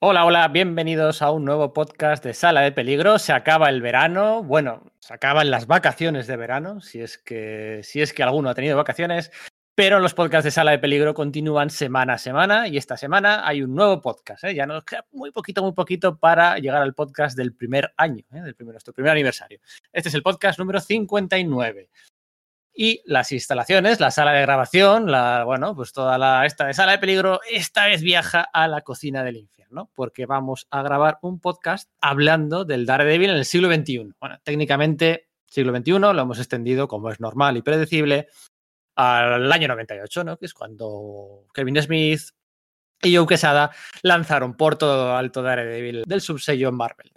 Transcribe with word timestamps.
Hola, 0.00 0.26
hola, 0.26 0.48
bienvenidos 0.48 1.22
a 1.22 1.30
un 1.30 1.44
nuevo 1.44 1.72
podcast 1.72 2.22
de 2.22 2.34
Sala 2.34 2.60
de 2.60 2.72
Peligro. 2.72 3.18
Se 3.18 3.32
acaba 3.32 3.70
el 3.70 3.80
verano, 3.80 4.42
bueno, 4.42 4.82
se 4.98 5.14
acaban 5.14 5.50
las 5.50 5.66
vacaciones 5.66 6.26
de 6.26 6.36
verano, 6.36 6.80
si 6.80 7.00
es 7.00 7.16
que, 7.16 7.80
si 7.82 8.02
es 8.02 8.12
que 8.12 8.22
alguno 8.22 8.50
ha 8.50 8.54
tenido 8.54 8.76
vacaciones, 8.76 9.30
pero 9.74 10.00
los 10.00 10.12
podcasts 10.12 10.44
de 10.44 10.50
Sala 10.50 10.72
de 10.72 10.78
Peligro 10.78 11.14
continúan 11.14 11.70
semana 11.70 12.14
a 12.14 12.18
semana 12.18 12.68
y 12.68 12.76
esta 12.76 12.96
semana 12.96 13.46
hay 13.46 13.62
un 13.62 13.74
nuevo 13.74 14.02
podcast. 14.02 14.44
¿eh? 14.44 14.54
Ya 14.54 14.66
nos 14.66 14.84
queda 14.84 15.06
muy 15.12 15.30
poquito, 15.30 15.62
muy 15.62 15.72
poquito 15.72 16.18
para 16.18 16.58
llegar 16.58 16.82
al 16.82 16.94
podcast 16.94 17.36
del 17.36 17.54
primer 17.54 17.94
año, 17.96 18.24
¿eh? 18.32 18.42
del 18.42 18.54
primer, 18.54 18.74
nuestro 18.74 18.92
primer 18.92 19.12
aniversario. 19.12 19.60
Este 19.92 20.10
es 20.10 20.14
el 20.14 20.22
podcast 20.22 20.58
número 20.58 20.80
59 20.80 21.88
y 22.74 23.00
las 23.04 23.30
instalaciones, 23.32 24.00
la 24.00 24.10
sala 24.10 24.32
de 24.32 24.42
grabación, 24.42 25.10
la, 25.10 25.44
bueno, 25.44 25.76
pues 25.76 25.92
toda 25.92 26.18
la 26.18 26.44
esta 26.44 26.66
de 26.66 26.74
sala 26.74 26.92
de 26.92 26.98
peligro, 26.98 27.40
esta 27.50 27.86
vez 27.86 28.02
viaja 28.02 28.40
a 28.40 28.66
la 28.66 28.80
cocina 28.80 29.22
del 29.22 29.36
infierno, 29.36 29.90
porque 29.94 30.26
vamos 30.26 30.66
a 30.70 30.82
grabar 30.82 31.18
un 31.22 31.38
podcast 31.38 31.88
hablando 32.00 32.64
del 32.64 32.84
Daredevil 32.84 33.30
en 33.30 33.36
el 33.36 33.44
siglo 33.44 33.72
XXI. 33.72 34.12
Bueno, 34.20 34.38
técnicamente 34.42 35.28
siglo 35.46 35.76
XXI 35.76 35.92
lo 35.92 36.20
hemos 36.20 36.38
extendido, 36.38 36.88
como 36.88 37.10
es 37.10 37.20
normal 37.20 37.56
y 37.56 37.62
predecible, 37.62 38.26
al 38.96 39.50
año 39.52 39.68
98, 39.68 40.24
¿no? 40.24 40.36
Que 40.36 40.46
es 40.46 40.54
cuando 40.54 41.46
Kevin 41.54 41.80
Smith 41.80 42.22
y 43.02 43.16
Joe 43.16 43.26
Quesada 43.26 43.70
lanzaron 44.02 44.56
por 44.56 44.76
todo 44.76 45.16
alto 45.16 45.42
Daredevil 45.42 46.02
del 46.06 46.20
subsello 46.20 46.72
Marvel. 46.72 47.12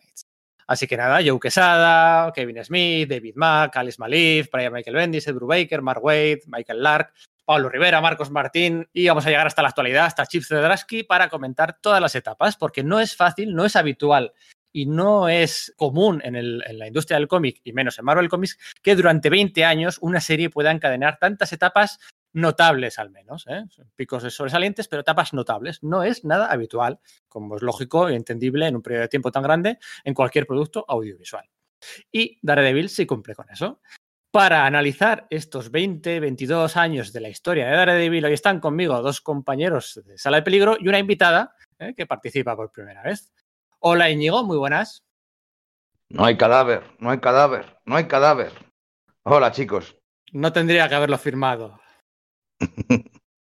Así 0.67 0.85
que 0.85 0.98
nada, 0.98 1.20
Joe 1.26 1.39
Quesada, 1.39 2.31
Kevin 2.34 2.63
Smith, 2.63 3.09
David 3.09 3.35
Mack, 3.35 3.77
Alice 3.77 3.98
Malif, 3.99 4.49
Brian 4.52 4.73
Michael 4.73 4.98
Bendis, 4.98 5.27
Ed 5.27 5.35
Brubaker, 5.35 5.81
Mark 5.81 6.03
Wade, 6.03 6.41
Michael 6.48 6.84
Lark, 6.84 7.13
Pablo 7.45 7.70
Rivera, 7.70 8.02
Marcos 8.02 8.30
Martín 8.30 8.89
y 8.91 9.08
vamos 9.08 9.25
a 9.25 9.30
llegar 9.30 9.48
hasta 9.48 9.61
la 9.61 9.70
actualidad, 9.70 10.05
hasta 10.05 10.25
Chips 10.25 10.49
Zedrasky 10.49 11.03
para 11.03 11.30
comentar 11.30 11.77
todas 11.80 12.02
las 12.02 12.13
etapas, 12.16 12.58
porque 12.58 12.84
no 12.84 12.99
es 12.99 13.16
fácil, 13.16 13.55
no 13.55 13.63
es 13.63 13.77
habitual 13.77 14.34
y 14.73 14.85
no 14.85 15.30
es 15.30 15.73
común 15.77 16.22
en, 16.25 16.36
el, 16.36 16.61
en, 16.67 16.77
la 16.77 16.88
industria 16.88 17.17
del 17.17 17.30
cómic 17.30 17.61
y 17.64 17.72
menos 17.72 17.97
en 17.97 18.05
Marvel 18.05 18.27
Comics 18.27 18.59
que 18.83 18.97
durante 18.97 19.30
20 19.30 19.64
años 19.64 19.97
una 20.02 20.20
serie 20.20 20.49
pueda 20.49 20.72
encadenar 20.72 21.17
tantas 21.20 21.53
etapas 21.53 21.99
notables 22.33 23.00
al 23.00 23.09
menos, 23.09 23.45
¿eh? 23.47 23.64
picos 23.95 24.23
sobresalientes, 24.33 24.88
pero 24.88 25.02
etapas 25.02 25.33
notables. 25.33 25.83
No 25.83 26.03
es 26.03 26.23
nada 26.23 26.47
habitual, 26.47 27.00
como 27.28 27.56
es 27.56 27.61
lógico 27.61 28.09
y 28.09 28.16
entendible 28.16 28.67
en 28.67 28.75
un 28.75 28.81
periodo 28.81 29.03
de 29.03 29.08
tiempo 29.09 29.31
tan 29.31 29.44
grande 29.44 29.80
en 30.03 30.14
cualquier 30.14 30.45
producto 30.45 30.86
audiovisual. 30.88 31.50
Y 32.11 32.39
Daredevil 32.42 32.89
sí 32.89 33.05
cumple 33.05 33.36
con 33.36 33.50
eso. 33.50 33.81
Para 34.31 34.66
analizar 34.66 35.25
estos 35.30 35.72
20, 35.72 36.20
22 36.20 36.78
años 36.78 37.14
de 37.14 37.22
la 37.22 37.30
historia 37.30 37.67
de 37.67 37.75
Daredevil, 37.75 38.25
hoy 38.25 38.33
están 38.33 38.59
conmigo 38.59 39.02
dos 39.02 39.22
compañeros 39.22 40.02
de 40.05 40.17
Sala 40.17 40.38
de 40.38 40.44
Peligro 40.44 40.78
y 40.80 40.88
una 40.89 41.00
invitada 41.00 41.55
¿eh? 41.80 41.94
que 41.95 42.05
participa 42.05 42.55
por 42.55 42.72
primera 42.72 43.02
vez. 43.03 43.31
Hola 43.80 44.09
Íñigo, 44.09 44.44
muy 44.44 44.58
buenas. 44.58 45.05
No 46.09 46.25
hay 46.25 46.38
cadáver, 46.38 46.83
no 47.00 47.09
hay 47.09 47.20
cadáver, 47.20 47.78
no 47.86 47.95
hay 47.95 48.08
cadáver. 48.08 48.52
Hola 49.23 49.52
chicos. 49.52 49.98
No 50.31 50.53
tendría 50.53 50.88
que 50.88 50.95
haberlo 50.95 51.17
firmado. 51.17 51.80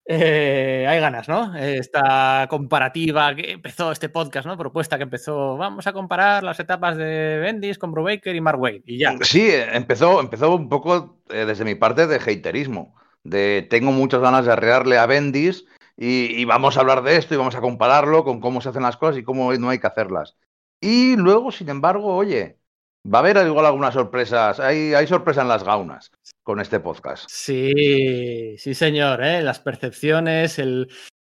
Eh, 0.06 0.84
hay 0.86 1.00
ganas, 1.00 1.28
¿no? 1.28 1.56
Esta 1.56 2.46
comparativa 2.50 3.34
que 3.34 3.52
empezó 3.52 3.90
este 3.90 4.10
podcast, 4.10 4.46
¿no? 4.46 4.58
Propuesta 4.58 4.98
que 4.98 5.04
empezó, 5.04 5.56
vamos 5.56 5.86
a 5.86 5.94
comparar 5.94 6.42
las 6.42 6.60
etapas 6.60 6.98
de 6.98 7.38
Bendis 7.38 7.78
con 7.78 7.92
Brubaker 7.92 8.36
y 8.36 8.40
Mark 8.42 8.60
Wade 8.60 8.82
y 8.84 8.98
ya. 8.98 9.16
Sí, 9.22 9.48
empezó, 9.50 10.20
empezó 10.20 10.54
un 10.54 10.68
poco 10.68 11.22
eh, 11.30 11.46
desde 11.46 11.64
mi 11.64 11.74
parte 11.74 12.06
de 12.06 12.16
haterismo, 12.16 12.94
de 13.22 13.66
tengo 13.70 13.92
muchas 13.92 14.20
ganas 14.20 14.44
de 14.44 14.52
arrearle 14.52 14.98
a 14.98 15.06
Bendis 15.06 15.64
y, 15.96 16.38
y, 16.38 16.44
vamos 16.44 16.76
a 16.76 16.80
hablar 16.80 17.02
de 17.02 17.16
esto 17.16 17.32
y 17.32 17.38
vamos 17.38 17.54
a 17.54 17.62
compararlo 17.62 18.24
con 18.24 18.40
cómo 18.40 18.60
se 18.60 18.68
hacen 18.68 18.82
las 18.82 18.98
cosas 18.98 19.16
y 19.16 19.24
cómo 19.24 19.54
no 19.54 19.70
hay 19.70 19.78
que 19.78 19.86
hacerlas. 19.86 20.36
Y 20.80 21.16
luego, 21.16 21.50
sin 21.50 21.70
embargo, 21.70 22.14
oye, 22.14 22.58
Va 23.06 23.18
a 23.18 23.20
haber 23.20 23.46
igual 23.46 23.66
algunas 23.66 23.92
sorpresas. 23.92 24.60
Hay, 24.60 24.94
hay 24.94 25.06
sorpresa 25.06 25.42
en 25.42 25.48
las 25.48 25.62
gaunas 25.62 26.10
con 26.42 26.60
este 26.60 26.80
podcast. 26.80 27.28
Sí, 27.28 28.56
sí, 28.56 28.74
señor. 28.74 29.22
¿eh? 29.22 29.42
Las 29.42 29.60
percepciones, 29.60 30.58
el, 30.58 30.88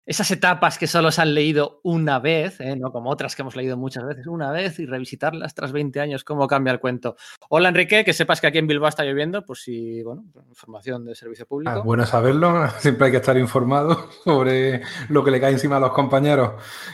esas 0.05 0.31
etapas 0.31 0.77
que 0.79 0.87
solo 0.87 1.11
se 1.11 1.21
han 1.21 1.35
leído 1.35 1.79
una 1.83 2.19
vez, 2.19 2.59
¿eh? 2.59 2.75
no 2.75 2.91
como 2.91 3.11
otras 3.11 3.35
que 3.35 3.43
hemos 3.43 3.55
leído 3.55 3.77
muchas 3.77 4.03
veces, 4.05 4.25
una 4.25 4.51
vez 4.51 4.79
y 4.79 4.85
revisitarlas 4.85 5.53
tras 5.53 5.71
20 5.71 5.99
años, 5.99 6.23
cómo 6.23 6.47
cambia 6.47 6.73
el 6.73 6.79
cuento. 6.79 7.15
Hola 7.49 7.69
Enrique, 7.69 8.03
que 8.03 8.13
sepas 8.13 8.41
que 8.41 8.47
aquí 8.47 8.57
en 8.57 8.67
Bilbao 8.67 8.89
está 8.89 9.03
lloviendo, 9.03 9.45
por 9.45 9.57
si, 9.57 10.01
bueno, 10.01 10.25
información 10.49 11.05
de 11.05 11.13
servicio 11.13 11.45
público. 11.45 11.71
Ah, 11.71 11.79
bueno 11.79 12.05
saberlo, 12.05 12.67
siempre 12.79 13.05
hay 13.05 13.11
que 13.11 13.17
estar 13.17 13.37
informado 13.37 14.09
sobre 14.23 14.81
lo 15.09 15.23
que 15.23 15.31
le 15.31 15.39
cae 15.39 15.51
encima 15.51 15.77
a 15.77 15.81
los 15.81 15.91
compañeros. 15.91 16.53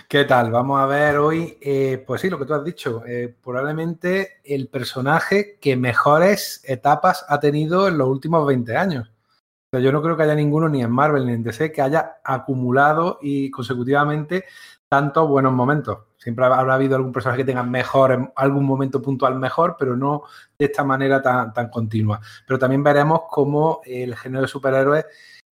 ¿Qué 0.09 0.25
tal? 0.25 0.51
Vamos 0.51 0.79
a 0.81 0.85
ver 0.85 1.17
hoy, 1.17 1.57
eh, 1.61 2.03
pues 2.05 2.21
sí, 2.21 2.29
lo 2.29 2.37
que 2.37 2.45
tú 2.45 2.53
has 2.53 2.65
dicho, 2.65 3.03
eh, 3.07 3.33
probablemente 3.41 4.41
el 4.43 4.67
personaje 4.67 5.57
que 5.61 5.77
mejores 5.77 6.61
etapas 6.65 7.25
ha 7.29 7.39
tenido 7.39 7.87
en 7.87 7.97
los 7.97 8.09
últimos 8.09 8.45
20 8.45 8.75
años 8.75 9.11
yo 9.73 9.91
no 9.91 10.01
creo 10.01 10.15
que 10.15 10.23
haya 10.23 10.35
ninguno, 10.35 10.69
ni 10.69 10.81
en 10.81 10.91
Marvel 10.91 11.25
ni 11.25 11.33
en 11.33 11.43
DC, 11.43 11.71
que 11.71 11.81
haya 11.81 12.17
acumulado 12.23 13.19
y 13.21 13.51
consecutivamente 13.51 14.45
tantos 14.87 15.27
buenos 15.27 15.53
momentos. 15.53 15.99
Siempre 16.17 16.45
habrá 16.45 16.73
habido 16.73 16.95
algún 16.95 17.11
personaje 17.11 17.41
que 17.41 17.45
tenga 17.45 17.63
mejor, 17.63 18.31
algún 18.35 18.65
momento 18.65 19.01
puntual 19.01 19.35
mejor, 19.35 19.75
pero 19.77 19.95
no 19.95 20.23
de 20.57 20.65
esta 20.65 20.83
manera 20.83 21.21
tan, 21.21 21.53
tan 21.53 21.69
continua. 21.69 22.21
Pero 22.45 22.57
también 22.57 22.83
veremos 22.83 23.21
cómo 23.29 23.81
el 23.85 24.15
género 24.15 24.41
de 24.41 24.47
superhéroes 24.47 25.05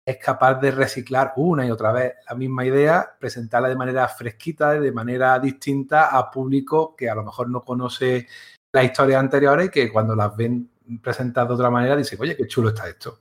es 0.04 0.16
capaz 0.16 0.54
de 0.54 0.70
reciclar 0.70 1.34
una 1.36 1.66
y 1.66 1.70
otra 1.70 1.92
vez 1.92 2.14
la 2.28 2.34
misma 2.34 2.64
idea, 2.64 3.14
presentarla 3.20 3.68
de 3.68 3.76
manera 3.76 4.08
fresquita, 4.08 4.72
de 4.72 4.90
manera 4.90 5.38
distinta 5.38 6.16
a 6.16 6.30
público 6.30 6.96
que 6.96 7.10
a 7.10 7.14
lo 7.14 7.24
mejor 7.24 7.50
no 7.50 7.62
conoce 7.62 8.26
las 8.72 8.84
historias 8.84 9.20
anteriores 9.20 9.66
y 9.66 9.70
que 9.70 9.92
cuando 9.92 10.16
las 10.16 10.34
ven 10.34 10.70
presentadas 11.02 11.48
de 11.48 11.54
otra 11.54 11.70
manera 11.70 11.94
dice, 11.94 12.16
oye, 12.18 12.36
qué 12.36 12.46
chulo 12.46 12.70
está 12.70 12.88
esto. 12.88 13.18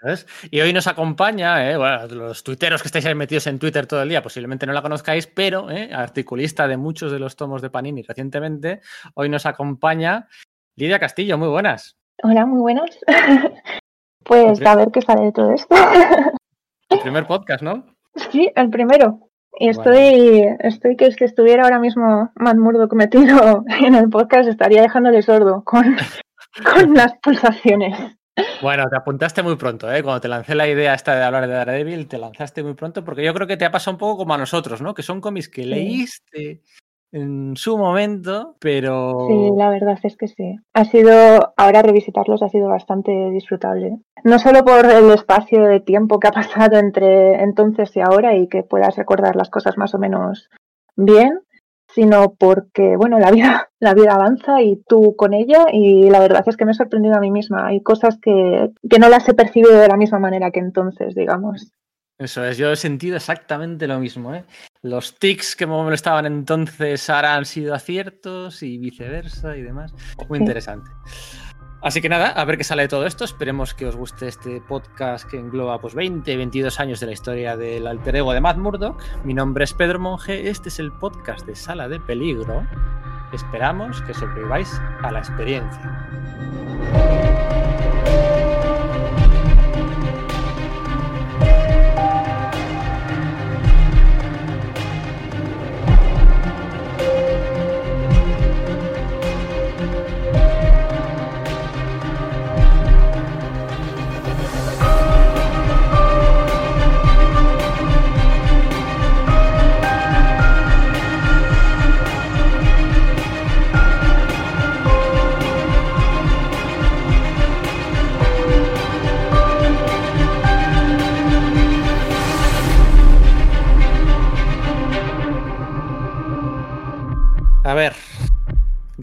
¿Sabes? 0.00 0.26
Y 0.50 0.60
hoy 0.60 0.72
nos 0.72 0.86
acompaña, 0.86 1.70
¿eh? 1.70 1.76
bueno, 1.76 2.06
los 2.08 2.44
tuiteros 2.44 2.82
que 2.82 2.88
estáis 2.88 3.06
ahí 3.06 3.14
metidos 3.14 3.46
en 3.46 3.58
Twitter 3.58 3.86
todo 3.86 4.02
el 4.02 4.08
día, 4.08 4.22
posiblemente 4.22 4.66
no 4.66 4.72
la 4.72 4.82
conozcáis, 4.82 5.26
pero 5.26 5.70
¿eh? 5.70 5.90
articulista 5.92 6.68
de 6.68 6.76
muchos 6.76 7.12
de 7.12 7.18
los 7.18 7.36
tomos 7.36 7.62
de 7.62 7.70
Panini 7.70 8.02
recientemente, 8.02 8.80
hoy 9.14 9.28
nos 9.28 9.46
acompaña 9.46 10.28
Lidia 10.76 10.98
Castillo, 10.98 11.36
muy 11.38 11.48
buenas. 11.48 11.96
Hola, 12.22 12.46
muy 12.46 12.60
buenas. 12.60 12.98
pues 14.24 14.64
a 14.64 14.76
ver 14.76 14.88
qué 14.92 15.02
sale 15.02 15.26
de 15.26 15.32
todo 15.32 15.52
esto. 15.52 15.74
El 16.88 16.98
primer 17.02 17.26
podcast, 17.26 17.62
¿no? 17.62 17.84
Sí, 18.30 18.50
el 18.54 18.70
primero. 18.70 19.20
Y 19.58 19.70
estoy, 19.70 20.40
bueno. 20.42 20.56
estoy 20.60 20.96
que 20.96 21.06
es 21.06 21.16
que 21.16 21.24
estuviera 21.24 21.64
ahora 21.64 21.80
mismo 21.80 22.30
Matt 22.36 22.56
Murdock 22.56 22.92
metido 22.92 23.64
en 23.80 23.94
el 23.94 24.08
podcast, 24.08 24.48
estaría 24.48 24.82
dejándole 24.82 25.22
sordo 25.22 25.64
con, 25.64 25.96
con 26.64 26.94
las 26.94 27.14
pulsaciones. 27.22 28.18
Bueno, 28.62 28.84
te 28.90 28.96
apuntaste 28.96 29.42
muy 29.42 29.56
pronto, 29.56 29.92
¿eh? 29.92 30.02
Cuando 30.02 30.20
te 30.20 30.28
lancé 30.28 30.54
la 30.54 30.68
idea 30.68 30.94
esta 30.94 31.16
de 31.16 31.22
hablar 31.22 31.46
de 31.46 31.54
Daredevil, 31.54 32.08
te 32.08 32.18
lanzaste 32.18 32.62
muy 32.62 32.74
pronto, 32.74 33.04
porque 33.04 33.24
yo 33.24 33.34
creo 33.34 33.46
que 33.46 33.56
te 33.56 33.64
ha 33.64 33.70
pasado 33.70 33.94
un 33.94 33.98
poco 33.98 34.18
como 34.18 34.34
a 34.34 34.38
nosotros, 34.38 34.80
¿no? 34.82 34.94
Que 34.94 35.02
son 35.02 35.20
cómics 35.20 35.48
que 35.48 35.64
leíste 35.64 36.62
en 37.12 37.56
su 37.56 37.78
momento, 37.78 38.56
pero... 38.58 39.26
Sí, 39.28 39.50
la 39.56 39.70
verdad 39.70 39.98
es 40.02 40.16
que 40.16 40.28
sí. 40.28 40.56
Ha 40.74 40.84
sido, 40.84 41.54
ahora 41.56 41.82
revisitarlos 41.82 42.42
ha 42.42 42.48
sido 42.48 42.68
bastante 42.68 43.30
disfrutable. 43.30 43.98
No 44.24 44.38
solo 44.38 44.64
por 44.64 44.84
el 44.86 45.10
espacio 45.10 45.64
de 45.64 45.80
tiempo 45.80 46.18
que 46.18 46.28
ha 46.28 46.32
pasado 46.32 46.78
entre 46.78 47.42
entonces 47.42 47.94
y 47.96 48.00
ahora 48.00 48.36
y 48.36 48.48
que 48.48 48.62
puedas 48.62 48.96
recordar 48.96 49.36
las 49.36 49.50
cosas 49.50 49.78
más 49.78 49.94
o 49.94 49.98
menos 49.98 50.50
bien, 50.96 51.40
sino 51.94 52.34
porque, 52.34 52.96
bueno, 52.96 53.18
la 53.18 53.30
vida, 53.30 53.70
la 53.80 53.94
vida 53.94 54.14
avanza 54.14 54.62
y 54.62 54.82
tú 54.86 55.16
con 55.16 55.34
ella 55.34 55.66
y 55.72 56.10
la 56.10 56.20
verdad 56.20 56.44
es 56.46 56.56
que 56.56 56.64
me 56.64 56.72
he 56.72 56.74
sorprendido 56.74 57.16
a 57.16 57.20
mí 57.20 57.30
misma. 57.30 57.66
Hay 57.66 57.82
cosas 57.82 58.18
que, 58.20 58.70
que 58.88 58.98
no 58.98 59.08
las 59.08 59.28
he 59.28 59.34
percibido 59.34 59.78
de 59.78 59.88
la 59.88 59.96
misma 59.96 60.18
manera 60.18 60.50
que 60.50 60.60
entonces, 60.60 61.14
digamos. 61.14 61.72
Eso 62.18 62.44
es, 62.44 62.58
yo 62.58 62.72
he 62.72 62.76
sentido 62.76 63.16
exactamente 63.16 63.86
lo 63.86 64.00
mismo. 64.00 64.34
¿eh? 64.34 64.44
Los 64.82 65.18
tics 65.20 65.54
que 65.54 65.66
me 65.66 65.72
molestaban 65.72 66.26
entonces 66.26 67.08
ahora 67.10 67.36
han 67.36 67.44
sido 67.44 67.74
aciertos 67.74 68.62
y 68.64 68.76
viceversa 68.78 69.56
y 69.56 69.62
demás. 69.62 69.94
Muy 70.28 70.40
interesante. 70.40 70.90
Así 71.80 72.00
que 72.02 72.08
nada, 72.08 72.30
a 72.30 72.44
ver 72.44 72.58
qué 72.58 72.64
sale 72.64 72.82
de 72.82 72.88
todo 72.88 73.06
esto. 73.06 73.24
Esperemos 73.24 73.72
que 73.72 73.86
os 73.86 73.94
guste 73.94 74.26
este 74.26 74.60
podcast 74.60 75.28
que 75.28 75.38
engloba 75.38 75.80
pues 75.80 75.94
20, 75.94 76.36
22 76.36 76.80
años 76.80 76.98
de 76.98 77.06
la 77.06 77.12
historia 77.12 77.56
del 77.56 77.86
alter 77.86 78.16
ego 78.16 78.32
de 78.32 78.40
Matt 78.40 78.56
Murdock. 78.56 79.00
Mi 79.24 79.32
nombre 79.32 79.62
es 79.62 79.74
Pedro 79.74 80.00
Monge, 80.00 80.48
este 80.50 80.70
es 80.70 80.80
el 80.80 80.90
podcast 80.90 81.46
de 81.46 81.54
Sala 81.54 81.88
de 81.88 82.00
Peligro. 82.00 82.66
Esperamos 83.32 84.02
que 84.02 84.12
sobreviváis 84.12 84.80
a 85.02 85.12
la 85.12 85.20
experiencia. 85.20 86.08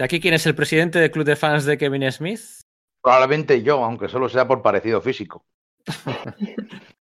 Aquí 0.05 0.19
quién 0.19 0.33
es 0.33 0.45
el 0.45 0.55
presidente 0.55 0.99
del 0.99 1.11
club 1.11 1.25
de 1.25 1.35
fans 1.35 1.65
de 1.65 1.77
Kevin 1.77 2.09
Smith? 2.11 2.61
Probablemente 3.01 3.61
yo, 3.61 3.83
aunque 3.83 4.07
solo 4.07 4.29
sea 4.29 4.47
por 4.47 4.61
parecido 4.61 5.01
físico. 5.01 5.45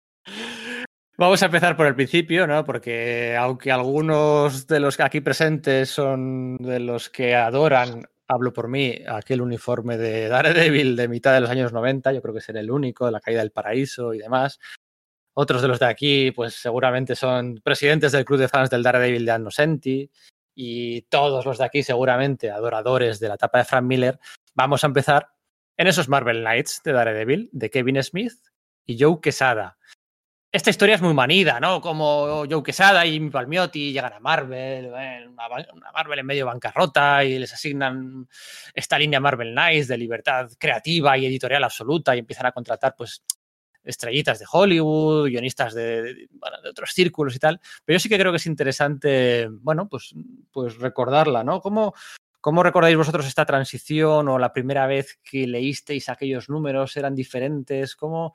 Vamos 1.18 1.42
a 1.42 1.46
empezar 1.46 1.76
por 1.76 1.86
el 1.86 1.94
principio, 1.94 2.46
¿no? 2.46 2.64
Porque 2.64 3.36
aunque 3.36 3.70
algunos 3.70 4.66
de 4.66 4.80
los 4.80 4.98
aquí 4.98 5.20
presentes 5.20 5.90
son 5.90 6.56
de 6.56 6.80
los 6.80 7.10
que 7.10 7.34
adoran, 7.36 8.04
hablo 8.26 8.52
por 8.52 8.68
mí, 8.68 8.96
aquel 9.06 9.42
uniforme 9.42 9.98
de 9.98 10.28
Daredevil 10.30 10.96
de 10.96 11.08
mitad 11.08 11.34
de 11.34 11.40
los 11.40 11.50
años 11.50 11.72
90, 11.72 12.12
yo 12.12 12.22
creo 12.22 12.34
que 12.34 12.40
será 12.40 12.60
el 12.60 12.70
único, 12.70 13.06
de 13.06 13.12
la 13.12 13.20
caída 13.20 13.40
del 13.40 13.52
paraíso 13.52 14.14
y 14.14 14.18
demás. 14.18 14.58
Otros 15.34 15.62
de 15.62 15.68
los 15.68 15.78
de 15.78 15.86
aquí, 15.86 16.30
pues 16.30 16.54
seguramente 16.54 17.14
son 17.14 17.60
presidentes 17.62 18.12
del 18.12 18.24
club 18.24 18.38
de 18.38 18.48
fans 18.48 18.70
del 18.70 18.82
Daredevil 18.82 19.24
de 19.24 19.32
Anno 19.32 19.50
Senti. 19.50 20.10
Y 20.54 21.02
todos 21.02 21.44
los 21.44 21.58
de 21.58 21.64
aquí, 21.64 21.82
seguramente 21.82 22.50
adoradores 22.50 23.20
de 23.20 23.28
la 23.28 23.34
etapa 23.34 23.58
de 23.58 23.64
Frank 23.64 23.84
Miller. 23.84 24.18
Vamos 24.54 24.84
a 24.84 24.86
empezar 24.86 25.28
en 25.76 25.86
esos 25.86 26.08
Marvel 26.08 26.40
Knights 26.40 26.82
de 26.84 26.92
Daredevil, 26.92 27.48
de 27.52 27.70
Kevin 27.70 28.02
Smith 28.02 28.34
y 28.84 29.02
Joe 29.02 29.20
Quesada. 29.20 29.78
Esta 30.54 30.68
historia 30.68 30.96
es 30.96 31.00
muy 31.00 31.14
manida, 31.14 31.58
¿no? 31.60 31.80
Como 31.80 32.44
Joe 32.46 32.62
Quesada 32.62 33.06
y 33.06 33.18
Palmiotti 33.30 33.90
llegan 33.90 34.12
a 34.12 34.20
Marvel, 34.20 34.88
una, 34.88 35.92
Marvel 35.94 36.18
en 36.18 36.26
medio 36.26 36.44
bancarrota 36.44 37.24
y 37.24 37.38
les 37.38 37.54
asignan 37.54 38.28
esta 38.74 38.98
línea 38.98 39.18
Marvel 39.18 39.52
Knights 39.52 39.88
de 39.88 39.96
libertad 39.96 40.50
creativa 40.58 41.16
y 41.16 41.24
editorial 41.24 41.64
absoluta 41.64 42.14
y 42.14 42.18
empiezan 42.18 42.44
a 42.44 42.52
contratar, 42.52 42.94
pues, 42.94 43.24
estrellitas 43.84 44.38
de 44.38 44.46
Hollywood, 44.50 45.28
guionistas 45.28 45.74
de, 45.74 46.02
de, 46.02 46.28
otros 46.68 46.90
círculos 46.92 47.34
y 47.36 47.38
tal. 47.38 47.60
Pero 47.84 47.96
yo 47.96 48.00
sí 48.00 48.08
que 48.08 48.18
creo 48.18 48.32
que 48.32 48.36
es 48.36 48.46
interesante, 48.46 49.48
bueno, 49.48 49.88
pues, 49.88 50.14
pues 50.50 50.78
recordarla, 50.78 51.44
¿no? 51.44 51.60
¿Cómo, 51.60 51.94
¿Cómo 52.42 52.64
recordáis 52.64 52.96
vosotros 52.96 53.24
esta 53.24 53.46
transición 53.46 54.28
o 54.28 54.36
la 54.36 54.52
primera 54.52 54.88
vez 54.88 55.20
que 55.22 55.46
leísteis 55.46 56.08
aquellos 56.08 56.48
números 56.48 56.96
eran 56.96 57.14
diferentes? 57.14 57.94
¿Cómo, 57.94 58.34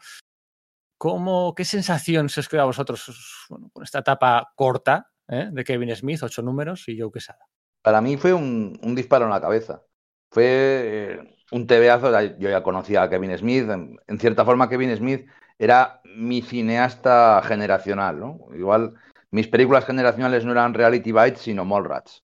cómo 0.98 1.54
qué 1.54 1.66
sensación 1.66 2.30
se 2.30 2.40
os 2.40 2.54
a 2.54 2.64
vosotros 2.64 3.48
con 3.50 3.84
esta 3.84 4.00
etapa 4.00 4.54
corta 4.56 5.12
¿eh? 5.28 5.50
de 5.52 5.64
Kevin 5.66 5.94
Smith, 5.94 6.24
ocho 6.24 6.42
números 6.42 6.88
y 6.88 6.98
Joe 6.98 7.12
Quesada? 7.12 7.50
Para 7.82 8.00
mí 8.00 8.16
fue 8.16 8.34
un, 8.34 8.80
un 8.82 8.96
disparo 8.96 9.26
en 9.26 9.32
la 9.32 9.42
cabeza. 9.42 9.84
Fue 10.32 10.46
eh, 10.46 11.37
un 11.52 11.68
tebeazo. 11.68 12.12
Yo 12.38 12.50
ya 12.50 12.64
conocía 12.64 13.04
a 13.04 13.10
Kevin 13.10 13.38
Smith. 13.38 13.70
En, 13.70 13.98
en, 14.08 14.20
cierta 14.20 14.46
forma, 14.46 14.70
Kevin 14.70 14.96
Smith 14.96 15.28
era 15.60 16.02
mi 16.16 16.42
cineasta 16.42 17.42
generacional. 17.44 18.20
¿no? 18.20 18.40
Igual 18.56 18.96
mis 19.32 19.48
películas 19.48 19.86
generacionales 19.86 20.46
no 20.46 20.52
eran 20.52 20.74
Reality 20.74 21.12
Bites, 21.12 21.42
sino 21.42 21.66
Mallrats. 21.66 22.24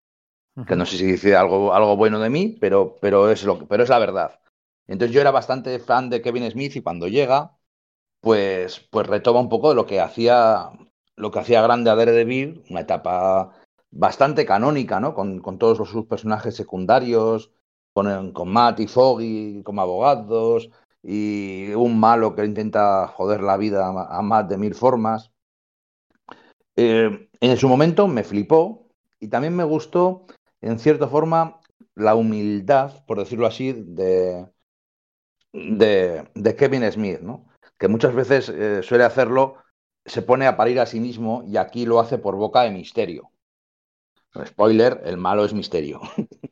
Que 0.68 0.76
no 0.76 0.86
sé 0.86 0.98
si 0.98 1.06
dice 1.06 1.34
algo, 1.34 1.74
algo 1.74 1.96
bueno 1.96 2.20
de 2.20 2.30
mí, 2.30 2.56
pero, 2.60 2.96
pero, 3.00 3.28
es 3.28 3.42
lo, 3.42 3.66
pero 3.66 3.82
es 3.82 3.88
la 3.88 3.98
verdad. 3.98 4.38
Entonces 4.86 5.12
yo 5.12 5.20
era 5.20 5.32
bastante 5.32 5.80
fan 5.80 6.10
de 6.10 6.22
Kevin 6.22 6.48
Smith 6.48 6.76
y 6.76 6.80
cuando 6.80 7.08
llega, 7.08 7.56
pues, 8.20 8.86
pues 8.90 9.08
retoma 9.08 9.40
un 9.40 9.48
poco 9.48 9.70
de 9.70 9.74
lo 9.74 9.84
que 9.86 10.00
hacía, 10.00 10.70
lo 11.16 11.32
que 11.32 11.40
hacía 11.40 11.60
grande 11.60 11.90
a 11.90 11.96
Daredevil, 11.96 12.62
una 12.70 12.80
etapa 12.80 13.50
bastante 13.90 14.46
canónica, 14.46 15.00
¿no? 15.00 15.12
Con, 15.14 15.40
con 15.40 15.58
todos 15.58 15.80
los, 15.80 15.90
sus 15.90 16.06
personajes 16.06 16.54
secundarios, 16.54 17.50
con, 17.94 18.48
Matt 18.48 18.80
y 18.80 18.86
Foggy 18.88 19.62
como 19.64 19.82
abogados, 19.82 20.68
y 21.02 21.72
un 21.74 21.98
malo 21.98 22.34
que 22.34 22.44
intenta 22.44 23.08
joder 23.08 23.42
la 23.42 23.56
vida 23.56 23.86
a, 23.86 24.22
Matt 24.22 24.50
de 24.50 24.58
mil 24.58 24.74
formas. 24.74 25.32
Eh, 26.76 27.28
en 27.40 27.56
su 27.56 27.68
momento 27.68 28.08
me 28.08 28.24
flipó 28.24 28.88
y 29.20 29.28
también 29.28 29.54
me 29.54 29.64
gustó, 29.64 30.26
en 30.60 30.78
cierta 30.78 31.08
forma, 31.08 31.60
la 31.94 32.14
humildad, 32.14 33.04
por 33.06 33.18
decirlo 33.18 33.46
así, 33.46 33.72
de, 33.72 34.46
de, 35.52 36.28
de 36.34 36.56
Kevin 36.56 36.90
Smith, 36.90 37.20
¿no? 37.20 37.46
que 37.78 37.88
muchas 37.88 38.14
veces 38.14 38.48
eh, 38.48 38.82
suele 38.82 39.04
hacerlo, 39.04 39.56
se 40.04 40.22
pone 40.22 40.46
a 40.46 40.56
parir 40.56 40.80
a 40.80 40.86
sí 40.86 41.00
mismo 41.00 41.44
y 41.46 41.56
aquí 41.56 41.86
lo 41.86 42.00
hace 42.00 42.18
por 42.18 42.36
boca 42.36 42.62
de 42.62 42.70
misterio. 42.70 43.30
Spoiler, 44.46 45.02
el 45.04 45.16
malo 45.16 45.44
es 45.44 45.52
misterio. 45.54 46.00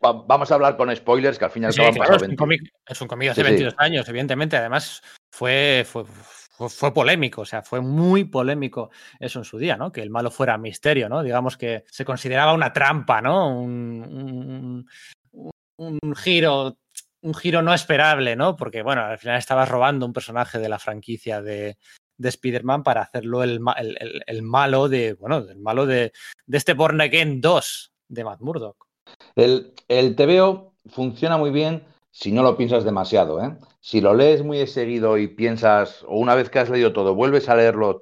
Vamos 0.00 0.50
a 0.50 0.54
hablar 0.54 0.76
con 0.76 0.94
spoilers, 0.94 1.38
que 1.38 1.44
al 1.44 1.50
final 1.50 1.72
sí, 1.72 1.80
claro, 1.80 2.16
es, 2.16 2.22
un 2.22 2.36
cómic, 2.36 2.62
es 2.86 3.00
un 3.00 3.08
cómic 3.08 3.30
hace 3.30 3.42
sí, 3.42 3.46
22 3.46 3.72
sí. 3.72 3.76
años, 3.78 4.08
evidentemente. 4.08 4.56
Además, 4.56 5.02
fue, 5.30 5.84
fue, 5.86 6.04
fue, 6.04 6.68
fue, 6.68 6.94
polémico, 6.94 7.42
o 7.42 7.46
sea, 7.46 7.62
fue 7.62 7.80
muy 7.80 8.24
polémico 8.24 8.90
eso 9.18 9.38
en 9.40 9.44
su 9.44 9.58
día, 9.58 9.76
¿no? 9.76 9.92
Que 9.92 10.02
el 10.02 10.10
malo 10.10 10.30
fuera 10.30 10.58
misterio, 10.58 11.08
¿no? 11.08 11.22
Digamos 11.22 11.56
que 11.56 11.84
se 11.90 12.04
consideraba 12.04 12.52
una 12.52 12.72
trampa, 12.72 13.20
¿no? 13.20 13.58
Un, 13.58 14.86
un, 15.32 15.98
un 16.00 16.16
giro 16.16 16.76
un 17.22 17.34
giro 17.34 17.62
no 17.62 17.74
esperable, 17.74 18.36
¿no? 18.36 18.56
Porque, 18.56 18.82
bueno, 18.82 19.02
al 19.02 19.18
final 19.18 19.38
estabas 19.38 19.68
robando 19.68 20.06
un 20.06 20.12
personaje 20.12 20.58
de 20.58 20.68
la 20.68 20.78
franquicia 20.78 21.42
de, 21.42 21.76
de 22.16 22.28
Spider-Man 22.28 22.82
para 22.82 23.02
hacerlo 23.02 23.42
el, 23.42 23.60
el, 23.78 23.96
el, 24.00 24.22
el, 24.26 24.42
malo 24.42 24.88
de, 24.88 25.14
bueno, 25.14 25.38
el 25.38 25.58
malo 25.58 25.86
de, 25.86 26.12
de 26.46 26.58
este 26.58 26.74
Born 26.74 27.00
Again 27.00 27.40
2 27.40 27.92
de 28.08 28.24
Matt 28.24 28.40
Murdock. 28.40 28.89
El, 29.36 29.74
el 29.88 30.16
TVO 30.16 30.72
funciona 30.86 31.36
muy 31.36 31.50
bien 31.50 31.84
si 32.10 32.32
no 32.32 32.42
lo 32.42 32.56
piensas 32.56 32.84
demasiado, 32.84 33.42
¿eh? 33.42 33.56
Si 33.80 34.00
lo 34.00 34.14
lees 34.14 34.44
muy 34.44 34.66
seguido 34.66 35.16
y 35.16 35.28
piensas, 35.28 36.04
o 36.06 36.18
una 36.18 36.34
vez 36.34 36.50
que 36.50 36.58
has 36.58 36.68
leído 36.68 36.92
todo, 36.92 37.14
vuelves 37.14 37.48
a 37.48 37.54
leerlo 37.54 38.00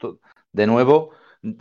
de 0.53 0.67
nuevo, 0.67 1.11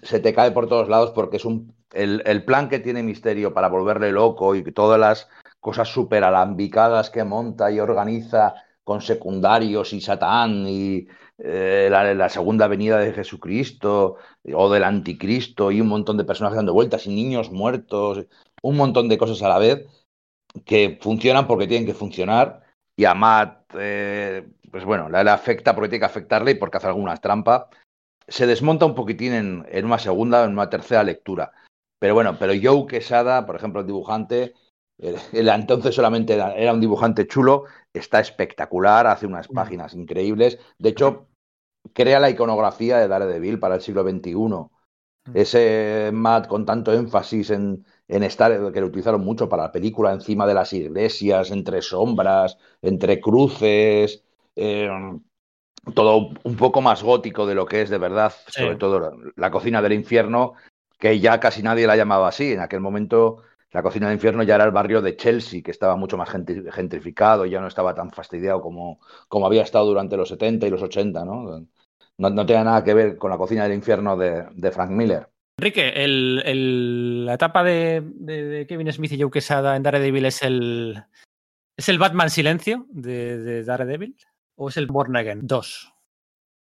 se 0.01 0.19
te 0.19 0.33
cae 0.33 0.51
por 0.51 0.67
todos 0.67 0.89
lados 0.89 1.11
porque 1.11 1.37
es 1.37 1.45
un, 1.45 1.75
el, 1.93 2.43
plan 2.45 2.69
que 2.69 2.79
tiene 2.79 3.03
Misterio 3.03 3.53
para 3.53 3.69
volverle 3.69 4.11
loco 4.11 4.55
y 4.55 4.63
todas 4.71 4.99
las 4.99 5.29
cosas 5.59 5.89
súper 5.89 6.23
alambicadas 6.23 7.09
que 7.09 7.23
monta 7.23 7.71
y 7.71 7.79
organiza 7.79 8.55
con 8.83 9.01
secundarios 9.01 9.93
y 9.93 10.01
Satán 10.01 10.65
y 10.67 11.07
eh, 11.37 11.89
la, 11.91 12.13
la, 12.13 12.29
segunda 12.29 12.67
venida 12.67 12.97
de 12.97 13.13
Jesucristo 13.13 14.17
o 14.53 14.69
del 14.71 14.83
anticristo 14.83 15.71
y 15.71 15.81
un 15.81 15.87
montón 15.87 16.17
de 16.17 16.23
personajes 16.23 16.55
dando 16.57 16.73
vueltas 16.73 17.05
y 17.05 17.13
niños 17.13 17.51
muertos, 17.51 18.25
un 18.61 18.77
montón 18.77 19.09
de 19.09 19.17
cosas 19.17 19.41
a 19.43 19.49
la 19.49 19.59
vez 19.59 19.87
que 20.65 20.97
funcionan 21.01 21.47
porque 21.47 21.67
tienen 21.67 21.85
que 21.85 21.93
funcionar 21.93 22.63
y 22.95 23.05
a 23.05 23.13
Matt, 23.13 23.73
eh, 23.77 24.47
pues 24.71 24.83
bueno, 24.83 25.09
le, 25.09 25.19
afecta 25.29 25.75
porque 25.75 25.89
tiene 25.89 26.01
que 26.01 26.05
afectarle 26.05 26.51
y 26.51 26.55
porque 26.55 26.77
hace 26.77 26.87
alguna 26.87 27.15
trampa. 27.17 27.69
Se 28.27 28.47
desmonta 28.47 28.85
un 28.85 28.95
poquitín 28.95 29.33
en, 29.33 29.65
en 29.69 29.85
una 29.85 29.99
segunda, 29.99 30.43
en 30.43 30.51
una 30.51 30.69
tercera 30.69 31.03
lectura. 31.03 31.51
Pero 31.99 32.15
bueno, 32.15 32.37
pero 32.39 32.53
Joe 32.61 32.87
Quesada, 32.87 33.45
por 33.45 33.55
ejemplo, 33.55 33.81
el 33.81 33.87
dibujante, 33.87 34.53
el 34.97 35.49
entonces 35.49 35.93
solamente 35.93 36.33
era, 36.33 36.53
era, 36.55 36.73
un 36.73 36.81
dibujante 36.81 37.27
chulo, 37.27 37.65
está 37.93 38.19
espectacular, 38.19 39.05
hace 39.07 39.27
unas 39.27 39.47
páginas 39.47 39.93
increíbles. 39.93 40.59
De 40.79 40.89
hecho, 40.89 41.27
crea 41.93 42.19
la 42.19 42.29
iconografía 42.29 42.97
de 42.97 43.07
Daredevil 43.07 43.59
para 43.59 43.75
el 43.75 43.81
siglo 43.81 44.03
XXI. 44.03 44.69
Ese 45.33 46.09
Matt 46.13 46.47
con 46.47 46.65
tanto 46.65 46.93
énfasis 46.93 47.49
en, 47.51 47.85
en 48.07 48.23
estar, 48.23 48.71
que 48.71 48.81
lo 48.81 48.87
utilizaron 48.87 49.21
mucho 49.21 49.49
para 49.49 49.63
la 49.63 49.71
película, 49.71 50.13
encima 50.13 50.47
de 50.47 50.53
las 50.53 50.71
iglesias, 50.73 51.51
entre 51.51 51.81
sombras, 51.81 52.57
entre 52.81 53.19
cruces, 53.19 54.23
eh, 54.55 54.89
todo 55.93 56.29
un 56.43 56.55
poco 56.55 56.81
más 56.81 57.03
gótico 57.03 57.45
de 57.45 57.55
lo 57.55 57.65
que 57.65 57.81
es 57.81 57.89
de 57.89 57.97
verdad, 57.97 58.33
sí. 58.47 58.61
sobre 58.61 58.75
todo 58.75 59.13
la, 59.35 59.51
cocina 59.51 59.81
del 59.81 59.93
infierno, 59.93 60.53
que 60.99 61.19
ya 61.19 61.39
casi 61.39 61.61
nadie 61.63 61.87
la 61.87 61.95
llamaba 61.95 62.29
así. 62.29 62.53
En 62.53 62.61
aquel 62.61 62.79
momento 62.79 63.43
la 63.71 63.83
cocina 63.83 64.07
del 64.07 64.15
infierno 64.15 64.43
ya 64.43 64.55
era 64.55 64.63
el 64.63 64.71
barrio 64.71 65.01
de 65.01 65.15
Chelsea, 65.15 65.61
que 65.61 65.71
estaba 65.71 65.95
mucho 65.95 66.17
más 66.17 66.29
gentrificado 66.29 67.45
y 67.45 67.51
ya 67.51 67.61
no 67.61 67.67
estaba 67.67 67.93
tan 67.93 68.11
fastidiado 68.11 68.61
como, 68.61 68.99
como 69.27 69.45
había 69.45 69.63
estado 69.63 69.85
durante 69.85 70.17
los 70.17 70.29
70 70.29 70.67
y 70.67 70.69
los 70.69 70.81
80, 70.81 71.25
¿no? 71.25 71.67
No, 72.17 72.29
no 72.29 72.45
tenía 72.45 72.63
nada 72.63 72.83
que 72.83 72.93
ver 72.93 73.17
con 73.17 73.29
la 73.29 73.37
cocina 73.37 73.63
del 73.63 73.73
infierno 73.73 74.17
de, 74.17 74.47
de 74.53 74.71
Frank 74.71 74.89
Miller. 74.91 75.29
Enrique, 75.59 75.91
la 77.25 77.33
etapa 77.33 77.63
de, 77.63 78.65
Kevin 78.69 78.93
Smith 78.93 79.13
y 79.13 79.19
Joe 79.19 79.31
Quesada 79.31 79.75
en 79.75 79.81
Daredevil 79.81 80.25
es 80.25 80.43
el, 80.43 81.03
¿es 81.75 81.89
el 81.89 81.97
Batman 81.97 82.29
Silencio 82.29 82.85
de, 82.89 83.39
de 83.39 83.63
Daredevil 83.63 84.15
o 84.55 84.69
es 84.69 84.77
el 84.77 84.85
Born 84.85 85.15
Again 85.15 85.47
2? 85.47 85.93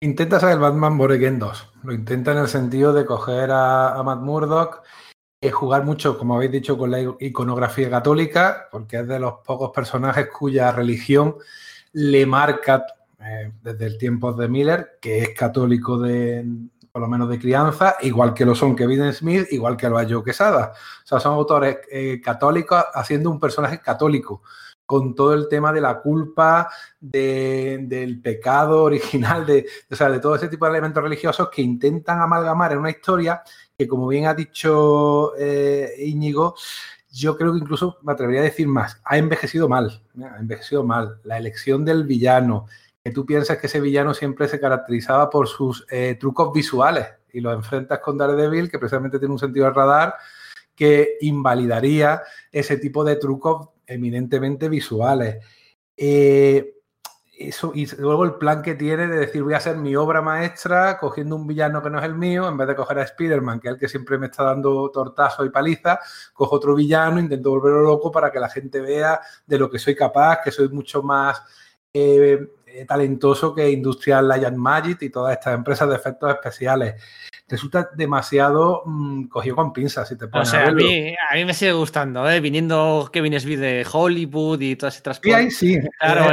Intenta 0.03 0.41
ser 0.41 0.51
el 0.51 0.59
Batman 0.59 0.99
Born 0.99 1.13
Again 1.13 1.39
2. 1.39 1.73
Lo 1.85 1.93
intenta 1.93 2.33
en 2.33 2.39
el 2.39 2.49
sentido 2.49 2.93
de 2.93 3.07
coger 3.07 3.51
a, 3.53 4.03
Matt 4.05 4.23
Murdock 4.23 4.83
es 5.41 5.53
jugar 5.53 5.85
mucho, 5.85 6.19
como 6.19 6.35
habéis 6.35 6.51
dicho, 6.51 6.77
con 6.77 6.91
la 6.91 7.01
iconografía 7.21 7.89
católica, 7.89 8.67
porque 8.73 8.99
es 8.99 9.07
de 9.07 9.21
los 9.21 9.35
pocos 9.45 9.71
personajes 9.73 10.27
cuya 10.37 10.73
religión 10.73 11.37
le 11.93 12.27
marca 12.27 12.87
eh, 13.21 13.53
desde 13.63 13.87
el 13.87 13.99
tiempo 13.99 14.33
de 14.33 14.49
Miller, 14.49 14.99
que 15.01 15.21
es 15.21 15.29
católico 15.31 15.97
de, 15.97 16.45
por 16.93 17.03
lo 17.03 17.09
menos 17.09 17.29
de 17.29 17.39
crianza, 17.39 17.97
igual 18.03 18.35
que 18.35 18.45
lo 18.45 18.55
son 18.55 18.75
Kevin 18.75 19.13
Smith, 19.13 19.47
igual 19.51 19.77
que 19.77 19.89
lo 19.89 19.99
ha 19.99 20.09
Joe 20.09 20.25
Quesada. 20.25 20.73
O 21.05 21.07
sea, 21.07 21.21
son 21.21 21.35
autores 21.35 21.79
eh, 21.91 22.21
católicos 22.23 22.85
haciendo 22.95 23.31
un 23.31 23.39
personaje 23.39 23.81
católico, 23.81 24.43
con 24.87 25.15
todo 25.15 25.35
el 25.35 25.49
tema 25.49 25.73
de 25.73 25.81
la 25.81 26.01
culpa, 26.01 26.69
de, 26.99 27.79
del 27.83 28.21
pecado 28.21 28.83
original, 28.83 29.47
de, 29.47 29.67
o 29.89 29.95
sea, 29.95 30.11
de 30.11 30.19
todo 30.19 30.35
ese 30.35 30.49
tipo 30.49 30.65
de 30.65 30.73
elementos 30.73 31.03
religiosos 31.03 31.49
que 31.49 31.63
intentan 31.63 32.21
amalgamar 32.21 32.73
en 32.73 32.79
una 32.79 32.91
historia 32.91 33.43
que, 33.79 33.87
como 33.87 34.09
bien 34.09 34.27
ha 34.27 34.35
dicho 34.35 35.33
eh, 35.39 35.95
Íñigo, 35.99 36.57
yo 37.13 37.37
creo 37.37 37.53
que 37.53 37.59
incluso 37.59 37.99
me 38.03 38.13
atrevería 38.13 38.41
a 38.41 38.45
decir 38.45 38.69
más, 38.69 39.01
ha 39.05 39.17
envejecido 39.17 39.69
mal, 39.69 40.03
ha 40.23 40.39
envejecido 40.39 40.85
mal. 40.85 41.21
La 41.25 41.39
elección 41.39 41.85
del 41.85 42.05
villano, 42.05 42.67
que 43.03 43.11
tú 43.13 43.25
piensas 43.25 43.59
que 43.59 43.67
ese 43.67 43.81
villano 43.81 44.13
siempre 44.13 44.49
se 44.49 44.61
caracterizaba 44.61 45.31
por 45.31 45.49
sus 45.49 45.87
eh, 45.91 46.17
trucos 46.21 46.53
visuales 46.53 47.07
y 47.33 47.41
lo 47.41 47.53
enfrentas 47.53 48.01
con 48.01 48.19
Daredevil, 48.19 48.71
que 48.71 48.79
precisamente 48.79 49.19
tiene 49.19 49.33
un 49.33 49.39
sentido 49.39 49.67
de 49.67 49.73
radar 49.73 50.15
que 50.75 51.19
invalidaría 51.21 52.23
ese 52.51 52.77
tipo 52.77 53.05
de 53.05 53.17
trucos 53.17 53.69
eminentemente 53.87 54.69
visuales. 54.69 55.45
Eh, 55.97 56.75
eso, 57.39 57.73
y 57.75 57.87
luego 57.97 58.25
el 58.25 58.35
plan 58.35 58.61
que 58.61 58.75
tiene 58.75 59.07
de 59.07 59.19
decir 59.19 59.43
voy 59.43 59.55
a 59.55 59.59
hacer 59.59 59.77
mi 59.77 59.97
obra 59.97 60.21
maestra 60.21 60.99
cogiendo 60.99 61.37
un 61.37 61.47
villano 61.47 61.83
que 61.83 61.89
no 61.89 61.99
es 61.99 62.05
el 62.05 62.15
mío, 62.15 62.47
en 62.47 62.57
vez 62.59 62.69
de 62.69 62.77
coger 62.77 62.99
a 62.99 63.05
Spider-Man, 63.05 63.61
que 63.61 63.69
es 63.69 63.75
el 63.75 63.81
que 63.81 63.89
siempre 63.89 64.19
me 64.19 64.27
está 64.27 64.45
dando 64.45 64.91
tortazo 64.91 65.45
y 65.47 65.51
paliza, 65.51 66.01
cojo 66.35 66.57
otro 66.57 66.75
villano, 66.75 67.19
intento 67.19 67.51
volverlo 67.51 67.81
loco 67.81 68.11
para 68.11 68.31
que 68.31 68.41
la 68.41 68.51
gente 68.51 68.81
vea 68.81 69.21
de 69.47 69.59
lo 69.59 69.71
que 69.71 69.79
soy 69.79 69.95
capaz, 69.95 70.41
que 70.45 70.51
soy 70.51 70.69
mucho 70.69 71.03
más 71.03 71.43
eh, 71.93 72.47
talentoso 72.87 73.55
que 73.55 73.71
Industrial 73.71 74.29
Lion 74.29 74.57
Magic 74.57 75.03
y 75.03 75.11
todas 75.11 75.33
estas 75.33 75.55
empresas 75.55 75.89
de 75.89 75.97
efectos 75.97 76.31
especiales. 76.31 77.03
Resulta 77.51 77.91
demasiado 77.97 78.83
mm, 78.87 79.25
cogido 79.25 79.57
con 79.57 79.73
pinzas, 79.73 80.09
si 80.09 80.17
te 80.17 80.29
pones 80.29 80.49
O 80.49 80.51
sea, 80.53 80.69
a, 80.69 80.71
mí, 80.71 81.13
a 81.31 81.35
mí 81.35 81.45
me 81.45 81.53
sigue 81.53 81.73
gustando, 81.73 82.31
¿eh? 82.31 82.39
viniendo 82.39 83.11
Kevin 83.13 83.39
Smith 83.41 83.59
de 83.59 83.85
Hollywood 83.91 84.61
y 84.61 84.77
todas 84.77 84.97
estas 84.97 85.19
cosas. 85.19 85.53
Sí, 85.55 85.75
sí. 85.75 85.79
Claro, 85.99 86.31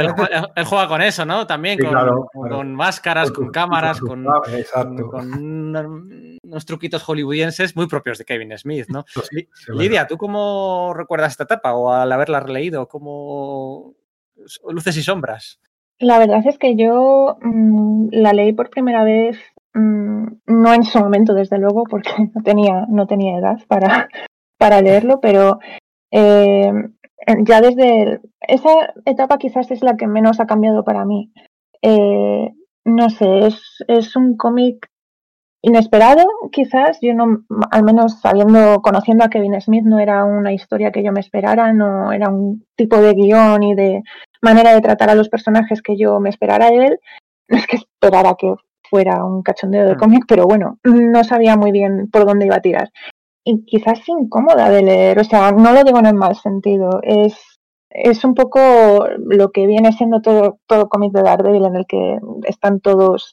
él, 0.54 0.64
juega 0.64 0.86
con 0.86 1.02
eso, 1.02 1.24
¿no? 1.24 1.44
También 1.44 1.80
con, 2.32 2.72
máscaras, 2.74 3.32
con, 3.32 3.50
cámaras, 3.50 4.00
con, 4.00 4.24
unos 6.44 6.66
truquitos 6.66 7.02
hollywoodienses 7.02 7.74
muy 7.74 7.88
propios 7.88 8.18
de 8.18 8.24
Kevin 8.24 8.56
Smith, 8.56 8.86
¿no? 8.88 9.04
Lidia, 9.74 10.06
¿tú 10.06 10.16
cómo 10.16 10.94
recuerdas 10.94 11.32
esta 11.32 11.44
etapa 11.44 11.72
o 11.72 11.92
al 11.92 12.12
haberla 12.12 12.38
releído? 12.38 12.86
¿Cómo 12.86 13.96
luces 14.68 14.96
y 14.96 15.02
sombras? 15.02 15.58
La 16.00 16.18
verdad 16.18 16.46
es 16.46 16.58
que 16.58 16.76
yo 16.76 17.36
mm, 17.40 18.08
la 18.12 18.32
leí 18.32 18.52
por 18.52 18.70
primera 18.70 19.02
vez, 19.04 19.36
mm, 19.74 20.26
no 20.46 20.74
en 20.74 20.84
su 20.84 20.98
momento, 20.98 21.34
desde 21.34 21.58
luego, 21.58 21.84
porque 21.84 22.10
no 22.34 22.42
tenía, 22.42 22.86
no 22.88 23.06
tenía 23.06 23.38
edad 23.38 23.58
para, 23.66 24.08
para 24.58 24.80
leerlo, 24.80 25.20
pero 25.20 25.58
eh, 26.12 26.72
ya 27.44 27.60
desde 27.60 28.20
esa 28.40 28.94
etapa 29.04 29.38
quizás 29.38 29.70
es 29.70 29.82
la 29.82 29.96
que 29.96 30.06
menos 30.06 30.40
ha 30.40 30.46
cambiado 30.46 30.84
para 30.84 31.04
mí. 31.04 31.32
Eh, 31.82 32.48
no 32.84 33.10
sé, 33.10 33.46
es, 33.46 33.60
es 33.88 34.16
un 34.16 34.36
cómic 34.36 34.88
inesperado, 35.62 36.24
quizás. 36.52 36.98
Yo 37.00 37.14
no, 37.14 37.44
al 37.70 37.84
menos 37.84 38.20
sabiendo, 38.20 38.80
conociendo 38.82 39.24
a 39.24 39.30
Kevin 39.30 39.60
Smith, 39.60 39.84
no 39.84 39.98
era 39.98 40.24
una 40.24 40.52
historia 40.52 40.92
que 40.92 41.02
yo 41.02 41.12
me 41.12 41.20
esperara, 41.20 41.72
no 41.72 42.12
era 42.12 42.28
un 42.28 42.64
tipo 42.76 42.96
de 42.98 43.14
guion 43.14 43.62
y 43.62 43.74
de 43.74 44.02
manera 44.42 44.74
de 44.74 44.80
tratar 44.80 45.10
a 45.10 45.14
los 45.14 45.28
personajes 45.28 45.82
que 45.82 45.96
yo 45.96 46.20
me 46.20 46.30
esperara 46.30 46.70
de 46.70 46.86
él. 46.86 47.00
No 47.50 47.56
es 47.56 47.66
que 47.66 47.76
esperara 47.76 48.34
que 48.38 48.54
fuera 48.90 49.24
un 49.24 49.42
cachondeo 49.42 49.86
de 49.86 49.94
mm. 49.94 49.98
cómic, 49.98 50.24
pero 50.28 50.44
bueno, 50.44 50.78
no 50.84 51.24
sabía 51.24 51.56
muy 51.56 51.72
bien 51.72 52.10
por 52.10 52.26
dónde 52.26 52.46
iba 52.46 52.56
a 52.56 52.62
tirar. 52.62 52.90
Y 53.44 53.64
quizás 53.64 54.06
incómoda 54.08 54.68
de 54.68 54.82
leer, 54.82 55.18
o 55.18 55.24
sea, 55.24 55.52
no 55.52 55.72
lo 55.72 55.82
digo 55.84 55.98
en 55.98 56.06
el 56.06 56.14
mal 56.14 56.36
sentido, 56.36 57.00
es, 57.02 57.34
es 57.88 58.24
un 58.24 58.34
poco 58.34 59.06
lo 59.16 59.50
que 59.50 59.66
viene 59.66 59.92
siendo 59.92 60.20
todo, 60.20 60.58
todo 60.66 60.88
cómic 60.88 61.12
de 61.12 61.22
Daredevil 61.22 61.64
en 61.64 61.76
el 61.76 61.86
que 61.86 62.18
están 62.44 62.80
todos 62.80 63.32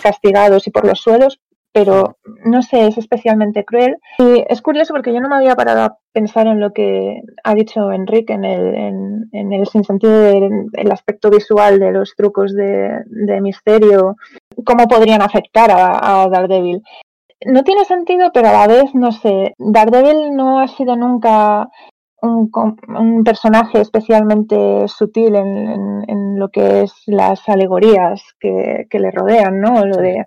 castigados 0.00 0.66
y 0.66 0.70
por 0.70 0.86
los 0.86 1.00
suelos, 1.00 1.40
pero 1.76 2.16
no 2.42 2.62
sé, 2.62 2.86
es 2.86 2.96
especialmente 2.96 3.66
cruel. 3.66 3.98
Y 4.18 4.42
es 4.48 4.62
curioso 4.62 4.94
porque 4.94 5.12
yo 5.12 5.20
no 5.20 5.28
me 5.28 5.36
había 5.36 5.54
parado 5.54 5.82
a 5.82 5.98
pensar 6.10 6.46
en 6.46 6.58
lo 6.58 6.72
que 6.72 7.20
ha 7.44 7.54
dicho 7.54 7.92
Enrique 7.92 8.32
en 8.32 8.46
el, 8.46 9.28
en, 9.30 9.52
el 9.52 9.66
sinsentido 9.66 10.22
del 10.22 10.90
aspecto 10.90 11.28
visual 11.28 11.78
de 11.78 11.92
los 11.92 12.14
trucos 12.16 12.54
de, 12.54 13.02
misterio, 13.42 14.16
cómo 14.64 14.88
podrían 14.88 15.20
afectar 15.20 15.70
a, 15.70 16.26
Daredevil. 16.30 16.80
No 17.44 17.62
tiene 17.62 17.84
sentido, 17.84 18.30
pero 18.32 18.48
a 18.48 18.52
la 18.52 18.66
vez, 18.66 18.94
no 18.94 19.12
sé, 19.12 19.52
Daredevil 19.58 20.34
no 20.34 20.60
ha 20.60 20.68
sido 20.68 20.96
nunca 20.96 21.68
un, 22.22 23.22
personaje 23.22 23.82
especialmente 23.82 24.88
sutil 24.88 25.36
en, 25.36 26.38
lo 26.38 26.48
que 26.48 26.82
es 26.82 26.92
las 27.06 27.46
alegorías 27.50 28.22
que, 28.40 28.86
que 28.88 28.98
le 28.98 29.10
rodean, 29.10 29.60
¿no? 29.60 29.84
Lo 29.84 29.96
de 29.96 30.24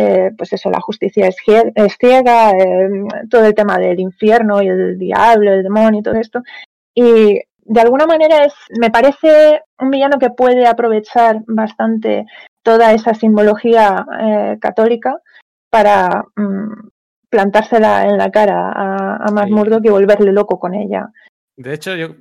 eh, 0.00 0.30
pues 0.38 0.52
eso, 0.52 0.70
la 0.70 0.80
justicia 0.80 1.26
es, 1.26 1.36
ciega, 1.98 2.50
eh, 2.52 2.88
todo 3.28 3.46
el 3.46 3.54
tema 3.54 3.78
del 3.78 3.98
infierno 3.98 4.62
y 4.62 4.68
el 4.68 4.96
diablo, 4.96 5.52
el 5.52 5.64
demonio 5.64 5.98
y 5.98 6.02
todo 6.04 6.14
esto. 6.14 6.40
Y 6.94 7.40
de 7.64 7.80
alguna 7.80 8.06
manera 8.06 8.44
es, 8.44 8.54
me 8.78 8.90
parece 8.90 9.60
un 9.80 9.90
villano 9.90 10.20
que 10.20 10.30
puede 10.30 10.68
aprovechar 10.68 11.42
bastante 11.48 12.26
toda 12.62 12.92
esa 12.92 13.12
simbología 13.12 14.06
eh, 14.20 14.58
católica 14.60 15.20
para 15.68 16.24
mm, 16.36 16.90
plantársela 17.28 18.06
en 18.06 18.18
la 18.18 18.30
cara 18.30 18.70
a, 18.70 19.16
a 19.16 19.32
Matt 19.32 19.48
y 19.82 19.88
volverle 19.88 20.30
loco 20.30 20.60
con 20.60 20.76
ella. 20.76 21.10
De 21.56 21.74
hecho, 21.74 21.96
yo 21.96 22.14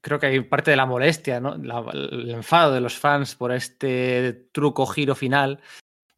creo 0.00 0.18
que 0.18 0.26
hay 0.26 0.40
parte 0.40 0.72
de 0.72 0.76
la 0.76 0.86
molestia, 0.86 1.38
¿no? 1.38 1.54
el 1.54 2.30
enfado 2.30 2.74
de 2.74 2.80
los 2.80 2.98
fans 2.98 3.36
por 3.36 3.52
este 3.52 4.48
truco 4.52 4.84
giro 4.84 5.14
final 5.14 5.60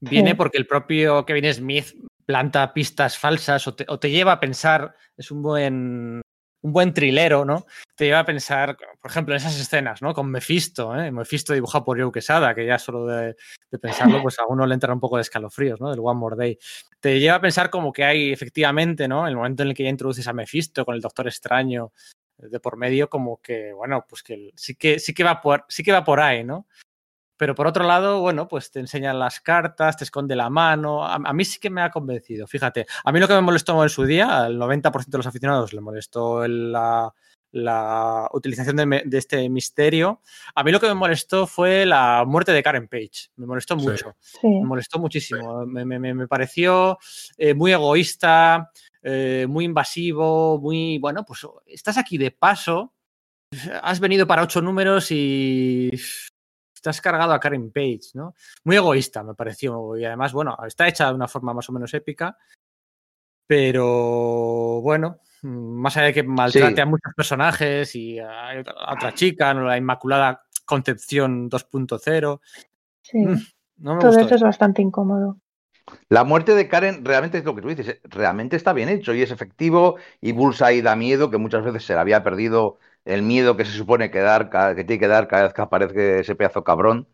viene 0.02 0.34
porque 0.34 0.58
el 0.58 0.66
propio 0.66 1.24
Kevin 1.24 1.52
Smith 1.52 1.94
planta 2.26 2.72
pistas 2.72 3.18
falsas 3.18 3.66
o 3.66 3.74
te, 3.74 4.10
lleva 4.10 4.32
a 4.32 4.40
pensar, 4.40 4.94
es 5.16 5.30
un 5.30 5.42
buen, 5.42 6.20
un 6.62 6.72
buen 6.72 6.92
trilero, 6.94 7.44
¿no? 7.44 7.66
Te 7.96 8.06
lleva 8.06 8.20
a 8.20 8.24
pensar, 8.24 8.76
por 9.00 9.10
ejemplo, 9.10 9.34
en 9.34 9.36
esas 9.36 9.58
escenas, 9.58 10.02
¿no? 10.02 10.14
Con 10.14 10.30
Mephisto, 10.30 10.96
¿eh? 10.96 11.10
Mephisto 11.10 11.52
dibujado 11.52 11.84
por 11.84 12.00
Joe 12.00 12.12
Quesada, 12.12 12.54
que 12.54 12.66
ya 12.66 12.78
solo 12.78 13.06
de, 13.06 13.36
pensarlo, 13.80 14.22
pues 14.22 14.38
a 14.38 14.46
uno 14.46 14.66
le 14.66 14.74
entra 14.74 14.92
un 14.92 15.00
poco 15.00 15.16
de 15.16 15.22
escalofríos, 15.22 15.80
¿no? 15.80 15.90
Del 15.90 16.00
One 16.00 16.18
More 16.18 16.36
Day. 16.36 16.58
Te 17.00 17.18
lleva 17.18 17.36
a 17.36 17.40
pensar 17.40 17.70
como 17.70 17.92
que 17.92 18.04
hay 18.04 18.32
efectivamente, 18.32 19.08
¿no? 19.08 19.26
El 19.26 19.36
momento 19.36 19.62
en 19.62 19.70
el 19.70 19.74
que 19.74 19.84
ya 19.84 19.90
introduces 19.90 20.26
a 20.26 20.32
Mephisto 20.32 20.84
con 20.84 20.94
el 20.94 21.00
Doctor 21.00 21.26
Extraño 21.26 21.92
de 22.38 22.60
por 22.60 22.76
medio, 22.76 23.08
como 23.08 23.40
que, 23.40 23.72
bueno, 23.72 24.04
pues 24.08 24.22
que 24.22 24.50
sí 24.56 24.74
que, 24.74 24.98
sí 24.98 25.14
que 25.14 25.22
va 25.22 25.40
por, 25.40 25.64
sí 25.68 25.82
que 25.82 25.92
va 25.92 26.04
por 26.04 26.20
ahí, 26.20 26.44
¿no? 26.44 26.66
Pero 27.42 27.56
por 27.56 27.66
otro 27.66 27.84
lado, 27.84 28.20
bueno, 28.20 28.46
pues 28.46 28.70
te 28.70 28.78
enseñan 28.78 29.18
las 29.18 29.40
cartas, 29.40 29.96
te 29.96 30.04
esconde 30.04 30.36
la 30.36 30.48
mano. 30.48 31.04
A, 31.04 31.32
mí 31.32 31.44
sí 31.44 31.58
que 31.58 31.70
me 31.70 31.82
ha 31.82 31.90
convencido, 31.90 32.46
fíjate. 32.46 32.86
A 33.02 33.10
mí 33.10 33.18
lo 33.18 33.26
que 33.26 33.34
me 33.34 33.40
molestó 33.40 33.82
en 33.82 33.88
su 33.88 34.04
día, 34.04 34.44
al 34.44 34.60
90% 34.60 35.06
de 35.06 35.18
los 35.18 35.26
aficionados 35.26 35.72
le 35.72 35.80
molestó 35.80 36.46
la, 36.46 37.12
utilización 38.32 38.76
de, 38.76 39.18
este 39.18 39.48
misterio. 39.48 40.20
A 40.54 40.62
mí 40.62 40.70
lo 40.70 40.78
que 40.78 40.86
me 40.86 40.94
molestó 40.94 41.48
fue 41.48 41.84
la 41.84 42.22
muerte 42.24 42.52
de 42.52 42.62
Karen 42.62 42.86
Page. 42.86 43.32
Me 43.34 43.46
molestó 43.46 43.74
mucho. 43.74 44.14
Me 44.44 44.64
molestó 44.64 45.00
muchísimo. 45.00 45.66
Me, 45.66 46.28
pareció 46.28 46.96
eh, 47.36 47.54
muy 47.54 47.72
egoísta, 47.72 48.70
eh, 49.02 49.46
muy 49.48 49.64
invasivo, 49.64 50.60
muy. 50.60 50.98
Bueno, 50.98 51.24
pues 51.24 51.44
estás 51.66 51.98
aquí 51.98 52.18
de 52.18 52.30
paso. 52.30 52.94
Has 53.82 53.98
venido 53.98 54.28
para 54.28 54.44
ocho 54.44 54.62
números 54.62 55.10
y 55.10 55.90
estás 56.82 57.00
cargado 57.00 57.32
a 57.32 57.38
Karen 57.38 57.70
Page, 57.70 58.10
¿no? 58.14 58.34
Muy 58.64 58.74
egoísta, 58.74 59.22
me 59.22 59.34
pareció. 59.34 59.96
Y 59.96 60.04
además, 60.04 60.32
bueno, 60.32 60.56
está 60.66 60.88
hecha 60.88 61.06
de 61.06 61.14
una 61.14 61.28
forma 61.28 61.54
más 61.54 61.68
o 61.68 61.72
menos 61.72 61.94
épica. 61.94 62.36
Pero 63.46 64.80
bueno, 64.82 65.20
más 65.42 65.96
allá 65.96 66.06
de 66.06 66.14
que 66.14 66.22
maltrate 66.24 66.80
a 66.80 66.86
muchos 66.86 67.14
personajes 67.14 67.94
y 67.94 68.18
a, 68.18 68.64
otra 68.92 69.14
chica, 69.14 69.54
la 69.54 69.76
Inmaculada 69.76 70.42
Concepción 70.64 71.48
2.0. 71.48 72.40
Sí. 73.02 73.18
Mm, 73.18 73.98
Todo 74.00 74.18
eso 74.18 74.34
es 74.34 74.42
bastante 74.42 74.82
incómodo. 74.82 75.38
La 76.08 76.24
muerte 76.24 76.54
de 76.54 76.68
Karen 76.68 77.04
realmente 77.04 77.38
es 77.38 77.44
lo 77.44 77.54
que 77.54 77.62
tú 77.62 77.68
dices, 77.68 78.00
realmente 78.04 78.56
está 78.56 78.72
bien 78.72 78.88
hecho 78.88 79.14
y 79.14 79.22
es 79.22 79.30
efectivo 79.30 79.96
y 80.20 80.32
Bullseye 80.32 80.82
da 80.82 80.96
miedo, 80.96 81.30
que 81.30 81.38
muchas 81.38 81.64
veces 81.64 81.84
se 81.84 81.94
le 81.94 82.00
había 82.00 82.22
perdido 82.22 82.78
el 83.04 83.22
miedo 83.22 83.56
que 83.56 83.64
se 83.64 83.72
supone 83.72 84.10
que, 84.10 84.20
dar, 84.20 84.50
que 84.74 84.84
tiene 84.84 85.00
que 85.00 85.08
dar 85.08 85.28
cada 85.28 85.44
vez 85.44 85.52
que 85.54 85.62
aparece 85.62 86.20
ese 86.20 86.34
pedazo 86.34 86.64
cabrón. 86.64 87.08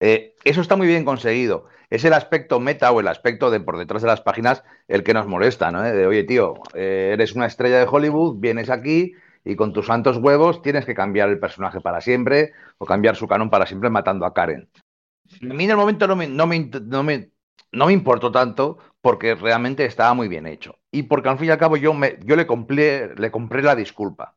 Eh, 0.00 0.34
eso 0.44 0.60
está 0.60 0.76
muy 0.76 0.86
bien 0.86 1.04
conseguido. 1.04 1.66
Es 1.90 2.04
el 2.04 2.12
aspecto 2.12 2.60
meta 2.60 2.90
o 2.92 3.00
el 3.00 3.08
aspecto 3.08 3.50
de 3.50 3.60
por 3.60 3.78
detrás 3.78 4.02
de 4.02 4.08
las 4.08 4.22
páginas 4.22 4.62
el 4.88 5.02
que 5.02 5.14
nos 5.14 5.26
molesta, 5.26 5.70
¿no? 5.70 5.82
De, 5.82 6.06
oye, 6.06 6.24
tío, 6.24 6.54
eh, 6.74 7.10
eres 7.12 7.34
una 7.34 7.46
estrella 7.46 7.78
de 7.78 7.88
Hollywood, 7.90 8.36
vienes 8.38 8.70
aquí 8.70 9.14
y 9.44 9.56
con 9.56 9.72
tus 9.72 9.86
santos 9.86 10.18
huevos 10.18 10.62
tienes 10.62 10.84
que 10.84 10.94
cambiar 10.94 11.28
el 11.28 11.38
personaje 11.38 11.80
para 11.80 12.00
siempre 12.00 12.52
o 12.78 12.86
cambiar 12.86 13.16
su 13.16 13.26
canon 13.26 13.50
para 13.50 13.66
siempre 13.66 13.90
matando 13.90 14.26
a 14.26 14.34
Karen. 14.34 14.68
A 15.42 15.54
mí 15.54 15.64
en 15.64 15.70
el 15.70 15.76
momento 15.76 16.06
no 16.06 16.16
me, 16.16 16.26
no 16.28 16.46
me, 16.46 16.58
no 16.58 17.02
me, 17.02 17.30
no 17.72 17.86
me 17.86 17.92
importó 17.92 18.32
tanto 18.32 18.78
porque 19.00 19.34
realmente 19.34 19.84
estaba 19.84 20.14
muy 20.14 20.28
bien 20.28 20.46
hecho. 20.46 20.78
Y 20.90 21.04
porque 21.04 21.28
al 21.28 21.38
fin 21.38 21.48
y 21.48 21.50
al 21.50 21.58
cabo 21.58 21.76
yo, 21.76 21.94
me, 21.94 22.18
yo 22.24 22.36
le, 22.36 22.46
compré, 22.46 23.14
le 23.16 23.30
compré 23.30 23.62
la 23.62 23.76
disculpa. 23.76 24.36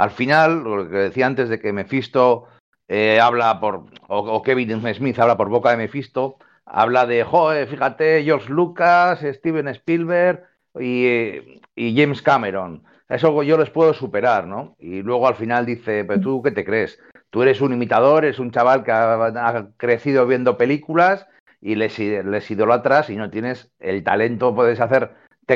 Al 0.00 0.10
final, 0.10 0.64
lo 0.64 0.88
que 0.88 0.96
decía 0.96 1.26
antes 1.26 1.50
de 1.50 1.60
que 1.60 1.74
Mephisto 1.74 2.46
eh, 2.88 3.20
habla 3.20 3.60
por, 3.60 3.84
o, 4.08 4.42
Kevin 4.42 4.82
Smith 4.94 5.18
habla 5.18 5.36
por 5.36 5.50
boca 5.50 5.72
de 5.72 5.76
Mephisto, 5.76 6.38
habla 6.64 7.04
de, 7.04 7.22
joder, 7.22 7.68
fíjate, 7.68 8.24
George 8.24 8.50
Lucas, 8.50 9.20
Steven 9.20 9.68
Spielberg, 9.68 10.42
y, 10.80 11.60
James 11.76 12.22
Cameron. 12.22 12.82
Eso 13.10 13.42
yo 13.42 13.58
les 13.58 13.68
puedo 13.68 13.92
superar, 13.92 14.46
¿no? 14.46 14.74
Y 14.78 15.02
luego 15.02 15.28
al 15.28 15.34
final 15.34 15.66
dice, 15.66 16.06
pero 16.06 16.18
tú 16.18 16.40
qué 16.42 16.52
te 16.52 16.64
crees? 16.64 16.98
Tú 17.28 17.42
eres 17.42 17.60
un 17.60 17.74
imitador, 17.74 18.24
eres 18.24 18.38
un 18.38 18.52
chaval 18.52 18.84
que 18.84 18.92
ha, 18.92 19.68
crecido 19.76 20.26
viendo 20.26 20.56
películas 20.56 21.26
y 21.60 21.74
les, 21.74 21.98
les 21.98 22.50
idolatras 22.50 23.10
y 23.10 23.16
no 23.16 23.28
tienes 23.28 23.70
el 23.80 24.02
talento, 24.02 24.54
puedes 24.54 24.80
hacer 24.80 25.10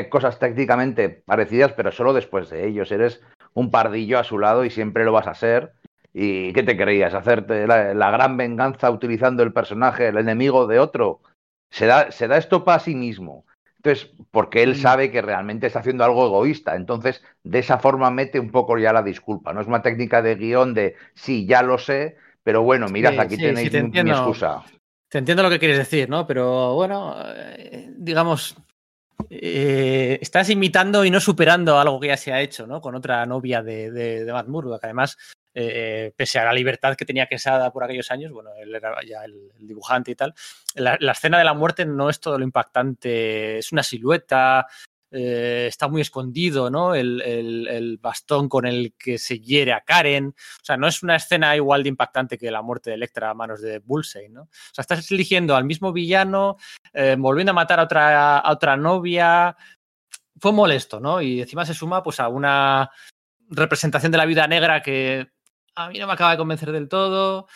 cosas 0.09 0.39
técnicamente 0.39 1.09
parecidas, 1.09 1.73
pero 1.73 1.91
solo 1.91 2.13
después 2.13 2.49
de 2.49 2.67
ellos. 2.67 2.91
Eres 2.91 3.21
un 3.55 3.71
pardillo 3.71 4.19
a 4.19 4.23
su 4.23 4.37
lado 4.37 4.63
y 4.63 4.69
siempre 4.69 5.03
lo 5.03 5.11
vas 5.11 5.27
a 5.27 5.33
ser. 5.33 5.73
¿Y 6.13 6.53
qué 6.53 6.63
te 6.63 6.77
creías? 6.77 7.13
¿Hacerte 7.13 7.65
la, 7.67 8.11
gran 8.11 8.37
venganza 8.37 8.91
utilizando 8.91 9.43
el 9.43 9.51
personaje, 9.51 10.07
el 10.07 10.17
enemigo 10.17 10.67
de 10.67 10.79
otro? 10.79 11.21
Se 11.71 11.87
da, 11.87 12.11
se 12.11 12.27
da 12.27 12.37
esto 12.37 12.63
para 12.63 12.79
sí 12.79 12.95
mismo. 12.95 13.45
Entonces, 13.77 14.11
porque 14.31 14.63
él 14.63 14.71
mm. 14.71 14.75
sabe 14.75 15.11
que 15.11 15.21
realmente 15.21 15.67
está 15.67 15.79
haciendo 15.79 16.03
algo 16.03 16.25
egoísta. 16.25 16.75
Entonces, 16.75 17.23
de 17.43 17.59
esa 17.59 17.79
forma 17.79 18.11
mete 18.11 18.39
un 18.39 18.51
poco 18.51 18.77
ya 18.77 18.93
la 18.93 19.03
disculpa. 19.03 19.53
No 19.53 19.61
es 19.61 19.67
una 19.67 19.81
técnica 19.81 20.21
de 20.21 20.35
guion 20.35 20.73
de 20.73 20.95
sí, 21.13 21.45
ya 21.45 21.61
lo 21.61 21.77
sé, 21.77 22.17
pero 22.43 22.61
bueno, 22.61 22.87
mirad, 22.87 23.19
aquí 23.19 23.37
tenéis 23.37 23.71
mi, 23.73 24.09
excusa. 24.09 24.63
Te 25.09 25.19
entiendo 25.19 25.43
lo 25.43 25.49
que 25.49 25.59
quieres 25.59 25.77
decir, 25.77 26.09
¿no? 26.09 26.25
Pero 26.27 26.75
bueno, 26.75 27.15
eh, 27.35 27.91
digamos, 27.97 28.55
eh, 29.29 30.19
estás 30.21 30.49
imitando 30.49 31.03
y 31.05 31.11
no 31.11 31.19
superando 31.19 31.79
algo 31.79 31.99
que 31.99 32.07
ya 32.07 32.17
se 32.17 32.33
ha 32.33 32.41
hecho, 32.41 32.67
¿no? 32.67 32.81
Con 32.81 32.95
otra 32.95 33.25
novia 33.25 33.63
de, 33.63 33.91
de, 33.91 34.31
Matt 34.31 34.47
Murdock. 34.47 34.83
Además, 34.83 35.17
eh, 35.53 36.11
pese 36.15 36.39
a 36.39 36.45
la 36.45 36.53
libertad 36.53 36.95
que 36.95 37.05
tenía 37.05 37.27
Quesada 37.27 37.71
por 37.71 37.83
aquellos 37.83 38.11
años, 38.11 38.31
bueno, 38.31 38.51
él 38.59 38.75
era 38.75 38.95
ya 39.07 39.23
el, 39.23 39.51
dibujante 39.57 40.11
y 40.11 40.15
tal, 40.15 40.33
la, 40.75 41.11
escena 41.11 41.37
de 41.37 41.45
la 41.45 41.53
muerte 41.53 41.85
no 41.85 42.09
es 42.09 42.19
todo 42.19 42.37
lo 42.37 42.43
impactante, 42.43 43.59
es 43.59 43.71
una 43.71 43.83
silueta, 43.83 44.67
eh, 45.11 45.67
está 45.67 45.87
muy 45.87 46.01
escondido, 46.01 46.69
¿no? 46.69 46.95
El, 46.95 47.99
bastón 48.01 48.49
con 48.49 48.65
el 48.65 48.93
que 48.97 49.17
se 49.17 49.39
hiere 49.39 49.73
a 49.73 49.81
Karen. 49.81 50.27
O 50.27 50.65
sea, 50.65 50.77
no 50.77 50.87
es 50.87 51.03
una 51.03 51.15
escena 51.15 51.55
igual 51.55 51.83
de 51.83 51.89
impactante 51.89 52.37
que 52.37 52.51
la 52.51 52.61
muerte 52.61 52.89
de 52.89 52.95
Electra 52.95 53.29
a 53.29 53.33
manos 53.33 53.61
de 53.61 53.79
Bullseye, 53.79 54.29
¿no? 54.29 54.43
O 54.43 54.49
sea, 54.73 54.81
estás 54.81 55.09
eligiendo 55.11 55.55
al 55.55 55.63
mismo 55.63 55.93
villano, 55.93 56.57
eh, 56.93 57.15
volviendo 57.17 57.51
a 57.51 57.55
matar 57.55 57.79
a 57.79 57.83
otra, 57.83 58.39
a 58.39 58.51
otra 58.51 58.75
novia. 58.75 59.55
Fue 60.37 60.51
molesto, 60.51 60.99
¿no? 60.99 61.21
Y 61.21 61.41
encima 61.41 61.65
se 61.65 61.73
suma 61.73 62.03
pues 62.03 62.19
a 62.19 62.27
una 62.27 62.89
representación 63.49 64.11
de 64.11 64.17
la 64.17 64.25
vida 64.25 64.47
negra 64.47 64.81
que 64.81 65.29
a 65.75 65.89
mí 65.89 65.99
no 65.99 66.07
me 66.07 66.13
acaba 66.13 66.31
de 66.31 66.37
convencer 66.37 66.71
del 66.71 66.89
todo. 66.89 67.47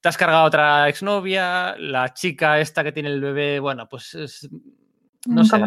Te 0.00 0.08
has 0.08 0.16
cargado 0.16 0.44
otra 0.44 0.88
exnovia, 0.88 1.76
la 1.78 2.12
chica 2.12 2.58
esta 2.58 2.82
que 2.82 2.92
tiene 2.92 3.08
el 3.08 3.20
bebé, 3.20 3.60
bueno, 3.60 3.88
pues 3.88 4.14
es, 4.14 4.48
no 5.26 5.44
sé. 5.44 5.62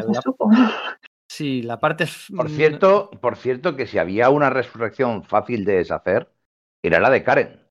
Sí, 1.28 1.62
la 1.62 1.80
parte. 1.80 2.06
Por 2.36 2.50
mm, 2.50 2.56
cierto, 2.56 3.12
por 3.22 3.36
cierto, 3.38 3.76
que 3.76 3.88
si 3.88 3.98
había 3.98 4.30
una 4.30 4.50
resurrección 4.50 5.24
fácil 5.24 5.66
de 5.66 5.78
deshacer, 5.78 6.30
era 6.84 7.00
la 7.00 7.10
de 7.10 7.24
Karen. 7.24 7.62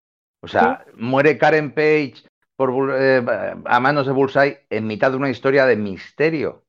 O 0.40 0.48
sea, 0.48 0.84
muere 0.96 1.38
Karen 1.38 1.72
Page 1.72 2.14
por, 2.56 2.94
eh, 2.94 3.24
a 3.64 3.80
manos 3.80 4.06
de 4.06 4.12
Bullseye 4.12 4.66
en 4.70 4.86
mitad 4.86 5.10
de 5.10 5.16
una 5.16 5.30
historia 5.30 5.66
de 5.66 5.76
misterio. 5.76 6.64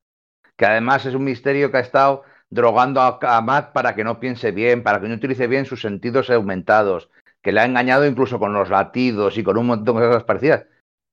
Que 0.56 0.66
además 0.66 1.04
es 1.06 1.14
un 1.14 1.24
misterio 1.24 1.70
que 1.70 1.78
ha 1.78 1.80
estado 1.80 2.22
drogando 2.48 3.00
a, 3.02 3.18
a 3.20 3.40
Matt 3.42 3.72
para 3.72 3.94
que 3.94 4.04
no 4.04 4.18
piense 4.20 4.52
bien, 4.52 4.82
para 4.82 5.00
que 5.00 5.08
no 5.08 5.14
utilice 5.14 5.46
bien 5.46 5.66
sus 5.66 5.82
sentidos 5.82 6.30
aumentados, 6.30 7.10
que 7.42 7.52
le 7.52 7.60
ha 7.60 7.66
engañado 7.66 8.06
incluso 8.06 8.38
con 8.38 8.54
los 8.54 8.70
latidos 8.70 9.36
y 9.36 9.44
con 9.44 9.58
un 9.58 9.66
montón 9.66 9.96
de 9.96 10.06
cosas 10.06 10.24
parecidas. 10.24 10.66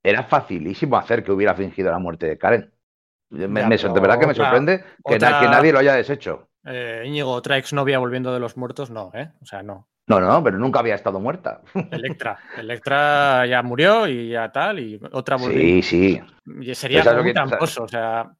Era 0.03 0.23
facilísimo 0.23 0.97
hacer 0.97 1.23
que 1.23 1.31
hubiera 1.31 1.55
fingido 1.55 1.91
la 1.91 1.99
muerte 1.99 2.27
de 2.27 2.37
Karen. 2.37 2.72
De 3.33 3.99
verdad 3.99 4.19
que 4.19 4.27
me 4.27 4.33
sorprende 4.33 4.83
que, 5.05 5.19
nadie 5.19 5.71
lo 5.73 5.79
haya 5.79 5.95
deshecho. 5.95 6.47
Eh, 6.65 7.03
Íñigo, 7.05 7.31
otra 7.31 7.57
exnovia 7.57 7.99
volviendo 7.99 8.33
de 8.33 8.39
los 8.39 8.55
muertos, 8.55 8.89
no, 8.89 9.11
¿eh? 9.13 9.31
O 9.41 9.45
sea, 9.45 9.63
no. 9.63 9.87
No, 10.07 10.19
no, 10.19 10.43
pero 10.43 10.57
nunca 10.57 10.79
había 10.79 10.95
estado 10.95 11.19
muerta. 11.19 11.61
Electra. 11.91 12.37
Electra 12.57 13.45
ya 13.45 13.61
murió 13.63 14.07
y 14.07 14.29
ya 14.29 14.51
tal, 14.51 14.79
y 14.79 14.99
otra 15.11 15.37
volvió. 15.37 15.59
Sí, 15.59 15.81
sí. 15.81 16.21
Y 16.61 16.75
sería 16.75 17.03
muy 17.21 17.33
tramposo, 17.33 17.83
o 17.83 17.87
sea. 17.87 18.31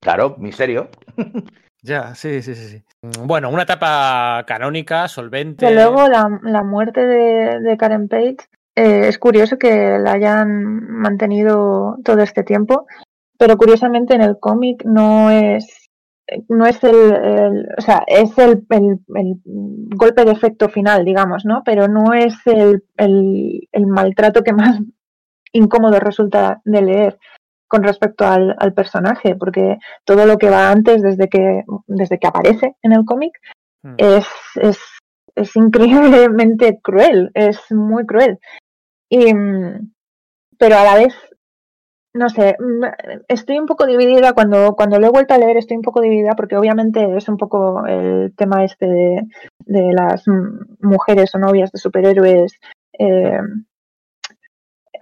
Claro, 0.00 0.36
misterio. 0.38 0.90
Ya, 1.84 2.14
sí, 2.14 2.42
sí, 2.42 2.54
sí, 2.54 2.68
sí. 2.68 2.82
Bueno, 3.24 3.50
una 3.50 3.64
etapa 3.64 4.44
canónica, 4.46 5.08
solvente. 5.08 5.66
Que 5.66 5.74
luego 5.74 6.06
la, 6.06 6.62
muerte 6.62 7.04
de, 7.04 7.76
Karen 7.76 8.06
Page 8.06 8.36
eh, 8.76 9.08
es 9.08 9.18
curioso 9.18 9.58
que 9.58 9.98
la 9.98 10.12
hayan 10.12 10.88
mantenido 10.88 11.96
todo 12.04 12.22
este 12.22 12.44
tiempo, 12.44 12.86
pero 13.42 13.56
curiosamente 13.56 14.14
en 14.14 14.22
el 14.22 14.38
cómic 14.38 14.84
no 14.84 15.28
es 15.28 15.90
no 16.48 16.64
es 16.64 16.82
el, 16.84 17.66
o 17.76 17.80
sea, 17.80 18.04
es 18.06 18.38
el, 18.38 18.64
golpe 19.96 20.24
de 20.24 20.30
efecto 20.30 20.68
final, 20.68 21.04
digamos, 21.04 21.44
¿no? 21.44 21.62
Pero 21.64 21.88
no 21.88 22.14
es 22.14 22.36
el, 22.46 22.84
el 22.96 23.86
maltrato 23.88 24.44
que 24.44 24.52
más 24.52 24.78
incómodo 25.52 25.98
resulta 25.98 26.62
de 26.64 26.82
leer 26.82 27.18
con 27.66 27.82
respecto 27.82 28.24
al, 28.24 28.74
personaje, 28.76 29.34
porque 29.34 29.78
todo 30.04 30.24
lo 30.24 30.38
que 30.38 30.48
va 30.48 30.70
antes, 30.70 31.02
desde 31.02 31.28
que, 31.28 31.64
desde 31.88 32.20
que 32.20 32.28
aparece 32.28 32.76
en 32.80 32.92
el 32.92 33.04
cómic, 33.04 33.32
hmm. 33.82 33.94
es, 33.98 34.26
es, 34.54 35.56
increíblemente 35.56 36.78
cruel, 36.80 37.32
es 37.34 37.58
muy 37.72 38.06
cruel. 38.06 38.38
Y, 39.10 39.34
pero 40.58 40.76
a 40.76 40.84
la 40.84 40.94
vez, 40.94 41.14
no 42.14 42.28
sé, 42.28 42.56
estoy 43.28 43.58
un 43.58 43.66
poco 43.66 43.86
dividida, 43.86 44.32
cuando, 44.32 44.74
cuando 44.74 44.98
lo 44.98 45.06
he 45.06 45.10
vuelto 45.10 45.34
a 45.34 45.38
leer 45.38 45.56
estoy 45.56 45.76
un 45.76 45.82
poco 45.82 46.00
dividida 46.00 46.32
porque 46.36 46.56
obviamente 46.56 47.16
es 47.16 47.28
un 47.28 47.36
poco 47.36 47.86
el 47.86 48.34
tema 48.36 48.64
este 48.64 48.86
de, 48.86 49.22
de 49.60 49.92
las 49.92 50.24
mujeres 50.80 51.34
o 51.34 51.38
novias 51.38 51.72
de 51.72 51.78
superhéroes. 51.78 52.52
Eh, 52.98 53.38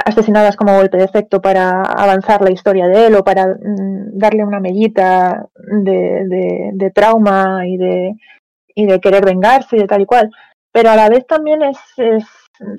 asesinadas 0.05 0.57
como 0.57 0.77
golpe 0.77 0.97
de 0.97 1.05
efecto 1.05 1.41
para 1.41 1.83
avanzar 1.83 2.43
la 2.43 2.51
historia 2.51 2.87
de 2.89 3.07
él 3.07 3.15
o 3.17 3.25
para 3.25 3.47
mm, 3.47 4.19
darle 4.19 4.45
una 4.45 4.61
mellita 4.61 5.47
de, 5.55 6.93
trauma 6.95 7.67
y 7.67 7.77
de, 7.77 8.15
y 8.75 8.87
de 8.87 9.01
querer 9.01 9.25
vengarse 9.25 9.77
y 9.77 9.81
de 9.81 9.87
tal 9.87 10.03
y 10.03 10.07
cual. 10.07 10.31
Pero 10.73 10.91
a 10.91 10.97
la 10.97 11.09
vez 11.09 11.27
también 11.27 11.63
es, 11.63 11.79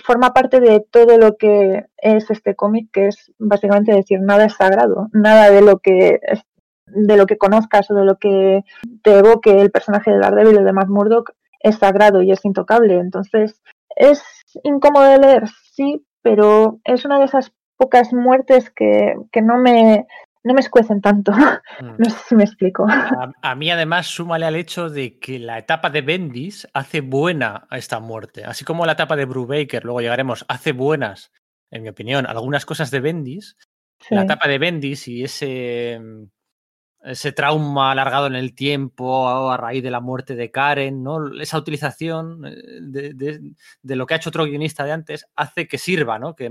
forma 0.03 0.33
parte 0.33 0.59
de 0.59 0.79
todo 0.79 1.17
lo 1.17 1.37
que 1.37 1.85
es 1.97 2.29
este 2.29 2.55
cómic, 2.55 2.89
que 2.91 3.07
es 3.07 3.31
básicamente 3.39 3.93
decir 3.93 4.19
nada 4.21 4.45
es 4.45 4.53
sagrado, 4.53 5.07
nada 5.11 5.49
de 5.49 5.61
lo 5.61 5.79
que 5.79 6.19
de 6.85 7.17
lo 7.17 7.25
que 7.25 7.37
conozcas 7.37 7.89
o 7.89 7.93
de 7.93 8.05
lo 8.05 8.17
que 8.17 8.63
te 9.01 9.19
evoque 9.19 9.61
el 9.61 9.71
personaje 9.71 10.11
de 10.11 10.19
Daredevil 10.19 10.59
o 10.59 10.63
de 10.63 10.73
Matt 10.73 10.89
Murdock 10.89 11.31
es 11.59 11.77
sagrado 11.77 12.21
y 12.21 12.31
es 12.31 12.43
intocable. 12.43 12.95
Entonces, 12.95 13.61
es 13.95 14.21
incómodo 14.63 15.05
de 15.05 15.19
leer, 15.19 15.43
sí, 15.73 16.05
pero 16.21 16.79
es 16.83 17.05
una 17.05 17.19
de 17.19 17.25
esas 17.25 17.53
pocas 17.77 18.13
muertes 18.13 18.69
que, 18.69 19.15
no 19.41 19.57
me 19.57 20.05
no 20.43 20.53
me 20.53 20.59
escuecen 20.59 21.01
tanto. 21.01 21.31
Mm. 21.31 21.95
No 21.97 22.09
sé 22.09 22.17
si 22.27 22.35
me 22.35 22.43
explico. 22.43 22.85
A, 23.41 23.55
mí, 23.55 23.71
además, 23.71 24.07
súmale 24.07 24.45
al 24.45 24.55
hecho 24.55 24.89
de 24.89 25.19
que 25.19 25.39
la 25.39 25.57
etapa 25.57 25.89
de 25.89 26.01
Bendis 26.01 26.67
hace 26.73 27.01
buena 27.01 27.67
a 27.69 27.77
esta 27.77 27.99
muerte. 27.99 28.43
Así 28.43 28.65
como 28.65 28.85
la 28.85 28.93
etapa 28.93 29.15
de 29.15 29.25
Brubaker, 29.25 29.83
luego 29.83 30.01
llegaremos, 30.01 30.45
hace 30.47 30.71
buenas, 30.71 31.31
en 31.69 31.83
mi 31.83 31.89
opinión, 31.89 32.25
algunas 32.25 32.65
cosas 32.65 32.91
de 32.91 32.99
Bendis. 32.99 33.57
La 34.09 34.23
etapa 34.23 34.47
de 34.47 34.57
Bendis 34.57 35.07
y 35.07 35.23
ese 35.23 36.01
ese 37.03 37.31
trauma 37.31 37.91
alargado 37.91 38.27
en 38.27 38.35
el 38.35 38.53
tiempo 38.53 39.27
a 39.49 39.57
raíz 39.57 39.81
de 39.81 39.91
la 39.91 40.01
muerte 40.01 40.35
de 40.35 40.51
Karen, 40.51 41.03
¿no? 41.03 41.33
Esa 41.41 41.57
utilización 41.57 42.45
eh, 42.45 43.11
de, 43.81 43.95
lo 43.95 44.05
que 44.05 44.13
ha 44.13 44.17
hecho 44.17 44.29
otro 44.29 44.45
guionista 44.45 44.83
de 44.83 44.91
antes 44.91 45.25
hace 45.35 45.67
que 45.67 45.77
sirva, 45.77 46.19
¿no? 46.19 46.35
Que, 46.35 46.49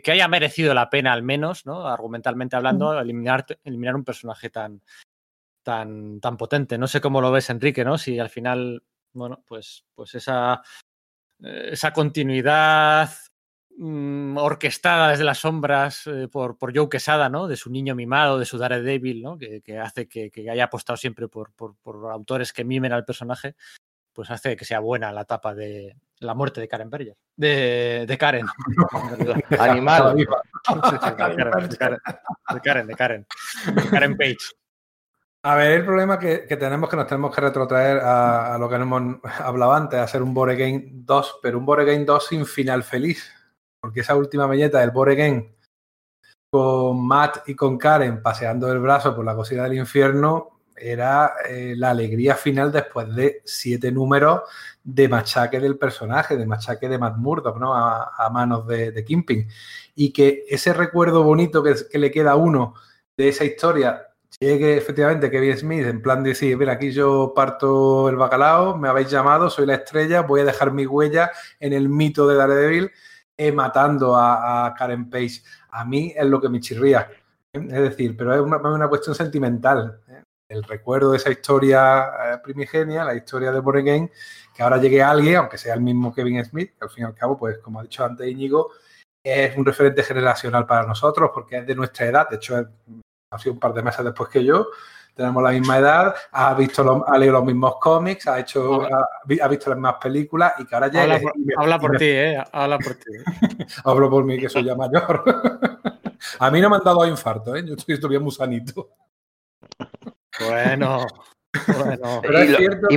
que, 0.00 0.12
haya 0.12 0.28
merecido 0.28 0.74
la 0.74 0.90
pena 0.90 1.12
al 1.12 1.22
menos, 1.22 1.66
¿no? 1.66 1.86
Argumentalmente 1.86 2.56
hablando, 2.56 2.98
eliminar, 2.98 3.46
eliminar 3.64 3.94
un 3.94 4.04
personaje 4.04 4.50
tan, 4.50 4.82
tan, 5.62 6.20
tan 6.20 6.36
potente. 6.36 6.78
No 6.78 6.88
sé 6.88 7.00
cómo 7.00 7.20
lo 7.20 7.30
ves, 7.30 7.50
Enrique, 7.50 7.84
¿no? 7.84 7.98
Si 7.98 8.18
al 8.18 8.30
final, 8.30 8.82
bueno, 9.12 9.42
pues, 9.46 9.84
pues 9.94 10.14
esa, 10.14 10.62
eh, 11.42 11.70
esa 11.72 11.92
continuidad 11.92 13.10
Mm, 13.78 14.38
orquestada 14.38 15.10
desde 15.10 15.24
las 15.24 15.38
sombras 15.38 16.06
eh, 16.06 16.28
por, 16.28 16.56
por, 16.56 16.74
Joe 16.74 16.88
Quesada, 16.88 17.28
¿no? 17.28 17.46
De 17.46 17.56
su 17.56 17.70
niño 17.70 17.94
mimado, 17.94 18.38
de 18.38 18.46
su 18.46 18.56
Daredevil, 18.56 19.20
¿no? 19.22 19.36
Que, 19.36 19.60
que 19.60 19.78
hace 19.78 20.08
que, 20.08 20.30
que, 20.30 20.48
haya 20.48 20.64
apostado 20.64 20.96
siempre 20.96 21.28
por, 21.28 21.52
por, 21.52 21.76
por, 21.82 22.10
autores 22.10 22.54
que 22.54 22.64
mimen 22.64 22.94
al 22.94 23.04
personaje, 23.04 23.54
pues 24.16 24.30
hace 24.30 24.56
que 24.56 24.64
sea 24.64 24.80
buena 24.80 25.12
la 25.12 25.20
etapa 25.20 25.54
de 25.54 25.94
la 26.20 26.32
muerte 26.32 26.62
de 26.62 26.68
Karen 26.68 26.88
Berger. 26.88 27.16
De, 27.36 28.04
de 28.08 28.18
Karen. 28.18 28.46
Animal. 29.60 30.16
de, 30.16 30.26
Karen, 31.16 31.68
de, 31.68 31.76
Karen, 31.76 32.00
de 32.86 32.94
Karen, 32.94 33.26
de 33.74 33.88
Karen. 33.90 34.16
Page. 34.16 34.38
A 35.42 35.54
ver, 35.54 35.72
el 35.72 35.84
problema 35.84 36.18
que, 36.18 36.46
que, 36.46 36.56
tenemos 36.56 36.88
que 36.88 36.96
nos 36.96 37.06
tenemos 37.06 37.32
que 37.32 37.42
retrotraer 37.42 37.98
a, 37.98 38.54
a, 38.54 38.58
lo 38.58 38.68
que 38.68 38.76
hemos 38.76 39.18
hablado 39.38 39.74
antes, 39.74 39.98
a 40.00 40.04
hacer 40.04 40.22
un 40.22 40.34
Board 40.34 40.56
Game 40.56 40.86
2, 40.90 41.40
pero 41.42 41.58
un 41.58 41.66
Board 41.66 41.84
Game 41.84 42.04
2 42.04 42.26
sin 42.26 42.46
final 42.46 42.82
feliz 42.82 43.32
porque 43.86 44.00
esa 44.00 44.16
última 44.16 44.48
viñeta 44.48 44.80
del 44.80 44.90
Boreguen 44.90 45.54
con 46.50 47.06
Matt 47.06 47.48
y 47.48 47.54
con 47.54 47.78
Karen 47.78 48.20
paseando 48.20 48.72
el 48.72 48.80
brazo 48.80 49.14
por 49.14 49.24
la 49.24 49.36
cocina 49.36 49.62
del 49.62 49.74
infierno 49.74 50.55
era 50.76 51.34
eh, 51.48 51.74
la 51.76 51.90
alegría 51.90 52.34
final 52.34 52.72
después 52.72 53.14
de 53.14 53.42
siete 53.44 53.90
números 53.92 54.42
de 54.82 55.08
machaque 55.08 55.60
del 55.60 55.78
personaje, 55.78 56.36
de 56.36 56.46
machaque 56.46 56.88
de 56.88 56.98
Matt 56.98 57.16
Murdock, 57.16 57.58
¿no? 57.58 57.74
A, 57.74 58.30
manos 58.32 58.66
de, 58.66 58.92
de 58.92 59.04
Kimping. 59.04 59.48
Y 59.94 60.12
que 60.12 60.44
ese 60.48 60.72
recuerdo 60.72 61.22
bonito 61.22 61.62
que, 61.62 61.74
le 61.98 62.10
queda 62.10 62.32
a 62.32 62.36
uno 62.36 62.74
de 63.16 63.28
esa 63.28 63.44
historia 63.44 64.02
llegue 64.38 64.76
efectivamente 64.76 65.30
Kevin 65.30 65.56
Smith 65.56 65.86
en 65.86 66.02
plan 66.02 66.22
de 66.22 66.30
decir, 66.30 66.56
mira, 66.56 66.72
aquí 66.74 66.90
yo 66.90 67.32
parto 67.34 68.08
el 68.08 68.16
bacalao, 68.16 68.76
me 68.76 68.88
habéis 68.88 69.10
llamado, 69.10 69.48
soy 69.48 69.66
la 69.66 69.76
estrella, 69.76 70.22
voy 70.22 70.40
a 70.40 70.44
dejar 70.44 70.72
mi 70.72 70.86
huella 70.86 71.30
en 71.58 71.72
el 71.72 71.88
mito 71.88 72.26
de 72.26 72.36
Daredevil, 72.36 72.90
eh, 73.36 73.52
matando 73.52 74.16
a, 74.16 74.74
Karen 74.76 75.08
Page. 75.10 75.42
A 75.70 75.84
mí 75.84 76.12
es 76.16 76.26
lo 76.26 76.40
que 76.40 76.48
me 76.48 76.60
chirría. 76.60 77.08
Es 77.52 77.68
decir, 77.68 78.16
pero 78.16 78.34
es 78.34 78.40
una, 78.40 78.88
cuestión 78.88 79.14
sentimental. 79.14 80.00
¿eh? 80.08 80.22
El 80.48 80.62
recuerdo 80.62 81.10
de 81.10 81.16
esa 81.16 81.30
historia 81.30 82.04
eh, 82.06 82.38
primigenia, 82.42 83.04
la 83.04 83.14
historia 83.14 83.50
de 83.50 83.60
Born 83.60 83.84
que 83.84 84.62
ahora 84.62 84.76
llegue 84.78 85.02
alguien, 85.02 85.36
aunque 85.36 85.58
sea 85.58 85.74
el 85.74 85.80
mismo 85.80 86.14
Kevin 86.14 86.44
Smith, 86.44 86.70
que 86.78 86.84
al 86.84 86.90
fin 86.90 87.02
y 87.02 87.06
al 87.06 87.14
cabo, 87.14 87.36
pues 87.36 87.58
como 87.58 87.80
ha 87.80 87.82
dicho 87.82 88.04
antes 88.04 88.28
Íñigo, 88.28 88.70
es 89.22 89.56
un 89.56 89.64
referente 89.64 90.04
generacional 90.04 90.66
para 90.66 90.86
nosotros 90.86 91.30
porque 91.34 91.58
es 91.58 91.66
de 91.66 91.74
nuestra 91.74 92.06
edad. 92.06 92.28
De 92.28 92.36
hecho, 92.36 92.56
ha 93.30 93.38
sido 93.38 93.54
un 93.54 93.58
par 93.58 93.74
de 93.74 93.82
meses 93.82 94.04
después 94.04 94.30
que 94.30 94.44
yo. 94.44 94.68
Tenemos 95.14 95.42
la 95.42 95.50
misma 95.50 95.78
edad, 95.78 96.14
ha 96.30 96.54
visto 96.54 97.04
ha 97.06 97.18
leído 97.18 97.32
los 97.32 97.44
mismos 97.44 97.76
cómics, 97.80 98.28
ha 98.28 98.38
hecho, 98.38 98.82
ha, 98.82 99.48
visto 99.48 99.70
las 99.70 99.78
mismas 99.78 99.94
películas 100.00 100.52
y 100.58 100.66
que 100.66 100.74
ahora 100.74 100.88
ya. 100.88 101.02
Habla 101.56 101.78
por, 101.78 101.96
ti, 101.96 102.04
eh. 102.04 102.44
Habla 102.52 102.78
por 102.78 102.94
ti. 102.94 103.12
Hablo 103.84 104.10
por 104.10 104.24
mí, 104.24 104.38
que 104.38 104.48
soy 104.48 104.64
ya 104.64 104.74
mayor. 104.74 105.24
a 106.38 106.50
mí 106.50 106.60
no 106.60 106.68
me 106.68 106.76
han 106.76 106.84
dado 106.84 107.06
infarto, 107.06 107.56
¿eh? 107.56 107.64
Yo 107.66 107.74
estoy 107.74 107.98
todavía 107.98 108.20
muy 108.20 108.30
sanito. 108.30 108.90
Bueno, 110.40 111.06
bueno. 111.78 112.20
Pero 112.22 112.38
es 112.38 112.56
cierto 112.56 112.88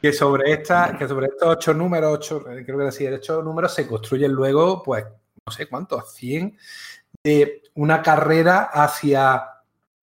que 0.00 0.12
sobre 0.12 0.52
esta, 0.52 0.96
que 0.98 1.06
sobre 1.06 1.26
estos 1.26 1.48
ocho 1.48 1.72
números, 1.72 2.12
ocho, 2.12 2.50
eh, 2.50 2.64
creo 2.64 2.78
que 2.78 2.84
decir, 2.86 3.12
ocho 3.12 3.40
números 3.42 3.72
se 3.72 3.86
construyen 3.86 4.32
luego, 4.32 4.82
pues, 4.82 5.04
no 5.46 5.52
sé 5.52 5.66
cuántos, 5.66 6.12
100 6.14 6.58
de 7.24 7.62
una 7.74 8.02
carrera 8.02 8.70
hacia 8.72 9.44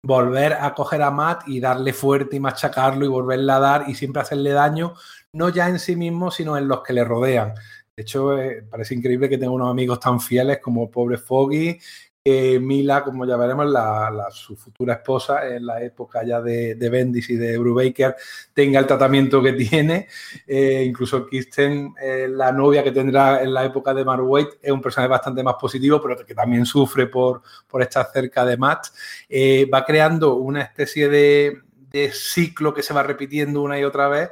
volver 0.06 0.54
a 0.54 0.74
coger 0.74 1.02
a 1.04 1.12
Matt 1.12 1.48
y 1.48 1.60
darle 1.60 1.94
fuerte 1.94 2.36
y 2.36 2.40
machacarlo 2.40 3.06
y 3.06 3.08
volverle 3.08 3.52
a 3.52 3.60
dar 3.60 3.86
y 3.88 3.96
siempre 3.96 4.22
hacerle 4.22 4.52
daño, 4.52 4.96
no 5.34 5.50
ya 5.50 5.70
en 5.70 5.80
sí 5.80 5.96
mismo, 5.96 6.32
sino 6.32 6.58
en 6.58 6.68
los 6.68 6.82
que 6.82 6.94
le 6.94 7.04
rodean. 7.04 7.54
De 7.96 8.02
hecho, 8.02 8.38
eh, 8.38 8.66
parece 8.70 8.96
increíble 8.96 9.30
que 9.30 9.38
tenga 9.38 9.52
unos 9.52 9.70
amigos 9.70 10.00
tan 10.00 10.20
fieles 10.20 10.60
como 10.60 10.90
pobre 10.90 11.18
Foggy, 11.18 11.80
Mila, 12.26 13.04
como 13.04 13.26
ya 13.26 13.36
veremos, 13.36 13.68
su 14.32 14.56
futura 14.56 14.94
esposa 14.94 15.46
en 15.46 15.66
la 15.66 15.84
época 15.84 16.24
ya 16.24 16.40
de, 16.40 16.76
Bendis 16.90 17.30
y 17.30 17.36
de 17.36 17.58
Brubaker, 17.58 18.16
tenga 18.54 18.80
el 18.80 18.88
tratamiento 18.88 19.44
que 19.44 19.52
tiene. 19.52 20.08
Eh, 20.48 20.86
incluso 20.88 21.28
Kirsten, 21.28 21.94
eh, 22.02 22.30
la 22.30 22.54
novia 22.54 22.82
que 22.82 22.94
tendrá 22.94 23.44
en 23.44 23.54
la 23.54 23.66
época 23.66 23.94
de 23.94 24.06
Mark 24.06 24.24
Waite, 24.26 24.58
es 24.62 24.72
un 24.72 24.82
personaje 24.82 25.10
bastante 25.10 25.44
más 25.44 25.56
positivo, 25.60 26.02
pero 26.02 26.16
que 26.26 26.34
también 26.34 26.66
sufre 26.66 27.08
por, 27.08 27.42
por 27.68 27.82
estar 27.82 28.10
cerca 28.14 28.46
de 28.46 28.56
Matt. 28.56 28.88
Eh, 29.28 29.70
va 29.72 29.84
creando 29.84 30.36
una 30.36 30.62
especie 30.62 31.10
de 31.10 31.62
ciclo 32.14 32.74
que 32.74 32.84
se 32.84 32.94
va 32.94 33.04
repitiendo 33.04 33.62
una 33.62 33.78
y 33.78 33.84
otra 33.84 34.08
vez 34.08 34.30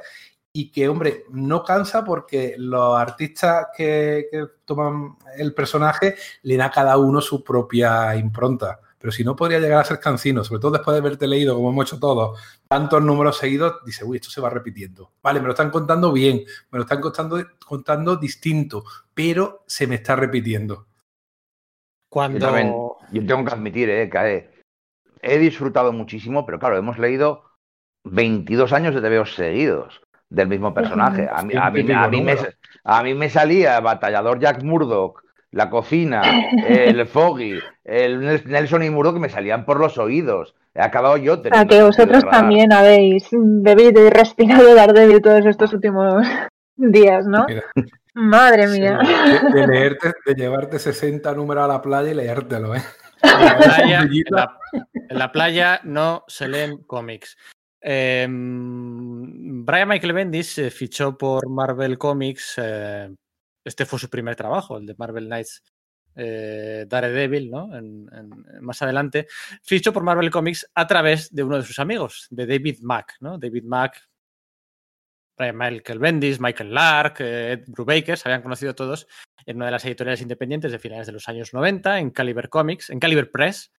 y 0.54 0.70
que, 0.70 0.88
hombre, 0.88 1.24
no 1.30 1.64
cansa 1.64 2.04
porque 2.04 2.54
los 2.58 2.96
artistas 2.98 3.68
que, 3.76 4.28
toman 4.64 5.16
el 5.36 5.54
personaje 5.54 6.14
le 6.42 6.56
da 6.56 6.66
a 6.66 6.70
cada 6.70 6.98
uno 6.98 7.20
su 7.20 7.42
propia 7.42 8.14
impronta. 8.16 8.78
Pero 8.98 9.10
si 9.10 9.24
no, 9.24 9.34
podría 9.34 9.58
llegar 9.58 9.80
a 9.80 9.84
ser 9.84 9.98
cansino, 9.98 10.44
sobre 10.44 10.60
todo 10.60 10.72
después 10.72 10.94
de 10.94 11.00
haberte 11.00 11.26
leído, 11.26 11.56
como 11.56 11.70
hemos 11.70 11.86
hecho 11.86 11.98
todos, 11.98 12.38
tantos 12.68 13.02
números 13.02 13.38
seguidos, 13.38 13.84
dice, 13.84 14.04
uy, 14.04 14.18
esto 14.18 14.30
se 14.30 14.40
va 14.40 14.50
repitiendo. 14.50 15.10
Vale, 15.22 15.40
me 15.40 15.46
lo 15.46 15.52
están 15.52 15.70
contando 15.70 16.12
bien, 16.12 16.44
me 16.70 16.78
lo 16.78 16.82
están 16.82 17.00
contando, 17.00 17.44
contando 17.66 18.16
distinto, 18.16 18.84
pero 19.12 19.64
se 19.66 19.86
me 19.86 19.96
está 19.96 20.14
repitiendo. 20.14 20.86
Cuando... 22.08 22.98
Yo, 23.10 23.26
tengo 23.26 23.44
que 23.44 23.52
admitir, 23.52 23.90
eh, 23.90 24.08
que 24.08 24.50
he 25.22 25.38
disfrutado 25.38 25.92
muchísimo, 25.92 26.46
pero 26.46 26.60
claro, 26.60 26.76
hemos 26.76 26.98
leído 26.98 27.42
22 28.04 28.72
años 28.72 28.94
de 28.94 29.00
TVOs 29.00 29.34
seguidos 29.34 30.02
del 30.32 30.48
mismo 30.48 30.72
personaje. 30.72 31.28
A 31.30 31.42
mí, 31.42 31.54
a 31.56 31.70
mí, 31.70 32.22
me, 32.22 32.36
a 32.84 33.02
mí 33.02 33.14
me 33.14 33.28
salía 33.28 33.78
Batallador 33.80 34.40
Jack 34.40 34.62
Murdoch, 34.62 35.22
la 35.50 35.68
cocina, 35.68 36.22
el 36.68 37.06
Foggy, 37.06 37.58
el 37.84 38.42
Nelson 38.46 38.82
y 38.82 38.90
Murdoch 38.90 39.14
que 39.14 39.20
me 39.20 39.28
salían 39.28 39.64
por 39.64 39.78
los 39.78 39.98
oídos. 39.98 40.54
He 40.74 40.80
acabado 40.80 41.18
yo. 41.18 41.42
Sea, 41.42 41.66
que 41.66 41.82
vosotros 41.82 42.24
también 42.30 42.72
habéis 42.72 43.28
bebido 43.30 44.06
y 44.06 44.10
respirado 44.10 44.74
Daredevil 44.74 45.20
todos 45.20 45.44
estos 45.44 45.74
últimos 45.74 46.26
días, 46.76 47.26
¿no? 47.26 47.44
Madre 48.14 48.68
mía. 48.68 48.98
de, 49.52 49.66
leerte, 49.66 50.12
de 50.24 50.34
llevarte 50.34 50.78
60 50.78 51.34
números 51.34 51.64
a 51.64 51.68
la 51.68 51.82
playa 51.82 52.10
y 52.10 52.14
leértelo, 52.14 52.74
¿eh? 52.74 52.82
en 53.22 55.18
la 55.18 55.30
playa 55.30 55.80
no 55.84 56.24
se 56.26 56.48
leen 56.48 56.78
cómics. 56.84 57.36
Em, 57.84 59.64
Brian 59.64 59.88
Michael 59.88 60.12
Bendis 60.12 60.56
eh, 60.58 60.70
fichó 60.70 61.18
por 61.18 61.48
Marvel 61.48 61.98
Comics. 61.98 62.54
Eh, 62.58 63.12
este 63.64 63.86
fue 63.86 63.98
su 63.98 64.08
primer 64.08 64.36
trabajo, 64.36 64.78
el 64.78 64.86
de 64.86 64.94
Marvel 64.96 65.26
Knights 65.26 65.62
eh, 66.14 66.84
Daredevil, 66.88 67.50
¿no? 67.50 67.70
más 68.60 68.82
adelante. 68.82 69.26
Fichó 69.62 69.92
por 69.92 70.04
Marvel 70.04 70.30
Comics 70.30 70.70
a 70.74 70.86
través 70.86 71.34
de 71.34 71.42
uno 71.42 71.56
de 71.56 71.64
sus 71.64 71.78
amigos, 71.78 72.28
de 72.30 72.46
David 72.46 72.78
Mack, 72.82 73.16
¿no? 73.20 73.38
David 73.38 73.64
Mack, 73.64 74.08
Brian 75.36 75.56
Michael 75.56 75.98
Bendis, 75.98 76.40
Michael 76.40 76.74
Lark, 76.74 77.20
Ed 77.20 77.64
Brubaker, 77.66 78.16
se 78.16 78.28
habían 78.28 78.42
conocido 78.42 78.74
todos 78.74 79.08
en 79.46 79.56
una 79.56 79.66
de 79.66 79.72
las 79.72 79.84
editoriales 79.84 80.20
independientes 80.20 80.70
de 80.70 80.78
finales 80.78 81.06
de 81.06 81.12
los 81.14 81.28
años 81.28 81.52
90, 81.52 81.98
en 81.98 82.10
Caliber 82.10 82.48
Comics, 82.48 82.90
en 82.90 83.00
Caliber 83.00 83.30
Press, 83.30 83.72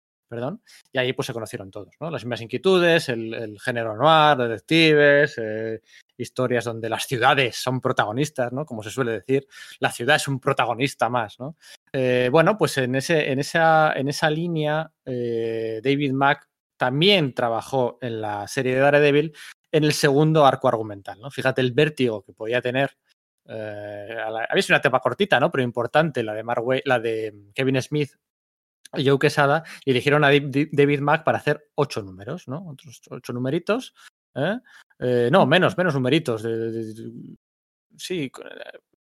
y 0.92 0.98
ahí 0.98 1.14
pues 1.14 1.28
se 1.28 1.34
conocieron 1.34 1.72
todos, 1.72 1.94
¿no? 2.00 2.10
Las 2.10 2.24
mismas 2.24 2.42
inquietudes, 2.42 3.10
el, 3.10 3.58
género 3.60 3.96
noir, 3.96 4.38
detectives, 4.38 5.38
eh, 5.38 5.82
historias 6.18 6.66
donde 6.66 6.90
las 6.90 7.06
ciudades 7.06 7.56
son 7.56 7.82
protagonistas, 7.82 8.52
¿no? 8.52 8.66
Como 8.66 8.84
se 8.84 8.90
suele 8.90 9.12
decir, 9.14 9.48
la 9.80 9.92
ciudad 9.92 10.16
es 10.16 10.28
un 10.28 10.40
protagonista 10.40 11.10
más, 11.10 11.40
¿no? 11.40 11.58
Eh, 11.92 12.30
bueno, 12.32 12.58
pues 12.58 12.78
en, 12.78 12.96
ese, 12.96 13.32
en, 13.32 13.40
esa, 13.40 13.94
en 13.94 14.08
esa 14.08 14.30
línea, 14.30 14.92
eh, 15.06 15.82
David 15.84 16.14
Mack 16.14 16.48
también 16.78 17.34
trabajó 17.34 17.98
en 18.02 18.22
la 18.22 18.48
serie 18.48 18.76
de 18.76 18.82
Daredevil 18.82 19.34
en 19.72 19.84
el 19.84 19.94
segundo 19.94 20.46
arco 20.46 20.68
argumental, 20.68 21.20
¿no? 21.20 21.32
Fíjate 21.32 21.62
el 21.62 21.72
vértigo 21.72 22.24
que 22.24 22.34
podía 22.34 22.62
tener 22.62 22.98
había 23.46 24.62
sido 24.62 24.76
una 24.76 24.78
etapa 24.78 25.02
cortita, 25.02 25.38
¿no? 25.38 25.52
Pero 25.52 25.66
importante, 25.66 26.24
la 26.24 26.34
de 26.34 26.44
Mark 26.44 26.64
la 26.86 27.00
de 27.00 27.52
Kevin 27.54 27.82
Smith 27.82 28.12
Joe 28.94 29.20
Quesada 29.20 29.64
y 29.86 29.92
eligieron 29.92 30.24
a 30.24 30.30
David 30.30 31.00
Mack 31.00 31.24
para 31.24 31.38
hacer 31.38 31.70
ocho 31.76 32.02
números, 32.02 32.48
¿no? 32.48 32.68
Otros 32.70 33.02
ocho 33.10 33.34
numeritos. 33.34 33.94
¿eh? 34.36 34.60
Eh, 35.00 35.30
no, 35.32 35.46
menos, 35.46 35.78
menos 35.78 35.94
numeritos. 35.94 36.46
sí, 37.98 38.32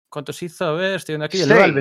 ¿cuántos 0.09 0.43
hizo? 0.43 0.65
A 0.65 0.73
ver, 0.73 0.95
estoy 0.95 1.15
viendo 1.15 1.27
aquí. 1.27 1.39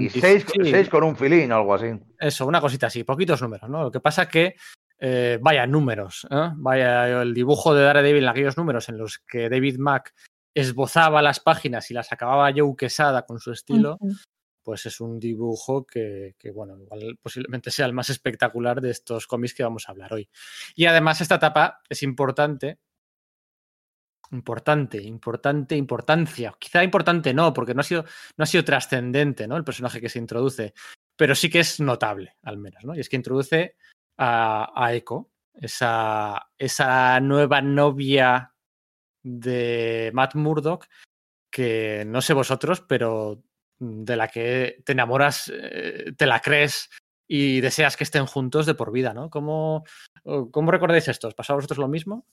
seis, 0.09 0.89
con 0.89 1.03
un 1.03 1.15
filín 1.15 1.51
o 1.51 1.55
algo 1.57 1.73
así. 1.75 1.87
Eso, 2.19 2.45
una 2.45 2.61
cosita 2.61 2.87
así, 2.87 3.03
poquitos 3.03 3.41
números, 3.41 3.69
¿no? 3.69 3.83
Lo 3.83 3.91
que 3.91 3.99
pasa 3.99 4.27
que, 4.27 4.55
eh, 4.99 5.39
vaya 5.41 5.65
números, 5.65 6.27
vaya 6.55 7.21
el 7.21 7.33
dibujo 7.33 7.73
de 7.73 7.83
Daredevil 7.83 8.23
en 8.23 8.29
aquellos 8.29 8.57
números 8.57 8.89
en 8.89 8.97
los 8.97 9.19
que 9.19 9.49
David 9.49 9.77
Mack 9.77 10.13
esbozaba 10.53 11.21
las 11.21 11.39
páginas 11.39 11.89
y 11.91 11.93
las 11.93 12.11
acababa 12.11 12.51
Joe 12.55 12.75
Quesada 12.77 13.25
con 13.25 13.39
su 13.39 13.51
estilo, 13.51 13.97
pues 14.63 14.85
es 14.85 15.01
un 15.01 15.19
dibujo 15.19 15.85
que, 15.85 16.35
bueno, 16.53 16.77
igual 16.77 17.17
posiblemente 17.21 17.71
sea 17.71 17.85
el 17.85 17.93
más 17.93 18.09
espectacular 18.09 18.81
de 18.81 18.91
estos 18.91 19.27
cómics 19.27 19.53
que 19.53 19.63
vamos 19.63 19.87
a 19.87 19.91
hablar 19.91 20.13
hoy. 20.13 20.29
Y 20.75 20.85
además 20.85 21.21
esta 21.21 21.35
etapa 21.35 21.81
es 21.89 22.03
importante, 22.03 22.79
importante, 24.31 25.01
importante, 25.01 25.75
importancia. 25.75 26.53
Quizá 26.59 26.83
importante 26.83 27.33
no, 27.33 27.53
porque 27.53 27.73
no 27.73 27.81
ha 27.81 27.83
sido, 27.83 28.05
no 28.37 28.43
ha 28.43 28.47
sido 28.47 28.63
trascendente, 28.63 29.47
¿no? 29.47 29.57
El 29.57 29.63
personaje 29.63 30.01
que 30.01 30.09
se 30.09 30.19
introduce, 30.19 30.73
pero 31.15 31.35
sí 31.35 31.49
que 31.49 31.59
es 31.59 31.79
notable, 31.79 32.35
al 32.43 32.57
menos, 32.57 32.83
¿no? 32.83 32.95
Y 32.95 32.99
es 32.99 33.09
que 33.09 33.17
introduce 33.17 33.75
a, 34.17 34.71
a 34.75 34.93
Echo, 34.93 35.29
esa, 35.53 36.49
esa 36.57 37.19
nueva 37.19 37.61
novia 37.61 38.53
de 39.23 40.11
Matt 40.13 40.35
Murdock, 40.35 40.87
que 41.51 42.03
no 42.07 42.21
sé 42.21 42.33
vosotros, 42.33 42.81
pero 42.81 43.43
de 43.81 44.15
la 44.15 44.27
que 44.27 44.77
te 44.85 44.91
enamoras, 44.91 45.51
eh, 45.53 46.13
te 46.15 46.27
la 46.27 46.39
crees 46.39 46.89
y 47.27 47.61
deseas 47.61 47.97
que 47.97 48.03
estén 48.03 48.27
juntos 48.27 48.65
de 48.65 48.75
por 48.75 48.91
vida, 48.91 49.13
¿no? 49.13 49.29
¿Cómo, 49.29 49.83
cómo 50.51 50.71
recordáis 50.71 51.07
esto? 51.07 51.27
¿Os 51.27 51.33
pasó 51.33 51.53
a 51.53 51.55
vosotros 51.55 51.79
lo 51.79 51.87
mismo? 51.87 52.25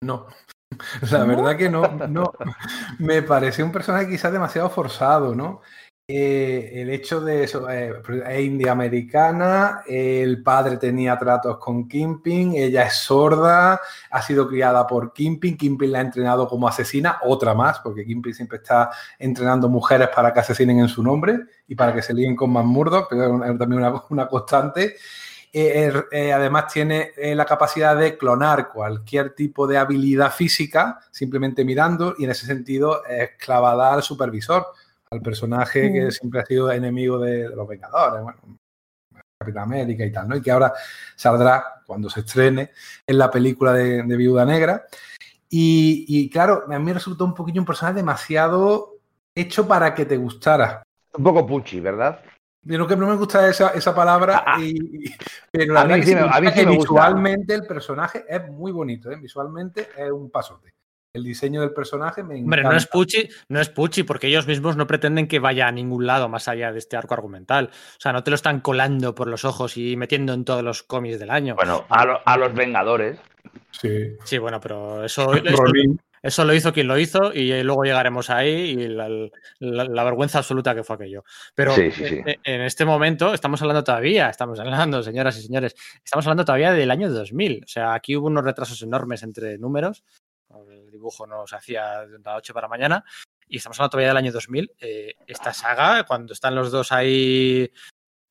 No. 0.00 0.26
La 1.10 1.24
verdad 1.24 1.56
que 1.56 1.68
no, 1.68 1.82
no. 2.08 2.32
Me 2.98 3.22
pareció 3.22 3.64
un 3.64 3.72
personaje 3.72 4.08
quizás 4.08 4.32
demasiado 4.32 4.70
forzado, 4.70 5.34
¿no? 5.34 5.60
Eh, 6.06 6.82
el 6.82 6.90
hecho 6.90 7.22
de 7.22 7.44
eso, 7.44 7.70
eh, 7.70 7.94
es 8.28 8.40
india 8.40 8.72
americana, 8.72 9.82
el 9.86 10.42
padre 10.42 10.76
tenía 10.76 11.18
tratos 11.18 11.56
con 11.56 11.88
Kimping, 11.88 12.56
ella 12.56 12.82
es 12.82 12.96
sorda, 12.96 13.80
ha 14.10 14.20
sido 14.22 14.46
criada 14.46 14.86
por 14.86 15.14
Kimping, 15.14 15.56
Kimping 15.56 15.90
la 15.90 16.00
ha 16.00 16.02
entrenado 16.02 16.46
como 16.46 16.68
asesina, 16.68 17.20
otra 17.22 17.54
más, 17.54 17.78
porque 17.78 18.04
Kimping 18.04 18.34
siempre 18.34 18.58
está 18.58 18.90
entrenando 19.18 19.70
mujeres 19.70 20.10
para 20.14 20.30
que 20.30 20.40
asesinen 20.40 20.80
en 20.80 20.88
su 20.88 21.02
nombre 21.02 21.40
y 21.66 21.74
para 21.74 21.94
que 21.94 22.02
se 22.02 22.12
líen 22.12 22.36
con 22.36 22.52
más 22.52 22.66
murdos, 22.66 23.06
pero 23.08 23.42
es 23.42 23.58
también 23.58 23.82
una, 24.10 24.28
constante. 24.28 24.96
Eh, 25.50 26.32
además 26.34 26.70
tiene 26.70 27.12
la 27.16 27.46
capacidad 27.46 27.96
de 27.96 28.18
clonar 28.18 28.68
cualquier 28.68 29.34
tipo 29.34 29.66
de 29.66 29.78
habilidad 29.78 30.32
física 30.32 30.98
simplemente 31.12 31.64
mirando 31.64 32.14
y 32.18 32.24
en 32.24 32.32
ese 32.32 32.44
sentido 32.44 33.06
es 33.06 33.30
clavada 33.38 33.94
al 33.94 34.02
supervisor 34.02 34.66
al 35.10 35.20
personaje 35.22 35.92
que 35.92 36.10
siempre 36.10 36.40
ha 36.40 36.46
sido 36.46 36.70
enemigo 36.70 37.18
de, 37.18 37.48
los 37.48 37.68
Vengadores, 37.68 38.22
bueno, 38.22 38.58
Capitán 39.38 39.64
América 39.64 40.04
y 40.04 40.12
tal, 40.12 40.28
¿no? 40.28 40.36
Y 40.36 40.42
que 40.42 40.50
ahora 40.50 40.72
saldrá 41.14 41.82
cuando 41.86 42.08
se 42.08 42.20
estrene 42.20 42.70
en 43.06 43.18
la 43.18 43.30
película 43.30 43.72
de, 43.72 44.02
Viuda 44.16 44.44
Negra. 44.44 44.86
Y, 45.56 46.28
claro, 46.30 46.64
a 46.68 46.78
mí 46.78 46.84
me 46.84 46.94
resultó 46.94 47.24
un 47.24 47.34
poquillo 47.34 47.60
un 47.60 47.66
personaje 47.66 47.96
demasiado 47.96 48.94
hecho 49.34 49.68
para 49.68 49.94
que 49.94 50.04
te 50.04 50.16
gustara. 50.16 50.82
Un 51.16 51.22
poco 51.22 51.46
puchi, 51.46 51.78
¿verdad? 51.78 52.20
Pero 52.66 52.88
que 52.88 52.96
no 52.96 53.06
me 53.06 53.14
gusta 53.14 53.48
esa, 53.48 53.94
palabra, 53.94 54.42
ah, 54.44 54.56
ah. 54.56 54.60
pero 55.52 55.78
a 55.78 55.84
mí, 55.84 56.02
sí, 56.02 56.14
me, 56.14 56.76
visualmente 56.76 57.54
el 57.54 57.66
personaje 57.66 58.24
es 58.26 58.48
muy 58.50 58.72
bonito, 58.72 59.12
¿eh? 59.12 59.16
visualmente 59.16 59.90
es 59.96 60.10
un 60.10 60.30
pasote 60.30 60.74
el 61.14 61.22
diseño 61.22 61.60
del 61.60 61.72
personaje 61.72 62.24
me 62.24 62.34
encanta. 62.34 62.44
Hombre, 62.44 62.62
no 62.64 62.76
es 62.76 62.86
Pucci, 62.88 63.28
no 63.48 63.60
es 63.60 63.68
Pucci, 63.68 64.02
porque 64.02 64.26
ellos 64.26 64.48
mismos 64.48 64.76
no 64.76 64.88
pretenden 64.88 65.28
que 65.28 65.38
vaya 65.38 65.68
a 65.68 65.72
ningún 65.72 66.06
lado 66.06 66.28
más 66.28 66.48
allá 66.48 66.72
de 66.72 66.78
este 66.80 66.96
arco 66.96 67.14
argumental. 67.14 67.70
O 67.72 68.00
sea, 68.00 68.12
no 68.12 68.24
te 68.24 68.32
lo 68.32 68.34
están 68.34 68.60
colando 68.60 69.14
por 69.14 69.28
los 69.28 69.44
ojos 69.44 69.76
y 69.76 69.96
metiendo 69.96 70.32
en 70.34 70.44
todos 70.44 70.64
los 70.64 70.82
cómics 70.82 71.20
del 71.20 71.30
año. 71.30 71.54
Bueno, 71.54 71.86
a, 71.88 72.36
los 72.36 72.52
Vengadores. 72.52 73.20
Sí. 73.70 74.16
Sí, 74.24 74.38
bueno, 74.38 74.60
pero 74.60 75.04
eso, 75.04 75.30
eso, 76.22 76.44
lo 76.44 76.52
hizo 76.52 76.72
quien 76.72 76.88
lo 76.88 76.98
hizo 76.98 77.32
y 77.32 77.62
luego 77.62 77.84
llegaremos 77.84 78.28
ahí 78.28 78.48
y 78.48 78.88
la, 78.88 80.04
vergüenza 80.04 80.38
absoluta 80.38 80.74
que 80.74 80.82
fue 80.82 80.96
aquello. 80.96 81.22
Pero 81.54 81.76
en 81.76 82.60
este 82.60 82.84
momento 82.84 83.34
estamos 83.34 83.62
hablando 83.62 83.84
todavía, 83.84 84.30
estamos 84.30 84.58
hablando, 84.58 85.00
señoras 85.00 85.38
y 85.38 85.42
señores, 85.42 85.76
estamos 86.04 86.26
hablando 86.26 86.44
todavía 86.44 86.72
del 86.72 86.90
año 86.90 87.08
2000. 87.08 87.62
O 87.64 87.68
sea, 87.68 87.94
aquí 87.94 88.16
hubo 88.16 88.26
unos 88.26 88.44
retrasos 88.44 88.82
enormes 88.82 89.22
entre 89.22 89.58
números 89.58 90.02
dibujo 90.94 91.26
no 91.26 91.46
se 91.46 91.56
hacía 91.56 92.06
de 92.06 92.18
la 92.18 92.34
noche 92.34 92.54
para 92.54 92.68
mañana. 92.68 93.04
Y 93.46 93.58
estamos 93.58 93.78
hablando 93.78 93.90
todavía 93.90 94.08
del 94.08 94.16
año 94.16 94.32
2000. 94.32 94.72
Eh, 94.80 95.14
esta 95.26 95.52
saga, 95.52 96.04
cuando 96.04 96.32
están 96.32 96.54
los 96.54 96.70
dos 96.70 96.92
ahí. 96.92 97.70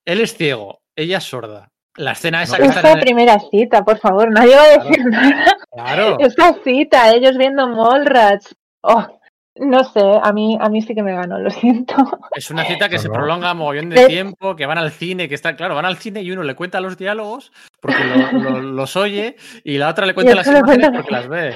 Él 0.06 0.22
es 0.22 0.36
ciego, 0.36 0.82
ella 0.96 1.20
es 1.20 1.24
sorda. 1.24 1.72
La 1.96 2.14
escena 2.14 2.42
esa 2.42 2.58
que 2.58 2.64
Esta 2.64 2.96
primera 2.96 3.40
cita, 3.52 3.86
por 3.86 4.00
favor, 4.00 4.32
nadie 4.32 4.56
va 4.56 4.64
a 4.64 4.84
decir 4.84 5.06
nada. 5.06 5.58
Claro. 5.72 6.18
Esta 6.20 6.54
cita, 6.64 7.12
ellos 7.14 7.38
viendo 7.38 7.68
Mallrats. 7.68 8.56
Oh, 8.82 9.20
no 9.56 9.84
sé, 9.84 10.02
a 10.22 10.34
mí, 10.34 10.58
a 10.60 10.68
mí 10.70 10.82
sí 10.82 10.96
que 10.96 11.04
me 11.04 11.14
ganó, 11.14 11.38
lo 11.38 11.50
siento. 11.50 11.96
Es 12.36 12.50
una 12.50 12.66
cita 12.66 12.90
que 12.90 12.98
se 12.98 13.10
prolonga 13.10 13.54
mogollón 13.54 13.90
de 13.90 14.08
tiempo, 14.08 14.56
que 14.56 14.66
van 14.66 14.80
al 14.80 14.92
cine, 14.92 15.30
que 15.30 15.36
está, 15.36 15.56
claro, 15.56 15.76
van 15.76 15.86
al 15.86 15.98
cine 15.98 16.22
y 16.22 16.32
uno 16.32 16.44
le 16.44 16.56
cuenta 16.56 16.82
los 16.82 16.98
diálogos 16.98 17.52
porque 17.80 17.98
los 18.64 18.96
oye 18.96 19.36
y 19.64 19.78
la 19.78 19.90
otra 19.90 20.06
le 20.06 20.16
cuenta 20.16 20.36
las 20.36 20.48
imágenes 20.48 20.90
porque 20.94 21.12
las 21.12 21.28
ve. 21.28 21.56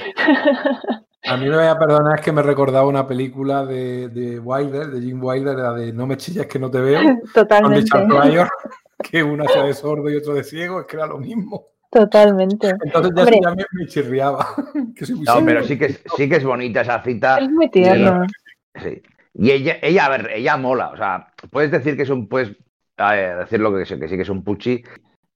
A 1.24 1.36
mí 1.36 1.48
me 1.48 1.56
voy 1.56 1.66
a 1.66 1.76
perdonar, 1.76 2.20
es 2.20 2.24
que 2.24 2.32
me 2.32 2.42
recordaba 2.42 2.86
una 2.86 3.06
película 3.06 3.66
de, 3.66 4.08
de 4.08 4.38
Wilder, 4.38 4.86
de 4.86 5.00
Jim 5.00 5.22
Wilder, 5.22 5.56
la 5.56 5.72
de 5.72 5.92
No 5.92 6.06
me 6.06 6.16
chillas 6.16 6.46
que 6.46 6.58
no 6.58 6.70
te 6.70 6.80
veo. 6.80 7.00
Totalmente. 7.34 7.90
que 9.02 9.22
una 9.22 9.44
sea 9.48 9.64
de 9.64 9.74
sordo 9.74 10.08
y 10.08 10.16
otro 10.16 10.34
de 10.34 10.44
ciego, 10.44 10.80
es 10.80 10.86
que 10.86 10.96
era 10.96 11.06
lo 11.06 11.18
mismo. 11.18 11.66
Totalmente. 11.90 12.74
Entonces 12.84 13.12
ya 13.14 13.22
Hombre, 13.22 13.40
también 13.40 13.66
me 13.72 13.86
chirriaba. 13.86 14.46
no, 14.74 15.44
pero 15.44 15.64
sí 15.64 15.78
que, 15.78 15.88
sí 16.16 16.28
que 16.28 16.36
es 16.36 16.44
bonita 16.44 16.82
esa 16.82 17.02
cita. 17.02 17.38
Es 17.38 17.50
muy 17.50 17.70
tierno. 17.70 18.26
Sí. 18.74 19.02
Y 19.34 19.50
ella, 19.50 19.78
ella, 19.82 20.06
a 20.06 20.08
ver, 20.10 20.30
ella 20.34 20.56
mola. 20.56 20.90
O 20.90 20.96
sea, 20.96 21.32
puedes 21.50 21.70
decir 21.70 21.96
que 21.96 22.02
es 22.02 22.10
un, 22.10 22.28
puedes 22.28 22.56
decir 22.96 23.60
lo 23.60 23.72
que, 23.72 23.84
que 23.84 24.08
sí 24.08 24.16
que 24.16 24.22
es 24.22 24.28
un 24.28 24.42
puchi, 24.42 24.82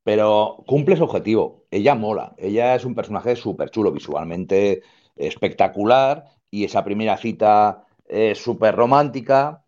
pero 0.03 0.62
cumple 0.67 0.97
su 0.97 1.05
objetivo. 1.05 1.65
Ella 1.71 1.95
mola. 1.95 2.35
Ella 2.37 2.75
es 2.75 2.85
un 2.85 2.95
personaje 2.95 3.37
súper 3.37 3.71
chulo, 3.71 3.93
visualmente 3.93 4.83
espectacular. 5.17 6.25
Y 6.51 6.65
esa 6.65 6.85
primera 6.85 7.17
cita 7.17 7.85
es 8.07 8.38
súper 8.38 8.75
romántica. 8.75 9.62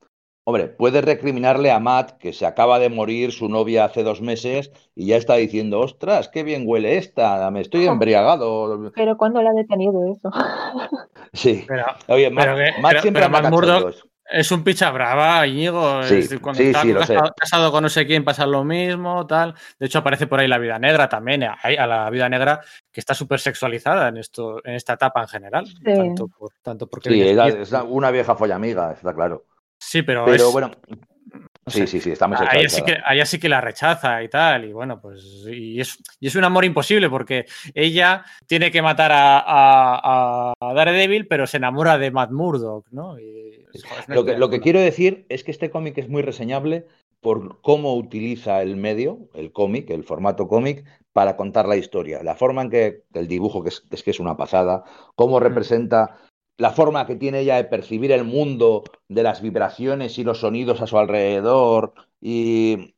Hombre, 0.47 0.69
puedes 0.69 1.03
recriminarle 1.03 1.71
a 1.71 1.79
Matt 1.79 2.19
que 2.19 2.35
se 2.35 2.45
acaba 2.45 2.79
de 2.79 2.91
morir 2.91 3.33
su 3.33 3.49
novia 3.49 3.87
hace 3.87 4.03
dos 4.03 4.21
meses 4.21 4.71
y 4.95 5.07
ya 5.07 5.17
está 5.17 5.37
diciendo, 5.37 5.81
ostras, 5.81 6.29
qué 6.29 6.43
bien 6.43 6.65
huele 6.67 6.99
esta, 6.99 7.51
me 7.51 7.63
estoy 7.63 7.87
embriagado. 7.87 8.93
Pero 8.95 9.17
¿cuándo 9.17 9.43
la 9.43 9.51
ha 9.51 9.55
detenido 9.55 10.13
eso? 10.13 10.31
Sí. 11.33 11.67
Oye, 12.07 12.31
Matt, 12.31 13.01
siempre 13.01 13.25
es 14.31 14.51
un 14.53 14.65
picha 14.65 14.91
brava, 14.91 15.47
Íñigo. 15.47 16.03
Sí, 16.05 16.39
cuando 16.39 16.63
está 16.63 17.35
casado, 17.37 17.73
con 17.73 17.83
no 17.83 17.89
sé 17.89 18.07
quién 18.07 18.25
pasa 18.25 18.47
lo 18.47 18.65
mismo, 18.65 19.27
tal. 19.27 19.55
De 19.79 19.87
hecho, 19.87 19.99
aparece 19.99 20.27
por 20.27 20.41
ahí 20.41 20.49
la 20.49 20.59
vida 20.59 20.79
negra 20.79 21.09
también, 21.09 21.43
a, 21.43 21.87
la 21.87 22.09
vida 22.11 22.29
negra 22.29 22.61
que 22.93 23.01
está 23.01 23.15
súper 23.15 23.41
sexualizada 23.41 24.09
en 24.09 24.17
esto, 24.17 24.65
en 24.65 24.75
esta 24.75 24.95
etapa 24.95 25.23
en 25.23 25.29
general. 25.29 25.67
Tanto, 25.85 26.29
por, 26.29 26.51
tanto 26.63 26.87
porque 26.87 27.11
sí, 27.11 27.21
es 27.21 27.73
una 27.89 28.11
vieja 28.11 28.35
follamiga, 28.35 28.93
está 28.93 29.13
claro. 29.13 29.45
Sí, 29.79 30.03
pero. 30.03 30.25
Pero 30.25 30.51
bueno. 30.53 30.71
sí, 31.67 31.87
sí, 31.87 32.01
sí, 32.01 32.11
está 32.11 32.27
muy 32.27 32.37
ahí 32.49 32.69
sí, 32.69 32.83
que, 32.83 32.97
ahí 33.05 33.25
sí 33.27 33.39
que 33.39 33.49
la 33.49 33.61
rechaza 33.61 34.23
y 34.23 34.29
tal. 34.29 34.65
Y 34.65 34.73
bueno, 34.73 35.01
pues. 35.01 35.45
Y 35.47 35.81
es, 35.81 35.99
y 36.21 36.29
es 36.29 36.37
un 36.37 36.45
amor 36.45 36.65
imposible 36.65 37.09
porque 37.11 37.47
ella 37.75 38.25
tiene 38.47 38.71
que 38.71 38.83
matar 38.83 39.13
a, 39.13 39.39
a, 39.39 40.53
a 40.59 40.75
Daredevil, 40.75 41.27
pero 41.27 41.47
se 41.47 41.59
enamora 41.59 41.99
de 41.99 42.11
Matt 42.11 42.31
Murdock, 42.31 42.87
¿no? 42.91 43.17
lo, 44.09 44.25
que, 44.25 44.37
lo 44.37 44.51
que 44.51 44.61
quiero 44.61 44.81
decir 44.81 45.27
es 45.29 45.45
que 45.45 45.51
este 45.51 45.71
cómic 45.71 45.99
es 45.99 46.09
muy 46.09 46.23
reseñable 46.23 46.87
por 47.21 47.61
cómo 47.63 47.95
utiliza 47.95 48.61
el 48.61 48.77
medio, 48.77 49.31
el 49.33 49.51
cómic, 49.51 49.89
el 49.89 50.05
formato 50.05 50.47
cómic, 50.47 50.85
para 51.15 51.37
contar 51.37 51.67
la 51.67 51.77
historia. 51.77 52.23
La 52.23 52.35
forma 52.35 52.61
en 52.63 52.71
que 52.71 53.05
el 53.15 53.29
dibujo, 53.29 53.63
que 53.63 53.71
es, 53.71 53.83
es 53.91 54.03
que 54.03 54.11
es 54.11 54.21
una 54.21 54.37
pasada, 54.37 54.85
cómo 55.15 55.41
representa 55.41 56.19
la 56.57 56.71
forma 56.71 57.07
que 57.07 57.17
tiene 57.17 57.41
ella 57.41 57.57
de 57.57 57.65
percibir 57.65 58.13
el 58.13 58.25
mundo, 58.25 58.85
de 59.09 59.23
las 59.23 59.43
vibraciones 59.43 60.19
y 60.19 60.25
los 60.25 60.41
sonidos 60.41 60.81
a 60.81 60.87
su 60.87 60.99
alrededor, 60.99 61.95
y 62.21 62.95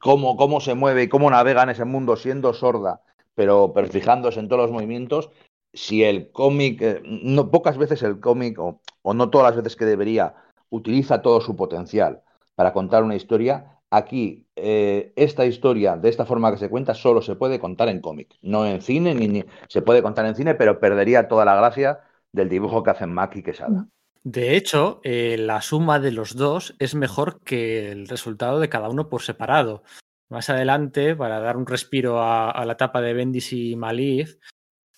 cómo, 0.00 0.36
cómo 0.36 0.60
se 0.60 0.74
mueve 0.74 1.04
y 1.04 1.08
cómo 1.08 1.30
navega 1.30 1.62
en 1.62 1.70
ese 1.70 1.84
mundo 1.84 2.16
siendo 2.16 2.52
sorda, 2.52 3.02
pero, 3.34 3.72
fijándose 3.90 4.40
en 4.40 4.48
todos 4.48 4.62
los 4.62 4.72
movimientos, 4.72 5.30
si 5.72 6.02
el 6.02 6.30
cómic, 6.32 6.82
eh, 6.82 7.02
no, 7.04 7.50
pocas 7.50 7.78
veces 7.78 8.02
el 8.02 8.18
cómic, 8.18 8.58
o, 8.58 8.80
no 9.14 9.30
todas 9.30 9.48
las 9.48 9.56
veces 9.56 9.76
que 9.76 9.84
debería, 9.84 10.34
utiliza 10.70 11.22
todo 11.22 11.40
su 11.40 11.54
potencial 11.54 12.22
para 12.54 12.72
contar 12.72 13.04
una 13.04 13.14
historia, 13.14 13.78
aquí 13.90 14.46
eh, 14.56 15.12
esta 15.16 15.46
historia, 15.46 15.96
de 15.96 16.08
esta 16.08 16.24
forma 16.26 16.50
que 16.50 16.58
se 16.58 16.70
cuenta, 16.70 16.94
solo 16.94 17.22
se 17.22 17.36
puede 17.36 17.60
contar 17.60 17.88
en 17.88 18.00
cómic, 18.00 18.34
no 18.42 18.66
en 18.66 18.80
cine, 18.82 19.14
ni, 19.14 19.44
se 19.68 19.82
puede 19.82 20.02
contar 20.02 20.26
en 20.26 20.34
cine, 20.34 20.54
pero 20.54 20.80
perdería 20.80 21.28
toda 21.28 21.44
la 21.44 21.54
gracia 21.56 22.00
del 22.32 22.48
dibujo 22.48 22.82
que 22.82 22.90
hacen 22.90 23.12
Mac 23.12 23.36
y 23.36 23.42
Quesada. 23.42 23.88
De 24.22 24.56
hecho, 24.56 25.00
eh, 25.04 25.36
la 25.38 25.62
suma 25.62 26.00
de 26.00 26.10
los 26.10 26.34
dos 26.34 26.74
es 26.80 26.96
mejor 26.96 27.40
que 27.44 27.92
el 27.92 28.08
resultado 28.08 28.58
de 28.58 28.68
cada 28.68 28.88
uno 28.88 29.08
por 29.08 29.22
separado. 29.22 29.84
Más 30.28 30.50
adelante, 30.50 31.14
para 31.14 31.38
dar 31.38 31.56
un 31.56 31.64
respiro 31.64 32.20
a, 32.20 32.64
la 32.64 32.72
etapa 32.72 33.00
de 33.00 33.14
Bendis 33.14 33.52
y 33.52 33.76
Malif, 33.76 34.38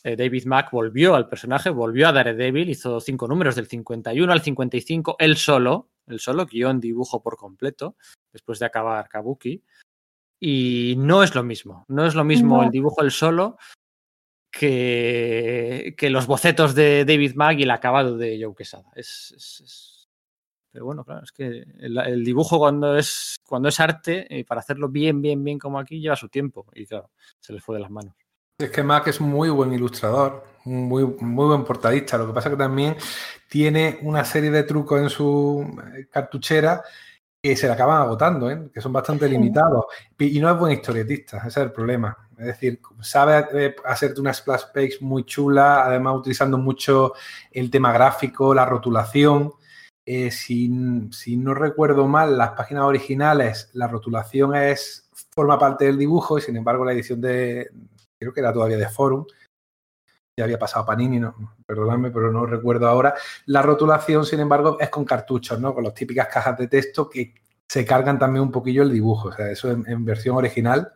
eh, 0.02 0.16
David 0.16 0.46
Mack 0.46 0.70
volvió 0.70 1.14
al 1.14 1.28
personaje, 1.28 1.68
volvió 1.68 2.08
a 2.08 2.12
Daredevil, 2.12 2.70
hizo 2.70 3.00
cinco 3.00 3.28
números 3.28 3.54
del 3.54 3.66
51 3.66 4.32
al 4.32 4.40
55, 4.40 5.16
él 5.18 5.36
solo, 5.36 5.90
él 6.06 6.20
solo, 6.20 6.46
guion, 6.46 6.80
dibujo 6.80 7.22
por 7.22 7.36
completo, 7.36 7.96
después 8.32 8.58
de 8.58 8.64
acabar 8.64 9.10
Kabuki. 9.10 9.62
Y 10.40 10.94
no 10.96 11.22
es 11.22 11.34
lo 11.34 11.42
mismo, 11.42 11.84
no 11.88 12.06
es 12.06 12.14
lo 12.14 12.24
mismo 12.24 12.62
el 12.62 12.70
dibujo 12.70 13.02
él 13.02 13.10
solo 13.10 13.58
que, 14.50 15.94
los 16.11 16.26
bocetos 16.26 16.74
de 16.74 17.04
David 17.04 17.34
Mag 17.34 17.58
y 17.58 17.62
el 17.64 17.70
acabado 17.70 18.16
de 18.16 18.40
Joe 18.42 18.54
Quesada. 18.54 18.90
Es, 18.94 20.08
Pero 20.72 20.84
bueno, 20.84 21.04
claro, 21.04 21.22
es 21.24 21.32
que 21.32 21.64
el, 21.78 22.24
dibujo 22.24 22.58
cuando 22.58 22.96
es, 22.96 23.37
cuando 23.46 23.68
es 23.68 23.80
arte, 23.80 24.26
y 24.30 24.44
para 24.44 24.61
hacerlo 24.61 24.88
bien, 24.88 25.20
bien, 25.22 25.42
bien 25.42 25.58
como 25.58 25.78
aquí, 25.78 26.00
lleva 26.00 26.16
su 26.16 26.28
tiempo. 26.28 26.66
Y 26.74 26.87
claro, 26.87 27.11
se 27.40 27.52
le 27.52 27.61
fue 27.61 27.76
de 27.76 27.82
las 27.82 27.90
manos. 27.90 28.14
Es 28.58 28.70
que 28.70 28.82
Mac 28.82 29.06
es 29.06 29.20
muy 29.20 29.50
buen 29.50 29.72
ilustrador, 29.72 30.44
muy, 30.64 31.04
muy 31.04 31.46
buen 31.46 31.64
portadista. 31.64 32.18
Lo 32.18 32.26
que 32.26 32.32
pasa 32.32 32.48
es 32.48 32.54
que 32.54 32.58
también 32.58 32.96
tiene 33.48 34.00
una 34.02 34.24
serie 34.24 34.50
de 34.50 34.64
trucos 34.64 35.00
en 35.00 35.11
su 35.11 35.78
cartuchera 36.11 36.82
que 37.42 37.57
se 37.57 37.66
le 37.66 37.72
acaban 37.72 38.03
agotando, 38.03 38.51
¿eh? 38.51 38.68
que 38.72 38.81
son 38.81 38.92
bastante 38.92 39.29
limitados. 39.29 39.87
Y 40.18 40.40
no 40.40 40.51
es 40.51 40.59
buen 40.59 40.72
historietista, 40.72 41.38
ese 41.38 41.48
es 41.48 41.57
el 41.59 41.72
problema. 41.72 42.16
Es 42.37 42.46
decir, 42.46 42.81
sabe 43.01 43.74
hacerte 43.85 44.20
una 44.20 44.33
splash 44.33 44.64
page 44.74 44.98
muy 45.01 45.24
chula, 45.24 45.85
además 45.85 46.16
utilizando 46.16 46.59
mucho 46.59 47.14
el 47.51 47.70
tema 47.70 47.92
gráfico, 47.92 48.55
la 48.55 48.64
rotulación, 48.64 49.53
eh, 50.05 50.31
si, 50.31 50.70
si, 51.11 51.37
no 51.37 51.53
recuerdo 51.53 52.07
mal, 52.07 52.38
las 52.38 52.53
páginas 52.53 52.85
originales, 52.85 53.70
la 53.74 53.88
rotulación 53.88 54.55
es 54.55 55.11
forma 55.31 55.59
parte 55.59 55.85
del 55.85 55.98
dibujo 55.98 56.38
y 56.38 56.40
sin 56.40 56.57
embargo 56.57 56.85
la 56.85 56.92
edición 56.92 57.20
de, 57.20 57.68
creo 58.18 58.33
que 58.33 58.40
era 58.40 58.53
todavía 58.53 58.79
de 58.79 58.88
Forum, 58.88 59.27
ya 60.38 60.44
había 60.44 60.59
pasado 60.59 60.87
Panini, 60.87 61.20
no, 61.20 61.57
perdonadme, 61.66 62.11
pero 62.11 62.33
no 62.33 62.46
recuerdo 62.46 62.88
ahora. 62.88 63.14
La 63.46 63.61
rotulación, 63.61 64.24
sin 64.24 64.40
embargo, 64.40 64.79
es 64.81 64.88
con 64.88 65.05
cartuchos, 65.05 65.61
¿no? 65.61 65.74
Con 65.74 65.85
las 65.85 65.94
típicas 65.94 66.29
cajas 66.29 66.57
de 66.57 66.68
texto 66.68 67.11
que 67.11 67.35
se 67.66 67.85
cargan 67.85 68.18
también 68.18 68.42
un 68.42 68.53
poquillo 68.53 68.83
el 68.83 68.92
dibujo. 68.92 69.29
O 69.29 69.33
sea, 69.33 69.51
eso 69.51 69.70
en 69.70 70.05
versión 70.05 70.37
original 70.37 70.92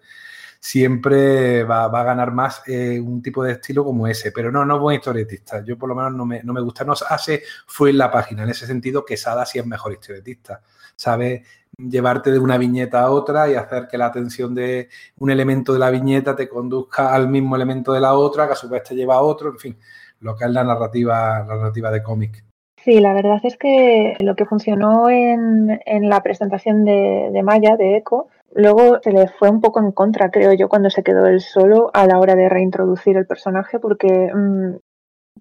siempre 0.63 1.65
va, 1.65 1.87
a 1.87 2.05
ganar 2.05 2.31
más 2.31 2.63
eh, 2.69 3.01
un 3.01 3.21
tipo 3.21 3.43
de 3.43 3.53
estilo 3.55 3.85
como 3.85 4.07
ese. 4.07 4.31
Pero 4.31 4.53
no, 4.53 4.65
no 4.65 4.77
es 4.77 4.81
buen 4.81 4.97
historietista. 4.97 5.65
Yo 5.65 5.77
por 5.77 5.89
lo 5.89 5.97
menos 5.97 6.15
no 6.15 6.25
me, 6.25 6.41
no 6.45 6.53
me 6.53 6.61
gusta. 6.61 6.85
No 6.85 6.93
hace 6.93 7.43
fue 7.67 7.91
en 7.91 7.99
la 7.99 8.13
página. 8.13 8.45
En 8.45 8.51
ese 8.51 8.67
sentido, 8.67 9.05
Quesada 9.05 9.45
sí 9.45 9.59
es 9.59 9.67
mejor 9.67 9.93
historietista. 9.93 10.63
Sabe 10.95 11.45
llevarte 11.77 12.31
de 12.31 12.39
una 12.39 12.59
viñeta 12.59 13.03
a 13.03 13.11
otra 13.11 13.51
y 13.51 13.55
hacer 13.55 13.89
que 13.89 13.99
la 13.99 14.07
atención 14.07 14.55
de 14.55 14.89
un 15.19 15.31
elemento 15.31 15.73
de 15.73 15.79
la 15.79 15.91
viñeta 15.91 16.37
te 16.37 16.49
conduzca 16.49 17.15
al 17.15 17.29
mismo 17.29 17.57
elemento 17.57 17.93
de 17.93 18.01
la 18.01 18.15
otra, 18.15 18.47
que 18.47 18.53
a 18.53 18.57
su 18.57 18.69
vez 18.69 18.83
te 18.83 18.95
lleva 18.95 19.17
a 19.17 19.23
otro, 19.23 19.51
en 19.51 19.59
fin, 19.59 19.79
lo 20.21 20.37
que 20.37 20.45
es 20.45 20.51
la 20.51 20.65
narrativa, 20.65 21.41
la 21.41 21.57
narrativa 21.57 21.91
de 21.91 22.03
cómic. 22.03 22.45
Sí, 22.85 23.01
la 23.01 23.15
verdad 23.15 23.41
es 23.45 23.57
que 23.57 24.17
lo 24.21 24.35
que 24.35 24.45
funcionó 24.45 25.09
en, 25.09 25.81
en 25.87 26.09
la 26.09 26.21
presentación 26.23 26.85
de, 26.85 27.31
de 27.33 27.43
Maya, 27.43 27.77
de 27.77 27.97
Eco, 27.97 28.29
Luego 28.55 29.01
se 29.03 29.13
le 29.13 29.29
fue 29.29 29.51
un 29.51 29.61
poco 29.61 29.81
en 29.81 29.93
contra, 29.93 30.31
creo 30.31 30.53
yo, 30.53 30.69
cuando 30.69 30.91
se 30.91 31.03
quedó 31.03 31.27
él 31.27 31.41
solo 31.41 31.91
a 31.95 32.07
la 32.07 32.19
hora 32.19 32.35
de 32.35 32.49
reintroducir 32.49 33.17
el 33.17 33.27
personaje, 33.27 33.79
porque 33.79 34.31
mm, 34.33 34.77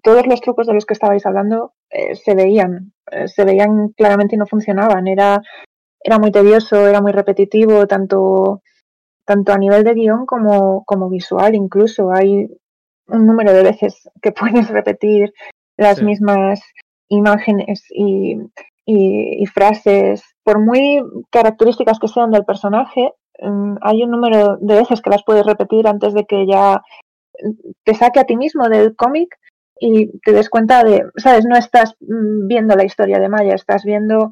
todos 0.02 0.26
los 0.26 0.40
trucos 0.40 0.66
de 0.66 0.74
los 0.74 0.86
que 0.86 0.94
estabais 0.94 1.26
hablando 1.26 1.74
eh, 1.90 2.16
se 2.16 2.34
veían, 2.34 2.92
eh, 3.10 3.28
se 3.28 3.44
veían 3.44 3.88
claramente 3.90 4.36
y 4.36 4.38
no 4.38 4.46
funcionaban. 4.46 5.06
Era, 5.08 5.42
era 6.04 6.18
muy 6.18 6.32
tedioso, 6.32 6.86
era 6.86 7.00
muy 7.00 7.12
repetitivo, 7.12 7.86
tanto, 7.86 8.62
tanto 9.24 9.52
a 9.52 9.58
nivel 9.58 9.84
de 9.84 9.94
guion 9.94 10.26
como, 10.26 10.84
como 10.84 11.08
visual 11.08 11.54
incluso. 11.54 12.10
Hay 12.12 12.48
un 13.06 13.26
número 13.26 13.52
de 13.52 13.62
veces 13.62 14.08
que 14.20 14.32
puedes 14.32 14.68
repetir 14.68 15.32
las 15.76 16.02
mismas 16.02 16.60
imágenes 17.08 17.84
y, 17.90 18.36
y, 18.86 19.46
frases, 19.46 20.22
por 20.44 20.58
muy 20.58 21.02
características 21.30 21.98
que 21.98 22.08
sean 22.08 22.30
del 22.30 22.44
personaje, 22.44 23.12
mm, 23.40 23.76
hay 23.82 24.02
un 24.02 24.10
número 24.10 24.56
de 24.58 24.74
veces 24.74 25.00
que 25.00 25.10
las 25.10 25.24
puedes 25.24 25.46
repetir 25.46 25.86
antes 25.86 26.14
de 26.14 26.24
que 26.24 26.46
ya 26.46 26.82
te 27.84 27.94
saque 27.94 28.20
a 28.20 28.24
ti 28.24 28.36
mismo 28.36 28.68
del 28.68 28.94
cómic 28.96 29.36
y 29.80 30.18
te 30.20 30.32
des 30.32 30.48
cuenta 30.48 30.84
de, 30.84 31.04
sabes, 31.16 31.44
no 31.44 31.56
estás 31.56 31.94
mm, 32.00 32.46
viendo 32.46 32.76
la 32.76 32.84
historia 32.84 33.18
de 33.18 33.28
Maya, 33.28 33.54
estás 33.54 33.84
viendo 33.84 34.30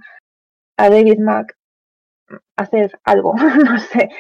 a 0.77 0.89
David 0.89 1.19
Mack 1.19 1.57
hacer 2.57 2.99
algo, 3.05 3.35
no 3.65 3.79
sé. 3.79 4.11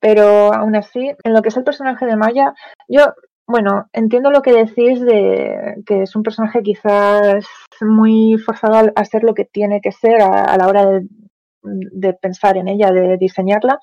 Pero 0.00 0.52
aún 0.52 0.76
así, 0.76 1.12
en 1.24 1.34
lo 1.34 1.42
que 1.42 1.50
es 1.50 1.56
el 1.56 1.64
personaje 1.64 2.06
de 2.06 2.16
Maya, 2.16 2.54
yo 2.88 3.14
bueno, 3.50 3.88
entiendo 3.92 4.30
lo 4.30 4.42
que 4.42 4.52
decís 4.52 5.00
de 5.00 5.82
que 5.84 6.02
es 6.02 6.14
un 6.14 6.22
personaje 6.22 6.62
quizás 6.62 7.44
muy 7.80 8.38
forzado 8.38 8.92
a 8.94 9.04
ser 9.04 9.24
lo 9.24 9.34
que 9.34 9.44
tiene 9.44 9.80
que 9.80 9.90
ser 9.90 10.22
a, 10.22 10.56
la 10.56 10.68
hora 10.68 11.00
de, 11.62 12.12
pensar 12.14 12.56
en 12.56 12.68
ella, 12.68 12.92
de 12.92 13.16
diseñarla. 13.16 13.80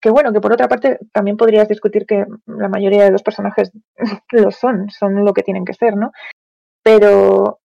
Que 0.00 0.10
bueno, 0.10 0.32
que 0.32 0.40
por 0.40 0.52
otra 0.52 0.66
parte 0.68 0.98
también 1.12 1.36
podrías 1.36 1.68
discutir 1.68 2.06
que 2.06 2.26
la 2.46 2.68
mayoría 2.68 3.04
de 3.04 3.12
los 3.12 3.22
personajes 3.22 3.70
lo 4.32 4.50
son, 4.50 4.90
son 4.90 5.24
lo 5.24 5.32
que 5.32 5.44
tienen 5.44 5.64
que 5.64 5.74
ser, 5.74 5.96
¿no? 5.96 6.10
Pero 6.82 7.60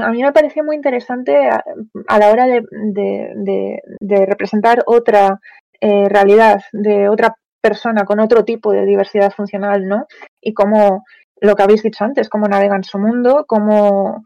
a 0.00 0.10
mí 0.10 0.22
me 0.22 0.32
pareció 0.32 0.64
muy 0.64 0.76
interesante 0.76 1.48
a, 1.48 2.18
la 2.18 2.30
hora 2.30 2.46
de, 2.46 3.82
representar 4.26 4.82
otra 4.86 5.40
eh, 5.80 6.08
realidad, 6.08 6.62
de 6.72 7.08
otra 7.08 7.34
persona 7.60 8.04
con 8.04 8.20
otro 8.20 8.44
tipo 8.44 8.72
de 8.72 8.84
diversidad 8.84 9.32
funcional, 9.32 9.86
¿no? 9.86 10.06
Y 10.40 10.54
cómo, 10.54 11.04
lo 11.40 11.54
que 11.54 11.62
habéis 11.62 11.82
dicho 11.82 12.04
antes, 12.04 12.28
cómo 12.28 12.46
navega 12.46 12.76
en 12.76 12.84
su 12.84 12.98
mundo, 12.98 13.44
cómo 13.46 14.22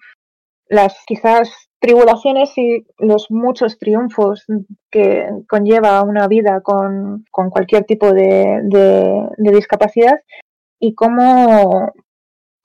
las 0.69 0.97
quizás 1.07 1.69
tribulaciones 1.81 2.57
y 2.59 2.85
los 2.99 3.31
muchos 3.31 3.79
triunfos 3.79 4.45
que 4.91 5.29
conlleva 5.49 6.03
una 6.03 6.27
vida 6.27 6.61
con, 6.61 7.25
cualquier 7.31 7.85
tipo 7.85 8.13
de, 8.13 8.61
discapacidad 9.39 10.21
y 10.81 10.95
cómo 10.95 11.93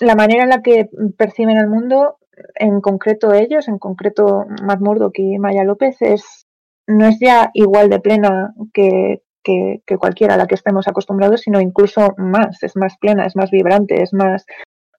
la 0.04 0.16
manera 0.16 0.44
en 0.44 0.50
la 0.50 0.62
que 0.62 0.90
perciben 1.18 1.58
el 1.58 1.68
mundo, 1.68 2.18
en 2.56 2.82
concreto 2.82 3.34
ellos, 3.34 3.68
en 3.68 3.78
concreto 3.78 4.46
Matt 4.64 4.82
Murdock 4.82 5.18
y 5.20 5.38
Maya 5.38 5.64
López, 5.64 5.98
es, 6.02 6.48
no 6.88 7.06
es 7.08 7.20
ya 7.20 7.52
igual 7.54 7.90
de 7.90 8.00
plena 8.00 8.54
que, 8.74 9.22
que, 9.44 9.98
cualquiera 9.98 10.36
a 10.36 10.38
la 10.38 10.48
que 10.48 10.56
estemos 10.56 10.88
acostumbrados, 10.88 11.42
sino 11.42 11.62
incluso 11.62 12.14
más, 12.18 12.64
es 12.64 12.76
más 12.76 12.98
plena, 12.98 13.26
es 13.26 13.36
más 13.36 13.52
vibrante, 13.52 14.02
es 14.02 14.14
más, 14.14 14.46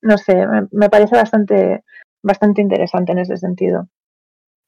no 0.03 0.19
sé, 0.19 0.47
me, 0.71 0.89
parece 0.89 1.17
bastante, 1.17 1.83
bastante 2.23 2.63
interesante 2.63 3.13
en 3.13 3.19
ese 3.19 3.37
sentido. 3.37 3.89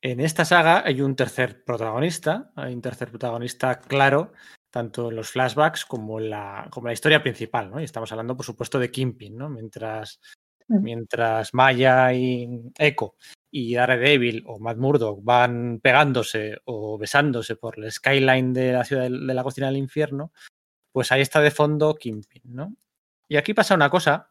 En 0.02 0.20
esta 0.20 0.44
saga 0.44 0.82
hay 0.84 1.00
un 1.00 1.16
tercer 1.16 1.64
protagonista, 1.64 2.50
hay 2.54 2.74
un 2.74 2.82
tercer 2.82 3.10
protagonista 3.10 3.80
claro, 3.80 4.32
tanto 4.76 5.08
en 5.08 5.16
los 5.16 5.30
flashbacks 5.30 5.86
como 5.86 6.20
en 6.20 6.28
la, 6.28 6.68
como 6.70 6.88
la 6.88 6.92
historia 6.92 7.22
principal, 7.22 7.70
¿no? 7.70 7.80
Y 7.80 7.84
estamos 7.84 8.12
hablando, 8.12 8.36
por 8.36 8.44
supuesto, 8.44 8.78
de 8.78 8.90
Kimpin, 8.90 9.34
¿no? 9.34 9.48
Mientras, 9.48 10.20
mm. 10.68 10.82
mientras 10.82 11.54
Maya 11.54 12.12
y 12.12 12.46
Echo 12.76 13.14
y 13.50 13.74
Daredevil 13.74 14.44
o 14.46 14.58
Matt 14.58 14.76
Murdock 14.76 15.24
van 15.24 15.80
pegándose 15.82 16.58
o 16.66 16.98
besándose 16.98 17.56
por 17.56 17.78
el 17.78 17.90
skyline 17.90 18.52
de 18.52 18.72
la 18.74 18.84
ciudad 18.84 19.04
de 19.04 19.10
la 19.10 19.42
cocina 19.42 19.68
del 19.68 19.78
infierno, 19.78 20.30
pues 20.92 21.10
ahí 21.10 21.22
está 21.22 21.40
de 21.40 21.50
fondo 21.50 21.94
Kimpin, 21.94 22.42
¿no? 22.44 22.76
Y 23.28 23.38
aquí 23.38 23.54
pasa 23.54 23.74
una 23.74 23.88
cosa, 23.88 24.30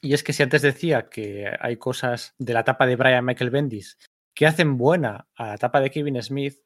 y 0.00 0.14
es 0.14 0.24
que 0.24 0.32
si 0.32 0.44
antes 0.44 0.62
decía 0.62 1.10
que 1.10 1.54
hay 1.60 1.76
cosas 1.76 2.34
de 2.38 2.54
la 2.54 2.60
etapa 2.60 2.86
de 2.86 2.96
Brian 2.96 3.26
Michael 3.26 3.50
Bendis 3.50 3.98
que 4.34 4.46
hacen 4.46 4.78
buena 4.78 5.28
a 5.34 5.48
la 5.48 5.54
etapa 5.56 5.82
de 5.82 5.90
Kevin 5.90 6.22
Smith, 6.22 6.58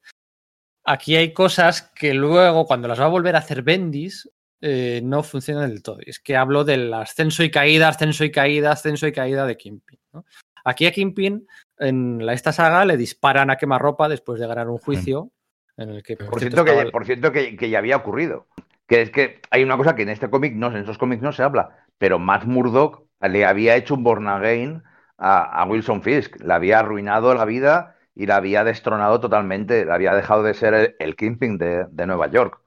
aquí 0.83 1.15
hay 1.15 1.33
cosas 1.33 1.91
que 1.95 2.13
luego, 2.13 2.65
cuando 2.65 2.87
las 2.87 2.99
va 2.99 3.05
a 3.05 3.09
volver 3.09 3.35
a 3.35 3.39
hacer 3.39 3.61
Bendis, 3.63 4.29
eh, 4.61 5.01
no 5.03 5.23
funcionan 5.23 5.69
del 5.69 5.81
todo. 5.81 5.97
Es 6.05 6.19
que 6.19 6.35
hablo 6.35 6.63
del 6.63 6.93
ascenso 6.93 7.43
y 7.43 7.49
caída, 7.49 7.87
ascenso 7.87 8.23
y 8.23 8.31
caída, 8.31 8.71
ascenso 8.71 9.07
y 9.07 9.11
caída 9.11 9.45
de 9.45 9.57
Kimpin. 9.57 9.99
¿no? 10.13 10.25
Aquí 10.63 10.85
a 10.85 10.91
Kingpin, 10.91 11.47
en 11.79 12.21
esta 12.29 12.51
saga, 12.51 12.85
le 12.85 12.97
disparan 12.97 13.49
a 13.49 13.57
quemarropa 13.57 14.07
después 14.09 14.39
de 14.39 14.47
ganar 14.47 14.69
un 14.69 14.77
juicio. 14.77 15.31
En 15.77 15.89
el 15.89 16.03
que, 16.03 16.17
por, 16.17 16.39
cierto, 16.39 16.63
que, 16.63 16.91
por 16.91 17.05
cierto 17.05 17.31
que, 17.31 17.69
ya 17.69 17.79
había 17.79 17.97
ocurrido. 17.97 18.47
Que 18.87 19.01
es 19.01 19.09
que 19.09 19.41
hay 19.49 19.63
una 19.63 19.77
cosa 19.77 19.95
que 19.95 20.03
en 20.03 20.09
este 20.09 20.29
cómic 20.29 20.53
no, 20.53 20.67
en 20.67 20.77
esos 20.77 20.97
cómics 20.97 21.21
no 21.21 21.31
se 21.31 21.43
habla, 21.43 21.85
pero 21.97 22.19
Matt 22.19 22.43
Murdock 22.45 23.03
le 23.21 23.45
había 23.45 23.75
hecho 23.75 23.95
un 23.95 24.03
born 24.03 24.27
again 24.27 24.83
a, 25.17 25.65
Wilson 25.67 26.01
Fisk, 26.01 26.41
le 26.41 26.53
había 26.53 26.79
arruinado 26.79 27.33
la 27.33 27.45
vida 27.45 27.95
y 28.15 28.25
la 28.25 28.37
había 28.37 28.63
destronado 28.63 29.19
totalmente, 29.19 29.85
le 29.85 29.93
había 29.93 30.13
dejado 30.13 30.43
de 30.43 30.53
ser 30.53 30.95
el, 30.99 31.15
Kingpin 31.15 31.57
de, 31.57 32.05
Nueva 32.05 32.27
York. 32.27 32.59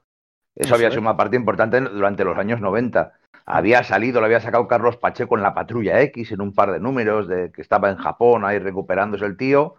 Eso, 0.55 0.75
había 0.75 0.89
sido 0.89 1.01
una 1.01 1.17
parte 1.17 1.35
importante 1.35 1.81
durante 1.81 2.23
los 2.23 2.37
años 2.37 2.61
90 2.61 3.13
había 3.45 3.83
salido, 3.83 4.19
lo 4.19 4.25
había 4.25 4.39
sacado 4.39 4.67
Carlos 4.67 4.97
Pacheco 4.97 5.37
en 5.37 5.43
la 5.43 5.53
Patrulla 5.53 6.01
X, 6.01 6.31
en 6.31 6.41
un 6.41 6.53
par 6.53 6.71
de 6.71 6.79
números, 6.79 7.27
de 7.27 7.51
que 7.51 7.61
estaba 7.61 7.89
en 7.89 7.97
Japón 7.97 8.43
ahí 8.43 8.57
recuperándose 8.59 9.25
el 9.25 9.37
tío. 9.37 9.75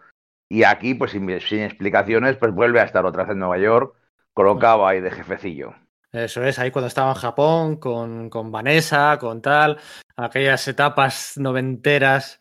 Y 0.48 0.62
aquí, 0.62 0.94
pues 0.94 1.10
sin, 1.10 1.28
explicaciones, 1.28 2.36
pues 2.36 2.52
vuelve 2.52 2.80
a 2.80 2.84
estar 2.84 3.04
otra 3.04 3.24
vez 3.24 3.32
en 3.32 3.40
Nueva 3.40 3.58
York, 3.58 3.96
colocado 4.32 4.86
ahí 4.86 5.00
de 5.00 5.10
jefecillo. 5.10 5.74
Eso 6.12 6.44
es, 6.44 6.58
ahí 6.60 6.70
cuando 6.70 6.86
estaba 6.86 7.10
en 7.10 7.16
Japón, 7.16 7.76
con, 7.76 8.30
con 8.30 8.52
Vanessa, 8.52 9.18
con 9.18 9.42
tal, 9.42 9.78
aquellas 10.16 10.66
etapas 10.68 11.34
noventeras 11.36 12.38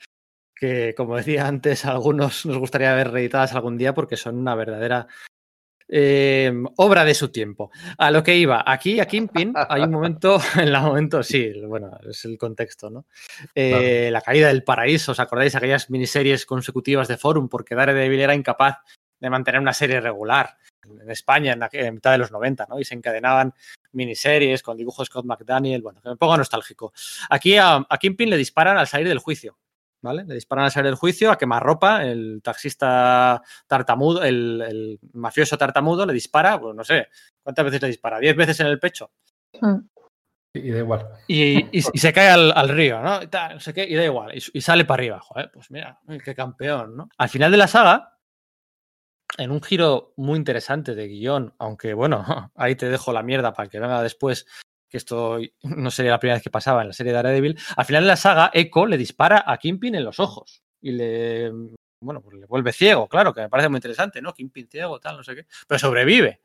que, 0.66 0.95
como 0.95 1.18
decía 1.18 1.47
antes, 1.47 1.86
a 1.86 1.91
algunos 1.91 2.45
nos 2.45 2.57
gustaría 2.57 2.93
ver 2.95 3.11
reeditadas 3.11 3.53
algún 3.53 3.78
día 3.78 3.93
porque 3.93 4.18
son 4.18 4.38
una 4.38 4.55
verdadera 4.55 5.07
Em, 5.88 6.66
obra 6.78 7.05
de 7.05 7.13
su 7.13 7.30
tiempo. 7.30 7.70
A 7.97 8.09
lo 8.09 8.24
que 8.24 8.36
iba, 8.36 8.63
aquí 8.66 8.99
a 8.99 9.05
Kingpin 9.05 9.53
hay 9.55 9.84
un 9.84 9.91
momento, 9.91 10.39
en 10.59 10.72
la 10.72 10.82
momento, 10.82 11.22
sí, 11.22 11.51
bueno, 11.68 11.91
es 12.09 12.26
el 12.26 12.38
contexto, 12.39 12.89
¿no? 12.89 13.05
Eh, 13.53 14.09
la 14.11 14.22
caída 14.22 14.47
del 14.47 14.63
paraíso, 14.63 15.11
¿os 15.11 15.20
acordáis? 15.20 15.53
Aquellas 15.55 15.89
miniseries 15.91 16.45
consecutivas 16.47 17.07
de 17.07 17.18
Forum, 17.18 17.49
porque 17.49 17.76
Daredevil 17.76 18.20
era 18.20 18.34
incapaz 18.34 18.78
de 19.20 19.30
mantener 19.30 19.61
una 19.61 19.74
serie 19.74 20.01
regular 20.01 20.57
en 20.84 21.09
España 21.09 21.53
en, 21.53 21.59
la, 21.59 21.70
mitad 21.91 22.11
de 22.11 22.18
los 22.18 22.32
90, 22.32 22.66
¿no? 22.68 22.80
Y 22.80 22.86
se 22.86 22.95
encadenaban 22.95 23.53
miniseries 23.91 24.63
con 24.63 24.78
dibujos 24.78 25.07
Scott 25.07 25.26
McDaniel, 25.26 25.84
bueno, 25.84 26.01
que 26.01 26.09
me 26.09 26.16
pongo 26.16 26.36
nostálgico. 26.36 26.93
Aquí 27.30 27.57
a, 27.57 27.86
a 27.88 27.97
Kingpin 27.99 28.32
le 28.32 28.38
disparan 28.38 28.78
al 28.78 28.88
salir 28.88 29.07
del 29.07 29.20
juicio. 29.20 29.57
Le 30.14 30.34
disparan 30.34 30.66
a 30.66 30.70
salir 30.70 30.88
del 30.88 30.95
juicio, 30.95 31.32
a 31.32 31.38
quemarropa, 31.38 32.03
el 32.03 32.41
taxista 32.43 33.41
tartamudo, 33.68 34.24
el, 34.24 34.99
mafioso 35.14 35.58
tartamudo 35.58 36.06
le 36.06 36.14
dispara, 36.14 36.60
pues 36.60 36.76
no 36.76 36.84
sé, 36.84 37.08
¿cuántas 37.41 37.66
veces 37.66 37.82
le 37.82 37.88
dispara? 37.89 38.20
¿Diez 38.20 38.36
veces 38.36 38.60
en 38.60 38.68
el 38.68 38.80
pecho? 38.80 39.12
Hmm. 39.60 39.80
Y 40.53 40.72
da 40.72 40.80
igual. 40.80 41.08
Y, 41.28 41.82
se 41.82 42.14
cae 42.14 42.30
al, 42.30 42.70
río, 42.70 43.01
¿no? 43.01 43.22
Y, 43.22 43.28
da 43.95 44.06
igual. 44.06 44.32
Y, 44.36 44.62
sale 44.62 44.86
para 44.86 45.01
arriba. 45.01 45.20
Joder, 45.20 45.51
pues 45.53 45.70
mira, 45.70 45.99
qué 46.24 46.34
campeón, 46.34 46.95
¿no? 46.95 47.10
Al 47.18 47.30
final 47.30 47.51
de 47.51 47.58
la 47.58 47.68
saga, 47.68 48.16
en 49.38 49.51
un 49.51 49.62
giro 49.62 50.14
muy 50.16 50.38
interesante 50.38 50.95
de 50.95 51.08
guion, 51.08 51.53
aunque 51.60 51.93
bueno, 51.93 52.26
ahí 52.56 52.76
te 52.76 52.89
dejo 52.89 53.12
la 53.12 53.24
mierda 53.24 53.53
para 53.53 53.70
que 53.70 53.80
venga 53.80 54.01
después, 54.01 54.45
que 54.96 55.00
esto 55.00 55.38
no 55.64 55.91
sería 55.91 56.12
la 56.12 56.20
primera 56.20 56.38
vez 56.38 56.43
que 56.43 56.50
pasaba 56.50 56.82
en 56.82 56.88
la 56.88 56.93
serie 56.93 57.12
de 57.12 57.18
Daredevil, 57.18 57.60
al 57.76 57.86
final 57.86 58.04
de 58.04 58.08
la 58.08 58.16
saga, 58.16 58.50
Echo 58.54 58.86
le 58.86 58.98
dispara 58.98 59.43
a 59.46 59.58
Kingpin 59.58 59.96
en 59.96 60.06
los 60.06 60.22
ojos 60.22 60.64
y 60.82 60.93
le, 60.93 61.52
bueno, 62.00 62.22
pues 62.22 62.38
le 62.38 62.46
vuelve 62.46 62.72
ciego, 62.72 63.10
claro, 63.10 63.34
que 63.34 63.41
me 63.41 63.50
parece 63.50 63.68
muy 63.68 63.80
interesante, 63.80 64.22
¿no? 64.22 64.34
Kingpin 64.34 64.70
ciego, 64.70 65.00
tal, 65.02 65.18
no 65.18 65.24
sé 65.24 65.36
qué, 65.36 65.46
pero 65.68 65.80
sobrevive. 65.80 66.41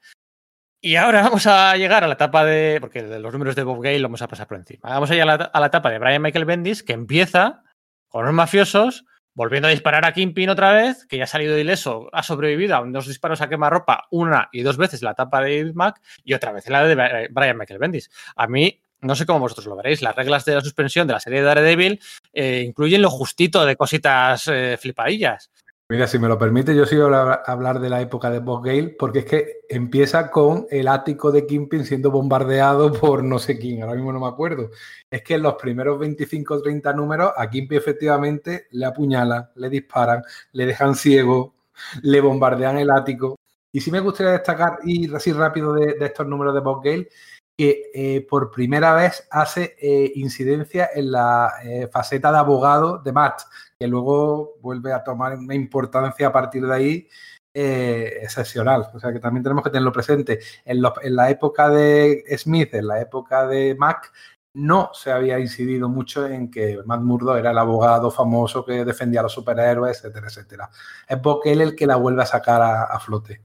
Y 0.81 0.97
ahora 0.97 1.23
vamos 1.23 1.47
a 1.47 1.77
llegar 1.77 2.03
a 2.03 2.09
la 2.09 2.15
etapa 2.15 2.45
de, 2.45 2.79
porque 2.81 3.05
de 3.05 3.21
los 3.21 3.33
números 3.33 3.55
de 3.55 3.63
Bob 3.63 3.81
Gale 3.81 4.01
lo 4.01 4.09
vamos 4.09 4.23
a 4.23 4.29
pasar 4.29 4.49
por 4.49 4.57
encima, 4.57 4.91
vamos 4.91 5.11
a 5.11 5.15
llegar 5.15 5.51
a 5.53 5.61
la, 5.61 5.67
etapa 5.67 5.91
de 5.91 5.99
Brian 6.01 6.23
Michael 6.23 6.45
Bendis, 6.45 6.83
que 6.83 6.93
empieza 6.93 7.63
con 8.09 8.25
los 8.25 8.35
mafiosos 8.35 9.05
volviendo 9.41 9.69
a 9.69 9.71
disparar 9.71 10.05
a 10.05 10.13
Kingpin 10.13 10.51
otra 10.51 10.71
vez, 10.71 11.07
que 11.07 11.17
ya 11.17 11.25
ha 11.25 11.27
salido 11.27 11.57
ileso, 11.57 12.11
ha 12.13 12.23
sobrevivido 12.23 12.77
a 12.77 12.85
dos 12.85 13.07
disparos 13.07 13.41
a 13.41 13.49
quemarropa 13.49 14.07
una 14.11 14.51
y 14.53 14.61
dos 14.61 14.77
veces 14.77 15.01
la 15.01 15.13
etapa 15.13 15.41
de 15.41 15.61
David 15.61 15.75
Mac 15.75 15.99
y 16.23 16.35
otra 16.35 16.53
vez 16.53 16.69
la 16.69 16.85
de 16.87 17.29
Brian 17.31 17.57
Michael 17.57 17.79
Bendis. 17.79 18.11
A 18.37 18.47
mí, 18.47 18.83
no 19.01 19.15
sé 19.15 19.25
cómo 19.25 19.39
vosotros 19.39 19.65
lo 19.65 19.77
veréis, 19.77 20.03
las 20.03 20.15
reglas 20.15 20.45
de 20.45 20.57
la 20.57 20.61
suspensión 20.61 21.07
de 21.07 21.15
la 21.15 21.21
serie 21.21 21.39
de 21.39 21.47
Daredevil 21.47 22.01
eh, 22.35 22.65
incluyen 22.67 23.01
lo 23.01 23.09
justito 23.09 23.65
de 23.65 23.77
cositas 23.77 24.47
eh, 24.49 24.77
flipadillas. 24.79 25.51
Mira, 25.91 26.07
si 26.07 26.21
me 26.21 26.29
lo 26.29 26.39
permite, 26.39 26.77
yo 26.77 26.87
sigo 26.87 27.13
a 27.13 27.35
hablar 27.35 27.81
de 27.81 27.91
la 27.91 28.01
época 28.01 28.31
de 28.31 28.39
Bob 28.39 28.65
Gale, 28.65 28.95
porque 28.97 29.19
es 29.19 29.25
que 29.25 29.61
empieza 29.69 30.31
con 30.31 30.69
el 30.71 30.87
ático 30.87 31.33
de 31.33 31.49
Kingpin 31.49 31.85
siendo 31.85 32.13
bombardeado 32.13 32.93
por 33.01 33.25
no 33.25 33.41
sé 33.41 33.59
quién, 33.59 33.83
ahora 33.83 33.97
mismo 33.97 34.13
no 34.13 34.21
me 34.21 34.29
acuerdo. 34.29 34.71
Es 35.11 35.23
que 35.23 35.35
en 35.35 35.43
los 35.43 35.55
primeros 35.55 35.99
25 35.99 36.55
o 36.55 36.63
30 36.63 36.93
números 36.93 37.33
a 37.37 37.51
Kingpin 37.51 37.77
efectivamente 37.77 38.69
le 38.71 38.87
apuñalan, 38.87 39.51
le 39.57 39.69
disparan, 39.69 40.23
le 40.53 40.67
dejan 40.67 40.95
ciego, 40.95 41.55
le 42.03 42.21
bombardean 42.21 42.79
el 42.79 42.91
ático. 42.93 43.35
Y 43.73 43.81
sí 43.81 43.91
me 43.91 43.99
gustaría 43.99 44.31
destacar, 44.31 44.79
y 44.85 45.13
así 45.13 45.33
rápido 45.33 45.73
de, 45.73 45.95
de 45.95 46.07
estos 46.07 46.25
números 46.25 46.55
de 46.55 46.61
Bob 46.61 46.85
Gale, 46.85 47.09
que 47.57 47.91
eh, 47.93 48.27
por 48.31 48.53
primera 48.53 48.95
vez 48.95 49.27
hace 49.29 49.75
eh, 49.81 50.13
incidencia 50.15 50.89
en 50.95 51.11
la 51.11 51.53
eh, 51.65 51.89
faceta 51.93 52.31
de 52.31 52.39
abogado 52.39 52.99
de 52.99 53.13
Matt, 53.13 53.43
que 53.81 53.89
luego 53.89 54.59
vuelve 54.61 54.93
a 54.93 55.03
tomar 55.03 55.37
una 55.39 55.55
importancia 55.55 56.27
a 56.27 56.33
partir 56.33 56.67
de 56.67 56.75
ahí 56.75 57.09
excepcional. 57.55 58.89
O 58.93 59.01
sea 59.01 59.13
que 59.13 59.21
también 59.21 59.43
tenemos 59.43 59.65
que 59.65 59.71
tenerlo 59.71 59.93
presente. 59.93 60.39
En, 60.65 60.83
en, 61.03 61.17
la 61.17 61.31
época 61.31 61.71
de 61.71 62.23
Smith, 62.37 62.75
en 62.75 62.87
la 62.87 63.01
época 63.01 63.47
de 63.47 63.75
Mac, 63.75 64.13
no 64.55 64.91
se 64.93 65.13
había 65.13 65.39
incidido 65.39 65.89
mucho 65.89 66.27
en 66.27 66.51
que 66.51 66.81
Matt 66.85 67.01
Murdo 67.01 67.37
era 67.37 67.53
el 67.53 67.59
abogado 67.59 68.11
famoso 68.11 68.65
que 68.65 68.85
defendía 68.85 69.21
a 69.21 69.23
los 69.25 69.33
superhéroes, 69.33 69.99
etcétera, 69.99 70.27
etcétera. 70.27 70.71
Es 71.09 71.19
porque 71.19 71.53
él 71.53 71.61
el 71.61 71.75
que 71.75 71.87
la 71.87 71.97
vuelve 71.97 72.23
a 72.23 72.27
sacar 72.27 72.61
a, 72.61 72.85
a 72.85 73.01
flote. 73.01 73.43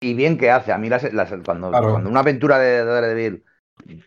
Y 0.00 0.14
bien 0.14 0.36
que 0.36 0.50
hace. 0.50 0.72
A 0.72 0.78
mí 0.78 0.88
las, 0.88 1.10
las, 1.12 1.32
cuando, 1.44 1.70
claro. 1.70 1.92
cuando, 1.92 2.10
una 2.10 2.20
aventura 2.20 2.58
de 2.58 2.84
Daredevil, 2.84 3.44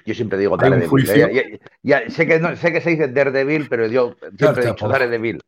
yo 0.06 0.14
siempre 0.14 0.38
digo 0.38 0.58
Daredevil. 0.58 1.10
¿eh? 1.10 1.60
Ya, 1.84 2.04
ya, 2.04 2.10
sé, 2.10 2.28
que 2.28 2.40
no, 2.40 2.56
sé 2.56 2.72
que 2.72 2.82
se 2.82 2.92
dice 2.92 3.08
Daredevil, 3.08 3.68
pero 3.70 3.88
yo 3.88 4.16
siempre 4.38 4.64
he 4.64 4.68
dicho 4.68 4.88
Daredevil. 4.88 5.42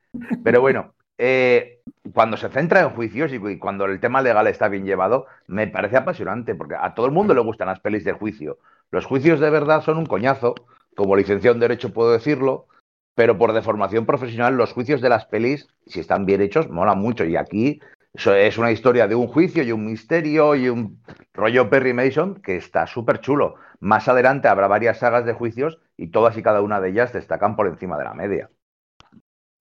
Pero 0.43 0.61
bueno, 0.61 0.93
eh, 1.17 1.81
cuando 2.13 2.37
se 2.37 2.49
centra 2.49 2.81
en 2.81 2.91
juicios 2.91 3.31
y 3.33 3.59
cuando 3.59 3.85
el 3.85 3.99
tema 3.99 4.21
legal 4.21 4.47
está 4.47 4.67
bien 4.67 4.85
llevado, 4.85 5.25
me 5.47 5.67
parece 5.67 5.97
apasionante, 5.97 6.55
porque 6.55 6.75
a 6.79 6.93
todo 6.93 7.05
el 7.05 7.11
mundo 7.11 7.33
le 7.33 7.41
gustan 7.41 7.67
las 7.67 7.79
pelis 7.79 8.03
de 8.03 8.13
juicio. 8.13 8.59
Los 8.91 9.05
juicios 9.05 9.39
de 9.39 9.49
verdad 9.49 9.81
son 9.81 9.97
un 9.97 10.05
coñazo, 10.05 10.55
como 10.95 11.15
licenciado 11.15 11.53
en 11.53 11.61
Derecho 11.61 11.93
puedo 11.93 12.11
decirlo, 12.11 12.67
pero 13.15 13.37
por 13.37 13.53
deformación 13.53 14.05
profesional 14.05 14.55
los 14.55 14.73
juicios 14.73 15.01
de 15.01 15.09
las 15.09 15.25
pelis, 15.25 15.67
si 15.85 15.99
están 15.99 16.25
bien 16.25 16.41
hechos, 16.41 16.69
mola 16.69 16.95
mucho. 16.95 17.25
Y 17.25 17.35
aquí 17.35 17.81
eso 18.13 18.33
es 18.33 18.57
una 18.57 18.71
historia 18.71 19.07
de 19.07 19.15
un 19.15 19.27
juicio 19.27 19.63
y 19.63 19.71
un 19.71 19.85
misterio 19.85 20.55
y 20.55 20.67
un 20.67 21.01
rollo 21.33 21.69
Perry 21.69 21.93
Mason 21.93 22.41
que 22.41 22.55
está 22.55 22.87
súper 22.87 23.19
chulo. 23.21 23.55
Más 23.79 24.07
adelante 24.07 24.47
habrá 24.47 24.67
varias 24.67 24.99
sagas 24.99 25.25
de 25.25 25.33
juicios 25.33 25.79
y 25.95 26.07
todas 26.07 26.35
y 26.37 26.43
cada 26.43 26.61
una 26.61 26.81
de 26.81 26.89
ellas 26.89 27.13
destacan 27.13 27.55
por 27.55 27.67
encima 27.67 27.97
de 27.97 28.03
la 28.03 28.13
media. 28.13 28.49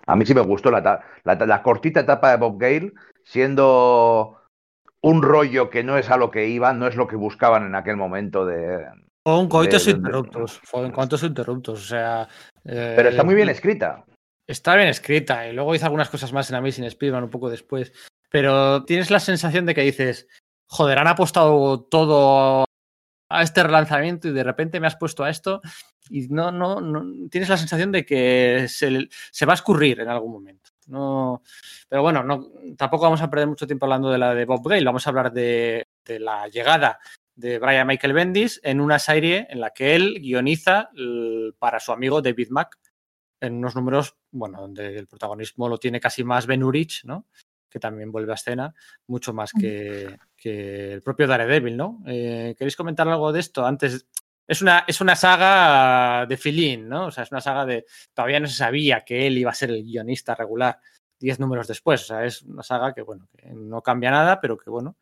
A 0.07 0.17
mí 0.17 0.25
sí 0.25 0.35
me 0.35 0.41
gustó 0.41 0.71
la, 0.71 0.81
la, 1.25 1.35
la 1.35 1.63
cortita 1.63 2.01
etapa 2.01 2.31
de 2.31 2.39
Bob 2.39 2.59
Gale, 2.59 2.95
siendo 3.25 4.41
un 5.03 5.23
rollo 5.23 5.69
que 5.69 5.85
no 5.85 5.99
es 5.99 6.11
a 6.11 6.17
lo 6.17 6.31
que 6.31 6.49
iban, 6.49 6.79
no 6.79 6.87
es 6.87 6.97
lo 6.97 7.07
que 7.07 7.17
buscaban 7.17 7.67
en 7.67 7.75
aquel 7.75 7.97
momento 7.97 8.47
de. 8.47 8.87
Fue 9.23 9.39
un 9.39 9.49
coitus 9.49 9.87
interruptus. 9.89 10.61
Fue 10.65 10.87
un 10.87 10.93
coitus 10.93 11.23
interruptus. 11.23 11.81
O 11.81 11.87
sea. 11.87 12.29
Eh, 12.65 12.95
Pero 12.97 13.11
está 13.11 13.23
muy 13.23 13.35
bien 13.35 13.51
escrita. 13.51 14.05
Está 14.47 14.75
bien 14.77 14.89
escrita. 14.89 15.47
Y 15.47 15.53
luego 15.53 15.75
hizo 15.75 15.85
algunas 15.85 16.09
cosas 16.09 16.33
más 16.33 16.49
en 16.49 16.57
Amazing 16.57 16.85
Spider-Man 16.85 17.25
un 17.25 17.31
poco 17.31 17.51
después 17.51 17.93
pero 18.29 18.85
tienes 18.85 19.11
la 19.11 19.21
sensación 19.21 19.67
de 19.67 19.75
que 19.75 19.83
dices, 19.83 20.27
joder, 20.67 20.99
han 20.99 21.09
apostado 21.09 21.83
todo 21.83 22.65
a 23.31 23.43
este 23.43 23.63
relanzamiento 23.63 24.29
y 24.29 24.33
de 24.33 24.45
repente 24.45 24.81
me 24.81 24.87
has 24.87 24.97
puesto 24.97 25.25
a 25.25 25.31
esto 25.31 25.61
y 26.11 26.29
no, 26.29 26.51
no, 26.51 26.81
no 26.81 27.29
tienes 27.29 27.49
la 27.49 27.57
sensación 27.57 27.93
de 27.93 28.05
que 28.05 28.67
se, 28.69 29.09
se, 29.31 29.47
va 29.47 29.53
a 29.53 29.55
escurrir 29.55 30.01
en 30.01 30.09
algún 30.09 30.33
momento. 30.33 30.71
No, 30.87 31.43
pero 31.89 32.03
bueno, 32.03 32.23
no, 32.23 32.49
tampoco 32.77 33.05
vamos 33.05 33.21
a 33.21 33.29
perder 33.29 33.47
mucho 33.47 33.67
tiempo 33.67 33.85
hablando 33.85 34.11
de 34.11 34.17
la 34.17 34.35
de 34.35 34.47
Bob 34.47 34.67
Gale, 34.67 34.85
vamos 34.85 35.07
a 35.07 35.11
hablar 35.11 35.33
de, 35.33 35.87
de 36.05 36.19
la 36.19 36.49
llegada 36.49 36.99
de 37.39 37.59
Brian 37.59 37.87
Michael 37.87 38.15
Bendis 38.15 38.61
en 38.65 38.81
una 38.81 38.99
serie 38.99 39.47
en 39.51 39.61
la 39.61 39.71
que 39.71 39.95
él 39.95 40.19
guioniza 40.21 40.91
para 41.59 41.79
su 41.79 41.93
amigo 41.93 42.23
David 42.23 42.49
Mack 42.51 42.79
en 43.41 43.55
unos 43.55 43.77
números, 43.77 44.17
bueno, 44.33 44.61
donde 44.61 44.99
el 44.99 45.07
protagonismo 45.07 45.69
lo 45.69 45.79
tiene 45.79 46.01
casi 46.01 46.25
más 46.25 46.47
Ben 46.47 46.65
Urich, 46.65 47.05
¿no? 47.05 47.27
Que 47.71 47.79
también 47.79 48.11
vuelve 48.11 48.33
a 48.33 48.37
escena, 48.37 48.75
mucho 49.07 49.33
más 49.33 49.53
que, 49.53 50.17
que 50.37 50.95
el 50.95 51.03
propio 51.03 51.27
Daredevil, 51.27 51.77
¿no? 51.77 52.03
Eh, 52.07 52.55
¿Queréis 52.57 52.77
comentar 52.77 53.09
algo 53.09 53.33
de 53.33 53.41
esto? 53.41 53.67
Antes, 53.67 54.07
es 54.49 54.63
una, 54.63 54.85
es 54.87 55.01
una 55.03 55.15
saga 55.15 56.25
de 56.27 56.37
filín, 56.39 56.89
¿no? 56.89 57.07
O 57.07 57.11
sea, 57.11 57.25
es 57.25 57.31
una 57.31 57.43
saga 57.43 57.67
de. 57.67 57.85
Todavía 58.15 58.41
no 58.41 58.47
se 58.47 58.55
sabía 58.55 59.03
que 59.03 59.27
él 59.27 59.37
iba 59.37 59.51
a 59.51 59.55
ser 59.55 59.71
el 59.71 59.85
guionista 59.85 60.35
regular 60.35 60.81
diez 61.19 61.39
números 61.39 61.67
después. 61.67 62.03
O 62.03 62.07
sea, 62.07 62.25
es 62.25 62.43
una 62.43 62.63
saga 62.63 62.95
que, 62.95 63.03
bueno, 63.03 63.29
que 63.37 63.51
no 63.51 63.83
cambia 63.83 64.11
nada, 64.11 64.41
pero 64.41 64.57
que, 64.57 64.71
bueno, 64.71 64.97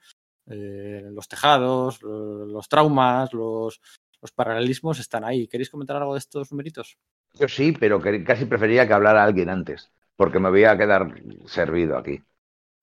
eh, 0.46 1.08
los 1.12 1.28
tejados, 1.28 2.02
los, 2.02 2.48
los 2.48 2.68
traumas, 2.68 3.32
los, 3.32 3.80
los, 4.20 4.32
paralelismos 4.32 4.98
están 4.98 5.24
ahí. 5.24 5.46
¿Queréis 5.46 5.70
comentar 5.70 5.96
algo 5.96 6.14
de 6.14 6.18
estos 6.18 6.50
numeritos? 6.50 6.98
Yo 7.34 7.46
sí, 7.48 7.72
pero 7.72 8.00
que 8.00 8.24
casi 8.24 8.46
prefería 8.46 8.86
que 8.86 8.94
hablara 8.94 9.22
alguien 9.22 9.48
antes, 9.48 9.92
porque 10.16 10.40
me 10.40 10.50
voy 10.50 10.64
a 10.64 10.76
quedar 10.76 11.14
servido 11.46 11.96
aquí. 11.98 12.20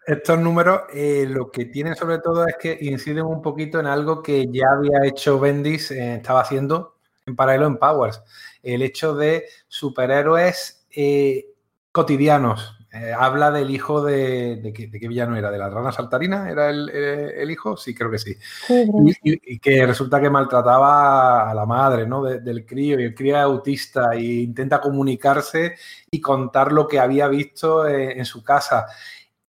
Estos 0.06 0.38
números 0.40 0.82
eh, 0.94 1.26
lo 1.30 1.50
que 1.50 1.66
tienen 1.66 1.96
sobre 1.96 2.20
todo 2.20 2.46
es 2.46 2.56
que 2.60 2.78
inciden 2.82 3.26
un 3.26 3.42
poquito 3.42 3.80
en 3.80 3.88
algo 3.88 4.22
que 4.22 4.48
ya 4.52 4.72
había 4.72 5.06
hecho 5.06 5.40
Bendis, 5.40 5.92
eh, 5.92 6.16
estaba 6.16 6.42
haciendo 6.42 6.98
en 7.26 7.38
paralelo 7.38 7.68
en 7.68 7.78
Powers, 7.78 8.22
el 8.62 8.82
hecho 8.82 9.16
de 9.16 9.46
superhéroes 9.70 10.86
eh, 10.94 11.46
cotidianos. 11.92 12.78
habla 13.18 13.50
del 13.50 13.70
hijo 13.72 14.04
de, 14.04 14.58
de, 14.58 14.72
¿de, 14.72 15.00
qué 15.00 15.08
villano 15.08 15.38
era? 15.38 15.50
¿De 15.50 15.58
la 15.58 15.70
rana 15.70 15.94
saltarina? 15.94 16.50
¿Era 16.52 16.70
el, 16.70 16.90
el 16.90 17.50
hijo? 17.50 17.78
Sí, 17.78 17.96
creo 17.96 18.12
que 18.12 18.20
sí. 18.20 18.36
sí 18.68 18.86
y, 19.24 19.54
y, 19.54 19.60
que 19.60 19.86
resulta 19.86 20.20
que 20.20 20.30
maltrataba 20.30 21.50
a 21.50 21.54
la 21.54 21.66
madre 21.66 22.06
¿no? 22.06 22.24
De, 22.24 22.40
del 22.42 22.66
crío 22.66 23.00
y 23.00 23.06
el 23.06 23.16
crío 23.16 23.38
es 23.38 23.42
autista 23.42 24.12
e 24.14 24.22
intenta 24.22 24.82
comunicarse 24.82 25.76
y 26.12 26.20
contar 26.20 26.74
lo 26.74 26.88
que 26.90 27.00
había 27.00 27.30
visto 27.30 27.88
en 27.88 28.26
su 28.26 28.44
casa 28.44 28.86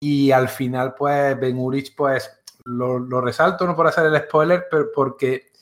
y 0.01 0.31
al 0.31 0.49
final, 0.49 0.95
pues, 0.95 1.39
Ben 1.39 1.59
Urich, 1.59 1.95
pues, 1.95 2.31
lo, 2.65 3.21
resalto, 3.21 3.67
no 3.67 3.77
por 3.77 3.87
hacer 3.87 4.07
el 4.07 4.19
spoiler, 4.23 4.67
pero 4.71 4.91
porque 4.95 5.53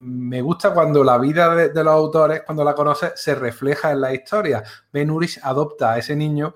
me 0.00 0.40
gusta 0.42 0.72
cuando 0.74 1.02
la 1.02 1.18
vida 1.18 1.54
de, 1.54 1.84
los 1.84 1.92
autores, 1.92 2.42
cuando 2.42 2.64
la 2.64 2.74
conoces, 2.74 3.12
se 3.16 3.34
refleja 3.34 3.92
en 3.92 4.00
la 4.00 4.14
historia. 4.14 4.62
Ben 4.92 5.10
Urich 5.10 5.38
adopta 5.42 5.92
a 5.92 5.98
ese 5.98 6.14
niño 6.14 6.54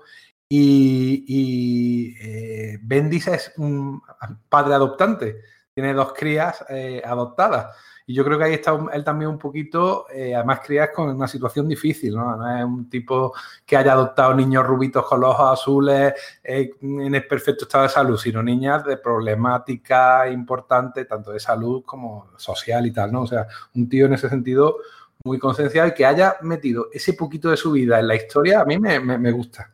y, 0.49 1.25
y 1.27 2.15
eh, 2.21 2.79
Bendis 2.81 3.27
es 3.27 3.53
un 3.57 4.01
padre 4.49 4.75
adoptante, 4.75 5.41
tiene 5.73 5.93
dos 5.93 6.13
crías 6.13 6.63
eh, 6.69 7.01
adoptadas. 7.03 7.75
Y 8.07 8.13
yo 8.13 8.23
creo 8.23 8.37
que 8.37 8.45
ahí 8.45 8.53
está 8.53 8.77
él 8.93 9.03
también 9.03 9.29
un 9.29 9.37
poquito, 9.37 10.05
eh, 10.13 10.35
además 10.35 10.61
crías 10.65 10.89
con 10.93 11.09
una 11.09 11.27
situación 11.27 11.67
difícil, 11.67 12.15
¿no? 12.15 12.35
No 12.35 12.57
es 12.57 12.63
un 12.63 12.89
tipo 12.89 13.33
que 13.65 13.77
haya 13.77 13.93
adoptado 13.93 14.33
niños 14.33 14.65
rubitos 14.65 15.05
con 15.05 15.21
los 15.21 15.31
ojos 15.31 15.59
azules 15.59 16.13
eh, 16.43 16.71
en 16.81 17.15
el 17.15 17.27
perfecto 17.27 17.65
estado 17.65 17.83
de 17.83 17.89
salud, 17.89 18.17
sino 18.17 18.41
niñas 18.41 18.83
de 18.85 18.97
problemática 18.97 20.29
importante, 20.29 21.05
tanto 21.05 21.31
de 21.31 21.39
salud 21.39 21.83
como 21.85 22.31
social 22.37 22.85
y 22.85 22.91
tal, 22.91 23.11
¿no? 23.11 23.21
O 23.21 23.27
sea, 23.27 23.47
un 23.75 23.87
tío 23.87 24.05
en 24.05 24.13
ese 24.13 24.29
sentido 24.29 24.77
muy 25.23 25.37
concienciado 25.39 25.89
y 25.89 25.93
que 25.93 26.05
haya 26.05 26.37
metido 26.41 26.87
ese 26.91 27.13
poquito 27.13 27.49
de 27.49 27.57
su 27.57 27.71
vida 27.71 27.99
en 27.99 28.07
la 28.07 28.15
historia, 28.15 28.61
a 28.61 28.65
mí 28.65 28.79
me, 28.79 28.99
me, 28.99 29.17
me 29.17 29.31
gusta. 29.31 29.73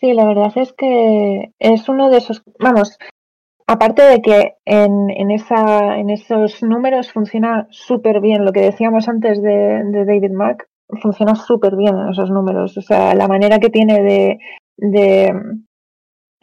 Sí, 0.00 0.12
la 0.12 0.24
verdad 0.26 0.52
es 0.54 0.72
que 0.74 1.52
es 1.58 1.88
uno 1.88 2.08
de 2.08 2.18
esos, 2.18 2.42
vamos, 2.60 2.96
Aparte 3.70 4.00
de 4.00 4.22
que 4.22 4.54
en, 4.64 5.10
en, 5.10 5.30
esa, 5.30 5.98
en 5.98 6.08
esos 6.08 6.62
números 6.62 7.12
funciona 7.12 7.66
súper 7.68 8.22
bien, 8.22 8.46
lo 8.46 8.52
que 8.52 8.62
decíamos 8.62 9.08
antes 9.08 9.42
de, 9.42 9.84
de 9.84 10.04
David 10.06 10.32
Mack, 10.32 10.66
funciona 11.02 11.34
súper 11.34 11.76
bien 11.76 11.94
en 11.98 12.08
esos 12.08 12.30
números. 12.30 12.78
O 12.78 12.80
sea, 12.80 13.14
la 13.14 13.28
manera 13.28 13.58
que 13.58 13.68
tiene 13.68 14.02
de, 14.02 14.38
de, 14.78 15.34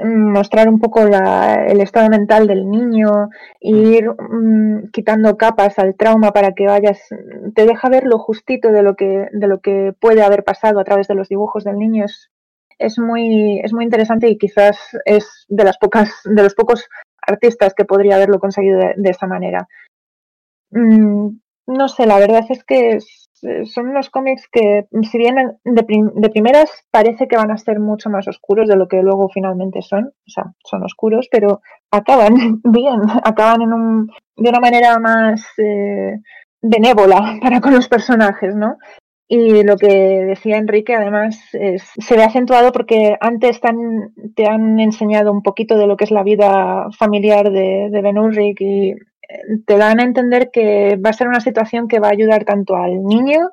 mostrar 0.04 0.70
un 0.70 0.80
poco 0.80 1.02
el 1.02 1.82
estado 1.82 2.10
mental 2.10 2.46
del 2.46 2.70
niño, 2.70 3.30
e 3.60 3.72
ir 3.72 4.10
mm, 4.12 4.92
quitando 4.92 5.36
capas 5.36 5.80
al 5.80 5.96
trauma 5.96 6.32
para 6.32 6.54
que 6.54 6.68
vayas, 6.68 7.00
te 7.56 7.66
deja 7.66 7.90
ver 7.90 8.04
lo 8.06 8.20
justito 8.20 8.72
de 8.72 8.84
lo 8.84 8.96
que, 8.96 9.30
de 9.32 9.48
lo 9.48 9.62
que 9.62 9.94
puede 10.00 10.22
haber 10.22 10.44
pasado 10.44 10.80
a 10.80 10.84
través 10.84 11.08
de 11.08 11.16
los 11.16 11.30
dibujos 11.30 11.64
del 11.64 11.80
niño. 11.80 12.06
Es, 12.06 12.30
es 12.78 13.00
muy, 13.00 13.62
es 13.64 13.74
muy 13.74 13.84
interesante 13.86 14.30
y 14.30 14.38
quizás 14.38 14.78
es 15.06 15.46
de 15.48 15.64
las 15.64 15.80
pocas, 15.80 16.12
de 16.26 16.44
los 16.44 16.54
pocos 16.54 16.88
artistas 17.28 17.74
que 17.74 17.86
podría 17.86 18.16
haberlo 18.16 18.40
conseguido 18.40 18.80
de, 18.96 19.10
esa 19.10 19.28
manera. 19.28 19.68
Mm, 20.72 21.30
no 21.68 21.88
sé, 21.88 22.06
la 22.06 22.20
verdad 22.20 22.46
es 22.50 22.64
que 22.64 23.00
son 23.66 23.90
unos 23.90 24.10
cómics 24.10 24.48
que, 24.52 24.88
si 25.10 25.18
bien 25.18 25.36
de, 25.64 26.30
primeras 26.30 26.70
parece 26.92 27.28
que 27.28 27.38
van 27.38 27.52
a 27.52 27.58
ser 27.58 27.80
mucho 27.80 28.10
más 28.10 28.28
oscuros 28.28 28.68
de 28.68 28.76
lo 28.76 28.88
que 28.88 29.02
luego 29.02 29.30
finalmente 29.30 29.82
son, 29.82 30.06
o 30.06 30.30
sea, 30.30 30.46
son 30.64 30.84
oscuros, 30.84 31.28
pero 31.32 31.62
acaban 31.92 32.34
bien, 32.64 33.02
acaban 33.24 33.60
de 34.38 34.50
una 34.50 34.60
manera 34.60 35.00
más 35.00 35.44
eh, 35.58 36.20
benévola 36.62 37.38
para 37.42 37.62
con 37.62 37.74
los 37.74 37.88
personajes, 37.88 38.56
¿no? 38.56 38.78
Y 39.28 39.64
lo 39.64 39.76
que 39.76 39.88
decía 39.88 40.58
Enrique, 40.58 40.94
además, 40.94 41.40
se 41.52 42.16
ve 42.16 42.24
acentuado 42.24 42.72
porque 42.72 43.18
antes 43.20 43.60
te 43.60 44.48
han, 44.48 44.80
enseñado 44.80 45.32
un 45.32 45.42
poquito 45.42 45.78
de 45.78 45.88
lo 45.88 45.98
que 45.98 46.04
es 46.04 46.12
la 46.12 46.22
vida 46.22 46.88
familiar 46.98 47.52
de, 47.52 47.90
de 47.90 48.02
Ben 48.02 48.20
Ulrich 48.20 48.62
y 48.62 48.96
te 49.66 49.78
dan 49.78 50.00
a 50.00 50.04
entender 50.04 50.52
que 50.52 50.98
va 50.98 51.10
a 51.10 51.14
ser 51.14 51.28
una 51.28 51.40
situación 51.40 51.88
que 51.88 52.00
va 52.00 52.10
a 52.10 52.12
ayudar 52.12 52.46
tanto 52.46 52.76
al 52.76 53.04
niño 53.04 53.50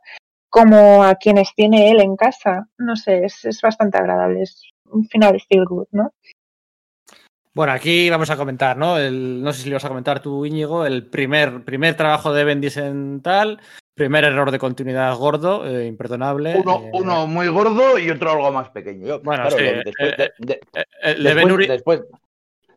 como 0.48 1.02
a 1.02 1.14
quienes 1.14 1.54
tiene 1.54 1.90
él 1.90 2.00
en 2.00 2.16
casa. 2.16 2.68
No 2.78 2.96
sé, 2.96 3.24
es, 3.24 3.60
bastante 3.62 3.98
agradable. 3.98 4.42
Es 4.42 4.70
un 4.84 5.06
final 5.06 5.40
feel 5.48 5.64
good, 5.64 5.86
¿no? 5.92 6.12
Bueno, 7.54 7.72
aquí 7.72 8.08
vamos 8.08 8.30
a 8.30 8.36
comentar, 8.36 8.78
¿no? 8.78 8.98
no 8.98 9.52
sé 9.52 9.62
si 9.62 9.68
le 9.68 9.74
vas 9.74 9.84
a 9.84 9.88
comentar 9.88 10.20
tú, 10.20 10.46
Íñigo, 10.46 10.86
el 10.86 11.06
primer, 11.06 11.64
primer 11.64 11.94
trabajo 11.96 12.32
de 12.32 12.44
Bendis 12.44 12.78
en 12.78 13.20
tal, 13.20 13.60
primer 13.94 14.24
error 14.24 14.50
de 14.50 14.58
continuidad 14.58 15.14
gordo, 15.16 15.66
eh, 15.66 15.86
imperdonable. 15.86 16.56
Uno, 16.56 16.82
eh, 16.84 16.90
uno, 16.94 17.26
muy 17.26 17.48
gordo 17.48 17.98
y 17.98 18.10
otro 18.10 18.32
algo 18.32 18.52
más 18.52 18.70
pequeño. 18.70 19.20
bueno, 19.20 19.50
sí. 19.50 19.56
Después, 19.84 20.16
de, 20.38 21.66
después, 21.68 22.02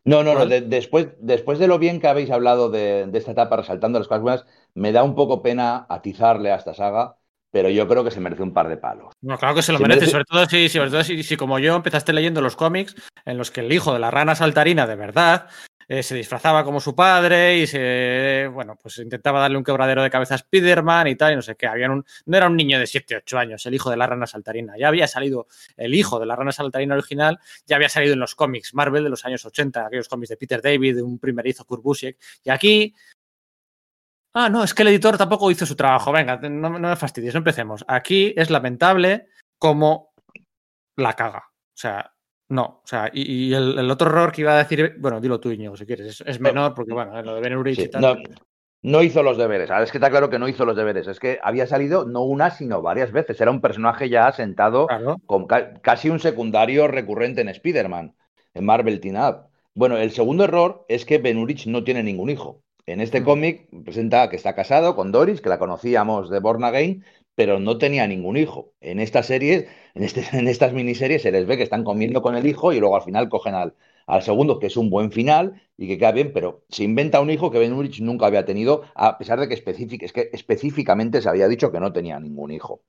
no, 0.04 0.22
no, 0.22 0.34
no. 0.34 0.46
después, 0.46 1.08
después 1.18 1.58
de 1.58 1.66
lo 1.66 1.78
bien 1.78 2.00
que 2.00 2.08
habéis 2.08 2.30
hablado 2.30 2.70
de, 2.70 3.10
esta 3.12 3.32
etapa, 3.32 3.56
resaltando 3.56 3.98
las 3.98 4.08
cosas 4.08 4.22
buenas, 4.22 4.46
me 4.74 4.92
da 4.92 5.02
un 5.02 5.14
poco 5.14 5.42
pena 5.42 5.86
atizarle 5.88 6.52
a 6.52 6.56
esta 6.56 6.74
saga, 6.74 7.16
pero 7.50 7.70
yo 7.70 7.88
creo 7.88 8.04
que 8.04 8.10
se 8.10 8.20
merece 8.20 8.42
un 8.42 8.52
par 8.52 8.68
de 8.68 8.76
palos. 8.76 9.12
No, 9.20 9.36
claro 9.38 9.54
que 9.54 9.62
se 9.62 9.72
lo 9.72 9.80
merece, 9.80 10.06
sobre 10.06 10.24
todo, 10.24 10.46
si, 10.46 10.68
sobre 10.68 10.90
todo 10.90 11.02
si, 11.02 11.22
si, 11.22 11.36
como 11.36 11.58
yo 11.58 11.74
empezaste 11.74 12.12
leyendo 12.12 12.40
los 12.40 12.54
cómics 12.54 12.94
en 13.24 13.38
los 13.38 13.50
que 13.50 13.62
el 13.62 13.72
hijo 13.72 13.92
de 13.92 13.98
la 13.98 14.10
rana 14.10 14.34
saltarina 14.34 14.86
de 14.86 14.96
verdad 14.96 15.48
eh, 15.88 16.02
se 16.02 16.14
disfrazaba 16.14 16.64
como 16.64 16.80
su 16.80 16.94
padre 16.94 17.58
y 17.58 17.66
se, 17.66 18.48
bueno, 18.52 18.76
pues 18.80 18.98
intentaba 18.98 19.40
darle 19.40 19.56
un 19.56 19.64
quebradero 19.64 20.02
de 20.02 20.10
cabeza 20.10 20.34
a 20.34 20.36
Spider-Man 20.36 21.06
y 21.08 21.16
tal, 21.16 21.32
y 21.32 21.36
no 21.36 21.42
sé 21.42 21.56
qué. 21.56 21.66
Había 21.66 21.90
un, 21.90 22.04
no 22.26 22.36
era 22.36 22.46
un 22.48 22.56
niño 22.56 22.78
de 22.78 22.86
7, 22.86 23.16
8 23.16 23.38
años, 23.38 23.66
el 23.66 23.74
hijo 23.74 23.90
de 23.90 23.96
la 23.96 24.06
rana 24.06 24.26
saltarina. 24.26 24.74
Ya 24.78 24.88
había 24.88 25.06
salido 25.06 25.46
el 25.76 25.94
hijo 25.94 26.18
de 26.18 26.26
la 26.26 26.36
rana 26.36 26.52
saltarina 26.52 26.94
original, 26.94 27.38
ya 27.66 27.76
había 27.76 27.88
salido 27.88 28.14
en 28.14 28.20
los 28.20 28.34
cómics 28.34 28.74
Marvel 28.74 29.04
de 29.04 29.10
los 29.10 29.24
años 29.24 29.44
80, 29.44 29.86
aquellos 29.86 30.08
cómics 30.08 30.30
de 30.30 30.36
Peter 30.36 30.60
David, 30.60 30.96
de 30.96 31.02
un 31.02 31.18
primerizo 31.18 31.64
Kurt 31.64 31.82
Busiek. 31.82 32.18
Y 32.44 32.50
aquí 32.50 32.94
Ah, 34.38 34.50
no, 34.50 34.62
es 34.62 34.74
que 34.74 34.82
el 34.82 34.88
editor 34.88 35.16
tampoco 35.16 35.50
hizo 35.50 35.64
su 35.64 35.74
trabajo. 35.74 36.12
Venga, 36.12 36.36
no, 36.36 36.68
no, 36.68 36.78
me 36.78 36.96
fastidies, 36.96 37.32
no 37.32 37.38
empecemos. 37.38 37.86
Aquí 37.88 38.34
es 38.36 38.50
lamentable 38.50 39.28
como 39.58 40.12
la 40.94 41.14
caga. 41.14 41.44
O 41.48 41.78
sea, 41.78 42.14
no, 42.48 42.80
o 42.84 42.86
sea, 42.86 43.10
y, 43.12 43.52
el, 43.52 43.90
otro 43.90 44.08
error 44.08 44.30
que 44.30 44.42
iba 44.42 44.54
a 44.54 44.58
decir, 44.58 44.94
bueno, 44.98 45.20
dilo 45.20 45.40
tú, 45.40 45.50
Iñigo, 45.50 45.76
si 45.76 45.84
quieres, 45.84 46.22
es, 46.24 46.40
menor, 46.40 46.74
porque 46.74 46.92
bueno, 46.92 47.20
lo 47.22 47.34
de 47.34 47.40
Ben 47.40 47.66
y 47.66 47.88
tal. 47.88 48.22
No, 48.82 49.02
hizo 49.02 49.24
los 49.24 49.36
deberes, 49.36 49.68
es 49.68 49.90
que 49.90 49.98
está 49.98 50.10
claro 50.10 50.30
que 50.30 50.38
no 50.38 50.46
hizo 50.46 50.64
los 50.64 50.76
deberes, 50.76 51.08
es 51.08 51.18
que 51.18 51.40
había 51.42 51.66
salido 51.66 52.04
no 52.04 52.22
una, 52.22 52.50
sino 52.50 52.82
varias 52.82 53.10
veces. 53.10 53.40
Era 53.40 53.50
un 53.50 53.60
personaje 53.60 54.08
ya 54.08 54.30
sentado 54.30 54.86
con 55.26 55.46
casi 55.46 56.08
un 56.08 56.20
secundario 56.20 56.86
recurrente 56.86 57.40
en 57.40 57.48
Spider-Man, 57.48 58.14
en 58.54 58.64
Marvel 58.64 59.00
Teen 59.00 59.16
Up. 59.16 59.48
Bueno, 59.74 59.96
el 59.96 60.12
segundo 60.12 60.44
error 60.44 60.84
es 60.88 61.04
que 61.04 61.18
Ben 61.18 61.38
Urich 61.38 61.66
no 61.66 61.82
tiene 61.82 62.04
ningún 62.04 62.30
hijo. 62.30 62.62
En 62.86 63.00
este 63.00 63.20
mm. 63.20 63.24
cómic 63.24 63.68
presenta 63.84 64.30
que 64.30 64.36
está 64.36 64.54
casado 64.54 64.94
con 64.94 65.10
Doris, 65.10 65.40
que 65.40 65.48
la 65.48 65.58
conocíamos 65.58 66.30
de 66.30 66.38
Born 66.38 66.62
Again, 66.62 67.04
pero 67.36 67.60
no 67.60 67.78
tenía 67.78 68.06
ningún 68.08 68.36
hijo. 68.36 68.72
En 68.80 68.98
estas 68.98 69.26
series, 69.26 69.66
en, 69.94 70.02
este, 70.02 70.24
en, 70.36 70.48
estas 70.48 70.72
miniseries 70.72 71.22
se 71.22 71.30
les 71.30 71.46
ve 71.46 71.56
que 71.56 71.62
están 71.62 71.84
comiendo 71.84 72.22
con 72.22 72.36
el 72.36 72.46
hijo 72.46 72.72
y 72.72 72.80
luego 72.80 72.96
al 72.96 73.02
final 73.02 73.28
cogen 73.28 73.54
al, 73.54 73.74
al 74.06 74.22
segundo, 74.22 74.58
que 74.58 74.66
es 74.66 74.76
un 74.76 74.90
buen 74.90 75.12
final 75.12 75.62
y 75.76 75.86
que 75.86 75.98
queda 75.98 76.12
bien, 76.12 76.32
pero 76.32 76.64
se 76.70 76.84
inventa 76.84 77.20
un 77.20 77.30
hijo 77.30 77.50
que 77.50 77.58
Ben 77.58 77.72
Urich 77.74 78.00
nunca 78.00 78.26
había 78.26 78.44
tenido, 78.44 78.82
a 78.94 79.18
pesar 79.18 79.38
de 79.38 79.48
que, 79.48 79.54
es 79.54 80.12
que 80.12 80.30
específicamente 80.32 81.22
se 81.22 81.28
había 81.28 81.48
dicho 81.48 81.70
que 81.70 81.80
no 81.80 81.92
tenía 81.92 82.18
ningún 82.18 82.50
hijo. 82.50 82.82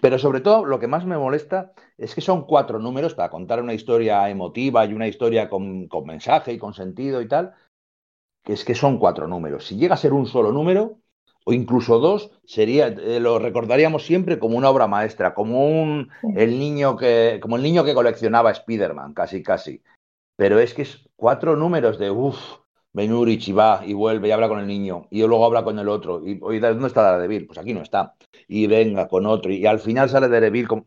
Pero 0.00 0.18
sobre 0.18 0.40
todo, 0.40 0.64
lo 0.64 0.78
que 0.78 0.88
más 0.88 1.04
me 1.06 1.18
molesta 1.18 1.72
es 1.96 2.14
que 2.14 2.20
son 2.20 2.46
cuatro 2.46 2.78
números 2.78 3.14
para 3.14 3.30
contar 3.30 3.62
una 3.62 3.74
historia 3.74 4.28
emotiva 4.28 4.84
y 4.86 4.92
una 4.94 5.08
historia 5.08 5.48
con, 5.48 5.88
con 5.88 6.06
mensaje 6.06 6.52
y 6.52 6.58
con 6.58 6.74
sentido 6.74 7.20
y 7.22 7.28
tal, 7.28 7.54
que 8.44 8.54
es 8.54 8.64
que 8.64 8.74
son 8.74 8.98
cuatro 8.98 9.28
números. 9.28 9.66
Si 9.66 9.76
llega 9.76 9.94
a 9.94 9.98
ser 9.98 10.12
un 10.12 10.26
solo 10.26 10.52
número, 10.52 11.00
o 11.48 11.52
incluso 11.54 11.98
dos, 11.98 12.30
sería, 12.44 12.88
eh, 12.88 13.20
lo 13.20 13.38
recordaríamos 13.38 14.04
siempre 14.04 14.38
como 14.38 14.58
una 14.58 14.68
obra 14.68 14.86
maestra, 14.86 15.32
como 15.32 15.66
un 15.66 16.10
el 16.36 16.58
niño 16.58 16.94
que, 16.98 17.38
como 17.40 17.56
el 17.56 17.62
niño 17.62 17.84
que 17.84 17.94
coleccionaba 17.94 18.50
Spider-Man, 18.50 19.14
casi 19.14 19.42
casi. 19.42 19.82
Pero 20.36 20.58
es 20.58 20.74
que 20.74 20.82
es 20.82 21.08
cuatro 21.16 21.56
números 21.56 21.98
de 21.98 22.10
uff, 22.10 22.38
Benurich 22.92 23.48
y 23.48 23.52
va 23.52 23.80
y 23.82 23.94
vuelve 23.94 24.28
y 24.28 24.30
habla 24.30 24.46
con 24.46 24.58
el 24.58 24.66
niño, 24.66 25.06
y 25.10 25.26
luego 25.26 25.46
habla 25.46 25.64
con 25.64 25.78
el 25.78 25.88
otro, 25.88 26.20
y 26.22 26.38
oye, 26.42 26.60
¿dónde 26.60 26.86
está 26.86 27.00
Daredevil? 27.00 27.46
Pues 27.46 27.58
aquí 27.58 27.72
no 27.72 27.80
está. 27.80 28.14
Y 28.46 28.66
venga 28.66 29.08
con 29.08 29.24
otro, 29.24 29.50
y 29.50 29.64
al 29.64 29.78
final 29.78 30.10
sale 30.10 30.28
Daredevil 30.28 30.68
con... 30.68 30.86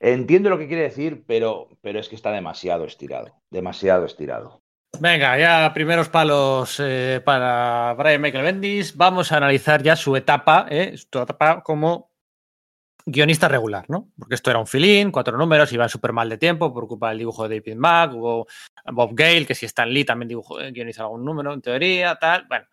Entiendo 0.00 0.50
lo 0.50 0.58
que 0.58 0.66
quiere 0.66 0.82
decir, 0.82 1.22
pero, 1.24 1.68
pero 1.82 2.00
es 2.00 2.08
que 2.08 2.16
está 2.16 2.32
demasiado 2.32 2.84
estirado, 2.84 3.28
demasiado 3.48 4.06
estirado. 4.06 4.59
Venga, 4.98 5.38
ya 5.38 5.72
primeros 5.72 6.08
palos 6.08 6.76
eh, 6.78 7.22
para 7.24 7.94
Brian 7.94 8.20
Michael 8.20 8.44
Bendis. 8.44 8.96
Vamos 8.96 9.32
a 9.32 9.38
analizar 9.38 9.82
ya 9.82 9.96
su 9.96 10.14
etapa, 10.16 10.66
eh, 10.68 10.96
su 10.96 11.18
etapa 11.18 11.62
como 11.62 12.10
guionista 13.06 13.48
regular, 13.48 13.86
¿no? 13.88 14.10
Porque 14.18 14.34
esto 14.34 14.50
era 14.50 14.58
un 14.58 14.66
filín, 14.66 15.10
cuatro 15.10 15.36
números, 15.36 15.72
iba 15.72 15.88
súper 15.88 16.12
mal 16.12 16.28
de 16.28 16.38
tiempo 16.38 16.72
por 16.72 16.86
culpa 16.86 17.08
del 17.08 17.18
dibujo 17.18 17.48
de 17.48 17.60
David 17.60 17.78
Mack, 17.78 18.12
hubo 18.12 18.46
Bob 18.92 19.10
Gale, 19.14 19.46
que 19.46 19.54
si 19.54 19.66
Stan 19.66 19.88
Lee 19.88 20.04
también 20.04 20.28
dibujó, 20.28 20.60
eh, 20.60 20.72
algún 20.98 21.24
número, 21.24 21.52
en 21.52 21.62
teoría, 21.62 22.16
tal, 22.16 22.46
bueno. 22.48 22.66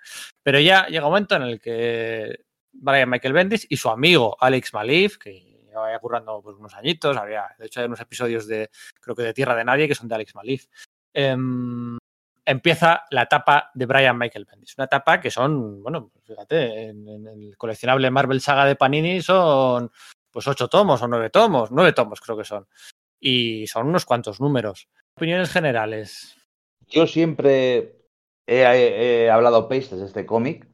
Pero 0.44 0.60
ya 0.60 0.88
llega 0.88 1.06
un 1.06 1.12
momento 1.12 1.36
en 1.36 1.44
el 1.44 1.62
que 1.62 2.42
Brian 2.72 3.10
Michael 3.10 3.34
Bendis 3.34 3.66
y 3.70 3.78
su 3.78 3.90
amigo 3.90 4.36
Alex 4.40 4.74
Malif, 4.74 5.18
que 5.18 5.64
llevaba 5.66 5.98
currando 6.00 6.42
pues, 6.42 6.58
unos 6.58 6.74
añitos, 6.76 7.16
había, 7.18 7.46
de 7.58 7.68
hecho 7.68 7.80
hay 7.80 7.86
unos 7.86 8.02
episodios 8.02 8.48
de, 8.48 8.70
creo 9.00 9.16
que 9.16 9.24
de 9.24 9.34
Tierra 9.34 9.56
de 9.56 9.64
Nadie, 9.64 9.88
que 9.88 9.96
son 9.96 10.08
de 10.08 10.16
Alex 10.16 10.36
Malif, 10.36 10.66
empieza 12.48 13.04
la 13.12 13.24
etapa 13.24 13.72
de 13.74 13.86
Brian 13.86 14.18
Michael 14.18 14.48
Bendis. 14.50 14.78
Una 14.78 14.86
etapa 14.86 15.20
que 15.20 15.30
son, 15.30 15.84
bueno, 15.84 16.12
fíjate, 16.24 16.88
en, 16.90 17.28
el 17.28 17.58
coleccionable 17.58 18.10
Marvel 18.10 18.40
Saga 18.40 18.66
de 18.66 18.78
Panini 18.78 19.22
son 19.22 19.92
pues 20.32 20.48
ocho 20.48 20.70
tomos 20.70 21.02
o 21.02 21.08
nueve 21.08 21.30
tomos, 21.30 21.72
nueve 21.72 21.92
tomos 21.92 22.22
creo 22.22 22.38
que 22.38 22.46
son. 22.46 22.66
Y 23.20 23.68
son 23.68 23.88
unos 23.88 24.06
cuantos 24.06 24.40
números. 24.40 24.88
Opiniones 25.18 25.52
generales. 25.52 26.38
Yo 26.88 27.06
siempre 27.06 27.98
he, 28.46 29.30
hablado 29.30 29.68
pestes 29.68 30.00
de 30.00 30.06
este 30.06 30.26
cómic. 30.26 30.70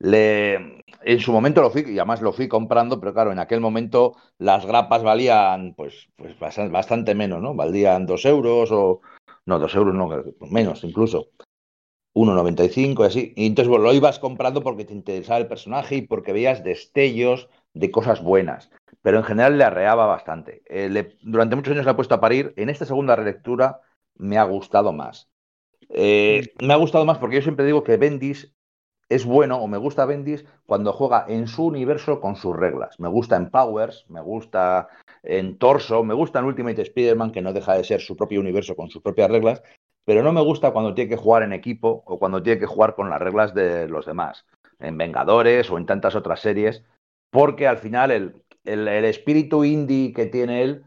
En 0.00 1.20
su 1.20 1.32
momento 1.32 1.62
lo 1.62 1.70
fui, 1.70 1.84
y 1.88 1.98
además 1.98 2.20
lo 2.20 2.32
fui 2.32 2.48
comprando, 2.48 3.00
pero 3.00 3.14
claro, 3.14 3.32
en 3.32 3.38
aquel 3.38 3.60
momento 3.60 4.14
las 4.36 4.66
grapas 4.66 5.02
valían 5.02 5.74
pues, 5.74 6.08
pues 6.16 6.38
bastante 6.38 7.14
menos, 7.14 7.40
¿no? 7.40 7.54
Valían 7.54 8.04
dos 8.04 8.24
euros 8.26 8.70
o, 8.70 9.00
no, 9.48 9.58
dos 9.58 9.74
euros, 9.74 9.94
no, 9.94 10.10
menos 10.50 10.84
incluso. 10.84 11.30
1,95 12.14 13.02
y 13.02 13.06
así. 13.06 13.32
Y 13.34 13.46
entonces 13.46 13.72
lo 13.72 13.94
ibas 13.94 14.18
comprando 14.18 14.62
porque 14.62 14.84
te 14.84 14.92
interesaba 14.92 15.38
el 15.38 15.46
personaje 15.46 15.96
y 15.96 16.02
porque 16.02 16.34
veías 16.34 16.62
destellos 16.62 17.48
de 17.72 17.90
cosas 17.90 18.22
buenas. 18.22 18.70
Pero 19.00 19.16
en 19.16 19.24
general 19.24 19.56
le 19.56 19.64
arreaba 19.64 20.04
bastante. 20.04 20.62
Eh, 20.66 21.16
durante 21.22 21.56
muchos 21.56 21.72
años 21.72 21.86
le 21.86 21.92
ha 21.92 21.96
puesto 21.96 22.14
a 22.14 22.20
parir. 22.20 22.52
En 22.56 22.68
esta 22.68 22.84
segunda 22.84 23.16
relectura 23.16 23.80
me 24.16 24.36
ha 24.36 24.44
gustado 24.44 24.92
más. 24.92 25.30
Eh, 25.88 26.52
me 26.60 26.74
ha 26.74 26.76
gustado 26.76 27.06
más 27.06 27.16
porque 27.16 27.36
yo 27.36 27.42
siempre 27.42 27.64
digo 27.64 27.84
que 27.84 27.96
Bendis 27.96 28.54
es 29.08 29.24
bueno 29.24 29.56
o 29.58 29.66
me 29.66 29.78
gusta 29.78 30.04
Bendis 30.04 30.44
cuando 30.66 30.92
juega 30.92 31.24
en 31.28 31.46
su 31.46 31.66
universo 31.66 32.20
con 32.20 32.36
sus 32.36 32.54
reglas. 32.54 33.00
Me 33.00 33.08
gusta 33.08 33.36
en 33.36 33.50
Powers, 33.50 34.04
me 34.08 34.20
gusta 34.20 34.88
en 35.22 35.58
Torso, 35.58 36.04
me 36.04 36.14
gusta 36.14 36.40
en 36.40 36.44
Ultimate 36.44 36.82
Spider-Man, 36.82 37.32
que 37.32 37.42
no 37.42 37.52
deja 37.52 37.74
de 37.74 37.84
ser 37.84 38.00
su 38.00 38.16
propio 38.16 38.40
universo 38.40 38.76
con 38.76 38.90
sus 38.90 39.02
propias 39.02 39.30
reglas, 39.30 39.62
pero 40.04 40.22
no 40.22 40.32
me 40.32 40.42
gusta 40.42 40.72
cuando 40.72 40.94
tiene 40.94 41.10
que 41.10 41.16
jugar 41.16 41.42
en 41.42 41.52
equipo 41.52 42.02
o 42.06 42.18
cuando 42.18 42.42
tiene 42.42 42.60
que 42.60 42.66
jugar 42.66 42.94
con 42.94 43.10
las 43.10 43.20
reglas 43.20 43.54
de 43.54 43.88
los 43.88 44.06
demás, 44.06 44.46
en 44.78 44.96
Vengadores 44.96 45.70
o 45.70 45.78
en 45.78 45.86
tantas 45.86 46.14
otras 46.14 46.40
series, 46.40 46.84
porque 47.30 47.66
al 47.66 47.78
final 47.78 48.10
el, 48.10 48.42
el, 48.64 49.04
espíritu 49.04 49.64
indie 49.64 50.12
que 50.12 50.26
tiene 50.26 50.62
él 50.62 50.84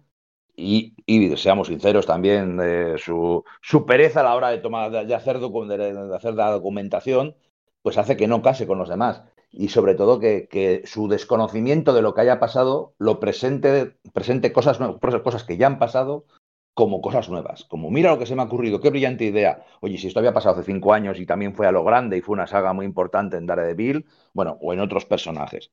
y, 0.56 0.96
seamos 1.38 1.68
sinceros 1.68 2.06
también, 2.06 2.58
de 2.58 2.98
su, 2.98 3.44
su, 3.62 3.86
pereza 3.86 4.22
a 4.22 4.24
la 4.24 4.36
hora 4.36 4.50
de, 4.50 4.60
tomar, 4.60 4.92
de, 4.92 5.16
hacer 5.16 5.40
de, 5.40 6.16
hacer 6.16 6.34
la 6.36 6.52
documentación, 6.52 7.36
pues 7.82 7.98
hace 7.98 8.18
que 8.18 8.28
no 8.28 8.42
case 8.42 8.68
con 8.68 8.78
los 8.78 8.90
demás. 8.90 9.24
Y 9.52 9.70
sobre 9.70 9.96
todo 9.96 10.20
que, 10.20 10.48
que 10.50 10.84
su 10.86 11.08
desconocimiento 11.08 11.94
de 11.94 12.02
lo 12.02 12.14
que 12.14 12.22
haya 12.22 12.40
pasado 12.40 12.94
lo 12.98 13.20
presente, 13.20 13.98
presente 14.14 14.54
cosas, 14.54 14.80
cosas 15.24 15.44
que 15.44 15.58
ya 15.58 15.68
han 15.68 15.80
pasado 15.80 16.26
como 16.74 17.02
cosas 17.02 17.30
nuevas, 17.30 17.66
como 17.66 17.92
mira 17.92 18.12
lo 18.12 18.18
que 18.18 18.26
se 18.26 18.36
me 18.36 18.42
ha 18.42 18.46
ocurrido, 18.46 18.80
qué 18.80 18.90
brillante 18.90 19.26
idea. 19.26 19.66
Oye, 19.82 19.98
si 19.98 20.08
esto 20.08 20.20
había 20.20 20.34
pasado 20.34 20.56
hace 20.56 20.72
cinco 20.72 20.94
años 20.94 21.20
y 21.20 21.26
también 21.26 21.54
fue 21.54 21.68
a 21.68 21.72
lo 21.72 21.84
grande 21.84 22.18
y 22.18 22.22
fue 22.22 22.34
una 22.34 22.48
saga 22.48 22.74
muy 22.74 22.86
importante 22.86 23.38
en 23.38 23.46
Daredevil, 23.46 24.06
bueno, 24.34 24.58
o 24.62 24.72
en 24.74 24.80
otros 24.80 25.06
personajes. 25.06 25.72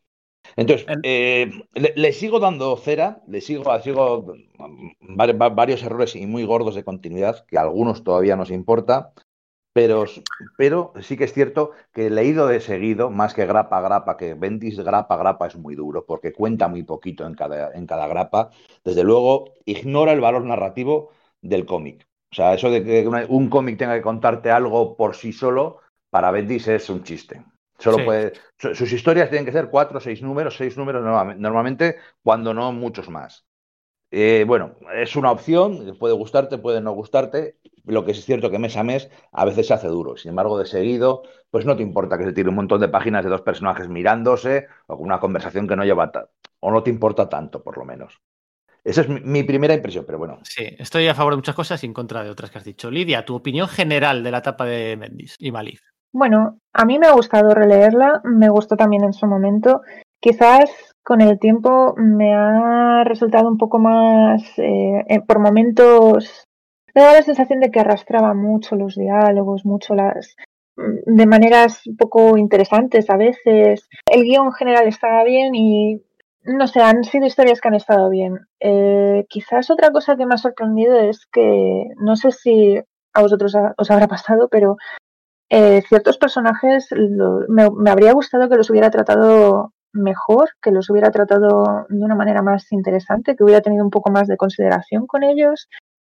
Entonces, 0.56 0.86
eh, 1.02 1.50
le, 1.74 2.12
sigo 2.12 2.40
dando 2.40 2.76
cera, 2.76 3.22
le 3.28 3.40
sigo, 3.40 3.64
sigo 3.80 4.34
varios 5.00 5.82
errores 5.82 6.16
y 6.16 6.26
muy 6.26 6.44
gordos 6.44 6.74
de 6.74 6.84
continuidad, 6.84 7.44
que 7.46 7.58
a 7.58 7.62
algunos 7.62 8.02
todavía 8.02 8.36
nos 8.36 8.50
importa, 8.50 9.12
pero, 9.78 10.06
pero 10.56 10.92
sí 11.02 11.16
que 11.16 11.22
es 11.22 11.32
cierto 11.32 11.70
que 11.92 12.10
leído 12.10 12.48
de 12.48 12.60
seguido, 12.60 13.10
más 13.10 13.32
que 13.32 13.46
grapa 13.46 13.80
grapa, 13.80 14.16
que 14.16 14.34
Bendis 14.34 14.80
grapa 14.80 15.16
grapa 15.16 15.46
es 15.46 15.54
muy 15.54 15.76
duro, 15.76 16.04
porque 16.04 16.32
cuenta 16.32 16.66
muy 16.66 16.82
poquito 16.82 17.24
en 17.24 17.34
cada, 17.34 17.70
en 17.72 17.86
cada 17.86 18.08
grapa. 18.08 18.50
Desde 18.82 19.04
luego, 19.04 19.54
ignora 19.66 20.12
el 20.12 20.20
valor 20.20 20.42
narrativo 20.42 21.12
del 21.40 21.64
cómic. 21.64 22.08
O 22.32 22.34
sea, 22.34 22.54
eso 22.54 22.72
de 22.72 22.82
que 22.82 23.06
un 23.28 23.48
cómic 23.48 23.78
tenga 23.78 23.94
que 23.94 24.02
contarte 24.02 24.50
algo 24.50 24.96
por 24.96 25.14
sí 25.14 25.32
solo, 25.32 25.78
para 26.10 26.32
Bendis 26.32 26.66
es 26.66 26.90
un 26.90 27.04
chiste. 27.04 27.44
Solo 27.78 28.04
puede, 28.04 28.32
sus 28.56 28.92
historias 28.92 29.30
tienen 29.30 29.46
que 29.46 29.52
ser 29.52 29.70
cuatro, 29.70 30.00
seis 30.00 30.20
números, 30.22 30.56
seis 30.56 30.76
números 30.76 31.04
normalmente, 31.38 31.98
cuando 32.24 32.52
no 32.52 32.72
muchos 32.72 33.08
más. 33.08 33.46
Eh, 34.10 34.44
bueno, 34.44 34.74
es 34.94 35.14
una 35.16 35.30
opción, 35.30 35.96
puede 36.00 36.14
gustarte, 36.14 36.58
puede 36.58 36.80
no 36.80 36.92
gustarte. 36.92 37.58
Lo 37.88 38.04
que 38.04 38.12
es 38.12 38.24
cierto 38.24 38.50
que 38.50 38.58
mes 38.58 38.76
a 38.76 38.84
mes 38.84 39.10
a 39.32 39.44
veces 39.44 39.66
se 39.66 39.74
hace 39.74 39.88
duro. 39.88 40.16
Sin 40.16 40.30
embargo, 40.30 40.58
de 40.58 40.66
seguido, 40.66 41.22
pues 41.50 41.64
no 41.64 41.76
te 41.76 41.82
importa 41.82 42.18
que 42.18 42.24
se 42.24 42.32
tire 42.32 42.48
un 42.48 42.54
montón 42.54 42.80
de 42.80 42.88
páginas 42.88 43.24
de 43.24 43.30
dos 43.30 43.42
personajes 43.42 43.88
mirándose 43.88 44.66
o 44.86 44.96
con 44.96 45.06
una 45.06 45.20
conversación 45.20 45.66
que 45.66 45.76
no 45.76 45.84
lleva 45.84 46.10
o 46.60 46.70
no 46.70 46.82
te 46.82 46.90
importa 46.90 47.28
tanto, 47.28 47.62
por 47.62 47.78
lo 47.78 47.84
menos. 47.84 48.20
Esa 48.84 49.02
es 49.02 49.08
mi, 49.08 49.42
primera 49.42 49.74
impresión, 49.74 50.04
pero 50.06 50.18
bueno. 50.18 50.38
Sí, 50.42 50.64
estoy 50.78 51.08
a 51.08 51.14
favor 51.14 51.32
de 51.32 51.38
muchas 51.38 51.54
cosas 51.54 51.82
y 51.82 51.86
en 51.86 51.92
contra 51.92 52.22
de 52.22 52.30
otras 52.30 52.50
que 52.50 52.58
has 52.58 52.64
dicho. 52.64 52.90
Lidia, 52.90 53.24
tu 53.24 53.34
opinión 53.34 53.68
general 53.68 54.22
de 54.22 54.30
la 54.30 54.38
etapa 54.38 54.64
de 54.64 54.96
Mendes 54.96 55.36
y 55.38 55.52
Malif. 55.52 55.80
Bueno, 56.12 56.58
a 56.72 56.84
mí 56.84 56.98
me 56.98 57.06
ha 57.06 57.12
gustado 57.12 57.54
releerla, 57.54 58.20
me 58.24 58.48
gustó 58.48 58.76
también 58.76 59.04
en 59.04 59.12
su 59.12 59.26
momento. 59.26 59.82
Quizás 60.20 60.70
con 61.02 61.20
el 61.20 61.38
tiempo 61.38 61.94
me 61.96 62.34
ha 62.34 63.04
resultado 63.04 63.48
un 63.48 63.58
poco 63.58 63.78
más, 63.78 64.42
eh, 64.58 65.04
eh, 65.06 65.20
por 65.20 65.38
momentos, 65.38 66.47
me 66.94 67.02
da 67.02 67.12
la 67.12 67.22
sensación 67.22 67.60
de 67.60 67.70
que 67.70 67.80
arrastraba 67.80 68.34
mucho 68.34 68.76
los 68.76 68.94
diálogos, 68.94 69.64
mucho 69.64 69.94
las, 69.94 70.36
de 70.76 71.26
maneras 71.26 71.82
poco 71.98 72.36
interesantes 72.36 73.10
a 73.10 73.16
veces. 73.16 73.88
El 74.06 74.24
guion 74.24 74.46
en 74.46 74.52
general 74.52 74.86
estaba 74.86 75.24
bien 75.24 75.54
y, 75.54 76.02
no 76.44 76.66
sé, 76.66 76.80
han 76.80 77.04
sido 77.04 77.26
historias 77.26 77.60
que 77.60 77.68
han 77.68 77.74
estado 77.74 78.08
bien. 78.08 78.38
Eh, 78.60 79.26
quizás 79.28 79.70
otra 79.70 79.90
cosa 79.90 80.16
que 80.16 80.26
me 80.26 80.34
ha 80.34 80.38
sorprendido 80.38 80.98
es 80.98 81.26
que, 81.26 81.84
no 81.96 82.16
sé 82.16 82.30
si 82.30 82.80
a 83.12 83.22
vosotros 83.22 83.54
os 83.76 83.90
habrá 83.90 84.06
pasado, 84.06 84.48
pero 84.48 84.76
eh, 85.50 85.82
ciertos 85.88 86.18
personajes 86.18 86.88
me, 87.48 87.90
habría 87.90 88.12
gustado 88.12 88.48
que 88.48 88.56
los 88.56 88.70
hubiera 88.70 88.90
tratado 88.90 89.72
mejor, 89.92 90.50
que 90.62 90.70
los 90.70 90.90
hubiera 90.90 91.10
tratado 91.10 91.86
de 91.88 92.04
una 92.04 92.14
manera 92.14 92.42
más 92.42 92.70
interesante, 92.70 93.34
que 93.34 93.44
hubiera 93.44 93.62
tenido 93.62 93.84
un 93.84 93.90
poco 93.90 94.10
más 94.10 94.28
de 94.28 94.36
consideración 94.36 95.06
con 95.06 95.24
ellos. 95.24 95.68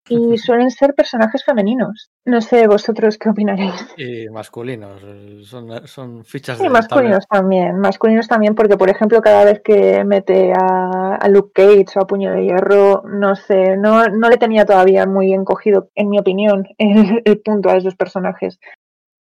Y 0.10 0.38
suelen 0.38 0.72
ser 0.72 0.94
personajes 0.94 1.44
femeninos. 1.44 2.10
No 2.26 2.42
sé 2.42 2.68
vosotros 2.68 3.18
qué 3.18 3.30
opinaréis. 3.30 3.94
Y 3.98 4.30
masculinos, 4.30 5.02
son, 5.48 5.88
son 5.88 6.24
fichas 6.26 6.60
de. 6.60 6.70
masculinos 6.70 7.26
también. 7.28 7.80
Masculinos 7.80 8.28
también, 8.28 8.56
porque 8.56 8.78
por 8.78 8.90
ejemplo, 8.90 9.22
cada 9.22 9.44
vez 9.46 9.62
que 9.64 10.04
mete 10.04 10.54
a, 10.54 11.28
Luke 11.30 11.52
Cage 11.54 11.98
o 11.98 12.04
a 12.04 12.08
Puño 12.08 12.32
de 12.32 12.46
Hierro, 12.46 13.04
no 13.06 13.36
sé, 13.36 13.78
no, 13.78 14.08
no 14.08 14.30
le 14.30 14.38
tenía 14.38 14.66
todavía 14.66 15.06
muy 15.06 15.28
bien 15.28 15.44
cogido, 15.44 15.90
en 15.96 16.10
mi 16.10 16.20
opinión, 16.20 16.66
el 16.78 17.42
punto 17.42 17.70
a 17.70 17.78
esos 17.78 17.96
personajes 17.96 18.60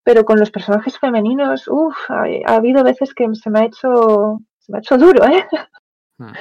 pero 0.07 0.23
con 0.23 0.39
los 0.39 0.51
personajes 0.51 0.97
femeninos, 0.97 1.67
uff, 1.67 2.09
ha, 2.09 2.55
habido 2.55 2.81
veces 2.81 3.13
que 3.13 3.27
se 3.33 3.49
me 3.49 3.59
ha 3.59 3.65
hecho, 3.65 4.39
se 4.57 4.71
me 4.71 4.77
ha 4.77 4.79
hecho 4.79 4.97
duro, 4.97 5.25
¿eh? 5.25 5.45
Hmm. 6.17 6.31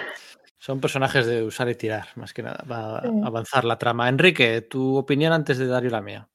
Son 0.67 0.81
personajes 0.81 1.25
de 1.27 1.45
usar 1.45 1.69
y 1.69 1.77
tirar, 1.77 2.09
más 2.17 2.35
que 2.35 2.43
nada, 2.43 2.65
va 2.69 2.99
a 2.99 3.03
avanzar 3.25 3.65
la 3.65 3.79
trama. 3.79 4.09
Enrique, 4.09 4.63
tu 4.63 4.97
opinión 4.97 5.33
antes 5.33 5.59
de 5.59 5.69
dar 5.69 5.85
yo 5.85 5.91
la 5.91 6.01
mía. 6.01 6.29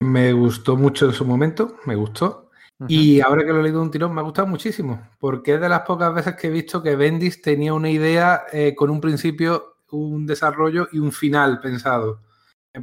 Me 0.00 0.34
gustó 0.34 0.76
mucho 0.76 1.06
en 1.06 1.14
su 1.14 1.24
momento, 1.24 1.76
me 1.86 1.94
gustó. 1.94 2.50
Y 2.88 3.22
ahora 3.22 3.42
que 3.42 3.54
lo 3.54 3.60
he 3.60 3.62
leído 3.62 3.80
un 3.80 3.90
tirón, 3.90 4.12
me 4.14 4.20
ha 4.20 4.24
gustado 4.24 4.48
muchísimo, 4.48 5.08
porque 5.18 5.54
es 5.54 5.62
de 5.62 5.70
las 5.70 5.80
pocas 5.80 6.12
veces 6.12 6.36
que 6.36 6.48
he 6.48 6.50
visto 6.50 6.82
que 6.82 6.94
Bendis 6.94 7.40
tenía 7.40 7.72
una 7.72 7.88
idea 7.88 8.42
eh, 8.52 8.74
con 8.74 8.90
un 8.90 9.00
principio, 9.00 9.76
un 9.92 10.26
desarrollo 10.26 10.88
y 10.92 10.98
un 10.98 11.10
final 11.10 11.58
pensado. 11.60 12.20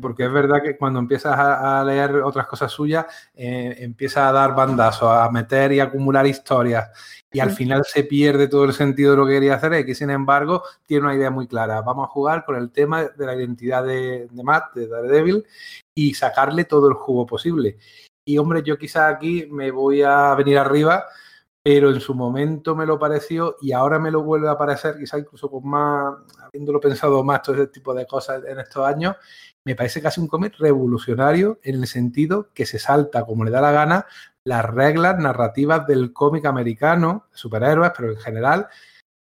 Porque 0.01 0.25
es 0.25 0.31
verdad 0.31 0.61
que 0.61 0.77
cuando 0.77 0.99
empiezas 0.99 1.37
a, 1.37 1.81
leer 1.85 2.17
otras 2.17 2.45
cosas 2.45 2.69
suyas, 2.69 3.05
eh, 3.33 3.73
empieza 3.79 4.27
a 4.27 4.33
dar 4.33 4.53
bandazos, 4.53 5.09
a 5.09 5.29
meter 5.31 5.71
y 5.71 5.79
acumular 5.79 6.27
historias. 6.27 6.89
Y 7.31 7.39
al 7.39 7.51
final 7.51 7.83
se 7.85 8.03
pierde 8.03 8.49
todo 8.49 8.65
el 8.65 8.73
sentido 8.73 9.11
de 9.11 9.17
lo 9.17 9.25
que 9.25 9.33
quería 9.33 9.55
hacer. 9.55 9.73
Y 9.73 9.85
que 9.85 9.95
sin 9.95 10.09
embargo 10.09 10.63
tiene 10.85 11.05
una 11.05 11.15
idea 11.15 11.31
muy 11.31 11.47
clara. 11.47 11.81
Vamos 11.81 12.05
a 12.05 12.11
jugar 12.11 12.43
con 12.43 12.57
el 12.57 12.69
tema 12.71 13.05
de 13.05 13.25
la 13.25 13.35
identidad 13.35 13.85
de, 13.85 14.27
Matt, 14.43 14.73
de 14.75 14.87
Daredevil, 14.87 15.45
y 15.95 16.13
sacarle 16.13 16.65
todo 16.65 16.89
el 16.89 16.95
jugo 16.95 17.25
posible. 17.25 17.77
Y 18.25 18.37
hombre, 18.39 18.61
yo 18.63 18.77
quizás 18.77 19.15
aquí 19.15 19.47
me 19.49 19.71
voy 19.71 20.01
a 20.01 20.35
venir 20.35 20.57
arriba, 20.57 21.05
pero 21.63 21.91
en 21.91 22.01
su 22.01 22.13
momento 22.13 22.75
me 22.75 22.85
lo 22.85 22.99
pareció 22.99 23.55
y 23.61 23.71
ahora 23.71 23.99
me 23.99 24.11
lo 24.11 24.23
vuelve 24.23 24.49
a 24.49 24.57
parecer, 24.57 24.97
quizás 24.97 25.21
incluso 25.21 25.49
con 25.49 25.67
más, 25.67 26.15
habiéndolo 26.41 26.79
pensado 26.79 27.23
más 27.23 27.41
todo 27.41 27.55
ese 27.55 27.67
tipo 27.67 27.93
de 27.93 28.05
cosas 28.05 28.43
en 28.45 28.59
estos 28.59 28.85
años, 28.85 29.15
me 29.67 29.75
parece 29.75 30.01
casi 30.01 30.21
un 30.21 30.29
cómic 30.29 30.55
revolucionario 30.59 31.59
en 31.61 31.75
el 31.75 31.87
sentido 31.87 32.51
que 32.53 32.65
se 32.65 32.79
salta, 32.79 33.25
como 33.25 33.43
le 33.43 33.51
da 33.51 33.59
la 33.59 33.73
gana, 33.73 34.05
las 34.45 34.63
reglas 34.63 35.17
narrativas 35.17 35.85
del 35.85 36.13
cómic 36.13 36.45
americano, 36.45 37.25
superhéroes, 37.33 37.91
pero 37.93 38.13
en 38.13 38.17
general, 38.17 38.67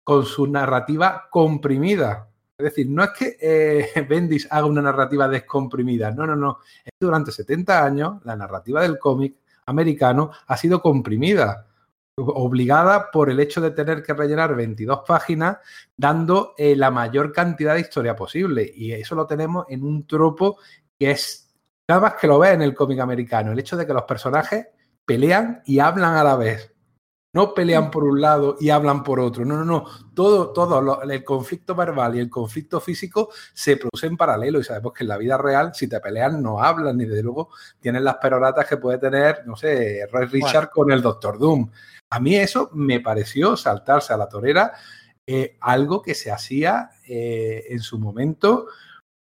con 0.03 0.25
su 0.25 0.45
narrativa 0.45 1.29
comprimida. 1.31 2.27
Es 2.57 2.65
decir, 2.65 2.89
no 2.89 3.05
es 3.05 3.11
que 3.11 3.37
eh, 3.39 4.05
Bendis 4.09 4.45
haga 4.51 4.65
una 4.65 4.81
narrativa 4.81 5.29
descomprimida, 5.29 6.11
no, 6.11 6.27
no, 6.27 6.35
no. 6.35 6.59
Durante 6.99 7.31
70 7.31 7.85
años 7.85 8.25
la 8.25 8.35
narrativa 8.35 8.81
del 8.81 8.99
cómic 8.99 9.35
americano 9.65 10.31
ha 10.47 10.57
sido 10.57 10.81
comprimida 10.81 11.67
obligada 12.15 13.09
por 13.11 13.29
el 13.29 13.39
hecho 13.39 13.59
de 13.61 13.71
tener 13.71 14.03
que 14.03 14.13
rellenar 14.13 14.55
22 14.55 15.01
páginas 15.07 15.57
dando 15.97 16.53
eh, 16.57 16.75
la 16.75 16.91
mayor 16.91 17.31
cantidad 17.31 17.73
de 17.73 17.81
historia 17.81 18.15
posible. 18.15 18.69
Y 18.73 18.91
eso 18.91 19.15
lo 19.15 19.25
tenemos 19.25 19.65
en 19.69 19.83
un 19.83 20.05
tropo 20.05 20.59
que 20.99 21.11
es 21.11 21.53
nada 21.87 22.01
más 22.01 22.13
que 22.15 22.27
lo 22.27 22.39
ve 22.39 22.51
en 22.51 22.61
el 22.61 22.75
cómic 22.75 22.99
americano, 22.99 23.51
el 23.51 23.59
hecho 23.59 23.77
de 23.77 23.85
que 23.85 23.93
los 23.93 24.03
personajes 24.03 24.67
pelean 25.05 25.61
y 25.65 25.79
hablan 25.79 26.15
a 26.15 26.23
la 26.23 26.35
vez. 26.35 26.69
No 27.35 27.55
pelean 27.55 27.89
por 27.89 28.03
un 28.03 28.21
lado 28.21 28.57
y 28.59 28.69
hablan 28.69 29.03
por 29.03 29.19
otro. 29.19 29.43
No, 29.43 29.57
no, 29.57 29.65
no. 29.65 29.85
Todo, 30.13 30.53
todo 30.53 31.01
el 31.01 31.23
conflicto 31.23 31.73
verbal 31.73 32.15
y 32.15 32.19
el 32.19 32.29
conflicto 32.29 32.79
físico 32.79 33.29
se 33.55 33.75
producen 33.75 34.11
en 34.11 34.17
paralelo. 34.17 34.59
Y 34.59 34.63
sabemos 34.63 34.93
que 34.93 35.03
en 35.03 35.07
la 35.07 35.17
vida 35.17 35.35
real, 35.35 35.71
si 35.73 35.87
te 35.87 35.99
pelean, 35.99 36.43
no 36.43 36.61
hablan. 36.61 36.95
Ni 36.95 37.05
desde 37.05 37.23
luego 37.23 37.49
tienen 37.79 38.03
las 38.03 38.17
peroratas 38.17 38.67
que 38.67 38.77
puede 38.77 38.99
tener, 38.99 39.47
no 39.47 39.55
sé, 39.55 40.07
Roy 40.11 40.27
Richard 40.27 40.69
con 40.69 40.91
el 40.91 41.01
Doctor 41.01 41.39
Doom. 41.39 41.71
A 42.13 42.19
mí 42.19 42.35
eso 42.35 42.69
me 42.73 42.99
pareció 42.99 43.57
saltarse 43.57 44.13
a 44.13 44.17
la 44.17 44.29
torera 44.29 44.73
eh, 45.25 45.57
algo 45.61 45.99
que 46.03 46.13
se 46.13 46.31
hacía 46.31 46.91
eh, 47.07 47.63
en 47.69 47.79
su 47.79 47.97
momento 47.97 48.67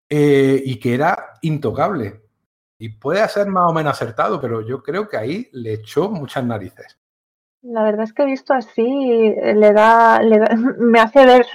eh, 0.07 0.61
y 0.63 0.79
que 0.79 0.93
era 0.93 1.39
intocable. 1.41 2.21
Y 2.77 2.89
puede 2.89 3.27
ser 3.27 3.47
más 3.47 3.71
o 3.71 3.73
menos 3.73 3.93
acertado, 3.93 4.39
pero 4.39 4.61
yo 4.61 4.83
creo 4.83 5.09
que 5.09 5.17
ahí 5.17 5.49
le 5.53 5.73
echó 5.73 6.11
muchas 6.11 6.45
narices. 6.45 6.99
La 7.63 7.81
verdad 7.81 8.03
es 8.03 8.13
que 8.13 8.21
he 8.21 8.27
visto 8.27 8.53
así, 8.53 8.83
le 8.83 9.73
da, 9.73 10.21
le 10.21 10.37
da, 10.37 10.49
me 10.77 10.99
hace 10.99 11.25
ver 11.25 11.47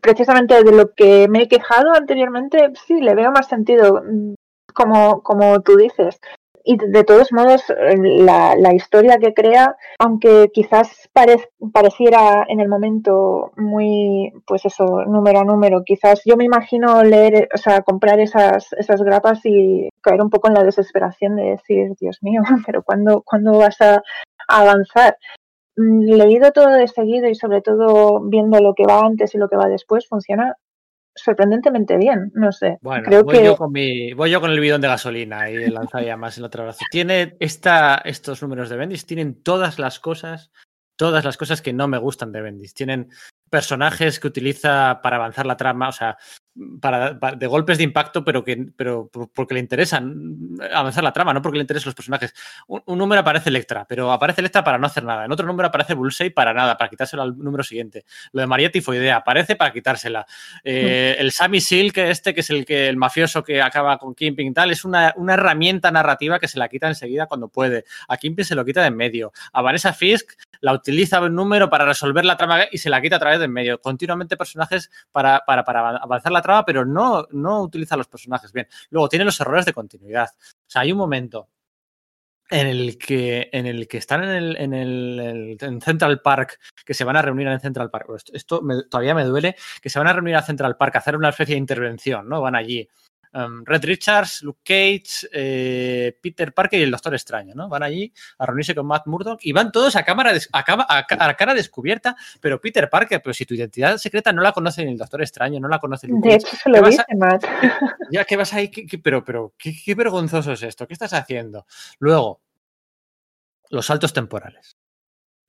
precisamente 0.00 0.64
de 0.64 0.72
lo 0.72 0.92
que 0.92 1.28
me 1.28 1.42
he 1.42 1.48
quejado 1.48 1.94
anteriormente, 1.94 2.72
sí, 2.84 3.00
le 3.00 3.14
veo 3.14 3.30
más 3.30 3.46
sentido, 3.46 4.02
mm, 4.04 4.34
como, 4.74 5.22
como 5.22 5.60
tú 5.60 5.76
dices. 5.76 6.18
Y 6.66 6.78
de 6.78 7.04
todos 7.04 7.30
modos, 7.30 7.62
la, 7.68 8.56
la 8.56 8.72
historia 8.72 9.18
que 9.18 9.34
crea, 9.34 9.76
aunque 9.98 10.50
quizás 10.52 11.10
pareciera 11.12 12.46
en 12.48 12.60
el 12.60 12.68
momento 12.68 13.52
muy, 13.56 14.32
pues 14.46 14.64
eso, 14.64 15.04
número 15.04 15.40
a 15.40 15.44
número, 15.44 15.82
quizás 15.84 16.22
yo 16.24 16.36
me 16.38 16.44
imagino 16.44 17.04
leer, 17.04 17.50
o 17.54 17.58
sea, 17.58 17.82
comprar 17.82 18.18
esas, 18.18 18.72
esas 18.78 19.02
grapas 19.02 19.40
y 19.44 19.90
caer 20.00 20.22
un 20.22 20.30
poco 20.30 20.48
en 20.48 20.54
la 20.54 20.64
desesperación 20.64 21.36
de 21.36 21.50
decir, 21.50 21.92
Dios 22.00 22.22
mío, 22.22 22.40
pero 22.66 22.82
¿cuándo, 22.82 23.22
¿cuándo 23.22 23.58
vas 23.58 23.78
a 23.82 24.02
avanzar? 24.48 25.18
Mm, 25.76 26.04
leído 26.16 26.52
todo 26.52 26.68
de 26.68 26.88
seguido 26.88 27.28
y 27.28 27.34
sobre 27.34 27.60
todo 27.60 28.20
viendo 28.20 28.60
lo 28.60 28.74
que 28.74 28.86
va 28.86 29.00
antes 29.00 29.34
y 29.34 29.38
lo 29.38 29.48
que 29.48 29.56
va 29.56 29.68
después, 29.68 30.08
funciona 30.08 30.56
sorprendentemente 31.14 31.96
bien, 31.96 32.30
no 32.34 32.52
sé. 32.52 32.78
Bueno, 32.82 33.04
Creo 33.06 33.24
voy, 33.24 33.36
que 33.36 33.44
yo 33.44 33.56
con 33.56 33.72
mi, 33.72 34.12
voy 34.12 34.30
yo 34.30 34.40
con 34.40 34.50
el 34.50 34.60
bidón 34.60 34.80
de 34.80 34.88
gasolina 34.88 35.50
y 35.50 35.56
el 35.56 35.74
lanzallamas 35.74 36.36
en 36.36 36.42
el 36.42 36.46
otro 36.46 36.64
brazo. 36.64 36.84
Tiene 36.90 37.36
esta, 37.40 37.96
estos 38.04 38.42
números 38.42 38.68
de 38.68 38.76
Bendis, 38.76 39.06
tienen 39.06 39.42
todas 39.42 39.78
las 39.78 40.00
cosas, 40.00 40.50
todas 40.96 41.24
las 41.24 41.36
cosas 41.36 41.62
que 41.62 41.72
no 41.72 41.88
me 41.88 41.98
gustan 41.98 42.32
de 42.32 42.42
Bendis. 42.42 42.74
Tienen 42.74 43.10
personajes 43.48 44.18
que 44.18 44.26
utiliza 44.26 45.00
para 45.02 45.16
avanzar 45.16 45.46
la 45.46 45.56
trama, 45.56 45.88
o 45.88 45.92
sea, 45.92 46.18
para, 46.80 47.14
de 47.14 47.46
golpes 47.46 47.78
de 47.78 47.84
impacto, 47.84 48.24
pero 48.24 48.44
que 48.44 48.66
pero 48.76 49.08
por- 49.08 49.28
porque 49.30 49.54
le 49.54 49.60
interesan 49.60 50.56
avanzar 50.72 51.02
la 51.02 51.12
trama, 51.12 51.34
no 51.34 51.42
porque 51.42 51.58
le 51.58 51.62
interesan 51.62 51.88
los 51.88 51.94
personajes. 51.94 52.34
Un, 52.68 52.98
número 52.98 53.20
aparece 53.20 53.50
Electra, 53.50 53.84
pero 53.88 54.12
aparece 54.12 54.40
Electra 54.40 54.62
para 54.62 54.78
no 54.78 54.86
hacer 54.86 55.04
nada. 55.04 55.24
En 55.24 55.32
otro 55.32 55.46
número 55.46 55.68
aparece 55.68 55.94
Bullseye 55.94 56.30
para 56.30 56.54
nada, 56.54 56.76
para 56.76 56.88
quitárselo 56.88 57.22
al 57.22 57.36
número 57.36 57.62
siguiente. 57.64 58.04
Lo 58.32 58.40
de 58.40 58.46
María 58.46 58.70
Tifoidea 58.70 59.16
aparece 59.16 59.56
para 59.56 59.72
quitársela. 59.72 60.26
Eh, 60.62 61.16
el 61.18 61.32
Sammy 61.32 61.60
Silk, 61.60 61.98
este 61.98 62.34
que 62.34 62.40
es 62.40 62.50
el 62.50 62.64
que 62.64 62.88
el 62.88 62.96
mafioso 62.96 63.42
que 63.42 63.60
acaba 63.60 63.98
con 63.98 64.14
Kimping 64.14 64.54
tal, 64.54 64.70
es 64.70 64.84
una, 64.84 65.12
una 65.16 65.34
herramienta 65.34 65.90
narrativa 65.90 66.38
que 66.38 66.48
se 66.48 66.58
la 66.58 66.68
quita 66.68 66.88
enseguida 66.88 67.26
cuando 67.26 67.48
puede. 67.48 67.84
A 68.08 68.16
Kimping 68.16 68.44
se 68.44 68.54
lo 68.54 68.64
quita 68.64 68.80
de 68.82 68.88
en 68.88 68.96
medio. 68.96 69.32
A 69.52 69.60
Vanessa 69.62 69.92
Fisk 69.92 70.32
la 70.60 70.72
utiliza 70.72 71.20
un 71.20 71.34
número 71.34 71.68
para 71.68 71.84
resolver 71.84 72.24
la 72.24 72.36
trama 72.36 72.60
y 72.70 72.78
se 72.78 72.88
la 72.88 73.00
quita 73.02 73.16
a 73.16 73.18
través 73.18 73.38
de 73.38 73.44
en 73.44 73.52
medio. 73.52 73.80
Continuamente 73.80 74.36
personajes 74.36 74.90
para, 75.12 75.42
para, 75.46 75.64
para 75.64 75.96
avanzar 75.96 76.32
la 76.32 76.40
trama, 76.44 76.64
pero 76.64 76.84
no, 76.84 77.26
no 77.32 77.62
utiliza 77.62 77.96
los 77.96 78.06
personajes 78.06 78.52
bien. 78.52 78.68
Luego 78.90 79.08
tiene 79.08 79.24
los 79.24 79.40
errores 79.40 79.64
de 79.66 79.72
continuidad. 79.72 80.28
O 80.38 80.70
sea, 80.70 80.82
hay 80.82 80.92
un 80.92 80.98
momento 80.98 81.48
en 82.50 82.66
el 82.66 82.98
que, 82.98 83.48
en 83.52 83.66
el 83.66 83.88
que 83.88 83.96
están 83.98 84.22
en, 84.22 84.30
el, 84.30 84.56
en, 84.58 84.74
el, 84.74 85.56
en 85.60 85.80
Central 85.80 86.20
Park, 86.20 86.60
que 86.84 86.92
se 86.94 87.02
van 87.02 87.16
a 87.16 87.22
reunir 87.22 87.48
en 87.48 87.58
Central 87.58 87.90
Park. 87.90 88.06
Esto, 88.14 88.32
esto 88.34 88.62
me- 88.62 88.84
todavía 88.84 89.14
me 89.14 89.24
duele, 89.24 89.56
que 89.80 89.88
se 89.90 89.98
van 89.98 90.08
a 90.08 90.12
reunir 90.12 90.36
a 90.36 90.42
Central 90.42 90.76
Park 90.76 90.94
a 90.94 90.98
hacer 90.98 91.16
una 91.16 91.30
especie 91.30 91.54
de 91.54 91.60
intervención, 91.60 92.28
¿no? 92.28 92.42
Van 92.42 92.54
allí. 92.54 92.86
Um, 93.34 93.64
Red 93.64 93.84
Richards, 93.84 94.42
Luke 94.42 94.60
Cage, 94.64 95.28
eh, 95.32 96.18
Peter 96.22 96.54
Parker 96.54 96.80
y 96.80 96.84
el 96.84 96.90
Doctor 96.90 97.14
Extraño, 97.14 97.54
¿no? 97.54 97.68
Van 97.68 97.82
allí 97.82 98.12
a 98.38 98.46
reunirse 98.46 98.74
con 98.74 98.86
Matt 98.86 99.06
Murdock 99.06 99.40
y 99.42 99.52
van 99.52 99.70
todos 99.72 99.96
a 99.96 100.04
cámara 100.04 100.30
a, 100.52 100.58
a 100.58 100.64
ca- 101.06 101.16
a 101.28 101.34
cara 101.34 101.54
descubierta, 101.54 102.16
pero 102.40 102.60
Peter 102.60 102.88
Parker, 102.88 103.20
pero 103.22 103.34
si 103.34 103.44
tu 103.44 103.54
identidad 103.54 103.98
secreta 103.98 104.32
no 104.32 104.40
la 104.42 104.52
conoce 104.52 104.84
ni 104.84 104.92
el 104.92 104.98
Doctor 104.98 105.20
Extraño, 105.22 105.60
no 105.60 105.68
la 105.68 105.78
conoce 105.78 106.08
Luke 106.08 106.28
de 106.28 106.34
Cage, 106.38 106.46
hecho 106.48 106.56
se 106.62 106.68
lo 106.70 106.74
¿qué 106.76 106.80
vas 106.80 106.90
dice, 106.90 107.04
Matt. 107.16 107.44
ya 108.10 108.24
que 108.24 108.36
vas 108.36 108.52
ahí, 108.54 108.70
¿qué- 108.70 108.86
qué- 108.86 108.98
pero, 108.98 109.24
pero 109.24 109.54
¿qué, 109.58 109.74
qué 109.84 109.94
vergonzoso 109.94 110.52
es 110.52 110.62
esto. 110.62 110.86
¿Qué 110.86 110.94
estás 110.94 111.12
haciendo? 111.12 111.66
Luego, 111.98 112.40
los 113.70 113.86
saltos 113.86 114.12
temporales. 114.12 114.76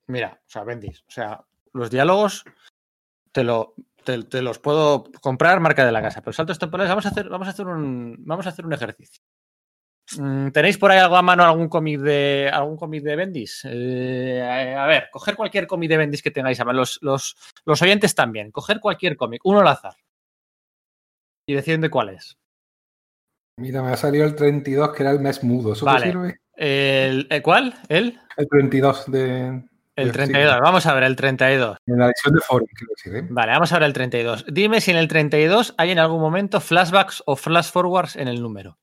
Mira, 0.07 0.39
o 0.45 0.49
sea, 0.49 0.63
Bendis, 0.63 1.01
o 1.07 1.11
sea, 1.11 1.41
los 1.73 1.89
diálogos 1.89 2.43
te, 3.31 3.43
lo, 3.43 3.73
te, 4.05 4.23
te 4.23 4.41
los 4.41 4.59
puedo 4.59 5.03
comprar 5.21 5.59
marca 5.59 5.85
de 5.85 5.91
la 5.91 6.01
casa, 6.01 6.21
pero 6.21 6.31
saltos 6.31 6.59
temporales, 6.59 6.89
vamos 6.89 7.05
a 7.05 7.09
hacer, 7.09 7.27
vamos 7.27 7.47
a 7.47 7.51
hacer 7.51 7.67
un, 7.67 8.15
vamos 8.19 8.45
a 8.45 8.49
hacer 8.49 8.65
un 8.65 8.73
ejercicio. 8.73 9.21
Mm, 10.17 10.49
¿Tenéis 10.51 10.77
por 10.77 10.91
ahí 10.91 10.99
algo 10.99 11.17
a 11.17 11.21
mano 11.21 11.43
algún 11.43 11.67
cómic 11.67 11.99
de 11.99 12.49
algún 12.53 12.77
cómic 12.77 13.03
de 13.03 13.15
Bendis? 13.15 13.61
Eh, 13.65 14.75
a 14.77 14.85
ver, 14.85 15.09
coger 15.11 15.35
cualquier 15.35 15.67
cómic 15.67 15.89
de 15.89 15.97
Bendis 15.97 16.21
que 16.21 16.31
tengáis 16.31 16.59
a 16.59 16.65
mano. 16.65 16.79
Los, 16.79 16.99
los, 17.01 17.35
los 17.65 17.81
oyentes 17.81 18.13
también. 18.13 18.51
Coger 18.51 18.79
cualquier 18.79 19.17
cómic, 19.17 19.41
uno 19.43 19.61
al 19.61 19.67
azar. 19.67 19.95
Y 21.47 21.55
deciden 21.55 21.81
de 21.81 21.89
cuál 21.89 22.09
es. 22.09 22.37
Mira, 23.57 23.81
me 23.81 23.91
ha 23.91 23.97
salido 23.97 24.25
el 24.25 24.35
32, 24.35 24.91
que 24.93 25.03
era 25.03 25.11
el 25.11 25.19
mes 25.19 25.43
mudo. 25.43 25.73
¿Eso 25.73 25.85
Vale. 25.85 26.05
te 26.05 26.11
sirve? 26.11 26.39
El, 26.55 27.27
¿el 27.29 27.41
¿Cuál? 27.41 27.73
¿El? 27.89 28.19
El 28.37 28.47
32 28.47 29.11
de. 29.11 29.63
El 29.95 30.07
Sí. 30.07 30.11
32. 30.13 30.59
Vamos 30.61 30.85
a 30.85 30.93
ver 30.93 31.03
el 31.03 31.15
32. 31.15 31.77
En 31.87 31.97
la 31.99 32.07
edición 32.07 32.33
de 32.35 32.41
Forum, 32.41 32.67
quiero 32.75 32.93
decir. 32.97 33.15
¿eh? 33.15 33.27
Vale, 33.29 33.51
vamos 33.53 33.71
a 33.71 33.79
ver 33.79 33.83
el 33.87 33.93
32. 33.93 34.45
Dime 34.49 34.81
si 34.81 34.91
en 34.91 34.97
el 34.97 35.07
32 35.07 35.73
hay 35.77 35.91
en 35.91 35.99
algún 35.99 36.19
momento 36.19 36.59
flashbacks 36.59 37.23
o 37.25 37.35
flash 37.35 37.71
forwards 37.71 38.15
en 38.17 38.27
el 38.27 38.41
número. 38.41 38.77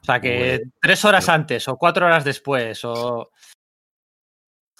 O 0.00 0.04
sea, 0.04 0.20
que 0.20 0.56
Bueno. 0.58 0.72
tres 0.80 1.04
horas 1.04 1.28
antes 1.28 1.68
o 1.68 1.76
cuatro 1.76 2.06
horas 2.06 2.24
después 2.24 2.82
o... 2.84 3.30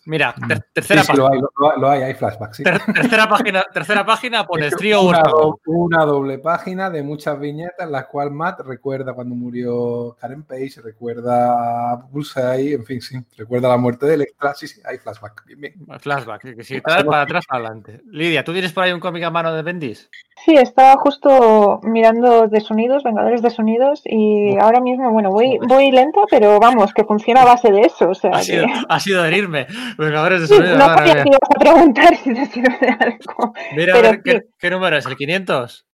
Mira, 0.07 0.35
ter- 0.49 0.57
Sí, 0.59 0.63
tercera, 0.73 1.03
sí, 1.03 1.09
página, 1.09 1.25
lo 1.27 1.33
hay, 1.33 1.41
lo, 1.41 1.77
lo 1.77 1.91
hay, 1.91 2.03
hay 2.03 2.15
flashbacks. 2.15 2.57
sí. 2.57 2.63
ter- 2.65 2.81
tercera 2.95 3.29
página, 3.29 3.65
tercera 3.73 4.05
página 4.07 4.45
pones 4.47 4.75
trío 4.77 5.03
una, 5.03 5.19
Hurtado. 5.19 5.39
do- 5.39 5.61
una 5.67 6.05
doble 6.05 6.39
página 6.39 6.89
de 6.91 7.03
muchas 7.03 7.39
viñetas, 7.39 7.87
en 7.87 7.93
las 7.93 8.07
cuales 8.07 8.33
Matt 8.33 8.61
recuerda 8.61 9.13
cuando 9.13 9.35
murió 9.35 10.17
Karen 10.21 10.43
Page, 10.45 10.81
recuerda 10.83 11.93
a 11.93 11.97
Bullseye, 11.97 12.75
en 12.75 12.85
fin, 12.85 13.01
sí, 13.03 13.19
recuerda 13.37 13.69
la 13.69 13.77
muerte 13.77 14.07
de 14.07 14.15
Electra, 14.15 14.55
sí, 14.55 14.67
sí, 14.69 14.81
hay 14.85 14.99
flashback. 14.99 15.45
Bien, 15.47 15.61
bien. 15.61 15.75
Flashback, 16.01 16.43
que 16.57 16.65
si 16.65 16.81
te 16.81 16.91
das 16.91 17.05
para 17.05 17.23
atrás, 17.23 17.45
para 17.47 17.65
adelante. 17.67 18.01
Lidia, 18.11 18.43
¿tú 18.45 18.53
tienes 18.53 18.73
por 18.73 18.85
ahí 18.85 18.93
un 18.93 19.01
cómic 19.01 19.23
a 19.25 19.31
mano 19.31 19.53
de 19.53 19.63
Bendis? 19.63 20.09
Sí, 20.45 20.55
estaba 20.57 20.97
justo 20.97 21.81
mirando 21.83 22.49
Desunidos, 22.49 23.03
Vengadores 23.03 23.43
Desunidos, 23.43 24.01
y 24.07 24.57
ahora 24.59 24.81
mismo, 24.81 25.11
bueno, 25.11 25.31
voy, 25.31 25.59
voy 25.69 25.91
lenta, 25.91 26.21
pero 26.31 26.59
vamos, 26.59 26.95
que 26.95 27.05
funciona 27.05 27.43
a 27.43 27.45
base 27.45 27.71
de 27.71 27.83
eso. 27.83 28.09
O 28.11 28.15
sea, 28.15 28.31
Ha 28.35 28.39
que- 28.39 28.45
sido, 28.45 28.67
ha 28.89 29.01
sido 29.01 29.25
herirme. 29.27 29.67
Vengadores 29.99 30.43
de 30.43 30.47
sonido, 30.47 30.77
no 30.77 30.85
sabía 30.87 31.23
si 31.23 31.29
ibas 31.29 31.41
a 31.55 31.59
preguntar 31.59 32.17
si 32.17 32.35
te 32.35 32.47
sirve 32.47 32.79
de 32.81 32.89
algo. 32.89 33.55
Mira, 33.77 33.93
a 33.93 33.97
pero 33.97 34.11
ver, 34.11 34.23
¿qué, 34.23 34.33
sí. 34.33 34.55
qué 34.59 34.71
número 34.71 34.97
es? 34.97 35.07
¿El 35.07 35.17
500? 35.17 35.87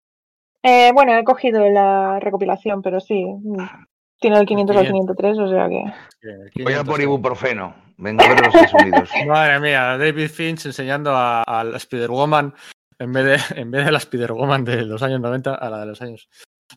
Eh, 0.63 0.91
bueno, 0.93 1.17
he 1.17 1.25
cogido 1.25 1.69
la 1.69 2.19
recopilación, 2.21 2.83
pero 2.83 3.01
sí, 3.01 3.25
mm, 3.25 3.57
tiene 4.21 4.39
el 4.39 4.47
500 4.47 4.77
al 4.77 4.87
500. 4.87 5.17
503, 5.17 5.39
o 5.39 5.49
sea 5.49 5.69
que... 5.69 5.85
Sí, 6.21 6.63
Voy 6.63 6.73
a 6.73 6.79
500. 6.79 6.85
por 6.87 7.01
ibuprofeno. 7.01 7.75
Venga, 7.99 8.35
de 8.35 8.43
los 8.43 8.75
Unidos. 8.75 9.11
Madre 9.27 9.61
mía, 9.61 9.97
David 9.97 10.29
Finch 10.29 10.67
enseñando 10.67 11.13
a, 11.13 11.43
a 11.43 11.65
la 11.65 11.77
Spider-Woman 11.79 12.55
en 12.99 13.13
vez, 13.13 13.25
de, 13.25 13.61
en 13.61 13.71
vez 13.71 13.85
de 13.85 13.93
la 13.93 13.99
Spider-Woman 13.99 14.65
de 14.65 14.85
los 14.85 15.03
años 15.03 15.21
90 15.21 15.55
a 15.55 15.71
la 15.71 15.81
de 15.81 15.87
los 15.87 16.03
años. 16.03 16.29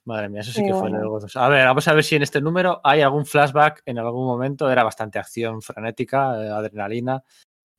Madre 0.05 0.29
mía, 0.29 0.41
eso 0.41 0.51
sí 0.51 0.63
que 0.63 0.73
fue 0.73 0.91
vergonzoso. 0.91 1.39
A 1.39 1.49
ver, 1.49 1.65
vamos 1.65 1.87
a 1.87 1.93
ver 1.93 2.03
si 2.03 2.15
en 2.15 2.21
este 2.21 2.41
número 2.41 2.79
hay 2.83 3.01
algún 3.01 3.25
flashback 3.25 3.81
en 3.85 3.97
algún 3.97 4.25
momento. 4.25 4.69
Era 4.69 4.83
bastante 4.83 5.19
acción 5.19 5.61
frenética, 5.61 6.43
eh, 6.43 6.49
adrenalina. 6.49 7.23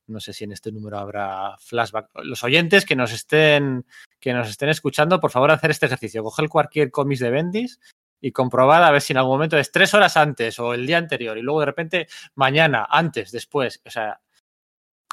No 0.07 0.19
sé 0.19 0.33
si 0.33 0.43
en 0.43 0.51
este 0.51 0.71
número 0.71 0.97
habrá 0.97 1.55
flashback. 1.57 2.09
Los 2.23 2.43
oyentes 2.43 2.85
que 2.85 2.95
nos 2.95 3.13
estén, 3.13 3.85
que 4.19 4.33
nos 4.33 4.49
estén 4.49 4.69
escuchando, 4.69 5.19
por 5.19 5.31
favor, 5.31 5.51
hacer 5.51 5.71
este 5.71 5.85
ejercicio. 5.85 6.23
Coger 6.23 6.49
cualquier 6.49 6.91
cómic 6.91 7.19
de 7.19 7.31
Bendis 7.31 7.79
y 8.19 8.31
comprobar 8.31 8.83
a 8.83 8.91
ver 8.91 9.01
si 9.01 9.13
en 9.13 9.17
algún 9.17 9.33
momento 9.33 9.57
es 9.57 9.71
tres 9.71 9.93
horas 9.93 10.15
antes 10.17 10.59
o 10.59 10.73
el 10.73 10.85
día 10.85 10.97
anterior 10.97 11.37
y 11.37 11.41
luego 11.41 11.61
de 11.61 11.65
repente 11.65 12.07
mañana, 12.35 12.85
antes, 12.89 13.31
después. 13.31 13.81
O 13.85 13.89
sea, 13.89 14.21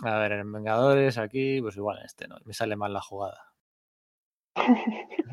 a 0.02 0.18
ver, 0.18 0.32
en 0.32 0.52
Vengadores 0.52 1.16
aquí, 1.18 1.60
pues 1.60 1.76
igual 1.76 1.98
en 1.98 2.04
este 2.04 2.28
no, 2.28 2.36
me 2.44 2.52
sale 2.52 2.76
mal 2.76 2.92
la 2.92 3.00
jugada. 3.00 3.47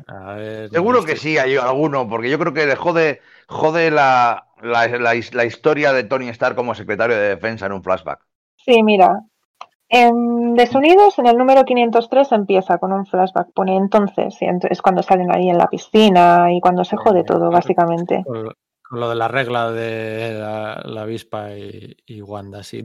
A 0.08 0.34
ver, 0.34 0.70
Seguro 0.70 1.00
no 1.00 1.04
que 1.06 1.16
sí 1.16 1.36
hay 1.38 1.56
alguno, 1.56 2.08
porque 2.08 2.30
yo 2.30 2.38
creo 2.38 2.52
que 2.54 2.66
le 2.66 2.76
jode, 2.76 3.20
jode 3.48 3.90
la, 3.90 4.48
la, 4.62 4.86
la 4.88 5.14
his- 5.14 5.34
la 5.34 5.44
historia 5.44 5.92
de 5.92 6.04
Tony 6.04 6.28
Stark 6.28 6.54
como 6.56 6.74
secretario 6.74 7.16
de 7.16 7.28
defensa 7.30 7.66
en 7.66 7.72
un 7.72 7.82
flashback. 7.82 8.20
Sí, 8.56 8.82
mira. 8.82 9.22
En 9.88 10.54
Desunidos, 10.54 11.18
en 11.18 11.26
el 11.26 11.36
número 11.36 11.64
503 11.64 12.32
empieza 12.32 12.78
con 12.78 12.92
un 12.92 13.06
flashback. 13.06 13.52
Pone 13.54 13.76
entonces, 13.76 14.36
y 14.42 14.46
ent- 14.46 14.66
es 14.70 14.82
cuando 14.82 15.02
salen 15.02 15.30
ahí 15.32 15.48
en 15.48 15.58
la 15.58 15.68
piscina 15.68 16.52
y 16.52 16.60
cuando 16.60 16.84
se 16.84 16.96
jode 16.96 17.22
todo, 17.24 17.50
básicamente. 17.50 18.24
Con, 18.24 18.48
con 18.88 19.00
lo 19.00 19.08
de 19.08 19.14
la 19.16 19.28
regla 19.28 19.70
de 19.70 20.34
la, 20.40 20.82
la 20.84 21.02
avispa 21.02 21.52
y, 21.52 21.96
y 22.06 22.20
Wanda, 22.22 22.62
sí. 22.62 22.84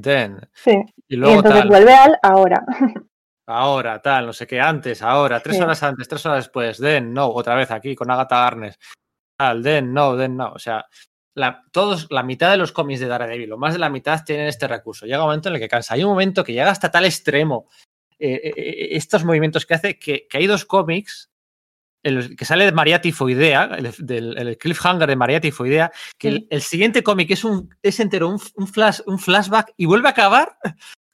Sí. 0.53 0.71
y 1.07 1.15
Y 1.15 1.17
luego 1.17 1.35
entonces 1.37 1.61
tal, 1.61 1.69
vuelve 1.69 1.93
al 1.93 2.17
ahora. 2.21 2.65
ahora, 3.47 4.01
tal, 4.01 4.27
no 4.27 4.33
sé 4.33 4.47
qué, 4.47 4.59
antes, 4.59 5.01
ahora, 5.01 5.39
tres 5.39 5.57
Sí. 5.57 5.61
horas 5.63 5.83
antes, 5.83 6.07
tres 6.07 6.25
horas 6.25 6.45
después, 6.45 6.77
then, 6.77 7.13
no, 7.13 7.27
otra 7.27 7.55
vez 7.55 7.71
aquí 7.71 7.95
con 7.95 8.09
Agatha 8.11 8.45
Arnes, 8.47 8.79
tal, 9.37 9.63
then, 9.63 9.93
no, 9.93 10.17
then, 10.17 10.37
no. 10.37 10.51
O 10.53 10.59
sea, 10.59 10.85
la, 11.35 11.63
todos, 11.71 12.07
la 12.09 12.23
mitad 12.23 12.51
de 12.51 12.57
los 12.57 12.71
cómics 12.71 12.99
de 12.99 13.07
Daredevil, 13.07 13.53
o 13.53 13.57
más 13.57 13.73
de 13.73 13.79
la 13.79 13.89
mitad, 13.89 14.23
tienen 14.23 14.47
este 14.47 14.67
recurso. 14.67 15.05
Llega 15.05 15.19
un 15.19 15.27
momento 15.27 15.49
en 15.49 15.55
el 15.55 15.61
que 15.61 15.69
cansa. 15.69 15.93
Hay 15.93 16.03
un 16.03 16.09
momento 16.11 16.43
que 16.43 16.53
llega 16.53 16.71
hasta 16.71 16.91
tal 16.91 17.05
extremo 17.05 17.67
eh, 18.19 18.33
eh, 18.43 18.53
eh, 18.55 18.87
estos 18.91 19.23
movimientos 19.23 19.65
que 19.65 19.73
hace 19.73 19.97
que, 19.97 20.27
que 20.27 20.37
hay 20.37 20.47
dos 20.47 20.65
cómics. 20.65 21.29
El 22.03 22.35
que 22.35 22.45
sale 22.45 22.65
de 22.65 22.71
María 22.71 22.99
Tifoidea, 22.99 23.65
el, 23.77 23.91
del, 23.99 24.35
el 24.37 24.57
cliffhanger 24.57 25.07
de 25.07 25.15
María 25.15 25.39
Tifoidea, 25.39 25.91
que 26.17 26.47
el, 26.49 26.61
siguiente 26.63 27.03
cómic 27.03 27.29
es, 27.29 27.43
un, 27.43 27.69
es 27.83 27.99
entero 27.99 28.27
un, 28.27 28.41
un 28.55 28.67
flash, 28.67 29.01
un 29.05 29.19
flashback 29.19 29.73
y 29.77 29.85
vuelve 29.85 30.07
a 30.07 30.11
acabar 30.11 30.57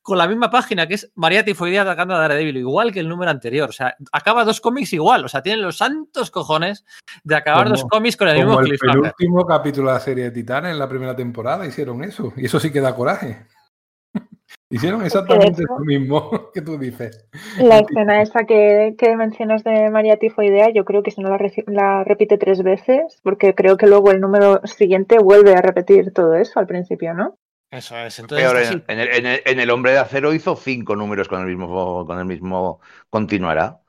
con 0.08 0.18
la 0.18 0.26
misma 0.30 0.50
página 0.50 0.88
que 0.88 0.94
es 0.94 1.12
María 1.16 1.44
Tifoidea 1.44 1.82
atacando 1.82 2.16
a 2.16 2.20
Daredevil, 2.20 2.56
igual 2.56 2.94
que 2.94 3.02
el 3.02 3.10
número 3.10 3.30
anterior. 3.30 3.68
O 3.68 3.74
sea, 3.74 3.94
acaba 4.14 4.46
dos 4.46 4.62
cómics 4.62 4.94
igual. 4.94 5.26
O 5.26 5.28
sea, 5.28 5.42
tienen 5.44 5.62
los 5.62 5.80
santos 5.80 6.32
cojones 6.32 6.86
de 7.26 7.36
acabar 7.36 7.66
Como- 7.66 7.76
dos 7.76 7.86
cómics 7.90 8.16
con 8.16 8.30
el 8.30 8.38
mismo 8.38 8.52
Como 8.52 8.62
el 8.62 8.68
cliffhanger. 8.70 9.02
penúltimo 9.18 9.46
capítulo 9.46 9.90
de 9.90 9.94
la 9.96 10.00
serie 10.00 10.24
de 10.24 10.32
Titanes 10.32 10.72
en 10.72 10.80
la 10.80 10.88
primera 10.88 11.14
temporada 11.14 11.68
hicieron 11.68 12.06
eso. 12.06 12.32
Y 12.38 12.46
eso 12.46 12.58
sí 12.58 12.72
que 12.72 12.80
da 12.80 12.96
coraje. 12.96 13.48
Hicieron 14.70 15.04
exactamente 15.04 15.64
lo 15.68 15.80
mismo 15.80 16.32
que 16.54 16.62
tú 16.62 16.78
dices. 16.78 17.28
La 17.60 17.80
escena 17.80 18.22
esa 18.22 18.46
que, 18.46 18.96
que 18.98 19.14
mencionas 19.18 19.66
de 19.66 19.90
María 19.90 20.16
Tifoidea, 20.20 20.70
yo 20.74 20.86
creo 20.86 21.04
que 21.04 21.12
si 21.12 21.20
no 21.20 21.30
la 21.68 22.04
repite 22.06 22.38
tres 22.38 22.64
veces, 22.64 23.20
porque 23.24 23.54
creo 23.56 23.76
que 23.76 23.88
luego 23.88 24.12
el 24.12 24.22
número 24.22 24.62
siguiente 24.64 25.20
vuelve 25.20 25.54
a 25.54 25.62
repetir 25.62 26.14
todo 26.14 26.36
eso 26.36 26.62
al 26.62 26.68
principio, 26.68 27.14
¿no? 27.14 27.36
Eso 27.70 27.98
es. 27.98 28.20
Entonces, 28.20 28.50
Peor, 28.50 28.84
en, 28.88 29.00
el, 29.00 29.10
en 29.10 29.26
el- 29.26 29.42
en 29.46 29.60
el 29.60 29.70
Hombre 29.70 29.92
de 29.92 30.00
Acero 30.00 30.34
hizo 30.34 30.56
cinco 30.56 30.96
números 30.96 31.28
con 31.28 31.42
el 31.42 31.48
mismo, 31.48 32.06
con 32.06 32.18
el 32.18 32.26
mismo 32.26 32.80
continuará. 33.10 33.82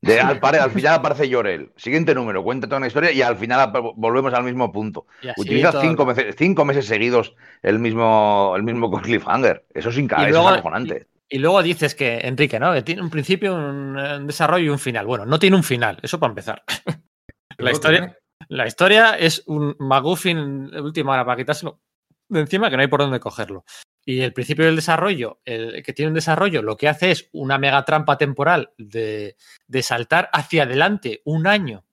De, 0.00 0.20
al, 0.20 0.40
al, 0.60 0.70
final 0.70 0.94
aparece 0.94 1.28
Llorel. 1.28 1.72
Siguiente 1.76 2.14
número, 2.14 2.42
cuenta 2.42 2.66
toda 2.66 2.78
una 2.78 2.86
historia 2.86 3.12
y 3.12 3.22
al 3.22 3.36
final 3.36 3.72
volvemos 3.96 4.32
al 4.32 4.44
mismo 4.44 4.72
punto. 4.72 5.06
Utiliza 5.36 5.80
cinco 5.80 6.06
meses, 6.06 6.34
cinco 6.38 6.64
meses, 6.64 6.86
seguidos 6.86 7.34
el 7.62 7.78
mismo, 7.78 8.54
el 8.56 8.62
mismo 8.62 8.90
cliffhanger. 9.00 9.66
Eso 9.74 9.90
es, 9.90 9.98
acojonante. 9.98 11.06
Y, 11.28 11.38
luego 11.38 11.62
dices 11.62 11.94
que, 11.94 12.18
Enrique, 12.18 12.60
¿no? 12.60 12.72
Que 12.72 12.82
tiene 12.82 13.02
un 13.02 13.10
principio, 13.10 13.54
un, 13.54 14.26
desarrollo 14.26 14.64
y 14.64 14.68
un 14.68 14.78
final. 14.78 15.06
Bueno, 15.06 15.26
no 15.26 15.38
tiene 15.38 15.56
un 15.56 15.64
final, 15.64 15.98
eso 16.02 16.20
para 16.20 16.30
empezar. 16.30 16.62
la, 17.58 17.72
historia, 17.72 18.16
la 18.48 18.66
historia 18.66 19.18
es 19.18 19.42
un 19.46 19.74
McGuffin 19.78 20.74
última 20.76 21.12
hora 21.12 21.24
para 21.24 21.36
quitárselo 21.36 21.80
de 22.28 22.40
encima 22.40 22.70
que 22.70 22.76
no 22.76 22.82
hay 22.82 22.88
por 22.88 23.00
dónde 23.00 23.20
cogerlo. 23.20 23.64
Y 24.04 24.20
el 24.20 24.32
principio 24.32 24.64
del 24.64 24.76
desarrollo, 24.76 25.40
el 25.44 25.82
que 25.82 25.92
tiene 25.92 26.10
un 26.10 26.14
desarrollo, 26.14 26.62
lo 26.62 26.76
que 26.76 26.88
hace 26.88 27.10
es 27.10 27.28
una 27.32 27.58
mega 27.58 27.84
trampa 27.84 28.16
temporal 28.16 28.70
de, 28.78 29.36
saltar 29.82 30.30
hacia 30.32 30.62
adelante 30.62 31.22
un 31.24 31.46
año. 31.46 31.84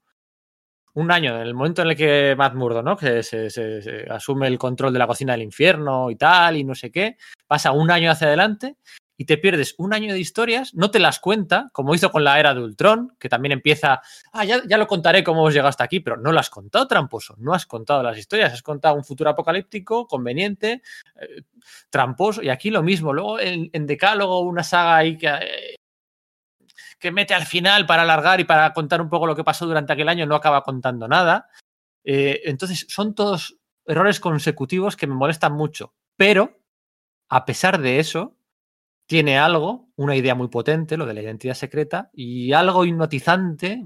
Un 0.94 1.12
año, 1.12 1.36
en 1.36 1.42
el 1.42 1.56
momento 1.56 1.82
en 1.82 1.90
el 1.90 1.96
que 1.96 2.36
Matt 2.38 2.54
Murdo, 2.54 2.84
¿no? 2.84 2.96
Que 2.96 3.24
se, 3.24 4.06
asume 4.12 4.48
el 4.48 4.60
control 4.60 4.94
de 4.94 5.00
la 5.00 5.08
cocina 5.08 5.34
del 5.34 5.42
infierno 5.42 6.12
y 6.12 6.16
tal, 6.16 6.56
y 6.56 6.64
no 6.64 6.76
sé 6.76 6.92
qué, 6.92 7.18
pasa 7.48 7.72
un 7.72 7.90
año 7.90 8.12
hacia 8.12 8.28
adelante 8.28 8.78
y 9.24 9.26
te 9.26 9.38
pierdes 9.38 9.74
un 9.78 9.94
año 9.94 10.12
de 10.12 10.20
historias, 10.20 10.74
no 10.74 10.92
te 10.92 11.00
las 11.00 11.20
cuenta, 11.20 11.70
como 11.72 11.96
hizo 11.96 12.12
con 12.12 12.26
la 12.26 12.42
era 12.42 12.54
de 12.54 12.62
Ultron, 12.62 13.16
que 13.18 13.30
también 13.30 13.54
empieza, 13.54 14.02
ah, 14.34 14.44
ya, 14.44 14.62
ya 14.68 14.78
lo 14.78 14.86
contaré 14.86 15.24
cómo 15.24 15.40
hemos 15.40 15.54
llegado 15.54 15.70
hasta 15.70 15.86
aquí, 15.86 16.02
pero 16.02 16.18
no 16.18 16.34
lo 16.34 16.42
has 16.42 16.50
contado, 16.50 16.86
tramposo, 16.90 17.36
no 17.38 17.54
has 17.54 17.66
contado 17.66 18.04
las 18.04 18.18
historias, 18.18 18.52
has 18.52 18.62
contado 18.62 18.96
un 18.96 19.06
futuro 19.06 19.30
apocalíptico, 19.30 20.08
conveniente, 20.08 20.82
eh, 21.22 21.44
tramposo, 21.90 22.44
y 22.44 22.50
aquí 22.50 22.70
lo 22.70 22.84
mismo, 22.84 23.14
luego 23.14 23.40
en, 23.40 23.70
Decálogo 23.88 24.42
una 24.42 24.62
saga 24.62 24.98
ahí 24.98 25.18
que, 25.18 25.28
eh, 25.28 25.76
que 27.00 27.12
mete 27.12 27.34
al 27.34 27.46
final 27.46 27.86
para 27.86 28.02
alargar 28.02 28.42
y 28.42 28.44
para 28.44 28.74
contar 28.74 29.02
un 29.02 29.10
poco 29.10 29.26
lo 29.26 29.38
que 29.38 29.46
pasó 29.46 29.66
durante 29.66 29.94
aquel 29.94 30.10
año, 30.10 30.26
no 30.26 30.36
acaba 30.36 30.64
contando 30.64 31.08
nada. 31.08 31.48
Eh, 32.04 32.42
entonces, 32.44 32.86
son 32.90 33.16
todos 33.16 33.58
errores 33.86 34.20
consecutivos 34.20 34.98
que 34.98 35.08
me 35.08 35.16
molestan 35.16 35.54
mucho, 35.54 35.94
pero 36.18 36.60
a 37.30 37.46
pesar 37.46 37.80
de 37.80 38.00
eso, 38.00 38.36
tiene 39.08 39.38
algo, 39.38 39.90
una 39.96 40.16
idea 40.16 40.36
muy 40.36 40.48
potente, 40.48 40.98
lo 40.98 41.06
de 41.06 41.14
la 41.14 41.22
identidad 41.22 41.54
secreta, 41.54 42.10
y 42.14 42.54
algo 42.54 42.86
hipnotizante, 42.86 43.82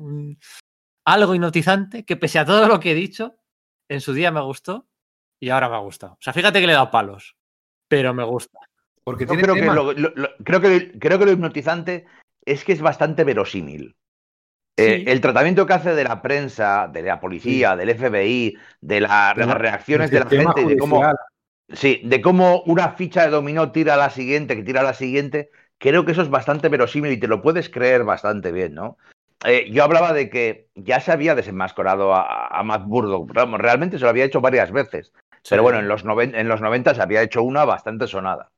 algo 1.05 1.35
hipnotizante 1.35 2.05
que 2.05 2.17
pese 2.17 2.39
a 2.39 2.45
todo 2.45 2.67
lo 2.67 2.79
que 2.79 2.91
he 2.91 2.95
dicho, 2.95 3.35
en 3.89 4.01
su 4.01 4.13
día 4.13 4.31
me 4.31 4.41
gustó 4.41 4.87
y 5.39 5.49
ahora 5.49 5.69
me 5.69 5.75
ha 5.75 5.79
gustado. 5.79 6.13
O 6.13 6.21
sea, 6.21 6.33
fíjate 6.33 6.59
que 6.59 6.67
le 6.67 6.73
he 6.73 6.75
dado 6.75 6.91
palos, 6.91 7.35
pero 7.87 8.13
me 8.13 8.23
gusta. 8.23 8.59
Porque 9.03 9.25
creo, 9.25 9.55
que 9.55 9.65
lo, 9.65 9.95
creo, 10.43 10.61
que, 10.61 10.99
creo 10.99 11.17
que 11.17 11.25
lo 11.25 11.31
hipnotizante 11.31 12.05
es 12.43 12.65
que 12.65 12.73
es 12.73 12.81
bastante 12.81 13.23
verosímil. 13.23 13.95
Eh, 14.79 15.05
el 15.07 15.21
tratamiento 15.21 15.65
que 15.65 15.73
hace 15.73 15.95
de 15.95 16.03
la 16.03 16.21
prensa, 16.21 16.87
de 16.87 17.01
la 17.01 17.19
policía, 17.19 17.75
del 17.75 17.97
FBI, 17.97 18.57
de, 18.81 19.01
las 19.01 19.35
reacciones 19.35 20.11
de 20.11 20.19
la 20.19 20.29
gente 20.29 20.61
y 20.61 20.65
de 20.65 20.77
cómo, 20.77 21.01
Sí, 21.73 22.01
de 22.03 22.21
cómo 22.21 22.61
una 22.65 22.91
ficha 22.91 23.23
de 23.23 23.29
dominó 23.29 23.71
tira 23.71 23.95
a 23.95 23.97
la 23.97 24.09
siguiente, 24.09 24.55
que 24.55 24.63
tira 24.63 24.81
a 24.81 24.85
la 24.85 24.93
siguiente, 24.93 25.51
creo 25.77 26.05
que 26.05 26.13
eso 26.13 26.21
es 26.21 26.29
bastante 26.29 26.69
verosímil 26.69 27.11
y 27.11 27.19
te 27.19 27.27
lo 27.27 27.41
puedes 27.41 27.69
creer 27.69 28.03
bastante 28.03 28.51
bien, 28.51 28.73
¿no? 28.73 28.97
Eh, 29.45 29.69
yo 29.71 29.83
hablaba 29.83 30.13
de 30.13 30.29
que 30.29 30.69
ya 30.75 30.99
se 30.99 31.11
había 31.11 31.35
desenmascarado 31.35 32.13
a, 32.15 32.63
Matt 32.63 32.85
Burdock, 32.85 33.31
realmente 33.57 33.97
se 33.97 34.03
lo 34.03 34.09
había 34.09 34.25
hecho 34.25 34.41
varias 34.41 34.71
veces, 34.71 35.11
pero 35.47 35.61
bueno, 35.61 35.79
en 35.79 35.87
los, 35.87 36.03
en 36.03 36.47
los 36.47 36.61
90 36.61 36.95
se 36.95 37.01
había 37.01 37.21
hecho 37.21 37.43
una 37.43 37.63
bastante 37.65 38.07
sonada. 38.07 38.49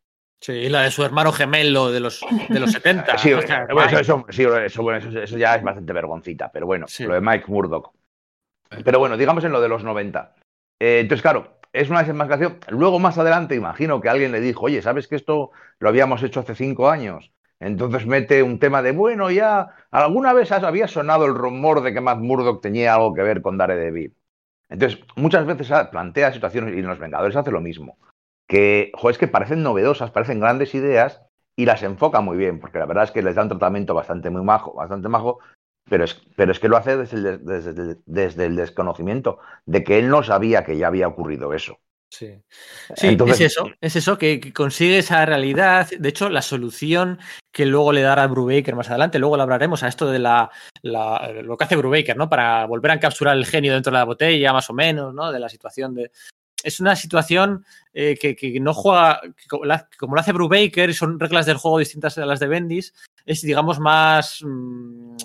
Sí, 0.41 0.69
la 0.69 0.83
de 0.83 0.91
su 0.91 1.03
hermano 1.03 1.33
gemelo 1.33 1.91
de 1.91 1.99
los, 1.99 2.21
de 2.47 2.59
los 2.59 2.71
70. 2.71 3.17
sí, 3.17 3.31
eso, 3.31 4.25
eso, 4.29 5.37
ya 5.37 5.55
es 5.55 5.63
bastante 5.63 5.91
vergoncita, 5.91 6.49
pero 6.49 6.65
bueno, 6.65 6.85
lo 6.99 7.13
de 7.13 7.21
Mike 7.21 7.45
Murdock. 7.47 7.91
Pero 8.85 8.99
bueno, 8.99 9.17
digamos 9.17 9.43
en 9.43 9.51
lo 9.51 9.59
de 9.59 9.67
los 9.67 9.83
90. 9.83 10.35
Eh, 10.79 10.99
entonces, 11.01 11.21
claro, 11.21 11.58
es 11.73 11.89
una 11.89 11.99
desenmascaración. 11.99 12.59
Luego, 12.69 12.99
más 12.99 13.17
adelante, 13.17 13.55
imagino 13.55 14.01
que 14.01 14.09
alguien 14.09 14.31
le 14.31 14.41
dijo, 14.41 14.65
oye, 14.65 14.81
¿sabes 14.81 15.07
que 15.07 15.15
esto 15.15 15.51
lo 15.79 15.89
habíamos 15.89 16.23
hecho 16.23 16.39
hace 16.39 16.55
cinco 16.55 16.89
años? 16.89 17.31
Entonces 17.59 18.05
mete 18.05 18.41
un 18.41 18.57
tema 18.57 18.81
de, 18.81 18.91
bueno, 18.91 19.29
ya, 19.29 19.75
alguna 19.91 20.33
vez 20.33 20.51
había 20.51 20.87
sonado 20.87 21.25
el 21.25 21.35
rumor 21.35 21.81
de 21.81 21.93
que 21.93 22.01
Matt 22.01 22.19
Murdock 22.19 22.61
tenía 22.61 22.93
algo 22.93 23.13
que 23.13 23.21
ver 23.21 23.41
con 23.41 23.57
Daredevil. 23.57 24.15
Entonces, 24.69 24.99
muchas 25.15 25.45
veces 25.45 25.71
plantea 25.91 26.31
situaciones, 26.31 26.75
y 26.75 26.79
en 26.79 26.87
Los 26.87 26.99
Vengadores 26.99 27.35
hace 27.35 27.51
lo 27.51 27.59
mismo, 27.59 27.97
que, 28.47 28.91
jo, 28.95 29.09
es 29.09 29.17
que 29.17 29.27
parecen 29.27 29.63
novedosas, 29.63 30.11
parecen 30.11 30.39
grandes 30.39 30.73
ideas, 30.73 31.21
y 31.55 31.65
las 31.65 31.83
enfoca 31.83 32.21
muy 32.21 32.37
bien, 32.37 32.59
porque 32.61 32.79
la 32.79 32.85
verdad 32.85 33.03
es 33.03 33.11
que 33.11 33.21
les 33.21 33.35
da 33.35 33.43
un 33.43 33.49
tratamiento 33.49 33.93
bastante 33.93 34.29
muy 34.29 34.43
majo, 34.43 34.73
bastante 34.73 35.09
majo, 35.09 35.39
pero 35.89 36.05
es, 36.05 36.21
pero 36.35 36.51
es 36.51 36.59
que 36.59 36.69
lo 36.69 36.77
hace 36.77 36.97
desde 36.97 37.17
el, 37.17 38.01
desde, 38.05 38.45
el, 38.45 38.55
desconocimiento, 38.55 39.39
de 39.65 39.83
que 39.83 39.99
él 39.99 40.09
no 40.09 40.23
sabía 40.23 40.63
que 40.63 40.77
ya 40.77 40.87
había 40.87 41.07
ocurrido 41.07 41.53
eso. 41.53 41.79
Sí, 42.11 42.41
sí 42.95 43.17
es 43.27 43.41
eso, 43.41 43.69
es 43.79 43.95
eso, 43.95 44.17
que, 44.17 44.51
consigue 44.51 44.97
esa 44.97 45.23
realidad. 45.27 45.87
De 45.97 46.09
hecho, 46.09 46.29
la 46.29 46.41
solución 46.41 47.19
que 47.51 47.67
luego 47.67 47.93
le 47.93 48.01
dará 48.01 48.25
Brubaker 48.25 48.75
más 48.75 48.89
adelante, 48.89 49.19
luego 49.19 49.37
lo 49.37 49.43
hablaremos 49.43 49.83
a 49.83 49.87
esto 49.87 50.09
de 50.09 50.17
la, 50.17 50.49
lo 50.81 51.55
que 51.55 51.63
hace 51.63 51.75
Brubaker, 51.75 52.17
¿no? 52.17 52.27
Para 52.27 52.65
volver 52.65 52.91
a 52.91 52.95
encapsular 52.95 53.37
el 53.37 53.45
genio 53.45 53.73
dentro 53.73 53.91
de 53.91 53.99
la 53.99 54.05
botella, 54.05 54.53
más 54.53 54.69
o 54.71 54.73
menos, 54.73 55.13
¿no? 55.13 55.31
De 55.31 55.39
la 55.39 55.49
situación 55.49 55.93
de. 55.93 56.11
Es 56.63 56.79
una 56.79 56.95
situación 56.95 57.65
eh, 57.93 58.17
que, 58.17 58.59
no 58.59 58.73
juega, 58.73 59.21
como, 59.47 59.65
lo 59.65 60.21
hace 60.21 60.33
Brubaker, 60.33 60.93
son 60.93 61.19
reglas 61.19 61.45
del 61.45 61.57
juego 61.57 61.79
distintas 61.79 62.17
a 62.17 62.25
las 62.25 62.39
de 62.39 62.47
Bendis, 62.47 62.93
es, 63.25 63.41
digamos, 63.41 63.79
más. 63.79 64.39
Mm, 64.43 65.15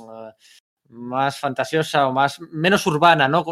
más 0.94 1.40
fantasiosa 1.40 2.06
o 2.06 2.12
más 2.12 2.40
menos 2.52 2.86
urbana, 2.86 3.26
¿no? 3.26 3.44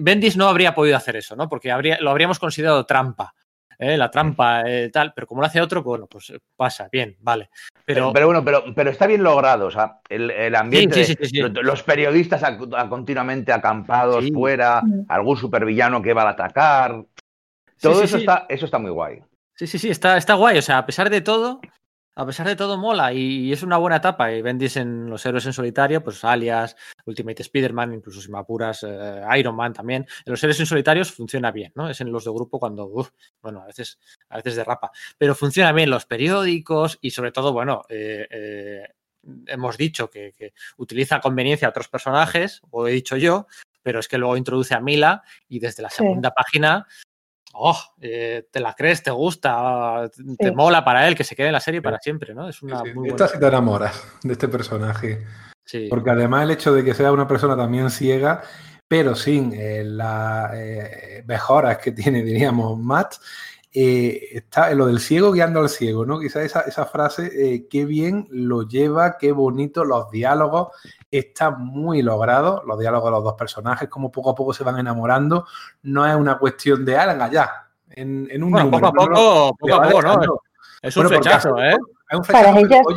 Bendis 0.00 0.36
no 0.36 0.48
habría 0.48 0.74
podido 0.74 0.96
hacer 0.96 1.14
eso, 1.14 1.36
¿no? 1.36 1.48
Porque 1.48 1.68
lo 2.00 2.10
habríamos 2.10 2.40
considerado 2.40 2.84
trampa. 2.84 3.34
¿Eh? 3.78 3.96
La 3.96 4.10
trampa, 4.10 4.62
eh, 4.68 4.90
tal, 4.90 5.12
pero 5.14 5.26
como 5.26 5.40
lo 5.40 5.46
hace 5.46 5.60
otro, 5.60 5.82
bueno, 5.82 6.06
pues 6.06 6.30
eh, 6.30 6.38
pasa, 6.56 6.88
bien, 6.90 7.16
vale. 7.20 7.50
Pero, 7.84 8.12
pero, 8.12 8.26
bueno, 8.26 8.44
pero, 8.44 8.64
pero 8.74 8.90
está 8.90 9.06
bien 9.06 9.22
logrado, 9.22 9.66
o 9.66 9.70
sea, 9.70 10.00
el, 10.08 10.54
ambiente, 10.54 11.04
los 11.62 11.82
periodistas 11.82 12.42
continuamente 12.88 13.52
acampados 13.52 14.24
fuera, 14.32 14.82
algún 15.08 15.36
supervillano 15.36 16.02
que 16.02 16.12
va 16.12 16.22
a 16.22 16.30
atacar, 16.30 17.04
todo 17.80 18.02
eso 18.02 18.16
está, 18.16 18.46
eso 18.48 18.64
está 18.64 18.78
muy 18.78 18.90
guay. 18.90 19.22
Sí, 19.54 19.66
sí, 19.66 19.78
sí, 19.78 19.90
está, 19.90 20.16
está 20.16 20.34
guay, 20.34 20.58
o 20.58 20.62
sea, 20.62 20.78
a 20.78 20.86
pesar 20.86 21.08
de 21.08 21.20
todo, 21.20 21.60
a 22.18 22.24
pesar 22.24 22.46
de 22.46 22.56
todo, 22.56 22.78
mola 22.78 23.12
y, 23.12 23.52
es 23.52 23.62
una 23.62 23.76
buena 23.76 23.96
etapa. 23.96 24.32
Y 24.32 24.40
Bendis 24.40 24.78
en 24.78 25.10
los 25.10 25.24
héroes 25.26 25.44
en 25.44 25.52
solitario, 25.52 26.02
pues 26.02 26.24
alias, 26.24 26.74
Ultimate 27.04 27.42
Spider-Man, 27.42 27.92
incluso 27.92 28.22
si 28.22 28.30
me 28.32 28.38
apuras, 28.38 28.84
eh, 28.88 29.20
Iron 29.38 29.54
Man 29.54 29.74
también. 29.74 30.06
En 30.24 30.30
los 30.30 30.42
héroes 30.42 30.58
en 30.58 30.66
solitarios 30.66 31.12
funciona 31.12 31.50
bien, 31.52 31.72
¿no? 31.74 31.90
Es 31.90 32.00
en 32.00 32.10
los 32.10 32.24
de 32.24 32.30
grupo 32.30 32.58
cuando, 32.58 32.88
bueno, 33.42 33.60
a 33.60 33.66
veces, 33.66 33.98
a 34.30 34.36
veces 34.36 34.56
derrapa. 34.56 34.90
Pero 35.18 35.34
funciona 35.34 35.72
bien 35.72 35.90
los 35.90 36.06
periódicos 36.06 36.98
y 37.02 37.10
sobre 37.10 37.32
todo, 37.32 37.52
bueno, 37.52 37.82
eh, 37.90 38.26
eh, 38.30 38.82
hemos 39.46 39.76
dicho 39.76 40.08
que, 40.08 40.32
utiliza 40.78 41.16
a 41.16 41.20
conveniencia 41.20 41.68
a 41.68 41.70
otros 41.70 41.88
personajes, 41.88 42.62
o 42.70 42.88
he 42.88 42.92
dicho 42.92 43.18
yo, 43.18 43.46
pero 43.82 44.00
es 44.00 44.08
que 44.08 44.16
luego 44.16 44.38
introduce 44.38 44.74
a 44.74 44.80
Mila 44.80 45.22
y 45.48 45.58
desde 45.58 45.82
la 45.82 45.90
segunda 45.90 46.30
página 46.30 46.86
oh, 47.58 47.78
eh, 48.00 48.46
te 48.50 48.60
la 48.60 48.74
crees, 48.74 49.02
te 49.02 49.10
gusta, 49.10 50.10
te 50.38 50.52
mola 50.52 50.84
para 50.84 51.06
él, 51.08 51.14
que 51.14 51.24
se 51.24 51.34
quede 51.34 51.48
en 51.48 51.52
la 51.54 51.60
serie 51.60 51.82
para 51.82 51.98
siempre, 51.98 52.34
¿no? 52.34 52.48
Es 52.48 52.62
una 52.62 52.82
muy 52.94 53.08
Esta 53.08 53.28
sí 53.28 53.38
te 53.38 53.46
enamoras 53.46 54.02
de 54.22 54.32
este 54.32 54.48
personaje. 54.48 55.24
Porque 55.90 56.10
además 56.10 56.44
el 56.44 56.52
hecho 56.52 56.72
de 56.72 56.84
que 56.84 56.94
sea 56.94 57.12
una 57.12 57.26
persona 57.26 57.56
también 57.56 57.90
ciega, 57.90 58.42
pero 58.88 59.16
sin 59.16 59.52
eh, 59.52 59.82
las 59.84 60.52
eh, 60.54 61.24
mejoras 61.26 61.78
que 61.78 61.92
tiene, 61.92 62.22
diríamos, 62.22 62.78
Matt, 62.78 63.14
está 63.76 64.72
lo 64.74 64.86
del 64.86 65.00
ciego 65.00 65.32
guiando 65.32 65.60
al 65.60 65.68
ciego, 65.68 66.06
¿no? 66.06 66.18
Quizás 66.18 66.44
esa, 66.44 66.60
esa 66.62 66.86
frase, 66.86 67.66
qué 67.68 67.84
bien 67.84 68.26
lo 68.30 68.62
lleva, 68.66 69.18
qué 69.18 69.32
bonito 69.32 69.84
los 69.84 70.10
diálogos, 70.10 70.68
está 71.10 71.50
muy 71.50 72.00
logrado, 72.02 72.62
los 72.66 72.78
diálogos 72.78 73.08
de 73.08 73.10
los 73.10 73.24
dos 73.24 73.34
personajes, 73.34 73.88
como 73.88 74.10
poco 74.10 74.30
a 74.30 74.34
poco 74.34 74.54
se 74.54 74.64
van 74.64 74.78
enamorando, 74.78 75.46
no 75.82 76.06
es 76.06 76.16
una 76.16 76.38
cuestión 76.38 76.84
de 76.84 76.96
Alan 76.96 77.20
allá, 77.20 77.68
en, 77.90 78.28
en 78.30 78.42
un 78.42 78.50
bueno, 78.50 78.70
poco 78.70 78.86
a 78.86 78.92
poco, 78.92 79.56
poco 79.58 79.74
a 79.74 79.82
poco, 79.82 80.02
¿no? 80.02 80.40
Es 80.80 80.96
un 80.96 81.08
flechazo, 81.08 81.62
¿eh? 81.62 81.76
Es 82.08 82.18
un 82.18 82.24
flechazo, 82.24 82.90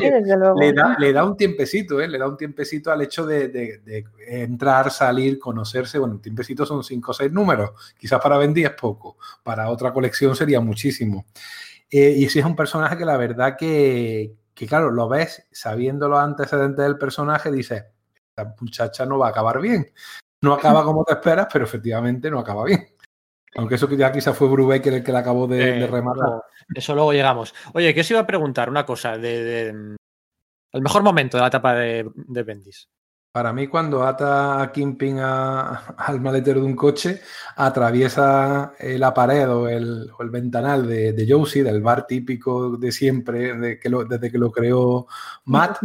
le, 0.55 0.73
da, 0.73 0.95
le 0.99 1.13
da 1.13 1.25
un 1.25 1.35
tiempecito, 1.35 1.99
¿eh? 1.99 2.07
Le 2.07 2.19
da 2.19 2.27
un 2.27 2.37
tiempecito 2.37 2.91
al 2.91 3.01
hecho 3.01 3.25
de, 3.25 3.47
de, 3.47 4.05
entrar, 4.27 4.91
salir, 4.91 5.39
conocerse. 5.39 5.97
Bueno, 5.97 6.15
un 6.15 6.21
tiempecito 6.21 6.63
son 6.65 6.83
cinco 6.83 7.11
o 7.11 7.13
seis 7.13 7.31
números. 7.31 7.71
Quizás 7.97 8.21
para 8.21 8.37
Bendy 8.37 8.65
es 8.65 8.71
poco. 8.71 9.17
Para 9.41 9.69
otra 9.69 9.91
colección 9.91 10.35
sería 10.35 10.59
muchísimo. 10.59 11.25
Eh, 11.89 12.13
y 12.17 12.29
si 12.29 12.37
es 12.37 12.45
un 12.45 12.55
personaje 12.55 12.97
que 12.97 13.05
la 13.05 13.17
verdad 13.17 13.57
que, 13.57 14.35
que, 14.53 14.67
claro, 14.67 14.91
lo 14.91 15.09
ves 15.09 15.47
sabiendo 15.51 16.07
los 16.07 16.19
antecedentes 16.19 16.85
del 16.85 16.99
personaje, 16.99 17.51
dices, 17.51 17.85
muchacha 18.61 19.05
no 19.07 19.17
va 19.17 19.27
a 19.27 19.29
acabar 19.31 19.59
bien. 19.59 19.91
No 20.41 20.53
acaba 20.53 20.83
como 20.83 21.03
te 21.03 21.13
esperas, 21.13 21.47
pero 21.51 21.65
efectivamente 21.65 22.29
no 22.29 22.39
acaba 22.39 22.63
bien. 22.63 22.87
Aunque 23.55 23.75
eso 23.75 23.87
que 23.87 23.97
ya 23.97 24.11
quizá 24.11 24.33
fue 24.33 24.47
Brubaker 24.47 24.93
el 24.93 25.03
que 25.03 25.11
la 25.11 25.19
acabó 25.19 25.47
de, 25.47 25.87
rematar. 25.87 26.43
Eso 26.73 26.93
luego 26.93 27.13
llegamos. 27.13 27.53
Oye, 27.73 27.93
¿qué 27.93 28.01
os 28.01 28.11
iba 28.11 28.19
a 28.19 28.27
preguntar? 28.27 28.69
Una 28.69 28.85
cosa, 28.85 29.17
de, 29.17 29.69
el 30.71 30.81
mejor 30.81 31.03
momento 31.03 31.37
de 31.37 31.41
la 31.41 31.47
etapa 31.47 31.73
de, 31.75 32.09
Bendis. 32.43 32.89
Para 33.31 33.53
mí, 33.53 33.67
cuando 33.67 34.03
ata 34.03 34.61
a 34.61 34.71
Kingpin 34.71 35.19
al 35.19 36.21
maletero 36.21 36.61
de 36.61 36.65
un 36.65 36.75
coche, 36.75 37.21
atraviesa 37.55 38.73
la 38.79 39.13
pared 39.13 39.49
o 39.49 39.67
el, 39.67 40.11
ventanal 40.29 40.87
de, 40.87 41.13
de, 41.13 41.27
Josie, 41.31 41.63
del 41.63 41.81
bar 41.81 42.07
típico 42.07 42.77
de 42.77 42.91
siempre, 42.91 43.55
de 43.55 43.79
que 43.79 43.89
desde 44.09 44.31
que 44.31 44.37
lo 44.37 44.51
creó 44.51 45.07
Matt, 45.45 45.79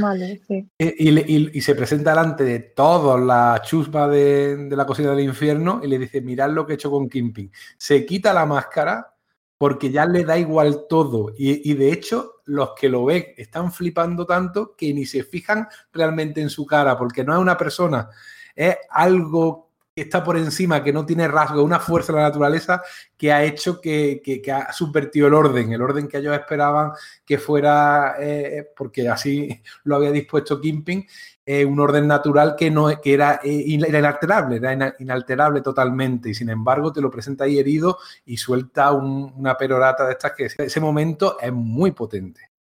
y, 0.78 1.61
se 1.61 1.74
presenta 1.74 2.11
delante 2.11 2.45
de 2.45 2.61
toda 2.61 3.18
la 3.18 3.61
chusma 3.62 4.09
de, 4.09 4.57
de, 4.68 4.76
la 4.76 4.86
cocina 4.86 5.11
del 5.11 5.24
infierno 5.24 5.80
y 5.82 5.88
le 5.88 5.99
dice, 5.99 6.20
mirad 6.20 6.51
lo 6.51 6.66
que 6.66 6.72
he 6.72 6.76
hecho 6.76 6.90
con 6.90 7.09
Kingpin. 7.09 7.51
Se 7.76 8.07
quita 8.07 8.32
la 8.32 8.47
máscara 8.47 9.14
porque 9.59 9.90
ya 9.90 10.07
le 10.07 10.24
da 10.24 10.38
igual 10.38 10.86
todo. 10.88 11.32
Y, 11.36 11.74
de 11.74 11.92
hecho, 11.92 12.34
los 12.47 12.72
que 12.78 12.88
lo 12.88 13.05
ven 13.05 13.26
están 13.36 13.72
flipando 13.72 14.26
tanto 14.26 14.74
que 14.76 14.92
ni 14.92 15.07
se 15.07 15.24
fijan 15.24 15.68
realmente 15.92 16.40
en 16.40 16.51
su 16.51 16.66
cara, 16.66 16.97
porque 16.97 17.24
no 17.24 17.34
es 17.34 17.40
una 17.40 17.57
persona, 17.57 18.09
es 18.55 18.76
algo 18.90 19.70
que 19.95 20.03
está 20.03 20.24
por 20.24 20.36
encima, 20.36 20.82
que 20.82 20.92
no 20.92 21.07
tiene 21.07 21.28
rasgo, 21.28 21.62
una 21.62 21.78
fuerza 21.78 22.12
de 22.12 22.18
la 22.18 22.28
naturaleza 22.28 22.82
que 23.16 23.32
ha 23.32 23.45
hecho 23.45 23.80
que, 23.80 24.42
ha 24.53 24.72
subvertido 24.72 25.28
el 25.28 25.34
orden, 25.34 25.72
el 25.72 25.80
orden 25.80 26.09
que 26.09 26.18
ellos 26.18 26.34
esperaban 26.34 26.90
que 27.24 27.38
fuera, 27.38 28.16
eh, 28.18 28.70
porque 28.76 29.09
así 29.09 29.62
lo 29.84 29.97
había 29.97 30.11
dispuesto 30.11 30.61
Kimping, 30.61 31.07
eh, 31.47 31.64
un 31.64 31.78
orden 31.80 32.07
natural 32.07 32.57
que, 32.57 32.70
no, 32.70 32.88
que 33.01 33.14
era, 33.14 33.40
eh, 33.42 33.64
inalterable, 33.66 34.57
era 34.57 34.95
inalterable 34.99 35.61
totalmente, 35.61 36.30
y 36.30 36.34
sin 36.34 36.51
embargo 36.51 36.92
te 36.92 37.01
lo 37.01 37.11
presenta 37.11 37.45
ahí 37.45 37.59
herido 37.59 37.99
y 38.24 38.36
suelta 38.36 38.92
una 38.92 39.57
perorata 39.57 40.07
de 40.07 40.12
estas 40.12 40.32
que 40.32 40.45
ese 40.47 40.80
momento 40.80 41.36
es 41.40 41.53
muy 41.53 41.92
potente. 41.92 42.55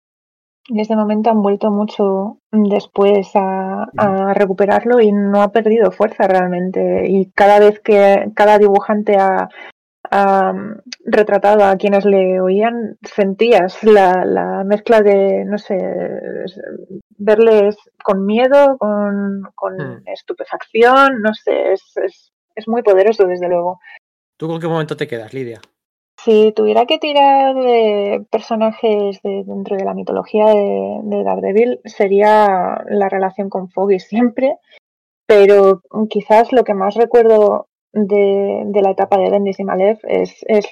En 0.68 0.78
ese 0.78 0.94
momento 0.94 1.28
han 1.28 1.42
vuelto 1.42 1.70
mucho 1.70 2.38
después 2.52 3.30
a, 3.34 3.88
recuperarlo 4.34 5.00
y 5.00 5.10
no 5.10 5.42
ha 5.42 5.50
perdido 5.50 5.90
fuerza 5.90 6.28
realmente. 6.28 7.08
Y 7.08 7.30
cada 7.32 7.58
vez 7.58 7.80
que 7.80 8.30
cada 8.34 8.58
dibujante 8.58 9.16
ha, 9.16 9.48
retratado 11.04 11.64
a 11.64 11.76
quienes 11.76 12.04
le 12.04 12.40
oían, 12.40 12.98
sentías 13.02 13.82
la, 13.82 14.62
mezcla 14.64 15.00
de, 15.00 15.44
no 15.44 15.58
sé, 15.58 15.78
verles 17.16 17.76
con 18.04 18.26
miedo, 18.26 18.76
con, 18.78 19.42
hmm. 19.42 20.02
estupefacción, 20.06 21.22
no 21.22 21.32
sé, 21.34 21.72
es, 21.72 22.32
es 22.54 22.68
muy 22.68 22.82
poderoso 22.82 23.26
desde 23.26 23.48
luego. 23.48 23.80
¿Tú 24.36 24.48
con 24.48 24.60
qué 24.60 24.68
momento 24.68 24.96
te 24.96 25.06
quedas, 25.06 25.32
Lidia? 25.32 25.60
Si 26.24 26.52
tuviera 26.52 26.86
que 26.86 26.98
tirar 26.98 27.54
de 27.54 28.24
personajes 28.30 29.20
de, 29.22 29.42
dentro 29.44 29.76
de 29.76 29.84
la 29.84 29.94
mitología 29.94 30.46
de, 30.46 31.24
Daredevil, 31.24 31.80
sería 31.84 32.84
la 32.88 33.08
relación 33.08 33.50
con 33.50 33.68
Foggy 33.68 33.98
siempre, 33.98 34.56
pero 35.26 35.82
quizás 36.08 36.52
lo 36.52 36.62
que 36.62 36.74
más 36.74 36.94
recuerdo 36.94 37.66
de, 37.92 38.80
la 38.82 38.90
etapa 38.90 39.18
de 39.18 39.30
Bendis 39.30 39.60
y 39.60 39.64
Malev 39.64 39.98
es, 40.04 40.44
es 40.48 40.66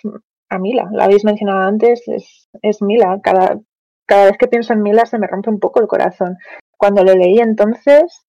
a 0.48 0.58
Mila. 0.58 0.88
La 0.92 1.04
habéis 1.04 1.24
mencionado 1.24 1.60
antes, 1.60 2.06
es, 2.08 2.48
es 2.62 2.82
Mila. 2.82 3.20
Cada, 3.22 3.60
cada 4.06 4.26
vez 4.26 4.38
que 4.38 4.48
pienso 4.48 4.72
en 4.72 4.82
Mila 4.82 5.06
se 5.06 5.18
me 5.18 5.26
rompe 5.26 5.50
un 5.50 5.60
poco 5.60 5.80
el 5.80 5.86
corazón. 5.86 6.36
Cuando 6.76 7.04
lo 7.04 7.14
leí 7.14 7.38
entonces, 7.38 8.26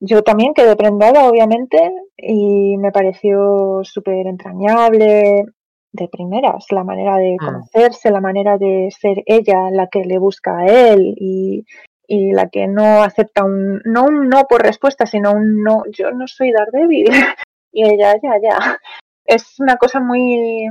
yo 0.00 0.22
también 0.22 0.52
quedé 0.52 0.74
prendada, 0.74 1.28
obviamente, 1.28 1.78
y 2.16 2.76
me 2.78 2.90
pareció 2.90 3.80
súper 3.84 4.26
entrañable 4.26 5.44
de 5.92 6.08
primeras, 6.08 6.66
la 6.70 6.82
manera 6.82 7.18
de 7.18 7.34
mm. 7.34 7.44
conocerse, 7.44 8.10
la 8.10 8.20
manera 8.20 8.58
de 8.58 8.88
ser 8.90 9.22
ella 9.26 9.70
la 9.70 9.86
que 9.86 10.04
le 10.04 10.18
busca 10.18 10.58
a 10.58 10.66
él 10.66 11.14
y, 11.16 11.64
la 12.08 12.48
que 12.50 12.66
no 12.66 13.02
acepta 13.02 13.42
un 13.42 13.80
no 13.86 14.04
un 14.04 14.28
no 14.28 14.44
por 14.46 14.62
respuesta, 14.62 15.06
sino 15.06 15.32
un 15.32 15.62
no, 15.62 15.84
yo 15.90 16.10
no 16.10 16.26
soy 16.26 16.52
Daredevil. 16.52 17.06
y 17.72 17.88
ella, 17.88 18.14
ya, 18.22 18.32
ya. 18.42 18.78
Es 19.24 19.58
una 19.58 19.76
cosa 19.76 20.00
muy, 20.00 20.68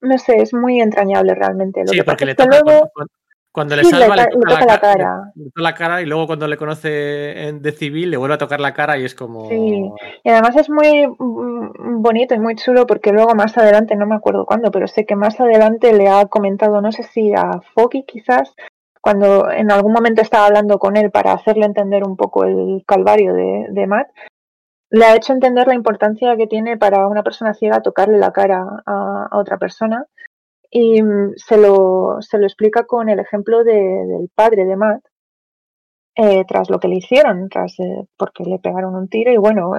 no 0.00 0.18
sé, 0.18 0.42
es 0.42 0.52
muy 0.52 0.80
entrañable 0.80 1.34
realmente. 1.34 1.80
Lo 1.80 1.88
sí, 1.88 2.02
porque 2.02 2.26
le 2.26 2.34
luego, 2.34 2.90
cuando 3.52 3.74
le 3.74 3.84
salva, 3.84 4.14
le, 4.14 4.26
toca, 4.26 4.66
la, 4.66 4.78
cara. 4.78 5.32
Le 5.34 5.44
toca 5.46 5.62
la 5.62 5.74
cara 5.74 6.02
y 6.02 6.06
luego 6.06 6.26
cuando 6.26 6.46
le 6.46 6.56
conoce 6.56 6.88
de 6.88 7.72
civil 7.72 8.10
le 8.10 8.16
vuelve 8.16 8.34
a 8.34 8.38
tocar 8.38 8.60
la 8.60 8.74
cara 8.74 8.98
y 8.98 9.04
es 9.04 9.14
como. 9.14 9.48
Sí, 9.48 9.90
y 10.22 10.28
además 10.28 10.54
es 10.56 10.70
muy 10.70 11.06
mm, 11.06 12.02
bonito 12.02 12.34
y 12.34 12.38
muy 12.38 12.54
chulo 12.54 12.86
porque 12.86 13.12
luego 13.12 13.34
más 13.34 13.56
adelante, 13.58 13.96
no 13.96 14.06
me 14.06 14.14
acuerdo 14.14 14.46
cuándo, 14.46 14.70
pero 14.70 14.86
sé 14.86 15.06
que 15.06 15.16
más 15.16 15.40
adelante 15.40 15.92
le 15.92 16.08
ha 16.08 16.26
comentado, 16.26 16.80
no 16.80 16.92
sé 16.92 17.02
si 17.02 17.32
a 17.34 17.60
Foggy 17.74 18.04
quizás, 18.04 18.54
cuando 19.00 19.50
en 19.50 19.72
algún 19.72 19.92
momento 19.92 20.22
estaba 20.22 20.46
hablando 20.46 20.78
con 20.78 20.96
él 20.96 21.10
para 21.10 21.32
hacerle 21.32 21.64
entender 21.64 22.04
un 22.04 22.16
poco 22.16 22.44
el 22.44 22.84
calvario 22.86 23.34
de, 23.34 23.66
de 23.70 23.86
Matt, 23.86 24.08
le 24.90 25.04
ha 25.04 25.16
hecho 25.16 25.32
entender 25.32 25.66
la 25.66 25.74
importancia 25.74 26.36
que 26.36 26.46
tiene 26.46 26.76
para 26.76 27.06
una 27.06 27.22
persona 27.22 27.54
ciega 27.54 27.82
tocarle 27.82 28.18
la 28.18 28.32
cara 28.32 28.64
a 28.86 29.28
otra 29.32 29.58
persona 29.58 30.06
y 30.70 31.02
mm, 31.02 31.34
se 31.36 31.56
lo, 31.56 32.18
se 32.20 32.38
lo 32.38 32.46
explica 32.46 32.84
con 32.84 33.08
el 33.08 33.20
ejemplo 33.20 33.64
de, 33.64 33.74
del 33.74 34.30
padre 34.34 34.64
de 34.64 34.76
Matt, 34.76 35.02
eh, 36.16 36.44
tras 36.46 36.68
lo 36.68 36.80
que 36.80 36.88
le 36.88 36.96
hicieron, 36.96 37.48
tras 37.48 37.78
eh, 37.78 38.06
porque 38.16 38.44
le 38.44 38.58
pegaron 38.58 38.94
un 38.94 39.08
tiro 39.08 39.32
y 39.32 39.36
bueno, 39.36 39.72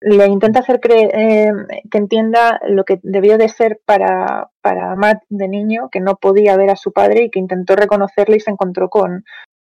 le 0.00 0.26
intenta 0.26 0.60
hacer 0.60 0.80
eh, 0.88 1.52
que 1.90 1.98
entienda 1.98 2.60
lo 2.68 2.84
que 2.84 3.00
debió 3.02 3.36
de 3.38 3.48
ser 3.48 3.80
para, 3.84 4.50
para 4.60 4.94
Matt 4.94 5.22
de 5.28 5.48
niño, 5.48 5.88
que 5.90 6.00
no 6.00 6.16
podía 6.16 6.56
ver 6.56 6.70
a 6.70 6.76
su 6.76 6.92
padre 6.92 7.24
y 7.24 7.30
que 7.30 7.40
intentó 7.40 7.74
reconocerle 7.76 8.36
y 8.36 8.40
se 8.40 8.50
encontró 8.50 8.88
con, 8.88 9.24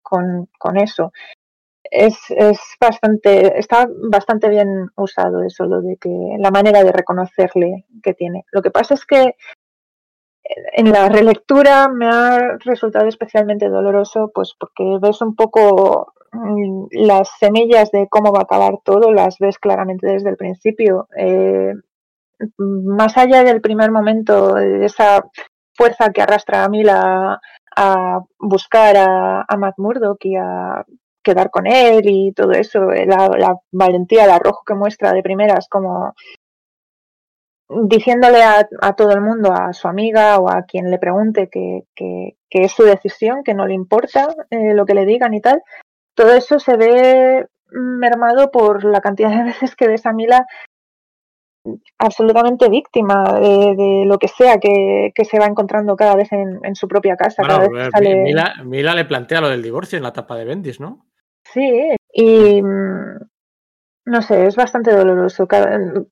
con, 0.02 0.50
con 0.58 0.78
eso. 0.78 1.12
Es, 1.96 2.18
es, 2.30 2.60
bastante, 2.82 3.60
está 3.60 3.88
bastante 4.10 4.50
bien 4.50 4.90
usado 4.96 5.44
eso, 5.44 5.66
lo 5.66 5.82
de 5.82 5.98
que 5.98 6.10
la 6.40 6.50
manera 6.50 6.84
de 6.84 6.92
reconocerle 6.92 7.86
que 8.02 8.16
tiene. 8.16 8.46
Lo 8.52 8.64
que 8.64 8.72
pasa 8.72 8.96
es 8.96 9.06
que 9.06 9.36
en 10.74 10.92
la 10.92 11.08
relectura 11.10 11.88
me 11.88 12.08
ha 12.08 12.58
resultado 12.58 13.08
especialmente 13.08 13.70
doloroso, 13.70 14.32
pues 14.34 14.56
porque 14.60 14.98
ves 15.02 15.22
un 15.22 15.36
poco 15.36 16.14
mm, 16.32 16.88
las 16.92 17.30
semillas 17.40 17.92
de 17.92 18.08
cómo 18.10 18.32
va 18.32 18.40
a 18.40 18.44
acabar 18.44 18.80
todo, 18.84 19.12
las 19.14 19.38
ves 19.38 19.60
claramente 19.60 20.08
desde 20.08 20.32
el 20.32 20.38
principio. 20.38 21.08
Eh, 21.16 21.74
más 22.58 23.18
allá 23.18 23.44
del 23.44 23.62
primer 23.62 23.92
momento, 23.92 24.56
de 24.56 24.86
esa 24.86 25.24
fuerza 25.76 26.12
que 26.12 26.22
arrastra 26.22 26.64
a 26.64 26.70
Mila 26.70 27.40
a 27.76 28.22
buscar 28.40 28.96
a, 28.98 29.58
Matt 29.58 29.78
Murdock 29.78 30.24
y 30.26 30.36
a 30.36 30.86
quedar 31.24 31.50
con 31.50 31.68
él 31.68 32.04
y 32.06 32.34
todo 32.34 32.52
eso, 32.52 32.82
la, 32.82 33.30
la 33.30 33.56
valentía, 33.72 34.26
el 34.26 34.32
arrojo 34.32 34.64
que 34.66 34.76
muestra 34.76 35.14
de 35.14 35.24
primeras 35.24 35.68
como 35.70 36.14
diciéndole 37.70 38.44
a, 38.44 38.94
todo 38.96 39.12
el 39.12 39.22
mundo, 39.22 39.52
a 39.52 39.74
su 39.74 39.88
amiga 39.88 40.38
o 40.40 40.50
a 40.50 40.64
quien 40.64 40.92
le 40.92 41.00
pregunte 41.00 41.50
que, 41.50 41.86
es 42.50 42.72
su 42.72 42.84
decisión, 42.84 43.44
que 43.44 43.54
no 43.54 43.66
le 43.66 43.74
importa 43.74 44.28
eh, 44.50 44.74
lo 44.74 44.86
que 44.86 44.94
le 44.94 45.06
digan 45.06 45.34
y 45.34 45.42
tal, 45.42 45.62
todo 46.16 46.34
eso 46.34 46.60
se 46.60 46.78
ve 46.78 47.48
mermado 47.72 48.52
por 48.52 48.84
la 48.84 49.02
cantidad 49.02 49.32
de 49.32 49.44
veces 49.52 49.76
que 49.76 49.88
ves 49.88 50.06
a 50.06 50.14
Mila 50.14 50.46
absolutamente 51.98 52.68
víctima 52.68 53.40
de, 53.40 54.04
lo 54.06 54.20
que 54.20 54.28
sea 54.28 54.60
que, 54.60 55.14
se 55.24 55.40
va 55.40 55.46
encontrando 55.46 55.96
cada 55.96 56.16
vez 56.16 56.30
en, 56.34 56.76
su 56.76 56.90
propia 56.90 57.16
casa. 57.16 57.42
Mila, 58.66 58.94
le 58.94 59.06
plantea 59.06 59.40
lo 59.40 59.50
del 59.50 59.64
divorcio 59.64 59.96
en 59.98 60.04
la 60.04 60.10
etapa 60.10 60.36
de 60.36 60.44
Bendis, 60.44 60.82
¿no? 60.82 61.06
Sí, 61.54 61.96
y 62.14 62.62
no 62.62 64.22
sé, 64.22 64.48
es 64.48 64.56
bastante 64.56 64.92
doloroso. 64.92 65.48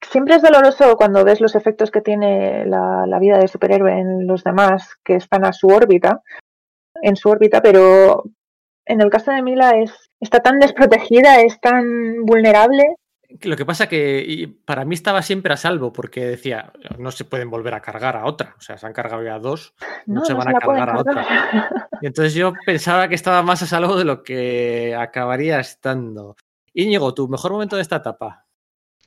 Siempre 0.01 0.35
es 0.35 0.41
doloroso 0.41 0.95
cuando 0.95 1.25
ves 1.25 1.41
los 1.41 1.55
efectos 1.55 1.89
que 1.89 2.01
tiene 2.01 2.65
la, 2.65 3.17
vida 3.19 3.37
de 3.39 3.47
superhéroe 3.47 3.91
en 3.91 4.27
los 4.27 4.43
demás 4.43 4.95
que 5.03 5.15
están 5.15 5.43
a 5.45 5.51
su 5.51 5.67
órbita, 5.67 6.21
en 7.01 7.15
su 7.15 7.29
órbita, 7.29 7.61
pero 7.61 8.23
en 8.85 9.01
el 9.01 9.09
caso 9.09 9.31
de 9.31 9.41
Mila 9.41 9.71
es, 9.71 10.11
está 10.19 10.39
tan 10.39 10.59
desprotegida, 10.59 11.41
es 11.41 11.59
tan 11.59 12.23
vulnerable. 12.23 12.95
Lo 13.41 13.55
que 13.55 13.65
pasa 13.65 13.87
que 13.87 14.53
para 14.65 14.85
mí 14.85 14.95
estaba 14.95 15.21
siempre 15.21 15.53
a 15.53 15.57
salvo 15.57 15.93
porque 15.93 16.25
decía, 16.25 16.71
no 16.97 17.11
se 17.11 17.25
pueden 17.25 17.49
volver 17.49 17.73
a 17.73 17.81
cargar 17.81 18.17
a 18.17 18.25
otra. 18.25 18.55
O 18.57 18.61
sea, 18.61 18.77
se 18.77 18.85
han 18.85 18.93
cargado 18.93 19.23
ya 19.23 19.39
dos, 19.39 19.73
no, 20.05 20.25
se 20.25 20.33
van 20.33 20.49
a 20.49 20.59
cargar 20.59 20.89
a 20.89 20.99
otra. 20.99 21.69
Y 22.01 22.07
entonces 22.07 22.33
yo 22.33 22.53
pensaba 22.65 23.07
que 23.07 23.15
estaba 23.15 23.43
más 23.43 23.61
a 23.61 23.67
salvo 23.67 23.95
de 23.95 24.05
lo 24.05 24.23
que 24.23 24.95
acabaría 24.95 25.59
estando. 25.59 26.35
Íñigo, 26.73 27.13
tu 27.13 27.27
mejor 27.27 27.51
momento 27.51 27.75
de 27.75 27.81
esta 27.81 27.97
etapa. 27.97 28.45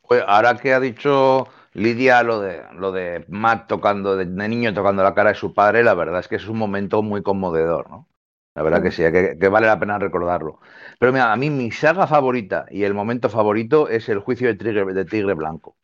Pues 0.06 0.22
ahora 0.26 0.56
que 0.56 0.74
ha 0.74 0.80
dicho 0.80 1.48
Lidia 1.74 2.22
lo 2.22 2.40
de, 2.40 2.62
lo 2.74 2.92
de 2.92 3.24
Matt 3.28 3.66
tocando, 3.66 4.16
de, 4.16 4.26
niño 4.26 4.72
tocando 4.72 5.02
la 5.02 5.14
cara 5.14 5.30
de 5.30 5.36
su 5.36 5.52
padre, 5.52 5.82
la 5.82 5.94
verdad 5.94 6.20
es 6.20 6.28
que 6.28 6.36
es 6.36 6.46
un 6.46 6.58
momento 6.58 7.02
muy 7.02 7.22
conmovedor, 7.22 7.90
¿no? 7.90 8.08
La 8.54 8.62
verdad 8.62 8.82
que 8.82 8.92
sí, 8.92 9.02
que, 9.02 9.48
vale 9.48 9.66
la 9.66 9.78
pena 9.78 9.98
recordarlo. 9.98 10.60
Pero 10.98 11.12
mira, 11.12 11.32
a 11.32 11.36
mí 11.36 11.50
mi 11.50 11.70
saga 11.72 12.06
favorita 12.06 12.66
y 12.70 12.84
el 12.84 12.94
momento 12.94 13.28
favorito 13.28 13.88
es 13.88 14.08
el 14.08 14.20
juicio 14.20 14.46
de 14.46 14.54
Tigre, 14.54 14.84
de 14.94 15.04
Tigre 15.04 15.34
Blanco. 15.34 15.76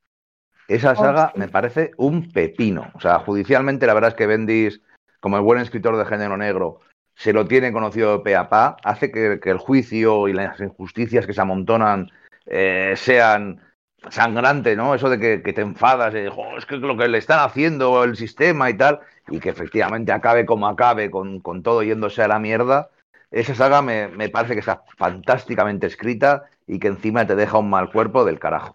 Esa 0.69 0.95
saga 0.95 1.33
me 1.35 1.49
parece 1.49 1.91
un 1.97 2.31
pepino. 2.31 2.93
O 2.95 3.01
sea, 3.01 3.19
judicialmente 3.19 3.87
la 3.87 3.95
verdad 3.95 4.11
es 4.11 4.15
que 4.15 4.29
Bendis, 4.29 4.81
como 5.19 5.37
el 5.37 5.43
buen 5.43 5.61
escritor 5.61 5.97
de 5.97 6.05
género 6.05 6.37
negro, 6.37 6.81
se 7.17 7.33
lo 7.33 7.47
tiene 7.47 7.73
conocido 7.73 8.17
de 8.17 8.25
pe 8.25 8.37
a 8.37 8.49
pa, 8.49 8.77
hace 8.85 9.11
que, 9.11 9.41
el 9.43 9.59
juicio 9.59 10.29
y 10.29 10.33
las 10.33 10.61
injusticias 10.61 11.27
que 11.27 11.35
se 11.35 11.41
amontonan 11.41 12.09
eh, 12.47 12.95
sean 12.97 13.61
sangrantes, 14.09 14.77
¿no? 14.77 14.95
Eso 14.95 15.11
de 15.11 15.43
que, 15.43 15.53
te 15.53 15.61
enfadas, 15.61 16.13
de, 16.13 16.33
es 16.57 16.67
que 16.67 16.77
lo 16.77 16.97
que 16.97 17.09
le 17.09 17.19
están 17.19 17.41
haciendo 17.41 18.03
el 18.05 18.17
sistema 18.17 18.71
y 18.71 18.77
tal, 18.77 19.01
y 19.29 19.41
que 19.41 19.51
efectivamente 19.51 20.13
acabe 20.13 20.47
como 20.47 20.67
acabe, 20.67 21.11
con, 21.11 21.43
todo 21.63 21.83
yéndose 21.83 22.23
a 22.23 22.29
la 22.29 22.39
mierda. 22.39 22.91
Esa 23.31 23.55
saga 23.55 23.83
me, 23.83 24.09
me 24.09 24.29
parece 24.29 24.55
que 24.55 24.61
está 24.61 24.83
fantásticamente 24.97 25.87
escrita 25.87 26.45
y 26.67 26.79
que 26.79 26.89
encima 26.89 27.27
te 27.27 27.37
deja 27.37 27.59
un 27.59 27.71
mal 27.71 27.93
cuerpo 27.93 28.25
del 28.25 28.41
carajo. 28.41 28.75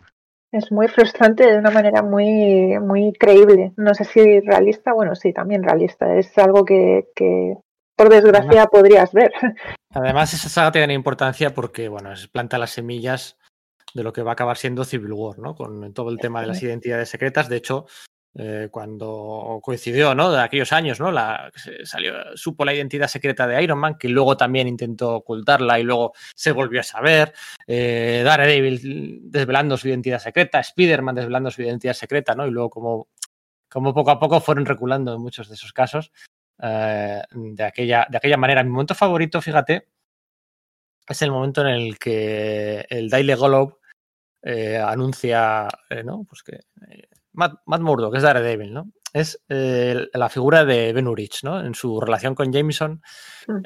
Es 0.51 0.71
muy 0.71 0.88
frustrante 0.88 1.51
de 1.51 1.57
una 1.57 1.71
manera 1.71 2.01
muy, 2.01 2.80
muy 2.80 3.11
creíble. 3.13 3.73
No 3.76 3.93
sé 3.93 4.05
si 4.05 4.39
realista, 4.39 4.93
bueno, 4.93 5.15
sí, 5.15 5.34
también 5.34 5.63
realista. 5.63 6.15
Es 6.15 6.38
algo 6.38 6.63
que, 6.63 7.07
que 7.13 7.55
por 7.95 8.09
desgracia, 8.09 8.67
podrías 8.67 9.11
ver. 9.13 9.32
Además, 9.93 10.34
esa 10.34 10.49
saga 10.49 10.71
tiene 10.71 10.93
importancia 10.93 11.53
porque, 11.53 11.89
bueno, 11.89 12.11
es 12.11 12.28
planta 12.28 12.57
las 12.57 12.71
semillas 12.71 13.38
de 13.95 14.03
lo 14.03 14.11
que 14.11 14.21
va 14.21 14.31
a 14.31 14.33
acabar 14.33 14.57
siendo 14.57 14.83
Civil 14.83 15.13
War, 15.13 15.39
¿no? 15.39 15.55
Con 15.55 15.93
todo 15.93 16.09
el 16.09 16.19
tema 16.19 16.41
de 16.41 16.47
las 16.47 16.61
identidades 16.61 17.07
secretas. 17.07 17.47
De 17.47 17.55
hecho, 17.55 17.87
eh, 18.37 18.67
cuando 18.69 19.61
coincidió, 19.63 20.13
¿no? 20.13 20.29
De 20.33 20.41
aquellos 20.41 20.73
años, 20.73 20.99
¿no? 20.99 21.13
La, 21.13 21.49
salió, 21.85 22.13
supo 22.35 22.65
la 22.65 22.73
identidad 22.73 23.07
secreta 23.07 23.47
de 23.47 23.63
Iron 23.63 23.79
Man, 23.79 23.97
que 23.97 24.09
luego 24.09 24.35
también 24.35 24.67
intentó 24.67 25.15
ocultarla 25.15 25.79
y 25.79 25.83
luego 25.83 26.11
se 26.35 26.51
volvió 26.51 26.81
a 26.81 26.83
saber. 26.83 27.33
Eh, 27.65 28.21
Daredevil 28.25 29.31
desvelando 29.31 29.77
su 29.77 29.87
identidad 29.87 30.19
secreta, 30.19 30.59
Spider-Man 30.59 31.15
desvelando 31.15 31.49
su 31.49 31.61
identidad 31.61 31.93
secreta, 31.93 32.35
¿no? 32.35 32.45
Y 32.45 32.51
luego 32.51 32.69
como, 32.69 33.07
como 33.69 33.93
poco 33.93 34.11
a 34.11 34.19
poco 34.19 34.41
fueron 34.41 34.65
reculando 34.65 35.15
en 35.15 35.21
muchos 35.21 35.47
de 35.47 35.55
esos 35.55 35.71
casos. 35.71 36.11
Eh, 36.61 37.21
de, 37.31 37.63
aquella, 37.63 38.07
de 38.09 38.17
aquella 38.17 38.37
manera. 38.37 38.61
Mi 38.61 38.71
momento 38.71 38.93
favorito, 38.93 39.41
fíjate, 39.41 39.87
es 41.07 41.21
el 41.21 41.31
momento 41.31 41.61
en 41.61 41.67
el 41.67 41.97
que 41.97 42.85
el 42.89 43.09
Daily 43.09 43.35
Globe 43.35 43.75
eh, 44.45 44.77
anuncia 44.77 45.67
eh, 45.89 46.03
¿no? 46.03 46.23
pues 46.23 46.43
que 46.43 46.59
Matt, 47.33 47.59
Matt, 47.65 47.81
Murdock 47.81 48.15
es 48.15 48.23
Daredevil, 48.23 48.73
¿no? 48.73 48.91
Es 49.11 49.39
la 49.47 50.29
figura 50.29 50.65
de 50.65 50.91
Ben 50.91 51.07
Urich, 51.07 51.43
¿no? 51.43 51.61
En 51.61 51.73
su 51.73 52.01
relación 52.01 52.35
con 52.35 52.51
Jameson, 52.51 53.01
mm. 53.47 53.61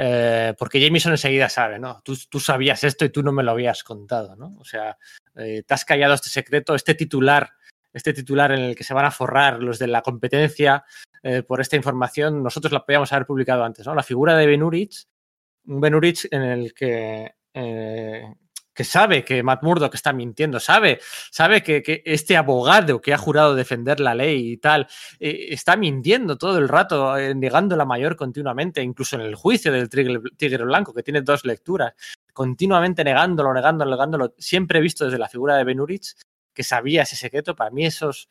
porque 0.60 0.80
Jameson 0.80 1.12
enseguida 1.12 1.50
sabe, 1.50 1.80
¿no? 1.80 2.02
Tú, 2.04 2.16
tú, 2.30 2.40
sabías 2.40 2.84
esto 2.84 3.06
y 3.06 3.10
tú 3.10 3.24
no 3.24 3.32
me 3.32 3.42
lo 3.42 3.52
habías 3.52 3.84
contado, 3.84 4.36
¿no? 4.36 4.56
O 4.60 4.64
sea, 4.64 4.96
te 5.34 5.66
has 5.68 5.86
callado 5.86 6.14
este 6.14 6.30
secreto, 6.30 6.76
este 6.76 6.94
titular 6.94 7.50
este 7.94 8.14
titular 8.14 8.52
en 8.52 8.60
el 8.62 8.76
que 8.76 8.84
se 8.84 8.94
van 8.94 9.06
a 9.06 9.12
forrar 9.12 9.62
los 9.62 9.80
de 9.80 9.88
la 9.88 10.02
competencia 10.02 10.84
eh, 11.24 11.44
por 11.44 11.62
esta 11.62 11.76
información, 11.76 12.44
nosotros 12.44 12.72
la 12.72 12.86
podíamos 12.86 13.12
haber 13.12 13.26
publicado 13.26 13.64
antes, 13.64 13.86
¿no? 13.86 13.96
La 13.96 14.04
figura 14.04 14.38
de 14.38 14.46
Benurich, 14.46 15.06
un 15.66 15.82
Benurich 15.82 16.28
en 16.32 16.42
el 16.42 16.74
que, 16.74 17.36
eh, 17.54 18.24
que 18.80 18.86
sabe 18.86 19.26
que 19.26 19.44
Matt 19.44 19.62
Murdock 19.62 19.94
está 19.94 20.14
mintiendo, 20.14 20.58
sabe, 20.58 21.02
sabe 21.32 21.62
que, 21.62 22.02
este 22.06 22.38
abogado 22.38 23.02
que 23.02 23.14
ha 23.14 23.18
jurado 23.18 23.54
defender 23.54 24.00
la 24.00 24.16
ley 24.16 24.54
y 24.54 24.56
tal, 24.58 24.88
eh, 25.20 25.48
está 25.50 25.76
mintiendo 25.76 26.38
todo 26.38 26.58
el 26.58 26.70
rato, 26.70 27.18
negando 27.36 27.76
la 27.76 27.84
mayor 27.84 28.16
continuamente, 28.16 28.82
incluso 28.82 29.18
en 29.18 29.24
el 29.24 29.36
juicio 29.36 29.74
del 29.74 29.90
tigre, 29.90 30.64
Blanco, 30.64 30.94
que 30.94 31.04
tiene 31.04 31.22
dos 31.24 31.44
lecturas, 31.44 31.94
continuamente 32.32 33.04
negándolo, 33.04 33.54
negándolo, 33.54 33.92
negándolo, 33.92 34.34
siempre 34.38 34.80
visto 34.80 35.04
desde 35.04 35.20
la 35.20 35.28
figura 35.28 35.58
de 35.58 35.66
Benurich, 35.66 36.14
que 36.54 36.64
sabía 36.64 37.02
ese 37.02 37.18
secreto, 37.18 37.58
para 37.58 37.72
mí 37.72 37.86
esos, 37.86 38.30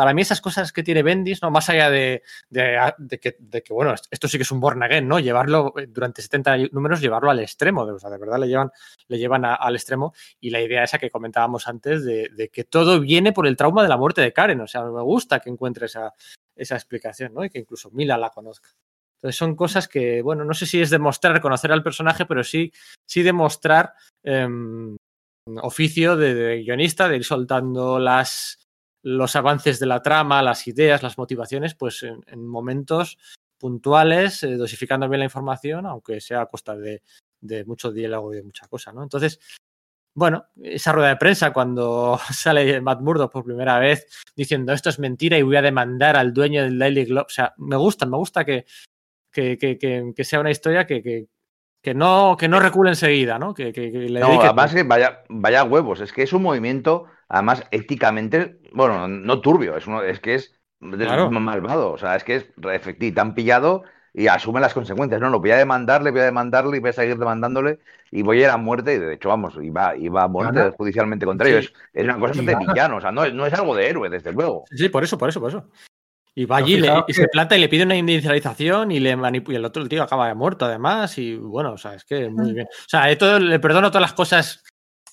para 0.00 0.14
mí 0.14 0.22
esas 0.22 0.40
cosas 0.40 0.72
que 0.72 0.82
tiene 0.82 1.02
Bendis, 1.02 1.42
¿no? 1.42 1.50
Más 1.50 1.68
allá 1.68 1.90
de, 1.90 2.22
que, 2.50 3.36
bueno, 3.68 3.94
esto 4.10 4.28
sí 4.28 4.38
que 4.38 4.44
es 4.44 4.50
un 4.50 4.58
born 4.58 4.82
again, 4.82 5.06
¿no? 5.06 5.18
Llevarlo 5.18 5.74
eh, 5.76 5.88
durante 5.88 6.22
70 6.22 6.56
números, 6.72 7.02
llevarlo 7.02 7.30
al 7.30 7.38
extremo, 7.40 7.84
de 7.84 7.92
verdad 7.92 8.38
le 8.38 8.48
llevan, 8.48 8.70
le 9.08 9.18
llevan 9.18 9.44
al 9.44 9.76
extremo. 9.76 10.14
Y 10.40 10.48
la 10.48 10.62
idea 10.62 10.84
esa 10.84 10.96
que 10.96 11.10
comentábamos 11.10 11.68
antes 11.68 12.02
de, 12.02 12.50
que 12.50 12.64
todo 12.64 12.98
viene 12.98 13.34
por 13.34 13.46
el 13.46 13.58
trauma 13.58 13.82
de 13.82 13.90
la 13.90 13.98
muerte 13.98 14.22
de 14.22 14.32
Karen. 14.32 14.62
O 14.62 14.66
sea, 14.66 14.84
me 14.84 15.02
gusta 15.02 15.38
que 15.40 15.50
encuentre 15.50 15.84
esa, 15.84 16.14
esa 16.56 16.76
explicación, 16.76 17.34
¿no? 17.34 17.44
Y 17.44 17.50
que 17.50 17.58
incluso 17.58 17.90
Mila 17.90 18.16
la 18.16 18.30
conozca. 18.30 18.70
Entonces 19.16 19.36
son 19.36 19.54
cosas 19.54 19.86
que, 19.86 20.22
bueno, 20.22 20.46
no 20.46 20.54
sé 20.54 20.64
si 20.64 20.80
es 20.80 20.88
demostrar, 20.88 21.42
conocer 21.42 21.72
al 21.72 21.82
personaje, 21.82 22.24
pero 22.24 22.42
sí, 22.42 22.72
sí 23.06 23.22
demostrar 23.22 23.92
em, 24.22 24.96
oficio 25.60 26.16
de, 26.16 26.62
guionista, 26.62 27.06
de 27.06 27.16
ir 27.16 27.24
soltando 27.24 27.98
las, 27.98 28.60
los 29.02 29.36
avances 29.36 29.78
de 29.80 29.86
la 29.86 30.02
trama, 30.02 30.42
las 30.42 30.66
ideas, 30.66 31.02
las 31.02 31.18
motivaciones, 31.18 31.74
pues 31.74 32.02
en, 32.02 32.46
momentos 32.46 33.18
puntuales, 33.58 34.42
eh, 34.42 34.56
dosificando 34.56 35.08
bien 35.08 35.20
la 35.20 35.26
información, 35.26 35.86
aunque 35.86 36.20
sea 36.20 36.42
a 36.42 36.46
costa 36.46 36.76
de, 36.76 37.02
mucho 37.66 37.92
diálogo 37.92 38.32
y 38.32 38.36
de 38.36 38.42
mucha 38.42 38.66
cosa, 38.68 38.92
¿no? 38.92 39.02
Entonces, 39.02 39.40
bueno, 40.14 40.46
esa 40.62 40.92
rueda 40.92 41.10
de 41.10 41.16
prensa 41.16 41.52
cuando 41.52 42.18
sale 42.32 42.80
Matt 42.80 43.00
Murdock 43.00 43.32
por 43.32 43.44
primera 43.44 43.78
vez 43.78 44.06
diciendo 44.34 44.72
esto 44.72 44.90
es 44.90 44.98
mentira 44.98 45.38
y 45.38 45.42
voy 45.42 45.56
a 45.56 45.62
demandar 45.62 46.16
al 46.16 46.32
dueño 46.32 46.62
del 46.62 46.78
Daily 46.78 47.04
Globe, 47.04 47.26
o 47.26 47.32
sea, 47.32 47.54
me 47.58 47.76
gusta, 47.76 48.06
me 48.06 48.16
gusta 48.16 48.44
que, 48.44 48.66
que, 49.30 49.58
que 49.58 50.24
sea 50.24 50.40
una 50.40 50.50
historia 50.50 50.86
que, 50.86 51.28
que 51.82 51.94
no, 51.94 52.36
que 52.38 52.48
no 52.48 52.60
recule 52.60 52.90
enseguida, 52.90 53.38
¿no? 53.38 53.54
Que, 53.54 53.72
le 53.72 54.20
no, 54.20 54.40
además 54.40 54.74
que 54.74 54.82
vaya, 54.82 55.22
vaya 55.28 55.64
huevos, 55.64 56.00
es 56.00 56.12
que 56.12 56.22
es 56.22 56.32
un 56.32 56.42
movimiento, 56.42 57.06
además, 57.30 57.64
éticamente, 57.70 58.60
bueno, 58.72 59.08
no 59.08 59.40
turbio, 59.40 59.76
es, 59.76 59.86
uno, 59.86 60.02
es 60.02 60.20
que 60.20 60.34
es 60.34 60.54
malvado, 60.80 61.92
o 61.92 61.98
sea, 61.98 62.16
es 62.16 62.24
que 62.24 62.36
es 62.36 62.46
efectivo, 62.72 63.14
tan 63.14 63.34
pillado 63.34 63.84
y 64.12 64.26
asume 64.26 64.60
las 64.60 64.74
consecuencias. 64.74 65.20
No, 65.20 65.30
no, 65.30 65.38
voy 65.38 65.52
a 65.52 65.56
demandarle, 65.56 66.10
voy 66.10 66.20
a 66.20 66.24
demandarle 66.24 66.76
y 66.76 66.80
voy 66.80 66.90
a 66.90 66.92
seguir 66.92 67.16
demandándole 67.16 67.78
y 68.10 68.22
voy 68.22 68.38
a 68.38 68.44
ir 68.44 68.48
a 68.48 68.56
muerte. 68.56 68.94
Y 68.94 68.98
de 68.98 69.14
hecho, 69.14 69.28
vamos, 69.28 69.54
y 69.62 69.70
va, 69.70 69.96
y 69.96 70.08
va 70.08 70.24
a 70.24 70.28
muerte 70.28 70.72
judicialmente 70.76 71.24
contra 71.24 71.48
ellos. 71.48 71.72
Es, 71.92 72.04
una 72.04 72.18
cosa 72.18 72.42
de 72.42 72.56
villano, 72.56 72.96
o 72.96 73.00
sea, 73.00 73.12
no, 73.12 73.28
no, 73.28 73.46
es 73.46 73.54
algo 73.54 73.76
de 73.76 73.88
héroe, 73.88 74.10
desde 74.10 74.32
luego. 74.32 74.64
Sí, 74.70 74.88
por 74.88 75.04
eso, 75.04 75.16
por 75.16 75.28
eso, 75.28 75.40
por 75.40 75.50
eso. 75.50 75.70
Y 76.34 76.46
va 76.46 76.58
allí 76.58 76.80
y 77.08 77.12
se 77.12 77.26
planta 77.28 77.56
y 77.56 77.60
le 77.60 77.68
pide 77.68 77.84
una 77.84 77.96
inicialización 77.96 78.92
y 78.92 79.00
le 79.00 79.16
manipula. 79.16 79.58
el 79.58 79.64
otro 79.64 79.82
el 79.82 79.88
tío 79.88 80.02
acaba 80.02 80.28
de 80.28 80.34
muerto, 80.34 80.64
además. 80.64 81.16
Y 81.18 81.36
bueno, 81.36 81.72
o 81.72 81.78
sea, 81.78 81.94
es 81.94 82.04
que 82.04 82.28
muy 82.28 82.52
bien. 82.52 82.66
O 82.66 82.88
sea, 82.88 83.08
le 83.08 83.60
perdono 83.60 83.90
todas 83.90 84.02
las 84.02 84.14
cosas 84.14 84.64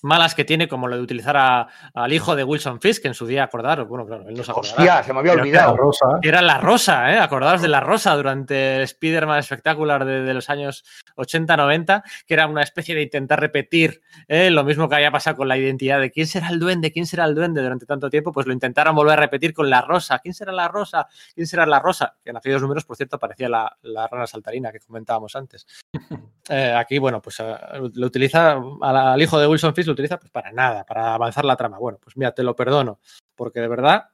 malas 0.02 0.34
que 0.34 0.44
tiene, 0.44 0.68
como 0.68 0.88
lo 0.88 0.96
de 0.96 1.02
utilizar 1.02 1.68
al 1.94 2.12
hijo 2.12 2.36
de 2.36 2.44
Wilson 2.44 2.80
Fisk, 2.80 3.02
que 3.02 3.08
en 3.08 3.14
su 3.14 3.26
día, 3.26 3.44
acordaros, 3.44 3.88
bueno, 3.88 4.06
claro, 4.06 4.28
él 4.28 4.34
no 4.36 4.44
se 4.44 4.52
Hostia, 4.52 5.02
se 5.02 5.12
me 5.12 5.20
había 5.20 5.32
olvidado. 5.32 5.76
Era 6.22 6.42
la 6.42 6.58
rosa, 6.58 7.12
¿eh? 7.12 7.18
Acordaros 7.18 7.62
de 7.62 7.68
la 7.68 7.80
rosa 7.80 8.14
durante 8.16 8.76
el 8.76 8.82
Spider-Man 8.82 9.38
espectacular 9.38 10.04
de, 10.04 10.34
los 10.34 10.50
años 10.50 10.84
80-90, 11.16 12.02
que 12.26 12.34
era 12.34 12.46
una 12.46 12.62
especie 12.62 12.94
de 12.94 13.02
intentar 13.02 13.40
repetir 13.40 14.02
¿eh? 14.26 14.50
lo 14.50 14.64
mismo 14.64 14.88
que 14.88 14.96
había 14.96 15.10
pasado 15.10 15.36
con 15.36 15.48
la 15.48 15.56
identidad 15.56 16.00
de 16.00 16.10
quién 16.10 16.26
será 16.26 16.48
el 16.48 16.58
duende, 16.58 16.92
quién 16.92 17.06
será 17.06 17.24
el 17.24 17.34
duende 17.34 17.62
durante 17.62 17.86
tanto 17.86 18.10
tiempo, 18.10 18.32
pues 18.32 18.46
lo 18.46 18.52
intentaron 18.52 18.94
volver 18.94 19.18
a 19.18 19.22
repetir 19.22 19.54
con 19.54 19.70
la 19.70 19.80
rosa. 19.80 20.18
¿Quién 20.18 20.34
será 20.34 20.52
la 20.52 20.68
rosa? 20.68 21.06
¿Quién 21.34 21.46
será 21.46 21.66
la 21.66 21.80
rosa? 21.80 22.16
Que 22.22 22.30
en 22.30 22.36
aquellos 22.36 22.62
números, 22.62 22.84
por 22.84 22.96
cierto, 22.96 23.16
aparecía 23.16 23.48
la, 23.48 24.08
rana 24.10 24.26
saltarina 24.26 24.72
que 24.72 24.80
comentábamos 24.80 25.34
antes. 25.36 25.66
Eh, 26.50 26.72
aquí, 26.74 26.96
bueno, 26.96 27.20
pues 27.20 27.40
eh, 27.40 27.54
lo 27.92 28.06
utiliza 28.06 28.58
al 28.80 29.20
hijo 29.20 29.38
de 29.38 29.46
Wilson 29.46 29.74
Fisk 29.74 29.87
utiliza 29.92 30.18
pues 30.18 30.30
para 30.30 30.52
nada, 30.52 30.84
para 30.84 31.14
avanzar 31.14 31.44
la 31.44 31.56
trama. 31.56 31.78
Bueno, 31.78 31.98
pues 32.02 32.16
mira, 32.16 32.32
te 32.32 32.42
lo 32.42 32.56
perdono, 32.56 33.00
porque 33.34 33.60
de 33.60 33.68
verdad 33.68 34.10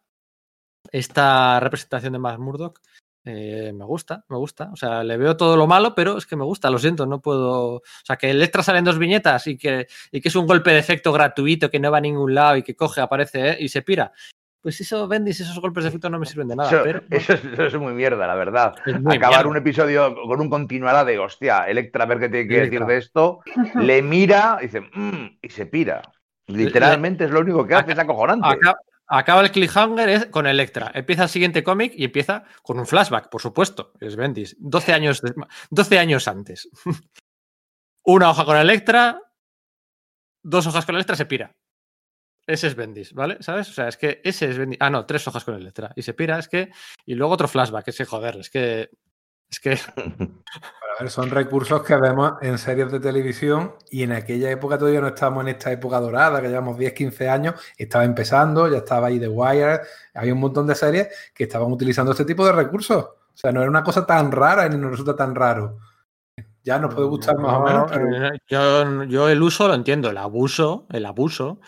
esta 0.92 1.60
representación 1.60 2.12
de 2.12 2.18
Matt 2.18 2.38
Murdock 2.38 2.80
eh, 3.26 3.72
me 3.74 3.84
gusta, 3.86 4.24
me 4.28 4.36
gusta. 4.36 4.70
O 4.72 4.76
sea, 4.76 5.02
le 5.02 5.16
veo 5.16 5.36
todo 5.36 5.56
lo 5.56 5.66
malo, 5.66 5.94
pero 5.94 6.18
es 6.18 6.26
que 6.26 6.36
me 6.36 6.44
gusta, 6.44 6.70
lo 6.70 6.78
siento, 6.78 7.06
no 7.06 7.20
puedo. 7.20 7.76
O 7.76 7.82
sea, 8.04 8.16
que 8.16 8.30
Electra 8.30 8.62
sale 8.62 8.78
en 8.78 8.84
dos 8.84 8.98
viñetas 8.98 9.46
y 9.46 9.56
que, 9.56 9.86
y 10.12 10.20
que 10.20 10.28
es 10.28 10.36
un 10.36 10.46
golpe 10.46 10.72
de 10.72 10.78
efecto 10.78 11.12
gratuito 11.12 11.70
que 11.70 11.80
no 11.80 11.90
va 11.90 11.98
a 11.98 12.02
ningún 12.02 12.34
lado 12.34 12.56
y 12.56 12.62
que 12.62 12.76
coge, 12.76 13.00
aparece 13.00 13.50
¿eh? 13.50 13.56
y 13.60 13.68
se 13.68 13.82
pira. 13.82 14.12
Pues 14.64 14.80
eso, 14.80 15.06
Bendis, 15.06 15.40
esos 15.40 15.60
golpes 15.60 15.84
de 15.84 15.90
efecto 15.90 16.08
no 16.08 16.18
me 16.18 16.24
sirven 16.24 16.48
de 16.48 16.56
nada. 16.56 16.70
Eso, 17.10 17.34
es, 17.62 17.74
muy 17.74 17.92
mierda, 17.92 18.26
la 18.26 18.34
verdad. 18.34 18.74
Acabar 19.10 19.46
un 19.46 19.58
episodio 19.58 20.16
con 20.26 20.40
un 20.40 20.48
continuará 20.48 21.04
de 21.04 21.18
hostia, 21.18 21.68
Electra, 21.68 22.04
a 22.04 22.06
ver 22.06 22.18
qué 22.18 22.30
tiene 22.30 22.48
que 22.48 22.60
decir 22.62 22.86
de 22.86 22.96
esto, 22.96 23.40
le 23.74 24.00
mira 24.00 24.56
y 24.60 24.64
dice, 24.64 24.80
mmm, 24.80 25.36
y 25.42 25.50
se 25.50 25.66
pira. 25.66 26.00
Literalmente 26.46 27.24
es 27.24 27.30
lo 27.30 27.40
único 27.40 27.66
que 27.66 27.74
hace, 27.74 27.92
es 27.92 27.98
acojonante. 27.98 28.56
Acaba, 29.06 29.42
el 29.42 29.50
cliffhanger 29.50 30.30
con 30.30 30.46
Electra. 30.46 30.90
Empieza 30.94 31.24
el 31.24 31.28
siguiente 31.28 31.62
cómic 31.62 31.92
y 31.94 32.04
empieza 32.06 32.44
con 32.62 32.78
un 32.78 32.86
flashback, 32.86 33.28
por 33.28 33.42
supuesto. 33.42 33.92
Es 34.00 34.16
Bendis. 34.16 34.56
12 34.60 34.94
años, 34.94 35.20
12 35.68 35.98
años 35.98 36.26
antes. 36.26 36.70
Una 38.02 38.30
hoja 38.30 38.46
con 38.46 38.56
Electra, 38.56 39.20
dos 40.42 40.66
hojas 40.66 40.86
con 40.86 40.94
Electra, 40.94 41.16
se 41.16 41.26
pira. 41.26 41.54
Ese 42.46 42.66
es 42.66 42.74
Bendis, 42.74 43.14
¿vale? 43.14 43.38
¿Sabes? 43.40 43.70
O 43.70 43.72
sea, 43.72 43.88
es 43.88 43.96
que 43.96 44.20
ese 44.22 44.50
es 44.50 44.58
Bendis. 44.58 44.78
Ah, 44.80 44.90
no, 44.90 45.06
tres 45.06 45.26
hojas 45.26 45.44
con 45.44 45.54
el 45.54 45.64
letra. 45.64 45.92
Y 45.96 46.02
se 46.02 46.14
pira, 46.14 46.38
es 46.38 46.48
que. 46.48 46.70
Y 47.06 47.14
luego 47.14 47.32
otro 47.32 47.48
flashback, 47.48 47.88
ese 47.88 48.04
joder, 48.04 48.36
es 48.36 48.50
que. 48.50 48.90
Es 49.50 49.60
que. 49.60 49.78
A 50.96 51.02
ver, 51.02 51.10
son 51.10 51.28
recursos 51.30 51.82
que 51.82 51.96
vemos 51.96 52.34
en 52.40 52.56
series 52.56 52.92
de 52.92 53.00
televisión 53.00 53.74
y 53.90 54.04
en 54.04 54.12
aquella 54.12 54.50
época 54.50 54.78
todavía 54.78 55.00
no 55.00 55.08
estábamos 55.08 55.42
en 55.42 55.48
esta 55.48 55.72
época 55.72 55.98
dorada, 55.98 56.40
que 56.40 56.48
llevamos 56.48 56.78
10, 56.78 56.92
15 56.92 57.28
años, 57.28 57.54
estaba 57.76 58.04
empezando, 58.04 58.70
ya 58.70 58.78
estaba 58.78 59.08
ahí 59.08 59.18
The 59.18 59.26
Wire, 59.26 59.80
había 60.14 60.32
un 60.32 60.38
montón 60.38 60.68
de 60.68 60.76
series 60.76 61.08
que 61.34 61.44
estaban 61.44 61.72
utilizando 61.72 62.12
este 62.12 62.24
tipo 62.24 62.46
de 62.46 62.52
recursos. 62.52 63.04
O 63.06 63.36
sea, 63.36 63.50
no 63.50 63.60
era 63.60 63.70
una 63.70 63.82
cosa 63.82 64.06
tan 64.06 64.30
rara 64.30 64.68
ni 64.68 64.76
nos 64.76 64.92
resulta 64.92 65.16
tan 65.16 65.34
raro. 65.34 65.78
Ya 66.62 66.78
nos 66.78 66.94
puede 66.94 67.08
gustar 67.08 67.36
más 67.38 67.54
o 67.54 67.60
menos, 67.64 67.90
pero... 67.90 68.26
Eh, 68.26 68.38
yo, 68.48 69.02
yo 69.04 69.28
el 69.28 69.42
uso 69.42 69.66
lo 69.66 69.74
entiendo, 69.74 70.10
el 70.10 70.16
abuso, 70.16 70.86
el 70.90 71.06
abuso. 71.06 71.60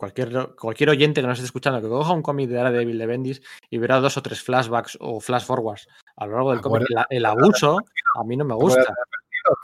Cualquier, 0.00 0.54
cualquier 0.58 0.88
oyente 0.88 1.20
que 1.20 1.26
nos 1.26 1.36
esté 1.36 1.44
escuchando 1.44 1.82
que 1.82 1.86
coja 1.86 2.14
un 2.14 2.22
cómic 2.22 2.48
de 2.48 2.54
Daredevil 2.54 2.96
de 2.96 3.04
Bendis 3.04 3.42
y 3.68 3.76
verá 3.76 4.00
dos 4.00 4.16
o 4.16 4.22
tres 4.22 4.42
flashbacks 4.42 4.96
o 4.98 5.20
flash 5.20 5.44
forwards 5.44 5.88
a 6.16 6.24
lo 6.24 6.32
largo 6.32 6.52
del 6.52 6.62
cómic, 6.62 6.86
el, 6.88 7.18
el 7.18 7.26
abuso 7.26 7.78
a 8.14 8.24
mí 8.24 8.34
no 8.34 8.46
me 8.46 8.54
gusta 8.54 8.94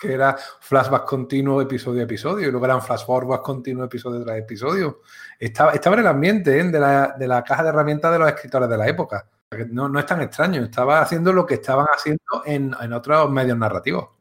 que 0.01 0.13
era 0.13 0.37
flashback 0.37 1.05
continuo 1.05 1.63
episodio 1.63 2.01
a 2.01 2.05
episodio, 2.05 2.49
y 2.49 2.51
luego 2.51 2.67
eran 2.67 2.83
flash 2.83 3.05
forward 3.05 3.41
continuo 3.41 3.85
episodio 3.85 4.25
tras 4.25 4.39
episodio. 4.39 5.01
Estaba, 5.39 5.73
estaba 5.73 5.97
en 5.97 6.01
el 6.01 6.07
ambiente 6.09 6.59
¿eh? 6.59 6.65
de, 6.65 6.81
la, 6.81 7.15
de, 7.19 7.29
la, 7.29 7.43
caja 7.43 7.63
de 7.63 7.71
herramientas 7.71 8.13
de 8.13 8.19
los 8.19 8.29
escritores 8.29 8.69
de 8.69 8.77
la 8.77 8.89
época. 8.89 9.27
No, 9.71 9.89
no 9.89 9.99
es 9.99 10.07
tan 10.07 10.21
extraño, 10.21 10.65
estaba 10.65 11.01
haciendo 11.01 11.33
lo 11.33 11.47
que 11.47 11.55
estaban 11.55 11.87
haciendo 11.95 12.43
en, 12.45 12.75
en 12.81 12.93
otros 12.93 13.31
medios 13.31 13.57
narrativos. 13.57 14.16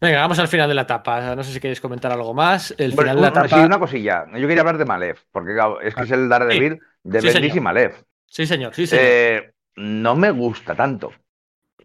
Venga, 0.00 0.20
vamos 0.20 0.38
al 0.38 0.48
final 0.48 0.68
de 0.68 0.74
la 0.74 0.82
etapa. 0.82 1.34
No 1.34 1.42
sé 1.42 1.52
si 1.52 1.60
queréis 1.60 1.80
comentar 1.80 2.12
algo 2.12 2.34
más. 2.34 2.74
El 2.76 2.92
final 2.92 3.16
de 3.16 3.22
la 3.22 3.28
etapa... 3.28 3.48
Sí, 3.48 3.54
una 3.56 3.78
cosilla. 3.78 4.26
Yo 4.34 4.46
quería 4.46 4.60
hablar 4.60 4.78
de 4.78 4.84
Malef, 4.84 5.22
porque 5.32 5.54
claro, 5.54 5.80
es 5.80 5.94
que 5.94 6.02
es 6.02 6.10
el 6.10 6.28
Daredevil 6.28 6.74
sí, 6.74 6.80
de 7.02 7.20
sí, 7.20 7.26
Bendis 7.28 7.56
y 7.56 7.60
Malef. 7.60 8.02
Sí, 8.26 8.46
señor, 8.46 8.74
sí, 8.74 8.86
señor. 8.86 9.04
Eh, 9.06 9.52
no 9.76 10.14
me 10.16 10.30
gusta 10.30 10.74
tanto. 10.74 11.12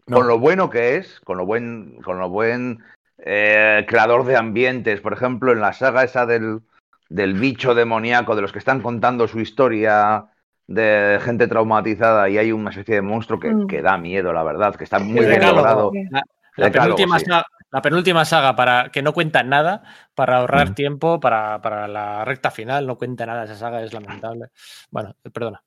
No. 0.06 0.18
Con 0.18 0.26
lo 0.26 0.38
bueno 0.38 0.68
que 0.68 0.96
es, 0.96 1.20
con 1.20 1.38
lo 1.38 1.46
buen, 1.46 2.00
con 2.02 2.18
lo 2.18 2.28
buen 2.28 2.82
eh, 3.18 3.84
creador 3.88 4.26
de 4.26 4.36
ambientes, 4.36 5.00
por 5.00 5.12
ejemplo, 5.12 5.52
en 5.52 5.60
la 5.60 5.72
saga 5.72 6.04
esa 6.04 6.26
del, 6.26 6.60
del 7.08 7.34
bicho 7.34 7.74
demoníaco, 7.74 8.34
de 8.34 8.42
los 8.42 8.52
que 8.52 8.58
están 8.58 8.80
contando 8.80 9.28
su 9.28 9.40
historia 9.40 10.26
de 10.66 11.18
gente 11.22 11.46
traumatizada 11.46 12.28
y 12.28 12.38
hay 12.38 12.52
una 12.52 12.70
especie 12.70 12.96
de 12.96 13.02
monstruo 13.02 13.38
que, 13.38 13.52
mm. 13.52 13.66
que 13.66 13.82
da 13.82 13.96
miedo, 13.96 14.32
la 14.32 14.42
verdad, 14.42 14.74
que 14.74 14.84
está 14.84 14.98
muy 14.98 15.24
bien 15.24 15.40
logrado. 15.40 15.92
La, 16.10 16.22
la, 16.56 16.70
penúltima 16.70 17.18
saga, 17.18 17.46
la, 17.72 17.82
penúltima 17.82 18.24
saga, 18.24 18.54
para 18.54 18.90
que 18.90 19.02
no 19.02 19.12
cuenta 19.12 19.42
nada, 19.42 19.82
para 20.14 20.38
ahorrar 20.38 20.70
mm. 20.70 20.74
tiempo, 20.74 21.20
para, 21.20 21.60
para, 21.60 21.88
la 21.88 22.24
recta 22.24 22.50
final, 22.50 22.86
no 22.86 22.96
cuenta 22.96 23.26
nada 23.26 23.44
esa 23.44 23.56
saga, 23.56 23.82
es 23.82 23.92
lamentable. 23.92 24.48
Bueno, 24.90 25.14
perdona. 25.32 25.62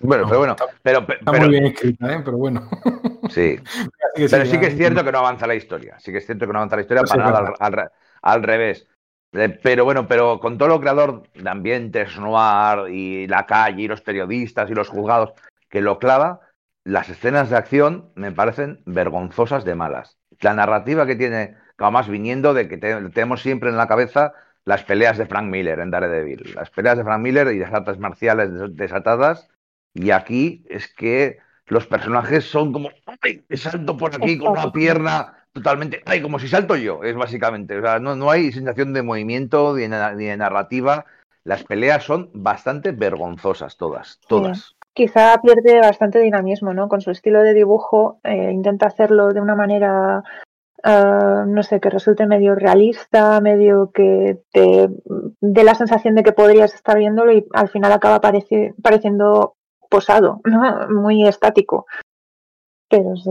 Bueno, 0.00 0.22
No, 0.22 0.28
pero 0.28 0.38
bueno, 0.38 0.52
está- 0.52 0.66
pero, 0.82 1.06
Está 1.08 1.32
muy 1.32 1.48
bien 1.48 1.66
escrita, 1.66 2.12
¿eh? 2.12 2.22
pero 2.24 2.36
bueno. 2.36 2.68
sí, 3.30 3.56
pero 4.30 4.46
sí, 4.46 4.60
que 4.60 4.66
es 4.66 4.76
cierto 4.76 5.04
que 5.04 5.10
no 5.12 5.18
avanza 5.18 5.46
la 5.46 5.54
historia, 5.54 5.98
sí 5.98 6.12
que 6.12 6.18
es 6.18 6.26
cierto 6.26 6.46
que 6.46 6.52
no 6.52 6.58
avanza 6.58 6.76
la 6.76 6.82
historia 6.82 7.02
Eso 7.02 7.14
para 7.14 7.30
nada 7.30 7.54
al, 7.58 7.78
al 7.78 7.90
al 8.22 8.42
revés. 8.42 8.86
Eh, 9.32 9.48
Pero 9.62 9.84
bueno, 9.84 10.06
pero 10.06 10.40
con 10.40 10.58
todo 10.58 10.68
lo 10.68 10.80
creador 10.80 11.24
de 11.34 11.48
ambientes 11.48 12.18
noir 12.18 12.90
y 12.90 13.26
la 13.26 13.46
calle 13.46 13.82
y 13.82 13.88
los 13.88 14.00
periodistas 14.02 14.70
y 14.70 14.74
los 14.74 14.88
juzgados 14.88 15.32
que 15.68 15.80
lo 15.80 15.98
clava, 15.98 16.40
las 16.84 17.08
escenas 17.08 17.50
de 17.50 17.56
acción 17.56 18.12
me 18.14 18.32
parecen 18.32 18.82
vergonzosas 18.84 19.64
de 19.64 19.74
malas. 19.74 20.18
La 20.42 20.54
narrativa 20.54 21.06
que 21.06 21.16
tiene, 21.16 21.56
además 21.78 22.08
viniendo 22.08 22.52
de 22.52 22.68
que 22.68 22.76
te- 22.76 23.08
tenemos 23.10 23.40
siempre 23.42 23.70
en 23.70 23.76
la 23.76 23.88
cabeza 23.88 24.34
las 24.64 24.84
peleas 24.84 25.18
de 25.18 25.26
Frank 25.26 25.46
Miller 25.46 25.80
en 25.80 25.90
Daredevil, 25.90 26.52
las 26.54 26.70
peleas 26.70 26.96
de 26.98 27.04
Frank 27.04 27.20
Miller 27.20 27.48
y 27.48 27.58
las 27.58 27.72
artes 27.72 27.98
marciales 27.98 28.52
des- 28.52 28.76
desatadas, 28.76 29.48
y 29.94 30.10
aquí 30.10 30.64
es 30.68 30.92
que 30.94 31.38
los 31.66 31.86
personajes 31.86 32.44
son 32.44 32.72
como, 32.72 32.90
¡ay! 33.22 33.44
salto 33.56 33.96
por 33.96 34.14
aquí 34.14 34.38
con 34.38 34.52
una 34.52 34.72
pierna 34.72 35.46
totalmente, 35.52 36.02
¡ay! 36.06 36.22
como 36.22 36.38
si 36.38 36.48
salto 36.48 36.76
yo, 36.76 37.02
es 37.02 37.16
básicamente, 37.16 37.78
o 37.78 37.82
sea, 37.82 37.98
no, 37.98 38.14
no 38.14 38.30
hay 38.30 38.52
sensación 38.52 38.92
de 38.92 39.02
movimiento 39.02 39.74
ni 39.76 39.88
de, 39.88 40.14
ni 40.16 40.24
de 40.26 40.36
narrativa, 40.36 41.06
las 41.44 41.64
peleas 41.64 42.04
son 42.04 42.30
bastante 42.34 42.92
vergonzosas 42.92 43.76
todas, 43.76 44.20
todas. 44.28 44.76
Quizá 44.94 45.40
pierde 45.40 45.80
bastante 45.80 46.18
dinamismo, 46.18 46.74
¿no? 46.74 46.88
Con 46.88 47.00
su 47.00 47.10
estilo 47.10 47.42
de 47.42 47.54
dibujo, 47.54 48.20
eh, 48.24 48.50
intenta 48.52 48.86
hacerlo 48.86 49.32
de 49.32 49.40
una 49.40 49.54
manera, 49.54 50.22
eh, 50.84 51.44
no 51.46 51.62
sé, 51.62 51.80
que 51.80 51.88
resulte 51.88 52.26
medio 52.26 52.54
realista, 52.54 53.40
medio 53.40 53.90
que 53.90 54.42
te 54.52 54.88
dé 55.40 55.64
la 55.64 55.74
sensación 55.74 56.14
de 56.14 56.22
que 56.22 56.32
podrías 56.32 56.74
estar 56.74 56.98
viéndolo 56.98 57.32
y 57.32 57.46
al 57.54 57.68
final 57.70 57.92
acaba 57.92 58.20
pareci- 58.20 58.74
pareciendo 58.82 59.54
posado, 59.88 60.40
¿no? 60.44 60.88
Muy 60.88 61.26
estático. 61.26 61.86
Pero 62.90 63.16
sí. 63.16 63.30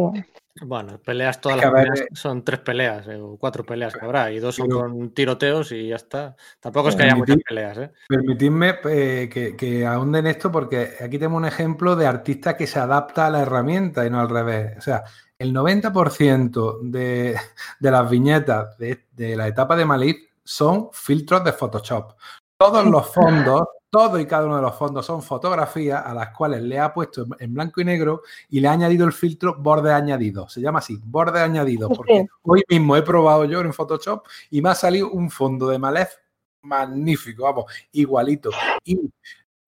Bueno, 0.62 1.00
peleas, 1.00 1.40
todas 1.40 1.60
las 1.62 1.72
ver, 1.72 1.88
peleas 1.90 2.08
son 2.14 2.44
tres 2.44 2.60
peleas 2.60 3.08
eh, 3.08 3.16
o 3.16 3.38
cuatro 3.38 3.64
peleas 3.66 3.94
que 3.94 4.04
habrá 4.04 4.32
y 4.32 4.40
dos 4.40 4.56
son 4.56 4.68
Pero- 4.68 4.82
con 4.82 5.10
tiroteos 5.12 5.72
y 5.72 5.88
ya 5.88 5.96
está. 5.96 6.36
Tampoco 6.60 6.90
es 6.90 6.96
que 6.96 7.04
haya 7.04 7.16
muchas 7.16 7.38
peleas, 7.48 7.78
¿eh? 7.78 7.92
Permitidme 8.08 8.76
eh, 8.86 9.30
que, 9.32 9.56
que 9.56 9.86
ahonde 9.86 10.20
en 10.20 10.28
esto 10.28 10.52
porque 10.52 10.96
aquí 11.00 11.18
tenemos 11.18 11.38
un 11.38 11.46
ejemplo 11.46 11.96
de 11.96 12.06
artista 12.06 12.58
que 12.58 12.68
se 12.68 12.80
adapta 12.80 13.28
a 13.28 13.30
la 13.30 13.42
herramienta 13.42 14.06
y 14.06 14.10
no 14.10 14.20
al 14.20 14.30
revés. 14.30 14.78
O 14.78 14.82
sea, 14.82 15.04
el 15.40 15.54
90% 15.54 16.80
de, 16.84 17.36
de 17.80 17.92
las 17.92 18.10
viñetas 18.10 18.78
de, 18.78 19.06
de 19.12 19.36
la 19.36 19.48
etapa 19.48 19.76
de 19.76 19.86
Malif 19.86 20.18
son 20.44 20.90
filtros 20.92 21.44
de 21.44 21.54
Photoshop. 21.54 22.14
Todos 22.58 22.86
los 22.86 23.08
fondos, 23.14 23.64
todo 23.92 24.18
y 24.20 24.26
cada 24.26 24.46
uno 24.46 24.56
de 24.56 24.62
los 24.62 24.74
fondos 24.76 25.06
son 25.06 25.22
fotografías 25.22 26.02
a 26.04 26.14
las 26.14 26.30
cuales 26.30 26.62
le 26.64 26.80
ha 26.80 26.94
puesto 26.94 27.28
en- 27.40 27.54
blanco 27.54 27.82
y 27.82 27.86
negro 27.86 28.22
y 28.50 28.62
le 28.62 28.68
ha 28.70 28.72
añadido 28.72 29.06
el 29.06 29.12
filtro 29.14 29.56
borde 29.60 29.94
añadido. 29.94 30.48
Se 30.50 30.62
llama 30.62 30.80
así, 30.80 30.98
borde 31.04 31.42
añadido, 31.42 31.90
porque 31.90 32.26
hoy 32.44 32.64
mismo 32.70 32.96
he 32.96 33.02
probado 33.04 33.44
yo 33.46 33.60
en 33.60 33.74
Photoshop 33.74 34.26
y 34.50 34.62
me 34.62 34.70
ha 34.70 34.76
salido 34.76 35.12
un 35.12 35.30
fondo 35.30 35.68
de 35.68 35.78
Malef 35.78 36.16
magnífico, 36.64 37.44
vamos, 37.44 37.66
igualito. 37.92 38.50
Y 38.86 39.00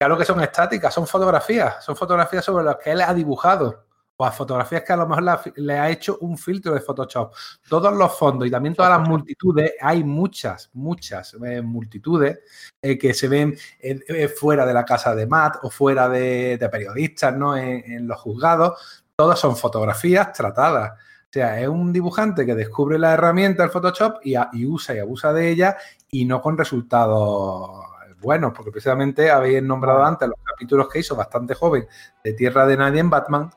lo 0.01 0.17
que 0.19 0.25
son 0.25 0.41
estáticas, 0.41 0.93
son 0.95 1.07
fotografías, 1.07 1.85
son 1.85 1.97
fotografías 1.97 2.45
sobre 2.45 2.65
las 2.65 2.77
que 2.77 2.93
él 2.93 3.01
ha 3.03 3.13
dibujado. 3.15 3.86
O 4.19 4.25
a 4.25 4.33
fotografías 4.33 4.83
que 4.83 4.93
a 4.93 4.97
lo 4.97 5.07
mejor 5.07 5.53
le 5.57 5.79
ha 5.79 5.91
hecho 5.91 6.19
un 6.23 6.39
filtro 6.39 6.73
de 6.73 6.81
Photoshop. 6.81 7.35
Todos 7.69 7.95
los 7.95 8.17
fondos 8.17 8.49
y 8.49 8.51
también 8.51 8.75
todas 8.75 8.99
las 8.99 9.07
multitudes, 9.07 9.75
hay 9.81 10.03
muchas, 10.05 10.71
muchas 10.73 11.37
eh, 11.45 11.61
multitudes 11.61 12.39
eh, 12.81 12.97
que 12.97 13.13
se 13.13 13.29
ven 13.29 13.57
eh, 13.79 14.29
fuera 14.29 14.65
de 14.65 14.73
la 14.73 14.85
casa 14.85 15.15
de 15.15 15.27
Matt 15.27 15.59
o 15.63 15.71
fuera 15.71 16.09
de, 16.09 16.59
periodistas, 16.73 17.37
¿no? 17.37 17.57
En, 17.57 18.07
los 18.09 18.19
juzgados. 18.21 19.05
Todas 19.15 19.39
son 19.39 19.57
fotografías 19.57 20.33
tratadas. 20.33 20.93
O 20.93 21.33
sea, 21.33 21.61
es 21.61 21.69
un 21.69 21.93
dibujante 21.93 22.47
que 22.47 22.55
descubre 22.55 22.99
la 22.99 23.13
herramienta 23.13 23.63
del 23.63 23.73
Photoshop 23.73 24.21
y, 24.23 24.35
y 24.53 24.65
usa 24.65 24.95
y 24.95 24.99
abusa 25.01 25.33
de 25.33 25.51
ella 25.51 25.77
y 26.11 26.25
no 26.25 26.41
con 26.41 26.57
resultados 26.57 27.85
buenos, 28.21 28.53
porque 28.55 28.71
precisamente 28.71 29.31
habéis 29.31 29.63
nombrado 29.63 30.05
antes 30.05 30.29
los 30.29 30.39
capítulos 30.45 30.89
que 30.89 31.01
hizo 31.01 31.15
bastante 31.15 31.55
joven 31.55 31.87
de 32.25 32.33
Tierra 32.33 32.67
de 32.67 32.77
Nadie 32.77 33.01
en 33.01 33.11
Batman 33.11 33.51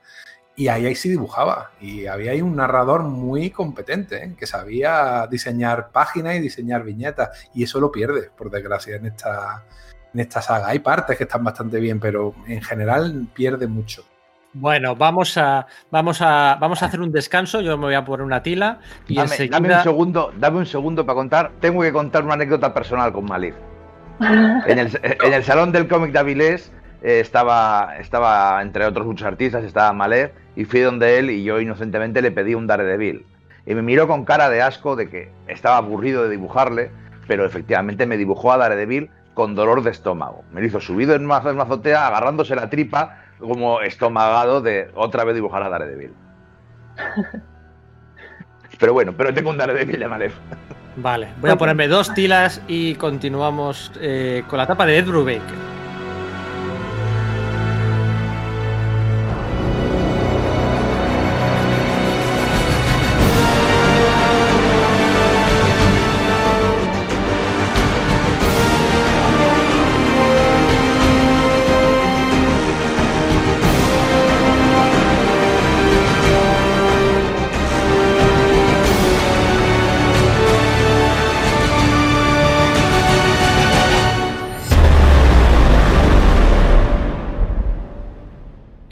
y 0.60 0.68
ahí, 0.68 0.86
ahí 0.86 0.96
sí 0.96 1.08
dibujaba 1.08 1.72
y 1.80 2.06
había 2.06 2.32
ahí 2.32 2.42
un 2.42 2.58
narrador 2.58 3.04
muy 3.04 3.50
competente 3.50 4.22
¿eh? 4.22 4.36
que 4.38 4.46
sabía 4.46 5.26
diseñar 5.32 5.90
páginas 5.92 6.36
y 6.36 6.42
diseñar 6.42 6.84
viñetas 6.84 7.30
y 7.54 7.64
eso 7.64 7.80
lo 7.80 7.94
pierde, 7.94 8.30
por 8.38 8.52
desgracia, 8.52 8.98
en 8.98 9.06
esta, 9.06 9.64
en 10.14 10.20
esta 10.20 10.42
saga. 10.42 10.68
Hay 10.68 10.80
partes 10.80 11.18
que 11.18 11.24
están 11.24 11.46
bastante 11.46 11.80
bien, 11.80 12.02
pero 12.02 12.36
en 12.46 12.62
general 12.62 13.28
pierde 13.34 13.68
mucho. 13.68 14.04
Bueno, 14.52 14.98
vamos 14.98 15.38
a, 15.38 15.66
vamos 15.92 16.22
a, 16.22 16.58
vamos 16.60 16.84
a 16.84 16.88
hacer 16.88 17.00
un 17.00 17.14
descanso. 17.14 17.62
Yo 17.62 17.78
me 17.78 17.86
voy 17.86 17.96
a 17.96 18.04
poner 18.04 18.26
una 18.26 18.44
tila 18.44 18.80
y 19.08 19.16
Dame, 19.16 19.30
enseguida. 19.32 19.62
dame 19.62 19.76
un 19.76 19.84
segundo, 19.84 20.34
dame 20.38 20.58
un 20.58 20.66
segundo 20.66 21.06
para 21.06 21.16
contar. 21.16 21.52
Tengo 21.62 21.84
que 21.84 21.94
contar 21.94 22.26
una 22.26 22.34
anécdota 22.34 22.74
personal 22.74 23.14
con 23.14 23.24
Malif. 23.24 23.56
En 24.20 24.78
el, 24.78 25.00
en 25.04 25.34
el 25.34 25.44
salón 25.46 25.72
del 25.72 25.88
cómic 25.88 26.12
de 26.12 26.20
Avilés 26.20 26.74
eh, 27.02 27.20
estaba, 27.20 27.96
estaba, 28.00 28.62
entre 28.62 28.86
otros 28.86 29.06
muchos 29.06 29.28
artistas, 29.28 29.64
estaba 29.64 29.94
Malef, 29.94 30.32
y 30.56 30.66
fui 30.66 30.82
donde 30.82 31.18
él 31.20 31.30
y 31.30 31.44
yo 31.44 31.60
inocentemente 31.60 32.22
le 32.22 32.32
pedí 32.32 32.56
un 32.56 32.68
Daredevil. 32.68 33.26
Y 33.66 33.76
me 33.76 33.82
miró 33.82 34.08
con 34.08 34.26
cara 34.26 34.50
de 34.50 34.62
asco 34.62 34.96
de 34.96 35.10
que 35.10 35.32
estaba 35.48 35.78
aburrido 35.78 36.24
de 36.24 36.30
dibujarle, 36.30 36.92
pero 37.28 37.46
efectivamente 37.46 38.06
me 38.06 38.18
dibujó 38.18 38.52
a 38.52 38.58
Daredevil 38.58 39.10
con 39.34 39.56
dolor 39.56 39.84
de 39.84 39.92
estómago. 39.92 40.44
Me 40.52 40.60
lo 40.60 40.68
hizo 40.68 40.82
subido 40.82 41.16
en 41.16 41.26
una, 41.26 41.38
azotea, 41.38 42.08
agarrándose 42.08 42.56
la 42.56 42.70
tripa, 42.70 43.24
como 43.40 43.82
estomagado 43.82 44.62
de 44.62 44.90
otra 44.96 45.24
vez 45.24 45.36
dibujar 45.36 45.64
a 45.64 45.70
Daredevil. 45.70 46.14
Pero 48.80 48.94
bueno, 48.94 49.14
pero 49.18 49.34
tengo 49.34 49.50
un 49.50 49.58
Daredevil 49.58 50.00
de 50.00 50.08
Malef. 50.08 50.34
Vale, 50.96 51.28
voy 51.42 51.50
a 51.50 51.58
ponerme 51.58 51.90
dos 51.90 52.14
tilas 52.14 52.62
y 52.66 52.96
continuamos 52.96 53.92
eh, 54.00 54.44
con 54.48 54.56
la 54.56 54.64
etapa 54.64 54.86
de 54.86 55.00
Ed 55.00 55.06
Brubaker. 55.06 55.79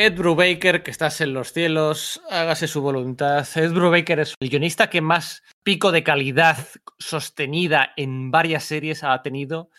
Ed 0.07 0.15
Brubaker, 0.15 0.83
que 0.83 0.91
estás 0.91 1.19
en 1.19 1.33
los 1.33 1.51
cielos, 1.51 2.21
hágase 2.29 2.69
su 2.69 2.81
voluntad. 2.81 3.45
Ed 3.55 3.73
Brubaker 3.73 4.21
es 4.21 4.35
el 4.39 4.47
guionista 4.47 4.89
que 4.89 5.01
más 5.01 5.43
pico 5.65 5.91
de 5.91 6.01
calidad 6.01 6.57
sostenida 6.97 7.91
en 7.97 8.31
varias 8.31 8.63
series 8.63 9.03
ha 9.03 9.21
tenido 9.21 9.69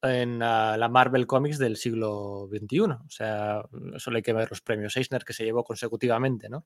en 0.00 0.36
uh, 0.36 0.78
la 0.78 0.88
Marvel 0.90 1.26
Comics 1.26 1.58
del 1.58 1.76
siglo 1.76 2.48
XXI. 2.50 2.80
O 2.80 3.10
sea, 3.10 3.64
solo 3.98 4.16
hay 4.16 4.22
que 4.22 4.32
ver 4.32 4.48
los 4.48 4.62
premios 4.62 4.96
Eisner 4.96 5.26
que 5.26 5.34
se 5.34 5.44
llevó 5.44 5.62
consecutivamente, 5.62 6.48
¿no? 6.48 6.64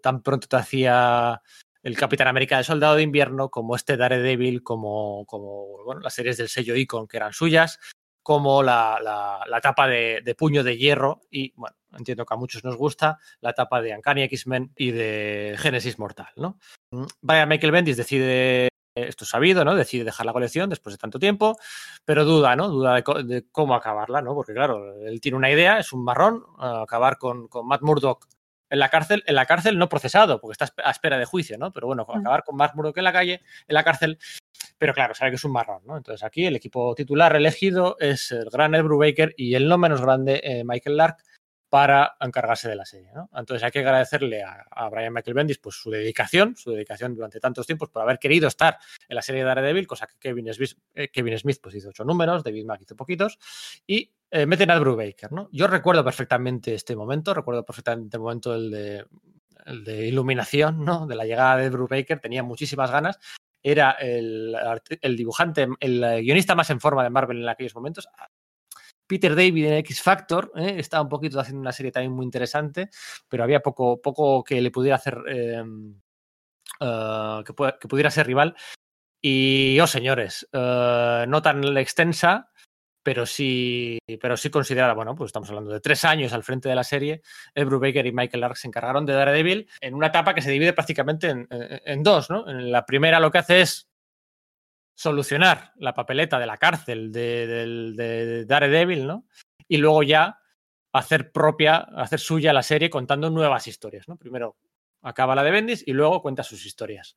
Tan 0.00 0.22
pronto 0.22 0.46
te 0.46 0.54
hacía 0.54 1.42
el 1.82 1.96
Capitán 1.96 2.28
América 2.28 2.58
de 2.58 2.64
Soldado 2.64 2.94
de 2.94 3.02
Invierno, 3.02 3.48
como 3.48 3.74
este 3.74 3.96
Daredevil, 3.96 4.62
como, 4.62 5.26
como 5.26 5.82
bueno, 5.84 6.00
las 6.00 6.14
series 6.14 6.36
del 6.36 6.48
sello 6.48 6.76
Icon 6.76 7.08
que 7.08 7.16
eran 7.16 7.32
suyas, 7.32 7.80
como 8.22 8.62
la, 8.62 8.98
la, 9.02 9.44
la 9.46 9.60
tapa 9.60 9.86
de, 9.86 10.20
de, 10.24 10.34
puño 10.34 10.62
de 10.62 10.76
hierro 10.76 11.22
y, 11.30 11.52
bueno, 11.56 11.76
entiendo 11.96 12.24
que 12.24 12.34
a 12.34 12.36
muchos 12.36 12.64
nos 12.64 12.76
gusta, 12.76 13.18
la 13.40 13.52
tapa 13.52 13.82
de 13.82 13.94
Uncanny 13.94 14.22
X-Men 14.22 14.72
y 14.76 14.92
de 14.92 15.56
Génesis 15.58 15.98
Mortal, 15.98 16.28
¿no? 16.36 16.58
Vaya, 17.20 17.46
Michael 17.46 17.72
Bendis 17.72 17.96
decide, 17.96 18.68
esto 18.94 19.24
es 19.24 19.30
sabido, 19.30 19.64
¿no? 19.64 19.74
Decide 19.74 20.04
dejar 20.04 20.26
la 20.26 20.32
colección 20.32 20.70
después 20.70 20.94
de 20.94 20.98
tanto 20.98 21.18
tiempo, 21.18 21.58
pero 22.04 22.24
duda, 22.24 22.54
¿no? 22.56 22.68
Duda 22.68 22.94
de, 22.94 23.24
de 23.24 23.46
cómo 23.50 23.74
acabarla, 23.74 24.22
¿no? 24.22 24.34
Porque, 24.34 24.52
claro, 24.52 24.94
él 25.02 25.20
tiene 25.20 25.38
una 25.38 25.50
idea, 25.50 25.78
es 25.78 25.92
un 25.92 26.04
marrón, 26.04 26.44
acabar 26.58 27.18
con, 27.18 27.48
con 27.48 27.66
Matt 27.66 27.82
Murdock 27.82 28.26
en 28.72 28.78
la 28.78 28.88
cárcel, 28.88 29.22
en 29.26 29.34
la 29.34 29.44
cárcel 29.44 29.78
no 29.78 29.90
procesado, 29.90 30.40
porque 30.40 30.52
está 30.52 30.72
a 30.82 30.90
espera 30.90 31.18
de 31.18 31.26
juicio, 31.26 31.58
¿no? 31.58 31.70
Pero 31.72 31.88
bueno, 31.88 32.06
acabar 32.08 32.42
con 32.42 32.56
Matt 32.56 32.74
Murdock 32.74 32.96
en 32.96 33.04
la 33.04 33.12
calle, 33.12 33.42
en 33.68 33.74
la 33.74 33.84
cárcel, 33.84 34.18
pero 34.78 34.94
claro, 34.94 35.14
sabe 35.14 35.30
que 35.30 35.34
es 35.34 35.44
un 35.44 35.52
marrón, 35.52 35.82
¿no? 35.84 35.98
Entonces 35.98 36.24
aquí 36.24 36.46
el 36.46 36.56
equipo 36.56 36.94
titular 36.94 37.36
elegido 37.36 37.96
es 38.00 38.32
el 38.32 38.48
gran 38.48 38.74
Ed 38.74 38.82
Brubaker 38.82 39.34
y 39.36 39.56
el 39.56 39.68
no 39.68 39.76
menos 39.76 40.00
grande 40.00 40.40
eh, 40.42 40.64
Michael 40.64 40.96
Lark 40.96 41.18
para 41.72 42.18
encargarse 42.20 42.68
de 42.68 42.76
la 42.76 42.84
serie, 42.84 43.10
¿no? 43.14 43.30
Entonces 43.34 43.64
hay 43.64 43.70
que 43.70 43.78
agradecerle 43.78 44.42
a, 44.42 44.66
a, 44.70 44.90
Brian 44.90 45.10
Michael 45.10 45.32
Bendis 45.32 45.56
pues 45.56 45.74
su 45.76 45.90
dedicación, 45.90 46.54
su 46.54 46.70
dedicación 46.70 47.14
durante 47.14 47.40
tantos 47.40 47.66
tiempos 47.66 47.88
por 47.88 48.02
haber 48.02 48.18
querido 48.18 48.46
estar 48.46 48.76
en 49.08 49.16
la 49.16 49.22
serie 49.22 49.40
de 49.40 49.46
Daredevil, 49.46 49.86
cosa 49.86 50.06
que 50.06 50.16
Kevin 50.18 50.52
Smith, 50.52 50.72
eh, 50.92 51.08
Kevin 51.08 51.38
Smith 51.38 51.60
pues 51.62 51.74
hizo 51.76 51.88
ocho 51.88 52.04
números, 52.04 52.44
David 52.44 52.66
Mack 52.66 52.82
hizo 52.82 52.94
poquitos, 52.94 53.38
y 53.86 54.12
eh, 54.30 54.44
meten 54.44 54.70
a 54.70 54.78
Brubaker, 54.78 55.32
¿no? 55.32 55.48
Yo 55.50 55.66
recuerdo 55.66 56.04
perfectamente 56.04 56.74
este 56.74 56.94
momento, 56.94 57.32
recuerdo 57.32 57.64
perfectamente 57.64 58.18
el 58.18 58.22
momento 58.22 58.54
el 58.54 58.70
de, 58.70 60.06
iluminación, 60.06 60.84
¿no? 60.84 61.06
De 61.06 61.14
la 61.14 61.24
llegada 61.24 61.56
de 61.56 61.70
Brubaker, 61.70 62.20
tenía 62.20 62.42
muchísimas 62.42 62.90
ganas, 62.90 63.18
era 63.62 63.92
el, 63.92 64.54
el, 65.00 65.16
dibujante, 65.16 65.68
el 65.80 66.20
guionista 66.20 66.54
más 66.54 66.68
en 66.68 66.80
forma 66.80 67.02
de 67.02 67.08
Marvel 67.08 67.40
en 67.40 67.48
aquellos 67.48 67.74
momentos. 67.74 68.06
Peter 69.12 69.36
David 69.36 69.66
en 69.66 69.74
X 69.74 70.00
Factor 70.00 70.50
¿eh? 70.56 70.76
estaba 70.78 71.02
un 71.02 71.10
poquito 71.10 71.38
haciendo 71.38 71.60
una 71.60 71.70
serie 71.70 71.92
también 71.92 72.14
muy 72.14 72.24
interesante, 72.24 72.88
pero 73.28 73.44
había 73.44 73.60
poco, 73.60 74.00
poco 74.00 74.42
que 74.42 74.58
le 74.62 74.70
pudiera 74.70 74.96
hacer, 74.96 75.18
eh, 75.28 75.62
uh, 76.80 77.44
que, 77.44 77.52
pudiera 77.88 78.10
ser 78.10 78.26
rival. 78.26 78.56
Y, 79.20 79.78
oh 79.80 79.86
señores, 79.86 80.48
uh, 80.54 81.28
no 81.28 81.42
tan 81.42 81.76
extensa, 81.76 82.50
pero 83.02 83.26
sí, 83.26 83.98
pero 84.18 84.38
sí 84.38 84.48
considerada, 84.48 84.94
bueno, 84.94 85.14
pues 85.14 85.28
estamos 85.28 85.50
hablando 85.50 85.72
de 85.72 85.80
tres 85.80 86.06
años 86.06 86.32
al 86.32 86.42
frente 86.42 86.70
de 86.70 86.74
la 86.74 86.82
serie, 86.82 87.20
Ed 87.54 87.66
Brubaker 87.66 88.06
y 88.06 88.12
Michael 88.12 88.40
Lark 88.40 88.56
se 88.56 88.66
encargaron 88.66 89.04
de 89.04 89.12
Daredevil 89.12 89.68
en 89.82 89.92
una 89.92 90.06
etapa 90.06 90.32
que 90.32 90.40
se 90.40 90.50
divide 90.50 90.72
prácticamente 90.72 91.28
en, 91.28 91.46
en, 91.50 91.82
en, 91.84 92.02
dos, 92.02 92.30
¿no? 92.30 92.48
En 92.48 92.72
la 92.72 92.86
primera 92.86 93.20
lo 93.20 93.30
que 93.30 93.38
hace 93.38 93.60
es 93.60 93.91
solucionar 94.94 95.72
la 95.76 95.94
papeleta 95.94 96.38
de 96.38 96.46
la 96.46 96.58
cárcel 96.58 97.12
de, 97.12 97.46
de, 97.46 97.92
de 97.92 98.44
Daredevil, 98.44 99.06
¿no? 99.06 99.26
Y 99.68 99.78
luego 99.78 100.02
ya 100.02 100.38
hacer 100.92 101.32
propia, 101.32 101.76
hacer 101.96 102.20
suya 102.20 102.52
la 102.52 102.62
serie 102.62 102.90
contando 102.90 103.30
nuevas 103.30 103.66
historias, 103.66 104.08
¿no? 104.08 104.16
Primero 104.16 104.56
acaba 105.02 105.34
la 105.34 105.42
de 105.42 105.50
Bendis 105.50 105.84
y 105.86 105.92
luego 105.92 106.22
cuenta 106.22 106.42
sus 106.42 106.64
historias. 106.66 107.16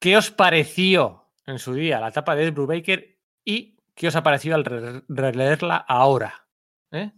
¿Qué 0.00 0.16
os 0.16 0.30
pareció 0.30 1.32
en 1.46 1.58
su 1.58 1.74
día 1.74 2.00
la 2.00 2.08
etapa 2.08 2.36
de 2.36 2.44
Ed 2.44 2.52
Brubaker 2.52 3.18
¿Y 3.48 3.78
qué 3.94 4.08
os 4.08 4.16
ha 4.16 4.22
parecido 4.22 4.56
al 4.56 4.64
re 4.66 5.02
releerla 5.08 5.76
ahora? 5.76 6.46
¿Eh? 6.92 7.10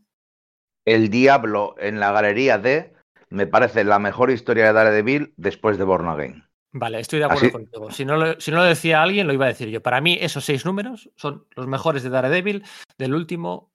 El 0.85 1.11
Diablo 1.11 1.75
en 1.77 1.99
la 1.99 2.13
galería 2.13 2.57
de 2.57 2.95
me 3.31 3.49
parece 3.49 3.83
la 3.83 3.99
mejor 3.99 4.31
historia 4.31 4.67
de 4.67 4.73
Daredevil 4.73 5.35
después 5.37 5.77
de 5.77 5.83
Born 5.83 6.09
Again. 6.09 6.50
Vale, 6.73 7.01
estoy 7.01 7.19
de 7.19 7.25
acuerdo 7.25 7.47
¿Así? 7.47 7.53
contigo. 7.53 7.91
Si 7.91 8.05
no, 8.05 8.17
lo, 8.17 8.41
si 8.41 8.51
no 8.51 8.59
lo 8.59 8.65
decía 8.65 9.03
alguien, 9.03 9.27
lo 9.27 9.33
iba 9.33 9.47
a 9.47 9.49
decir 9.49 9.69
yo. 9.69 9.83
Para 9.83 10.01
mí, 10.01 10.19
esos 10.21 10.45
seis 10.45 10.65
números 10.65 11.11
son 11.17 11.47
los 11.57 11.67
mejores 11.67 12.03
de 12.03 12.11
Daredevil 12.11 12.65
del 12.97 13.15
último 13.15 13.73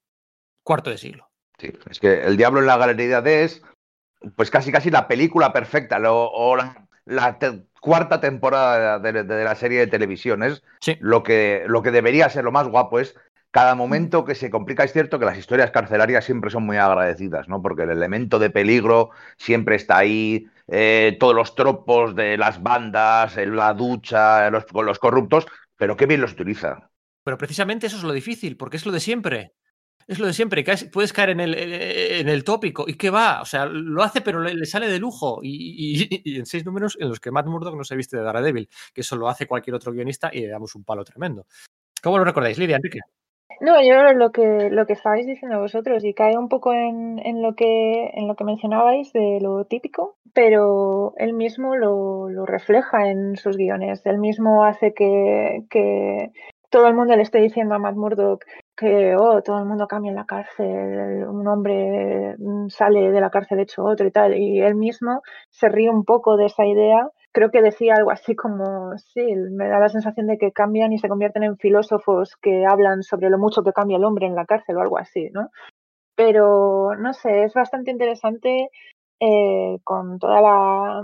cuarto 0.63 0.89
de 0.89 0.97
siglo. 0.97 1.30
Sí, 1.57 1.72
es 1.89 1.99
que 1.99 2.23
El 2.23 2.38
Diablo 2.38 2.59
en 2.59 2.67
la 2.67 2.77
galería 2.77 3.22
de 3.22 3.43
es, 3.43 3.61
pues 4.35 4.49
casi 4.49 4.72
casi 4.72 4.91
la 4.91 5.07
película 5.07 5.51
perfecta, 5.51 5.99
lo, 5.99 6.30
o 6.31 6.55
la, 6.55 6.88
la 7.05 7.38
te, 7.38 7.65
cuarta 7.81 8.19
temporada 8.19 8.99
de, 8.99 9.11
de, 9.11 9.23
de, 9.23 9.43
la 9.43 9.55
serie 9.55 9.80
de 9.80 9.88
televisión. 9.88 10.43
Es 10.43 10.63
sí. 10.80 10.97
lo, 10.99 11.22
que, 11.23 11.65
lo 11.67 11.81
que 11.81 11.91
debería 11.91 12.30
ser 12.30 12.45
lo 12.45 12.51
más 12.51 12.67
guapo, 12.67 12.99
es 12.99 13.15
cada 13.51 13.76
momento 13.76 14.26
que 14.26 14.35
se 14.35 14.49
complica. 14.49 14.84
Es 14.84 14.91
cierto 14.91 15.19
que 15.19 15.26
las 15.26 15.38
historias 15.38 15.72
carcelarias 15.72 16.26
siempre 16.26 16.49
son 16.49 16.65
muy 16.65 16.77
agradecidas, 16.77 17.47
¿no? 17.47 17.61
Porque 17.61 17.84
el 17.84 17.89
elemento 17.89 18.39
de 18.39 18.49
peligro 18.49 19.11
siempre 19.38 19.76
está 19.76 19.97
ahí, 19.97 20.47
eh, 20.68 21.18
todos 21.20 21.36
los 21.36 21.56
tropos 21.56 22.16
de 22.16 22.38
las 22.38 22.62
bandas, 22.62 23.36
la 23.38 23.74
ducha, 23.74 24.50
los, 24.50 24.66
corruptos, 25.00 25.46
pero 25.78 25.96
qué 25.96 26.06
bien 26.06 26.22
los 26.22 26.34
utiliza. 26.34 26.90
Pero 27.24 27.38
precisamente 27.38 27.88
eso 27.88 27.98
es 27.98 28.04
lo 28.04 28.14
difícil, 28.14 28.58
porque 28.58 28.78
es 28.78 28.86
lo 28.86 28.92
de 28.92 29.00
siempre. 29.00 29.54
Es 30.08 30.20
lo 30.20 30.28
de 30.28 30.34
siempre, 30.34 30.64
puedes 30.94 31.14
caer 31.14 31.32
en 31.32 31.40
el, 31.40 32.44
tópico. 32.44 32.86
¿Y 32.88 32.94
qué 32.94 33.10
va? 33.10 33.42
O 33.42 33.46
sea, 33.46 33.66
lo 33.66 34.04
hace, 34.04 34.22
pero 34.22 34.40
le, 34.40 34.54
le 34.54 34.66
sale 34.68 34.88
de 34.88 35.00
lujo. 35.00 35.40
Y, 35.42 36.38
en 36.38 36.46
seis 36.46 36.64
números 36.64 36.96
en 37.00 37.10
los 37.10 37.20
que 37.20 37.32
Matt 37.32 37.48
Murdock 37.48 37.76
no 37.76 37.84
se 37.84 37.96
viste 37.96 38.18
de 38.18 38.24
Daredevil, 38.24 38.70
que 38.94 39.02
eso 39.02 39.16
lo 39.16 39.28
hace 39.28 39.48
cualquier 39.48 39.76
otro 39.76 39.92
guionista 39.92 40.30
y 40.32 40.42
le 40.42 40.50
damos 40.50 40.76
un 40.76 40.84
palo 40.84 41.04
tremendo. 41.04 41.48
¿Cómo 42.04 42.20
lo 42.20 42.24
recordáis, 42.24 42.60
Lidia, 42.60 42.76
Enrique? 42.76 43.00
No, 43.61 43.81
yo 43.81 44.13
lo 44.13 44.31
que 44.31 44.69
lo 44.69 44.85
que 44.85 44.93
estabais 44.93 45.26
diciendo 45.26 45.59
vosotros 45.59 46.03
y 46.03 46.13
cae 46.13 46.38
un 46.38 46.49
poco 46.49 46.73
en, 46.73 47.41
lo 47.41 47.55
que 47.55 48.09
en 48.13 48.27
lo 48.27 48.35
que 48.35 48.43
mencionabais 48.43 49.13
de 49.13 49.39
lo 49.41 49.65
típico, 49.65 50.17
pero 50.34 51.13
él 51.17 51.34
mismo 51.34 51.76
lo, 51.76 52.30
lo 52.30 52.45
refleja 52.45 53.09
en 53.09 53.38
sus 53.38 53.55
guiones. 53.55 54.05
Él 54.05 54.17
mismo 54.17 54.65
hace 54.65 54.93
que, 54.93 55.63
que 55.69 56.31
todo 56.69 56.88
el 56.88 56.95
mundo 56.95 57.15
le 57.15 57.22
esté 57.23 57.39
diciendo 57.39 57.76
a 57.76 57.80
Matt 57.80 57.95
Murdock 57.95 58.43
que 58.76 59.15
oh, 59.15 59.41
todo 59.41 59.59
el 59.59 59.65
mundo 59.65 59.88
cambia 59.88 60.09
en 60.09 60.15
la 60.17 60.26
cárcel, 60.26 61.26
un 61.27 61.47
hombre 61.47 62.35
sale 62.69 63.11
de 63.11 63.22
la 63.22 63.30
cárcel 63.30 63.59
hecho 63.61 63.84
otro 63.85 64.05
y 64.07 64.11
tal, 64.11 64.35
y 64.38 64.59
él 64.59 64.76
mismo 64.76 65.22
se 65.51 65.69
ríe 65.69 65.89
un 65.89 66.03
poco 66.03 66.35
de 66.35 66.47
esa 66.47 66.65
idea. 66.65 67.07
Creo 67.36 67.52
que 67.52 67.62
decía 67.62 67.95
algo 67.95 68.12
así 68.12 68.34
como, 68.34 68.98
sí, 68.98 69.22
me 69.36 69.68
da 69.68 69.78
la 69.78 69.90
sensación 69.90 70.26
de 70.26 70.38
que 70.38 70.53
cambian 70.53 70.94
y 70.94 70.99
se 70.99 71.10
convierten 71.10 71.44
en 71.44 71.57
filósofos 71.57 72.38
que 72.41 72.66
hablan 72.66 73.03
sobre 73.03 73.30
lo 73.30 73.38
mucho 73.38 73.62
que 73.62 73.74
cambia 73.74 73.98
el 73.98 74.06
hombre 74.06 74.26
en 74.26 74.36
la 74.36 74.45
cárcel 74.45 74.78
o 74.78 74.82
algo 74.82 74.98
así, 74.98 75.30
¿no? 75.34 75.49
Pero, 76.16 76.95
no 76.95 77.12
sé, 77.12 77.44
es 77.44 77.53
bastante 77.53 77.91
interesante 77.91 78.70
eh, 79.20 79.78
con 79.84 80.18
toda 80.18 80.40
la 80.40 81.02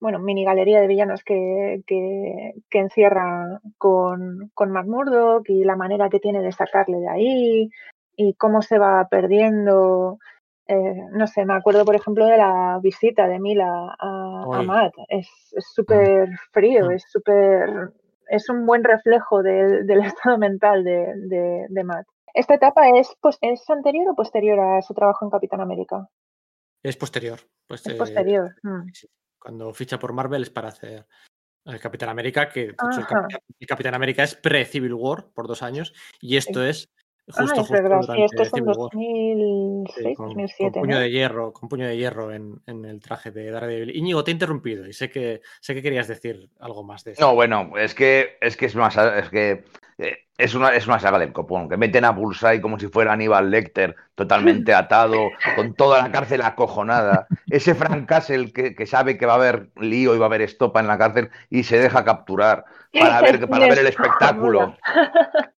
bueno, 0.00 0.18
mini 0.18 0.44
galería 0.44 0.82
de 0.82 0.86
villanos 0.86 1.24
que, 1.24 1.80
que, 1.86 2.52
que 2.68 2.78
encierra 2.78 3.58
con, 3.78 4.50
con 4.52 4.70
Matt 4.70 4.86
Murdock 4.86 5.48
y 5.48 5.64
la 5.64 5.76
manera 5.76 6.10
que 6.10 6.20
tiene 6.20 6.42
de 6.42 6.52
sacarle 6.52 6.98
de 6.98 7.08
ahí 7.08 7.70
y 8.14 8.34
cómo 8.34 8.60
se 8.60 8.78
va 8.78 9.08
perdiendo. 9.08 10.18
Eh, 10.66 11.08
no 11.12 11.26
sé, 11.26 11.44
me 11.44 11.54
acuerdo, 11.54 11.84
por 11.84 11.94
ejemplo, 11.94 12.26
de 12.26 12.38
la 12.38 12.78
visita 12.82 13.26
de 13.26 13.38
Mila 13.38 13.94
a, 13.98 14.44
a 14.52 14.62
Matt. 14.62 14.94
Es 15.08 15.28
súper 15.74 16.30
frío, 16.52 16.90
es 16.90 17.04
súper. 17.08 17.92
Es 18.28 18.48
un 18.48 18.64
buen 18.64 18.82
reflejo 18.82 19.42
de, 19.42 19.84
del 19.84 20.00
estado 20.04 20.38
mental 20.38 20.82
de, 20.84 21.12
de, 21.16 21.66
de 21.68 21.84
Matt. 21.84 22.06
¿Esta 22.32 22.54
etapa 22.54 22.88
es, 22.88 23.14
pues, 23.20 23.38
es 23.42 23.68
anterior 23.68 24.08
o 24.08 24.14
posterior 24.14 24.58
a 24.58 24.82
su 24.82 24.94
trabajo 24.94 25.24
en 25.24 25.30
Capitán 25.30 25.60
América? 25.60 26.08
Es 26.82 26.96
posterior. 26.96 27.38
Pues, 27.68 27.86
es 27.86 27.94
posterior. 27.94 28.48
Eh, 28.64 28.68
mm 28.68 28.86
cuando 29.44 29.74
ficha 29.74 29.98
por 29.98 30.14
Marvel 30.14 30.42
es 30.42 30.48
para 30.48 30.68
hacer 30.68 31.06
el 31.66 31.78
Capitán 31.78 32.08
América, 32.08 32.48
que 32.48 32.62
hecho, 32.62 32.98
el, 32.98 33.06
Capitán, 33.06 33.40
el, 33.58 33.66
Capitán, 33.66 33.94
América 33.94 34.22
es 34.22 34.34
pre-Civil 34.34 34.94
War 34.94 35.26
por 35.34 35.46
dos 35.46 35.62
años, 35.62 35.92
y 36.20 36.36
esto 36.38 36.62
sí. 36.62 36.70
es 36.70 36.88
justo, 37.26 37.54
ah, 37.56 37.62
es 37.62 37.70
verdad. 37.70 38.00
Sí, 38.02 38.22
esto 38.22 38.42
es 38.42 38.54
en 38.54 38.64
2006, 38.64 40.06
sí, 40.08 40.14
con, 40.14 40.26
2007. 40.26 40.72
Con 40.72 40.82
puño 40.82 40.94
¿no? 40.94 41.00
de 41.00 41.10
hierro, 41.10 41.52
con 41.52 41.68
puño 41.68 41.86
de 41.86 41.96
hierro 41.96 42.32
en, 42.32 42.60
en, 42.66 42.84
el 42.84 43.00
traje 43.00 43.30
de 43.30 43.50
Daredevil. 43.50 43.96
Íñigo, 43.96 44.24
te 44.24 44.30
he 44.30 44.34
interrumpido 44.34 44.86
y 44.86 44.92
sé 44.92 45.10
que 45.10 45.40
sé 45.60 45.74
que 45.74 45.82
querías 45.82 46.08
decir 46.08 46.48
algo 46.60 46.82
más 46.84 47.04
de 47.04 47.12
eso. 47.12 47.20
No, 47.20 47.34
bueno, 47.34 47.72
es 47.76 47.94
que 47.94 48.36
es 48.40 48.56
que 48.56 48.66
es 48.66 48.76
más 48.76 48.96
es 48.96 49.28
que 49.30 49.64
eh, 49.98 50.18
es 50.36 50.54
una, 50.54 50.70
es 50.70 50.86
una 50.86 50.98
saga 50.98 51.18
del 51.18 51.32
copón, 51.32 51.68
que 51.68 51.76
meten 51.76 52.04
a 52.04 52.10
Bullseye 52.10 52.60
como 52.60 52.78
si 52.78 52.88
fuera 52.88 53.12
Aníbal 53.12 53.50
Lecter, 53.50 53.94
totalmente 54.16 54.74
atado, 54.74 55.30
con 55.54 55.74
toda 55.74 56.02
la 56.02 56.10
cárcel 56.10 56.42
acojonada. 56.42 57.28
Ese 57.48 57.74
Frank 57.74 58.06
Castle 58.06 58.52
que, 58.52 58.74
que, 58.74 58.86
sabe 58.86 59.16
que 59.16 59.26
va 59.26 59.34
a 59.34 59.36
haber 59.36 59.68
lío 59.76 60.14
y 60.14 60.18
va 60.18 60.26
a 60.26 60.28
haber 60.28 60.42
estopa 60.42 60.80
en 60.80 60.88
la 60.88 60.98
cárcel 60.98 61.30
y 61.50 61.62
se 61.62 61.78
deja 61.78 62.04
capturar 62.04 62.64
para 62.92 63.20
ver, 63.22 63.48
para 63.48 63.68
ver 63.68 63.78
el 63.78 63.86
espectáculo. 63.86 64.76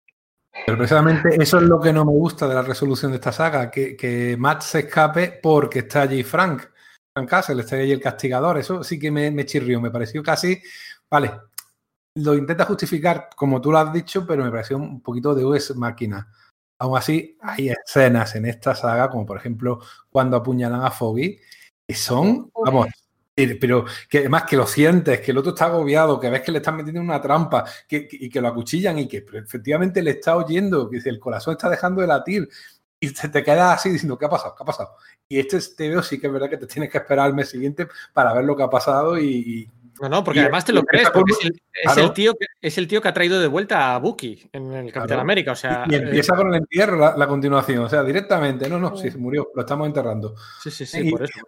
Pero 0.66 0.78
precisamente 0.78 1.36
eso 1.42 1.58
es 1.58 1.64
lo 1.64 1.80
que 1.80 1.94
no 1.94 2.06
me 2.06 2.12
gusta 2.12 2.48
de 2.48 2.56
la 2.56 2.64
resolución 2.64 3.12
de 3.12 3.18
esta 3.18 3.32
saga, 3.32 3.70
que, 3.70 3.96
que 3.96 4.36
Matt 4.38 4.62
se 4.62 4.80
escape 4.80 5.40
porque 5.42 5.80
está 5.80 6.02
allí 6.02 6.24
Frank. 6.24 6.64
Frank 7.14 7.30
Castle, 7.30 7.62
está 7.62 7.76
allí 7.76 7.92
el 7.92 8.02
castigador. 8.02 8.58
Eso 8.58 8.84
sí 8.84 8.98
que 8.98 9.12
me, 9.12 9.30
me 9.30 9.46
chirrió, 9.46 9.80
me 9.80 9.92
pareció 9.92 10.24
casi. 10.24 10.60
Vale, 11.10 11.32
lo 12.16 12.34
intenta 12.34 12.66
justificar 12.66 13.30
como 13.36 13.62
tú 13.62 13.72
lo 13.72 13.78
has 13.78 13.94
dicho, 13.94 14.26
pero 14.26 14.44
me 14.44 14.50
pareció 14.50 14.78
un 14.78 15.02
poquito 15.02 15.36
de 15.36 15.46
US 15.46 15.76
máquina. 15.76 16.28
Aún 16.80 16.98
así, 16.98 17.38
hay 17.42 17.70
escenas 17.70 18.36
en 18.36 18.48
esta 18.48 18.74
saga, 18.74 19.10
como 19.10 19.26
por 19.26 19.38
ejemplo 19.38 19.80
cuando 20.10 20.36
apuñalan 20.38 20.84
a 20.84 20.92
Foggy, 20.92 21.40
que 21.88 21.96
son, 21.96 22.52
vamos, 22.66 22.88
pero 23.36 23.86
que 24.10 24.20
además 24.20 24.44
que 24.44 24.56
lo 24.56 24.66
sientes, 24.66 25.20
que 25.20 25.32
el 25.32 25.38
otro 25.38 25.52
está 25.52 25.66
agobiado, 25.66 26.20
que 26.20 26.30
ves 26.30 26.42
que 26.42 26.52
le 26.52 26.60
están 26.60 26.78
metiendo 26.78 27.02
una 27.02 27.22
trampa 27.22 27.66
que, 27.88 28.08
y 28.10 28.30
que 28.30 28.40
lo 28.40 28.48
acuchillan 28.48 28.98
y 29.00 29.08
que 29.08 29.26
efectivamente 29.34 30.02
le 30.02 30.12
está 30.12 30.38
oyendo, 30.38 30.90
que 30.90 30.98
el 31.04 31.20
corazón 31.20 31.54
está 31.54 31.70
dejando 31.70 32.02
de 32.02 32.08
latir 32.08 32.48
y 33.00 33.12
te, 33.12 33.28
te 33.28 33.44
quedas 33.44 33.80
así 33.80 33.90
diciendo, 33.90 34.18
¿qué 34.18 34.26
ha 34.26 34.30
pasado? 34.30 34.56
¿Qué 34.56 34.64
ha 34.64 34.66
pasado? 34.66 34.96
Y 35.28 35.40
este 35.40 35.60
te 35.76 35.90
veo 35.90 36.02
sí 36.02 36.20
que 36.20 36.28
es 36.28 36.34
verdad 36.34 36.50
que 36.50 36.58
te 36.58 36.68
tienes 36.68 36.90
que 36.90 36.98
esperar 36.98 37.26
al 37.26 37.34
mes 37.34 37.50
siguiente 37.50 37.88
para 38.14 38.34
ver 38.34 38.46
lo 38.46 38.56
que 38.56 38.64
ha 38.64 38.70
pasado 38.70 39.18
y, 39.18 39.28
y 39.28 39.70
no, 40.02 40.10
no, 40.10 40.24
porque 40.24 40.42
además 40.42 40.66
te 40.66 40.74
lo 40.74 40.84
crees, 40.84 41.10
porque 41.10 41.32
es 41.32 41.46
el, 41.46 41.62
es, 41.72 41.98
el 41.98 42.12
tío 42.12 42.34
que, 42.34 42.48
es 42.62 42.78
el 42.78 42.88
tío 42.88 43.02
que 43.02 43.08
ha 43.08 43.14
traído 43.14 43.40
de 43.40 43.48
vuelta 43.48 43.96
a 43.96 44.00
Bucky 44.00 44.50
en 44.52 44.74
el 44.74 44.86
Capitán 44.88 45.08
claro. 45.08 45.22
América. 45.22 45.54
O 45.54 45.56
sea, 45.56 45.86
y, 45.88 45.96
empieza 45.96 46.34
eh, 46.34 46.38
con 46.38 46.50
el 46.50 46.56
entierro 46.56 46.98
la, 46.98 47.16
la, 47.16 47.28
continuación, 47.28 47.86
o 47.86 47.90
sea, 47.90 48.04
directamente. 48.04 48.68
No, 48.68 48.78
no, 48.78 48.98
sí, 48.98 49.10
se 49.10 49.18
murió, 49.18 49.52
lo 49.56 49.62
estamos 49.62 49.88
enterrando. 49.88 50.36
Sí, 50.62 50.70
sí, 50.70 50.86
sí, 50.86 51.12
por 51.12 51.24
eso. 51.24 51.40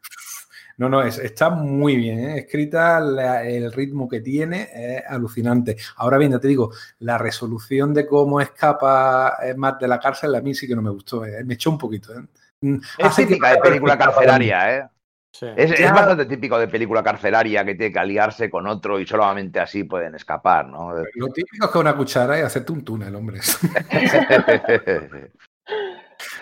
No, 0.77 0.89
no, 0.89 1.01
es, 1.01 1.17
está 1.17 1.49
muy 1.49 1.95
bien 1.95 2.19
¿eh? 2.19 2.37
escrita, 2.37 2.99
la, 2.99 3.43
el 3.43 3.73
ritmo 3.73 4.07
que 4.07 4.21
tiene 4.21 4.69
es 4.73 5.03
alucinante. 5.07 5.75
Ahora 5.95 6.19
bien, 6.19 6.31
ya 6.31 6.39
te 6.39 6.47
digo, 6.47 6.71
la 6.99 7.17
resolución 7.17 7.95
de 7.95 8.05
cómo 8.05 8.39
escapa 8.39 9.37
Matt 9.55 9.81
de 9.81 9.87
la 9.87 9.99
cárcel 9.99 10.35
a 10.35 10.41
mí 10.41 10.53
sí 10.53 10.67
que 10.67 10.75
no 10.75 10.83
me 10.83 10.91
gustó, 10.91 11.25
¿eh? 11.25 11.43
me 11.43 11.55
echó 11.55 11.71
un 11.71 11.79
poquito. 11.79 12.13
¿eh? 12.13 12.79
Es 12.99 13.15
típica 13.15 13.53
de 13.53 13.57
película 13.57 13.97
carcelaria, 13.97 14.77
¿eh? 14.77 14.87
Sí. 15.31 15.47
Es, 15.55 15.71
es, 15.79 15.91
bastante 15.91 16.25
típico 16.25 16.57
de 16.57 16.67
película 16.67 17.03
carcelaria 17.03 17.65
que 17.65 17.75
tiene 17.75 17.93
que 17.93 17.99
aliarse 17.99 18.49
con 18.49 18.65
otro 18.67 18.99
y 18.99 19.05
solamente 19.05 19.59
así 19.59 19.83
pueden 19.83 20.15
escapar, 20.15 20.67
¿no? 20.67 20.93
Lo 21.15 21.27
típico 21.27 21.65
es 21.65 21.71
que 21.71 21.77
una 21.77 21.95
cuchara 21.95 22.39
y 22.39 22.41
hacerte 22.41 22.71
un 22.71 22.83
túnel, 22.83 23.15
hombre. 23.15 23.39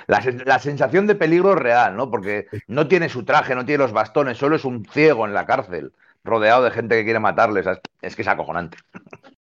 la, 0.08 0.24
la, 0.46 0.60
sensación 0.60 1.08
de 1.08 1.16
peligro 1.16 1.54
es 1.54 1.60
real, 1.60 1.96
¿no? 1.96 2.10
Porque 2.10 2.48
no 2.68 2.88
tiene 2.88 3.10
su 3.10 3.24
traje, 3.24 3.56
no 3.56 3.66
tiene 3.66 3.84
los 3.84 3.94
bastones, 3.94 4.38
solo 4.38 4.56
es 4.56 4.66
un 4.66 4.86
ciego 4.86 5.26
en 5.26 5.34
la 5.34 5.46
cárcel, 5.46 5.94
rodeado 6.24 6.64
de 6.64 6.72
gente 6.72 6.96
que 6.96 7.04
quiere 7.04 7.20
matarles. 7.20 7.66
Es 8.02 8.16
que 8.16 8.22
es 8.22 8.28
acojonante. 8.28 8.78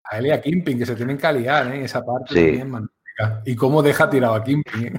A 0.04 0.18
él 0.18 0.26
y 0.26 0.30
a 0.30 0.40
Kimping, 0.40 0.78
que 0.78 0.86
se 0.86 0.96
tienen 0.96 1.18
que 1.18 1.26
aliar, 1.26 1.74
¿eh? 1.74 1.84
Esa 1.84 2.04
parte 2.04 2.34
sí. 2.34 2.46
también, 2.46 2.70
man. 2.70 2.90
¿Y 3.44 3.56
cómo 3.56 3.82
deja 3.82 4.10
tirado 4.10 4.34
a 4.34 4.42
Kimping? 4.42 4.86
¿eh? 4.86 4.92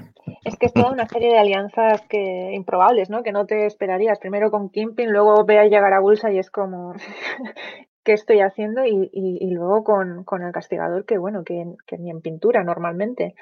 Es 0.44 0.56
que 0.56 0.66
es 0.66 0.72
toda 0.72 0.90
una 0.90 1.06
serie 1.06 1.32
de 1.32 1.38
alianzas 1.38 2.02
que 2.08 2.52
improbables, 2.54 3.10
¿no? 3.10 3.22
Que 3.22 3.32
no 3.32 3.46
te 3.46 3.66
esperarías. 3.66 4.18
Primero 4.18 4.50
con 4.50 4.70
Kimping, 4.70 5.10
luego 5.10 5.44
ve 5.44 5.58
a 5.58 5.66
llegar 5.66 5.92
a 5.92 6.00
Bulsa 6.00 6.30
y 6.30 6.38
es 6.38 6.50
como 6.50 6.94
¿qué 8.04 8.12
estoy 8.12 8.40
haciendo? 8.40 8.84
Y, 8.84 9.10
y, 9.12 9.38
y 9.40 9.50
luego 9.50 9.82
con, 9.82 10.24
con, 10.24 10.42
el 10.42 10.52
castigador, 10.52 11.04
que 11.04 11.18
bueno, 11.18 11.42
que, 11.42 11.66
que, 11.86 11.98
ni 11.98 12.10
en 12.10 12.20
pintura 12.20 12.62
normalmente. 12.62 13.34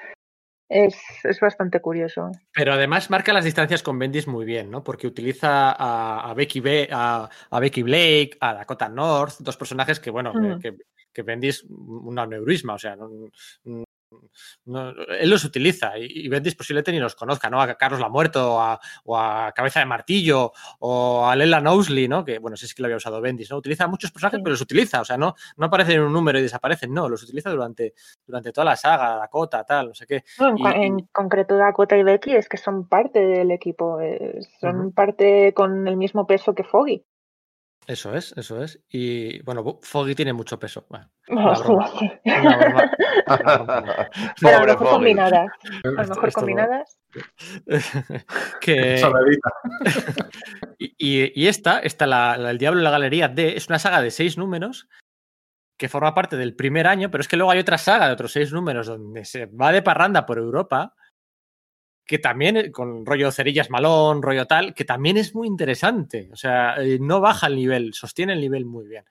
Es, 0.69 0.95
es, 1.23 1.39
bastante 1.39 1.81
curioso. 1.81 2.31
Pero 2.53 2.73
además 2.73 3.09
marca 3.09 3.33
las 3.33 3.45
distancias 3.45 3.83
con 3.83 3.99
Bendis 3.99 4.27
muy 4.27 4.45
bien, 4.45 4.71
¿no? 4.71 4.83
Porque 4.83 5.07
utiliza 5.07 5.71
a, 5.71 6.29
a 6.29 6.33
Becky, 6.33 6.61
B, 6.61 6.87
a, 6.91 7.29
a, 7.49 7.59
Becky 7.59 7.83
Blake, 7.83 8.37
a 8.39 8.53
Dakota 8.53 8.89
North, 8.89 9.35
dos 9.39 9.57
personajes 9.57 9.99
que, 9.99 10.09
bueno, 10.09 10.33
mm. 10.33 10.59
que, 10.59 10.75
que 11.13 11.21
Bendis 11.21 11.63
un 11.69 12.17
aneurisma, 12.17 12.73
o 12.73 12.79
sea, 12.79 12.95
no, 12.95 13.09
no, 14.65 14.89
él 14.89 15.29
los 15.29 15.43
utiliza 15.43 15.97
y, 15.97 16.25
y 16.25 16.27
Bendis 16.27 16.55
posiblemente 16.55 16.91
ni 16.91 16.99
los 16.99 17.15
conozca, 17.15 17.49
¿no? 17.49 17.61
A 17.61 17.73
Carlos 17.75 17.99
la 17.99 18.09
Muerto 18.09 18.55
o 18.55 18.59
a, 18.59 18.79
o 19.05 19.17
a, 19.17 19.51
Cabeza 19.53 19.79
de 19.79 19.85
Martillo 19.85 20.51
o 20.79 21.25
a 21.27 21.35
Lela 21.35 21.61
Knowsley, 21.61 22.07
¿no? 22.07 22.23
Que, 22.23 22.39
bueno, 22.39 22.57
sé 22.57 22.67
si 22.67 22.75
que 22.75 22.81
lo 22.81 22.87
había 22.87 22.97
usado 22.97 23.21
Bendis, 23.21 23.49
¿no? 23.51 23.57
Utiliza 23.57 23.87
muchos 23.87 24.11
personajes, 24.11 24.37
sí. 24.37 24.43
pero 24.43 24.53
los 24.53 24.61
utiliza, 24.61 25.01
o 25.01 25.05
sea, 25.05 25.17
no, 25.17 25.35
no 25.57 25.65
aparecen 25.65 25.95
en 25.97 26.03
un 26.03 26.13
número 26.13 26.39
y 26.39 26.41
desaparecen, 26.41 26.93
no, 26.93 27.09
los 27.09 27.23
utiliza 27.23 27.49
durante, 27.49 27.93
durante 28.25 28.51
toda 28.51 28.65
la 28.65 28.75
saga, 28.75 29.17
Dakota, 29.17 29.63
tal, 29.63 29.89
no 29.89 29.93
sé 29.93 30.05
qué. 30.05 30.23
En, 30.39 30.57
y, 30.57 30.85
en, 30.85 30.99
concreto 31.11 31.55
Dakota 31.55 31.97
y 31.97 32.03
Becky 32.03 32.35
es 32.35 32.49
que 32.49 32.57
son 32.57 32.87
parte 32.87 33.19
del 33.19 33.51
equipo, 33.51 33.99
eh, 34.01 34.39
son 34.59 34.79
uh 34.79 34.83
-huh. 34.85 34.93
parte 34.93 35.53
con 35.53 35.87
el 35.87 35.97
mismo 35.97 36.25
peso 36.27 36.53
que 36.53 36.63
Foggy. 36.63 37.05
Eso 37.87 38.15
es, 38.15 38.33
eso 38.37 38.63
es. 38.63 38.81
Y 38.89 39.41
bueno, 39.43 39.79
Foggy 39.81 40.15
tiene 40.15 40.31
mucho 40.31 40.57
peso. 40.57 40.85
Bueno, 40.89 41.09
no, 41.27 41.55
sí, 41.55 41.63
sí. 41.63 42.29
Una 42.29 42.57
broma, 42.57 42.91
una 43.25 43.45
broma. 43.47 44.09
Pero 44.41 44.57
a 44.57 44.59
lo 44.61 44.65
mejor 44.67 44.89
combinadas. 44.89 45.51
A 45.83 46.03
lo 46.03 46.07
mejor 46.07 46.27
Esto 46.27 46.39
combinadas. 46.39 46.97
que... 48.61 49.01
y, 50.77 51.41
y, 51.41 51.47
esta, 51.47 51.79
esta 51.79 52.07
la, 52.07 52.37
la, 52.37 52.51
El 52.51 52.57
Diablo 52.57 52.79
en 52.79 52.85
la 52.85 52.91
Galería 52.91 53.27
D, 53.27 53.57
es 53.57 53.67
una 53.67 53.79
saga 53.79 54.01
de 54.01 54.11
seis 54.11 54.37
números 54.37 54.87
que 55.77 55.89
forma 55.89 56.13
parte 56.13 56.37
del 56.37 56.55
primer 56.55 56.87
año, 56.87 57.11
pero 57.11 57.21
es 57.21 57.27
que 57.27 57.35
luego 57.35 57.51
hay 57.51 57.59
otra 57.59 57.77
saga 57.77 58.07
de 58.07 58.13
otros 58.13 58.31
seis 58.31 58.53
números 58.53 58.87
donde 58.87 59.25
se 59.25 59.47
va 59.47 59.71
de 59.71 59.81
parranda 59.81 60.25
por 60.25 60.37
Europa 60.37 60.93
que 62.05 62.19
también, 62.19 62.57
eh, 62.57 62.71
con 62.71 63.05
rollo 63.05 63.31
cerillas 63.31 63.69
malón, 63.69 64.21
rollo 64.21 64.45
tal, 64.45 64.73
que 64.73 64.85
también 64.85 65.17
es 65.17 65.33
muy 65.35 65.47
interesante. 65.47 66.29
O 66.31 66.35
sea, 66.35 66.75
eh, 66.81 66.97
no 66.99 67.21
baja 67.21 67.47
el 67.47 67.55
nivel, 67.55 67.93
sostiene 67.93 68.33
el 68.33 68.41
nivel 68.41 68.65
muy 68.65 68.87
bien. 68.87 69.05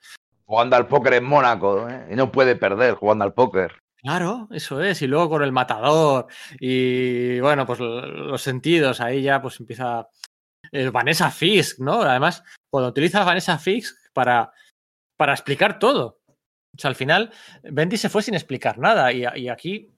Jugando 0.45 0.75
al 0.75 0.87
póker 0.87 1.13
en 1.13 1.23
Mónaco, 1.23 1.89
¿eh? 1.89 2.07
y 2.11 2.15
no 2.15 2.31
puede 2.31 2.55
perder 2.55 2.95
jugando 2.95 3.23
al 3.23 3.33
póker. 3.33 3.73
Claro, 3.97 4.49
eso 4.51 4.81
es. 4.81 5.01
Y 5.01 5.07
luego 5.07 5.29
con 5.29 5.43
el 5.43 5.53
matador 5.53 6.27
y 6.59 7.39
bueno, 7.39 7.65
pues 7.65 7.79
los 7.79 8.41
sentidos, 8.41 8.99
ahí 8.99 9.21
ya 9.21 9.41
pues 9.41 9.59
empieza 9.59 10.09
el 10.71 10.91
Vanessa 10.91 11.31
Fisk, 11.31 11.79
¿no? 11.79 12.01
Además, 12.01 12.43
cuando 12.69 12.89
utilizas 12.89 13.25
Vanessa 13.25 13.57
Fisk 13.57 13.95
para, 14.11 14.51
para 15.15 15.33
explicar 15.33 15.79
todo. 15.79 16.19
O 16.27 16.79
sea, 16.79 16.89
al 16.89 16.95
final, 16.95 17.31
Bendy 17.63 17.95
se 17.95 18.09
fue 18.09 18.21
sin 18.21 18.33
explicar 18.33 18.77
nada 18.77 19.13
y, 19.13 19.23
y 19.35 19.47
aquí 19.47 19.93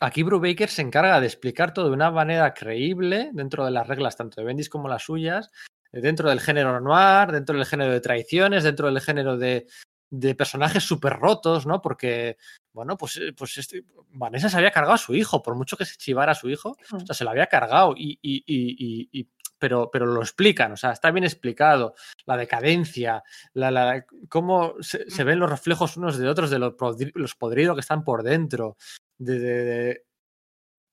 Aquí 0.00 0.22
Brubaker 0.22 0.68
se 0.68 0.82
encarga 0.82 1.20
de 1.20 1.26
explicar 1.26 1.72
todo 1.72 1.86
de 1.86 1.94
una 1.94 2.10
manera 2.10 2.52
creíble 2.52 3.30
dentro 3.32 3.64
de 3.64 3.70
las 3.70 3.86
reglas 3.86 4.16
tanto 4.16 4.40
de 4.40 4.46
Bendis 4.46 4.68
como 4.68 4.88
las 4.88 5.04
suyas, 5.04 5.50
dentro 5.90 6.28
del 6.28 6.40
género 6.40 6.80
noir, 6.80 7.32
dentro 7.32 7.56
del 7.56 7.64
género 7.64 7.92
de 7.92 8.00
traiciones, 8.00 8.64
dentro 8.64 8.88
del 8.88 9.00
género 9.00 9.38
de, 9.38 9.66
de 10.10 10.34
personajes 10.34 10.84
súper 10.84 11.14
rotos, 11.14 11.66
¿no? 11.66 11.80
Porque, 11.80 12.36
bueno, 12.72 12.96
pues, 12.96 13.20
pues 13.36 13.56
este, 13.58 13.84
Vanessa 14.10 14.48
se 14.48 14.56
había 14.56 14.70
cargado 14.70 14.94
a 14.94 14.98
su 14.98 15.14
hijo, 15.14 15.42
por 15.42 15.54
mucho 15.54 15.76
que 15.76 15.84
se 15.84 15.96
chivara 15.96 16.32
a 16.32 16.36
su 16.36 16.48
hijo, 16.48 16.76
mm. 16.90 16.96
o 16.96 17.06
sea, 17.06 17.14
se 17.14 17.24
lo 17.24 17.30
había 17.30 17.46
cargado 17.46 17.94
y, 17.96 18.18
y, 18.22 18.44
y, 18.46 19.08
y 19.12 19.28
pero, 19.58 19.90
pero, 19.90 20.04
lo 20.04 20.20
explican, 20.20 20.72
o 20.72 20.76
sea, 20.76 20.92
está 20.92 21.10
bien 21.10 21.24
explicado, 21.24 21.94
la 22.26 22.36
decadencia, 22.36 23.24
la, 23.54 23.70
la, 23.70 24.04
cómo 24.28 24.74
se, 24.80 25.10
se, 25.10 25.24
ven 25.24 25.38
los 25.38 25.48
reflejos 25.48 25.96
unos 25.96 26.18
de 26.18 26.28
otros 26.28 26.50
de 26.50 26.58
los, 26.58 26.74
los 27.14 27.34
podridos 27.34 27.74
que 27.74 27.80
están 27.80 28.04
por 28.04 28.22
dentro, 28.22 28.76
de, 29.18 29.38
de, 29.38 29.64
de 29.64 30.06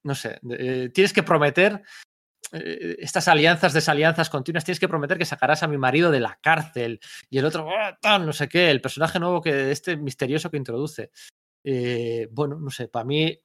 no 0.04 0.14
sé, 0.14 0.38
eh, 0.50 0.90
tienes 0.92 1.12
que 1.12 1.22
prometer 1.22 1.82
eh, 2.52 2.96
estas 2.98 3.26
alianzas, 3.26 3.72
desalianzas 3.72 4.30
continuas, 4.30 4.64
tienes 4.64 4.78
que 4.78 4.88
prometer 4.88 5.18
que 5.18 5.24
sacarás 5.24 5.62
a 5.62 5.68
mi 5.68 5.78
marido 5.78 6.10
de 6.10 6.20
la 6.20 6.38
cárcel 6.40 7.00
y 7.30 7.38
el 7.38 7.46
otro, 7.46 7.68
tal, 8.00 8.26
no 8.26 8.32
sé 8.32 8.48
qué, 8.48 8.70
el 8.70 8.80
personaje 8.80 9.18
nuevo 9.18 9.40
que 9.40 9.70
este 9.70 9.96
misterioso 9.96 10.50
que 10.50 10.58
introduce. 10.58 11.10
Eh, 11.64 12.28
bueno, 12.30 12.60
no 12.60 12.70
sé, 12.70 12.88
para 12.88 13.06
mí 13.06 13.40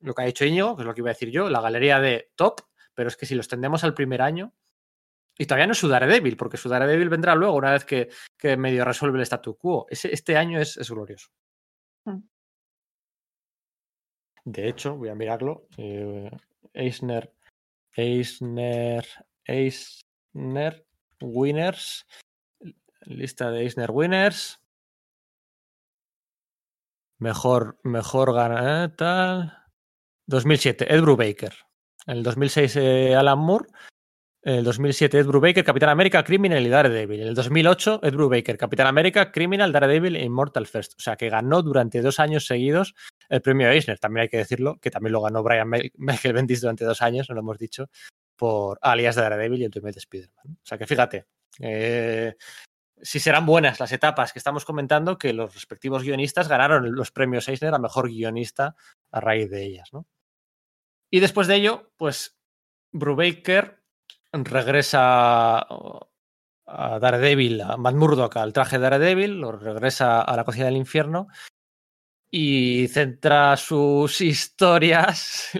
lo 0.00 0.14
que 0.14 0.22
ha 0.22 0.26
hecho 0.26 0.46
Íñigo, 0.46 0.76
que 0.76 0.82
es 0.82 0.86
lo 0.86 0.94
que 0.94 1.02
iba 1.02 1.10
a 1.10 1.12
decir 1.12 1.30
yo, 1.30 1.50
la 1.50 1.60
galería 1.60 2.00
de 2.00 2.30
top, 2.34 2.62
pero 2.94 3.08
es 3.08 3.16
que 3.16 3.26
si 3.26 3.34
los 3.34 3.48
tendemos 3.48 3.84
al 3.84 3.94
primer 3.94 4.22
año, 4.22 4.54
y 5.36 5.46
todavía 5.46 5.66
no 5.66 5.72
es 5.72 5.78
su 5.78 5.88
Daredevil, 5.88 6.36
porque 6.36 6.56
su 6.56 6.68
Daredevil 6.68 7.10
vendrá 7.10 7.34
luego, 7.34 7.54
una 7.54 7.70
vez 7.70 7.84
que, 7.84 8.08
medio 8.56 8.84
resuelve 8.84 9.18
el 9.18 9.22
statu 9.22 9.56
quo. 9.56 9.86
Este 9.88 10.36
año 10.36 10.58
es, 10.60 10.76
es 10.78 10.90
glorioso. 10.90 11.28
De 14.50 14.66
hecho, 14.66 14.96
voy 14.96 15.10
a 15.10 15.14
mirarlo. 15.14 15.66
Eh, 15.76 16.30
Eisner, 16.72 17.34
Eisner, 17.94 19.04
Eisner 19.44 20.86
Winners. 21.20 22.06
Lista 23.02 23.50
de 23.50 23.60
Eisner 23.60 23.90
Winners. 23.90 24.58
Mejor, 27.18 27.78
mejor 27.82 28.32
gana, 28.32 28.84
eh, 28.84 28.88
tal. 28.88 29.52
2007, 30.26 30.94
Ed 30.94 31.02
Brubaker. 31.02 31.54
En 32.06 32.16
el 32.16 32.22
2006, 32.22 32.76
eh, 32.76 33.14
Alan 33.14 33.38
Moore. 33.38 33.68
En 34.42 34.54
el 34.54 34.64
2007, 34.64 35.18
Ed 35.18 35.26
Brubaker, 35.26 35.62
Capitán 35.62 35.90
América, 35.90 36.24
Criminal 36.24 36.64
y 36.64 36.70
Daredevil. 36.70 37.20
En 37.20 37.28
el 37.28 37.34
2008, 37.34 38.00
Ed 38.02 38.14
Brubaker, 38.14 38.56
Capitán 38.56 38.86
América, 38.86 39.30
Criminal, 39.30 39.72
Daredevil 39.72 40.16
e 40.16 40.24
Immortal 40.24 40.66
First. 40.66 40.94
O 40.96 41.02
sea, 41.02 41.16
que 41.16 41.28
ganó 41.28 41.60
durante 41.60 42.00
dos 42.00 42.18
años 42.18 42.46
seguidos 42.46 42.94
el 43.28 43.42
premio 43.42 43.68
Eisner. 43.68 43.98
También 43.98 44.22
hay 44.22 44.28
que 44.28 44.38
decirlo, 44.38 44.78
que 44.80 44.90
también 44.90 45.12
lo 45.12 45.22
ganó 45.22 45.42
Brian 45.42 45.68
Michael 45.96 46.34
Bendis 46.34 46.60
durante 46.60 46.84
dos 46.84 47.02
años, 47.02 47.28
no 47.28 47.34
lo 47.34 47.40
hemos 47.40 47.58
dicho, 47.58 47.90
por 48.36 48.78
alias 48.82 49.16
de 49.16 49.22
Daredevil 49.22 49.60
y 49.60 49.64
el 49.64 49.68
Ultimate 49.68 49.98
Spider-Man. 49.98 50.58
O 50.62 50.66
sea, 50.66 50.78
que 50.78 50.86
fíjate, 50.86 51.26
eh, 51.60 52.36
si 53.00 53.20
serán 53.20 53.46
buenas 53.46 53.80
las 53.80 53.92
etapas 53.92 54.32
que 54.32 54.38
estamos 54.38 54.64
comentando, 54.64 55.18
que 55.18 55.32
los 55.32 55.54
respectivos 55.54 56.02
guionistas 56.02 56.48
ganaron 56.48 56.94
los 56.94 57.10
premios 57.10 57.48
Eisner 57.48 57.74
a 57.74 57.78
mejor 57.78 58.08
guionista 58.08 58.76
a 59.10 59.20
raíz 59.20 59.50
de 59.50 59.64
ellas, 59.64 59.92
¿no? 59.92 60.06
Y 61.10 61.20
después 61.20 61.46
de 61.46 61.56
ello, 61.56 61.90
pues 61.96 62.38
Brubaker 62.92 63.82
regresa 64.32 65.66
a 66.66 66.98
Daredevil, 67.00 67.62
a 67.62 67.76
Matt 67.78 67.94
Murdock 67.94 68.36
al 68.36 68.52
traje 68.52 68.76
de 68.76 68.82
Daredevil, 68.82 69.40
lo 69.40 69.52
regresa 69.52 70.20
a 70.20 70.36
la 70.36 70.44
cocina 70.44 70.66
del 70.66 70.76
infierno 70.76 71.28
y 72.30 72.88
centra 72.88 73.56
sus 73.56 74.20
historias 74.20 75.50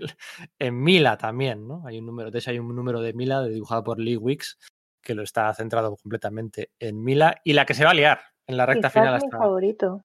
en 0.58 0.82
Mila 0.82 1.16
también, 1.16 1.66
¿no? 1.66 1.86
Hay 1.86 1.98
un 1.98 2.06
número, 2.06 2.30
de 2.30 2.38
hecho 2.38 2.50
hay 2.50 2.58
un 2.58 2.74
número 2.74 3.00
de 3.00 3.12
Mila 3.12 3.42
dibujado 3.44 3.84
por 3.84 3.98
Lee 3.98 4.16
Wicks 4.16 4.58
que 5.02 5.14
lo 5.14 5.22
está 5.22 5.52
centrado 5.54 5.96
completamente 5.96 6.70
en 6.78 7.02
Mila 7.02 7.40
y 7.44 7.54
la 7.54 7.64
que 7.64 7.74
se 7.74 7.84
va 7.84 7.90
a 7.90 7.94
liar 7.94 8.20
en 8.46 8.56
la 8.56 8.66
recta 8.66 8.88
Quizás 8.88 8.92
final. 8.92 9.18
mi 9.20 9.24
Hasta... 9.26 9.38
favorito. 9.38 10.02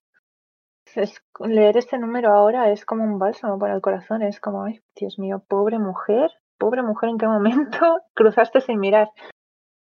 Es- 0.95 1.21
leer 1.39 1.77
este 1.77 1.97
número 1.97 2.31
ahora 2.31 2.71
es 2.71 2.85
como 2.85 3.03
un 3.03 3.17
bálsamo 3.17 3.57
para 3.57 3.73
el 3.73 3.81
corazón. 3.81 4.21
Es 4.21 4.39
como, 4.39 4.63
ay, 4.63 4.81
Dios 4.95 5.17
mío, 5.17 5.43
pobre 5.47 5.79
mujer, 5.79 6.31
pobre 6.57 6.83
mujer, 6.83 7.09
¿en 7.09 7.17
qué 7.17 7.27
momento 7.27 7.99
cruzaste 8.13 8.61
sin 8.61 8.79
mirar? 8.79 9.09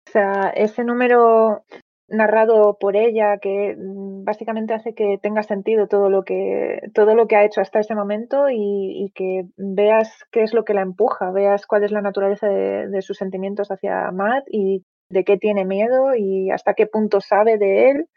O 0.07 0.11
sea, 0.11 0.49
ese 0.49 0.83
número 0.83 1.63
narrado 2.07 2.77
por 2.79 2.95
ella 2.95 3.37
que 3.39 3.75
mm, 3.77 4.23
básicamente 4.23 4.73
hace 4.73 4.93
que 4.93 5.17
tenga 5.21 5.43
sentido 5.43 5.87
todo 5.87 6.09
lo 6.09 6.23
que 6.23 6.79
todo 6.93 7.15
lo 7.15 7.27
que 7.27 7.35
ha 7.35 7.45
hecho 7.45 7.61
hasta 7.61 7.79
ese 7.79 7.95
momento 7.95 8.49
y, 8.49 9.05
y 9.05 9.11
que 9.11 9.43
veas 9.57 10.25
qué 10.31 10.43
es 10.43 10.53
lo 10.53 10.63
que 10.63 10.73
la 10.73 10.81
empuja, 10.81 11.31
veas 11.31 11.65
cuál 11.67 11.83
es 11.83 11.91
la 11.91 12.01
naturaleza 12.01 12.47
de, 12.47 12.87
de 12.87 13.01
sus 13.01 13.17
sentimientos 13.17 13.69
hacia 13.71 14.11
Matt 14.11 14.45
y 14.49 14.83
de 15.09 15.23
qué 15.23 15.37
tiene 15.37 15.65
miedo 15.65 16.15
y 16.15 16.51
hasta 16.51 16.73
qué 16.73 16.87
punto 16.87 17.21
sabe 17.21 17.57
de 17.57 17.89
él. 17.89 18.09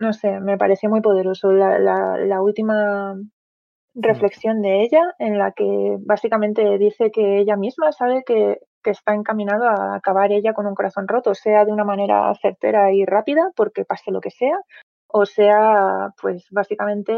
No 0.00 0.12
sé, 0.12 0.40
me 0.40 0.58
pareció 0.58 0.90
muy 0.90 1.00
poderoso 1.00 1.52
la, 1.52 1.78
la, 1.78 2.16
la 2.18 2.42
última 2.42 3.14
reflexión 3.94 4.62
de 4.62 4.82
ella 4.82 5.14
en 5.18 5.38
la 5.38 5.52
que 5.52 5.96
básicamente 6.00 6.78
dice 6.78 7.10
que 7.10 7.38
ella 7.38 7.56
misma 7.56 7.92
sabe 7.92 8.22
que, 8.24 8.58
que 8.82 8.90
está 8.90 9.14
encaminado 9.14 9.64
a 9.64 9.94
acabar 9.96 10.32
ella 10.32 10.54
con 10.54 10.66
un 10.66 10.74
corazón 10.74 11.08
roto, 11.08 11.34
sea 11.34 11.64
de 11.64 11.72
una 11.72 11.84
manera 11.84 12.32
certera 12.40 12.92
y 12.92 13.04
rápida, 13.04 13.50
porque 13.56 13.84
pase 13.84 14.10
lo 14.10 14.20
que 14.20 14.30
sea, 14.30 14.58
o 15.06 15.26
sea, 15.26 16.10
pues 16.20 16.46
básicamente 16.50 17.12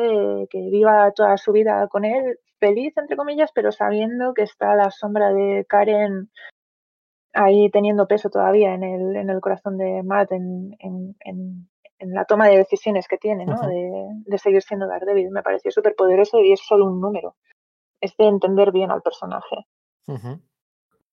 que 0.50 0.60
viva 0.70 1.12
toda 1.12 1.36
su 1.36 1.52
vida 1.52 1.86
con 1.88 2.04
él 2.04 2.38
feliz, 2.58 2.96
entre 2.96 3.16
comillas, 3.16 3.50
pero 3.54 3.70
sabiendo 3.72 4.34
que 4.34 4.42
está 4.42 4.74
la 4.74 4.90
sombra 4.90 5.32
de 5.32 5.64
Karen 5.68 6.30
ahí 7.32 7.70
teniendo 7.70 8.06
peso 8.06 8.30
todavía 8.30 8.74
en 8.74 8.82
el, 8.84 9.16
en 9.16 9.30
el 9.30 9.40
corazón 9.40 9.76
de 9.76 10.02
Matt, 10.02 10.32
en, 10.32 10.76
en, 10.78 11.16
en, 11.20 11.68
en 11.98 12.14
la 12.14 12.24
toma 12.24 12.48
de 12.48 12.58
decisiones 12.58 13.08
que 13.08 13.18
tiene, 13.18 13.44
¿no? 13.44 13.60
De, 13.66 14.08
de 14.24 14.38
seguir 14.38 14.62
siendo 14.62 14.86
Daredevil. 14.86 15.30
Me 15.30 15.42
pareció 15.42 15.70
súper 15.70 15.94
poderoso 15.96 16.40
y 16.40 16.52
es 16.52 16.60
solo 16.60 16.86
un 16.86 17.00
número. 17.00 17.34
Es 18.00 18.16
de 18.16 18.26
entender 18.26 18.70
bien 18.72 18.90
al 18.90 19.02
personaje. 19.02 19.66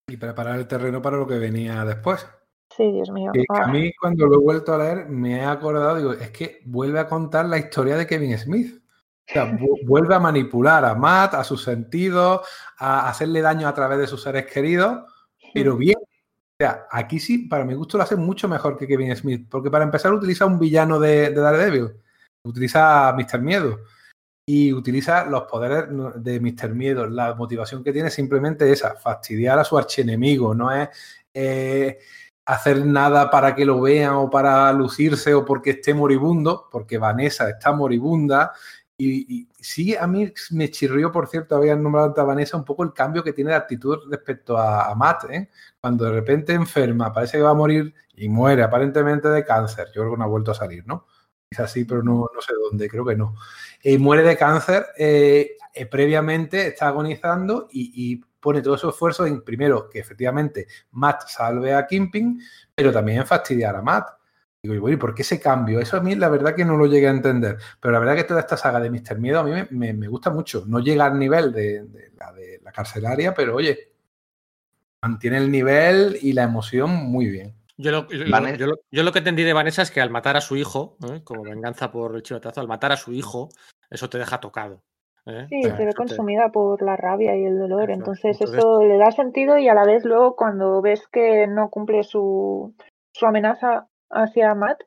Y 0.07 0.18
preparar 0.18 0.57
el 0.57 0.68
terreno 0.68 1.02
para 1.02 1.18
lo 1.18 1.28
que 1.28 1.38
venía 1.40 1.86
después. 1.86 2.28
Sí, 2.76 2.90
Dios 2.91 3.10
mío. 3.11 3.32
Que- 3.34 3.41
que 3.41 3.60
a 3.61 3.65
Ah, 3.65 3.68
mí 3.68 3.91
cuando 3.99 4.26
lo 4.28 4.36
he 4.36 4.44
vuelto 4.44 4.73
a 4.73 4.78
leer 4.78 5.07
me 5.10 5.38
he 5.38 5.45
acordado, 5.45 5.95
digo, 5.98 6.14
es 6.14 6.32
que 6.32 6.61
vuelve 6.65 6.99
a 6.99 7.07
contar 7.07 7.45
la 7.45 7.57
historia 7.57 7.95
de 7.98 8.07
Kevin 8.07 8.38
Smith. 8.38 8.82
O 9.30 9.34
sea, 9.34 9.45
vu- 9.45 9.78
vuelve 9.86 10.15
a 10.15 10.19
manipular 10.19 10.84
a 10.86 10.95
Matt, 10.95 11.34
a 11.36 11.44
sus 11.44 11.64
sentidos, 11.64 12.41
a 12.78 13.10
hacerle 13.10 13.41
daño 13.41 13.68
a 13.68 13.73
través 13.73 13.99
de 13.99 14.07
sus 14.07 14.22
seres 14.23 14.45
queridos, 14.48 15.03
pero 15.53 15.76
bien. 15.78 15.98
O 15.99 16.64
sea, 16.64 16.88
aquí 16.91 17.19
sí, 17.19 17.48
para 17.48 17.65
mi 17.65 17.73
gusto 17.73 17.98
lo 17.98 18.03
hace 18.03 18.15
mucho 18.15 18.48
mejor 18.48 18.78
que 18.78 18.88
Kevin 18.88 19.15
Smith, 19.15 19.48
porque 19.49 19.72
para 19.72 19.84
empezar 19.84 20.14
utiliza 20.14 20.45
un 20.45 20.60
villano 20.60 20.99
de, 20.99 21.30
de 21.32 21.41
Daredevil, 21.41 21.91
utiliza 22.44 23.10
a 23.10 23.14
Mr. 23.14 23.40
Miedo 23.41 23.80
y 24.53 24.73
utiliza 24.73 25.23
los 25.23 25.44
poderes 25.44 25.86
de 26.15 26.40
Mr. 26.41 26.73
Miedo. 26.76 27.07
La 27.07 27.36
motivación 27.36 27.82
que 27.82 27.94
tiene 27.94 28.10
simplemente 28.10 28.69
esa, 28.69 28.95
fastidiar 28.95 29.57
a 29.57 29.64
su 29.64 29.78
archienemigo, 29.78 30.53
no 30.53 30.69
es 30.73 30.90
eh, 31.34 31.99
hacer 32.45 32.86
nada 32.86 33.30
para 33.30 33.56
que 33.56 33.64
lo 33.64 33.80
vean 33.80 34.15
o 34.15 34.30
para 34.30 34.73
lucirse 34.73 35.34
o 35.34 35.45
porque 35.45 35.69
esté 35.69 35.94
moribundo, 35.94 36.68
porque 36.69 36.98
Vanessa 36.98 37.49
está 37.49 37.72
moribunda. 37.72 38.52
Y, 38.98 39.48
sí, 39.57 39.95
a 39.95 40.06
mí 40.06 40.32
me 40.52 40.69
chirrió, 40.69 41.14
por 41.14 41.28
cierto, 41.28 41.56
había 41.56 41.76
nombrado 41.78 42.14
a 42.22 42.23
Vanessa 42.23 42.57
un 42.57 42.65
poco 42.65 42.84
el 42.84 42.91
cambio 42.91 43.23
que 43.23 43.34
tiene 43.34 43.52
de 43.52 43.56
actitud 43.56 43.99
respecto 44.10 44.57
a, 44.57 44.94
Matt, 44.95 45.23
¿eh? 45.32 45.49
Cuando 45.80 46.06
de 46.06 46.11
repente 46.11 46.53
enferma, 46.53 47.14
parece 47.14 47.38
que 47.38 47.44
va 47.44 47.52
a 47.52 47.53
morir 47.56 47.94
y 48.15 48.28
muere 48.28 48.64
aparentemente 48.64 49.30
de 49.30 49.45
cáncer. 49.45 49.88
Yo 49.95 50.02
creo 50.02 50.11
que 50.11 50.18
no 50.18 50.26
ha 50.26 50.28
vuelto 50.28 50.52
a 50.52 50.56
salir, 50.56 50.86
¿no? 50.86 51.07
Es 51.49 51.60
así, 51.60 51.86
pero 51.86 52.03
no, 52.03 52.30
no 52.34 52.41
sé 52.41 52.53
dónde, 52.53 52.90
creo 52.90 53.06
que 53.06 53.15
no. 53.15 53.36
Eh, 53.84 53.98
muere 53.98 54.24
de 54.24 54.38
cáncer, 54.38 54.86
eh, 54.98 55.58
eh, 55.74 55.86
previamente 55.86 56.68
está 56.68 56.88
agonizando 56.88 57.68
y, 57.72 58.22
pone 58.40 58.62
todo 58.64 58.76
su 58.76 58.90
esfuerzo 58.90 59.28
en, 59.28 59.44
primero, 59.44 59.88
que 59.88 59.99
efectivamente 59.99 60.66
Matt 60.94 61.28
salve 61.28 61.76
a 61.76 61.86
Kimping, 61.86 62.41
pero 62.74 62.91
también 62.91 63.24
fastidiar 63.24 63.76
a 63.76 63.84
Matt. 63.84 64.10
Digo, 64.64 64.74
y 64.74 64.80
bueno, 64.80 64.95
¿y 64.95 64.98
por 64.98 65.14
qué 65.14 65.22
ese 65.22 65.40
cambio? 65.40 65.80
Eso 65.80 65.98
a 65.98 66.02
mí 66.02 66.16
la 66.16 66.28
verdad 66.28 66.56
que 66.56 66.66
no 66.66 66.76
lo 66.76 66.88
llegué 66.88 67.08
a 67.08 67.12
entender. 67.12 67.58
Pero 67.80 67.91
la 67.91 67.99
verdad 67.99 68.16
que 68.16 68.24
toda 68.24 68.40
esta 68.40 68.58
saga 68.58 68.80
de 68.80 68.90
Mr. 68.90 69.20
Miedo 69.20 69.40
a 69.40 69.44
mí 69.44 69.52
me, 69.70 69.94
me- 69.94 70.08
gusta 70.08 70.32
mucho. 70.32 70.64
No 70.68 70.80
llega 70.80 71.06
al 71.06 71.20
nivel 71.20 71.52
de 71.52 71.86
la 72.18 72.32
de 72.34 72.60
la 72.64 72.72
carcelaria, 72.72 73.34
pero 73.36 73.56
oye, 73.56 73.91
mantiene 75.02 75.38
el 75.38 75.52
nivel 75.52 76.18
y 76.22 76.34
la 76.34 76.44
emoción 76.44 76.91
muy 76.91 77.28
bien. 77.28 77.56
Yo 77.82 77.91
lo, 77.91 78.08
yo- 78.10 78.26
Vane- 78.30 78.58
yo 78.58 78.68
lo- 78.68 78.80
yo 78.91 79.03
lo 79.03 79.12
que 79.12 79.20
entendí 79.20 79.44
de 79.44 79.53
Vanessa 79.53 79.82
es 79.82 79.91
que 79.91 80.02
al 80.02 80.10
matar 80.10 80.38
a 80.38 80.41
su 80.41 80.56
hijo, 80.56 80.98
¿eh? 81.12 81.22
como 81.24 81.44
venganza 81.44 81.91
por 81.91 82.16
el 82.16 82.24
chivatazo, 82.24 82.62
al 82.62 82.68
matar 82.68 82.91
a 82.91 82.98
su 82.98 83.12
hijo, 83.14 83.49
eso 83.90 84.10
te 84.10 84.18
deja 84.18 84.40
tocado. 84.40 84.82
¿eh? 85.26 85.45
Sí, 85.49 85.60
O 85.60 85.68
sea, 85.68 85.78
se 85.78 85.86
ve 85.86 85.91
te- 85.91 85.95
consumida 85.98 86.49
por 86.52 86.82
la 86.82 86.95
rabia 86.98 87.36
y 87.38 87.45
el 87.45 87.58
dolor. 87.60 87.84
Eso. 87.91 87.99
Entonces, 87.99 88.38
Entonces- 88.40 88.58
eso 88.60 88.84
le 88.84 88.98
da 88.98 89.12
sentido 89.12 89.58
y 89.58 89.68
a 89.68 89.74
la 89.74 89.86
vez 89.86 90.03
luego 90.06 90.36
cuando 90.36 90.82
ves 90.82 91.08
que 91.12 91.48
no 91.48 91.70
cumple 91.70 92.03
su, 92.03 92.74
su 93.14 93.26
amenaza 93.26 93.88
hacia 94.10 94.53
Matt, 94.56 94.82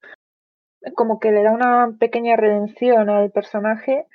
como 0.94 1.18
que 1.18 1.32
le 1.32 1.42
da 1.42 1.52
una 1.52 1.96
pequeña 1.98 2.36
redención 2.36 3.08
al 3.10 3.30
personaje 3.30 4.06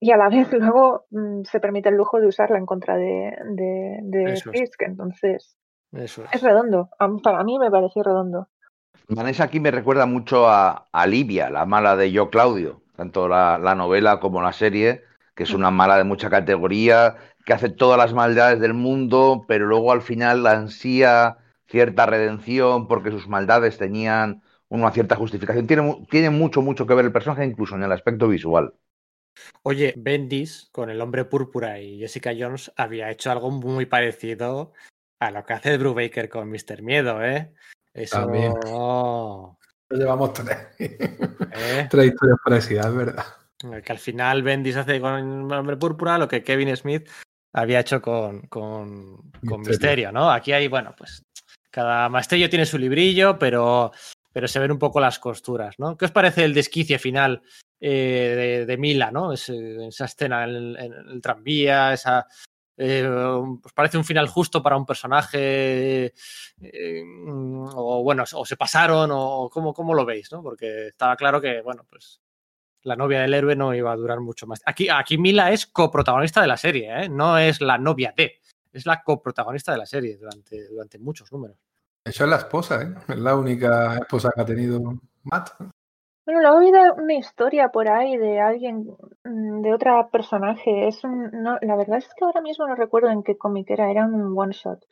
y 0.00 0.10
a 0.10 0.16
la 0.16 0.28
vez 0.28 0.48
luego 0.76 1.06
mm, 1.10 1.42
se 1.44 1.60
permite 1.60 1.88
el 1.88 1.94
lujo 1.96 2.20
de 2.20 2.26
usarla 2.26 2.58
en 2.58 2.66
contra 2.66 2.96
de, 2.96 3.36
de, 3.50 3.98
de. 4.02 4.36
Fisk. 4.52 4.82
Entonces, 4.82 5.56
Eso 5.92 6.24
es. 6.24 6.32
es 6.32 6.42
redondo. 6.42 6.90
Para 7.22 7.44
mí 7.44 7.58
me 7.58 7.70
pareció 7.70 8.02
redondo. 8.02 8.48
Vanessa 9.08 9.44
aquí 9.44 9.60
me 9.60 9.70
recuerda 9.70 10.06
mucho 10.06 10.48
a, 10.48 10.88
a 10.90 11.06
Livia, 11.06 11.50
la 11.50 11.66
mala 11.66 11.96
de 11.96 12.12
Yo 12.12 12.30
Claudio, 12.30 12.82
tanto 12.96 13.28
la, 13.28 13.58
la 13.58 13.74
novela 13.74 14.20
como 14.20 14.40
la 14.42 14.52
serie, 14.52 15.02
que 15.34 15.42
es 15.42 15.52
una 15.52 15.70
mala 15.70 15.96
de 15.98 16.04
mucha 16.04 16.30
categoría, 16.30 17.16
que 17.44 17.52
hace 17.52 17.68
todas 17.68 17.98
las 17.98 18.14
maldades 18.14 18.60
del 18.60 18.74
mundo, 18.74 19.44
pero 19.48 19.66
luego 19.66 19.92
al 19.92 20.02
final 20.02 20.46
ansía 20.46 21.38
cierta 21.66 22.06
redención 22.06 22.86
porque 22.86 23.10
sus 23.10 23.28
maldades 23.28 23.78
tenían 23.78 24.42
una 24.68 24.90
cierta 24.90 25.16
justificación. 25.16 25.66
Tiene, 25.66 26.06
tiene 26.10 26.30
mucho, 26.30 26.62
mucho 26.62 26.86
que 26.86 26.94
ver 26.94 27.04
el 27.04 27.12
personaje, 27.12 27.44
incluso 27.44 27.74
en 27.74 27.82
el 27.82 27.92
aspecto 27.92 28.28
visual. 28.28 28.74
Oye, 29.62 29.94
Bendis 29.96 30.68
con 30.72 30.90
el 30.90 31.00
hombre 31.00 31.24
púrpura 31.24 31.80
y 31.80 31.98
Jessica 31.98 32.32
Jones 32.38 32.72
había 32.76 33.10
hecho 33.10 33.30
algo 33.30 33.50
muy 33.50 33.86
parecido 33.86 34.72
a 35.26 35.30
lo 35.30 35.44
que 35.44 35.52
hace 35.52 35.76
Brubaker 35.78 36.28
con 36.28 36.48
Mr. 36.50 36.82
Miedo, 36.82 37.22
¿eh? 37.24 37.52
Eso. 37.94 38.20
También. 38.20 38.52
oh, 38.66 39.58
Lo 39.90 39.98
llevamos 39.98 40.32
tres. 40.32 40.56
¿eh? 40.78 41.86
tres 41.90 42.06
historias 42.06 42.38
parecidas, 42.44 42.86
es 42.86 42.94
verdad. 42.94 43.24
Que 43.84 43.92
al 43.92 43.98
final 43.98 44.42
Bendis 44.42 44.76
hace 44.76 45.00
con 45.00 45.14
el 45.14 45.52
hombre 45.52 45.76
púrpura 45.76 46.18
lo 46.18 46.26
que 46.26 46.42
Kevin 46.42 46.74
Smith 46.76 47.08
había 47.54 47.80
hecho 47.80 48.00
con, 48.02 48.42
con, 48.48 49.16
con 49.46 49.60
Misterio. 49.60 49.68
Misterio, 49.68 50.12
¿no? 50.12 50.30
Aquí 50.30 50.52
hay, 50.52 50.66
bueno, 50.68 50.94
pues 50.96 51.22
cada 51.70 52.08
maestrillo 52.08 52.50
tiene 52.50 52.66
su 52.66 52.76
librillo, 52.78 53.38
pero, 53.38 53.92
pero 54.32 54.48
se 54.48 54.58
ven 54.58 54.72
un 54.72 54.78
poco 54.78 55.00
las 55.00 55.18
costuras, 55.18 55.78
¿no? 55.78 55.96
¿Qué 55.96 56.06
os 56.06 56.10
parece 56.10 56.44
el 56.44 56.54
desquicie 56.54 56.98
final 56.98 57.42
eh, 57.80 58.34
de, 58.60 58.66
de 58.66 58.76
Mila, 58.78 59.10
¿no? 59.10 59.32
Ese- 59.32 59.86
esa 59.86 60.06
escena 60.06 60.44
en 60.44 60.76
el 60.76 61.20
tranvía, 61.22 61.92
esa... 61.92 62.26
eh, 62.84 63.06
¿Os 63.06 63.72
parece 63.72 63.96
un 63.96 64.04
final 64.04 64.26
justo 64.28 64.60
para 64.62 64.76
un 64.76 64.84
personaje? 64.84 66.12
eh, 66.60 67.02
o 67.74 68.02
bueno, 68.02 68.24
o 68.34 68.44
se 68.44 68.56
pasaron, 68.56 69.10
o 69.12 69.48
cómo, 69.50 69.72
cómo 69.72 69.94
lo 69.94 70.04
veis, 70.04 70.32
¿no? 70.32 70.42
Porque 70.42 70.88
estaba 70.88 71.14
claro 71.16 71.40
que, 71.40 71.62
bueno, 71.62 71.84
pues 71.88 72.20
la 72.82 72.96
novia 72.96 73.20
del 73.20 73.34
héroe 73.34 73.54
no 73.54 73.72
iba 73.72 73.92
a 73.92 73.96
durar 73.96 74.20
mucho 74.20 74.46
más. 74.46 74.60
Aquí, 74.66 74.88
aquí 74.88 75.16
Mila 75.16 75.52
es 75.52 75.66
coprotagonista 75.66 76.40
de 76.40 76.48
la 76.48 76.56
serie, 76.56 77.04
¿eh? 77.04 77.08
no 77.08 77.38
es 77.38 77.60
la 77.60 77.78
novia 77.78 78.12
de, 78.16 78.40
es 78.72 78.84
la 78.84 79.02
coprotagonista 79.02 79.72
de 79.72 79.78
la 79.78 79.86
serie 79.86 80.16
durante, 80.16 80.68
durante 80.68 80.98
muchos 80.98 81.30
números. 81.30 81.56
De 82.04 82.10
hecho, 82.10 82.24
es 82.24 82.30
la 82.30 82.36
esposa, 82.36 82.82
¿eh? 82.82 82.94
Es 83.08 83.18
la 83.18 83.36
única 83.36 83.96
esposa 83.96 84.30
que 84.34 84.40
ha 84.40 84.44
tenido 84.44 84.80
Matt. 85.22 85.50
Bueno, 86.24 86.40
luego 86.40 86.56
ha 86.56 86.60
habido 86.60 86.94
una 87.02 87.14
historia 87.14 87.70
por 87.70 87.88
ahí 87.88 88.16
de 88.16 88.40
alguien, 88.40 88.86
mm, 89.24 89.62
de 89.62 89.74
otra 89.74 90.08
personaje. 90.08 90.86
Es 90.86 91.02
un, 91.04 91.30
no, 91.32 91.58
la 91.60 91.76
verdad 91.76 91.98
es 91.98 92.08
que 92.14 92.24
ahora 92.24 92.40
mismo 92.40 92.66
no 92.66 92.76
recuerdo 92.76 93.08
en 93.10 93.22
qué 93.24 93.36
cómic 93.36 93.70
era, 93.70 93.90
era 93.90 94.06
un 94.06 94.38
one 94.38 94.52
shot. 94.52 94.84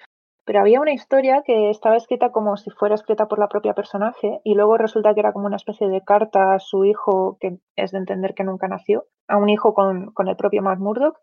pero 0.45 0.61
había 0.61 0.81
una 0.81 0.93
historia 0.93 1.43
que 1.47 1.71
estaba 1.71 1.97
escrita 1.97 2.31
como 2.33 2.57
si 2.57 2.71
fuera 2.71 2.97
escrita 2.97 3.29
por 3.29 3.39
la 3.39 3.49
propia 3.49 3.75
personaje 3.75 4.41
y 4.45 4.55
luego 4.55 4.77
resulta 4.79 5.15
que 5.15 5.21
era 5.21 5.33
como 5.33 5.47
una 5.47 5.57
especie 5.57 5.89
de 5.89 6.03
carta 6.03 6.55
a 6.55 6.59
su 6.59 6.85
hijo, 6.85 7.37
que 7.41 7.59
es 7.77 7.93
de 7.93 7.99
entender 7.99 8.35
que 8.35 8.45
nunca 8.45 8.67
nació, 8.69 9.07
a 9.29 9.37
un 9.37 9.49
hijo 9.49 9.75
con, 9.75 10.13
con 10.13 10.29
el 10.29 10.37
propio 10.37 10.63
Matt 10.63 10.81
Murdock, 10.81 11.21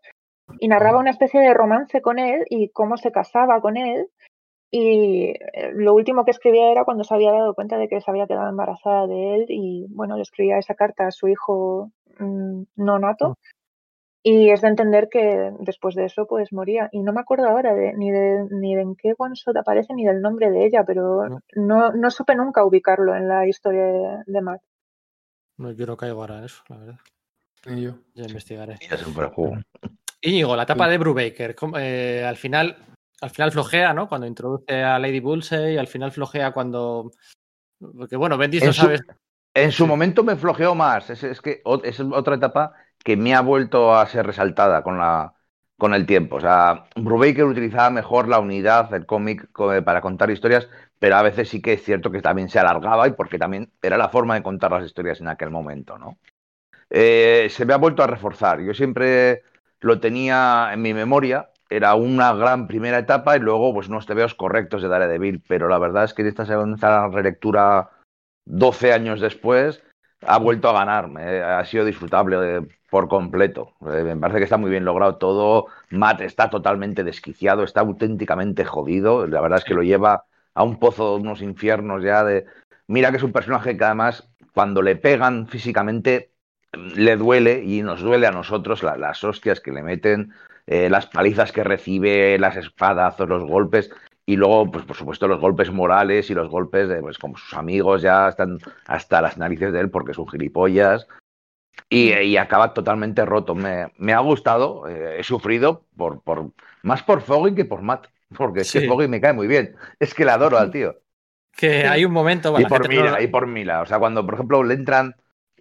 y 0.60 0.68
narraba 0.68 0.98
una 1.00 1.10
especie 1.10 1.40
de 1.40 1.52
romance 1.52 2.00
con 2.00 2.18
él 2.18 2.44
y 2.48 2.70
cómo 2.70 2.96
se 2.96 3.12
casaba 3.12 3.60
con 3.60 3.76
él. 3.76 4.08
Y 4.70 5.30
eh, 5.30 5.72
lo 5.74 5.94
último 5.94 6.24
que 6.24 6.30
escribía 6.30 6.70
era 6.70 6.84
cuando 6.84 7.04
se 7.04 7.14
había 7.14 7.32
dado 7.32 7.54
cuenta 7.54 7.78
de 7.78 7.88
que 7.88 8.00
se 8.00 8.10
había 8.10 8.26
quedado 8.26 8.48
embarazada 8.50 9.06
de 9.06 9.36
él 9.36 9.46
y 9.48 9.86
bueno, 9.88 10.16
le 10.16 10.22
escribía 10.22 10.58
esa 10.58 10.74
carta 10.74 11.06
a 11.06 11.10
su 11.10 11.28
hijo 11.28 11.90
mm, 12.18 12.62
no 12.76 12.98
nato. 12.98 13.38
Y 14.22 14.50
es 14.50 14.60
de 14.60 14.68
entender 14.68 15.08
que 15.08 15.52
después 15.60 15.94
de 15.94 16.04
eso, 16.04 16.26
pues 16.26 16.52
moría. 16.52 16.88
Y 16.92 17.02
no 17.02 17.12
me 17.12 17.20
acuerdo 17.20 17.48
ahora 17.48 17.74
de, 17.74 17.94
ni, 17.94 18.10
de, 18.10 18.46
ni 18.50 18.74
de 18.74 18.82
en 18.82 18.96
qué 18.96 19.14
one 19.16 19.34
shot 19.36 19.56
aparece 19.56 19.94
ni 19.94 20.04
del 20.04 20.20
nombre 20.20 20.50
de 20.50 20.66
ella, 20.66 20.84
pero 20.84 21.40
no, 21.54 21.92
no, 21.92 22.10
supe 22.10 22.34
nunca 22.34 22.64
ubicarlo 22.64 23.14
en 23.14 23.28
la 23.28 23.46
historia 23.46 23.84
de, 23.84 24.22
de 24.26 24.40
Matt. 24.42 24.60
No, 25.56 25.70
yo 25.72 25.86
no 25.86 25.96
caigo 25.96 26.20
ahora 26.20 26.38
en 26.38 26.44
eso, 26.44 26.62
la 26.68 26.76
verdad. 26.76 26.98
Y 27.66 27.82
yo. 27.82 27.92
Ya 28.14 28.24
investigaré. 28.24 28.76
Ya 28.86 28.96
es 28.96 29.06
un 29.06 29.14
juego. 29.14 29.56
Íñigo, 30.20 30.56
la 30.56 30.64
etapa 30.64 30.88
de 30.88 30.98
Brubaker, 30.98 31.54
¿cómo- 31.54 31.78
eh, 31.78 32.24
al 32.24 32.36
final, 32.36 32.76
al 33.20 33.30
final 33.30 33.52
flojea, 33.52 33.92
¿no? 33.92 34.08
Cuando 34.08 34.26
introduce 34.26 34.82
a 34.82 34.98
Lady 34.98 35.20
Bullseye, 35.20 35.78
al 35.78 35.86
final 35.88 36.12
flojea 36.12 36.52
cuando. 36.52 37.10
Porque 37.96 38.16
bueno, 38.16 38.36
Bendis 38.38 38.62
su- 38.64 38.72
sabes. 38.72 39.02
En 39.54 39.72
su 39.72 39.86
momento 39.86 40.22
me 40.22 40.36
flojeó 40.36 40.74
más. 40.74 41.10
Es, 41.10 41.24
es 41.24 41.40
que 41.40 41.62
es 41.82 42.00
otra 42.00 42.36
etapa 42.36 42.74
que 43.02 43.16
me 43.16 43.34
ha 43.34 43.40
vuelto 43.40 43.94
a 43.94 44.06
ser 44.06 44.26
resaltada 44.26 44.82
con, 44.82 44.98
la, 44.98 45.34
con 45.76 45.94
el 45.94 46.06
tiempo. 46.06 46.36
O 46.36 46.40
sea, 46.40 46.84
Brubaker 46.94 47.44
utilizaba 47.44 47.90
mejor 47.90 48.28
la 48.28 48.38
unidad 48.38 48.90
del 48.90 49.06
cómic 49.06 49.50
co- 49.52 49.82
para 49.84 50.00
contar 50.00 50.30
historias, 50.30 50.68
pero 50.98 51.16
a 51.16 51.22
veces 51.22 51.48
sí 51.48 51.60
que 51.60 51.72
es 51.72 51.82
cierto 51.82 52.10
que 52.10 52.22
también 52.22 52.48
se 52.48 52.58
alargaba 52.60 53.08
y 53.08 53.12
porque 53.12 53.38
también 53.38 53.72
era 53.82 53.96
la 53.96 54.08
forma 54.10 54.34
de 54.34 54.42
contar 54.42 54.70
las 54.70 54.84
historias 54.84 55.20
en 55.20 55.28
aquel 55.28 55.50
momento, 55.50 55.98
¿no? 55.98 56.18
Eh, 56.90 57.48
se 57.50 57.64
me 57.66 57.74
ha 57.74 57.78
vuelto 57.78 58.02
a 58.02 58.06
reforzar. 58.06 58.60
Yo 58.60 58.74
siempre 58.74 59.42
lo 59.80 60.00
tenía 60.00 60.70
en 60.72 60.82
mi 60.82 60.94
memoria. 60.94 61.50
Era 61.70 61.94
una 61.94 62.32
gran 62.32 62.66
primera 62.66 62.98
etapa 62.98 63.36
y 63.36 63.40
luego 63.40 63.74
pues 63.74 63.88
unos 63.88 64.06
tebeos 64.06 64.34
correctos 64.34 64.82
de 64.82 64.88
Daredevil, 64.88 65.42
pero 65.46 65.68
la 65.68 65.78
verdad 65.78 66.04
es 66.04 66.14
que 66.14 66.22
en 66.22 66.28
esta 66.28 66.46
segunda 66.46 67.08
relectura 67.08 67.90
12 68.46 68.92
años 68.92 69.20
después, 69.20 69.82
ha 70.26 70.38
vuelto 70.38 70.68
a 70.68 70.72
ganar. 70.72 71.10
Eh, 71.20 71.42
ha 71.42 71.64
sido 71.64 71.84
disfrutable 71.84 72.56
eh, 72.56 72.60
por 72.90 73.08
completo. 73.08 73.74
Eh, 73.82 74.02
me 74.02 74.16
parece 74.16 74.38
que 74.38 74.44
está 74.44 74.56
muy 74.56 74.70
bien 74.70 74.84
logrado 74.84 75.16
todo. 75.16 75.66
Matt 75.90 76.22
está 76.22 76.50
totalmente 76.50 77.04
desquiciado, 77.04 77.62
está 77.62 77.80
auténticamente 77.80 78.64
jodido. 78.64 79.26
La 79.26 79.40
verdad 79.40 79.58
es 79.58 79.64
que 79.64 79.74
lo 79.74 79.82
lleva 79.82 80.24
a 80.54 80.62
un 80.64 80.78
pozo 80.78 81.14
de 81.14 81.22
unos 81.22 81.42
infiernos 81.42 82.02
ya 82.02 82.24
de... 82.24 82.46
Mira 82.86 83.10
que 83.10 83.18
es 83.18 83.22
un 83.22 83.32
personaje 83.32 83.76
que 83.76 83.84
además, 83.84 84.28
cuando 84.54 84.82
le 84.82 84.96
pegan 84.96 85.46
físicamente, 85.46 86.32
le 86.72 87.16
duele 87.16 87.62
y 87.64 87.82
nos 87.82 88.00
duele 88.00 88.26
a 88.26 88.30
nosotros 88.32 88.82
la- 88.82 88.96
las 88.96 89.22
hostias 89.22 89.60
que 89.60 89.72
le 89.72 89.82
meten, 89.82 90.32
eh, 90.70 90.88
las 90.90 91.06
palizas 91.06 91.50
que 91.50 91.64
recibe, 91.64 92.38
las 92.38 92.56
espadazos, 92.56 93.28
los 93.28 93.42
golpes. 93.44 93.90
Y 94.26 94.36
luego, 94.36 94.70
pues 94.70 94.84
por 94.84 94.94
supuesto, 94.94 95.26
los 95.26 95.40
golpes 95.40 95.72
morales 95.72 96.28
y 96.28 96.34
los 96.34 96.50
golpes 96.50 96.86
de, 96.88 97.00
pues 97.00 97.16
como 97.16 97.38
sus 97.38 97.54
amigos 97.54 98.02
ya 98.02 98.28
están 98.28 98.58
hasta 98.86 99.22
las 99.22 99.38
narices 99.38 99.72
de 99.72 99.80
él 99.80 99.90
porque 99.90 100.12
es 100.12 100.18
un 100.18 100.28
gilipollas. 100.28 101.08
Y, 101.88 102.12
y 102.12 102.36
acaba 102.36 102.74
totalmente 102.74 103.24
roto. 103.24 103.54
Me, 103.54 103.90
me 103.96 104.12
ha 104.12 104.18
gustado, 104.18 104.86
eh, 104.86 105.16
he 105.18 105.22
sufrido 105.24 105.86
por, 105.96 106.20
por, 106.22 106.50
más 106.82 107.02
por 107.02 107.22
Foggy 107.22 107.54
que 107.54 107.64
por 107.64 107.80
Matt. 107.82 108.08
Porque 108.36 108.60
es 108.60 108.70
que 108.70 108.80
Sí. 108.80 108.86
Foggy 108.86 109.08
me 109.08 109.22
cae 109.22 109.32
muy 109.32 109.46
bien. 109.46 109.74
Es 109.98 110.12
que 110.12 110.26
le 110.26 110.32
adoro 110.32 110.58
al 110.58 110.70
tío. 110.72 110.96
Que 111.56 111.86
hay 111.86 112.04
un 112.04 112.12
momento. 112.12 112.54
Y 112.58 112.62
la 112.64 112.68
por 112.68 112.82
no- 112.82 112.88
Mila, 112.88 113.22
y 113.22 113.28
por 113.28 113.46
Mila. 113.46 113.80
O 113.80 113.86
sea, 113.86 113.98
cuando, 113.98 114.26
por 114.26 114.34
ejemplo, 114.34 114.62
le 114.62 114.74
entran, 114.74 115.16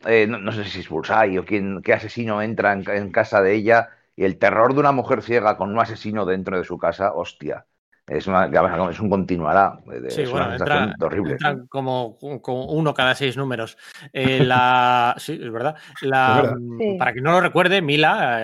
eh, 0.05 0.27
no, 0.27 0.39
no 0.39 0.51
sé 0.51 0.65
si 0.65 0.81
es 0.81 0.89
Bullseye 0.89 1.39
o 1.39 1.45
quién, 1.45 1.81
qué 1.81 1.93
asesino 1.93 2.41
entra 2.41 2.73
en, 2.73 2.83
en 2.89 3.11
casa 3.11 3.41
de 3.41 3.53
ella 3.55 3.89
y 4.17 4.25
el 4.25 4.37
terror 4.37 4.73
de 4.73 4.81
una 4.81 4.91
mujer 4.91 5.21
ciega 5.21 5.55
con 5.55 5.71
un 5.71 5.79
asesino 5.79 6.25
dentro 6.25 6.57
de 6.57 6.65
su 6.65 6.77
casa, 6.77 7.13
hostia. 7.13 7.65
Es, 8.09 8.25
una, 8.25 8.45
es 8.89 8.99
un 9.01 9.09
continuará. 9.09 9.79
Sí, 10.07 10.21
es 10.21 10.31
bueno, 10.31 10.47
una 10.47 10.57
sensación 10.57 10.89
entra- 10.91 11.05
horrible. 11.07 11.37
como, 11.67 12.17
como 12.41 12.65
uno 12.67 12.93
cada 12.93 13.13
seis 13.15 13.35
números. 13.35 13.77
Eh, 14.13 14.39
la, 14.45 15.13
sí, 15.17 15.33
es 15.33 15.51
verdad. 15.51 15.75
La, 16.03 16.35
Es 16.37 16.41
verdad. 16.43 16.57
mm, 16.57 16.77
Sí. 16.79 16.95
Para 16.97 17.11
quien 17.11 17.25
no 17.25 17.31
lo 17.33 17.41
recuerde, 17.41 17.81
Mila, 17.81 18.37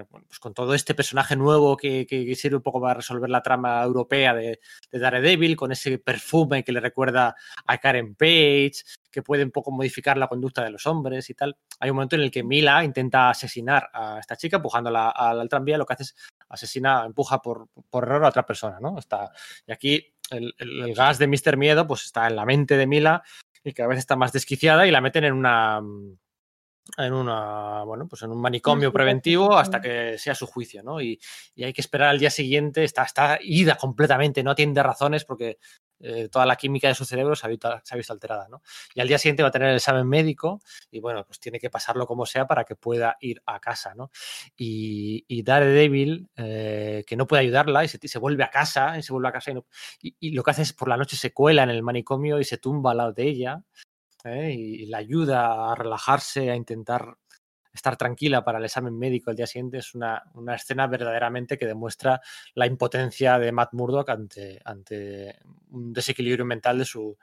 eh, 0.00 0.04
pues 0.10 0.40
con 0.40 0.52
todo 0.52 0.74
este 0.74 0.96
personaje 0.96 1.36
nuevo 1.36 1.76
que, 1.76 2.06
que- 2.06 2.26
que 2.26 2.34
sirve 2.34 2.56
un 2.56 2.62
poco 2.62 2.80
para 2.80 2.94
resolver 2.94 3.30
la 3.30 3.40
trama 3.40 3.80
europea 3.84 4.34
de, 4.34 4.58
de 4.90 4.98
Daredevil, 4.98 5.54
con 5.56 5.70
ese 5.70 5.98
perfume 5.98 6.64
que 6.64 6.72
le 6.72 6.80
recuerda 6.80 7.36
a 7.68 7.78
Karen 7.78 8.16
Page, 8.16 8.72
que 9.14 9.22
puede 9.22 9.44
un 9.44 9.52
poco 9.52 9.70
modificar 9.70 10.18
la 10.18 10.26
conducta 10.26 10.64
de 10.64 10.70
los 10.70 10.86
hombres 10.86 11.30
y 11.30 11.34
tal. 11.34 11.56
Hay 11.78 11.90
un 11.90 11.96
momento 11.96 12.16
en 12.16 12.22
el 12.22 12.32
que 12.32 12.42
Mila 12.42 12.82
intenta 12.82 13.30
asesinar 13.30 13.88
a 13.92 14.18
esta 14.18 14.36
chica 14.36 14.56
empujándola 14.56 15.10
al, 15.10 15.48
tranvía, 15.48 15.78
lo 15.78 15.86
que 15.86 15.92
hace 15.92 16.02
es 16.02 16.16
asesina, 16.48 17.04
empuja 17.06 17.40
por, 17.40 17.68
por 17.88 18.02
error 18.04 18.24
a 18.24 18.28
otra 18.28 18.44
persona, 18.44 18.78
¿no? 18.80 18.98
Está, 18.98 19.30
y 19.66 19.72
aquí 19.72 20.14
el, 20.30 20.52
gas 20.94 21.18
de 21.18 21.28
Mr. 21.28 21.56
Miedo 21.56 21.86
pues 21.86 22.04
está 22.04 22.26
en 22.26 22.34
la 22.34 22.44
mente 22.44 22.76
de 22.76 22.88
Mila 22.88 23.22
y 23.62 23.72
cada 23.72 23.88
vez 23.88 23.98
está 23.98 24.16
más 24.16 24.32
desquiciada 24.32 24.86
y 24.86 24.90
la 24.90 25.00
meten 25.00 25.24
en 25.24 25.34
una 25.34 25.80
en 26.98 27.12
una 27.14 27.82
bueno 27.84 28.06
pues 28.06 28.22
en 28.22 28.30
un 28.30 28.40
manicomio 28.40 28.92
preventivo 28.92 29.56
hasta 29.56 29.80
que 29.80 30.18
sea 30.18 30.34
su 30.34 30.46
juicio 30.46 30.82
no 30.82 31.00
y, 31.00 31.18
y 31.54 31.64
hay 31.64 31.72
que 31.72 31.80
esperar 31.80 32.08
al 32.10 32.18
día 32.18 32.28
siguiente 32.30 32.84
está 32.84 33.04
está 33.04 33.38
ida 33.42 33.76
completamente 33.76 34.42
no 34.42 34.50
atiende 34.50 34.82
razones 34.82 35.24
porque 35.24 35.58
eh, 36.00 36.28
toda 36.30 36.44
la 36.44 36.56
química 36.56 36.88
de 36.88 36.94
su 36.94 37.06
cerebro 37.06 37.34
se 37.36 37.46
ha, 37.46 37.48
visto, 37.48 37.70
se 37.82 37.94
ha 37.94 37.96
visto 37.96 38.12
alterada 38.12 38.48
no 38.48 38.60
y 38.94 39.00
al 39.00 39.08
día 39.08 39.16
siguiente 39.16 39.42
va 39.42 39.48
a 39.48 39.52
tener 39.52 39.70
el 39.70 39.76
examen 39.76 40.06
médico 40.06 40.60
y 40.90 41.00
bueno 41.00 41.24
pues 41.24 41.40
tiene 41.40 41.58
que 41.58 41.70
pasarlo 41.70 42.06
como 42.06 42.26
sea 42.26 42.46
para 42.46 42.64
que 42.64 42.76
pueda 42.76 43.16
ir 43.20 43.40
a 43.46 43.60
casa 43.60 43.94
no 43.94 44.10
y, 44.56 45.24
y 45.26 45.42
Daredevil 45.42 46.28
eh, 46.36 47.02
que 47.06 47.16
no 47.16 47.26
puede 47.26 47.42
ayudarla 47.42 47.84
y 47.84 47.88
se, 47.88 47.98
se 48.06 48.18
vuelve 48.18 48.44
a 48.44 48.50
casa 48.50 48.98
y 48.98 49.02
se 49.02 49.12
vuelve 49.12 49.28
a 49.28 49.32
casa 49.32 49.50
y, 49.52 49.54
no- 49.54 49.66
y- 50.02 50.14
y 50.20 50.30
lo 50.32 50.42
que 50.42 50.50
hace 50.50 50.62
es 50.62 50.74
por 50.74 50.88
la 50.88 50.98
noche 50.98 51.16
se 51.16 51.32
cuela 51.32 51.62
en 51.62 51.70
el 51.70 51.82
manicomio 51.82 52.38
y 52.40 52.44
se 52.44 52.58
tumba 52.58 52.90
al 52.90 52.98
lado 52.98 53.12
de 53.14 53.22
ella 53.26 53.62
¿eh? 54.24 54.52
y 54.52 54.86
la 54.86 54.98
ayuda 54.98 55.70
a 55.72 55.74
relajarse, 55.74 56.50
a 56.50 56.56
intentar 56.56 57.14
estar 57.72 57.96
tranquila 57.96 58.44
para 58.44 58.58
el 58.58 58.64
examen 58.64 58.96
médico 58.98 59.30
el 59.30 59.36
día 59.36 59.46
siguiente. 59.46 59.78
Es 59.78 59.94
una, 59.94 60.22
una 60.34 60.54
escena 60.54 60.86
verdaderamente 60.86 61.58
que 61.58 61.66
demuestra 61.66 62.20
la 62.54 62.66
impotencia 62.66 63.38
de 63.38 63.50
Matt 63.52 63.72
Murdock 63.72 64.10
ante, 64.10 64.60
ante 64.64 65.36
un 65.70 65.92
desequilibrio 65.92 66.44
mental 66.44 66.78
de 66.78 66.84
su, 66.84 67.18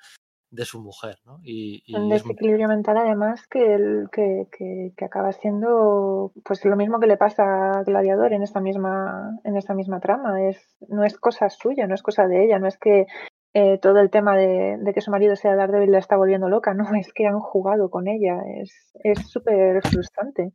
de 0.50 0.66
su 0.66 0.82
mujer. 0.82 1.20
¿no? 1.26 1.40
Y, 1.42 1.82
y 1.86 1.96
Un 1.96 2.04
muy- 2.10 2.12
desequilibrio 2.18 2.68
mental, 2.68 2.98
además, 2.98 3.48
que, 3.48 3.74
el, 3.76 4.10
que, 4.12 4.48
que- 4.52 4.92
que 4.98 5.06
acaba 5.06 5.32
siendo 5.32 6.34
pues 6.44 6.66
lo 6.66 6.76
mismo 6.76 7.00
que 7.00 7.08
le 7.08 7.16
pasa 7.16 7.72
a 7.80 7.84
Gladiador 7.84 8.34
en 8.34 8.44
esta 8.44 8.60
misma, 8.60 9.40
en 9.46 9.56
esta 9.56 9.74
misma 9.74 10.02
trama. 10.02 10.44
Es, 10.50 10.76
no 10.90 11.06
es 11.06 11.18
cosa 11.18 11.50
suya, 11.50 11.88
no 11.88 11.96
es 11.96 12.04
cosa 12.04 12.28
de 12.28 12.44
ella, 12.44 12.60
no 12.60 12.68
es 12.68 12.78
que 12.78 13.06
eh, 13.54 13.78
todo 13.80 14.00
el 14.00 14.10
tema 14.10 14.38
de, 14.38 14.78
de 14.80 14.94
que 14.94 15.02
su 15.02 15.12
marido 15.12 15.36
sea 15.36 15.56
Daredevil 15.56 15.92
la 15.92 16.00
está 16.00 16.16
volviendo 16.16 16.50
loca, 16.50 16.74
no, 16.74 16.86
es 16.96 17.12
que 17.14 17.28
han 17.28 17.40
jugado 17.40 17.90
con 17.90 18.08
ella. 18.08 18.42
Es 18.62 18.92
es 19.04 19.30
súper 19.30 19.82
frustrante. 19.88 20.54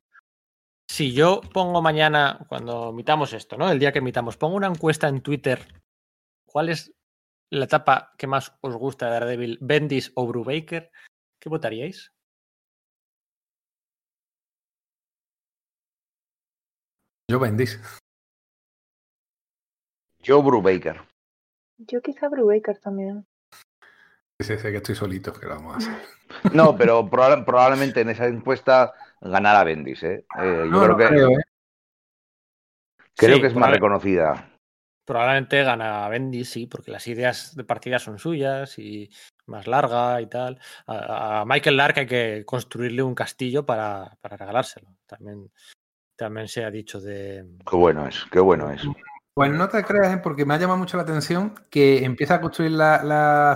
Si 0.88 1.12
yo 1.12 1.40
pongo 1.52 1.82
mañana, 1.82 2.46
cuando 2.48 2.92
mitamos 2.92 3.32
esto, 3.32 3.56
¿no? 3.56 3.70
El 3.70 3.78
día 3.78 3.92
que 3.92 4.00
mitamos, 4.00 4.36
pongo 4.36 4.56
una 4.56 4.68
encuesta 4.68 5.08
en 5.08 5.20
Twitter. 5.20 5.60
¿Cuál 6.46 6.68
es 6.68 6.94
la 7.50 7.64
etapa 7.64 8.14
que 8.16 8.26
más 8.26 8.56
os 8.60 8.76
gusta 8.76 9.06
de 9.06 9.12
Daredevil, 9.12 9.58
Bendis 9.60 10.12
o 10.14 10.26
Brubaker? 10.26 10.90
¿Qué 11.40 11.48
votaríais? 11.48 12.12
Yo 17.28 17.40
Bendis. 17.40 17.80
Joe 20.24 20.42
Brubaker. 20.42 21.15
Yo 21.78 22.00
quizá 22.02 22.28
Brubaker 22.28 22.78
también. 22.78 23.26
Sí, 24.40 24.56
sé 24.58 24.70
que 24.70 24.76
estoy 24.78 24.94
solito, 24.94 25.32
que 25.32 25.46
lo 25.46 25.54
vamos 25.56 25.74
a 25.74 25.78
hacer. 25.78 26.06
No, 26.52 26.76
pero 26.76 27.08
proba- 27.08 27.44
probablemente 27.44 28.00
en 28.00 28.10
esa 28.10 28.26
encuesta 28.26 28.92
ganará 29.20 29.62
Bendis. 29.64 30.02
¿eh? 30.02 30.26
Eh, 30.38 30.64
yo 30.64 30.70
No, 30.70 30.80
creo 30.82 30.88
no 30.88 30.96
que, 30.96 31.06
creo, 31.06 31.30
¿eh? 31.30 31.42
creo 33.14 33.36
Sí, 33.36 33.40
que 33.40 33.46
es 33.46 33.54
más 33.54 33.70
reconocida. 33.70 34.50
Probablemente 35.06 35.62
gana 35.62 36.08
Bendis, 36.08 36.50
sí, 36.50 36.66
porque 36.66 36.90
las 36.90 37.06
ideas 37.06 37.54
de 37.54 37.62
partida 37.64 38.00
son 38.00 38.18
suyas 38.18 38.76
y 38.78 39.08
más 39.46 39.68
larga 39.68 40.20
y 40.20 40.26
tal. 40.26 40.58
A, 40.86 41.42
a 41.42 41.44
Michael 41.44 41.76
Lark 41.76 41.98
hay 41.98 42.06
que 42.06 42.42
construirle 42.44 43.02
un 43.04 43.14
castillo 43.14 43.64
para, 43.64 44.18
para 44.20 44.36
regalárselo. 44.36 44.96
También, 45.06 45.50
también 46.16 46.48
se 46.48 46.64
ha 46.64 46.70
dicho 46.72 47.00
de. 47.00 47.46
Qué 47.70 47.76
bueno 47.76 48.06
es, 48.08 48.24
qué 48.32 48.40
bueno 48.40 48.68
es. 48.70 48.82
Pues 49.36 49.52
no 49.52 49.68
te 49.68 49.84
creas, 49.84 50.14
¿eh? 50.14 50.20
porque 50.22 50.46
me 50.46 50.54
ha 50.54 50.58
llamado 50.58 50.78
mucho 50.78 50.96
la 50.96 51.02
atención 51.02 51.52
que 51.68 52.02
empieza 52.06 52.36
a 52.36 52.40
construir 52.40 52.70
la, 52.70 53.02
la- 53.04 53.54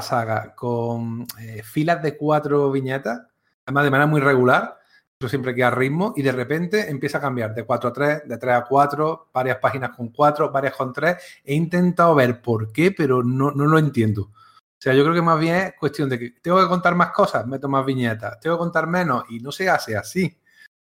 saga 0.00 0.54
con 0.54 1.26
eh, 1.38 1.62
filas 1.62 2.02
de 2.02 2.16
cuatro 2.16 2.72
viñetas, 2.72 3.20
además 3.66 3.84
de 3.84 3.90
manera 3.90 4.06
muy 4.06 4.22
regular, 4.22 4.78
eso 5.20 5.28
siempre 5.28 5.54
queda 5.54 5.72
ritmo 5.72 6.14
y 6.16 6.22
de 6.22 6.32
repente 6.32 6.88
empieza 6.88 7.18
a 7.18 7.20
cambiar 7.20 7.54
de 7.54 7.64
4 7.64 7.90
a 7.90 7.92
3, 7.92 8.22
de 8.26 8.38
3 8.38 8.54
a 8.54 8.64
4, 8.64 9.28
varias 9.30 9.58
páginas 9.58 9.94
con 9.94 10.08
4, 10.08 10.50
varias 10.50 10.74
con 10.74 10.90
3. 10.90 11.18
He 11.44 11.54
intentado 11.54 12.14
ver 12.14 12.40
por 12.40 12.72
qué, 12.72 12.90
pero 12.90 13.22
no, 13.22 13.50
no 13.50 13.66
lo 13.66 13.78
entiendo. 13.78 14.22
O 14.22 14.82
sea, 14.82 14.94
yo 14.94 15.02
creo 15.02 15.14
que 15.14 15.20
más 15.20 15.38
bien 15.38 15.54
es 15.56 15.74
cuestión 15.78 16.08
de 16.08 16.18
que 16.18 16.30
tengo 16.40 16.58
que 16.62 16.66
contar 16.68 16.94
más 16.94 17.10
cosas, 17.10 17.46
meto 17.46 17.68
más 17.68 17.84
viñetas, 17.84 18.40
tengo 18.40 18.56
que 18.56 18.60
contar 18.60 18.86
menos 18.86 19.24
y 19.28 19.40
no 19.40 19.52
se 19.52 19.68
hace 19.68 19.98
así. 19.98 20.34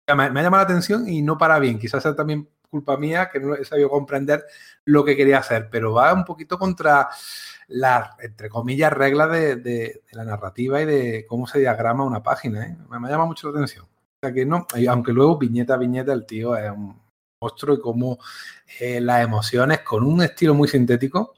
Me, 0.08 0.30
me, 0.30 0.40
ha 0.40 0.42
llamado 0.42 0.64
la 0.64 0.70
atención 0.70 1.08
y 1.08 1.22
no 1.22 1.38
para 1.38 1.60
bien. 1.60 1.78
Quizás 1.78 2.02
sea 2.02 2.16
también 2.16 2.48
culpa 2.74 2.96
mía 2.96 3.30
que 3.32 3.40
no 3.40 3.54
he 3.54 3.64
sabido 3.64 3.88
comprender 3.88 4.44
lo 4.84 5.04
que 5.04 5.16
quería 5.16 5.38
hacer, 5.38 5.68
pero 5.70 5.92
va 5.92 6.12
un 6.12 6.24
poquito 6.24 6.58
contra 6.58 7.08
las, 7.68 8.10
entre 8.20 8.48
comillas, 8.48 8.92
reglas 8.92 9.30
de, 9.30 10.02
la 10.12 10.24
narrativa 10.24 10.82
y 10.82 10.86
de 10.86 11.26
cómo 11.26 11.46
se 11.46 11.60
diagrama 11.60 12.04
una 12.04 12.22
página. 12.22 12.66
¿eh? 12.66 12.76
Me, 12.90 12.98
me 12.98 13.08
llama 13.08 13.26
mucho 13.26 13.48
la 13.48 13.58
atención 13.58 13.86
que 14.32 14.46
no, 14.46 14.66
aunque 14.88 15.12
luego 15.12 15.38
viñeta 15.38 15.74
a 15.74 15.78
viñeta 15.78 16.12
el 16.12 16.26
tío 16.26 16.56
es 16.56 16.70
un 16.70 17.00
monstruo 17.40 17.76
y 17.76 17.80
como 17.80 18.18
eh, 18.80 19.00
las 19.00 19.22
emociones 19.22 19.80
con 19.80 20.04
un 20.04 20.22
estilo 20.22 20.54
muy 20.54 20.68
sintético, 20.68 21.34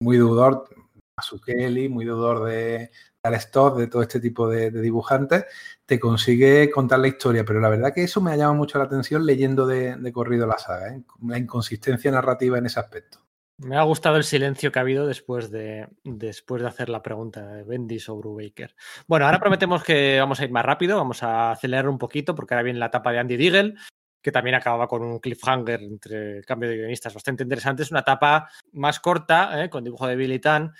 muy 0.00 0.16
deudor 0.16 0.68
a 1.16 1.22
su 1.22 1.40
Kelly, 1.40 1.88
muy 1.88 2.04
deudor 2.04 2.44
de 2.44 2.90
Stock, 3.22 3.76
de 3.76 3.86
todo 3.86 4.02
este 4.02 4.20
tipo 4.20 4.48
de, 4.48 4.70
dibujantes, 4.70 5.44
te 5.84 6.00
consigue 6.00 6.70
contar 6.70 7.00
la 7.00 7.08
historia, 7.08 7.44
pero 7.44 7.60
la 7.60 7.68
verdad 7.68 7.92
que 7.92 8.04
eso 8.04 8.20
me 8.20 8.32
ha 8.32 8.36
llamado 8.36 8.54
mucho 8.54 8.78
la 8.78 8.84
atención 8.84 9.26
leyendo 9.26 9.66
de, 9.66 9.96
de 9.96 10.12
corrido 10.12 10.46
la 10.46 10.58
saga, 10.58 10.94
¿eh? 10.94 11.02
la 11.26 11.38
inconsistencia 11.38 12.10
narrativa 12.10 12.58
en 12.58 12.66
ese 12.66 12.80
aspecto. 12.80 13.18
Me 13.58 13.76
ha 13.76 13.82
gustado 13.82 14.16
el 14.16 14.24
silencio 14.24 14.72
que 14.72 14.78
ha 14.78 14.82
habido 14.82 15.06
después 15.06 15.50
de, 15.50 15.86
después 16.02 16.62
de 16.62 16.68
hacer 16.68 16.88
la 16.88 17.02
pregunta 17.02 17.46
de 17.46 17.62
Bendis 17.62 18.08
o 18.08 18.16
Brubaker. 18.16 18.74
Bueno, 19.06 19.26
ahora 19.26 19.38
prometemos 19.38 19.84
que 19.84 20.18
vamos 20.18 20.40
a 20.40 20.44
ir 20.44 20.50
más 20.50 20.64
rápido, 20.64 20.96
vamos 20.96 21.22
a 21.22 21.50
acelerar 21.50 21.86
un 21.90 21.98
poquito 21.98 22.34
porque 22.34 22.54
ahora 22.54 22.62
viene 22.62 22.78
la 22.78 22.86
etapa 22.86 23.12
de 23.12 23.18
Andy 23.18 23.36
Deagle, 23.36 23.74
que 24.22 24.32
también 24.32 24.56
acababa 24.56 24.88
con 24.88 25.02
un 25.02 25.18
cliffhanger 25.18 25.82
entre 25.82 26.42
cambio 26.44 26.70
de 26.70 26.76
guionistas 26.78 27.12
bastante 27.12 27.42
interesante. 27.42 27.82
Es 27.82 27.90
una 27.90 28.00
etapa 28.00 28.48
más 28.72 28.98
corta, 28.98 29.62
¿eh? 29.62 29.68
con 29.68 29.84
dibujo 29.84 30.06
de 30.06 30.16
Billy 30.16 30.38
Tan 30.38 30.72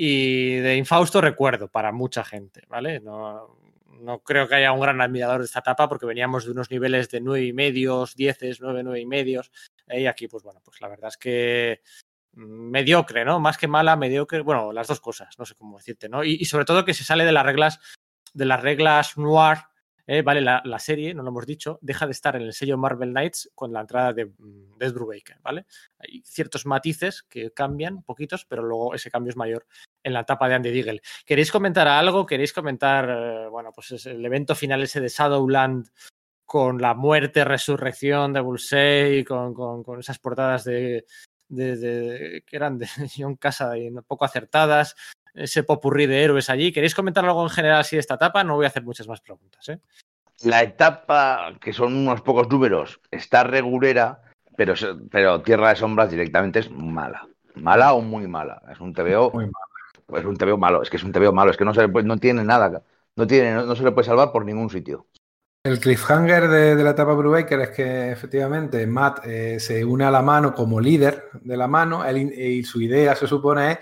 y 0.00 0.58
de 0.58 0.76
infausto 0.76 1.20
recuerdo 1.20 1.66
para 1.66 1.90
mucha 1.90 2.22
gente, 2.22 2.62
¿vale? 2.68 3.00
No, 3.00 3.58
no 4.00 4.20
creo 4.20 4.46
que 4.46 4.54
haya 4.54 4.70
un 4.70 4.78
gran 4.78 5.00
admirador 5.00 5.40
de 5.40 5.46
esta 5.46 5.58
etapa 5.58 5.88
porque 5.88 6.06
veníamos 6.06 6.44
de 6.44 6.52
unos 6.52 6.70
niveles 6.70 7.10
de 7.10 7.20
nueve 7.20 7.46
y 7.46 7.52
medios, 7.52 8.14
dieces, 8.14 8.60
nueve, 8.60 8.84
nueve 8.84 9.00
y 9.00 9.06
medios. 9.06 9.50
¿eh? 9.88 10.02
Y 10.02 10.06
aquí, 10.06 10.28
pues 10.28 10.44
bueno, 10.44 10.60
pues 10.64 10.80
la 10.80 10.86
verdad 10.86 11.08
es 11.08 11.16
que 11.16 11.80
mediocre, 12.34 13.24
¿no? 13.24 13.40
Más 13.40 13.58
que 13.58 13.66
mala, 13.66 13.96
mediocre, 13.96 14.42
bueno, 14.42 14.72
las 14.72 14.86
dos 14.86 15.00
cosas, 15.00 15.36
no 15.36 15.44
sé 15.44 15.56
cómo 15.56 15.78
decirte, 15.78 16.08
¿no? 16.08 16.22
Y, 16.22 16.34
y 16.34 16.44
sobre 16.44 16.64
todo 16.64 16.84
que 16.84 16.94
se 16.94 17.02
sale 17.02 17.24
de 17.24 17.32
las 17.32 17.44
reglas, 17.44 17.80
de 18.32 18.44
las 18.44 18.62
reglas 18.62 19.18
noir, 19.18 19.58
eh, 20.10 20.22
vale, 20.22 20.40
la, 20.40 20.62
la, 20.64 20.78
serie, 20.78 21.12
no 21.12 21.22
lo 21.22 21.28
hemos 21.28 21.44
dicho, 21.44 21.78
deja 21.82 22.06
de 22.06 22.12
estar 22.12 22.34
en 22.34 22.40
el 22.40 22.54
sello 22.54 22.78
Marvel 22.78 23.10
Knights 23.10 23.50
con 23.54 23.74
la 23.74 23.82
entrada 23.82 24.14
de 24.14 24.32
Death 24.78 24.94
Brubaker, 24.94 25.38
¿vale? 25.42 25.66
Hay 25.98 26.22
ciertos 26.24 26.64
matices 26.64 27.22
que 27.24 27.50
cambian, 27.50 28.02
poquitos, 28.02 28.46
pero 28.46 28.62
luego 28.62 28.94
ese 28.94 29.10
cambio 29.10 29.28
es 29.28 29.36
mayor 29.36 29.66
en 30.02 30.14
la 30.14 30.20
etapa 30.20 30.48
de 30.48 30.54
Andy 30.54 30.70
Deagle. 30.70 31.02
¿Queréis 31.26 31.52
comentar 31.52 31.86
algo? 31.88 32.24
¿Queréis 32.24 32.54
comentar, 32.54 33.06
eh, 33.06 33.48
bueno, 33.50 33.70
pues 33.74 34.06
el 34.06 34.24
evento 34.24 34.54
final 34.54 34.82
ese 34.82 35.02
de 35.02 35.08
Shadowland 35.08 35.90
con 36.46 36.80
la 36.80 36.94
muerte, 36.94 37.44
resurrección 37.44 38.32
de 38.32 38.40
Bullseye, 38.40 39.26
con, 39.26 39.52
con, 39.52 39.82
con 39.82 40.00
esas 40.00 40.18
portadas 40.18 40.64
de, 40.64 41.04
de, 41.48 41.76
de, 41.76 42.44
que 42.46 42.56
eran 42.56 42.78
de 42.78 42.86
John 43.14 43.36
Casa 43.36 43.76
y 43.76 43.90
poco 44.06 44.24
acertadas, 44.24 44.96
ese 45.38 45.62
popurrí 45.62 46.06
de 46.06 46.22
héroes 46.22 46.50
allí. 46.50 46.72
¿Queréis 46.72 46.94
comentar 46.94 47.24
algo 47.24 47.42
en 47.42 47.50
general 47.50 47.80
así 47.80 47.96
de 47.96 48.00
esta 48.00 48.14
etapa? 48.14 48.44
No 48.44 48.56
voy 48.56 48.64
a 48.64 48.68
hacer 48.68 48.82
muchas 48.82 49.08
más 49.08 49.20
preguntas. 49.20 49.68
¿eh? 49.68 49.78
La 50.42 50.62
etapa, 50.62 51.54
que 51.60 51.72
son 51.72 51.94
unos 51.94 52.20
pocos 52.20 52.48
números, 52.48 53.00
está 53.10 53.44
regulera, 53.44 54.22
pero, 54.56 54.74
pero 55.10 55.42
Tierra 55.42 55.70
de 55.70 55.76
Sombras 55.76 56.10
directamente 56.10 56.60
es 56.60 56.70
mala. 56.70 57.26
Mala 57.54 57.94
o 57.94 58.00
muy 58.00 58.26
mala. 58.26 58.62
Es 58.70 58.80
un 58.80 58.92
TVO. 58.92 59.30
Muy 59.32 59.50
Es 60.16 60.24
un 60.24 60.36
TVO 60.36 60.58
malo. 60.58 60.82
Es 60.82 60.90
que 60.90 60.96
es 60.96 61.04
un 61.04 61.12
TVO 61.12 61.32
malo. 61.32 61.50
Es 61.50 61.56
que 61.56 61.64
no, 61.64 61.74
se 61.74 61.82
le 61.82 61.88
puede, 61.88 62.06
no 62.06 62.18
tiene 62.18 62.44
nada. 62.44 62.82
No, 63.16 63.26
tiene, 63.26 63.54
no, 63.54 63.66
no 63.66 63.74
se 63.74 63.82
le 63.82 63.92
puede 63.92 64.06
salvar 64.06 64.30
por 64.30 64.44
ningún 64.44 64.70
sitio. 64.70 65.06
El 65.64 65.80
cliffhanger 65.80 66.48
de, 66.48 66.76
de, 66.76 66.84
la 66.84 66.90
etapa 66.90 67.14
Brubaker 67.14 67.60
es 67.60 67.70
que 67.70 68.12
efectivamente 68.12 68.86
Matt 68.86 69.26
eh, 69.26 69.58
se 69.58 69.84
une 69.84 70.04
a 70.04 70.10
la 70.10 70.22
mano 70.22 70.54
como 70.54 70.80
líder 70.80 71.24
de 71.42 71.56
la 71.56 71.66
mano 71.66 72.04
él, 72.04 72.16
y 72.32 72.62
su 72.62 72.80
idea 72.80 73.16
se 73.16 73.26
supone 73.26 73.72
es 73.72 73.78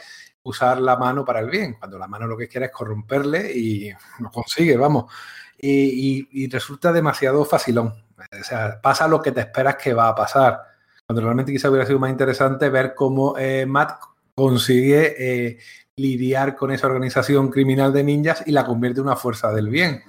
usar 0.47 0.81
la 0.81 0.97
mano 0.97 1.25
para 1.25 1.41
el 1.41 1.51
bien, 1.51 1.75
cuando 1.75 1.99
la 1.99 2.07
mano 2.07 2.27
lo 2.27 2.37
que 2.37 2.49
quiere 2.49 2.67
es 2.67 2.73
corromperle 2.73 3.53
y 3.53 3.91
lo 4.21 4.31
consigue, 4.31 4.77
vamos. 4.77 5.13
Y, 5.59 6.49
resulta 6.49 6.93
demasiado 6.93 7.45
facilón. 7.45 7.89
O 7.89 8.45
sea, 8.45 8.81
pasa 8.81 9.09
lo 9.09 9.21
que 9.21 9.33
te 9.33 9.41
esperas 9.41 9.77
que 9.77 9.95
va 9.95 10.09
a 10.09 10.15
pasar. 10.15 10.63
Cuando 11.07 11.23
realmente 11.23 11.53
quizá 11.53 11.71
hubiera 11.71 11.87
sido 11.87 11.99
más 11.99 12.11
interesante 12.11 12.69
ver 12.69 12.95
cómo 12.95 13.37
eh, 13.39 13.65
Matt 13.67 13.99
consigue 14.35 15.15
eh, 15.19 15.59
lidiar 15.97 16.57
con 16.57 16.71
esa 16.71 16.87
organización 16.87 17.49
criminal 17.49 17.93
de 17.93 18.05
ninjas 18.05 18.43
y 18.47 18.53
la 18.53 18.67
convierte 18.67 19.01
en 19.01 19.07
una 19.07 19.17
fuerza 19.17 19.53
del 19.53 19.69
bien. 19.69 20.03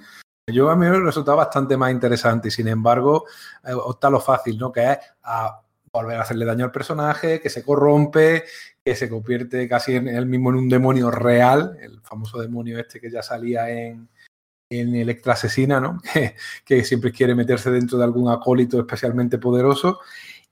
Yo 0.46 0.70
a 0.70 0.76
mí 0.76 0.86
me 0.86 1.00
resultado 1.00 1.36
bastante 1.36 1.76
más 1.76 1.90
interesante 1.90 2.48
y 2.48 2.50
sin 2.50 2.68
embargo 2.68 3.24
eh, 3.64 3.72
opta 3.72 4.10
lo 4.10 4.20
fácil, 4.20 4.58
¿no? 4.58 4.70
Que 4.70 4.92
es 4.92 4.98
a 5.22 5.60
volver 5.92 6.16
a 6.16 6.22
hacerle 6.22 6.44
daño 6.44 6.64
al 6.64 6.72
personaje, 6.72 7.40
que 7.40 7.50
se 7.50 7.64
corrompe, 7.64 8.44
que 8.84 8.94
se 8.94 9.08
convierte 9.08 9.68
casi 9.68 9.96
en 9.96 10.08
él 10.08 10.26
mismo 10.26 10.50
en 10.50 10.56
un 10.56 10.68
demonio 10.68 11.10
real, 11.10 11.76
el 11.80 12.00
famoso 12.02 12.40
demonio 12.40 12.78
este 12.78 13.00
que 13.00 13.10
ya 13.10 13.22
salía 13.22 13.70
en, 13.70 14.08
en 14.70 14.94
Electra 14.94 15.34
Asesina, 15.34 15.80
¿no? 15.80 16.00
Que, 16.12 16.34
que 16.64 16.84
siempre 16.84 17.12
quiere 17.12 17.34
meterse 17.34 17.70
dentro 17.70 17.98
de 17.98 18.04
algún 18.04 18.30
acólito 18.30 18.78
especialmente 18.78 19.38
poderoso. 19.38 20.00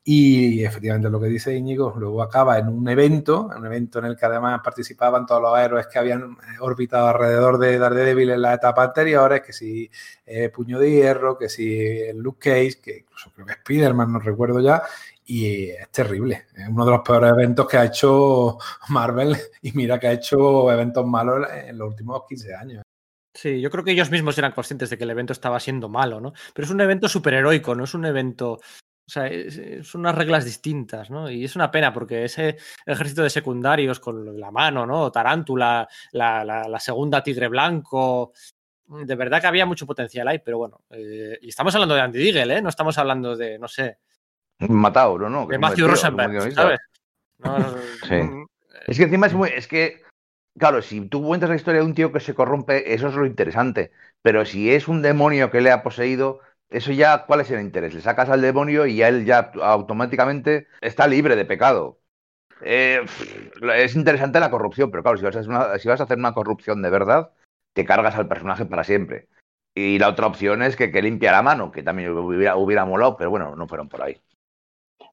Y 0.08 0.64
efectivamente 0.64 1.10
lo 1.10 1.20
que 1.20 1.26
dice 1.26 1.56
Íñigo, 1.56 1.92
luego 1.98 2.22
acaba 2.22 2.60
en 2.60 2.68
un 2.68 2.88
evento, 2.88 3.50
un 3.56 3.66
evento 3.66 3.98
en 3.98 4.04
el 4.04 4.16
que 4.16 4.24
además 4.24 4.60
participaban 4.62 5.26
todos 5.26 5.42
los 5.42 5.58
héroes 5.58 5.88
que 5.88 5.98
habían 5.98 6.22
eh, 6.22 6.60
orbitado 6.60 7.08
alrededor 7.08 7.58
de 7.58 7.76
Daredevil 7.76 8.30
en 8.30 8.42
la 8.42 8.54
etapa 8.54 8.84
anteriores, 8.84 9.42
que 9.42 9.52
si 9.52 9.90
eh, 10.24 10.48
Puño 10.50 10.78
de 10.78 10.92
Hierro, 10.92 11.36
que 11.36 11.48
si 11.48 12.12
Luke 12.14 12.38
Cage, 12.38 12.80
que 12.80 12.98
incluso 12.98 13.32
creo 13.34 13.46
que 13.46 13.54
Spider-Man, 13.54 14.12
no 14.12 14.20
recuerdo 14.20 14.60
ya, 14.60 14.80
y 15.26 15.70
es 15.70 15.90
terrible. 15.90 16.46
Es 16.54 16.68
uno 16.68 16.84
de 16.84 16.90
los 16.92 17.00
peores 17.00 17.30
eventos 17.30 17.68
que 17.68 17.76
ha 17.76 17.84
hecho 17.84 18.58
Marvel 18.88 19.36
y 19.62 19.72
mira 19.72 19.98
que 19.98 20.06
ha 20.06 20.12
hecho 20.12 20.70
eventos 20.70 21.06
malos 21.06 21.46
en 21.52 21.76
los 21.76 21.88
últimos 21.88 22.22
15 22.28 22.54
años. 22.54 22.82
Sí, 23.34 23.60
yo 23.60 23.70
creo 23.70 23.84
que 23.84 23.90
ellos 23.90 24.10
mismos 24.10 24.38
eran 24.38 24.52
conscientes 24.52 24.88
de 24.88 24.96
que 24.96 25.04
el 25.04 25.10
evento 25.10 25.34
estaba 25.34 25.60
siendo 25.60 25.90
malo, 25.90 26.20
¿no? 26.20 26.32
Pero 26.54 26.64
es 26.64 26.72
un 26.72 26.80
evento 26.80 27.06
superheroico, 27.06 27.74
no 27.74 27.84
es 27.84 27.92
un 27.92 28.06
evento 28.06 28.60
o 29.08 29.12
sea, 29.12 29.30
son 29.84 30.00
unas 30.00 30.16
reglas 30.16 30.44
distintas, 30.44 31.10
¿no? 31.10 31.30
Y 31.30 31.44
es 31.44 31.54
una 31.54 31.70
pena 31.70 31.92
porque 31.92 32.24
ese 32.24 32.56
ejército 32.84 33.22
de 33.22 33.30
secundarios 33.30 34.00
con 34.00 34.40
la 34.40 34.50
mano, 34.50 34.84
¿no? 34.84 35.12
Tarántula, 35.12 35.88
la, 36.10 36.44
la, 36.44 36.66
la 36.68 36.80
segunda 36.80 37.22
tigre 37.22 37.46
blanco. 37.46 38.32
De 38.88 39.14
verdad 39.14 39.40
que 39.40 39.46
había 39.46 39.64
mucho 39.64 39.86
potencial 39.86 40.26
ahí, 40.26 40.40
pero 40.40 40.58
bueno. 40.58 40.82
Eh, 40.90 41.38
y 41.40 41.48
estamos 41.48 41.72
hablando 41.76 41.94
de 41.94 42.00
Andy 42.00 42.18
Deagle, 42.18 42.56
¿eh? 42.56 42.62
No 42.62 42.68
estamos 42.68 42.98
hablando 42.98 43.36
de, 43.36 43.60
no 43.60 43.68
sé. 43.68 43.98
Matauro, 44.58 45.28
¿no? 45.28 45.46
De 45.46 45.58
Matthew 45.58 45.88
Rosenberg, 45.88 46.52
¿sabes? 46.52 46.80
No, 47.38 47.58
sí. 48.08 48.20
Es 48.86 48.96
que 48.96 49.04
encima 49.04 49.26
es 49.26 49.34
muy. 49.34 49.50
Es 49.50 49.68
que, 49.68 50.02
claro, 50.58 50.82
si 50.82 51.06
tú 51.08 51.24
cuentas 51.24 51.50
la 51.50 51.56
historia 51.56 51.80
de 51.80 51.86
un 51.86 51.94
tío 51.94 52.12
que 52.12 52.20
se 52.20 52.34
corrompe, 52.34 52.94
eso 52.94 53.08
es 53.08 53.14
lo 53.14 53.26
interesante. 53.26 53.92
Pero 54.22 54.44
si 54.44 54.72
es 54.72 54.88
un 54.88 55.02
demonio 55.02 55.50
que 55.50 55.60
le 55.60 55.70
ha 55.70 55.82
poseído, 55.82 56.40
eso 56.70 56.92
ya, 56.92 57.26
¿cuál 57.26 57.40
es 57.40 57.50
el 57.50 57.60
interés? 57.60 57.94
Le 57.94 58.00
sacas 58.00 58.28
al 58.28 58.40
demonio 58.40 58.86
y 58.86 58.96
ya 58.96 59.08
él 59.08 59.24
ya 59.24 59.52
automáticamente 59.62 60.68
está 60.80 61.06
libre 61.06 61.36
de 61.36 61.44
pecado. 61.44 62.00
Eh, 62.62 63.04
es 63.74 63.94
interesante 63.94 64.40
la 64.40 64.50
corrupción, 64.50 64.90
pero 64.90 65.02
claro, 65.02 65.18
si 65.18 65.24
vas, 65.24 65.36
a 65.36 65.40
hacer 65.40 65.50
una, 65.50 65.78
si 65.78 65.88
vas 65.88 66.00
a 66.00 66.04
hacer 66.04 66.18
una 66.18 66.32
corrupción 66.32 66.80
de 66.80 66.90
verdad, 66.90 67.32
te 67.74 67.84
cargas 67.84 68.16
al 68.16 68.28
personaje 68.28 68.64
para 68.64 68.84
siempre. 68.84 69.28
Y 69.74 69.98
la 69.98 70.08
otra 70.08 70.26
opción 70.26 70.62
es 70.62 70.74
que, 70.74 70.90
que 70.90 71.02
limpia 71.02 71.32
la 71.32 71.42
mano, 71.42 71.70
que 71.70 71.82
también 71.82 72.10
hubiera, 72.16 72.56
hubiera 72.56 72.86
molado, 72.86 73.16
pero 73.16 73.30
bueno, 73.30 73.54
no 73.54 73.68
fueron 73.68 73.88
por 73.88 74.02
ahí. 74.02 74.18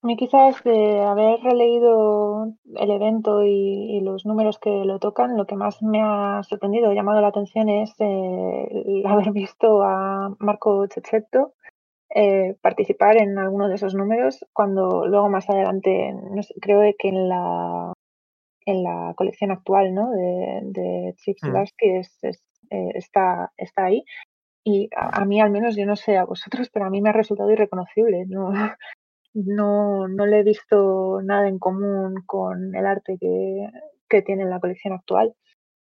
A 0.04 0.06
mí 0.06 0.18
quizás 0.18 0.62
de 0.66 1.00
haber 1.02 1.40
releído 1.40 2.54
el 2.76 2.92
evento 2.92 3.42
y, 3.46 3.98
y, 3.98 4.02
los 4.02 4.26
números 4.26 4.60
que 4.60 4.84
lo 4.84 5.00
tocan, 5.00 5.38
lo 5.38 5.46
que 5.46 5.56
más 5.56 5.82
me 5.82 6.02
ha 6.02 6.42
sorprendido, 6.44 6.92
llamado 6.92 7.22
la 7.22 7.30
atención 7.30 7.70
es 7.70 7.94
eh, 8.00 8.68
el 8.70 9.06
haber 9.08 9.32
visto 9.32 9.82
a 9.82 10.36
Marco 10.40 10.86
Cecchetto 10.94 11.54
eh, 12.14 12.58
participar 12.62 13.16
en 13.16 13.40
alguno 13.40 13.70
de 13.70 13.76
esos 13.76 13.96
números, 13.96 14.46
cuando 14.52 15.08
luego 15.08 15.30
más 15.30 15.50
adelante, 15.50 16.14
no 16.14 16.44
sé, 16.44 16.54
creo 16.62 16.82
que 17.00 17.08
en 17.08 17.30
la 17.30 17.94
en 18.66 18.84
la 18.84 19.14
colección 19.16 19.52
actual 19.52 19.94
¿no? 19.94 20.12
de, 20.12 20.60
de 20.64 21.14
Chip 21.18 21.38
Zdarsky 21.40 21.92
mm. 21.92 21.96
es, 21.96 22.18
es, 22.24 22.44
eh, 22.72 22.92
está, 22.96 23.54
está 23.58 23.86
ahí. 23.86 24.04
Y 24.66 24.90
a, 24.96 25.22
a, 25.22 25.26
mí, 25.26 25.42
al 25.42 25.50
menos, 25.50 25.76
yo 25.76 25.86
no 25.86 25.96
sé 25.96 26.18
a 26.18 26.26
vosotros, 26.26 26.70
pero 26.72 26.86
a 26.86 26.90
mí 26.90 27.02
me 27.02 27.10
ha 27.10 27.14
resultado 27.14 27.52
irreconocible. 27.52 28.26
No, 28.28 28.52
no, 29.34 30.08
no 30.08 30.26
le 30.26 30.40
he 30.40 30.44
visto 30.44 31.22
nada 31.24 31.48
en 31.48 31.60
común 31.60 32.24
con 32.26 32.76
el 32.76 32.86
arte 32.86 33.18
que, 33.20 33.70
que 34.10 34.22
tiene 34.22 34.44
en 34.44 34.50
la 34.50 34.60
colección 34.60 34.94
actual. 34.94 35.36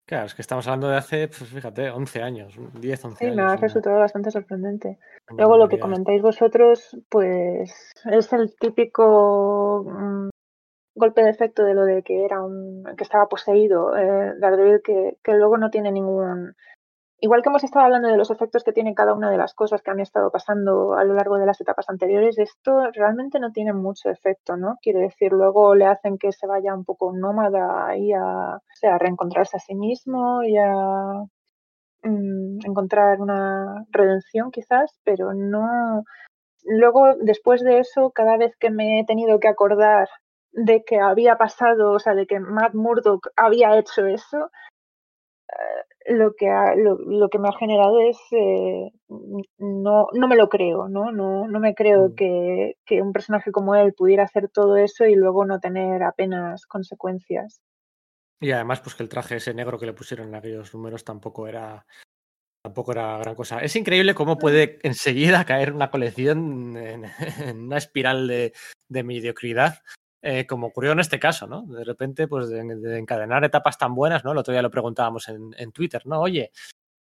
Claro, 0.06 0.26
es 0.26 0.34
que 0.34 0.42
estamos 0.42 0.66
hablando 0.66 0.88
de 0.88 0.96
hace, 0.96 1.28
pues 1.28 1.48
fíjate, 1.50 1.88
11 1.88 2.22
años, 2.22 2.58
10, 2.80 3.04
11 3.04 3.24
años. 3.24 3.34
Sí, 3.34 3.40
me 3.40 3.42
ha 3.42 3.56
resultado 3.56 3.98
bastante 3.98 4.32
sorprendente. 4.32 4.98
Luego 5.36 5.56
lo 5.56 5.68
que 5.68 5.78
comentáis 5.78 6.20
vosotros, 6.20 6.96
pues 7.08 7.92
es 8.10 8.32
el 8.32 8.52
típico 8.56 9.84
mm, 9.86 10.30
golpe 10.96 11.22
de 11.22 11.30
efecto 11.30 11.64
de 11.64 11.74
lo 11.74 11.84
de 11.84 12.02
que 12.02 12.24
era 12.24 12.42
un 12.42 12.82
que 12.96 13.04
estaba 13.04 13.28
poseído 13.28 13.96
eh, 13.96 14.34
Daredevil 14.38 14.82
que, 14.82 15.18
que 15.22 15.34
luego 15.34 15.58
no 15.58 15.70
tiene 15.70 15.92
ningún 15.92 16.56
igual 17.20 17.42
que 17.42 17.48
hemos 17.48 17.64
estado 17.64 17.84
hablando 17.84 18.08
de 18.08 18.16
los 18.16 18.30
efectos 18.30 18.64
que 18.64 18.72
tiene 18.72 18.94
cada 18.94 19.14
una 19.14 19.30
de 19.30 19.36
las 19.36 19.54
cosas 19.54 19.82
que 19.82 19.90
han 19.90 20.00
estado 20.00 20.30
pasando 20.30 20.94
a 20.94 21.04
lo 21.04 21.14
largo 21.14 21.36
de 21.38 21.46
las 21.46 21.60
etapas 21.60 21.88
anteriores, 21.88 22.38
esto 22.38 22.90
realmente 22.92 23.38
no 23.38 23.52
tiene 23.52 23.72
mucho 23.72 24.10
efecto, 24.10 24.56
¿no? 24.56 24.76
Quiere 24.82 25.00
decir, 25.00 25.32
luego 25.32 25.74
le 25.74 25.86
hacen 25.86 26.18
que 26.18 26.32
se 26.32 26.46
vaya 26.46 26.74
un 26.74 26.84
poco 26.84 27.12
nómada 27.12 27.96
y 27.96 28.12
a 28.12 28.58
reencontrarse 28.98 29.56
a 29.56 29.60
sí 29.60 29.74
mismo 29.74 30.42
y 30.42 30.56
a 30.56 30.72
mm, 32.02 32.58
encontrar 32.66 33.20
una 33.20 33.84
redención 33.90 34.50
quizás, 34.50 34.98
pero 35.04 35.34
no... 35.34 36.04
Luego, 36.64 37.14
después 37.16 37.62
de 37.62 37.78
eso, 37.78 38.10
cada 38.10 38.36
vez 38.36 38.54
que 38.58 38.70
me 38.70 39.00
he 39.00 39.04
tenido 39.06 39.40
que 39.40 39.48
acordar 39.48 40.08
de 40.52 40.84
que 40.84 41.00
había 41.00 41.36
pasado, 41.38 41.92
o 41.92 41.98
sea, 41.98 42.14
de 42.14 42.26
que 42.26 42.40
Matt 42.40 42.74
Murdock 42.74 43.28
había 43.36 43.78
hecho 43.78 44.06
eso, 44.06 44.50
lo 46.06 46.34
que, 46.34 46.46
lo, 46.76 47.28
que 47.28 47.38
me 47.38 47.48
ha 47.48 47.52
generado 47.52 48.00
es 48.00 48.18
eh, 48.32 48.90
no, 49.58 50.08
no 50.12 50.28
me 50.28 50.36
lo 50.36 50.48
creo, 50.48 50.88
¿no? 50.88 51.12
No, 51.12 51.46
no 51.46 51.60
me 51.60 51.74
creo 51.74 52.08
mm. 52.08 52.14
que, 52.14 52.76
que, 52.84 53.02
un 53.02 53.12
personaje 53.12 53.52
como 53.52 53.74
él 53.74 53.94
pudiera 53.94 54.24
hacer 54.24 54.48
todo 54.48 54.76
eso 54.76 55.04
y 55.06 55.14
luego 55.14 55.44
no 55.44 55.60
tener 55.60 56.02
apenas 56.02 56.66
consecuencias. 56.66 57.60
Y 58.40 58.52
además, 58.52 58.80
pues 58.80 58.94
que 58.94 59.02
el 59.02 59.08
traje 59.08 59.36
ese 59.36 59.52
negro 59.52 59.78
que 59.78 59.86
le 59.86 59.92
pusieron 59.92 60.28
en 60.28 60.34
aquellos 60.34 60.74
números 60.74 61.04
tampoco 61.04 61.46
era 61.46 61.86
tampoco 62.62 62.92
era 62.92 63.18
gran 63.18 63.34
cosa. 63.34 63.60
Es 63.60 63.76
increíble 63.76 64.14
cómo 64.14 64.36
puede 64.36 64.78
enseguida 64.82 65.44
caer 65.44 65.72
una 65.72 65.90
colección 65.90 66.76
en, 66.76 67.04
una 67.56 67.78
espiral 67.78 68.26
de, 68.26 68.52
de 68.88 69.02
mediocridad 69.02 69.78
eh, 70.22 70.46
como 70.46 70.68
ocurrió 70.68 70.92
en 70.92 71.00
este 71.00 71.18
caso, 71.18 71.46
¿no? 71.46 71.62
De 71.62 71.84
repente, 71.84 72.28
pues 72.28 72.48
de, 72.48 72.98
encadenar 72.98 73.44
etapas 73.44 73.78
tan 73.78 73.94
buenas, 73.94 74.24
¿no? 74.24 74.32
El 74.32 74.38
otro 74.38 74.52
día 74.52 74.62
lo 74.62 74.70
preguntábamos 74.70 75.28
en, 75.28 75.54
en 75.56 75.72
Twitter, 75.72 76.02
¿no? 76.06 76.20
Oye, 76.20 76.52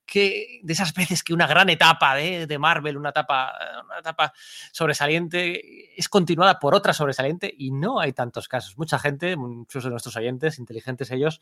que 0.06 0.60
de 0.64 0.74
esas 0.74 0.94
veces 0.94 1.24
que 1.24 1.34
una 1.34 1.48
gran 1.48 1.70
etapa 1.70 2.16
de, 2.16 2.48
de, 2.48 2.58
Marvel, 2.58 2.98
una 2.98 3.10
etapa, 3.10 3.54
una 3.86 4.00
etapa 4.00 4.34
sobresaliente, 4.72 6.00
es 6.00 6.10
continuada 6.10 6.60
por 6.60 6.74
otra 6.74 6.94
sobresaliente 6.94 7.54
y 7.56 7.72
no 7.72 8.00
hay 8.00 8.14
tantos 8.14 8.48
casos. 8.48 8.78
Mucha 8.78 8.98
gente, 9.00 9.36
muchos 9.36 9.84
de 9.84 9.90
nuestros 9.90 10.16
oyentes, 10.16 10.60
inteligentes 10.60 11.12
ellos, 11.12 11.42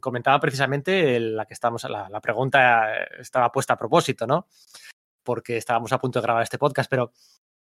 comentaba 0.00 0.40
precisamente 0.40 1.18
la 1.20 1.46
que 1.46 1.54
estamos, 1.54 1.84
la, 1.84 2.08
la 2.08 2.20
pregunta 2.20 2.92
estaba 3.18 3.50
puesta 3.50 3.74
a 3.74 3.78
propósito, 3.78 4.26
¿no? 4.26 4.48
Porque 5.22 5.56
estábamos 5.56 5.92
a 5.92 5.98
punto 5.98 6.20
de 6.20 6.24
grabar 6.24 6.42
este 6.42 6.58
podcast, 6.58 6.90
pero 6.90 7.12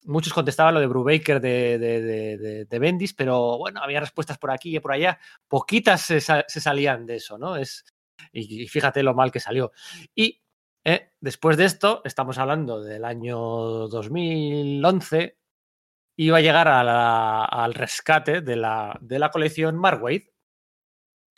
muchos 0.06 0.32
contestaban 0.32 0.74
lo 0.74 0.80
de 0.80 0.86
Brubaker 0.86 1.40
de, 1.40 1.78
de, 1.78 2.64
de, 2.64 2.78
Bendis, 2.78 3.14
pero 3.14 3.58
bueno, 3.58 3.80
había 3.82 4.00
respuestas 4.00 4.38
por 4.38 4.50
aquí 4.50 4.76
y 4.76 4.80
por 4.80 4.92
allá. 4.92 5.18
Poquitas 5.48 6.02
se, 6.02 6.20
salían 6.20 7.06
de 7.06 7.16
eso, 7.16 7.38
¿no? 7.38 7.56
Es, 7.56 7.84
y, 8.32 8.66
fíjate 8.68 9.02
lo 9.02 9.14
mal 9.14 9.30
que 9.30 9.40
salió. 9.40 9.72
Y 10.14 10.42
eh, 10.84 11.12
después 11.20 11.56
de 11.56 11.64
esto, 11.64 12.02
estamos 12.04 12.38
hablando 12.38 12.82
del 12.82 13.04
año 13.04 13.36
2011, 13.36 15.38
iba 16.16 16.38
a 16.38 16.40
llegar 16.40 16.68
al 16.68 17.74
rescate 17.74 18.40
de 18.40 18.56
la, 18.56 18.96
de 19.00 19.18
la 19.18 19.30
colección 19.30 19.76
Marwade. 19.76 20.32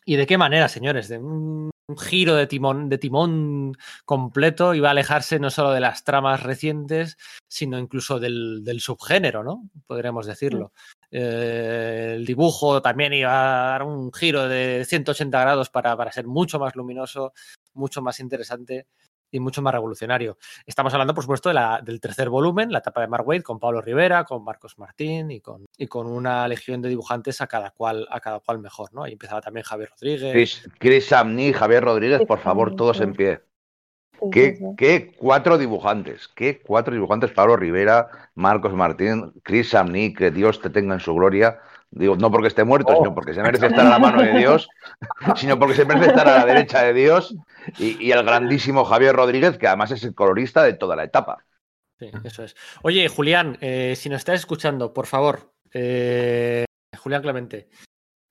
¿Y 0.09 0.17
de 0.17 0.27
qué 0.27 0.39
manera, 0.39 0.71
señores? 0.71 1.09
De 1.09 1.19
un 1.19 1.71
giro 1.99 2.35
de 2.35 2.47
timón, 2.47 2.89
de 2.89 2.97
timón 2.97 3.77
completo, 4.07 4.73
iba 4.73 4.89
a 4.89 4.93
alejarse 4.93 5.39
no 5.39 5.51
solo 5.51 5.71
de 5.71 5.81
las 5.81 6.03
tramas 6.03 6.43
recientes, 6.43 7.19
sino 7.47 7.79
incluso 7.79 8.19
del, 8.19 8.65
del 8.65 8.81
subgénero, 8.81 9.45
¿no? 9.45 9.69
Podríamos 9.87 10.25
decirlo. 10.25 10.73
Eh, 11.11 12.15
el 12.17 12.25
dibujo 12.25 12.81
también 12.81 13.13
iba 13.13 13.33
a 13.33 13.71
dar 13.73 13.83
un 13.83 14.11
giro 14.11 14.49
de 14.49 14.87
180 14.87 15.39
grados 15.39 15.69
para, 15.69 15.95
para 15.95 16.11
ser 16.11 16.27
mucho 16.27 16.59
más 16.59 16.75
luminoso, 16.75 17.35
mucho 17.75 18.01
más 18.01 18.19
interesante 18.19 18.87
y 19.31 19.41
mucho 19.41 19.63
más 19.63 19.73
revolucionario. 19.73 20.39
Estamos 20.67 20.93
hablando, 20.93 21.15
por 21.15 21.25
supuesto, 21.25 21.49
de 21.49 21.55
la, 21.55 21.81
del 21.83 22.01
tercer 22.01 22.29
volumen, 22.29 22.73
la 22.73 22.79
etapa 22.79 23.01
de 23.01 23.09
Mark 23.09 23.27
Wade, 23.27 23.43
con 23.43 23.59
Pablo 23.59 23.81
Rivera, 23.81 24.25
con 24.25 24.45
Marcos 24.45 24.79
Martín 24.79 25.31
y 25.31 25.41
con, 25.41 25.67
y 25.77 25.87
con 25.87 26.07
una 26.07 26.47
legión 26.49 26.83
de 26.83 26.89
dibujantes 26.89 27.41
a 27.41 27.47
cada 27.47 27.71
cual, 27.71 28.07
a 28.11 28.21
cada 28.21 28.41
cual 28.41 28.59
mejor, 28.59 28.93
¿no? 28.93 29.05
Ahí 29.05 29.13
empezaba 29.13 29.41
también 29.41 29.65
Javier 29.65 29.91
Rodríguez. 29.91 30.33
Chris, 30.33 30.69
Chris 30.79 31.07
Samney, 31.07 31.53
Javier 31.53 31.85
Rodríguez, 31.85 32.23
por 32.27 32.39
favor, 32.39 32.75
todos 32.77 33.01
en 33.01 33.13
pie. 33.13 33.41
¿Qué, 34.33 34.59
¿Qué, 34.77 35.13
cuatro 35.17 35.59
dibujantes? 35.59 36.29
¿Qué 36.29 36.61
cuatro 36.61 36.93
dibujantes? 36.93 37.31
Pablo 37.31 37.57
Rivera, 37.57 38.31
Marcos 38.35 38.73
Martín, 38.73 39.33
Chris 39.45 39.71
Samney, 39.71 40.13
que 40.13 40.31
Dios 40.31 40.61
te 40.61 40.71
tenga 40.71 40.95
en 40.95 41.01
su 41.01 41.15
gloria. 41.15 41.61
Digo, 41.91 42.17
no 42.17 42.31
porque 42.31 42.49
esté 42.49 42.65
muerto, 42.65 42.93
oh. 42.93 42.97
sino 42.97 43.15
porque 43.15 43.35
se 43.35 43.43
merece 43.43 43.67
estar 43.69 43.87
a 43.87 43.91
la 43.91 43.99
mano 43.99 44.23
de 44.23 44.39
Dios, 44.39 44.69
sino 45.37 45.59
porque 45.59 45.75
se 45.75 45.85
merece 45.85 46.09
estar 46.09 46.29
a 46.29 46.39
la 46.39 46.45
derecha 46.45 46.83
de 46.83 46.93
Dios. 46.93 47.35
Y, 47.79 48.07
y, 48.07 48.13
el 48.13 48.25
grandísimo 48.25 48.85
Javier 48.85 49.15
Rodríguez, 49.15 49.59
que 49.59 49.67
además 49.67 49.91
es 49.91 50.05
el 50.05 50.15
colorista 50.15 50.63
de 50.63 50.75
toda 50.75 50.97
la 50.97 51.05
etapa. 51.05 51.45
Sí, 51.99 52.11
eso 52.25 52.45
es. 52.45 52.55
Oye, 52.83 53.09
Julián, 53.09 53.59
eh, 53.61 53.95
si 53.97 54.09
nos 54.09 54.19
estás 54.19 54.39
escuchando, 54.39 54.93
por 54.93 55.07
favor, 55.07 55.53
eh, 55.73 56.65
Julián 56.97 57.23
Clemente, 57.23 57.69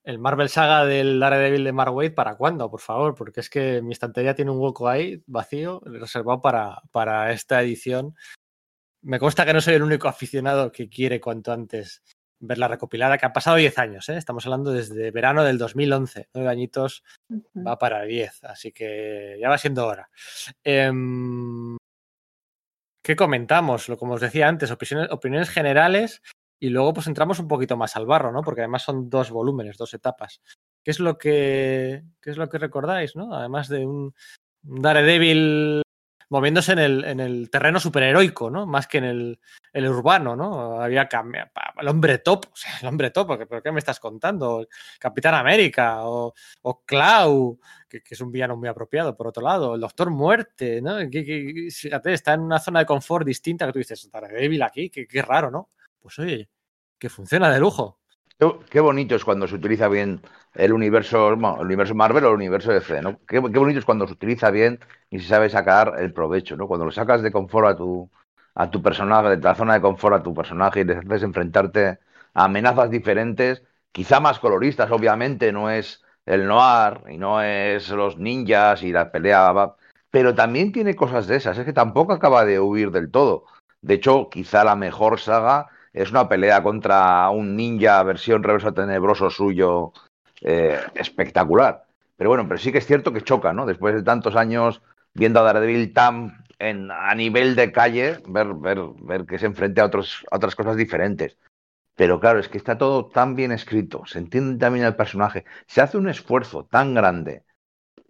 el 0.04 0.20
Marvel 0.20 0.48
Saga 0.48 0.86
del 0.86 1.20
Daredevil 1.20 1.66
de 1.66 1.74
Mark 1.74 1.94
Waid, 1.94 2.14
¿para 2.14 2.38
cuándo? 2.38 2.72
Por 2.72 2.80
favor, 2.80 3.14
porque 3.14 3.42
es 3.42 3.50
que 3.50 3.82
mi 3.82 3.92
estantería 3.92 4.36
tiene 4.36 4.52
un 4.52 4.60
hueco 4.60 4.88
ahí 4.88 5.22
vacío, 5.28 5.82
reservado 5.84 6.42
para, 6.42 6.82
para 6.92 7.34
esta 7.34 7.62
edición. 7.62 8.16
Me 9.02 9.20
consta 9.20 9.46
que 9.46 9.54
no 9.54 9.60
soy 9.60 9.76
el 9.76 9.84
único 9.84 10.08
aficionado 10.08 10.72
que 10.72 10.88
quiere 10.90 11.20
cuanto 11.20 11.52
antes 11.52 12.02
ver 12.40 12.58
la 12.58 12.68
recopilada, 12.68 13.18
que 13.18 13.26
ha 13.26 13.34
pasado 13.34 13.58
10 13.58 13.78
años, 13.80 14.10
¿eh? 14.10 14.18
estamos 14.18 14.46
hablando 14.46 14.72
desde 14.72 15.12
verano 15.12 15.44
del 15.44 15.58
2011, 15.58 16.30
nueve 16.34 16.50
añitos, 16.50 17.04
uh 17.30 17.36
-huh. 17.36 17.68
va 17.68 17.78
para 17.78 18.04
10, 18.04 18.44
así 18.44 18.72
que 18.72 19.38
ya 19.42 19.50
va 19.50 19.58
siendo 19.58 19.88
hora. 19.88 20.10
Eh, 20.64 20.92
¿Qué 23.08 23.16
comentamos? 23.16 23.88
Lo 23.88 23.98
como 23.98 24.16
os 24.16 24.22
decía 24.22 24.50
antes, 24.50 24.70
opiniones, 24.70 25.10
opiniones, 25.14 25.50
generales 25.50 26.22
y 26.60 26.68
luego 26.68 26.94
pues 26.94 27.08
entramos 27.08 27.40
un 27.40 27.48
poquito 27.48 27.78
más 27.78 27.96
al 27.96 28.06
barro, 28.06 28.34
¿no? 28.34 28.42
Porque 28.42 28.60
además 28.60 28.84
son 28.84 29.10
dos 29.10 29.32
volúmenes, 29.32 29.78
dos 29.78 29.94
etapas. 29.94 30.42
¿Qué 30.84 30.92
es 30.92 31.00
lo 31.00 31.18
que, 31.18 32.04
qué 32.22 32.32
es 32.32 32.36
lo 32.36 32.50
que 32.50 32.58
recordáis, 32.58 33.16
¿no? 33.16 33.34
Además 33.34 33.70
de 33.70 33.86
un 33.86 34.14
Daredevil 34.62 35.84
moviéndose 36.30 36.74
en 36.74 36.80
el, 36.80 37.04
en 37.06 37.20
el 37.20 37.50
terreno 37.50 37.80
superheroico, 37.80 38.50
¿no? 38.50 38.66
Más 38.66 38.88
que 38.88 38.98
en 38.98 39.04
el, 39.06 39.40
el 39.74 39.88
urbano, 39.88 40.36
¿no? 40.36 40.82
Había 40.82 41.08
el 41.80 41.88
hombre 41.88 42.18
top, 42.20 42.46
o 42.52 42.56
sea, 42.56 42.78
el 42.82 42.88
hombre 42.88 43.12
top, 43.12 43.48
¿por 43.48 43.64
qué 43.64 43.72
me 43.72 43.80
estás 43.80 44.00
contando? 44.00 44.68
Capitán 45.00 45.36
América 45.36 46.06
o, 46.06 46.34
o 46.64 46.84
Clau, 46.86 47.60
que, 47.88 48.02
es 48.10 48.22
un 48.22 48.32
villano 48.32 48.58
muy 48.58 48.68
apropiado, 48.68 49.16
por 49.16 49.28
otro 49.28 49.44
lado, 49.44 49.76
el 49.76 49.82
Doctor 49.82 50.10
Muerte, 50.10 50.82
¿no? 50.82 50.98
Fíjate, 51.10 52.14
está 52.14 52.34
en 52.34 52.42
una 52.42 52.60
zona 52.60 52.80
de 52.80 52.86
confort 52.86 53.26
distinta 53.26 53.66
que 53.66 53.74
tú 53.74 53.80
dices, 53.80 54.10
Daredevil 54.12 54.62
aquí, 54.64 54.90
qué 54.90 55.22
raro, 55.22 55.52
¿no? 55.52 55.70
Pues 56.00 56.20
oye, 56.20 56.50
que 56.98 57.10
funciona 57.10 57.52
de 57.52 57.60
lujo. 57.60 58.00
Qué 58.70 58.80
bonito 58.80 59.16
es 59.16 59.26
cuando 59.26 59.48
se 59.48 59.56
utiliza 59.56 59.88
bien 59.88 60.22
el 60.54 60.72
universo, 60.72 61.36
bueno, 61.36 61.56
el 61.60 61.66
universo 61.66 61.96
Marvel 61.96 62.24
o 62.26 62.30
el 62.30 62.36
universo 62.36 62.72
DC, 62.72 63.02
¿no? 63.02 63.20
Qué, 63.26 63.40
bonito 63.40 63.80
es 63.80 63.86
cuando 63.86 64.06
se 64.06 64.14
utiliza 64.14 64.52
bien 64.52 64.80
y 65.10 65.20
se 65.20 65.28
sabe 65.28 65.50
sacar 65.50 65.96
el 65.98 66.14
provecho, 66.14 66.56
¿no? 66.56 66.68
Cuando 66.68 66.86
lo 66.86 66.92
sacas 66.92 67.24
de 67.24 67.32
confort 67.32 67.68
a 67.68 67.76
tu, 67.76 68.12
a 68.54 68.70
tu 68.70 68.84
personaje, 68.84 69.30
de 69.30 69.38
la 69.38 69.56
zona 69.56 69.74
de 69.74 69.82
confort 69.82 70.18
a 70.18 70.24
tu 70.24 70.36
personaje 70.36 70.82
y 70.82 70.84
le 70.84 70.98
haces 70.98 71.24
enfrentarte 71.24 72.00
a 72.36 72.44
amenazas 72.46 72.92
diferentes, 72.92 73.64
quizá 73.92 74.20
más 74.20 74.38
coloristas, 74.38 74.92
obviamente, 74.92 75.52
no 75.52 75.72
es 75.72 76.04
el 76.28 76.46
noir 76.48 77.02
y 77.10 77.18
no 77.18 77.42
es 77.42 77.90
los 77.90 78.20
ninjas 78.20 78.84
y 78.84 78.92
la 78.92 79.12
pelea, 79.12 79.74
pero 80.12 80.36
también 80.36 80.72
tiene 80.72 80.96
cosas 80.96 81.26
de 81.26 81.38
esas, 81.38 81.58
es 81.58 81.66
que 81.66 81.74
tampoco 81.74 82.14
acaba 82.14 82.46
de 82.46 82.60
huir 82.60 82.92
del 82.92 83.10
todo. 83.10 83.46
De 83.82 83.96
hecho, 83.96 84.30
quizá 84.30 84.64
la 84.64 84.76
mejor 84.76 85.20
saga 85.20 85.70
es 85.94 86.12
una 86.12 86.28
pelea 86.30 86.64
contra 86.64 87.30
un 87.30 87.56
ninja 87.56 88.02
versión 88.04 88.44
reverso 88.44 88.74
tenebroso 88.74 89.30
suyo 89.30 89.94
eh, 90.42 90.80
espectacular. 90.96 91.86
Pero 92.16 92.30
bueno, 92.30 92.48
pero 92.48 92.58
sí 92.60 92.72
que 92.72 92.80
es 92.80 92.88
cierto 92.88 93.14
que 93.14 93.22
choca, 93.22 93.54
¿no? 93.54 93.66
Después 93.66 93.96
de 93.96 94.04
tantos 94.04 94.36
años 94.36 94.82
viendo 95.14 95.40
a 95.40 95.44
Daredevil 95.44 95.94
tan 95.94 96.46
en, 96.60 96.92
a 96.92 97.14
nivel 97.16 97.56
de 97.56 97.72
calle, 97.72 98.18
ver, 98.28 98.54
ver, 98.56 98.80
ver 99.02 99.26
que 99.26 99.40
se 99.40 99.46
enfrenta 99.46 99.82
a, 99.82 99.86
otros, 99.86 100.26
a 100.32 100.38
otras 100.38 100.56
cosas 100.56 100.76
diferentes. 100.76 101.38
Pero 101.96 102.20
claro, 102.20 102.40
es 102.40 102.48
que 102.50 102.58
está 102.58 102.78
todo 102.78 103.08
tan 103.08 103.36
bien 103.36 103.52
escrito, 103.52 104.06
se 104.06 104.20
entiende 104.20 104.60
también 104.60 104.86
el 104.86 104.96
personaje, 104.96 105.46
se 105.66 105.82
hace 105.82 105.98
un 105.98 106.08
esfuerzo 106.08 106.66
tan 106.66 106.94
grande 106.94 107.44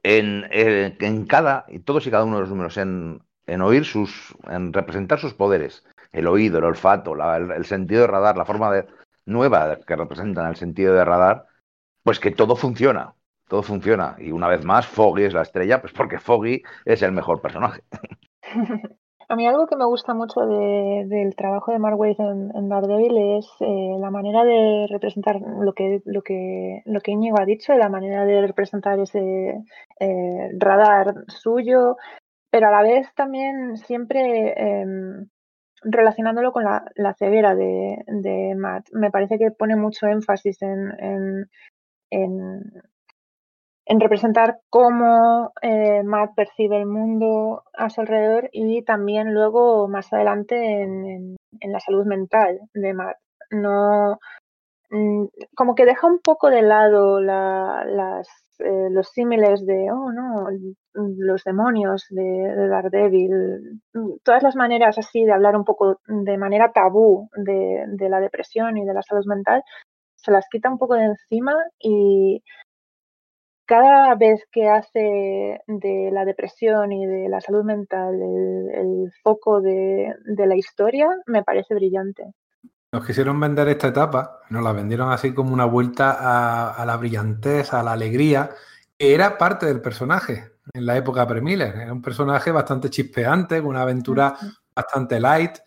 en, 0.03 0.45
en, 0.51 0.97
en 0.99 1.25
cada, 1.25 1.65
y 1.69 1.79
todos 1.79 2.05
y 2.05 2.11
cada 2.11 2.25
uno 2.25 2.35
de 2.35 2.41
los 2.41 2.49
números, 2.49 2.77
en, 2.77 3.21
en 3.45 3.61
oír 3.61 3.85
sus, 3.85 4.35
en 4.49 4.73
representar 4.73 5.19
sus 5.19 5.33
poderes, 5.33 5.85
el 6.11 6.27
oído, 6.27 6.59
el 6.59 6.65
olfato, 6.65 7.15
el, 7.15 7.65
sentido 7.65 8.01
de 8.01 8.07
radar, 8.07 8.37
la 8.37 8.45
forma 8.45 8.71
de, 8.71 8.87
nueva 9.25 9.77
que 9.85 9.95
representan 9.95 10.47
el 10.47 10.55
sentido 10.55 10.93
de 10.93 11.05
radar, 11.05 11.45
pues 12.03 12.19
que 12.19 12.31
todo 12.31 12.55
funciona. 12.55 13.13
todo 13.47 13.63
funciona. 13.63 14.15
Y 14.19 14.31
una 14.31 14.47
vez 14.47 14.65
más, 14.65 14.87
Foggy 14.87 15.23
es 15.23 15.33
la 15.33 15.43
estrella, 15.43 15.81
pues 15.81 15.93
porque 15.93 16.19
Foggy 16.19 16.63
es 16.85 17.01
el 17.01 17.11
mejor 17.11 17.41
personaje. 17.41 17.81
A 19.29 19.35
mí 19.35 19.45
algo 19.45 19.67
que 19.67 19.75
me 19.75 19.85
gusta 19.85 20.13
mucho 20.13 20.39
del 20.45 21.35
trabajo 21.35 21.73
de 21.73 21.79
Mark 21.79 21.99
en, 22.01 22.69
Daredevil 22.69 23.17
es 23.37 23.45
eh, 23.59 23.97
la 23.99 24.09
manera 24.09 24.45
de 24.45 24.87
representar 24.89 25.41
lo 25.41 25.73
que, 25.73 26.01
lo, 26.05 26.21
que, 26.21 26.81
lo 26.85 27.01
que 27.01 27.11
Íñigo 27.11 27.37
ha 27.37 27.45
dicho, 27.45 27.73
la 27.73 27.89
manera 27.89 28.23
de 28.23 28.47
representar 28.47 28.97
ese 28.99 29.65
eh, 29.99 30.49
radar 30.57 31.25
suyo, 31.27 31.97
pero 32.49 32.69
a 32.69 32.71
la 32.71 32.81
vez 32.81 33.13
también 33.15 33.75
siempre 33.75 34.53
em, 34.55 35.27
relacionándolo 35.81 36.51
con 36.51 36.63
la, 36.63 37.13
ceguera 37.17 37.55
de, 37.55 38.53
Matt. 38.57 38.87
Me 38.93 39.11
parece 39.11 39.37
que 39.37 39.51
pone 39.51 39.75
mucho 39.75 40.07
énfasis 40.07 40.61
en, 40.61 41.49
en 43.87 43.99
representar 44.01 44.59
cómo 44.69 45.53
eh, 45.61 46.03
Matt 46.03 46.35
percibe 46.35 46.77
el 46.77 46.85
mundo 46.85 47.63
a 47.73 47.89
su 47.89 48.01
alrededor 48.01 48.49
y 48.51 48.83
también 48.83 49.33
luego 49.33 49.87
más 49.87 50.11
adelante 50.11 50.81
en, 50.81 51.37
la 51.61 51.79
salud 51.79 52.05
mental 52.05 52.59
de 52.73 52.93
Matt. 52.93 53.17
No, 53.49 54.19
como 55.55 55.75
que 55.75 55.85
deja 55.85 56.07
un 56.07 56.19
poco 56.19 56.49
de 56.49 56.61
lado 56.61 57.19
las, 57.19 58.27
eh, 58.59 58.89
los 58.89 59.09
símiles 59.09 59.65
de, 59.65 59.91
oh 59.91 60.11
no, 60.11 60.47
los 60.93 61.43
demonios 61.43 62.05
de, 62.09 62.23
de, 62.23 62.67
Daredevil, 62.67 63.81
todas 64.23 64.43
las 64.43 64.55
maneras 64.55 64.97
así 64.97 65.25
de 65.25 65.33
hablar 65.33 65.55
un 65.55 65.65
poco 65.65 65.99
de 66.07 66.37
manera 66.37 66.71
tabú 66.71 67.29
de 67.35 68.09
la 68.09 68.19
depresión 68.19 68.77
y 68.77 68.85
de 68.85 68.93
la 68.93 69.01
salud 69.01 69.25
mental, 69.25 69.63
se 70.15 70.31
las 70.31 70.47
quita 70.49 70.69
un 70.69 70.77
poco 70.77 70.95
de 70.95 71.05
encima 71.05 71.53
y 71.79 72.41
cada 73.67 74.15
vez 74.15 74.45
que 74.51 74.69
hace 74.69 75.59
de 75.67 76.09
la 76.11 76.25
depresión 76.25 76.91
y 76.93 77.05
de 77.05 77.29
la 77.29 77.41
salud 77.41 77.63
mental 77.63 78.15
el, 78.15 79.11
foco 79.23 79.61
de, 79.61 80.15
la 80.37 80.55
historia, 80.55 81.09
me 81.25 81.43
parece 81.43 81.75
brillante. 81.75 82.31
Nos 82.91 83.05
quisieron 83.05 83.37
vender 83.37 83.67
esta 83.67 83.89
etapa, 83.89 84.39
nos 84.49 84.63
la 84.63 84.71
vendieron 84.71 85.11
así 85.11 85.33
como 85.33 85.53
una 85.53 85.65
vuelta 85.65 86.71
a, 86.71 86.85
la 86.85 86.95
brillantez, 86.95 87.73
a 87.73 87.83
la 87.83 87.91
alegría, 87.91 88.49
que 88.97 89.13
era 89.13 89.37
parte 89.37 89.65
del 89.65 89.81
personaje 89.81 90.53
en 90.73 90.85
la 90.85 90.95
época 90.95 91.27
pre-Miller. 91.27 91.75
Era 91.75 91.91
un 91.91 92.01
personaje 92.01 92.49
bastante 92.49 92.89
chispeante, 92.89 93.57
con 93.59 93.71
una 93.71 93.81
aventura 93.81 94.37
bastante 94.73 95.19
light, 95.19 95.57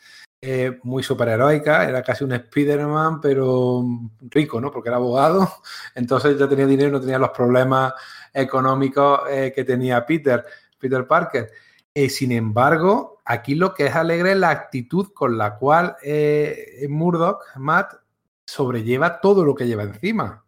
eh, 0.40 0.78
muy 0.84 1.02
superheroica, 1.02 1.86
era 1.86 2.02
casi 2.02 2.24
un 2.24 2.32
Spider-Man, 2.32 3.20
pero 3.20 3.84
rico, 4.22 4.58
¿no? 4.58 4.70
Porque 4.70 4.88
era 4.88 4.96
abogado, 4.96 5.46
entonces 5.94 6.38
ya 6.38 6.48
tenía 6.48 6.66
dinero 6.66 6.88
y 6.88 6.92
no 6.92 7.00
tenía 7.00 7.18
los 7.18 7.30
problemas 7.30 7.92
económicos 8.32 9.20
eh, 9.28 9.52
que 9.54 9.64
tenía 9.64 10.06
Peter, 10.06 10.42
Peter 10.78 11.06
Parker. 11.06 11.50
Eh, 11.92 12.08
sin 12.08 12.32
embargo, 12.32 13.19
aquí 13.30 13.54
lo 13.54 13.74
que 13.74 13.86
es 13.86 13.94
alegre 13.94 14.32
es 14.32 14.38
la 14.38 14.50
actitud 14.50 15.12
con 15.14 15.38
la 15.38 15.56
cual 15.56 15.96
Murdoch, 16.88 17.44
Matt, 17.56 17.94
sobrelleva 18.46 19.20
todo 19.20 19.44
lo 19.44 19.54
que 19.54 19.66
lleva 19.66 19.84
encima. 19.84 20.44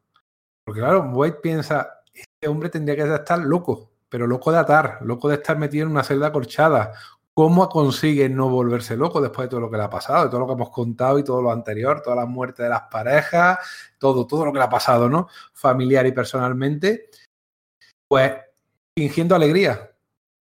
Porque 0.64 0.80
claro, 0.80 1.02
Wade 1.02 1.38
piensa, 1.42 2.02
este 2.12 2.48
hombre 2.48 2.68
tendría 2.68 2.96
que 2.96 3.14
estar 3.14 3.38
loco, 3.38 3.92
pero 4.08 4.26
loco 4.26 4.50
de 4.50 4.58
atar, 4.58 4.98
loco 5.02 5.28
de 5.28 5.36
estar 5.36 5.56
metido 5.58 5.86
en 5.86 5.92
una 5.92 6.04
celda 6.04 6.28
acolchada, 6.28 6.92
¿Cómo 7.34 7.66
consigue 7.70 8.28
no 8.28 8.50
volverse 8.50 8.94
loco 8.94 9.18
después 9.18 9.46
de 9.46 9.50
todo 9.50 9.60
lo 9.60 9.70
que 9.70 9.78
le 9.78 9.84
ha 9.84 9.88
pasado, 9.88 10.24
de 10.24 10.30
todo 10.30 10.40
lo 10.40 10.46
que 10.46 10.52
hemos 10.52 10.68
contado 10.68 11.18
y 11.18 11.24
todo 11.24 11.40
lo 11.40 11.50
anterior, 11.50 12.02
toda 12.02 12.16
la 12.16 12.26
muerte 12.26 12.62
de 12.62 12.68
las 12.68 12.82
parejas, 12.82 13.58
todo, 13.98 14.26
todo 14.26 14.44
lo 14.44 14.52
que 14.52 14.58
le 14.58 14.66
ha 14.66 14.68
pasado, 14.68 15.08
¿no? 15.08 15.28
Familiar 15.54 16.06
y 16.06 16.12
personalmente, 16.12 17.08
pues 18.06 18.34
fingiendo 18.94 19.34
alegría, 19.34 19.91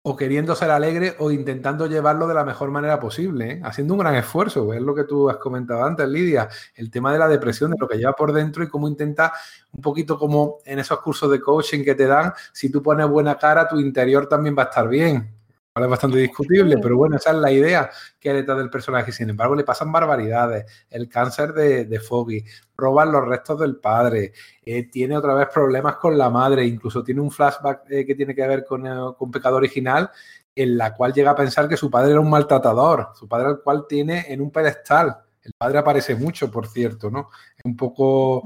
o 0.04 0.16
queriendo 0.16 0.56
ser 0.56 0.70
alegre, 0.70 1.14
o 1.20 1.30
intentando 1.30 1.86
llevarlo 1.86 2.26
de 2.26 2.34
la 2.34 2.44
mejor 2.44 2.70
manera 2.70 2.98
posible, 2.98 3.52
¿eh? 3.52 3.60
haciendo 3.64 3.94
un 3.94 4.00
gran 4.00 4.16
esfuerzo. 4.16 4.72
Es 4.72 4.82
lo 4.82 4.94
que 4.94 5.04
tú 5.04 5.30
has 5.30 5.36
comentado 5.36 5.84
antes, 5.84 6.08
Lidia, 6.08 6.48
el 6.74 6.90
tema 6.90 7.12
de 7.12 7.20
la 7.20 7.28
depresión, 7.28 7.70
de 7.70 7.76
lo 7.78 7.86
que 7.86 7.98
lleva 7.98 8.12
por 8.12 8.32
dentro 8.32 8.64
y 8.64 8.68
cómo 8.68 8.88
intenta, 8.88 9.32
un 9.72 9.80
poquito 9.80 10.18
como 10.18 10.58
en 10.64 10.80
esos 10.80 11.00
cursos 11.00 11.30
de 11.30 11.40
coaching 11.40 11.84
que 11.84 11.94
te 11.94 12.06
dan, 12.06 12.32
si 12.52 12.70
tú 12.70 12.82
pones 12.82 13.08
buena 13.08 13.36
cara, 13.38 13.68
tu 13.68 13.78
interior 13.78 14.26
también 14.26 14.56
va 14.58 14.62
a 14.62 14.66
estar 14.66 14.88
bien 14.88 15.41
es 15.80 15.88
bastante 15.88 16.18
discutible, 16.18 16.76
pero 16.78 16.98
bueno, 16.98 17.16
esa 17.16 17.30
es 17.30 17.36
la 17.36 17.50
idea 17.50 17.90
que 18.20 18.28
hay 18.28 18.36
detrás 18.36 18.58
del 18.58 18.68
personaje. 18.68 19.10
Sin 19.10 19.30
embargo, 19.30 19.54
le 19.54 19.64
pasan 19.64 19.90
barbaridades. 19.90 20.66
El 20.90 21.08
cáncer 21.08 21.54
de, 21.54 22.00
Foggy, 22.00 22.44
roban 22.76 23.10
los 23.10 23.26
restos 23.26 23.58
del 23.58 23.76
padre, 23.76 24.32
eh, 24.64 24.90
tiene 24.90 25.16
otra 25.16 25.34
vez 25.34 25.48
problemas 25.52 25.96
con 25.96 26.18
la 26.18 26.28
madre, 26.28 26.66
incluso 26.66 27.02
tiene 27.02 27.22
un 27.22 27.30
flashback 27.30 27.90
eh, 27.90 28.04
que 28.04 28.14
tiene 28.14 28.34
que 28.34 28.46
ver 28.46 28.64
con, 28.66 28.86
eh, 28.86 29.14
con 29.16 29.30
Pecado 29.30 29.56
Original, 29.56 30.10
en 30.54 30.76
la 30.76 30.94
cual 30.94 31.14
llega 31.14 31.30
a 31.30 31.36
pensar 31.36 31.68
que 31.68 31.78
su 31.78 31.90
padre 31.90 32.10
era 32.10 32.20
un 32.20 32.28
maltratador, 32.28 33.08
su 33.14 33.26
padre 33.26 33.48
al 33.48 33.62
cual 33.62 33.86
tiene 33.88 34.26
en 34.28 34.42
un 34.42 34.50
pedestal. 34.50 35.16
El 35.42 35.54
padre 35.56 35.78
aparece 35.78 36.14
mucho, 36.14 36.50
por 36.50 36.66
cierto, 36.68 37.10
¿no? 37.10 37.30
Es 37.56 37.64
un 37.64 37.76
poco 37.76 38.42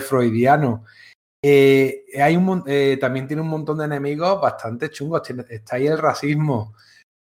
freudiano. 0.00 0.84
Eh, 1.44 2.04
hay 2.22 2.36
un, 2.36 2.62
eh, 2.66 2.96
también 3.00 3.26
tiene 3.26 3.42
un 3.42 3.48
montón 3.48 3.78
de 3.78 3.86
enemigos 3.86 4.40
bastante 4.40 4.90
chungos. 4.90 5.22
está 5.48 5.76
ahí 5.76 5.88
el 5.88 5.98
racismo. 5.98 6.74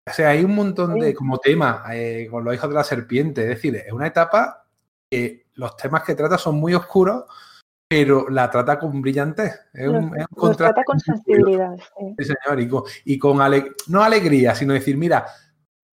O 0.09 0.13
sea, 0.13 0.31
hay 0.31 0.43
un 0.43 0.55
montón 0.55 0.99
de 0.99 1.15
como 1.15 1.39
tema 1.39 1.85
eh, 1.93 2.27
con 2.29 2.45
los 2.45 2.55
hijos 2.55 2.69
de 2.69 2.75
la 2.75 2.85
serpiente. 2.85 3.43
Es 3.43 3.49
decir, 3.49 3.77
es 3.77 3.93
una 3.93 4.09
etapa 4.09 4.67
que 5.09 5.47
los 5.55 5.77
temas 5.77 6.03
que 6.03 6.17
trata 6.17 6.37
son 6.39 6.57
muy 6.57 6.75
oscuros, 6.75 7.25
pero 7.89 8.29
la 8.29 8.51
trata 8.51 8.81
con 8.81 9.01
brillantez. 9.01 9.53
Es 9.73 9.89
un, 9.89 10.13
trata 10.57 10.83
con 10.83 10.99
sensibilidad. 10.99 11.77
Sí, 12.19 12.25
señor. 12.25 12.61
Y 13.05 13.19
con, 13.19 13.39
no 13.87 14.03
alegría, 14.03 14.55
sino 14.57 14.73
decir, 14.73 14.97
mira, 14.97 15.27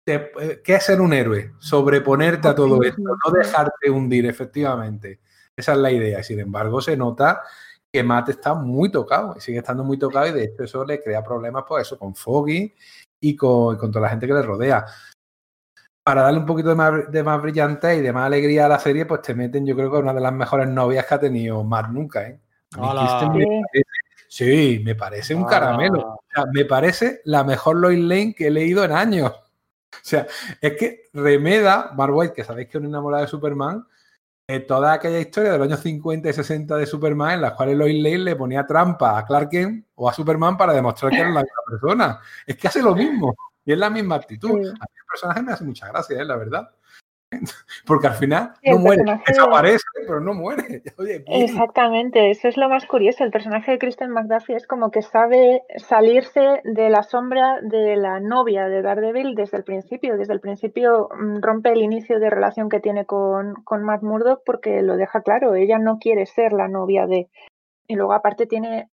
¿qué 0.05 0.61
es 0.65 0.83
ser 0.83 0.99
un 0.99 1.13
héroe? 1.13 1.53
Sobreponerte 1.59 2.49
a 2.49 2.55
todo 2.55 2.81
esto, 2.83 3.01
no 3.01 3.31
dejarte 3.31 3.89
hundir, 3.89 4.25
efectivamente. 4.25 5.21
Esa 5.55 5.73
es 5.73 5.77
la 5.77 5.91
idea. 5.91 6.23
Sin 6.23 6.39
embargo, 6.39 6.81
se 6.81 6.97
nota 6.97 7.43
que 7.91 8.03
Matt 8.03 8.29
está 8.29 8.53
muy 8.53 8.89
tocado 8.89 9.35
y 9.37 9.41
sigue 9.41 9.57
estando 9.57 9.83
muy 9.83 9.97
tocado 9.97 10.27
y 10.27 10.31
de 10.31 10.45
hecho 10.45 10.63
eso 10.63 10.85
le 10.85 11.01
crea 11.01 11.23
problemas 11.23 11.63
por 11.63 11.77
pues 11.77 11.87
eso 11.87 11.99
con 11.99 12.15
Foggy 12.15 12.73
y 13.19 13.35
con, 13.35 13.77
toda 13.77 14.01
la 14.01 14.09
gente 14.09 14.27
que 14.27 14.33
le 14.33 14.41
rodea. 14.41 14.85
Para 16.03 16.23
darle 16.23 16.39
un 16.39 16.45
poquito 16.45 16.69
de 16.69 16.75
más, 16.75 17.11
de 17.11 17.23
más 17.23 17.41
brillante 17.41 17.95
y 17.95 18.01
de 18.01 18.13
más 18.13 18.25
alegría 18.25 18.65
a 18.65 18.69
la 18.69 18.79
serie, 18.79 19.05
pues 19.05 19.21
te 19.21 19.35
meten 19.35 19.65
yo 19.65 19.75
creo 19.75 19.91
que 19.91 19.97
una 19.97 20.13
de 20.13 20.21
las 20.21 20.33
mejores 20.33 20.67
novias 20.67 21.05
que 21.05 21.13
ha 21.13 21.19
tenido 21.19 21.63
Matt 21.63 21.89
nunca. 21.89 22.27
¿eh? 22.27 22.39
sí, 24.27 24.81
me 24.83 24.95
parece 24.95 25.35
un 25.35 25.43
caramelo. 25.43 26.21
me 26.53 26.65
parece 26.65 27.21
la 27.25 27.43
mejor 27.43 27.75
Lois 27.75 27.99
Lane 27.99 28.33
que 28.33 28.47
he 28.47 28.51
leído 28.51 28.83
en 28.83 28.93
años. 28.93 29.33
O 29.93 30.03
sea, 30.03 30.25
es 30.61 30.77
que 30.77 31.03
remeda 31.13 31.91
Mark 31.95 32.15
White, 32.15 32.33
que 32.33 32.43
sabéis 32.45 32.69
que 32.69 32.77
es 32.77 32.79
una 32.79 32.87
enamorada 32.87 33.23
de 33.23 33.27
Superman, 33.27 33.85
toda 34.59 34.93
aquella 34.93 35.19
historia 35.19 35.53
de 35.53 35.57
los 35.57 35.67
años 35.67 35.79
50 35.79 36.29
y 36.29 36.33
60 36.33 36.77
de 36.77 36.85
Superman 36.85 37.35
en 37.35 37.41
las 37.41 37.53
cuales 37.53 37.77
Lois 37.77 38.03
Lane 38.03 38.19
le 38.19 38.35
ponía 38.35 38.65
trampa 38.65 39.17
a 39.17 39.25
Clark 39.25 39.49
Kent 39.49 39.85
o 39.95 40.09
a 40.09 40.13
Superman 40.13 40.57
para 40.57 40.73
demostrar 40.73 41.11
que 41.11 41.19
era 41.19 41.29
la 41.29 41.41
misma 41.41 41.61
persona. 41.69 42.19
Es 42.45 42.57
que 42.57 42.67
hace 42.67 42.81
lo 42.81 42.93
mismo 42.93 43.35
y 43.63 43.71
es 43.71 43.77
la 43.77 43.89
misma 43.89 44.15
actitud. 44.15 44.51
A 44.51 44.53
mí 44.55 44.67
el 44.67 45.05
personaje 45.09 45.41
me 45.41 45.53
hace 45.53 45.63
mucha 45.63 45.87
gracia, 45.87 46.21
¿eh? 46.21 46.25
la 46.25 46.35
verdad. 46.35 46.69
Porque 47.85 48.07
al 48.07 48.13
final 48.13 48.53
no 48.63 48.77
muere, 48.79 49.03
desaparece, 49.25 49.83
pero 50.07 50.19
no 50.19 50.33
muere. 50.33 50.83
Exactamente, 51.27 52.31
eso 52.31 52.47
es 52.47 52.57
lo 52.57 52.69
más 52.69 52.85
curioso. 52.85 53.23
El 53.23 53.31
personaje 53.31 53.71
de 53.71 53.79
Kristen 53.79 54.11
McDuffie 54.11 54.55
es 54.55 54.67
como 54.67 54.91
que 54.91 55.01
sabe 55.01 55.63
salirse 55.77 56.61
de 56.63 56.89
la 56.89 57.03
sombra 57.03 57.59
de 57.61 57.95
la 57.95 58.19
novia 58.19 58.67
de 58.67 58.81
Daredevil 58.81 59.35
desde 59.35 59.57
el 59.57 59.63
principio. 59.63 60.17
Desde 60.17 60.33
el 60.33 60.41
principio 60.41 61.09
mm, 61.17 61.41
rompe 61.41 61.71
el 61.71 61.81
inicio 61.81 62.19
de 62.19 62.29
relación 62.29 62.69
que 62.69 62.79
tiene 62.79 63.05
con, 63.05 63.55
con 63.63 63.83
Matt 63.83 64.03
Murdock 64.03 64.41
porque 64.45 64.81
lo 64.81 64.97
deja 64.97 65.21
claro, 65.21 65.55
ella 65.55 65.77
no 65.77 65.99
quiere 65.99 66.25
ser 66.25 66.53
la 66.53 66.67
novia 66.67 67.07
de... 67.07 67.29
Y 67.87 67.95
luego 67.95 68.13
aparte 68.13 68.45
tiene... 68.45 68.89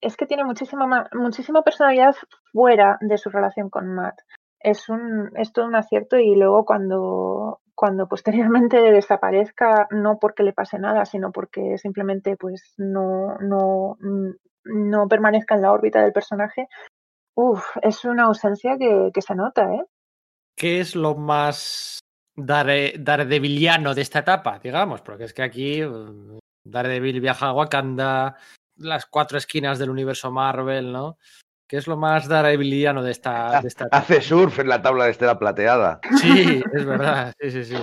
Es 0.00 0.16
que 0.16 0.26
tiene 0.26 0.44
muchísima, 0.44 1.08
muchísima 1.12 1.62
personalidad 1.62 2.14
fuera 2.52 2.98
de 3.00 3.18
su 3.18 3.30
relación 3.30 3.68
con 3.68 3.94
Matt 3.94 4.20
es, 4.60 4.88
un, 4.88 5.30
es 5.36 5.52
todo 5.52 5.66
un 5.66 5.74
acierto 5.74 6.16
y 6.16 6.34
luego 6.34 6.64
cuando, 6.64 7.60
cuando 7.74 8.08
posteriormente 8.08 8.80
desaparezca, 8.92 9.88
no 9.90 10.18
porque 10.18 10.42
le 10.42 10.52
pase 10.52 10.78
nada, 10.78 11.04
sino 11.04 11.32
porque 11.32 11.78
simplemente 11.78 12.36
pues 12.36 12.74
no, 12.76 13.36
no, 13.38 13.96
no 14.64 15.08
permanezca 15.08 15.54
en 15.54 15.62
la 15.62 15.72
órbita 15.72 16.02
del 16.02 16.12
personaje, 16.12 16.68
uf, 17.34 17.64
es 17.82 18.04
una 18.04 18.24
ausencia 18.24 18.76
que, 18.78 19.22
se 19.22 19.34
nota, 19.34 19.72
¿eh? 19.72 19.84
¿Qué 20.56 20.80
es 20.80 20.96
lo 20.96 21.14
más 21.14 22.00
daredeviliano 22.36 23.94
de 23.94 24.02
esta 24.02 24.20
etapa, 24.20 24.58
digamos? 24.58 25.02
Porque 25.02 25.24
es 25.24 25.32
que 25.32 25.42
aquí 25.42 25.82
mm, 25.82 26.38
Daredevil 26.64 27.20
viaja 27.20 27.46
a 27.46 27.52
Wakanda, 27.52 28.36
las 28.76 29.06
cuatro 29.06 29.38
esquinas 29.38 29.78
del 29.78 29.90
universo 29.90 30.32
Marvel, 30.32 30.92
¿no? 30.92 31.18
¿Qué 31.68 31.76
es 31.76 31.86
lo 31.86 31.98
más 31.98 32.26
darabiliano 32.28 33.02
de 33.02 33.10
esta, 33.10 33.60
de 33.60 33.68
esta 33.68 33.88
Hace 33.92 34.22
surf 34.22 34.58
en 34.58 34.68
la 34.68 34.80
tabla 34.80 35.04
de 35.04 35.10
estela 35.10 35.38
plateada. 35.38 36.00
Sí, 36.18 36.62
es 36.72 36.86
verdad. 36.86 37.34
Sí, 37.38 37.50
sí, 37.50 37.64
sí. 37.64 37.76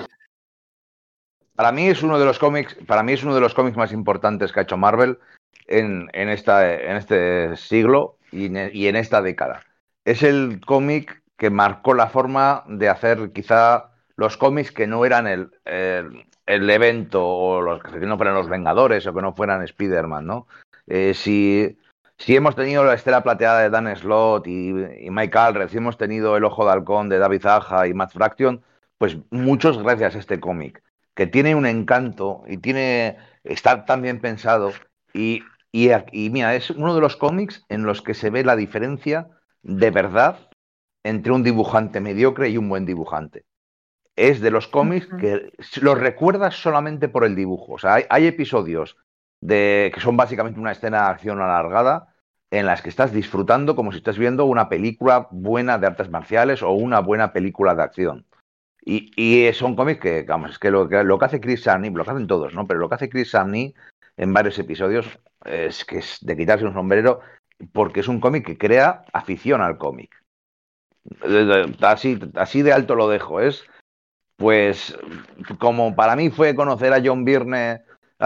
Para 1.56 1.72
mí 1.72 1.88
es 1.88 2.02
uno 2.02 2.18
de 2.18 2.26
los 2.26 2.40
cómics, 2.40 2.76
para 2.88 3.04
mí 3.04 3.14
es 3.14 3.24
uno 3.24 3.36
de 3.36 3.42
los 3.42 3.54
cómics 3.54 3.78
más 3.78 3.94
importantes 3.94 4.52
que 4.52 4.60
ha 4.60 4.64
hecho 4.64 4.76
Marvel 4.76 5.20
en, 5.68 6.10
esta, 6.14 6.74
en 6.74 6.98
este 6.98 7.56
siglo 7.56 8.18
y 8.32 8.48
en, 8.48 8.96
esta 8.96 9.22
década. 9.22 9.62
Es 10.04 10.24
el 10.24 10.60
cómic 10.66 11.22
que 11.38 11.52
marcó 11.52 11.94
la 11.94 12.08
forma 12.08 12.64
de 12.68 12.90
hacer 12.90 13.32
quizá 13.34 13.92
los 14.16 14.36
cómics 14.36 14.72
que 14.72 14.88
no 14.88 15.06
eran 15.06 15.28
el, 15.28 15.52
el, 15.66 16.70
evento 16.70 17.26
o 17.26 17.62
los 17.62 17.82
que 17.84 18.00
no 18.00 18.18
fueran 18.18 18.36
los 18.36 18.50
Vengadores 18.50 19.06
o 19.06 19.14
que 19.14 19.22
no 19.22 19.34
fueran 19.34 19.64
Spider-Man, 19.64 20.26
¿no? 20.26 20.48
Eh, 20.88 21.14
si, 21.14 21.78
si, 22.18 22.36
hemos 22.36 22.56
tenido 22.56 22.84
la 22.84 22.94
estela 22.94 23.24
plateada 23.24 23.62
de 23.62 23.70
Dan 23.70 23.94
Slott 23.96 24.48
y, 24.48 24.74
Mike 25.10 25.38
Alred, 25.38 25.70
si 25.70 25.78
hemos 25.78 25.98
tenido 25.98 26.38
El 26.38 26.44
Ojo 26.44 26.66
de 26.66 26.72
Halcón 26.72 27.10
de 27.10 27.20
David 27.20 27.46
Aja 27.46 27.88
y 27.88 27.94
Matt 27.94 28.14
Fraction, 28.14 28.64
pues 28.98 29.18
muchos 29.32 29.82
gracias 29.82 30.16
a 30.16 30.20
este 30.20 30.40
cómic, 30.40 30.84
que 31.14 31.28
tiene 31.28 31.56
un 31.56 31.66
encanto 31.66 32.44
y 32.48 32.58
tiene 32.58 33.18
está 33.44 33.86
tan 33.86 34.02
bien 34.02 34.20
pensado 34.22 34.72
y, 35.14 35.44
y, 35.72 35.90
y 36.12 36.30
mira, 36.30 36.56
es 36.56 36.70
uno 36.72 36.96
de 36.96 37.02
los 37.02 37.16
cómics 37.16 37.66
en 37.70 37.84
los 37.84 38.02
que 38.02 38.14
se 38.14 38.30
ve 38.30 38.44
la 38.44 38.56
diferencia 38.56 39.30
de 39.62 39.92
verdad 39.92 40.50
entre 41.04 41.34
un 41.34 41.44
dibujante 41.44 42.02
mediocre 42.02 42.50
y 42.50 42.58
un 42.58 42.70
buen 42.70 42.86
dibujante 42.86 43.46
es 44.16 44.40
de 44.40 44.52
los 44.52 44.68
cómics 44.68 45.08
que 45.20 45.52
los 45.82 46.00
recuerdas 46.00 46.56
solamente 46.56 47.10
por 47.10 47.26
el 47.26 47.36
dibujo. 47.36 47.74
O 47.74 47.78
sea, 47.78 48.00
hay, 48.10 48.28
episodios 48.28 48.98
que 49.48 50.00
son 50.00 50.18
básicamente 50.18 50.60
una 50.60 50.72
escena 50.72 51.04
de 51.04 51.10
acción 51.12 51.42
alargada 51.42 52.14
en 52.52 52.66
las 52.66 52.82
que 52.82 52.90
estás 52.90 53.12
disfrutando 53.12 53.76
como 53.76 53.92
si 53.92 53.98
estás 53.98 54.18
viendo 54.18 54.46
una 54.46 54.70
película 54.70 55.28
buena 55.32 55.78
de 55.78 55.88
artes 55.88 56.10
marciales 56.10 56.62
o 56.62 56.72
una 56.72 57.00
buena 57.00 57.34
película 57.34 57.76
de 57.76 57.84
acción. 57.84 58.26
Y, 58.84 59.12
y 59.16 59.52
son 59.54 59.76
cómics 59.76 60.00
que, 60.00 60.24
vamos, 60.24 60.52
es 60.52 60.60
que 60.60 60.70
lo, 60.70 60.88
que 60.88 61.04
lo 61.04 61.18
que 61.18 61.26
hace 61.26 61.42
Chris 61.42 61.64
Samney, 61.64 61.90
lo 61.90 62.04
que 62.04 62.12
hacen 62.12 62.28
todos, 62.28 62.54
¿no? 62.54 62.68
Pero 62.68 62.80
lo 62.80 62.88
que 62.88 62.96
hace 62.96 63.10
Chris 63.10 63.32
Samney 63.32 63.74
en 64.16 64.34
varios 64.34 64.60
episodios 64.60 65.20
es 65.44 65.84
que 65.86 65.98
es 65.98 66.20
de 66.22 66.38
quitarse 66.38 66.66
un 66.66 66.74
sombrero 66.74 67.20
porque 67.74 68.02
es 68.02 68.08
un 68.08 68.20
cómic 68.20 68.46
que 68.46 68.58
crea 68.58 69.04
afición 69.12 69.62
al 69.62 69.78
cómic. 69.78 70.16
Así, 71.82 72.20
así 72.36 72.62
de 72.62 72.74
alto 72.74 72.96
lo 72.96 73.10
dejo. 73.10 73.40
Es 73.40 73.66
pues 74.38 74.98
como 75.60 75.96
para 75.96 76.16
mí 76.16 76.30
fue 76.30 76.56
conocer 76.56 76.94
a 76.94 77.02
John 77.04 77.26
Byrne 77.26 77.82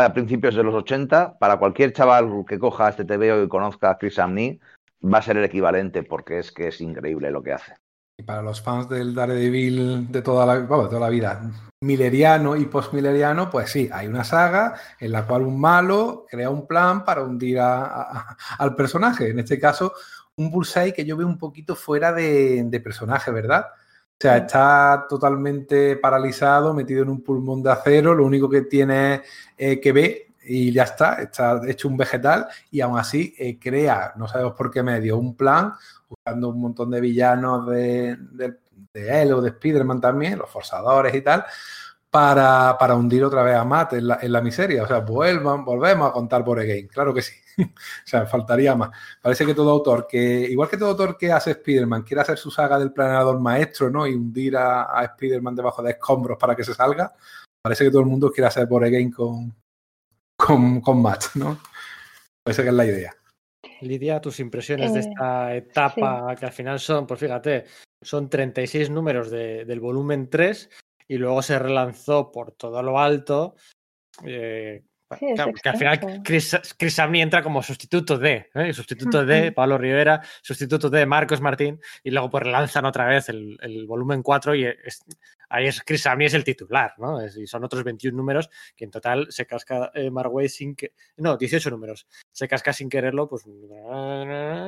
a 0.06 0.14
principios 0.14 0.56
de 0.56 0.64
los 0.64 0.74
80, 0.74 1.38
para 1.40 1.58
cualquier 1.58 1.94
chaval 1.94 2.46
que 2.48 2.60
coja 2.60 2.90
este 2.90 3.06
TVO 3.06 3.44
y 3.44 3.48
conozca 3.48 3.92
a 3.92 3.98
Chris 3.98 4.20
Amney, 4.20 4.60
va 5.04 5.20
a 5.20 5.22
ser 5.22 5.38
el 5.38 5.44
equivalente 5.44 6.04
porque 6.04 6.40
es 6.40 6.52
que 6.52 6.68
es 6.68 6.82
increíble 6.82 7.32
lo 7.32 7.42
que 7.44 7.54
hace. 7.54 7.74
Y 8.18 8.24
para 8.24 8.42
los 8.42 8.62
fans 8.62 8.90
del 8.90 9.16
Daredevil 9.16 10.12
de 10.12 10.22
toda 10.22 10.46
la, 10.46 11.10
vida, 11.10 11.42
mileriano 11.82 12.58
y 12.58 12.66
postmileriano, 12.66 13.50
pues 13.50 13.72
sí, 13.72 13.90
hay 13.94 14.08
una 14.08 14.26
saga 14.26 14.76
en 15.00 15.14
la 15.14 15.26
cual 15.26 15.44
un 15.44 15.60
malo 15.60 16.26
crea 16.30 16.50
un 16.50 16.68
plan 16.68 17.06
para 17.06 17.24
hundir 17.24 17.60
al 17.60 18.76
personaje. 18.76 19.30
En 19.30 19.40
este 19.40 19.58
caso, 19.58 19.94
un 20.36 20.52
Bullseye 20.52 20.94
que 20.94 21.06
yo 21.06 21.16
veo 21.16 21.28
un 21.28 21.38
poquito 21.38 21.76
fuera 21.76 22.12
de 22.12 22.82
personaje, 22.84 23.32
¿verdad? 23.32 23.68
O 24.20 24.22
sea, 24.22 24.38
está 24.38 25.06
totalmente 25.08 25.96
paralizado, 25.96 26.74
metido 26.74 27.04
en 27.04 27.10
un 27.10 27.22
pulmón 27.22 27.64
de 27.64 27.72
acero, 27.72 28.14
lo 28.14 28.26
único 28.26 28.50
que 28.50 28.64
tiene 28.64 29.22
eh, 29.58 29.80
que 29.80 29.94
ver 29.94 30.28
y 30.44 30.74
ya 30.74 30.84
está, 30.84 31.22
está 31.22 31.62
hecho 31.66 31.88
un 31.88 31.96
vegetal 31.96 32.48
y 32.70 32.82
aún 32.82 33.00
así 33.00 33.34
eh, 33.40 33.58
crea, 33.58 34.12
no 34.18 34.28
sabemos 34.28 34.56
por 34.56 34.72
qué 34.72 34.84
medio, 34.84 35.18
un 35.18 35.38
plan, 35.38 35.74
usando 36.10 36.50
un 36.50 36.60
montón 36.60 36.92
de 36.92 37.00
villanos 37.00 37.68
de, 37.68 38.18
de, 38.32 38.58
de 38.94 39.22
él 39.22 39.32
o 39.32 39.42
de 39.42 39.52
Spider-Man 39.52 40.02
también, 40.02 40.38
los 40.38 40.50
forzadores 40.50 41.16
y 41.16 41.22
tal, 41.22 41.46
para, 42.10 42.76
para, 42.78 42.96
hundir 42.96 43.24
otra 43.24 43.44
vez 43.44 43.56
a 43.56 43.64
Matt 43.64 43.94
en 43.94 44.08
la, 44.08 44.20
en 44.22 44.32
la, 44.34 44.42
miseria. 44.42 44.84
O 44.84 44.88
sea, 44.88 45.00
vuelvan, 45.00 45.64
volvemos 45.64 46.10
a 46.10 46.12
contar 46.12 46.44
por 46.44 46.60
again, 46.60 46.88
claro 46.88 47.14
que 47.14 47.22
sí. 47.22 47.36
o 48.06 48.08
sea, 48.08 48.26
faltaría 48.26 48.76
más. 48.76 48.92
Parece 49.22 49.46
que 49.46 49.54
todo 49.54 49.72
autor 49.72 50.08
que, 50.08 50.20
igual 50.50 50.70
que 50.70 50.78
todo 50.78 50.90
autor 50.90 51.18
que 51.18 51.32
hace 51.32 51.52
Spider-Man, 51.52 52.04
quiere 52.04 52.22
hacer 52.22 52.38
su 52.38 52.52
saga 52.52 52.80
del 52.80 52.94
planeador 52.94 53.40
maestro, 53.40 53.90
¿no? 53.90 54.08
Y 54.08 54.14
hundir 54.14 54.58
a, 54.58 54.98
a 55.00 55.04
Spider-Man 55.06 55.56
debajo 55.56 55.82
de 55.82 55.92
escombros 55.92 56.38
para 56.38 56.56
que 56.56 56.64
se 56.64 56.74
salga. 56.74 57.14
Parece 57.62 57.86
que 57.86 57.92
todo 57.92 58.02
el 58.02 58.08
mundo 58.08 58.32
quiere 58.32 58.48
hacer 58.48 58.68
por 58.68 58.84
again 58.84 59.12
con, 59.12 59.54
con, 60.38 60.82
con 60.82 61.02
Matt, 61.02 61.36
¿no? 61.36 61.60
Parece 62.44 62.64
que 62.64 62.70
es 62.70 62.76
la 62.76 62.86
idea. 62.86 63.14
Lidia, 63.82 64.22
tus 64.22 64.40
impresiones 64.40 64.94
de 64.94 65.00
eh, 65.00 65.04
esta 65.08 65.56
etapa, 65.56 66.36
que 66.36 66.46
al 66.46 66.52
final 66.52 66.80
son, 66.80 67.06
pues 67.06 67.20
fíjate, 67.20 67.66
son 68.02 68.30
36 68.30 68.90
números 68.90 69.30
de, 69.30 69.66
del 69.66 69.80
volumen 69.80 70.30
3 70.30 70.70
y 71.08 71.18
luego 71.18 71.42
se 71.42 71.60
relanzó 71.60 72.32
por 72.32 72.54
todo 72.54 72.82
lo 72.82 73.00
alto. 73.00 73.56
Eh, 74.24 74.84
que, 75.18 75.70
al 75.70 75.78
final 75.78 76.22
Chris, 76.24 76.58
Chris 76.78 77.00
entra 77.00 77.42
como 77.42 77.64
sustituto 77.64 78.18
de, 78.18 78.50
¿eh? 78.54 78.74
sustituto 78.74 79.26
de 79.26 79.52
Pablo 79.52 79.78
Rivera, 79.78 80.22
sustituto 80.42 80.90
de 80.90 81.06
Marcos 81.06 81.42
Martín, 81.42 81.80
y 82.04 82.12
luego 82.12 82.30
pues 82.30 82.44
relanzan 82.44 82.86
otra 82.86 83.06
vez 83.06 83.30
el, 83.30 83.58
el 83.62 83.88
volumen 83.88 84.22
4 84.22 84.56
y 84.56 84.68
ahí 85.50 85.68
es 85.68 85.82
Chris 85.84 86.04
Samney 86.04 86.28
es 86.28 86.34
el 86.34 86.44
titular, 86.44 86.94
¿no? 86.98 87.26
y 87.26 87.48
son 87.48 87.64
otros 87.64 87.84
21 87.84 88.16
números 88.16 88.50
que 88.76 88.86
en 88.86 88.92
total 88.92 89.28
se 89.32 89.46
casca 89.46 89.92
eh, 89.94 90.10
Marway 90.10 90.48
sin 90.48 90.76
que... 90.76 90.94
No, 91.18 91.38
18 91.38 91.70
números. 91.70 92.08
Se 92.32 92.48
casca 92.48 92.72
sin 92.74 92.90
quererlo 92.90 93.28
pues, 93.28 93.44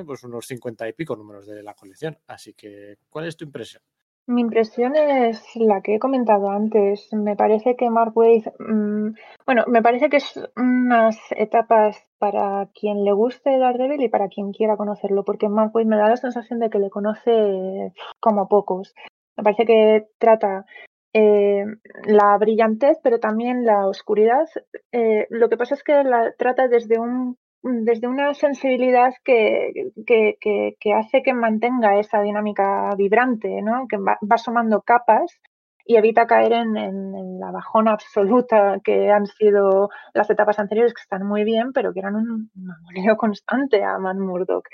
pues 0.05 0.23
unos 0.23 0.47
50 0.47 0.89
y 0.89 0.93
pico 0.93 1.15
números 1.15 1.47
de 1.47 1.63
la 1.63 1.73
colección. 1.73 2.17
Así 2.27 2.53
que, 2.53 2.97
¿cuál 3.09 3.27
es 3.27 3.37
tu 3.37 3.45
impresión? 3.45 3.83
Mi 4.27 4.41
impresión 4.41 4.95
es 4.95 5.43
la 5.55 5.81
que 5.81 5.95
he 5.95 5.99
comentado 5.99 6.49
antes. 6.49 7.11
Me 7.11 7.35
parece 7.35 7.75
que 7.75 7.89
Mark 7.89 8.15
Waid, 8.15 8.45
mm, 8.59 9.15
bueno, 9.45 9.63
me 9.67 9.81
parece 9.81 10.09
que 10.09 10.17
es 10.17 10.39
unas 10.55 11.17
etapas 11.31 11.97
para 12.19 12.69
quien 12.73 13.03
le 13.03 13.13
guste 13.13 13.57
Daredevil 13.57 14.03
y 14.03 14.09
para 14.09 14.29
quien 14.29 14.51
quiera 14.51 14.77
conocerlo, 14.77 15.23
porque 15.25 15.49
Mark 15.49 15.71
Waid 15.73 15.87
me 15.87 15.97
da 15.97 16.07
la 16.09 16.17
sensación 16.17 16.59
de 16.59 16.69
que 16.69 16.79
le 16.79 16.89
conoce 16.89 17.93
como 18.19 18.47
pocos. 18.47 18.93
Me 19.37 19.43
parece 19.43 19.65
que 19.65 20.07
trata 20.19 20.65
eh, 21.13 21.65
la 22.05 22.37
brillantez, 22.37 22.99
pero 23.03 23.19
también 23.19 23.65
la 23.65 23.87
oscuridad. 23.87 24.47
Eh, 24.91 25.27
lo 25.29 25.49
que 25.49 25.57
pasa 25.57 25.75
es 25.75 25.83
que 25.83 26.03
la 26.03 26.33
trata 26.37 26.67
desde 26.67 26.99
un 26.99 27.37
desde 27.63 28.07
una 28.07 28.33
sensibilidad 28.33 29.13
que, 29.23 29.91
que, 30.05 30.37
que, 30.79 30.93
hace 30.93 31.21
que 31.21 31.33
mantenga 31.33 31.99
esa 31.99 32.21
dinámica 32.21 32.89
vibrante, 32.97 33.61
¿no? 33.61 33.87
que 33.87 33.97
va, 33.97 34.17
va 34.29 34.37
sumando 34.37 34.81
capas 34.81 35.39
y 35.85 35.95
evita 35.95 36.27
caer 36.27 36.53
en, 36.53 36.77
en, 36.77 37.39
la 37.39 37.51
bajona 37.51 37.91
absoluta 37.91 38.79
que 38.83 39.09
han 39.11 39.25
sido 39.25 39.89
las 40.13 40.29
etapas 40.29 40.59
anteriores, 40.59 40.93
que 40.93 41.01
están 41.01 41.25
muy 41.25 41.43
bien, 41.43 41.73
pero 41.73 41.93
que 41.93 41.99
eran 41.99 42.15
un 42.15 42.51
mamoreo 42.55 43.17
constante 43.17 43.83
a 43.83 43.97
Man 43.97 44.19
Murdock. 44.19 44.67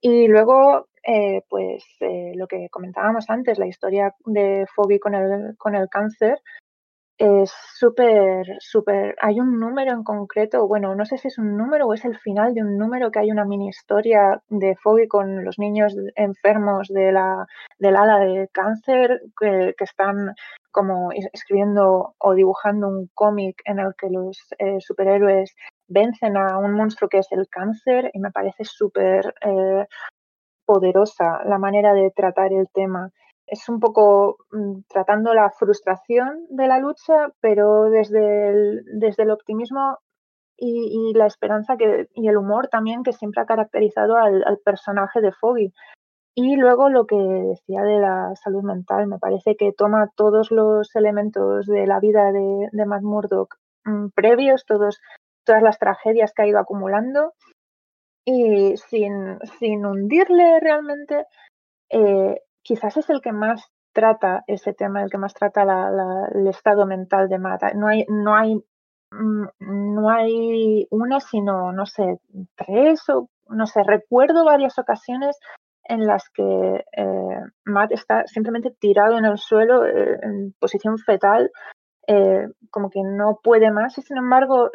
Y 0.00 0.26
luego, 0.26 0.88
eh, 1.06 1.42
pues 1.48 1.84
eh, 2.00 2.32
lo 2.34 2.46
que 2.46 2.68
comentábamos 2.70 3.28
antes, 3.28 3.58
la 3.58 3.66
historia 3.66 4.14
de 4.24 4.66
Foggy 4.74 4.98
con 4.98 5.14
el, 5.14 5.56
con 5.56 5.74
el 5.74 5.88
cáncer, 5.88 6.38
es 7.22 7.52
súper, 7.76 8.44
súper. 8.58 9.14
Hay 9.20 9.38
un 9.38 9.60
número 9.60 9.92
en 9.92 10.02
concreto, 10.02 10.66
bueno, 10.66 10.96
no 10.96 11.04
sé 11.06 11.18
si 11.18 11.28
es 11.28 11.38
un 11.38 11.56
número 11.56 11.86
o 11.86 11.94
es 11.94 12.04
el 12.04 12.18
final 12.18 12.52
de 12.52 12.62
un 12.62 12.76
número 12.76 13.12
que 13.12 13.20
hay 13.20 13.30
una 13.30 13.44
mini 13.44 13.68
historia 13.68 14.42
de 14.48 14.74
Foggy 14.74 15.06
con 15.06 15.44
los 15.44 15.56
niños 15.56 15.94
enfermos 16.16 16.88
de 16.88 17.12
la, 17.12 17.46
del 17.78 17.94
ala 17.94 18.18
de 18.18 18.48
cáncer 18.52 19.22
que, 19.38 19.72
están 19.78 20.34
como 20.72 21.12
escribiendo 21.12 22.16
o 22.18 22.34
dibujando 22.34 22.88
un 22.88 23.08
cómic 23.14 23.62
en 23.66 23.78
el 23.78 23.94
que 23.96 24.10
los 24.10 24.38
eh, 24.58 24.80
superhéroes 24.80 25.54
vencen 25.86 26.36
a 26.36 26.58
un 26.58 26.72
monstruo 26.72 27.08
que 27.08 27.18
es 27.18 27.30
el 27.30 27.48
cáncer 27.48 28.10
y 28.14 28.18
me 28.18 28.32
parece 28.32 28.64
súper 28.64 29.32
eh, 29.42 29.86
poderosa 30.64 31.44
la 31.44 31.58
manera 31.58 31.94
de 31.94 32.10
tratar 32.10 32.52
el 32.52 32.68
tema 32.74 33.10
es 33.52 33.68
un 33.68 33.80
poco 33.80 34.38
mm, 34.50 34.80
tratando 34.88 35.34
la 35.34 35.50
frustración 35.50 36.46
de 36.48 36.66
la 36.66 36.78
lucha, 36.78 37.28
pero 37.40 37.90
desde 37.90 38.48
el, 38.48 38.82
desde 38.98 39.24
el 39.24 39.30
optimismo 39.30 39.98
y, 40.56 41.12
la 41.14 41.26
esperanza 41.26 41.76
y 42.14 42.28
el 42.28 42.36
humor 42.36 42.68
también 42.68 43.02
que 43.02 43.12
siempre 43.12 43.42
ha 43.42 43.46
caracterizado 43.46 44.16
al, 44.16 44.58
personaje 44.64 45.20
de 45.20 45.32
Foggy. 45.32 45.72
Y 46.34 46.56
luego 46.56 46.88
lo 46.88 47.04
que 47.06 47.16
decía 47.16 47.82
de 47.82 47.98
la 47.98 48.34
salud 48.36 48.62
mental, 48.62 49.06
me 49.06 49.18
parece 49.18 49.54
que 49.56 49.72
toma 49.72 50.10
todos 50.16 50.50
los 50.50 50.94
elementos 50.96 51.66
de 51.66 51.86
la 51.86 52.00
vida 52.00 52.32
de, 52.32 52.68
de 52.72 52.86
Matt 52.86 53.02
Murdock 53.02 53.56
mm, 53.84 54.08
previos, 54.14 54.64
todos, 54.64 54.98
todas 55.44 55.62
las 55.62 55.78
tragedias 55.78 56.32
que 56.32 56.42
ha 56.42 56.46
ido 56.46 56.58
acumulando 56.58 57.34
y 58.24 58.78
sin, 58.78 59.38
sin 59.58 59.84
hundirle 59.84 60.58
realmente, 60.60 61.26
eh, 61.90 62.40
quizás 62.62 62.96
es 62.96 63.10
el 63.10 63.20
que 63.20 63.32
más 63.32 63.70
trata 63.92 64.42
ese 64.46 64.72
tema, 64.72 65.02
el 65.02 65.10
que 65.10 65.18
más 65.18 65.34
trata 65.34 65.62
el 66.34 66.46
estado 66.46 66.86
mental 66.86 67.28
de 67.28 67.38
Mata. 67.38 67.72
No 67.74 67.88
hay, 67.88 68.04
no 68.08 68.34
hay, 68.34 68.56
mm, 69.10 69.46
no 69.94 70.10
hay 70.10 70.86
una, 70.90 71.20
sino, 71.20 71.72
no 71.72 71.86
sé, 71.86 72.18
tres 72.56 73.08
o, 73.10 73.28
no 73.48 73.66
sé, 73.66 73.82
recuerdo 73.84 74.44
varias 74.44 74.78
ocasiones 74.78 75.38
en 75.84 76.06
las 76.06 76.30
que 76.30 76.84
eh, 76.96 77.40
Matt 77.64 77.92
está 77.92 78.26
simplemente 78.26 78.70
tirado 78.78 79.18
en 79.18 79.24
el 79.24 79.36
suelo 79.38 79.84
eh, 79.84 80.18
en 80.22 80.54
posición 80.58 80.98
fetal, 80.98 81.50
eh, 82.06 82.46
como 82.70 82.88
que 82.88 83.00
no 83.02 83.40
puede 83.42 83.70
más 83.70 83.98
y 83.98 84.02
sin 84.02 84.16
embargo 84.16 84.70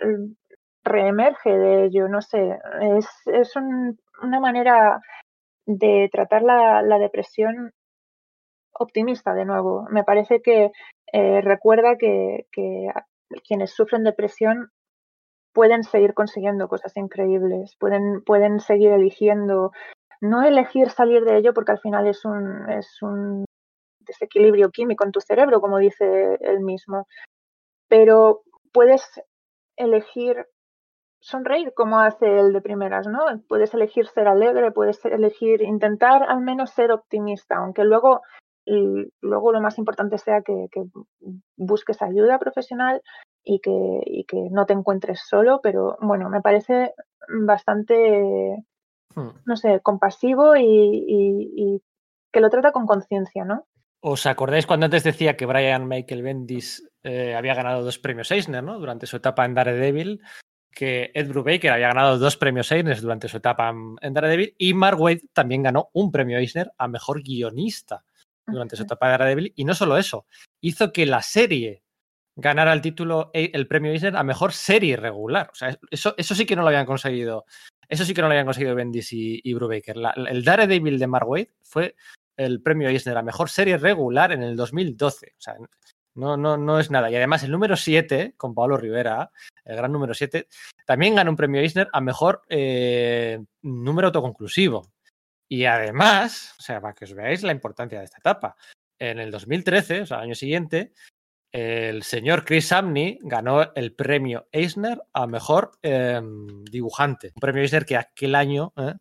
reemerge 0.84 1.50
de 1.50 1.86
ello, 1.86 2.08
no 2.08 2.22
sé, 2.22 2.58
es, 2.82 3.08
es 3.26 3.54
una 3.56 4.40
manera 4.40 5.02
de 5.68 6.10
tratar 6.12 6.42
la, 6.44 6.98
depresión 6.98 7.72
optimista 8.80 9.34
de 9.34 9.46
nuevo. 9.46 9.88
Me 9.90 10.04
parece 10.04 10.42
que 10.42 10.72
eh, 11.14 11.42
recuerda 11.42 11.98
que, 11.98 12.46
quienes 13.48 13.72
sufren 13.72 14.04
depresión 14.04 14.70
pueden 15.54 15.84
seguir 15.84 16.14
consiguiendo 16.14 16.68
cosas 16.68 16.96
increíbles, 16.98 17.76
pueden, 17.80 18.24
pueden 18.24 18.60
seguir 18.60 18.92
eligiendo, 18.92 19.72
no 20.22 20.44
elegir 20.44 20.90
salir 20.90 21.24
de 21.24 21.38
ello 21.38 21.54
porque 21.54 21.72
al 21.72 21.80
final 21.80 22.08
es 22.08 22.24
un, 22.26 22.70
es 22.70 23.02
un 23.02 23.46
desequilibrio 24.00 24.70
químico 24.72 25.04
en 25.04 25.12
tu 25.12 25.20
cerebro, 25.20 25.60
como 25.60 25.78
dice 25.78 26.38
él 26.42 26.62
mismo, 26.62 27.08
pero 27.88 28.44
puedes 28.72 29.04
elegir 29.76 30.46
sonreír 31.20 31.74
como 31.74 32.00
hace 32.00 32.40
el 32.40 32.54
de 32.54 32.62
primeras, 32.62 33.08
¿no? 33.08 33.26
Puedes 33.48 33.74
elegir 33.74 34.08
ser 34.08 34.28
alegre, 34.28 34.72
puedes 34.72 35.04
elegir 35.06 35.62
intentar 35.62 36.24
al 36.24 36.42
menos 36.42 36.72
ser 36.72 36.92
optimista, 36.92 37.58
aunque 37.58 37.84
luego, 37.84 38.22
luego 39.22 39.52
lo 39.52 39.62
más 39.62 39.78
importante 39.78 40.18
sea 40.18 40.42
que, 40.42 40.68
busques 41.56 42.02
ayuda 42.02 42.40
profesional 42.40 43.02
y 43.44 43.60
que, 43.60 44.26
que, 44.28 44.50
no 44.52 44.66
te 44.66 44.74
encuentres 44.74 45.22
solo, 45.28 45.62
pero 45.62 45.98
bueno, 46.02 46.30
me 46.30 46.42
parece 46.42 46.94
bastante, 47.30 48.64
hmm. 49.16 49.30
no 49.46 49.56
sé, 49.56 49.80
compasivo 49.82 50.56
y, 50.58 51.82
que 52.32 52.42
lo 52.42 52.50
trata 52.50 52.72
con 52.72 52.86
conciencia, 52.86 53.46
¿no? 53.46 53.66
¿Os 54.02 54.26
acordáis 54.28 54.68
cuando 54.68 54.86
antes 54.86 55.04
decía 55.04 55.36
que 55.36 55.46
Brian 55.48 55.88
Michael 55.88 56.22
Bendis 56.22 56.88
eh, 57.04 57.34
había 57.36 57.56
ganado 57.56 57.84
dos 57.84 57.98
premios 57.98 58.30
Eisner, 58.30 58.64
¿no? 58.64 58.80
Durante 58.80 59.08
su 59.08 59.18
etapa 59.18 59.46
en 59.46 59.56
Daredevil 59.56 60.22
que 60.78 61.10
Ed 61.16 61.30
Brubaker 61.30 61.72
había 61.72 61.88
ganado 61.88 62.20
dos 62.20 62.38
premios 62.38 62.72
Eisner 62.72 63.02
durante 63.02 63.28
su 63.28 63.38
etapa 63.38 63.74
en 64.00 64.14
Daredevil 64.14 64.54
y 64.60 64.76
Mark 64.76 65.02
Waid 65.02 65.22
también 65.34 65.64
ganó 65.64 65.90
un 65.94 66.12
premio 66.12 66.38
Eisner 66.38 66.72
a 66.78 66.88
mejor 66.88 67.24
guionista 67.24 68.04
durante 68.48 68.76
su 68.76 68.84
etapa 68.84 69.08
de 69.08 69.12
Daredevil. 69.12 69.54
Y 69.56 69.66
no 69.66 69.76
solo 69.76 69.98
eso, 69.98 70.26
hizo 70.62 70.92
que 70.92 71.06
la 71.06 71.22
serie 71.22 71.84
ganara 72.36 72.72
el 72.74 72.82
título, 72.82 73.32
e, 73.34 73.52
el 73.54 73.68
premio 73.68 73.92
Eisner 73.92 74.16
a 74.16 74.24
mejor 74.24 74.54
serie 74.54 74.96
regular. 74.96 75.50
O 75.52 75.56
sea, 75.56 75.78
eso, 75.92 76.14
eso 76.18 76.36
sí 76.36 76.46
que 76.46 76.56
no 76.56 76.62
lo 76.62 76.70
habían 76.70 76.86
conseguido. 76.86 77.46
Eso 77.90 78.06
sí 78.06 78.14
que 78.14 78.22
no 78.22 78.28
lo 78.28 78.34
habían 78.34 78.46
conseguido 78.46 78.76
Bendis 78.76 79.12
y, 79.12 79.54
Brubaker. 79.54 79.96
el 80.28 80.44
Daredevil 80.44 81.00
de 81.00 81.08
Mark 81.08 81.28
Waid 81.28 81.48
fue 81.62 81.96
el 82.36 82.62
premio 82.62 82.90
Eisner 82.90 83.18
a 83.18 83.24
mejor 83.24 83.50
serie 83.50 83.78
regular 83.78 84.32
en 84.32 84.44
el 84.44 84.56
2012. 84.56 85.34
O 85.38 85.42
sea, 85.42 85.56
no, 86.18 86.36
no, 86.36 86.58
no 86.58 86.80
es 86.80 86.92
nada. 86.92 87.10
Y 87.10 87.16
además 87.16 87.44
el 87.44 87.52
número 87.52 87.76
7, 87.76 88.34
con 88.38 88.54
Pablo 88.54 88.78
Rivera, 88.78 89.32
el 89.64 89.76
gran 89.76 89.92
número 89.92 90.14
7, 90.14 90.48
también 90.86 91.16
ganó 91.16 91.32
un 91.32 91.38
premio 91.38 91.62
Eisner 91.62 91.88
a 91.94 92.02
mejor 92.02 92.42
eh, 92.50 93.40
número 93.62 94.08
autoconclusivo. 94.08 94.92
Y 95.50 95.66
además, 95.66 96.56
o 96.60 96.62
sea, 96.62 96.82
para 96.82 96.94
que 96.94 97.06
os 97.06 97.14
veáis 97.14 97.44
la 97.44 97.52
importancia 97.52 98.00
de 98.00 98.06
esta 98.06 98.18
etapa, 98.18 98.56
en 99.00 99.20
el 99.20 99.32
2013, 99.32 100.02
o 100.02 100.06
sea, 100.06 100.18
el 100.18 100.24
año 100.24 100.36
siguiente, 100.36 100.94
el 101.52 102.04
señor 102.04 102.44
Chris 102.44 102.68
Samney 102.68 103.20
ganó 103.22 103.74
el 103.74 103.94
premio 103.94 104.48
Eisner 104.52 105.02
a 105.14 105.28
mejor 105.28 105.72
em, 105.82 106.64
dibujante. 106.66 107.32
Un 107.36 107.40
premio 107.40 107.62
Eisner 107.62 107.86
que 107.86 107.98
aquel 107.98 108.36
año 108.36 108.74
¿eh? 108.76 108.94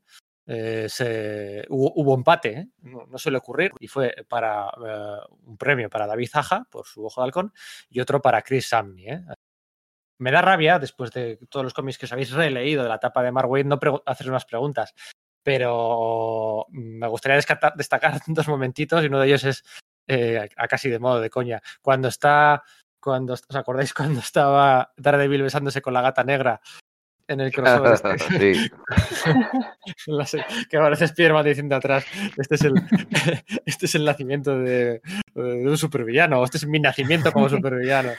Eh, 0.49 0.87
se, 0.89 1.65
hubo, 1.69 2.15
empate, 2.15 2.49
¿eh? 2.51 2.69
no, 2.83 3.19
suele 3.19 3.39
ocurrir, 3.39 3.73
y 3.81 3.89
fue 3.89 4.15
para 4.29 4.71
un 5.45 5.59
premio 5.59 5.91
para 5.91 6.07
David 6.07 6.29
Zaja 6.31 6.65
por 6.71 6.87
su 6.87 7.05
Ojo 7.05 7.21
de 7.21 7.25
Halcón 7.25 7.53
y 7.91 7.99
otro 7.99 8.23
para 8.23 8.43
Chris 8.43 8.69
Samney. 8.69 9.07
Me 10.19 10.31
da 10.31 10.41
rabia, 10.41 10.79
después 10.79 11.11
de 11.11 11.39
todos 11.51 11.65
los 11.65 11.75
cómics 11.75 11.99
que 11.99 12.07
os 12.07 12.13
habéis 12.13 12.31
releído 12.31 12.85
de 12.85 12.89
la 12.89 12.95
etapa 12.95 13.23
de 13.23 13.33
Mark 13.33 13.51
Waid, 13.51 13.67
no 13.67 13.79
hacer 14.07 14.31
unas 14.31 14.47
preguntas, 14.47 14.95
pero 15.47 16.67
me 16.71 17.07
gustaría 17.07 17.37
destacar 17.77 18.21
dos 18.27 18.49
momentitos 18.49 19.05
y 19.05 19.07
uno 19.07 19.21
de 19.21 19.29
ellos 19.29 19.45
es 19.45 19.63
a 20.57 20.67
casi 20.67 20.91
de 20.91 20.99
modo 20.99 21.21
de 21.21 21.31
coña. 21.31 21.63
Cuando 21.81 22.09
está 22.09 22.65
cuando 23.01 23.35
os 23.35 23.45
acordáis 23.55 23.95
cuando 23.95 24.19
estaba 24.19 24.93
Daredevil 24.97 25.43
besándose 25.43 25.81
con 25.83 25.95
la 25.95 26.03
gata 26.03 26.25
negra 26.25 26.61
en 27.29 27.41
el 27.41 27.53
crossover. 27.53 27.93
Este. 27.95 28.55
sí. 28.55 28.71
que 30.71 30.77
aparece 30.77 31.09
Spiderman 31.09 31.45
diciendo 31.45 31.77
atrás, 31.77 32.05
este 32.37 32.55
es 32.55 32.63
el, 32.63 32.75
este 33.67 33.87
es 33.87 33.95
el 33.95 34.05
nacimiento 34.05 34.59
de, 34.59 35.01
un 35.35 35.77
supervillano, 35.77 36.43
este 36.45 36.59
es 36.59 36.67
mi 36.67 36.81
nacimiento 36.81 37.33
como 37.33 37.49
supervillano. 37.49 38.11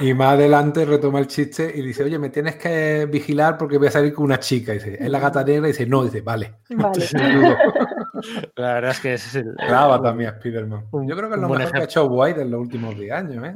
Y 0.00 0.14
más, 0.14 0.32
adelante 0.34 0.84
retoma 0.84 1.18
el 1.20 1.26
chiste 1.26 1.72
y 1.74 1.82
dice, 1.82 2.04
oye, 2.04 2.18
me 2.18 2.30
tienes 2.30 2.56
que 2.56 3.06
vigilar 3.10 3.56
porque 3.58 3.78
voy 3.78 3.88
a 3.88 3.92
salir 3.92 4.12
con 4.12 4.24
una 4.24 4.38
chica. 4.38 4.72
dice, 4.72 4.96
es 4.98 5.10
la 5.10 5.20
gata 5.20 5.44
negra 5.44 5.68
y 5.68 5.72
dice, 5.72 5.86
no, 5.86 6.04
dice, 6.04 6.20
vale. 6.22 6.56
la 8.56 8.74
verdad 8.74 8.90
es 8.90 9.00
que 9.00 9.14
ese 9.14 9.28
es 9.28 9.34
el... 9.46 9.54
Graba 9.54 10.00
también 10.02 10.30
a 10.30 10.36
Spiderman. 10.36 10.86
Yo 11.06 11.16
creo 11.16 11.28
que 11.28 11.34
es 11.36 11.40
lo 11.40 11.48
mejor 11.48 11.72
que 11.72 11.78
ha 11.78 11.84
hecho 11.84 12.06
White 12.06 12.40
en 12.42 12.50
los 12.50 12.60
últimos 12.60 12.96
10 12.96 13.12
años, 13.12 13.44
¿eh? 13.44 13.54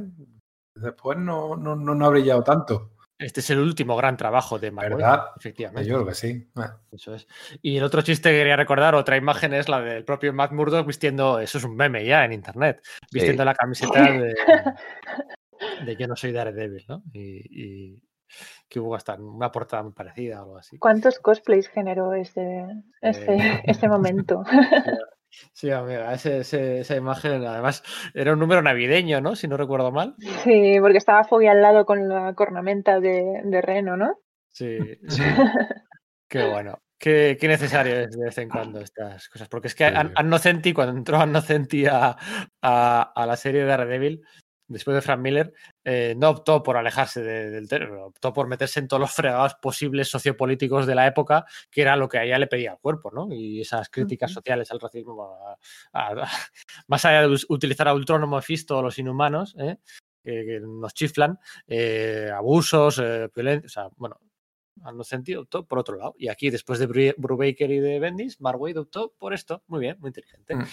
Después 0.75 1.17
no, 1.17 1.57
no, 1.57 1.75
no 1.75 2.05
ha 2.05 2.09
brillado 2.09 2.41
tanto. 2.41 2.91
Este 3.19 3.41
es 3.41 3.49
el 3.49 3.59
último 3.59 3.97
gran 3.97 4.15
trabajo 4.15 4.57
de 4.57 4.71
Marvel. 4.71 4.95
¿Verdad? 4.95 5.25
Efectivamente. 5.37 5.87
Yo 5.87 5.95
creo 5.95 6.07
que 6.07 6.15
sí. 6.15 6.49
Eso 6.89 7.13
es. 7.13 7.27
Y 7.61 7.75
el 7.75 7.83
otro 7.83 8.01
chiste 8.01 8.29
que 8.29 8.37
quería 8.37 8.55
recordar, 8.55 8.95
otra 8.95 9.17
imagen, 9.17 9.53
es 9.53 9.67
la 9.67 9.81
del 9.81 10.05
propio 10.05 10.31
Matt 10.31 10.53
Murdock 10.53 10.87
vistiendo, 10.87 11.37
eso 11.37 11.57
es 11.57 11.65
un 11.65 11.75
meme 11.75 12.05
ya 12.05 12.23
en 12.23 12.31
internet, 12.31 12.81
vistiendo 13.11 13.43
la 13.43 13.53
camiseta 13.53 14.03
de, 14.03 14.33
de, 15.85 15.95
Yo 15.97 16.07
no 16.07 16.15
soy 16.15 16.31
Daredevil, 16.31 16.85
¿no? 16.87 17.03
Y, 17.11 18.01
que 18.69 18.79
hubo 18.79 18.95
hasta 18.95 19.15
una 19.15 19.51
portada 19.51 19.83
muy 19.83 19.91
parecida 19.91 20.39
o 20.39 20.43
algo 20.43 20.57
así. 20.57 20.77
¿Cuántos 20.77 21.19
cosplays 21.19 21.67
generó 21.67 22.13
ese, 22.13 22.67
ese, 23.01 23.63
ese 23.65 23.87
momento? 23.89 24.43
Sí, 25.53 25.71
amiga, 25.71 26.13
esa 26.13 26.95
imagen 26.95 27.45
además 27.45 27.83
era 28.13 28.33
un 28.33 28.39
número 28.39 28.61
navideño, 28.61 29.21
¿no? 29.21 29.35
Si 29.35 29.47
no 29.47 29.57
recuerdo 29.57 29.91
mal. 29.91 30.15
Sí, 30.43 30.77
porque 30.79 30.97
estaba 30.97 31.23
Foggy 31.23 31.47
al 31.47 31.61
lado 31.61 31.85
con 31.85 32.07
la 32.07 32.33
cornamenta 32.33 32.99
de, 32.99 33.61
Reno, 33.61 33.97
¿no? 33.97 34.19
Sí, 34.47 34.77
sí. 35.07 35.23
Qué 36.27 36.47
bueno. 36.49 36.79
Qué, 36.97 37.37
necesario 37.43 37.95
es 37.95 38.11
de 38.11 38.25
vez 38.25 38.37
en 38.39 38.49
cuando 38.49 38.81
estas 38.81 39.29
cosas. 39.29 39.47
Porque 39.47 39.67
es 39.67 39.75
que 39.75 39.85
Annocenti, 39.85 40.73
cuando 40.73 40.97
entró 40.97 41.17
Annocenti 41.17 41.85
a, 41.85 42.15
a, 42.61 43.13
a 43.15 43.25
la 43.25 43.37
serie 43.37 43.61
de 43.61 43.67
Daredevil, 43.67 44.21
después 44.69 44.95
de 44.95 45.01
Frank 45.01 45.19
Miller, 45.19 45.51
eh, 45.83 46.15
no 46.17 46.29
optó 46.29 46.63
por 46.63 46.77
alejarse 46.77 47.21
del 47.21 47.67
terror, 47.67 47.97
optó 47.97 48.31
por 48.31 48.47
meterse 48.47 48.79
en 48.79 48.87
todos 48.87 49.01
los 49.01 49.11
fregados 49.15 49.55
posibles 49.55 50.07
sociopolíticos 50.09 50.87
de 50.87 50.95
la 50.95 51.07
época, 51.07 51.45
que 51.69 51.81
era 51.81 51.95
lo 51.95 52.07
que 52.07 52.19
a 52.19 52.23
ella 52.23 52.39
le 52.39 52.47
pedía 52.47 52.71
al 52.71 52.79
cuerpo, 52.79 53.11
¿no? 53.11 53.27
Y 53.33 53.61
esas 53.61 53.89
críticas 53.89 54.31
sociales 54.31 54.71
al 54.71 54.79
racismo, 54.79 55.37
más 56.87 57.05
allá 57.05 57.27
de 57.27 57.37
utilizar 57.49 57.87
a 57.87 57.93
Ultron 57.93 58.23
o 58.23 58.27
Mephisto 58.27 58.77
o 58.77 58.81
los 58.81 58.97
inhumanos, 58.99 59.55
¿eh? 59.59 59.77
que, 60.23 60.59
nos 60.61 60.93
chiflan, 60.93 61.39
eh, 61.67 62.29
abusos, 62.33 63.01
violencia, 63.33 63.65
o 63.65 63.69
sea, 63.69 63.89
bueno, 63.97 64.19
no 64.93 65.03
sentido 65.03 65.41
optó 65.41 65.65
por 65.65 65.79
otro 65.79 65.95
lado. 65.97 66.15
Y 66.17 66.29
aquí, 66.29 66.49
después 66.49 66.79
de 66.79 67.15
Brubaker 67.17 67.71
y 67.71 67.79
de 67.79 67.99
Bendis, 67.99 68.39
Mark 68.39 68.61
Wade 68.61 68.79
optó 68.79 69.13
por 69.17 69.33
esto. 69.33 69.63
Muy 69.67 69.79
bien, 69.81 69.97
muy 69.99 70.09
inteligente. 70.09 70.55
Mm. 70.55 70.65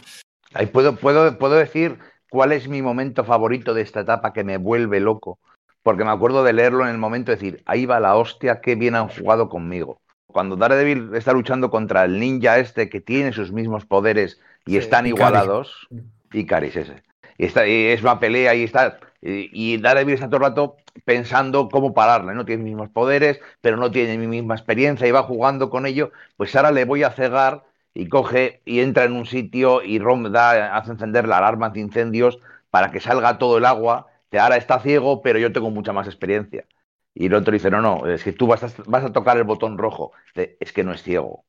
Ahí 0.55 0.67
puedo, 0.67 0.95
puedo, 0.97 1.39
puedo 1.39 1.55
decir 1.55 1.99
cuál 2.37 2.53
es 2.53 2.69
mi 2.69 2.83
momento 2.83 3.25
favorito 3.25 3.73
de 3.73 3.81
esta 3.81 4.01
etapa 4.01 4.35
que 4.35 4.45
me 4.45 4.59
vuelve 4.59 5.01
loco. 5.01 5.39
Porque 5.83 6.05
me 6.05 6.11
acuerdo 6.11 6.45
de 6.45 6.53
leerlo 6.53 6.85
en 6.85 6.91
el 6.91 6.99
momento 6.99 7.31
de 7.31 7.37
decir, 7.37 7.63
ahí 7.65 7.87
va 7.87 7.99
la 7.99 8.15
hostia, 8.15 8.61
qué 8.61 8.75
bien 8.75 8.95
han 8.95 9.09
jugado 9.09 9.49
conmigo. 9.49 10.03
Cuando 10.27 10.55
Daredevil 10.55 11.13
está 11.15 11.33
luchando 11.33 11.71
contra 11.71 12.05
el 12.05 12.21
ninja 12.21 12.59
este 12.59 12.91
que 12.91 13.01
tiene 13.01 13.33
sus 13.33 13.53
mismos 13.53 13.87
poderes 13.87 14.39
y 14.67 14.77
están 14.77 15.07
igualados, 15.07 15.89
y 16.31 16.45
Caris 16.45 16.77
ese. 16.77 17.03
Y, 17.39 17.47
está, 17.47 17.67
y 17.67 17.87
es 17.87 18.03
una 18.03 18.21
pelea 18.21 18.55
y 18.55 18.65
está. 18.65 18.99
Y, 19.23 19.79
Daredevil 19.79 20.13
está 20.13 20.27
todo 20.27 20.37
el 20.37 20.43
rato 20.43 20.77
pensando 21.07 21.71
cómo 21.71 21.95
pararle, 21.95 22.35
¿no? 22.35 22.45
Tiene 22.45 22.65
mis 22.65 22.75
mismos 22.75 22.91
poderes, 22.91 23.41
pero 23.63 23.79
no 23.79 23.91
tiene 23.91 24.19
mi 24.19 24.27
misma 24.27 24.57
experiencia 24.57 25.07
y 25.07 25.11
va 25.11 25.23
jugando 25.23 25.71
con 25.71 25.87
ello. 25.87 26.13
Pues 26.37 26.55
ahora 26.55 26.71
le 26.71 26.85
voy 26.85 27.03
a 27.03 27.13
cegar 27.13 27.65
y 27.97 28.09
coge 28.11 28.61
y 28.67 28.81
entra 28.81 29.05
en 29.05 29.13
un 29.13 29.25
sitio 29.25 29.83
y 29.83 29.99
Rom 29.99 30.31
da, 30.31 30.77
hace 30.77 30.91
encender 30.93 31.27
la 31.27 31.39
alarma 31.39 31.71
de 31.71 31.81
incendios 31.81 32.39
para 32.71 32.91
que 32.91 33.01
salga 33.01 33.39
todo 33.39 33.57
el 33.57 33.65
agua. 33.65 34.09
Que 34.31 34.39
ahora 34.39 34.57
está 34.57 34.81
ciego, 34.81 35.23
pero 35.23 35.39
yo 35.39 35.51
tengo 35.53 35.71
mucha 35.71 35.95
más 35.95 36.07
experiencia. 36.07 36.67
Y 37.15 37.27
el 37.27 37.35
otro 37.35 37.53
dice, 37.55 37.71
no, 37.71 37.81
no, 37.81 38.07
es 38.07 38.23
que 38.23 38.33
tú 38.33 38.47
vas 38.47 38.63
a, 38.65 38.69
vas 38.87 39.05
a 39.05 39.13
tocar 39.13 39.39
el 39.39 39.45
botón 39.45 39.79
rojo. 39.79 40.13
Es 40.35 40.73
que 40.75 40.85
no 40.85 40.93
es 40.93 41.03
ciego. 41.03 41.47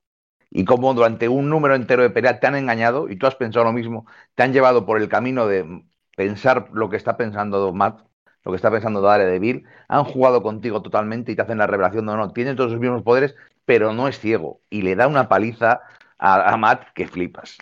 Y 0.50 0.64
como 0.64 0.94
durante 0.94 1.28
un 1.28 1.50
número 1.50 1.76
entero 1.76 2.02
de 2.04 2.12
pelea 2.12 2.40
te 2.40 2.48
han 2.48 2.56
engañado 2.56 3.10
y 3.10 3.18
tú 3.18 3.28
has 3.28 3.36
pensado 3.36 3.66
lo 3.66 3.74
mismo, 3.74 4.06
te 4.36 4.44
han 4.44 4.54
llevado 4.54 4.86
por 4.86 5.02
el 5.02 5.10
camino 5.10 5.48
de 5.48 5.84
pensar 6.16 6.70
lo 6.72 6.90
que 6.90 6.96
está 6.96 7.18
pensando 7.18 7.74
Matt, 7.74 8.00
lo 8.46 8.52
que 8.54 8.56
está 8.56 8.72
pensando 8.72 9.02
Daredevil, 9.02 9.66
han 9.90 10.06
jugado 10.06 10.42
contigo 10.42 10.82
totalmente 10.82 11.34
y 11.34 11.36
te 11.36 11.42
hacen 11.42 11.58
la 11.58 11.68
revelación, 11.68 12.06
no, 12.06 12.16
no, 12.16 12.32
tiene 12.32 12.56
todos 12.56 12.72
los 12.72 12.80
mismos 12.80 13.04
poderes, 13.04 13.36
pero 13.66 13.92
no 13.92 14.08
es 14.08 14.18
ciego. 14.20 14.62
Y 14.70 14.84
le 14.84 14.96
da 14.96 15.08
una 15.08 15.28
paliza 15.28 15.82
a, 16.20 16.58
Matt 16.58 16.94
que 16.94 17.08
flipas. 17.08 17.58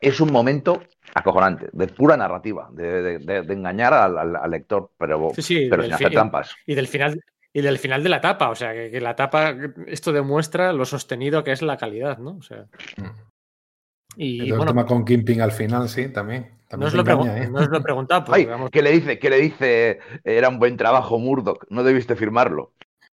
Es 0.00 0.20
un 0.20 0.32
momento 0.32 0.82
acojonante, 1.14 1.68
de 1.72 1.86
pura 1.88 2.16
narrativa, 2.16 2.68
de, 2.72 3.44
engañar 3.48 3.94
al, 3.94 4.50
lector, 4.50 4.90
pero, 4.98 5.32
pero 5.34 5.82
sin 5.82 5.92
hacer 5.92 6.10
trampas. 6.10 6.54
Y 6.66 6.74
del 6.74 6.88
final, 6.88 7.20
y 7.52 7.60
del 7.60 7.78
final 7.78 8.02
de 8.02 8.08
la 8.08 8.16
etapa. 8.16 8.50
O 8.50 8.54
sea, 8.54 8.72
que, 8.72 8.90
que 8.90 9.00
la 9.00 9.12
etapa, 9.12 9.54
esto 9.86 10.12
demuestra 10.12 10.72
lo 10.72 10.84
sostenido 10.84 11.44
que 11.44 11.52
es 11.52 11.62
la 11.62 11.76
calidad, 11.76 12.18
¿no? 12.18 12.36
O 12.36 12.42
sea. 12.42 12.66
Y, 14.16 14.42
Y 14.42 14.50
el 14.50 14.56
bueno, 14.56 14.72
tema 14.72 14.86
con 14.86 15.04
Kimping 15.04 15.40
al 15.40 15.52
final, 15.52 15.88
sí, 15.88 16.08
también. 16.08 16.42
no 16.42 16.68
también 16.68 16.88
os, 16.88 16.94
engaña, 16.94 17.44
¿eh? 17.44 17.50
no 17.50 17.60
os 17.60 17.68
lo 17.68 17.78
he 17.78 17.82
preguntado, 17.82 18.24
Ay, 18.32 18.46
vamos, 18.46 18.70
¿qué 18.70 18.82
le 18.82 18.92
dice? 18.92 19.18
¿Qué 19.18 19.30
le 19.30 19.38
dice? 19.38 20.00
Era 20.24 20.48
un 20.48 20.58
buen 20.58 20.76
trabajo, 20.76 21.18
Murdoch. 21.18 21.64
No 21.70 21.82
debiste 21.82 22.16
firmarlo. 22.16 22.72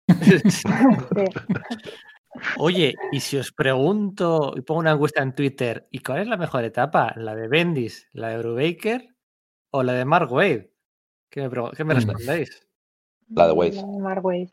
Oye, 2.58 2.96
y 3.12 3.20
si 3.20 3.38
os 3.38 3.52
pregunto 3.52 4.54
y 4.56 4.62
pongo 4.62 4.80
una 4.80 4.92
encuesta 4.92 5.22
en 5.22 5.36
Twitter, 5.36 5.88
¿y 5.92 6.00
cuál 6.00 6.22
es 6.22 6.28
la 6.28 6.38
mejor 6.38 6.64
etapa? 6.64 7.14
¿La 7.16 7.36
de 7.36 7.48
Bendis, 7.48 8.08
la 8.14 8.30
de 8.30 8.38
Brubaker 8.38 9.08
o 9.72 9.84
la 9.84 9.94
de 9.94 10.06
Mark 10.06 10.32
Wade? 10.32 10.72
¿Qué 11.30 11.48
me, 11.48 11.72
qué 11.76 11.84
me 11.84 11.94
respondéis? 11.94 12.68
La 13.30 13.48
de 13.48 13.54
Wade. 13.54 13.76
La 13.76 13.82
de 13.82 14.00
Mark 14.00 14.26
Wade. 14.26 14.52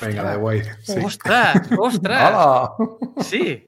Venga, 0.00 0.22
la 0.22 0.30
de 0.32 0.36
Wade. 0.36 0.76
Sí. 0.82 1.00
¡Ostras! 1.04 1.70
¡Ostras! 1.78 2.22
¡Hala! 2.22 2.72
Sí. 3.20 3.66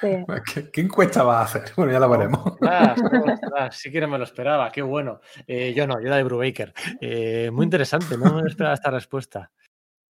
Sí. 0.00 0.24
¿Qué, 0.52 0.70
qué 0.70 0.80
encuesta 0.80 1.22
va 1.22 1.40
a 1.40 1.44
hacer? 1.44 1.64
Bueno, 1.76 1.92
ya 1.92 2.00
la 2.00 2.08
veremos. 2.08 2.44
Ostras, 2.44 2.98
ostras, 3.00 3.76
sí 3.76 3.92
que 3.92 4.00
no 4.00 4.08
me 4.08 4.18
lo 4.18 4.24
esperaba, 4.24 4.72
qué 4.72 4.82
bueno. 4.82 5.20
Eh, 5.46 5.72
yo 5.74 5.86
no, 5.86 6.00
yo 6.00 6.08
la 6.08 6.16
de 6.16 6.24
Brubaker. 6.24 6.74
Eh, 7.00 7.50
muy 7.52 7.64
interesante, 7.64 8.18
no 8.18 8.42
me 8.42 8.48
esperaba 8.48 8.74
esta 8.74 8.90
respuesta. 8.90 9.50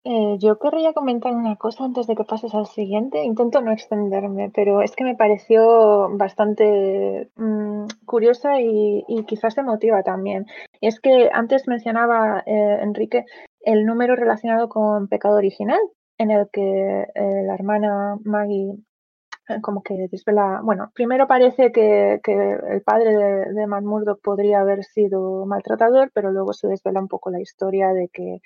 Eh, 0.04 0.38
yo 0.40 0.58
querría 0.58 0.94
comentar 0.94 1.32
una 1.32 1.56
cosa 1.58 1.86
antes 1.86 2.08
de 2.08 2.16
que 2.16 2.24
pases 2.24 2.56
al 2.56 2.66
siguiente. 2.66 3.24
Intento 3.24 3.62
no 3.62 3.72
extenderme, 3.72 4.52
pero 4.54 4.82
es 4.82 4.96
que 4.96 5.04
me 5.04 5.16
pareció 5.16 6.10
bastante 6.18 7.30
mm, 7.36 7.86
curiosa 8.06 8.60
y, 8.62 9.04
quizás 9.28 9.58
emotiva 9.58 10.02
también. 10.04 10.48
Es 10.82 11.00
que 11.00 11.30
antes 11.32 11.68
mencionaba 11.68 12.42
eh, 12.48 12.80
Enrique 12.82 13.26
el 13.62 13.86
número 13.86 14.16
relacionado 14.16 14.70
con 14.70 15.08
Pecado 15.08 15.36
Original, 15.36 15.80
en 16.18 16.32
el 16.32 16.50
que 16.52 16.62
eh, 17.14 17.44
la 17.46 17.54
hermana 17.54 18.18
Maggie 18.24 18.74
como 19.62 19.84
que 19.84 20.08
desvela, 20.10 20.62
bueno, 20.64 20.92
primero 20.94 21.28
parece 21.28 21.72
que, 21.72 22.22
el 22.24 22.82
padre 22.84 23.16
de, 23.16 23.54
de 23.54 24.18
podría 24.24 24.62
haber 24.62 24.84
sido 24.86 25.46
maltratador, 25.46 26.10
pero 26.14 26.32
luego 26.32 26.54
se 26.54 26.68
desvela 26.68 27.02
un 27.02 27.08
poco 27.08 27.32
la 27.32 27.42
historia 27.42 27.90
de 27.90 28.08
que, 28.08 28.40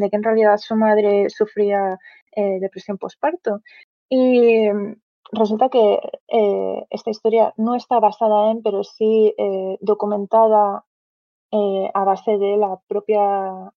de 0.00 0.10
que 0.10 0.16
en 0.16 0.22
realidad 0.24 0.58
su 0.58 0.76
madre 0.76 1.30
sufría 1.30 1.98
eh, 2.34 2.58
depresión 2.60 2.98
postparto. 2.98 3.60
Y 4.08 4.68
mm, 4.70 4.96
resulta 5.32 5.68
que 5.68 6.00
eh, 6.28 6.86
esta 6.90 7.10
historia 7.10 7.54
no 7.56 7.74
está 7.76 8.00
basada 8.00 8.50
en, 8.50 8.62
pero 8.62 8.82
sí 8.84 9.34
eh, 9.38 9.78
documentada 9.80 10.84
eh, 11.52 11.90
a 11.94 12.04
base 12.04 12.38
de 12.38 12.56
la 12.56 12.78
propia 12.88 13.20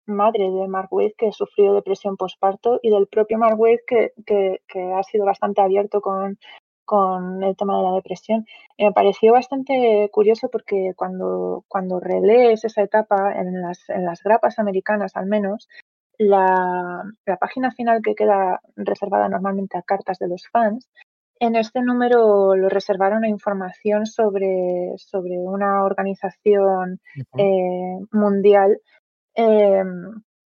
madre 0.05 0.51
de 0.51 0.67
Mark 0.67 0.89
Waid 0.91 1.13
que 1.17 1.31
sufrió 1.31 1.73
depresión 1.73 2.17
postparto 2.17 2.79
y 2.83 2.91
del 2.91 3.07
propio 3.07 3.39
Mark 3.39 3.59
Waid 3.59 3.79
que, 3.87 4.13
que, 4.25 4.61
que 4.67 4.93
ha 4.93 5.03
sido 5.03 5.25
bastante 5.25 5.61
abierto 5.61 6.01
con, 6.01 6.37
con 6.85 7.43
el 7.43 7.55
tema 7.55 7.77
de 7.77 7.83
la 7.83 7.95
depresión. 7.95 8.45
Me 8.77 8.91
pareció 8.91 9.33
bastante 9.33 10.09
curioso 10.11 10.49
porque 10.51 10.93
cuando, 10.95 11.65
cuando 11.67 11.99
relees 11.99 12.63
esa 12.65 12.83
etapa 12.83 13.33
en 13.39 13.61
las, 13.61 13.89
en 13.89 14.05
las 14.05 14.21
grapas 14.23 14.59
americanas 14.59 15.15
al 15.15 15.25
menos, 15.27 15.67
la, 16.17 17.03
la 17.25 17.37
página 17.37 17.71
final 17.71 18.01
que 18.03 18.15
queda 18.15 18.61
reservada 18.75 19.29
normalmente 19.29 19.77
a 19.77 19.81
cartas 19.81 20.19
de 20.19 20.27
los 20.27 20.47
fans, 20.51 20.89
en 21.39 21.55
este 21.55 21.81
número 21.81 22.55
lo 22.55 22.69
reservaron 22.69 23.23
a 23.23 23.29
información 23.29 24.05
sobre, 24.05 24.93
sobre 24.97 25.37
una 25.39 25.83
organización 25.83 27.01
eh, 27.37 27.99
mundial 28.11 28.79
eh, 29.35 29.83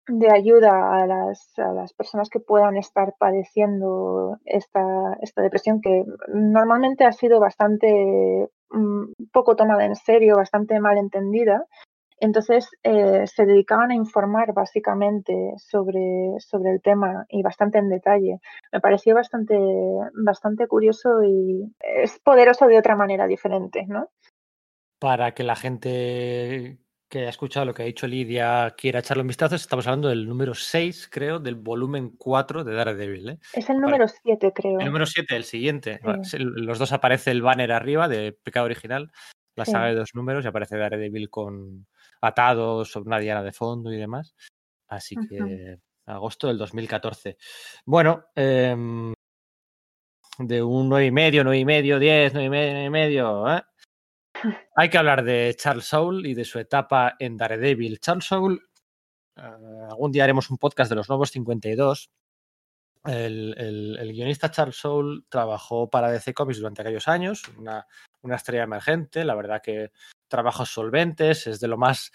de 0.06 0.30
ayuda 0.30 1.02
a 1.02 1.06
las, 1.06 1.58
a 1.58 1.72
las 1.72 1.94
personas 1.94 2.28
que 2.28 2.40
puedan 2.40 2.76
estar 2.76 3.14
padeciendo 3.18 4.38
esta, 4.44 4.82
esta 5.22 5.40
depresión 5.40 5.80
que 5.80 6.04
normalmente 6.28 7.04
ha 7.04 7.12
sido 7.12 7.40
bastante 7.40 8.50
mm, 8.70 9.04
poco 9.32 9.56
tomada 9.56 9.86
en 9.86 9.96
serio, 9.96 10.36
bastante 10.36 10.78
mal 10.80 10.98
entendida. 10.98 11.64
Entonces 12.24 12.70
eh, 12.82 13.26
se 13.26 13.44
dedicaban 13.44 13.90
a 13.90 13.94
informar 13.94 14.54
básicamente 14.54 15.34
sobre, 15.58 16.32
sobre 16.38 16.70
el 16.70 16.80
tema 16.80 17.26
y 17.28 17.42
bastante 17.42 17.76
en 17.76 17.90
detalle. 17.90 18.38
Me 18.72 18.80
pareció 18.80 19.14
bastante, 19.14 19.58
bastante 20.14 20.66
curioso 20.66 21.22
y 21.22 21.70
es 21.80 22.18
poderoso 22.20 22.66
de 22.66 22.78
otra 22.78 22.96
manera 22.96 23.26
diferente, 23.26 23.84
¿no? 23.86 24.08
Para 24.98 25.32
que 25.32 25.42
la 25.42 25.54
gente 25.54 26.78
que 27.10 27.18
haya 27.18 27.28
escuchado 27.28 27.66
lo 27.66 27.74
que 27.74 27.82
ha 27.82 27.86
dicho 27.86 28.06
Lidia 28.06 28.74
quiera 28.74 29.00
echarle 29.00 29.20
un 29.20 29.28
vistazo, 29.28 29.54
estamos 29.54 29.86
hablando 29.86 30.08
del 30.08 30.26
número 30.26 30.54
6, 30.54 31.10
creo, 31.12 31.40
del 31.40 31.56
volumen 31.56 32.14
4 32.16 32.64
de 32.64 32.74
Daredevil. 32.74 33.28
¿eh? 33.28 33.38
Es 33.52 33.68
el 33.68 33.82
número 33.82 34.08
7, 34.08 34.50
creo. 34.54 34.80
El 34.80 34.86
número 34.86 35.04
7, 35.04 35.36
el 35.36 35.44
siguiente. 35.44 36.00
Sí. 36.22 36.38
Los 36.38 36.78
dos 36.78 36.92
aparece 36.94 37.32
el 37.32 37.42
banner 37.42 37.70
arriba 37.70 38.08
de 38.08 38.32
Pecado 38.32 38.64
Original, 38.64 39.12
la 39.56 39.66
Sí. 39.66 39.72
saga 39.72 39.88
de 39.88 39.94
dos 39.94 40.14
números, 40.14 40.42
y 40.42 40.48
aparece 40.48 40.78
Daredevil 40.78 41.28
con 41.28 41.86
atado 42.26 42.84
sobre 42.84 43.08
una 43.08 43.18
diana 43.18 43.42
de 43.42 43.52
fondo 43.52 43.92
y 43.92 43.96
demás. 43.96 44.34
Así 44.88 45.16
que 45.28 45.78
agosto 46.06 46.48
del 46.48 46.58
2014. 46.58 47.36
Bueno, 47.86 48.26
em, 48.34 49.12
de 50.38 50.62
un 50.62 50.88
9 50.88 51.06
y 51.06 51.10
medio, 51.10 51.44
9 51.44 51.58
y 51.58 51.64
medio, 51.64 51.98
10, 51.98 52.34
9 52.34 52.46
y 52.46 52.50
medio, 52.50 52.72
9 52.72 52.86
y 52.86 52.90
medio. 52.90 53.56
¿eh? 53.56 53.62
Hay 54.76 54.90
que 54.90 54.98
hablar 54.98 55.24
de 55.24 55.54
Charles 55.58 55.86
Soule 55.86 56.28
y 56.28 56.34
de 56.34 56.44
su 56.44 56.58
etapa 56.58 57.14
en 57.18 57.36
Daredevil. 57.36 58.00
Charles 58.00 58.24
Soule, 58.24 58.58
eh, 59.36 59.86
algún 59.90 60.12
día 60.12 60.24
haremos 60.24 60.50
un 60.50 60.58
podcast 60.58 60.90
de 60.90 60.96
los 60.96 61.08
nuevos 61.08 61.30
52. 61.30 62.10
El, 63.04 64.12
guionista 64.14 64.50
Charles 64.50 64.76
Soule 64.76 65.22
trabajó 65.28 65.90
para 65.90 66.10
DC 66.10 66.32
Comics 66.32 66.58
durante 66.58 66.82
aquellos 66.82 67.06
años, 67.06 67.42
una, 67.58 67.86
estrella 68.34 68.62
emergente, 68.62 69.24
la 69.24 69.34
verdad 69.34 69.60
que 69.62 69.92
trabajos 70.28 70.70
solventes, 70.70 71.46
es 71.46 71.60
de 71.60 71.68
lo 71.68 71.76
más, 71.76 72.10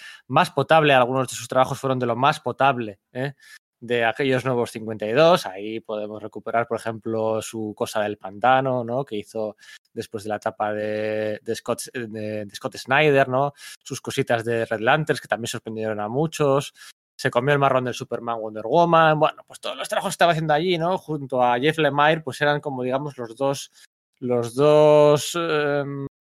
potable, 0.55 0.93
algunos 0.93 1.27
de 1.27 1.35
sus 1.35 1.47
trabajos 1.47 1.79
fueron 1.79 1.99
de 1.99 2.07
lo 2.07 2.15
más 2.15 2.39
potable 2.39 2.99
¿eh? 3.13 3.33
de 3.79 4.03
aquellos 4.03 4.43
nuevos 4.43 4.71
52, 4.71 5.45
ahí 5.45 5.79
podemos 5.79 6.21
recuperar, 6.21 6.67
por 6.67 6.79
ejemplo, 6.79 7.41
su 7.41 7.73
Cosa 7.77 8.01
del 8.01 8.17
Pantano, 8.17 8.83
¿no? 8.83 9.05
que 9.05 9.15
hizo 9.15 9.55
después 9.93 10.23
de 10.23 10.29
la 10.29 10.37
etapa 10.37 10.73
de, 10.73 11.39
Scott, 11.53 11.83
de 11.93 12.47
Scott 12.53 12.77
Snyder, 12.77 13.29
¿no? 13.29 13.53
sus 13.83 14.01
cositas 14.01 14.43
de 14.43 14.65
Red 14.65 14.81
Lanterns, 14.81 15.21
que 15.21 15.27
también 15.27 15.47
sorprendieron 15.47 15.99
a 15.99 16.09
muchos, 16.09 16.73
se 17.19 17.29
comió 17.29 17.51
el 17.51 17.59
marrón 17.59 17.83
del 17.83 17.93
Superman 17.93 18.39
Wonder 18.39 18.63
Woman. 18.65 19.19
Bueno, 19.19 19.43
pues 19.45 19.59
todos 19.59 19.75
los 19.75 19.89
trabajos 19.89 20.11
que 20.11 20.13
estaba 20.13 20.31
haciendo 20.31 20.53
allí, 20.53 20.77
¿no? 20.77 20.97
Junto 20.97 21.43
a 21.43 21.59
Jeff 21.59 21.77
Lemire, 21.77 22.21
pues 22.21 22.39
eran 22.39 22.61
como, 22.61 22.81
digamos, 22.81 23.17
los 23.17 23.35
dos, 23.35 23.73
los 24.19 24.55
dos 24.55 25.37
eh, 25.37 25.83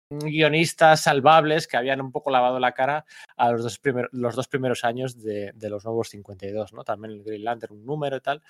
guionistas 0.09 1.03
salvables 1.03 1.65
que 1.65 1.77
habían 1.77 2.01
un 2.01 2.11
poco 2.11 2.29
lavado 2.29 2.59
la 2.59 2.73
cara 2.73 3.05
a 3.37 3.53
los 3.53 3.63
dos, 3.63 3.79
primer, 3.79 4.09
los 4.11 4.35
dos 4.35 4.49
primeros 4.49 4.83
años 4.83 5.23
de, 5.23 5.53
de, 5.55 5.69
los 5.69 5.85
nuevos 5.85 6.09
52, 6.09 6.73
¿no? 6.73 6.83
También 6.83 7.13
el 7.13 7.23
Green 7.23 7.45
Lantern, 7.45 7.73
un 7.73 7.85
número 7.85 8.17
y 8.17 8.21
tal. 8.21 8.41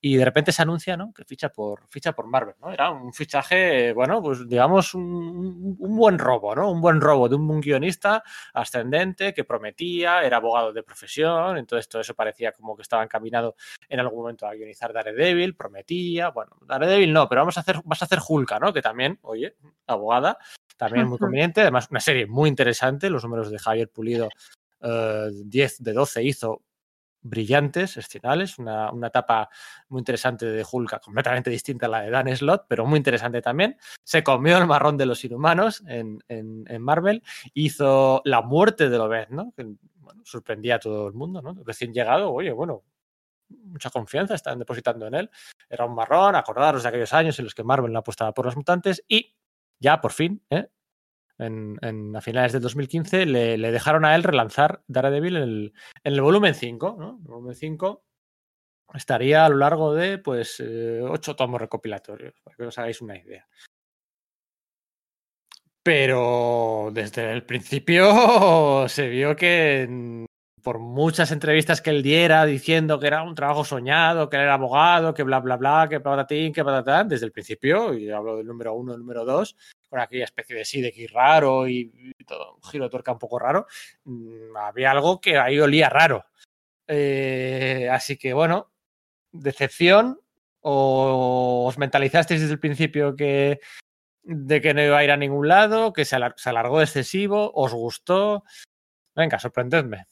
Y 0.00 0.16
de 0.16 0.24
repente 0.24 0.52
se 0.52 0.62
anuncia, 0.62 0.96
¿no? 0.96 1.12
Que 1.12 1.24
ficha 1.24 1.48
por, 1.48 1.88
ficha 1.88 2.12
por 2.12 2.26
Marvel, 2.28 2.54
¿no? 2.60 2.72
Era 2.72 2.90
un 2.90 3.12
fichaje, 3.12 3.92
bueno, 3.92 4.22
pues 4.22 4.48
digamos 4.48 4.94
un, 4.94 5.76
un 5.78 5.96
buen 5.96 6.18
robo, 6.18 6.54
¿no? 6.54 6.70
Un 6.70 6.80
buen 6.80 7.00
robo 7.00 7.28
de 7.28 7.34
un 7.34 7.60
guionista 7.60 8.22
ascendente 8.54 9.34
que 9.34 9.44
prometía, 9.44 10.22
era 10.22 10.36
abogado 10.36 10.72
de 10.72 10.84
profesión, 10.84 11.58
entonces 11.58 11.88
todo 11.88 12.00
eso 12.00 12.14
parecía 12.14 12.52
como 12.52 12.76
que 12.76 12.82
estaba 12.82 13.02
encaminado 13.02 13.56
en 13.88 14.00
algún 14.00 14.20
momento 14.20 14.46
a 14.46 14.54
guionizar 14.54 14.92
Daredevil, 14.92 15.56
prometía, 15.56 16.28
bueno, 16.30 16.52
Daredevil 16.60 17.12
no, 17.12 17.28
pero 17.28 17.40
vamos 17.40 17.56
a 17.56 17.60
hacer, 17.60 17.80
vas 17.84 18.02
a 18.02 18.04
hacer 18.04 18.20
Hulka, 18.26 18.58
¿no? 18.60 18.72
Que 18.72 18.82
también, 18.82 19.18
oye, 19.22 19.56
abogada, 19.86 20.38
también 20.76 21.08
muy 21.08 21.18
conveniente, 21.18 21.62
además 21.62 21.88
una 21.90 22.00
serie 22.00 22.26
muy 22.26 22.48
interesante, 22.48 23.10
los 23.10 23.24
números 23.24 23.50
de 23.50 23.58
Javier 23.58 23.90
Pulido, 23.90 24.28
eh, 24.80 25.28
10 25.44 25.82
de 25.82 25.92
12 25.92 26.22
hizo 26.22 26.62
brillantes, 27.28 27.96
excepcionales, 27.96 28.58
una, 28.58 28.90
una, 28.90 29.08
etapa 29.08 29.48
muy 29.88 30.00
interesante 30.00 30.46
de 30.46 30.64
Hulk, 30.70 31.00
completamente 31.00 31.50
distinta 31.50 31.86
a 31.86 31.88
la 31.88 32.00
de 32.02 32.10
Dan 32.10 32.36
Slott, 32.36 32.66
pero 32.68 32.86
muy 32.86 32.98
interesante 32.98 33.40
también. 33.42 33.76
Se 34.04 34.22
comió 34.22 34.58
el 34.58 34.66
marrón 34.66 34.96
de 34.96 35.06
los 35.06 35.24
inhumanos 35.24 35.82
en, 35.86 36.22
en, 36.28 36.64
en 36.68 36.82
Marvel, 36.82 37.22
hizo 37.54 38.22
la 38.24 38.42
muerte 38.42 38.88
de 38.88 38.98
Lobez, 38.98 39.30
¿no? 39.30 39.52
Que 39.56 39.66
sorprendía 40.24 40.76
a 40.76 40.78
todo 40.78 41.08
el 41.08 41.14
mundo, 41.14 41.42
¿no? 41.42 41.54
Recién 41.64 41.92
llegado, 41.92 42.32
oye, 42.32 42.52
bueno, 42.52 42.84
mucha 43.48 43.90
confianza 43.90 44.34
están 44.34 44.58
depositando 44.58 45.06
en 45.06 45.14
él. 45.14 45.30
Era 45.68 45.84
un 45.84 45.94
marrón, 45.94 46.36
acordaros 46.36 46.82
de 46.82 46.88
aquellos 46.88 47.12
años 47.12 47.38
en 47.38 47.44
los 47.44 47.54
que 47.54 47.64
Marvel 47.64 47.92
no 47.92 48.00
apostaba 48.00 48.32
por 48.32 48.46
los 48.46 48.56
mutantes 48.56 49.04
y 49.08 49.34
ya 49.78 50.00
por 50.00 50.12
fin, 50.12 50.42
¿eh? 50.50 50.68
En, 51.38 51.78
en, 51.82 52.16
a 52.16 52.20
finales 52.20 52.52
del 52.52 52.62
2015 52.62 53.26
le, 53.26 53.56
dejaron 53.70 54.04
a 54.04 54.16
él 54.16 54.24
relanzar 54.24 54.82
Daredevil 54.88 55.36
en 55.36 55.42
el, 55.42 55.72
en 56.02 56.12
el 56.12 56.20
volumen 56.20 56.54
5. 56.54 56.96
¿no? 56.98 57.18
El 57.22 57.28
volumen 57.28 57.54
5 57.54 58.04
estaría 58.94 59.44
a 59.44 59.48
lo 59.48 59.56
largo 59.56 59.94
de 59.94 60.18
pues 60.18 60.60
eh, 60.60 61.00
ocho 61.02 61.36
tomos 61.36 61.60
recopilatorios, 61.60 62.34
para 62.42 62.56
que 62.56 62.64
os 62.64 62.78
hagáis 62.78 63.00
una 63.00 63.16
idea. 63.16 63.46
Pero 65.82 66.90
desde 66.92 67.32
el 67.32 67.44
principio 67.44 68.86
se 68.88 69.08
vio 69.08 69.36
que 69.36 70.26
por 70.62 70.80
muchas 70.80 71.32
entrevistas 71.32 71.80
que 71.80 71.90
él 71.90 72.02
diera 72.02 72.44
diciendo 72.44 72.98
que 72.98 73.06
era 73.06 73.22
un 73.22 73.34
trabajo 73.34 73.64
soñado, 73.64 74.28
que 74.28 74.36
él 74.36 74.42
era 74.42 74.54
abogado, 74.54 75.14
que 75.14 75.22
bla, 75.22 75.40
bla, 75.40 75.56
bla, 75.56 75.86
que 75.88 76.00
patatín, 76.00 76.52
que 76.52 76.64
patatán, 76.64 77.08
desde 77.08 77.26
el 77.26 77.32
principio, 77.32 77.94
y 77.94 78.10
hablo 78.10 78.36
del 78.36 78.46
número 78.46 78.74
uno, 78.74 78.92
el 78.92 78.98
número 78.98 79.24
dos, 79.24 79.56
con 79.88 80.00
aquella 80.00 80.24
especie 80.24 80.56
de 80.56 80.64
sí 80.64 80.80
de 80.80 80.92
que 80.92 81.06
raro 81.08 81.68
y, 81.68 82.12
todo, 82.26 82.56
un 82.56 82.62
giro 82.62 82.84
de 82.84 82.90
tuerca 82.90 83.12
un 83.12 83.18
poco 83.18 83.38
raro, 83.38 83.66
mm, 84.04 84.56
había 84.56 84.90
algo 84.90 85.20
que 85.20 85.38
ahí 85.38 85.58
olía 85.58 85.88
raro. 85.88 86.26
Eh, 86.86 87.88
así 87.90 88.16
que 88.16 88.32
bueno, 88.32 88.70
decepción, 89.32 90.20
o 90.60 91.66
os 91.68 91.78
mentalizasteis 91.78 92.40
desde 92.40 92.54
el 92.54 92.60
principio 92.60 93.14
que 93.16 93.60
de 94.22 94.60
que 94.60 94.74
no 94.74 94.82
iba 94.82 94.98
a 94.98 95.04
ir 95.04 95.10
a 95.10 95.16
ningún 95.16 95.48
lado, 95.48 95.92
que 95.94 96.04
se, 96.04 96.16
alargó 96.16 96.82
excesivo, 96.82 97.50
os 97.54 97.72
gustó. 97.72 98.44
Venga, 99.16 99.38
sorprendedme. 99.38 100.04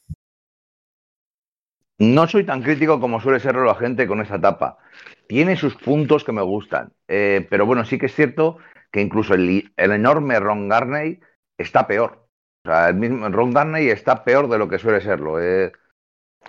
No 1.99 2.27
soy 2.27 2.45
tan 2.45 2.63
crítico 2.63 2.99
como 2.99 3.21
suele 3.21 3.41
serlo 3.41 3.65
la 3.65 3.75
gente 3.75 4.07
con 4.07 4.23
esa 4.23 4.37
etapa. 4.37 4.79
Tiene 5.27 5.57
sus 5.57 5.77
puntos 5.77 6.25
que 6.25 6.33
me 6.33 6.43
gustan, 6.43 6.93
eh, 7.09 7.47
pero 7.51 7.67
bueno, 7.67 7.85
sí 7.85 7.99
que 7.99 8.07
es 8.07 8.15
cierto 8.15 8.59
que 8.97 9.03
incluso 9.03 9.35
el, 9.35 9.71
enorme 9.77 10.41
Ron 10.41 10.71
Garney 10.71 11.21
está 11.59 11.87
peor. 11.87 12.27
O 12.65 12.71
sea, 12.71 12.89
el 12.89 12.95
mismo 12.95 13.29
Ron 13.29 13.51
Garney 13.51 13.91
está 13.91 14.25
peor 14.25 14.49
de 14.49 14.57
lo 14.57 14.71
que 14.71 14.79
suele 14.79 15.03
serlo. 15.03 15.39
Eh, 15.39 15.71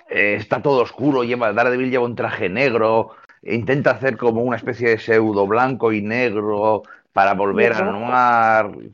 eh, 0.08 0.36
está 0.38 0.62
todo 0.62 0.80
oscuro, 0.80 1.24
lleva, 1.24 1.52
Daredevil 1.52 1.90
lleva 1.90 2.06
un 2.06 2.16
traje 2.16 2.48
negro, 2.48 3.10
intenta 3.42 3.90
hacer 3.90 4.16
como 4.16 4.40
una 4.40 4.56
especie 4.56 4.88
de 4.88 4.98
pseudo 4.98 5.46
blanco 5.46 5.92
y 5.92 6.00
negro 6.00 6.84
para 7.12 7.34
volver 7.34 7.74
a 7.74 7.82
noir. 7.82 8.92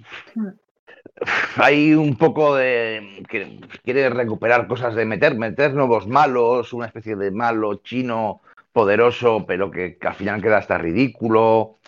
Hay 1.54 1.94
un 1.94 2.16
poco 2.16 2.56
de 2.56 3.22
que 3.28 3.60
quiere 3.84 4.10
recuperar 4.10 4.66
cosas 4.66 4.96
de 4.96 5.04
meter, 5.04 5.36
meter 5.36 5.74
nuevos 5.74 6.08
malos, 6.08 6.72
una 6.72 6.86
especie 6.86 7.14
de 7.14 7.30
malo 7.30 7.76
chino 7.84 8.40
poderoso, 8.72 9.44
pero 9.46 9.70
que, 9.70 9.96
al 10.00 10.14
final 10.14 10.42
queda 10.42 10.58
hasta 10.58 10.76
ridículo. 10.76 11.78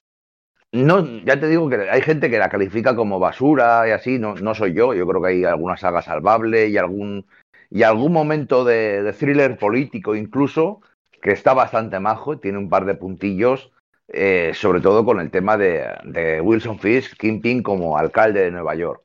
No, 0.84 1.04
ya 1.24 1.40
te 1.40 1.48
digo 1.48 1.68
que 1.68 1.88
hay 1.90 2.02
gente 2.02 2.30
que 2.30 2.38
la 2.38 2.48
califica 2.48 2.94
como 2.94 3.18
basura 3.18 3.88
y 3.88 3.92
así, 3.92 4.18
no, 4.18 4.34
no 4.34 4.54
soy 4.54 4.74
yo. 4.74 4.94
Yo 4.94 5.06
creo 5.06 5.22
que 5.22 5.28
hay 5.28 5.44
alguna 5.44 5.76
saga 5.76 6.02
salvable 6.02 6.68
y 6.68 6.76
algún, 6.76 7.26
y 7.70 7.82
algún 7.82 8.12
momento 8.12 8.64
de 8.64 9.14
thriller 9.18 9.56
político 9.58 10.14
incluso 10.14 10.80
que 11.26 11.32
está 11.32 11.54
bastante 11.54 11.98
majo, 11.98 12.38
tiene 12.38 12.58
un 12.58 12.68
par 12.68 12.84
de 12.84 12.94
puntillos, 12.94 13.72
eh, 14.06 14.52
sobre 14.54 14.80
todo 14.80 15.04
con 15.04 15.18
el 15.18 15.32
tema 15.32 15.56
de, 15.56 16.40
Wilson 16.40 16.78
Fisk, 16.78 17.16
Kingpin 17.16 17.64
como 17.64 17.98
alcalde 17.98 18.42
de 18.42 18.50
Nueva 18.52 18.76
York. 18.76 19.02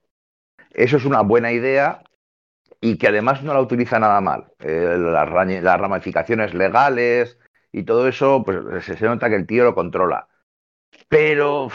Eso 0.71 0.97
es 0.97 1.05
una 1.05 1.21
buena 1.21 1.51
idea 1.51 2.03
y 2.79 2.97
que 2.97 3.07
además 3.07 3.43
no 3.43 3.53
la 3.53 3.61
utiliza 3.61 3.97
nada 3.97 4.21
mal. 4.21 4.51
Eh, 4.59 4.95
las, 4.99 5.29
ramificaciones 5.79 6.53
legales 6.53 7.39
y 7.71 7.83
todo 7.83 8.07
eso, 8.07 8.43
pues 8.43 8.85
se, 8.85 9.03
nota 9.03 9.27
que 9.27 9.35
el 9.35 9.47
tío 9.47 9.63
lo 9.63 9.75
controla. 9.75 10.27
Pero 11.11 11.67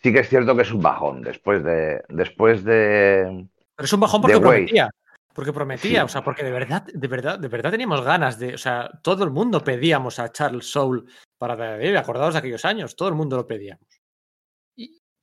sí 0.00 0.12
que 0.12 0.20
es 0.20 0.28
cierto 0.28 0.54
que 0.54 0.62
es 0.62 0.70
un 0.70 0.80
bajón 0.80 1.22
después 1.22 1.64
de. 1.64 2.00
Después 2.08 2.62
de. 2.62 3.48
Pero 3.74 3.84
es 3.84 3.92
un 3.92 3.98
bajón 3.98 4.22
porque 4.22 4.38
prometía. 4.38 4.90
Porque 5.34 5.52
prometía, 5.52 6.04
o 6.04 6.08
sea, 6.08 6.22
porque 6.22 6.44
de 6.44 6.52
verdad, 6.52 6.84
de 6.84 7.08
verdad, 7.08 7.38
de 7.38 7.48
verdad 7.48 7.72
teníamos 7.72 8.02
ganas 8.02 8.38
de, 8.38 8.54
o 8.54 8.58
sea, 8.58 8.90
todo 9.02 9.24
el 9.24 9.30
mundo 9.30 9.64
pedíamos 9.64 10.20
a 10.20 10.30
Charles 10.30 10.70
Soule 10.70 11.02
para 11.36 11.56
Daredevil, 11.56 11.96
acordados 11.96 12.34
de 12.34 12.38
aquellos 12.38 12.64
años, 12.64 12.94
todo 12.94 13.08
el 13.08 13.14
mundo 13.16 13.36
lo 13.36 13.46
pedíamos. 13.46 13.86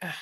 Ah, 0.02 0.14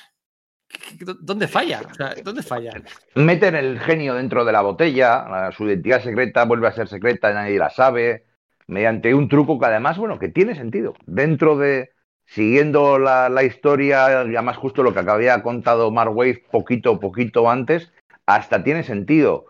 ¿Dónde 1.20 1.48
falla? 1.48 1.82
O 1.88 1.94
sea, 1.94 2.14
¿dónde 2.22 2.42
falla? 2.42 2.72
Meten 3.14 3.56
el 3.56 3.80
genio 3.80 4.14
dentro 4.14 4.44
de 4.44 4.52
la 4.52 4.62
botella, 4.62 5.50
su 5.56 5.66
identidad 5.66 6.02
secreta 6.02 6.44
vuelve 6.44 6.68
a 6.68 6.72
ser 6.72 6.88
secreta, 6.88 7.32
nadie 7.32 7.58
la 7.58 7.70
sabe, 7.70 8.26
mediante 8.66 9.14
un 9.14 9.28
truco 9.28 9.58
que 9.58 9.66
además, 9.66 9.98
bueno, 9.98 10.18
que 10.18 10.28
tiene 10.28 10.54
sentido. 10.54 10.94
Dentro 11.06 11.56
de, 11.56 11.95
siguiendo 12.26 12.98
la, 12.98 13.28
la 13.28 13.44
historia, 13.44 14.24
ya 14.30 14.42
más 14.42 14.56
justo 14.56 14.82
lo 14.82 14.92
que 14.92 15.00
había 15.00 15.42
contado 15.42 15.90
Mark 15.90 16.14
Wave 16.14 16.44
poquito, 16.50 17.00
poquito 17.00 17.48
antes, 17.50 17.92
hasta 18.26 18.62
tiene 18.62 18.82
sentido 18.82 19.46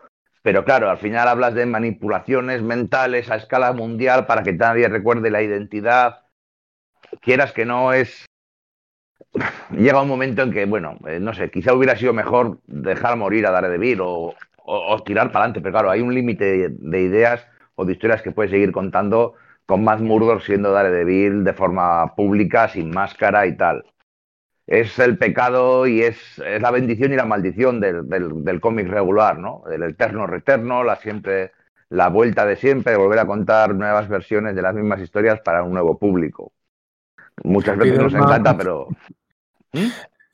pero 0.46 0.64
claro, 0.64 0.88
al 0.88 0.98
final 0.98 1.26
hablas 1.26 1.54
de 1.54 1.66
manipulaciones 1.66 2.62
mentales 2.62 3.32
a 3.32 3.34
escala 3.34 3.72
mundial 3.72 4.26
para 4.26 4.44
que 4.44 4.52
nadie 4.52 4.88
recuerde 4.88 5.28
la 5.28 5.42
identidad. 5.42 6.20
Quieras 7.20 7.52
que 7.52 7.64
no 7.64 7.92
es... 7.92 8.26
Llega 9.72 10.00
un 10.00 10.06
momento 10.06 10.42
en 10.42 10.52
que, 10.52 10.64
bueno, 10.64 11.00
eh, 11.08 11.18
no 11.18 11.34
sé, 11.34 11.50
quizá 11.50 11.74
hubiera 11.74 11.96
sido 11.96 12.12
mejor 12.12 12.60
dejar 12.68 13.16
morir 13.16 13.44
a 13.44 13.50
Daredevil 13.50 14.00
o, 14.02 14.36
o, 14.64 15.02
tirar 15.02 15.32
para 15.32 15.46
adelante, 15.46 15.60
pero 15.60 15.72
claro, 15.72 15.90
hay 15.90 16.00
un 16.00 16.14
límite 16.14 16.68
de 16.70 17.00
ideas 17.00 17.44
o 17.74 17.84
de 17.84 17.94
historias 17.94 18.22
que 18.22 18.30
puedes 18.30 18.52
seguir 18.52 18.70
contando 18.70 19.34
con 19.66 19.84
Matt 19.84 20.00
Murdock 20.00 20.42
siendo 20.42 20.72
Daredevil 20.72 21.44
de 21.44 21.52
forma 21.52 22.14
pública, 22.14 22.68
sin 22.68 22.90
máscara 22.90 23.46
y 23.46 23.56
tal 23.56 23.84
es 24.66 24.98
el 24.98 25.16
pecado 25.16 25.86
y 25.86 26.02
es, 26.02 26.38
la 26.38 26.70
bendición 26.70 27.12
y 27.12 27.16
la 27.16 27.24
maldición 27.24 27.80
del, 27.80 28.60
cómic 28.60 28.88
regular, 28.88 29.38
¿no? 29.38 29.62
El 29.70 29.82
eterno 29.84 30.26
reterno, 30.26 30.82
la 30.82 30.96
siempre, 30.96 31.52
la 31.88 32.08
vuelta 32.08 32.44
de 32.44 32.56
siempre, 32.56 32.96
volver 32.96 33.20
a 33.20 33.26
contar 33.26 33.74
nuevas 33.74 34.08
versiones 34.08 34.56
de 34.56 34.62
las 34.62 34.74
mismas 34.74 35.00
historias 35.00 35.40
para 35.40 35.62
un 35.62 35.72
nuevo 35.72 35.98
público. 35.98 36.52
Muchas 37.44 37.76
veces 37.76 37.98
nos 37.98 38.14
encanta, 38.14 38.56
pero. 38.56 38.88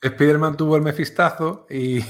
¿Mm? 0.03 0.07
Spider-Man 0.07 0.57
tuvo 0.57 0.75
el 0.75 0.81
mefistazo 0.81 1.65
y, 1.69 2.01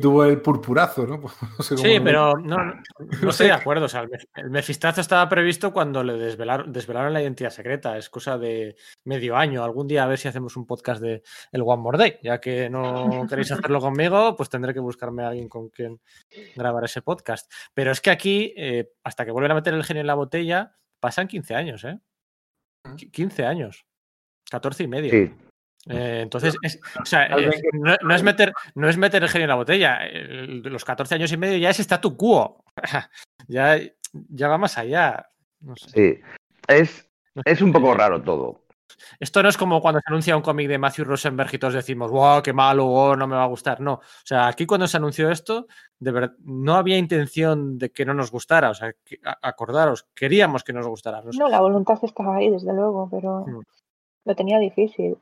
tuvo 0.00 0.24
el 0.24 0.40
purpurazo, 0.40 1.06
¿no? 1.06 1.22
sí, 1.60 2.00
pero 2.00 2.36
no, 2.38 2.56
no, 2.56 2.82
estoy 3.30 3.48
de 3.48 3.52
acuerdo. 3.52 3.86
O 3.86 3.88
sea, 3.88 4.06
el 4.36 4.50
mefistazo 4.50 5.00
estaba 5.00 5.28
previsto 5.28 5.72
cuando 5.72 6.02
le 6.04 6.14
desvelaron, 6.14 6.72
desvelaron 6.72 7.12
la 7.12 7.22
identidad 7.22 7.50
secreta. 7.50 7.98
Es 7.98 8.08
cosa 8.08 8.38
de 8.38 8.76
medio 9.04 9.36
año. 9.36 9.64
Algún 9.64 9.88
día 9.88 10.04
a 10.04 10.06
ver 10.06 10.18
si 10.18 10.28
hacemos 10.28 10.56
un 10.56 10.66
podcast 10.66 11.02
de 11.02 11.22
el 11.52 11.62
One 11.62 11.82
More 11.82 11.98
Day. 11.98 12.18
Ya 12.22 12.40
que 12.40 12.70
no 12.70 13.26
queréis 13.28 13.50
hacerlo 13.52 13.80
conmigo, 13.80 14.36
pues 14.36 14.48
tendré 14.48 14.72
que 14.72 14.80
buscarme 14.80 15.24
a 15.24 15.28
alguien 15.28 15.48
con 15.48 15.68
quien 15.70 16.00
grabar 16.54 16.84
ese 16.84 17.02
podcast. 17.02 17.50
Pero 17.74 17.90
es 17.90 18.00
que 18.00 18.10
aquí, 18.10 18.54
eh, 18.56 18.92
hasta 19.02 19.24
que 19.24 19.32
vuelven 19.32 19.52
a 19.52 19.56
meter 19.56 19.74
el 19.74 19.84
genio 19.84 20.02
en 20.02 20.06
la 20.06 20.14
botella, 20.14 20.76
pasan 21.00 21.26
15 21.26 21.54
años, 21.54 21.84
¿eh? 21.84 21.98
15 23.12 23.44
años. 23.44 23.84
14 24.50 24.84
y 24.84 24.88
medio. 24.88 25.10
Sí. 25.10 25.47
Eh, 25.86 26.20
entonces, 26.22 26.56
o 27.00 27.04
sea, 27.04 27.28
no, 28.02 28.14
es 28.14 28.22
meter, 28.22 28.52
no 28.74 28.88
es 28.88 28.96
meter 28.96 29.22
el 29.22 29.28
genio 29.28 29.44
en 29.44 29.50
la 29.50 29.54
botella. 29.54 30.00
los 30.10 30.84
14 30.84 31.14
años 31.14 31.32
y 31.32 31.36
medio 31.36 31.58
ya 31.58 31.70
es 31.70 31.80
statu 31.80 32.16
quo. 32.16 32.64
ya, 33.48 33.78
ya 34.12 34.48
va 34.48 34.58
más 34.58 34.76
allá. 34.76 35.30
Sí, 35.76 36.20
es, 36.66 37.08
es 37.44 37.62
un 37.62 37.72
poco 37.72 37.94
raro 37.94 38.22
todo. 38.22 38.60
Esto 39.20 39.42
no 39.42 39.48
es 39.48 39.56
como 39.56 39.80
cuando 39.80 40.00
se 40.00 40.10
anuncia 40.10 40.36
un 40.36 40.42
cómic 40.42 40.68
de 40.68 40.78
Matthew 40.78 41.04
Rosenberg 41.04 41.50
y 41.52 41.58
todos 41.58 41.74
decimos, 41.74 42.10
wow, 42.10 42.42
qué 42.42 42.52
malo, 42.52 42.86
wow, 42.86 43.16
no 43.16 43.26
me 43.26 43.36
va 43.36 43.44
a 43.44 43.48
gustar. 43.48 43.80
No, 43.80 43.94
o 43.94 44.02
sea, 44.24 44.48
aquí 44.48 44.66
cuando 44.66 44.86
se 44.86 44.96
anunció 44.96 45.30
esto, 45.30 45.66
de 45.98 46.10
verdad, 46.10 46.32
no 46.40 46.74
había 46.74 46.98
intención 46.98 47.78
de 47.78 47.90
que 47.90 48.04
no 48.04 48.14
nos 48.14 48.30
gustara. 48.30 48.70
O 48.70 48.74
sea, 48.74 48.92
acordaros, 49.42 50.08
queríamos 50.14 50.64
que 50.64 50.72
nos 50.72 50.86
gustara. 50.86 51.22
No, 51.38 51.48
la 51.48 51.60
voluntad 51.60 51.98
estaba 52.02 52.36
ahí, 52.36 52.50
desde 52.50 52.72
luego, 52.72 53.08
pero 53.10 53.44
mm. 53.46 53.62
lo 54.24 54.34
tenía 54.34 54.58
difícil. 54.58 55.16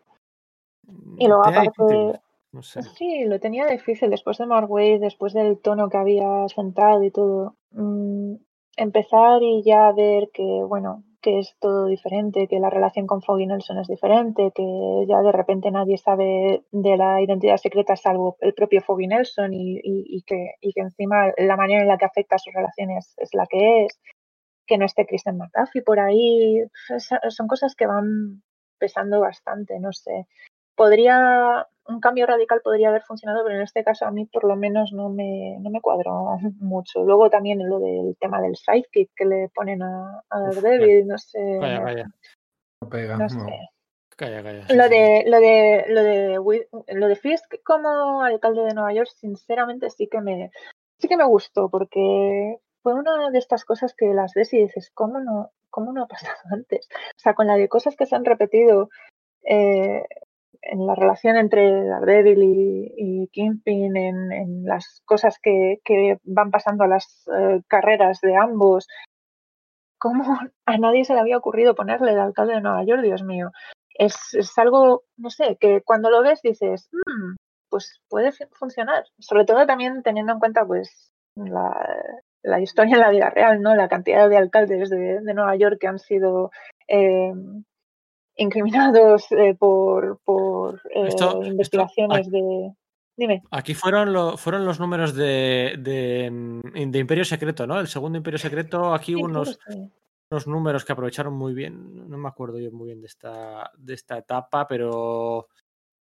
Y 1.19 1.27
luego 1.27 1.47
aparte... 1.47 2.21
Sí, 2.63 3.25
lo 3.25 3.39
tenía 3.39 3.67
difícil 3.67 4.11
después 4.11 4.39
de 4.39 4.47
Marway, 4.47 4.99
después 4.99 5.33
del 5.33 5.59
tono 5.59 5.89
que 5.89 5.99
había 5.99 6.47
centrado 6.49 7.03
y 7.03 7.11
todo. 7.11 7.57
Mm, 7.73 8.37
empezar 8.77 9.43
y 9.43 9.63
ya 9.63 9.93
ver 9.93 10.31
que, 10.33 10.43
bueno, 10.43 11.05
que 11.21 11.41
es 11.41 11.57
todo 11.59 11.87
diferente, 11.87 12.47
que 12.47 12.61
la 12.61 12.71
relación 12.71 13.07
con 13.07 13.21
Foggy 13.21 13.47
Nelson 13.47 13.79
es 13.79 13.89
diferente, 13.89 14.53
que 14.55 15.07
ya 15.09 15.21
de 15.23 15.33
repente 15.33 15.71
nadie 15.71 15.99
sabe 15.99 16.65
de 16.71 16.97
la 16.97 17.21
identidad 17.21 17.57
secreta 17.57 17.97
salvo 17.97 18.37
el 18.41 18.55
propio 18.55 18.81
Foggy 18.81 19.09
Nelson 19.09 19.51
y, 19.53 20.23
que, 20.23 20.55
y 20.61 20.73
que 20.73 20.81
encima 20.81 21.33
la 21.37 21.57
manera 21.57 21.83
en 21.83 21.89
la 21.89 21.99
que 21.99 22.05
afecta 22.05 22.37
a 22.37 22.39
sus 22.39 22.55
relaciones 22.55 23.15
es 23.17 23.31
la 23.33 23.47
que 23.47 23.87
es, 23.87 24.01
que 24.67 24.79
no 24.79 24.85
esté 24.87 25.07
Kristen 25.07 25.37
McAfee 25.37 25.83
por 25.83 25.99
ahí, 25.99 26.63
son 27.29 27.49
cosas 27.49 27.75
que 27.75 27.87
van 27.87 28.43
pesando 28.79 29.21
bastante, 29.21 29.81
no 29.81 29.93
sé 29.93 30.27
podría, 30.77 31.67
un 31.89 32.01
cambio 32.01 32.27
radical 32.27 32.61
podría 32.63 32.89
haber 32.89 33.03
funcionado, 33.03 33.43
pero 33.45 33.57
en 33.57 33.63
este 33.63 33.83
caso 33.83 34.07
a 34.07 34.11
mí 34.11 34.27
por 34.27 34.45
lo 34.45 34.57
menos 34.57 34.93
no 34.93 35.09
me, 35.09 35.57
no 35.61 35.71
me 35.71 35.81
cuadró 35.81 36.39
mucho. 36.61 37.03
Luego 37.05 37.31
también 37.31 37.69
lo 37.69 37.81
del 37.81 38.17
tema 38.21 38.41
del 38.41 38.57
sidekick 38.57 39.11
que 39.17 39.25
le 39.25 39.49
ponen 39.55 39.83
a, 39.83 40.23
a 40.31 40.41
Daredevil, 40.41 41.07
no 41.07 41.19
sé. 41.19 41.59
Calla, 41.61 41.83
calla. 41.83 42.11
No 42.83 42.89
pega, 42.89 43.17
no 43.17 43.29
sé. 43.29 43.69
Calla, 44.17 44.43
calla. 44.43 44.67
Lo 44.75 44.89
de, 44.89 45.25
lo 45.27 45.41
de, 45.41 45.85
lo 45.89 46.03
de, 46.03 46.67
lo 46.95 47.09
de 47.09 47.17
Fisk 47.17 47.63
como 47.65 48.23
alcalde 48.23 48.63
de 48.63 48.75
Nueva 48.75 48.93
York, 48.93 49.11
sinceramente 49.15 49.91
sí 49.91 50.09
que 50.09 50.21
me, 50.21 50.51
sí 50.99 51.09
que 51.09 51.17
me 51.17 51.25
gustó, 51.25 51.69
porque 51.69 52.59
fue 52.83 52.95
una 52.95 53.31
de 53.31 53.39
estas 53.39 53.65
cosas 53.65 53.95
que 53.95 54.15
las 54.15 54.33
ves 54.35 54.53
y 54.53 54.59
dices, 54.59 54.91
¿cómo 54.95 55.21
no, 55.21 55.51
cómo 55.71 55.93
no 55.93 56.05
ha 56.05 56.09
pasado 56.09 56.37
antes? 56.53 56.89
O 56.91 57.19
sea, 57.19 57.35
con 57.35 57.47
la 57.47 57.57
de 57.57 57.69
cosas 57.69 57.97
que 57.97 58.07
se 58.07 58.17
han 58.17 58.25
repetido 58.25 58.89
eh, 59.45 60.05
en 60.71 60.87
la 60.87 60.95
relación 60.95 61.37
entre 61.37 61.85
Daredevil 61.85 62.43
y, 62.43 62.93
y 62.97 63.29
Kingpin, 63.29 63.97
en, 63.97 64.33
en, 64.33 64.65
las 64.65 65.03
cosas 65.05 65.39
que, 65.43 65.79
que, 65.85 66.19
van 66.25 66.51
pasando 66.51 66.85
a 66.85 66.89
las 66.89 67.25
uh, 67.29 67.61
carreras 67.69 68.21
de 68.21 68.37
ambos. 68.37 68.87
¿Cómo 69.99 70.39
a 70.67 70.79
nadie 70.79 71.05
se 71.05 71.15
le 71.15 71.21
había 71.21 71.39
ocurrido 71.39 71.75
ponerle 71.75 72.13
el 72.13 72.21
alcalde 72.21 72.55
de 72.55 72.61
Nueva 72.61 72.85
York, 72.85 73.03
Dios 73.03 73.23
mío? 73.23 73.51
Es, 73.99 74.35
es 74.35 74.57
algo, 74.59 75.05
no 75.17 75.31
sé, 75.31 75.57
que 75.59 75.83
cuando 75.83 76.11
lo 76.11 76.23
ves 76.23 76.43
dices, 76.43 76.89
mmm, 76.93 77.35
pues 77.71 78.01
puede 78.09 78.33
funcionar. 78.53 79.05
Sobre 79.19 79.45
todo 79.45 79.67
también 79.67 80.03
teniendo 80.03 80.33
en 80.33 80.39
cuenta, 80.39 80.67
pues, 80.67 81.13
la, 81.37 81.75
la, 82.43 82.61
historia 82.61 82.95
en 82.95 83.01
la 83.01 83.11
vida 83.11 83.31
real, 83.31 83.61
¿no? 83.61 83.75
La 83.75 83.89
cantidad 83.89 84.29
de 84.29 84.37
alcaldes 84.37 84.91
de, 84.91 85.21
de 85.21 85.35
Nueva 85.35 85.57
York 85.57 85.79
que 85.81 85.87
han 85.87 85.99
sido 85.99 86.51
eh, 86.89 87.33
incriminados 88.37 89.27
eh, 89.33 89.55
por, 89.59 90.19
por 90.25 90.81
eh, 90.95 91.09
esto, 91.09 91.43
investigaciones 91.45 92.21
esto, 92.21 92.31
de. 92.31 92.73
Dime. 93.19 93.43
Aquí 93.51 93.73
fueron, 93.73 94.13
lo, 94.13 94.37
fueron 94.37 94.67
los 94.67 94.79
números 94.79 95.15
de, 95.15 95.77
de, 95.79 96.31
de, 96.87 96.99
Imperio 96.99 97.25
Secreto, 97.25 97.67
¿no? 97.67 97.81
El 97.81 97.89
segundo 97.89 98.19
Imperio 98.19 98.39
Secreto, 98.39 98.93
aquí 98.93 99.15
sí, 99.15 99.23
unos, 99.23 99.59
sí. 99.67 99.91
unos 100.31 100.47
números 100.47 100.85
que 100.85 100.93
aprovecharon 100.93 101.33
muy 101.33 101.55
bien. 101.55 102.11
No 102.11 102.19
me 102.19 102.29
acuerdo 102.29 102.59
yo 102.59 102.71
muy 102.73 102.89
bien 102.89 103.01
de 103.01 103.07
esta, 103.07 103.71
de 103.79 103.95
esta 103.95 104.19
etapa, 104.19 104.69
pero 104.69 105.49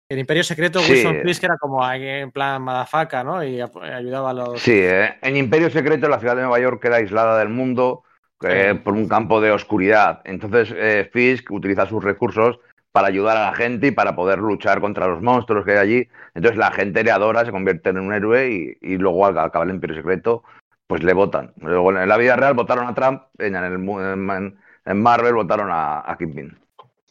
el 0.09 0.17
Imperio 0.17 0.43
Secreto, 0.43 0.79
Sí. 0.79 0.91
Wilson 0.91 1.21
Fisk 1.23 1.43
era 1.43 1.57
como 1.57 1.87
en 1.91 2.31
plan 2.31 2.61
madafaca, 2.63 3.23
¿no? 3.23 3.43
Y 3.43 3.61
ayudaba 3.61 4.31
a 4.31 4.33
los. 4.33 4.61
Sí, 4.61 4.73
¿eh? 4.73 5.15
en 5.21 5.35
Imperio 5.35 5.69
Secreto 5.69 6.09
la 6.09 6.19
ciudad 6.19 6.35
de 6.35 6.41
Nueva 6.41 6.59
York 6.59 6.81
queda 6.81 6.95
aislada 6.95 7.37
del 7.37 7.49
mundo 7.49 8.03
eh, 8.43 8.79
por 8.83 8.93
un 8.93 9.07
campo 9.07 9.41
de 9.41 9.51
oscuridad. 9.51 10.21
Entonces 10.25 10.73
eh, 10.75 11.09
Fisk 11.11 11.51
utiliza 11.51 11.85
sus 11.85 12.03
recursos 12.03 12.59
para 12.91 13.07
ayudar 13.07 13.37
a 13.37 13.45
la 13.51 13.53
gente 13.53 13.87
y 13.87 13.91
para 13.91 14.15
poder 14.15 14.39
luchar 14.39 14.81
contra 14.81 15.07
los 15.07 15.21
monstruos 15.21 15.65
que 15.65 15.73
hay 15.73 15.77
allí. 15.77 16.07
Entonces 16.33 16.57
la 16.57 16.71
gente 16.71 17.03
le 17.03 17.11
adora, 17.11 17.45
se 17.45 17.51
convierte 17.51 17.89
en 17.89 17.99
un 17.99 18.13
héroe 18.13 18.49
y, 18.49 18.77
y 18.81 18.97
luego 18.97 19.25
al 19.25 19.37
acabar 19.37 19.67
el 19.67 19.75
Imperio 19.75 19.95
Secreto, 19.97 20.43
pues 20.87 21.03
le 21.03 21.13
votan. 21.13 21.53
Luego 21.57 21.91
en 21.95 22.07
la 22.09 22.17
vida 22.17 22.35
real 22.35 22.55
votaron 22.55 22.87
a 22.87 22.95
Trump, 22.95 23.23
en, 23.37 23.55
el, 23.55 23.73
en, 23.73 24.57
en 24.85 25.01
Marvel 25.01 25.35
votaron 25.35 25.69
a, 25.71 26.09
a 26.09 26.17
Kingpin. 26.17 26.57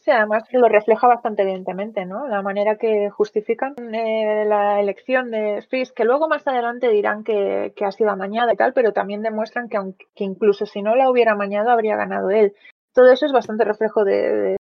Sí, 0.09 0.13
además 0.13 0.45
lo 0.51 0.67
refleja 0.67 1.05
bastante 1.05 1.43
evidentemente, 1.43 2.03
¿no? 2.03 2.27
La 2.27 2.41
manera 2.41 2.77
que 2.77 3.11
justifican 3.11 3.75
eh, 3.93 4.43
la 4.43 4.79
elección 4.79 5.29
de 5.29 5.63
Fisk, 5.69 5.93
que 5.93 6.03
luego 6.03 6.27
más 6.27 6.47
adelante 6.47 6.89
dirán 6.89 7.23
que, 7.23 7.71
ha 7.79 7.91
sido 7.91 8.09
amañada 8.09 8.51
y 8.51 8.55
tal, 8.55 8.73
pero 8.73 8.91
también 8.91 9.21
demuestran 9.21 9.69
que, 9.69 9.77
aunque, 9.77 10.07
que 10.15 10.23
incluso 10.23 10.65
si 10.65 10.81
no 10.81 10.95
la 10.95 11.11
hubiera 11.11 11.33
amañado, 11.33 11.69
habría 11.69 11.95
ganado 11.95 12.31
él. 12.31 12.55
Todo 12.91 13.11
eso 13.11 13.27
es 13.27 13.31
bastante 13.31 13.65
reflejo 13.65 14.03
de, 14.03 14.57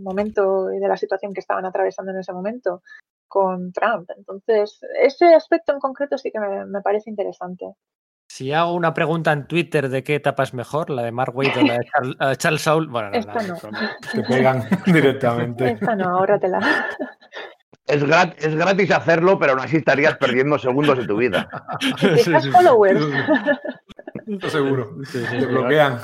momento 0.00 0.72
y 0.72 0.78
de 0.78 0.86
la 0.86 0.96
situación 0.96 1.34
que 1.34 1.40
estaban 1.40 1.64
atravesando 1.64 2.12
en 2.12 2.18
ese 2.18 2.32
momento 2.32 2.84
con 3.26 3.72
Trump. 3.72 4.08
Entonces, 4.16 4.78
ese 5.00 5.34
aspecto 5.34 5.72
en 5.72 5.80
concreto 5.80 6.16
sí 6.16 6.30
que 6.30 6.38
me 6.38 6.80
parece 6.80 7.10
interesante. 7.10 7.74
Si 8.36 8.52
hago 8.52 8.74
una 8.74 8.92
pregunta 8.92 9.32
en 9.32 9.46
Twitter 9.46 9.88
de 9.88 10.04
qué 10.04 10.16
etapa 10.16 10.42
es 10.42 10.52
mejor, 10.52 10.90
la 10.90 11.02
de 11.02 11.10
Mark 11.10 11.34
Waid 11.34 11.56
o 11.56 11.62
la 11.62 11.78
de 11.78 11.86
Charles, 11.90 12.36
Charles 12.36 12.60
Soule, 12.60 12.86
bueno, 12.86 13.08
no, 13.08 13.16
Esta 13.16 13.42
no. 13.44 13.56
Te 14.12 14.22
pegan 14.24 14.62
directamente. 14.84 15.70
Esta 15.70 15.96
no, 15.96 16.04
ahórratela. 16.18 16.58
Es, 17.86 18.04
grat- 18.04 18.34
es 18.36 18.54
gratis 18.54 18.90
hacerlo, 18.90 19.38
pero 19.38 19.52
aún 19.52 19.62
así 19.62 19.78
estarías 19.78 20.16
perdiendo 20.20 20.58
segundos 20.58 20.98
de 20.98 21.06
tu 21.06 21.16
vida. 21.16 21.48
Quizás 21.98 22.46
followers. 22.50 23.00
Esto 24.26 24.50
seguro. 24.50 24.98
Sí, 25.04 25.18
sí, 25.18 25.24
Te 25.30 25.40
sí. 25.40 25.46
bloquean. 25.46 25.98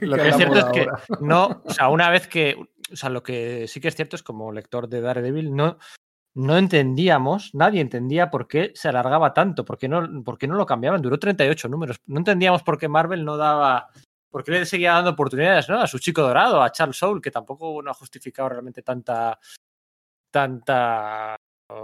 Lo 0.00 0.16
que 0.18 0.28
es 0.28 0.36
cierto 0.36 0.58
es 0.58 0.64
que 0.66 0.86
no, 1.22 1.62
o 1.64 1.70
sea, 1.72 1.88
una 1.88 2.10
vez 2.10 2.26
que, 2.28 2.56
o 2.92 2.96
sea, 2.96 3.08
lo 3.08 3.22
que 3.22 3.66
sí 3.68 3.80
que 3.80 3.88
es 3.88 3.96
cierto 3.96 4.16
es 4.16 4.22
como 4.22 4.52
lector 4.52 4.86
de 4.86 5.00
Daredevil, 5.00 5.56
no, 5.56 5.78
no 6.34 6.56
entendíamos, 6.56 7.54
nadie 7.54 7.80
entendía 7.80 8.30
por 8.30 8.46
qué 8.46 8.72
se 8.74 8.88
alargaba 8.88 9.34
tanto, 9.34 9.64
por 9.64 9.78
qué 9.78 9.88
no, 9.88 10.22
por 10.24 10.38
qué 10.38 10.46
no 10.46 10.54
lo 10.54 10.66
cambiaban, 10.66 11.02
duró 11.02 11.18
38 11.18 11.68
números, 11.68 12.00
no 12.06 12.18
entendíamos 12.18 12.62
por 12.62 12.78
qué 12.78 12.88
Marvel 12.88 13.24
no 13.24 13.36
daba, 13.36 13.88
por 14.30 14.44
qué 14.44 14.52
le 14.52 14.66
seguía 14.66 14.92
dando 14.92 15.10
oportunidades, 15.10 15.68
¿no? 15.68 15.80
A 15.80 15.86
su 15.86 15.98
chico 15.98 16.22
dorado, 16.22 16.62
a 16.62 16.70
Charles 16.70 16.96
Soule, 16.96 17.20
que 17.20 17.30
tampoco 17.32 17.82
no 17.82 17.90
ha 17.90 17.94
justificado 17.94 18.48
realmente 18.48 18.82
tanta, 18.82 19.38
tanta, 20.30 21.36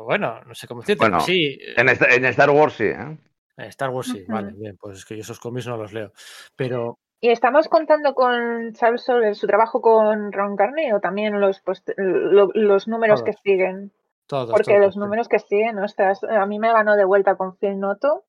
bueno, 0.04 0.40
no 0.44 0.54
sé 0.54 0.66
cómo 0.66 0.80
decirte, 0.80 1.00
Bueno, 1.04 1.16
pero 1.18 1.26
sí, 1.26 1.58
En, 1.76 1.88
esta- 1.88 2.14
en 2.14 2.24
Star 2.26 2.50
Wars 2.50 2.74
sí, 2.74 2.84
¿eh? 2.84 3.18
en 3.58 3.64
Star 3.66 3.90
Wars 3.90 4.08
sí, 4.08 4.24
vale, 4.28 4.52
bien, 4.52 4.76
pues 4.76 4.98
es 4.98 5.04
que 5.04 5.16
yo 5.16 5.22
esos 5.22 5.40
cómics 5.40 5.66
no 5.66 5.76
los 5.76 5.92
leo, 5.92 6.12
pero 6.54 6.98
¿Y 7.18 7.30
estamos 7.30 7.66
contando 7.68 8.14
con 8.14 8.74
Charles 8.74 9.02
Soule 9.02 9.34
su 9.34 9.46
trabajo 9.46 9.80
con 9.80 10.30
Ron 10.32 10.54
Carney 10.54 10.92
o 10.92 11.00
también 11.00 11.40
los, 11.40 11.62
los 11.96 12.88
números 12.88 13.22
que 13.22 13.32
siguen? 13.42 13.90
Todos, 14.26 14.50
Porque 14.50 14.72
todos, 14.72 14.86
los 14.86 14.94
sí. 14.94 15.00
números 15.00 15.28
que 15.28 15.38
siguen, 15.38 15.78
ostras, 15.78 16.22
a 16.24 16.46
mí 16.46 16.58
me 16.58 16.72
ganó 16.72 16.96
de 16.96 17.04
vuelta 17.04 17.36
con 17.36 17.56
Phil 17.56 17.78
Noto, 17.78 18.24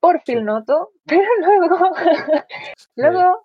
por 0.00 0.22
Phil 0.24 0.38
Sí. 0.38 0.44
Noto, 0.44 0.90
pero 1.06 1.28
luego, 1.40 1.90
luego 2.96 3.44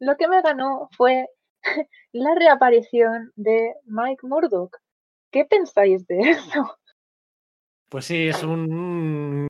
lo 0.00 0.16
que 0.16 0.28
me 0.28 0.42
ganó 0.42 0.88
fue 0.96 1.28
la 2.12 2.34
reaparición 2.34 3.32
de 3.36 3.74
Mike 3.84 4.26
Murdock. 4.26 4.78
¿Qué 5.30 5.44
pensáis 5.44 6.06
de 6.06 6.20
eso? 6.30 6.78
Pues 7.88 8.06
sí, 8.06 8.28
es 8.28 8.42
un. 8.42 9.48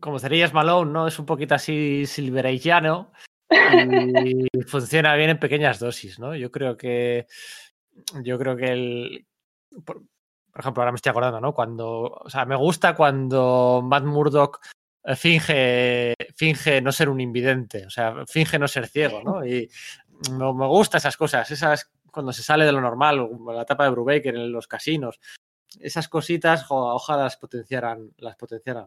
Como 0.00 0.18
serías 0.18 0.54
Malone, 0.54 0.90
¿no? 0.90 1.06
Es 1.06 1.18
un 1.18 1.26
poquito 1.26 1.54
así 1.54 2.06
silverillano 2.06 3.12
y 3.50 4.46
funciona 4.66 5.14
bien 5.16 5.30
en 5.30 5.38
pequeñas 5.38 5.78
dosis, 5.78 6.18
¿no? 6.18 6.34
Yo 6.34 6.50
creo 6.50 6.76
que. 6.76 7.26
Yo 8.22 8.38
creo 8.38 8.56
que 8.56 8.64
el. 8.66 9.26
Por, 9.84 10.02
por 10.52 10.60
ejemplo, 10.60 10.82
ahora 10.82 10.92
me 10.92 10.96
estoy 10.96 11.10
acordando, 11.10 11.40
¿no? 11.40 11.52
Cuando. 11.54 12.02
O 12.02 12.30
sea, 12.30 12.44
me 12.44 12.56
gusta 12.56 12.94
cuando 12.94 13.80
Matt 13.82 14.04
Murdock 14.04 14.60
eh, 15.04 15.16
finge, 15.16 16.14
finge 16.36 16.80
no 16.80 16.92
ser 16.92 17.08
un 17.08 17.20
invidente, 17.20 17.86
o 17.86 17.90
sea, 17.90 18.24
finge 18.26 18.58
no 18.58 18.68
ser 18.68 18.86
ciego, 18.86 19.22
¿no? 19.24 19.44
Y 19.44 19.68
me, 20.30 20.52
me 20.54 20.66
gusta 20.66 20.98
esas 20.98 21.16
cosas, 21.16 21.50
esas 21.50 21.90
cuando 22.12 22.32
se 22.32 22.42
sale 22.42 22.64
de 22.66 22.72
lo 22.72 22.80
normal, 22.80 23.26
la 23.46 23.62
etapa 23.62 23.84
de 23.84 23.90
Brubaker 23.90 24.36
en 24.36 24.52
los 24.52 24.68
casinos, 24.68 25.18
esas 25.80 26.08
cositas, 26.08 26.66
ojalá 26.68 27.22
las 27.24 27.36
potenciaran, 27.36 28.10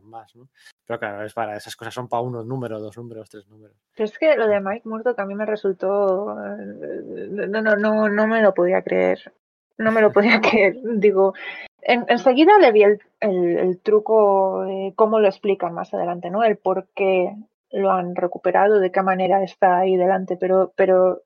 más, 0.03 0.35
¿no? 0.35 0.49
Pero 0.85 0.99
claro, 0.99 1.25
es 1.25 1.33
para 1.33 1.57
esas 1.57 1.75
cosas 1.75 1.95
son 1.95 2.07
para 2.07 2.21
uno 2.21 2.43
número, 2.43 2.79
dos 2.79 2.95
números, 2.95 3.27
tres 3.27 3.47
números. 3.47 3.75
Es 3.95 4.17
que 4.19 4.35
lo 4.35 4.47
de 4.47 4.61
Mike 4.61 4.87
Murdock 4.87 5.17
a 5.17 5.25
mí 5.25 5.33
me 5.33 5.47
resultó. 5.47 6.37
eh, 6.39 7.27
No, 7.31 7.61
no, 7.61 7.75
no, 7.75 8.07
no 8.07 8.27
me 8.27 8.41
lo 8.43 8.53
podía 8.53 8.83
creer. 8.83 9.33
No 9.77 9.91
me 9.91 10.01
lo 10.01 10.11
podía 10.11 10.41
creer. 10.41 10.77
Digo, 10.83 11.33
en, 11.81 12.05
enseguida 12.07 12.57
le 12.59 12.71
vi 12.71 12.83
el, 12.83 12.99
el, 13.19 13.79
truco 13.81 14.65
cómo 14.95 15.19
lo 15.19 15.27
explican 15.27 15.73
más 15.73 15.93
adelante, 15.93 16.29
¿no? 16.29 16.43
El 16.43 16.57
por 16.57 16.87
qué 16.95 17.35
lo 17.71 17.91
han 17.91 18.15
recuperado, 18.15 18.79
de 18.79 18.91
qué 18.91 19.01
manera 19.01 19.43
está 19.43 19.79
ahí 19.79 19.97
delante, 19.97 20.37
pero, 20.37 20.71
pero 20.75 21.21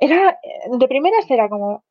era, 0.00 0.38
de 0.70 0.88
primeras 0.88 1.30
era 1.30 1.48
como, 1.48 1.84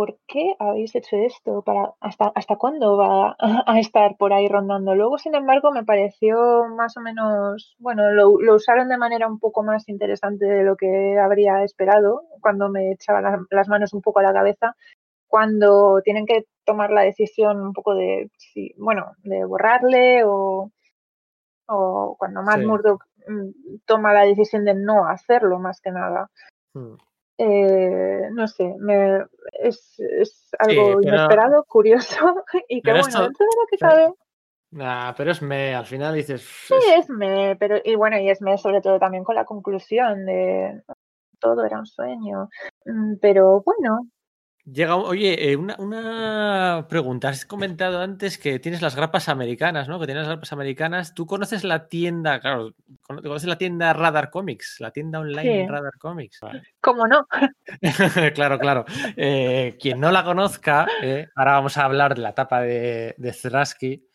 ¿por 0.00 0.16
qué 0.26 0.56
habéis 0.58 0.94
hecho 0.94 1.14
esto? 1.16 1.60
Para, 1.60 1.92
hasta, 2.00 2.32
¿Hasta 2.34 2.56
cuándo 2.56 2.96
va 2.96 3.36
a, 3.38 3.64
a 3.66 3.78
estar 3.78 4.16
por 4.16 4.32
ahí 4.32 4.48
rondando? 4.48 4.94
Luego, 4.94 5.18
sin 5.18 5.34
embargo, 5.34 5.72
me 5.72 5.84
pareció 5.84 6.64
más 6.74 6.96
o 6.96 7.00
menos, 7.02 7.76
bueno, 7.78 8.10
lo, 8.10 8.40
lo 8.40 8.54
usaron 8.54 8.88
de 8.88 8.96
manera 8.96 9.28
un 9.28 9.38
poco 9.38 9.62
más 9.62 9.90
interesante 9.90 10.46
de 10.46 10.64
lo 10.64 10.76
que 10.76 11.18
habría 11.18 11.62
esperado 11.64 12.22
cuando 12.40 12.70
me 12.70 12.92
echaba 12.92 13.20
las, 13.20 13.40
las 13.50 13.68
manos 13.68 13.92
un 13.92 14.00
poco 14.00 14.20
a 14.20 14.22
la 14.22 14.32
cabeza, 14.32 14.74
cuando 15.28 16.00
tienen 16.02 16.24
que 16.24 16.46
tomar 16.64 16.90
la 16.92 17.02
decisión 17.02 17.60
un 17.60 17.74
poco 17.74 17.94
de, 17.94 18.30
si, 18.38 18.72
bueno, 18.78 19.12
de 19.22 19.44
borrarle 19.44 20.24
o, 20.24 20.70
o 21.66 22.16
cuando 22.18 22.42
Matt 22.42 22.60
Sí. 22.60 22.64
Murdock 22.64 23.04
mm, 23.28 23.50
toma 23.84 24.14
la 24.14 24.22
decisión 24.22 24.64
de 24.64 24.72
no 24.72 25.04
hacerlo 25.06 25.58
más 25.58 25.82
que 25.82 25.90
nada. 25.90 26.30
Hmm. 26.72 26.94
Eh, 27.42 28.28
no 28.32 28.46
sé, 28.46 28.74
me, 28.78 29.24
es, 29.52 29.94
es 29.98 30.50
algo 30.58 30.98
pero- 30.98 31.02
inesperado, 31.02 31.64
curioso 31.64 32.16
y 32.68 32.82
que 32.82 32.90
bueno, 32.90 33.06
esto- 33.06 33.22
dentro 33.22 33.46
de 33.46 33.56
lo 33.60 33.66
que 33.70 33.76
pero- 33.78 33.90
cabe, 33.90 34.14
Nah, 34.72 35.14
pero 35.16 35.30
es 35.32 35.40
me, 35.42 35.74
al 35.74 35.86
final 35.86 36.14
dices. 36.14 36.42
sí 36.42 36.74
es- 36.74 37.04
es 37.04 37.08
me, 37.10 37.56
pero 37.56 37.78
y 37.82 37.94
bueno, 37.96 38.18
y 38.20 38.28
es 38.30 38.40
me 38.42 38.56
sobre 38.58 38.80
todo 38.82 38.98
también 38.98 39.24
con 39.24 39.34
la 39.34 39.44
conclusión 39.46 40.26
de 40.26 40.82
todo 41.40 41.64
era 41.64 41.78
un 41.78 41.86
sueño. 41.86 42.48
Mm, 42.84 43.14
Pero 43.22 43.62
bueno, 43.62 44.06
Llega, 44.72 44.94
oye, 44.96 45.50
eh, 45.50 45.56
una, 45.56 45.74
una 45.78 46.86
pregunta. 46.88 47.28
Has 47.30 47.44
comentado 47.44 48.00
antes 48.00 48.38
que 48.38 48.58
tienes 48.60 48.82
las 48.82 48.94
grapas 48.94 49.28
americanas, 49.28 49.88
¿no? 49.88 49.98
Que 49.98 50.06
tienes 50.06 50.22
las 50.22 50.28
grapas 50.36 50.52
americanas. 50.52 51.14
¿Tú 51.14 51.26
conoces 51.26 51.64
la 51.64 51.88
tienda, 51.88 52.40
claro, 52.40 52.74
cono- 53.02 53.22
conoces 53.22 53.48
la 53.48 53.58
tienda 53.58 53.92
Radar 53.92 54.30
Comics, 54.30 54.76
la 54.78 54.90
tienda 54.90 55.18
online 55.20 55.62
Sí. 55.64 55.68
Radar 55.68 55.98
Comics? 55.98 56.38
Vale. 56.40 56.62
¿cómo 56.80 57.06
no? 57.08 57.26
claro, 58.34 58.58
claro. 58.58 58.84
Eh, 59.16 59.76
quien 59.80 59.98
no 59.98 60.10
la 60.12 60.24
conozca, 60.24 60.86
eh, 61.02 61.26
ahora 61.34 61.52
vamos 61.52 61.76
a 61.76 61.84
hablar 61.84 62.14
de 62.14 62.20
la 62.22 62.30
etapa 62.30 62.60
de, 62.60 63.14
de 63.18 63.32
Zdrasky. 63.32 64.06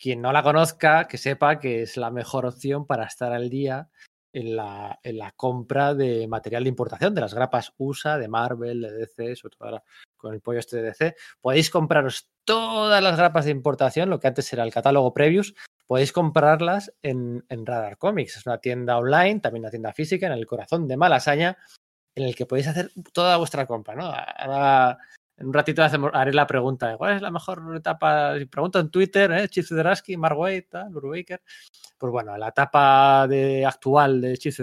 Quien 0.00 0.22
no 0.22 0.32
la 0.32 0.42
conozca, 0.44 1.08
que 1.08 1.18
sepa 1.18 1.58
que 1.58 1.82
es 1.82 1.96
la 1.96 2.10
mejor 2.10 2.46
opción 2.46 2.86
para 2.86 3.04
estar 3.04 3.32
al 3.32 3.50
día 3.50 3.88
en 4.32 4.56
la, 4.56 4.98
en 5.02 5.18
la 5.18 5.32
compra 5.32 5.94
de 5.94 6.26
material 6.28 6.64
de 6.64 6.68
importación, 6.68 7.14
de 7.14 7.20
las 7.20 7.34
grapas 7.34 7.72
USA, 7.78 8.18
de 8.18 8.28
Marvel, 8.28 8.82
de 8.82 8.92
DC, 8.92 9.36
sobre 9.36 9.56
todo 9.56 9.68
ahora 9.68 9.84
con 10.16 10.34
el 10.34 10.40
pollo 10.40 10.58
este 10.58 10.76
de 10.78 10.82
DC, 10.82 11.16
podéis 11.40 11.70
compraros 11.70 12.30
todas 12.44 13.02
las 13.02 13.16
grapas 13.16 13.44
de 13.44 13.52
importación, 13.52 14.10
lo 14.10 14.18
que 14.18 14.28
antes 14.28 14.52
era 14.52 14.64
el 14.64 14.72
catálogo 14.72 15.12
Previous, 15.12 15.54
podéis 15.86 16.12
comprarlas 16.12 16.92
en, 17.02 17.44
en 17.48 17.64
Radar 17.64 17.98
Comics. 17.98 18.36
Es 18.36 18.46
una 18.46 18.58
tienda 18.58 18.98
online, 18.98 19.40
también 19.40 19.62
una 19.62 19.70
tienda 19.70 19.92
física, 19.92 20.26
en 20.26 20.32
el 20.32 20.46
corazón 20.46 20.88
de 20.88 20.96
Malasaña, 20.96 21.56
en 22.14 22.24
el 22.24 22.34
que 22.34 22.46
podéis 22.46 22.68
hacer 22.68 22.90
toda 23.12 23.36
vuestra 23.36 23.66
compra, 23.66 23.94
¿no? 23.94 24.04
Ahora, 24.04 24.98
en 25.38 25.46
un 25.46 25.54
ratito 25.54 25.84
hacemos, 25.84 26.10
haré 26.14 26.32
la 26.32 26.46
pregunta 26.46 26.88
de 26.88 26.96
cuál 26.96 27.14
es 27.14 27.22
la 27.22 27.30
mejor 27.30 27.62
etapa. 27.76 28.36
Si 28.38 28.46
pregunto 28.46 28.80
en 28.80 28.90
Twitter, 28.90 29.30
¿eh? 29.30 29.48
Chief 29.48 29.66
Zdarsky, 29.66 30.16
Mark 30.16 30.36
Waid, 30.36 30.64
Brubaker. 30.90 31.42
Pues 31.96 32.12
bueno, 32.12 32.36
la 32.36 32.48
etapa 32.48 33.26
de, 33.28 33.64
actual 33.64 34.20
de 34.20 34.36
Chief 34.36 34.58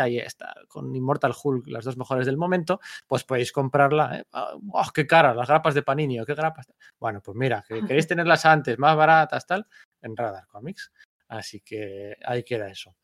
ahí 0.00 0.18
está, 0.18 0.52
con 0.66 0.94
Immortal 0.94 1.32
Hulk, 1.40 1.68
las 1.68 1.84
dos 1.84 1.96
mejores 1.96 2.26
del 2.26 2.36
momento, 2.36 2.80
pues 3.06 3.22
podéis 3.22 3.52
comprarla. 3.52 4.18
¿eh? 4.18 4.24
¡Oh, 4.32 4.90
qué 4.92 5.06
cara! 5.06 5.32
Las 5.32 5.48
grapas 5.48 5.74
de 5.74 5.82
Panini, 5.82 6.18
qué 6.24 6.34
grapas. 6.34 6.66
Bueno, 6.98 7.20
pues 7.20 7.36
mira, 7.36 7.64
que 7.66 7.80
queréis 7.86 8.08
tenerlas 8.08 8.44
antes, 8.46 8.78
más 8.78 8.96
baratas, 8.96 9.46
tal, 9.46 9.66
en 10.02 10.16
Radar 10.16 10.46
Comics. 10.48 10.90
Así 11.28 11.60
que 11.60 12.16
ahí 12.24 12.42
queda 12.42 12.68
eso. 12.68 12.96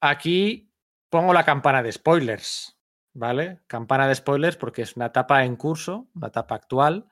Aquí 0.00 0.72
pongo 1.08 1.32
la 1.32 1.44
campana 1.44 1.80
de 1.82 1.92
spoilers. 1.92 2.79
¿Vale? 3.14 3.60
Campana 3.66 4.08
de 4.08 4.14
spoilers 4.14 4.56
porque 4.56 4.82
es 4.82 4.96
una 4.96 5.06
etapa 5.06 5.44
en 5.44 5.56
curso, 5.56 6.08
una 6.14 6.28
etapa 6.28 6.54
actual, 6.54 7.08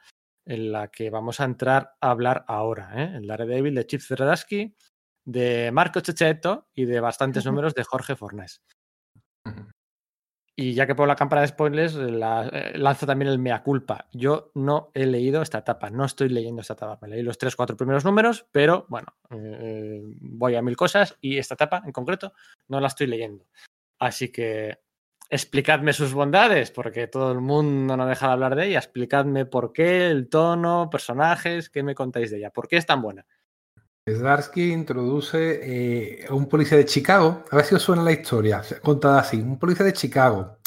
en 0.47 0.73
la 0.73 0.89
que 0.89 1.11
vamos 1.11 1.41
a 1.41 1.45
entrar 1.45 1.97
a 2.01 2.11
hablar 2.11 2.45
ahora, 2.49 2.93
¿eh? 2.97 3.17
El 3.17 3.27
Daredevil 3.27 3.75
de 3.75 3.87
Chip 3.87 4.01
Zdarsky, 4.01 4.75
de 5.25 5.71
Marco 5.73 6.01
Checheto 6.01 6.69
y 6.75 6.87
de 6.87 7.01
bastantes 7.01 7.45
números 7.45 7.75
de 7.75 7.85
Jorge 7.85 8.17
Fornés. 8.17 8.63
Y 10.57 10.75
ya 10.75 10.87
que 10.87 10.95
pongo 10.95 11.07
la 11.07 11.15
campana 11.15 11.43
de 11.43 11.49
spoilers, 11.49 11.95
la, 11.95 12.49
eh, 12.53 12.79
lanzo 12.79 13.07
también 13.07 13.31
el 13.31 13.39
mea 13.39 13.63
culpa. 13.63 14.09
Yo 14.13 14.51
no 14.55 14.91
he 14.93 15.07
leído 15.07 15.41
esta 15.41 15.59
etapa, 15.59 15.91
no 15.91 16.05
estoy 16.05 16.31
leyendo 16.31 16.63
esta 16.63 16.73
etapa. 16.73 16.99
Me 17.03 17.09
leí 17.09 17.23
los 17.23 17.39
tres, 17.39 17.55
cuatro 17.55 17.77
primeros 17.77 18.05
números, 18.05 18.47
pero 18.51 18.87
bueno, 18.89 19.07
eh, 19.31 20.03
voy 20.03 20.57
a 20.57 20.63
mil 20.63 20.77
cosas 20.77 21.17
y 21.21 21.39
esta 21.39 21.55
etapa 21.55 21.83
en 21.85 21.93
concreto 21.93 22.33
no 22.67 22.81
la 22.81 22.89
estoy 22.89 23.07
leyendo. 23.07 23.47
Así 24.01 24.33
que 24.33 24.81
explicadme 25.29 25.93
sus 25.93 26.13
bondades, 26.13 26.71
porque 26.71 27.07
todo 27.07 27.33
el 27.33 27.41
mundo 27.41 27.97
no 27.97 28.07
deja 28.07 28.27
de 28.27 28.33
hablar 28.33 28.57
de 28.57 28.67
ella. 28.67 28.79
Explicadme 28.79 29.47
por 29.47 29.73
qué, 29.73 30.07
el 30.09 30.29
tono, 30.29 30.89
personajes, 30.91 31.71
qué 31.71 31.83
me 31.83 31.95
contáis 31.95 32.31
de 32.31 32.39
ella, 32.39 32.51
por 32.51 32.69
qué 32.69 32.77
es 32.77 32.87
tan 32.87 33.03
buena. 33.03 33.27
Zdarsky 34.09 34.73
introduce 34.73 35.61
eh, 35.63 36.27
a 36.29 36.35
un 36.35 36.49
policía 36.49 36.79
de 36.79 36.87
Chicago, 36.87 37.45
a 37.51 37.57
ver 37.57 37.65
si 37.67 37.75
os 37.75 37.83
suena 37.83 38.03
la 38.03 38.13
historia, 38.13 38.63
contada 38.83 39.21
así, 39.21 39.37
un 39.37 39.59
policía 39.59 39.85
de 39.85 39.93
Chicago 39.93 40.59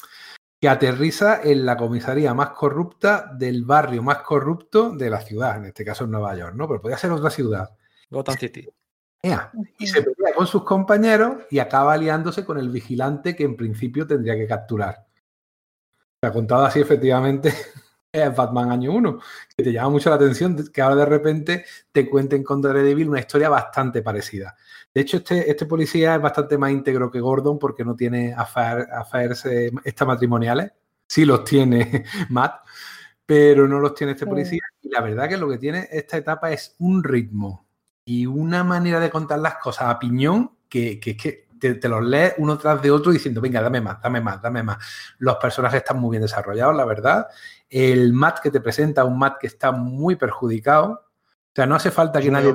que 0.61 0.69
aterriza 0.69 1.41
en 1.43 1.65
la 1.65 1.75
comisaría 1.75 2.35
más 2.35 2.51
corrupta 2.51 3.31
del 3.35 3.65
barrio 3.65 4.03
más 4.03 4.19
corrupto 4.19 4.91
de 4.91 5.09
la 5.09 5.19
ciudad, 5.21 5.57
en 5.57 5.65
este 5.65 5.83
caso 5.83 6.03
en 6.03 6.11
Nueva 6.11 6.35
York, 6.35 6.53
¿no? 6.55 6.67
Pero 6.67 6.81
podría 6.81 6.99
ser 6.99 7.09
otra 7.11 7.31
ciudad. 7.31 7.71
Gotham 8.11 8.38
City. 8.38 8.69
Y 9.77 9.88
se 9.88 10.02
pelea 10.02 10.34
con 10.35 10.48
sus 10.48 10.64
compañeros 10.64 11.43
y 11.52 11.60
acaba 11.60 11.93
aliándose 11.93 12.43
con 12.43 12.57
el 12.57 12.69
vigilante 12.69 13.35
que 13.35 13.43
en 13.43 13.56
principio 13.56 14.07
tendría 14.07 14.35
que 14.35 14.48
capturar. 14.48 15.06
Se 16.19 16.27
ha 16.27 16.31
contado 16.31 16.65
así, 16.65 16.80
efectivamente, 16.80 17.53
es 18.11 18.35
Batman 18.35 18.72
Año 18.72 18.93
1, 18.93 19.19
que 19.56 19.64
te 19.64 19.72
llama 19.72 19.89
mucho 19.89 20.10
la 20.10 20.15
atención 20.15 20.72
que 20.72 20.81
ahora 20.81 20.95
de 20.95 21.06
repente 21.06 21.65
te 21.91 22.10
cuenten 22.10 22.43
con 22.43 22.61
Daredevil 22.61 23.10
una 23.10 23.19
historia 23.19 23.49
bastante 23.49 24.02
parecida. 24.02 24.56
De 24.93 25.02
hecho, 25.02 25.18
este, 25.18 25.49
este 25.49 25.65
policía 25.68 26.15
es 26.15 26.22
bastante 26.22 26.57
más 26.57 26.72
íntegro 26.72 27.11
que 27.11 27.22
Gordon 27.22 27.60
porque 27.60 27.85
no 27.85 27.95
tiene 27.95 28.34
affairs 28.34 29.45
extramatrimoniales. 29.84 30.72
Sí 31.07 31.26
los 31.26 31.43
tiene 31.43 32.06
Matt, 32.30 32.61
pero 33.26 33.68
no 33.68 33.80
los 33.80 33.93
tiene 33.93 34.14
este 34.14 34.26
policía. 34.26 34.61
Y 34.81 34.89
la 34.89 35.02
verdad 35.02 35.30
que 35.30 35.38
lo 35.38 35.48
que 35.48 35.60
tiene 35.60 35.88
esta 35.91 36.18
etapa 36.18 36.52
es 36.52 36.76
un 36.80 37.03
ritmo 37.03 37.70
y 38.06 38.26
una 38.26 38.64
manera 38.64 38.99
de 38.99 39.10
contar 39.10 39.40
las 39.40 39.56
cosas 39.56 39.90
a 39.90 39.99
piñón 39.99 40.52
que, 40.68 40.99
que, 40.99 41.15
que 41.15 41.48
te, 41.61 41.88
los 41.88 42.03
lees 42.03 42.34
uno 42.38 42.57
tras 42.57 42.82
de 42.82 42.91
otro 42.91 43.11
diciendo, 43.11 43.40
venga, 43.40 43.61
dame 43.61 43.82
más, 43.82 44.02
dame 44.02 44.19
más, 44.19 44.41
dame 44.41 44.64
más. 44.64 44.78
Los 45.19 45.36
personajes 45.38 45.78
están 45.78 45.99
muy 45.99 46.11
bien 46.11 46.23
desarrollados, 46.23 46.76
la 46.76 46.86
verdad. 46.86 47.28
El 47.69 48.14
mat 48.14 48.40
que 48.40 48.52
te 48.52 48.61
presenta, 48.61 49.06
un 49.06 49.19
mat 49.19 49.38
que 49.40 49.48
está 49.48 49.72
muy 49.72 50.15
perjudicado. 50.15 50.91
O 50.91 51.53
sea, 51.56 51.65
no 51.65 51.76
hace 51.76 51.91
falta 51.91 52.19
que 52.19 52.32
nadie... 52.32 52.53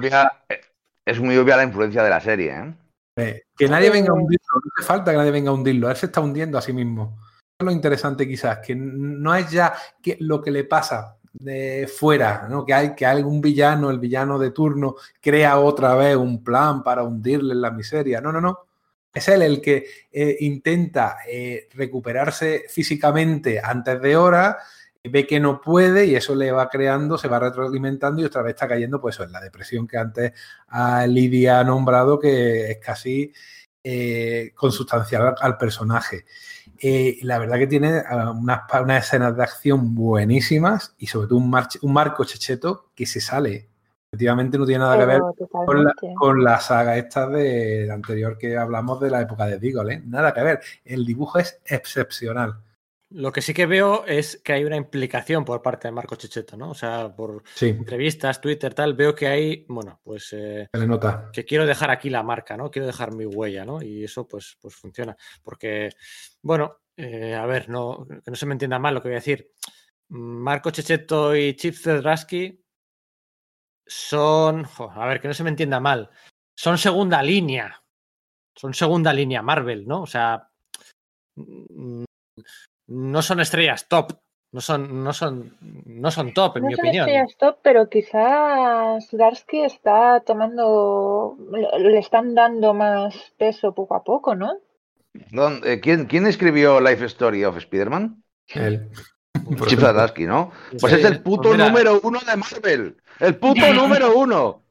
Eh, 0.48 0.60
es 1.04 1.20
muy 1.20 1.36
obvia 1.36 1.56
la 1.56 1.64
influencia 1.64 2.02
de 2.02 2.10
la 2.10 2.20
serie, 2.20 2.50
¿eh? 2.50 2.74
eh 3.16 3.42
que 3.56 3.68
nadie 3.68 3.90
venga 3.90 4.10
a 4.10 4.14
hundirlo, 4.14 4.46
no 4.54 4.70
hace 4.76 4.86
falta 4.86 5.12
que 5.12 5.16
nadie 5.16 5.30
venga 5.30 5.50
a 5.50 5.54
hundirlo, 5.54 5.88
él 5.88 5.96
se 5.96 6.06
está 6.06 6.20
hundiendo 6.20 6.58
a 6.58 6.62
sí 6.62 6.72
mismo. 6.72 7.18
Lo 7.58 7.70
interesante 7.70 8.26
quizás, 8.26 8.58
que 8.58 8.74
no 8.74 9.34
es 9.34 9.50
ya 9.50 9.72
que 10.02 10.16
lo 10.20 10.42
que 10.42 10.50
le 10.50 10.64
pasa 10.64 11.15
de 11.38 11.88
fuera, 11.88 12.46
¿no? 12.48 12.64
que, 12.64 12.74
hay, 12.74 12.94
que 12.94 13.06
algún 13.06 13.40
villano, 13.40 13.90
el 13.90 13.98
villano 13.98 14.38
de 14.38 14.50
turno, 14.50 14.96
crea 15.20 15.58
otra 15.58 15.94
vez 15.94 16.16
un 16.16 16.42
plan 16.42 16.82
para 16.82 17.02
hundirle 17.02 17.52
en 17.52 17.60
la 17.60 17.70
miseria. 17.70 18.20
No, 18.20 18.32
no, 18.32 18.40
no. 18.40 18.66
Es 19.12 19.28
él 19.28 19.42
el 19.42 19.62
que 19.62 19.86
eh, 20.12 20.36
intenta 20.40 21.18
eh, 21.26 21.68
recuperarse 21.74 22.64
físicamente 22.68 23.58
antes 23.62 24.00
de 24.00 24.16
hora, 24.16 24.58
ve 25.04 25.26
que 25.26 25.40
no 25.40 25.60
puede 25.60 26.06
y 26.06 26.14
eso 26.14 26.34
le 26.34 26.52
va 26.52 26.68
creando, 26.68 27.16
se 27.16 27.28
va 27.28 27.38
retroalimentando 27.38 28.20
y 28.20 28.24
otra 28.24 28.42
vez 28.42 28.54
está 28.54 28.68
cayendo 28.68 29.00
pues 29.00 29.18
en 29.20 29.32
la 29.32 29.40
depresión 29.40 29.86
que 29.86 29.96
antes 29.96 30.32
a 30.68 31.06
Lidia 31.06 31.60
ha 31.60 31.64
nombrado, 31.64 32.18
que 32.18 32.72
es 32.72 32.78
casi 32.78 33.32
eh, 33.82 34.52
consustancial 34.54 35.34
al 35.40 35.56
personaje. 35.56 36.24
Eh, 36.80 37.18
la 37.22 37.38
verdad 37.38 37.58
que 37.58 37.66
tiene 37.66 38.02
ah, 38.08 38.30
unas, 38.30 38.62
escenas 39.04 39.36
de 39.36 39.42
acción 39.42 39.94
buenísimas 39.94 40.94
y 40.98 41.06
sobre 41.06 41.28
todo 41.28 41.38
un, 41.38 41.54
un 41.82 41.92
marco 41.92 42.24
checheto 42.24 42.90
que 42.94 43.06
se 43.06 43.20
sale. 43.20 43.68
Efectivamente 44.10 44.56
no 44.56 44.64
tiene 44.64 44.80
nada 44.80 44.98
que 44.98 45.04
ver 45.04 45.20
con 46.16 46.42
la, 46.42 46.60
saga 46.60 46.96
esta 46.96 47.26
de, 47.26 47.90
anterior 47.90 48.38
que 48.38 48.56
hablamos 48.56 49.00
de 49.00 49.10
la 49.10 49.20
época 49.20 49.46
de 49.46 49.58
Deagle, 49.58 49.94
¿eh? 49.94 50.02
Nada 50.06 50.32
que 50.32 50.42
ver. 50.42 50.60
El 50.84 51.04
dibujo 51.04 51.38
es 51.38 51.60
excepcional. 51.66 52.56
Lo 53.10 53.30
que 53.30 53.40
sí 53.40 53.54
que 53.54 53.66
veo 53.66 54.04
es 54.04 54.40
que 54.42 54.52
hay 54.52 54.64
una 54.64 54.76
implicación 54.76 55.44
por 55.44 55.62
parte 55.62 55.86
de 55.86 55.92
Marco 55.92 56.16
Checheto, 56.16 56.56
¿no? 56.56 56.70
O 56.70 56.74
sea, 56.74 57.14
por 57.14 57.44
entrevistas, 57.60 58.40
Twitter, 58.40 58.74
tal, 58.74 58.94
veo 58.94 59.14
que 59.14 59.28
hay, 59.28 59.64
bueno, 59.68 60.00
pues... 60.02 60.32
Eh, 60.32 60.68
le 60.72 60.86
nota. 60.86 61.30
Que 61.32 61.44
quiero 61.44 61.66
dejar 61.66 61.90
aquí 61.90 62.10
la 62.10 62.24
marca, 62.24 62.56
¿no? 62.56 62.68
Quiero 62.68 62.86
dejar 62.86 63.14
mi 63.14 63.24
huella, 63.24 63.64
¿no? 63.64 63.80
Y 63.80 64.02
eso, 64.02 64.26
pues, 64.26 64.58
pues 64.60 64.74
funciona. 64.74 65.16
Porque, 65.42 65.90
bueno, 66.42 66.80
eh, 66.96 67.34
a 67.34 67.46
ver, 67.46 67.68
no, 67.68 68.06
que 68.08 68.30
no 68.30 68.36
se 68.36 68.46
me 68.46 68.54
entienda 68.54 68.80
mal 68.80 68.94
lo 68.94 69.00
que 69.00 69.08
voy 69.08 69.16
a 69.16 69.20
decir. 69.20 69.52
Marco 70.08 70.70
Checheto 70.70 71.36
y 71.36 71.54
Chip 71.54 71.74
Zedrasky 71.74 72.60
son, 73.86 74.66
a 74.78 75.06
ver, 75.06 75.20
que 75.20 75.28
no 75.28 75.34
se 75.34 75.44
me 75.44 75.50
entienda 75.50 75.78
mal, 75.78 76.10
son 76.56 76.76
segunda 76.76 77.22
línea. 77.22 77.82
Son 78.56 78.72
segunda 78.72 79.12
línea 79.12 79.42
Marvel, 79.42 79.86
¿no? 79.86 80.02
O 80.02 80.06
sea, 80.06 80.50
no 82.86 83.22
son 83.22 83.40
estrellas 83.40 83.88
top. 83.88 84.12
No 84.52 84.60
son, 84.60 85.04
no 85.04 85.12
son, 85.12 85.56
no 85.60 86.10
son 86.10 86.32
top, 86.32 86.58
en 86.58 86.66
mi 86.66 86.74
opinión. 86.74 87.04
No 87.06 87.12
son 87.12 87.20
estrellas 87.20 87.36
top, 87.38 87.58
pero 87.62 87.90
quizás 87.90 89.08
Darsky 89.10 89.62
está 89.62 90.20
tomando, 90.20 91.36
le 91.78 91.98
están 91.98 92.34
dando 92.34 92.72
más 92.72 93.34
peso 93.36 93.74
poco 93.74 93.96
a 93.96 94.04
poco, 94.04 94.34
¿no? 94.34 94.60
Eh, 95.64 95.80
¿Quién, 95.80 96.06
¿Quién 96.06 96.26
escribió 96.26 96.80
Life 96.80 97.04
Story 97.04 97.44
of 97.44 97.56
Spider-Man? 97.56 98.22
Él. 98.48 98.88
Chip 99.66 99.80
Zdarsky, 99.80 100.26
¿no? 100.26 100.52
Pues 100.80 100.92
es 100.94 101.04
el 101.04 101.22
puto 101.22 101.50
pues 101.50 101.58
número 101.58 102.00
uno 102.02 102.20
de 102.20 102.36
Marvel. 102.36 102.96
El 103.20 103.36
puto 103.36 103.72
número 103.74 104.16
uno. 104.16 104.62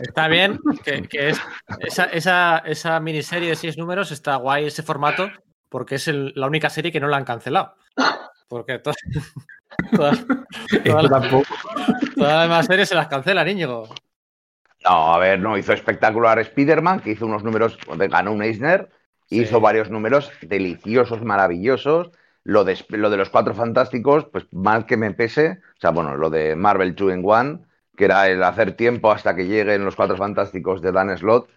Está 0.00 0.28
bien 0.28 0.60
que, 0.84 1.30
es, 1.30 1.40
esa, 1.80 2.04
esa, 2.04 2.58
esa, 2.58 3.00
miniserie 3.00 3.50
de 3.50 3.56
seis 3.56 3.78
números 3.78 4.12
está 4.12 4.36
guay 4.36 4.66
ese 4.66 4.82
formato 4.82 5.30
porque 5.68 5.96
es 5.96 6.08
la 6.08 6.46
única 6.46 6.70
serie 6.70 6.92
que 6.92 7.00
no 7.00 7.08
la 7.08 7.16
han 7.16 7.24
cancelado. 7.24 7.74
Porque 8.48 8.78
todas, 8.82 8.96
todas, 9.92 10.24
las 12.16 12.42
demás 12.42 12.64
series 12.64 12.88
se 12.88 12.94
las 12.94 13.06
cancelan, 13.06 13.46
niño. 13.46 13.82
No, 14.84 15.14
a 15.14 15.18
ver, 15.18 15.38
no, 15.38 15.58
hizo 15.58 15.74
espectacular 15.74 16.38
Spider-Man, 16.38 17.00
que 17.00 17.10
hizo 17.10 17.26
unos 17.26 17.44
números, 17.44 17.76
ganó 18.08 18.32
un 18.32 18.42
Eisner, 18.42 18.88
hizo 19.28 19.60
varios 19.60 19.90
números 19.90 20.32
deliciosos, 20.40 21.22
maravillosos. 21.22 22.10
Lo 22.42 22.64
de, 22.64 22.78
lo 22.88 23.10
de 23.10 23.18
los 23.18 23.28
cuatro 23.28 23.52
fantásticos, 23.52 24.24
pues 24.32 24.46
mal 24.52 24.86
que 24.86 24.96
me 24.96 25.12
pese, 25.12 25.60
o 25.76 25.80
sea, 25.80 25.90
bueno, 25.90 26.16
lo 26.16 26.30
de 26.30 26.56
Marvel 26.56 26.94
2 26.94 27.12
in 27.12 27.22
1, 27.22 27.60
que 27.94 28.06
era 28.06 28.28
el 28.28 28.42
hacer 28.42 28.72
tiempo 28.72 29.12
hasta 29.12 29.36
que 29.36 29.46
lleguen 29.46 29.84
los 29.84 29.96
cuatro 29.96 30.16
fantásticos 30.16 30.80
de 30.80 30.92
Dan 30.92 31.18
Slott, 31.18 31.50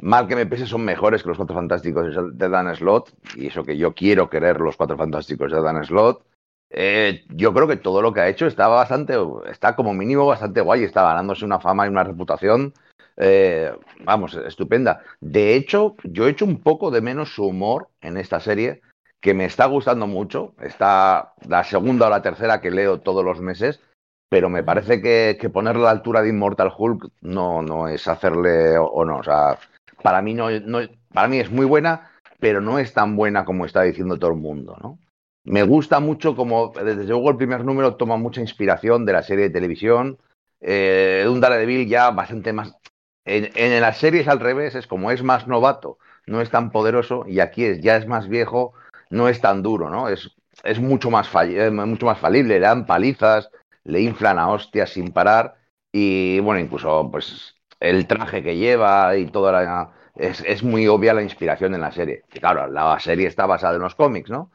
Mal 0.00 0.28
que 0.28 0.36
me 0.36 0.46
pese, 0.46 0.66
son 0.66 0.84
mejores 0.84 1.22
que 1.22 1.28
los 1.28 1.38
Cuatro 1.38 1.56
Fantásticos 1.56 2.14
de 2.32 2.48
Dan 2.48 2.74
Slot. 2.74 3.12
Y 3.36 3.46
eso 3.46 3.64
que 3.64 3.76
yo 3.76 3.94
quiero 3.94 4.28
querer 4.28 4.60
los 4.60 4.76
Cuatro 4.76 4.96
Fantásticos 4.96 5.52
de 5.52 5.62
Dan 5.62 5.84
Slot. 5.84 6.22
Eh, 6.70 7.24
yo 7.28 7.54
creo 7.54 7.66
que 7.68 7.76
todo 7.76 8.02
lo 8.02 8.12
que 8.12 8.20
ha 8.20 8.28
hecho 8.28 8.46
está 8.46 8.68
bastante, 8.68 9.14
está 9.48 9.76
como 9.76 9.94
mínimo 9.94 10.26
bastante 10.26 10.60
guay. 10.60 10.84
Está 10.84 11.02
ganándose 11.02 11.44
una 11.44 11.60
fama 11.60 11.86
y 11.86 11.90
una 11.90 12.04
reputación, 12.04 12.74
eh, 13.16 13.72
vamos, 14.04 14.34
estupenda. 14.34 15.02
De 15.20 15.54
hecho, 15.54 15.96
yo 16.04 16.26
he 16.26 16.30
hecho 16.30 16.44
un 16.44 16.60
poco 16.60 16.90
de 16.90 17.00
menos 17.00 17.34
su 17.34 17.46
humor 17.46 17.88
en 18.00 18.16
esta 18.16 18.40
serie, 18.40 18.82
que 19.20 19.34
me 19.34 19.44
está 19.44 19.66
gustando 19.66 20.06
mucho. 20.06 20.54
Está 20.60 21.34
la 21.48 21.64
segunda 21.64 22.06
o 22.06 22.10
la 22.10 22.22
tercera 22.22 22.60
que 22.60 22.70
leo 22.70 23.00
todos 23.00 23.24
los 23.24 23.40
meses, 23.40 23.80
pero 24.28 24.48
me 24.48 24.62
parece 24.62 25.00
que, 25.00 25.38
que 25.40 25.48
ponerle 25.50 25.82
a 25.82 25.84
la 25.86 25.90
altura 25.90 26.22
de 26.22 26.28
Immortal 26.28 26.72
Hulk 26.76 27.10
no, 27.22 27.62
no 27.62 27.88
es 27.88 28.06
hacerle 28.08 28.76
o, 28.78 29.04
no. 29.04 29.18
O 29.18 29.22
sea, 29.22 29.58
para 30.02 30.22
mí 30.22 30.34
no, 30.34 30.50
no, 30.60 30.80
para 31.12 31.28
mí 31.28 31.38
es 31.38 31.50
muy 31.50 31.66
buena, 31.66 32.10
pero 32.38 32.60
no 32.60 32.78
es 32.78 32.92
tan 32.92 33.16
buena 33.16 33.44
como 33.44 33.64
está 33.64 33.82
diciendo 33.82 34.18
todo 34.18 34.30
el 34.30 34.36
mundo, 34.36 34.76
¿no? 34.82 34.98
Me 35.44 35.62
gusta 35.62 36.00
mucho 36.00 36.34
como, 36.34 36.72
desde 36.72 37.04
luego 37.04 37.30
el 37.30 37.36
primer 37.36 37.64
número 37.64 37.94
toma 37.94 38.16
mucha 38.16 38.40
inspiración 38.40 39.06
de 39.06 39.12
la 39.12 39.22
serie 39.22 39.44
de 39.44 39.50
televisión, 39.50 40.18
eh, 40.60 41.24
un 41.28 41.40
Daredevil 41.40 41.88
ya 41.88 42.10
bastante 42.10 42.52
más... 42.52 42.76
En, 43.24 43.80
las 43.80 43.98
series 43.98 44.28
al 44.28 44.40
revés, 44.40 44.74
es 44.74 44.86
como 44.86 45.10
es 45.10 45.22
más 45.22 45.46
novato, 45.46 45.98
no 46.26 46.40
es 46.40 46.50
tan 46.50 46.70
poderoso, 46.70 47.24
y 47.28 47.40
aquí 47.40 47.64
es, 47.64 47.80
ya 47.80 47.96
es 47.96 48.06
más 48.06 48.28
viejo, 48.28 48.74
no 49.10 49.28
es 49.28 49.40
tan 49.40 49.62
duro, 49.62 49.88
¿no? 49.88 50.08
Es, 50.08 50.30
es 50.64 50.80
mucho, 50.80 51.10
más 51.10 51.28
fall, 51.28 51.72
mucho 51.72 52.06
más 52.06 52.18
falible, 52.18 52.54
le 52.54 52.60
dan 52.60 52.86
palizas, 52.86 53.50
le 53.84 54.00
inflan 54.00 54.38
a 54.38 54.48
hostias 54.48 54.90
sin 54.90 55.12
parar, 55.12 55.56
y 55.92 56.40
bueno, 56.40 56.60
incluso 56.60 57.08
pues 57.10 57.55
el 57.80 58.06
traje 58.06 58.42
que 58.42 58.56
lleva 58.56 59.16
y 59.16 59.26
toda 59.26 59.52
la... 59.52 59.92
Es, 60.14 60.42
es 60.46 60.62
muy 60.62 60.88
obvia 60.88 61.12
la 61.12 61.22
inspiración 61.22 61.74
en 61.74 61.82
la 61.82 61.92
serie. 61.92 62.24
Y 62.32 62.40
claro, 62.40 62.66
la 62.68 62.98
serie 63.00 63.26
está 63.26 63.44
basada 63.46 63.76
en 63.76 63.82
los 63.82 63.94
cómics, 63.94 64.30
¿no? 64.30 64.50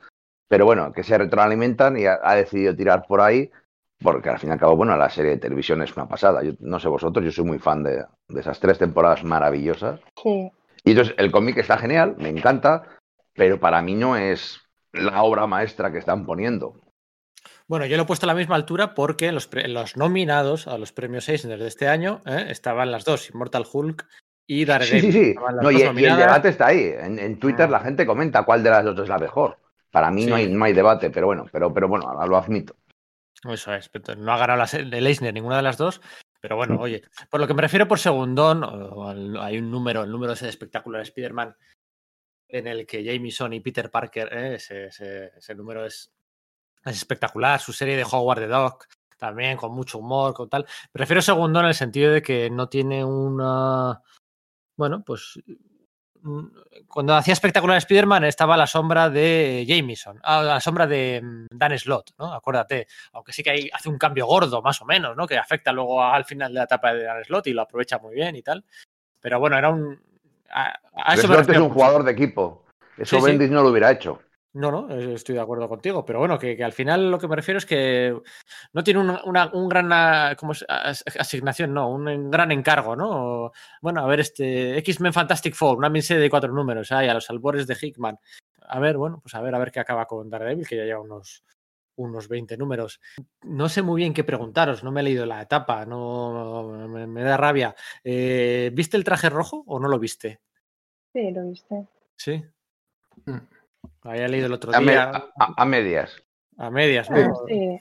Pero 0.48 0.66
bueno, 0.66 0.92
que 0.92 1.04
se 1.04 1.18
retroalimentan 1.18 1.98
y 1.98 2.08
ha, 2.08 2.20
ha, 2.24 2.36
decidido 2.36 2.76
tirar 2.76 3.06
por 3.08 3.22
ahí, 3.22 3.52
porque 4.02 4.30
al 4.30 4.40
fin 4.40 4.50
y 4.50 4.54
al 4.54 4.60
cabo, 4.60 4.76
bueno, 4.76 4.98
la 4.98 5.10
serie 5.10 5.32
de 5.32 5.38
televisión 5.38 5.82
es 5.84 5.96
una 5.96 6.08
pasada. 6.08 6.44
Yo 6.44 6.54
no 6.60 6.80
sé 6.80 6.88
vosotros, 6.88 7.24
yo 7.24 7.32
soy 7.32 7.46
muy 7.46 7.60
fan 7.60 7.84
de, 7.84 8.04
de 8.28 8.42
esas 8.42 8.60
tres 8.60 8.80
temporadas 8.80 9.24
maravillosas. 9.24 10.00
Sí. 10.22 10.52
Y 10.84 10.92
entonces 10.92 11.14
el 11.18 11.32
cómic 11.32 11.58
está 11.58 11.78
genial, 11.78 12.16
me 12.18 12.30
encanta, 12.30 12.84
pero 13.36 13.60
para 13.60 13.82
mí 13.82 13.94
no 13.94 14.18
es 14.18 14.62
la 14.94 15.24
obra 15.24 15.48
maestra 15.48 15.92
que 15.92 16.00
están 16.00 16.26
poniendo. 16.26 16.81
Bueno, 17.72 17.86
yo 17.86 17.96
lo 17.96 18.04
he 18.04 18.06
puesto 18.06 18.26
a 18.26 18.28
la 18.28 18.36
misma 18.36 18.58
altura 18.58 18.94
porque 18.94 19.32
los, 19.32 19.50
los 19.54 19.96
nominados 19.96 20.68
a 20.68 20.78
los 20.78 20.92
premios 20.92 21.30
Eisner 21.30 21.58
de 21.58 21.70
este 21.70 21.88
año 21.88 22.22
¿eh? 22.26 22.48
estaban 22.50 22.92
las 22.92 23.06
dos, 23.06 23.30
Immortal 23.30 23.64
Hulk 23.72 24.06
y 24.46 24.66
Daredevil. 24.66 25.02
Sí, 25.04 25.12
sí, 25.14 25.26
sí. 25.32 25.36
No, 25.62 25.72
y, 25.72 25.78
y, 25.78 25.84
el 25.84 26.18
debate 26.18 26.50
está 26.50 26.68
ahí. 26.68 26.94
En, 27.00 27.18
en 27.18 27.40
Twitter 27.40 27.68
ah. 27.68 27.72
la 27.72 27.80
gente 27.80 28.06
comenta 28.06 28.44
cuál 28.44 28.62
de 28.62 28.72
las 28.72 28.84
dos 28.84 29.00
es 29.00 29.08
la 29.08 29.18
mejor. 29.18 29.58
Para 29.90 30.12
mí 30.12 30.24
sí. 30.24 30.30
no, 30.30 30.36
hay, 30.36 30.50
no 30.50 30.66
hay 30.66 30.74
debate, 30.74 31.12
pero 31.12 31.28
bueno, 31.28 31.46
pero, 31.50 31.74
pero 31.74 31.88
bueno, 31.88 32.14
lo 32.28 32.36
admito. 32.36 32.76
Eso 33.50 33.74
es, 33.74 33.90
no 34.18 34.34
ha 34.34 34.38
ganado 34.38 34.60
la, 34.60 34.98
el 34.98 35.08
Eisner 35.08 35.34
ninguna 35.34 35.56
de 35.56 35.64
las 35.64 35.78
dos, 35.78 36.02
pero 36.42 36.58
bueno, 36.58 36.78
oye, 36.78 37.04
por 37.30 37.40
lo 37.40 37.48
que 37.48 37.54
me 37.54 37.62
refiero 37.62 37.88
por 37.88 38.00
segundón, 38.00 38.66
hay 39.40 39.58
un 39.60 39.72
número, 39.72 40.04
el 40.04 40.12
número 40.12 40.34
ese 40.34 40.44
de 40.44 40.52
espectacular 40.52 41.04
Spider-Man 41.04 41.56
en 42.50 42.68
el 42.68 42.86
que 42.86 43.02
Jameson 43.02 43.54
y 43.54 43.62
Peter 43.62 43.90
Parker, 43.90 44.28
¿eh? 44.34 44.56
ese, 44.56 44.88
ese, 44.88 45.32
ese, 45.38 45.56
número 45.56 45.86
es, 45.86 46.12
es, 46.86 46.98
espectacular, 46.98 47.60
su 47.60 47.74
serie 47.74 47.96
de 47.96 48.06
Howard 48.10 48.40
the 48.40 48.48
Dog 48.48 48.86
también 49.18 49.56
con 49.56 49.72
mucho 49.74 50.00
humor, 50.00 50.34
con 50.34 50.50
tal. 50.50 50.66
Prefiero 50.92 51.22
segundón 51.22 51.66
en 51.66 51.70
el 51.70 51.76
sentido 51.76 52.12
de 52.12 52.24
que 52.24 52.50
no 52.50 52.70
tiene 52.70 53.06
una, 53.06 54.02
bueno, 54.76 55.04
pues 55.06 55.40
cuando 56.88 57.16
hacía 57.16 57.34
espectacular 57.34 57.78
Spider-Man 57.78 58.26
estaba 58.26 58.54
a 58.54 58.58
la 58.58 58.68
sombra 58.68 59.10
de 59.10 59.66
Jameson, 59.68 60.20
a 60.24 60.42
la 60.44 60.60
sombra 60.60 60.86
de 60.86 61.22
mm, 61.24 61.46
Dan 61.52 61.78
Slott, 61.78 62.12
¿no? 62.18 62.34
Acuérdate, 62.34 62.88
aunque 63.14 63.34
sí 63.34 63.44
que 63.44 63.50
hay, 63.50 63.70
hace 63.74 63.90
un 63.90 63.98
cambio 63.98 64.26
gordo, 64.28 64.62
más 64.62 64.82
o 64.82 64.86
menos, 64.86 65.16
¿no? 65.16 65.28
Que 65.28 65.38
afecta 65.38 65.72
luego 65.72 66.04
al 66.04 66.26
final 66.26 66.52
de 66.54 66.60
la 66.60 66.66
etapa 66.66 66.94
de 66.94 67.04
Dan 67.04 67.24
Slott 67.24 67.48
y 67.48 67.54
lo 67.54 67.62
aprovecha 67.62 67.98
muy 67.98 68.14
bien 68.16 68.36
y 68.36 68.42
tal. 68.42 68.64
Pero 69.20 69.40
bueno, 69.40 69.58
era 69.58 69.70
un. 69.70 70.00
A, 70.50 70.80
a 70.94 71.14
eso 71.14 71.28
Slott 71.28 71.50
es 71.50 71.58
un 71.58 71.70
jugador 71.70 72.04
de 72.04 72.12
equipo. 72.12 72.66
Eso 72.98 73.20
sí, 73.20 73.26
Bendis 73.26 73.48
sí. 73.48 73.54
no 73.54 73.64
lo 73.64 73.70
hubiera 73.70 73.92
hecho. 73.92 74.22
No, 74.54 74.70
no, 74.70 74.90
estoy 74.90 75.36
de 75.36 75.42
acuerdo 75.42 75.70
contigo, 75.70 76.04
pero 76.04 76.20
bueno, 76.20 76.38
que, 76.38 76.58
que, 76.58 76.64
al 76.64 76.74
final 76.74 77.10
lo 77.10 77.18
que 77.18 77.28
me 77.30 77.38
refiero 77.38 77.58
es 77.58 77.66
que 77.66 78.14
no 78.74 78.84
tiene 78.84 79.00
una, 79.00 79.24
una 79.24 79.50
un 79.54 79.70
gran 79.70 80.36
como 80.36 80.54
asignación, 80.68 81.74
no, 81.74 81.90
un 81.90 82.30
gran 82.30 82.52
encargo, 82.52 82.98
¿no? 82.98 83.54
Bueno, 83.82 84.02
a 84.02 84.08
ver, 84.08 84.20
este 84.20 84.78
X-Men 84.80 85.14
Fantastic 85.14 85.56
Four, 85.56 85.78
una 85.78 85.90
miniserie 85.90 86.22
de 86.22 86.30
cuatro 86.30 86.52
números, 86.52 86.92
ahí 86.92 87.08
a 87.08 87.14
los 87.14 87.30
albores 87.30 87.66
de 87.66 87.78
Hickman. 87.80 88.20
A 88.68 88.80
ver, 88.80 88.98
bueno, 88.98 89.22
pues 89.22 89.34
a 89.36 89.42
ver, 89.42 89.56
a 89.56 89.60
ver 89.60 89.72
qué 89.72 89.80
acaba 89.80 90.06
con 90.06 90.30
Daredevil, 90.30 90.68
que 90.68 90.76
ya 90.76 90.84
lleva 90.84 91.00
unos, 91.00 91.46
unos 91.96 92.28
20 92.28 92.58
números. 92.58 93.00
No 93.44 93.70
sé 93.70 93.82
muy 93.82 94.02
bien 94.02 94.14
qué 94.14 94.26
preguntaros, 94.26 94.84
no 94.84 94.92
me 94.92 95.00
he 95.00 95.04
leído 95.04 95.26
la 95.26 95.42
etapa, 95.42 95.86
no 95.86 96.88
me, 96.90 97.08
me 97.08 97.24
da 97.24 97.38
rabia. 97.38 97.74
Eh, 98.04 98.70
¿Viste 98.74 98.98
el 98.98 99.06
traje 99.06 99.30
rojo 99.30 99.64
o 99.66 99.80
no 99.80 99.88
lo 99.88 99.98
viste? 99.98 100.42
Sí, 101.14 101.32
lo 101.32 101.48
viste. 101.48 101.88
Sí. 102.18 102.44
Mm. 103.26 103.61
Había 104.04 104.28
leído 104.28 104.48
el 104.48 104.54
otro 104.54 104.74
a 104.74 104.80
día. 104.80 104.86
Me, 104.86 104.96
a, 104.98 105.30
a, 105.58 105.66
medias. 105.66 106.24
A 106.58 106.70
medias, 106.70 107.10
¿no? 107.10 107.18
Ah, 107.18 107.34
sí. 107.48 107.80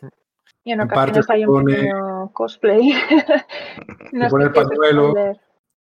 Y 0.64 0.72
en 0.72 0.80
ocasiones 0.82 1.30
hay 1.30 1.44
un 1.44 1.54
pone... 1.54 1.74
pequeño 1.74 2.32
cosplay. 2.32 2.92
no 4.12 4.28
pone 4.28 4.44
el 4.44 4.52
pañuelo 4.52 5.14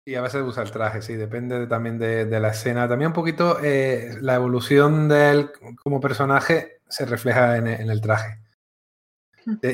y 0.05 0.15
a 0.15 0.21
veces 0.21 0.41
usa 0.41 0.63
el 0.63 0.71
traje, 0.71 1.01
sí, 1.01 1.15
depende 1.15 1.59
de, 1.59 1.67
también 1.67 1.97
de, 1.97 2.25
de, 2.25 2.39
la 2.39 2.49
escena. 2.49 2.89
También 2.89 3.07
un 3.09 3.13
poquito 3.13 3.59
eh, 3.63 4.17
la 4.19 4.35
evolución 4.35 5.07
de 5.07 5.31
él 5.31 5.51
como 5.81 6.01
personaje 6.01 6.79
se 6.89 7.05
refleja 7.05 7.55
en, 7.55 7.67
en 7.67 7.89
el 7.89 8.01
traje. 8.01 8.42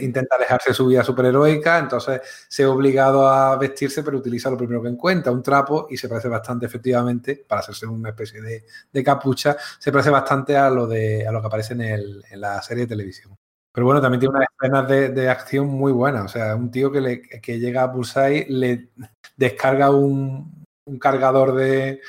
Intenta 0.02 0.38
dejarse 0.38 0.74
su 0.74 0.88
vida 0.88 1.04
superheroica, 1.04 1.80
entonces 1.80 2.22
se 2.48 2.64
ha 2.64 2.70
obligado 2.70 3.28
a 3.28 3.56
vestirse, 3.58 4.04
pero 4.04 4.18
utiliza 4.18 4.50
lo 4.50 4.58
primero 4.58 4.82
que 4.82 4.90
encuentra, 4.90 5.32
un 5.32 5.44
trapo, 5.44 5.88
y 5.90 5.98
se 5.98 6.10
parece 6.10 6.28
bastante 6.28 6.66
efectivamente, 6.66 7.44
para 7.48 7.62
hacerse 7.62 7.86
una 7.86 8.10
especie 8.10 8.42
de, 8.42 8.66
de 8.92 9.04
capucha, 9.04 9.56
se 9.78 9.92
parece 9.92 10.10
bastante 10.10 10.58
a 10.58 10.70
lo, 10.70 10.88
de, 10.88 11.28
a 11.28 11.32
lo 11.32 11.42
que 11.42 11.48
aparece 11.48 11.74
en, 11.74 11.82
el, 11.82 12.24
en 12.30 12.42
la 12.42 12.62
serie 12.62 12.84
de 12.84 12.90
televisión. 12.90 13.38
Pero 13.72 13.86
bueno, 13.86 14.02
también 14.02 14.20
tiene 14.20 14.36
unas 14.36 14.48
escenas 14.60 14.88
de, 14.88 15.10
de, 15.10 15.30
acción 15.30 15.68
muy 15.68 15.92
buenas. 15.92 16.26
O 16.26 16.28
sea, 16.28 16.56
un 16.56 16.72
tío 16.72 16.92
que, 16.92 17.02
le, 17.02 17.22
que 17.22 17.60
llega 17.60 17.84
a 17.84 17.88
Bullseye 17.88 18.48
le 18.50 18.90
descarga 19.38 19.92
un, 19.92 20.66
un 20.86 21.00
cargador 21.00 21.56
de, 21.56 22.02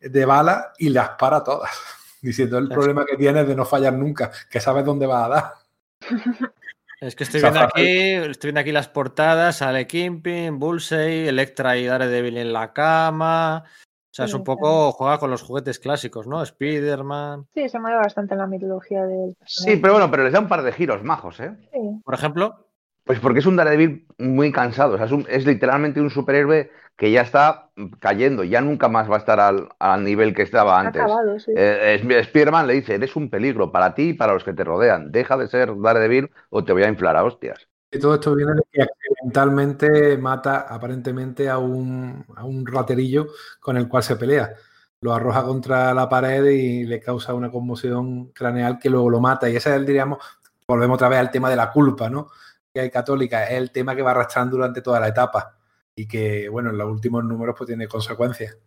de 0.00 0.24
balas 0.24 0.66
y 0.78 0.90
las 0.90 1.10
para 1.10 1.42
todas. 1.42 1.70
Diciendo 2.22 2.58
el 2.58 2.68
problema 2.68 3.04
que 3.04 3.16
tienes 3.16 3.46
de 3.46 3.54
no 3.54 3.64
fallar 3.64 3.92
nunca, 3.92 4.30
que 4.50 4.60
sabes 4.60 4.84
dónde 4.84 5.06
va 5.06 5.24
a 5.24 5.28
dar. 5.28 5.52
Es 7.00 7.14
que 7.14 7.24
estoy 7.24 7.42
viendo 7.42 7.60
aquí, 7.60 7.86
estoy 7.86 8.48
viendo 8.48 8.60
aquí 8.60 8.72
las 8.72 8.88
portadas, 8.88 9.56
sale 9.56 9.86
Kimping, 9.86 10.58
Bullseye, 10.58 11.28
Electra 11.28 11.76
y 11.76 11.84
Daredevil 11.84 12.38
en 12.38 12.52
la 12.52 12.72
cama. 12.72 13.64
O 13.66 14.14
sea, 14.16 14.24
es 14.24 14.32
un 14.32 14.44
poco 14.44 14.92
juega 14.92 15.18
con 15.18 15.30
los 15.30 15.42
juguetes 15.42 15.78
clásicos, 15.78 16.26
¿no? 16.26 16.42
Spider-Man. 16.42 17.48
Sí, 17.52 17.68
se 17.68 17.78
mueve 17.78 17.98
bastante 17.98 18.32
en 18.32 18.40
la 18.40 18.46
mitología 18.46 19.04
del. 19.04 19.36
Sí, 19.44 19.76
pero 19.76 19.92
bueno, 19.92 20.10
pero 20.10 20.24
les 20.24 20.32
da 20.32 20.40
un 20.40 20.48
par 20.48 20.62
de 20.62 20.72
giros 20.72 21.02
majos, 21.02 21.38
¿eh? 21.40 21.54
Sí. 21.70 22.00
Por 22.02 22.14
ejemplo. 22.14 22.65
Pues 23.06 23.20
porque 23.20 23.38
es 23.38 23.46
un 23.46 23.54
Daredevil 23.54 24.04
muy 24.18 24.50
cansado. 24.50 24.94
O 24.94 24.96
sea, 24.96 25.06
es, 25.06 25.12
un, 25.12 25.24
es, 25.28 25.46
literalmente 25.46 26.00
un 26.00 26.10
superhéroe 26.10 26.72
que 26.96 27.12
ya 27.12 27.20
está 27.20 27.70
cayendo, 28.00 28.42
ya 28.42 28.60
nunca 28.60 28.88
más 28.88 29.08
va 29.08 29.14
a 29.14 29.18
estar 29.18 29.38
al, 29.38 29.68
al 29.78 30.02
nivel 30.02 30.34
que 30.34 30.42
estaba 30.42 30.80
antes. 30.80 31.02
Acabado, 31.02 31.38
sí. 31.38 31.52
eh, 31.56 32.00
Spider-Man 32.02 32.66
le 32.66 32.74
dice, 32.74 32.96
eres 32.96 33.14
un 33.14 33.30
peligro 33.30 33.70
para 33.70 33.94
ti 33.94 34.08
y 34.08 34.14
para 34.14 34.34
los 34.34 34.42
que 34.42 34.54
te 34.54 34.64
rodean. 34.64 35.12
Deja 35.12 35.36
de 35.36 35.46
ser 35.46 35.70
Daredevil 35.80 36.32
o 36.50 36.64
te 36.64 36.72
voy 36.72 36.82
a 36.82 36.88
inflar 36.88 37.16
a 37.16 37.22
hostias. 37.22 37.68
Y 37.92 38.00
todo 38.00 38.14
esto 38.14 38.34
viene 38.34 38.54
de 38.54 38.62
que 38.72 38.82
accidentalmente 38.82 40.18
mata 40.18 40.66
aparentemente 40.68 41.48
a 41.48 41.58
un, 41.58 42.24
a 42.34 42.44
un 42.44 42.66
raterillo 42.66 43.28
con 43.60 43.76
el 43.76 43.86
cual 43.86 44.02
se 44.02 44.16
pelea. 44.16 44.52
Lo 45.00 45.14
arroja 45.14 45.44
contra 45.44 45.94
la 45.94 46.08
pared 46.08 46.44
y 46.46 46.84
le 46.86 46.98
causa 46.98 47.34
una 47.34 47.52
conmoción 47.52 48.32
craneal 48.32 48.80
que 48.80 48.90
luego 48.90 49.10
lo 49.10 49.20
mata. 49.20 49.48
Y 49.48 49.54
ese 49.54 49.70
es 49.70 49.76
el, 49.76 49.86
diríamos, 49.86 50.18
volvemos 50.66 50.96
otra 50.96 51.08
vez 51.08 51.20
al 51.20 51.30
tema 51.30 51.48
de 51.48 51.56
la 51.56 51.70
culpa, 51.70 52.10
¿no? 52.10 52.30
Hay 52.80 52.90
católica, 52.90 53.44
es 53.44 53.52
el 53.52 53.70
tema 53.70 53.94
que 53.94 54.02
va 54.02 54.12
arrastrando 54.12 54.56
durante 54.56 54.82
toda 54.82 55.00
la 55.00 55.08
etapa 55.08 55.58
y 55.94 56.06
que, 56.06 56.48
bueno, 56.48 56.70
en 56.70 56.78
los 56.78 56.90
últimos 56.90 57.24
números 57.24 57.54
pues 57.56 57.68
tiene 57.68 57.88
consecuencias. 57.88 58.58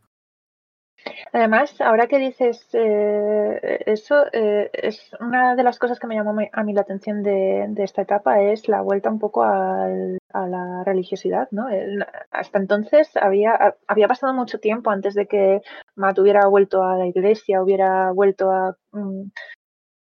Además, 1.31 1.79
ahora 1.79 2.07
que 2.07 2.17
dices 2.17 2.67
eh, 2.73 3.83
eso, 3.85 4.25
eh, 4.33 4.69
es 4.73 5.11
una 5.19 5.55
de 5.55 5.63
las 5.63 5.79
cosas 5.79 5.99
que 5.99 6.07
me 6.07 6.15
llamó 6.15 6.35
a 6.51 6.63
mí 6.63 6.73
la 6.73 6.81
atención 6.81 7.23
de, 7.23 7.71
esta 7.77 8.01
etapa 8.01 8.41
es 8.41 8.67
la 8.67 8.81
vuelta 8.81 9.09
un 9.09 9.19
poco 9.19 9.43
a 9.43 9.87
la 10.33 10.83
religiosidad, 10.83 11.47
¿no? 11.51 11.67
Hasta 12.31 12.59
entonces 12.59 13.15
había, 13.15 13.75
había 13.87 14.07
pasado 14.07 14.33
mucho 14.33 14.59
tiempo 14.59 14.89
antes 14.89 15.13
de 15.13 15.27
que 15.27 15.61
Matt 15.95 16.19
hubiera 16.19 16.47
vuelto 16.47 16.83
a 16.83 16.97
la 16.97 17.07
iglesia, 17.07 17.63
hubiera 17.63 18.11
vuelto 18.11 18.51
a 18.51 18.75
um, 18.91 19.31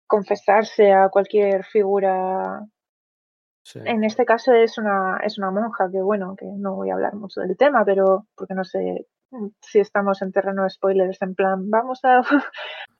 confesarse 0.07 0.93
a 0.93 1.09
cualquier 1.09 1.65
figura 1.65 2.61
Sí. 3.65 3.81
En 3.85 4.05
este 4.05 4.25
caso 4.27 4.53
es 4.53 4.77
una, 4.77 5.19
es 5.25 5.39
una 5.39 5.51
monja 5.51 5.91
que, 5.91 6.01
bueno, 6.01 6.37
que 6.37 6.47
no 6.47 6.75
voy 6.75 6.91
a 6.91 6.95
hablar 6.95 7.15
mucho 7.15 7.41
del 7.41 7.57
tema, 7.57 7.85
pero 7.85 8.27
porque 8.37 8.55
no 8.55 8.63
sé 8.63 9.07
si 9.61 9.81
estamos 9.81 10.23
en 10.23 10.33
terreno 10.33 10.63
de 10.63 10.71
spoilers, 10.71 11.21
en 11.23 11.35
plan, 11.35 11.71
vamos 11.71 12.01
a, 12.05 12.21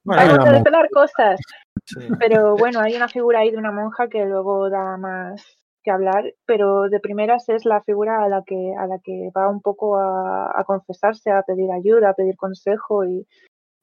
bueno, 0.05 0.23
vamos 0.27 0.49
a 0.49 0.53
desvelar 0.53 0.89
cosas. 0.91 1.41
Sí. 1.85 2.09
Pero 2.19 2.57
bueno, 2.57 2.81
hay 2.81 2.97
una 2.97 3.09
figura 3.09 3.41
ahí 3.41 3.51
de 3.51 3.59
una 3.59 3.73
monja 3.73 4.09
que 4.09 4.25
luego 4.25 4.71
da 4.71 4.97
más 4.97 5.45
que 5.83 5.91
hablar, 5.91 6.33
pero 6.47 6.89
de 6.89 6.99
primeras 6.99 7.49
es 7.51 7.67
la 7.67 7.83
figura 7.83 8.25
a 8.25 8.29
la 8.29 8.43
que, 8.43 8.75
a 8.79 8.87
la 8.87 8.99
que 9.01 9.31
va 9.37 9.51
un 9.51 9.61
poco 9.61 9.99
a, 9.99 10.59
a 10.59 10.65
confesarse, 10.65 11.31
a 11.31 11.43
pedir 11.43 11.71
ayuda, 11.71 12.09
a 12.09 12.15
pedir 12.15 12.37
consejo 12.37 13.05
y 13.05 13.27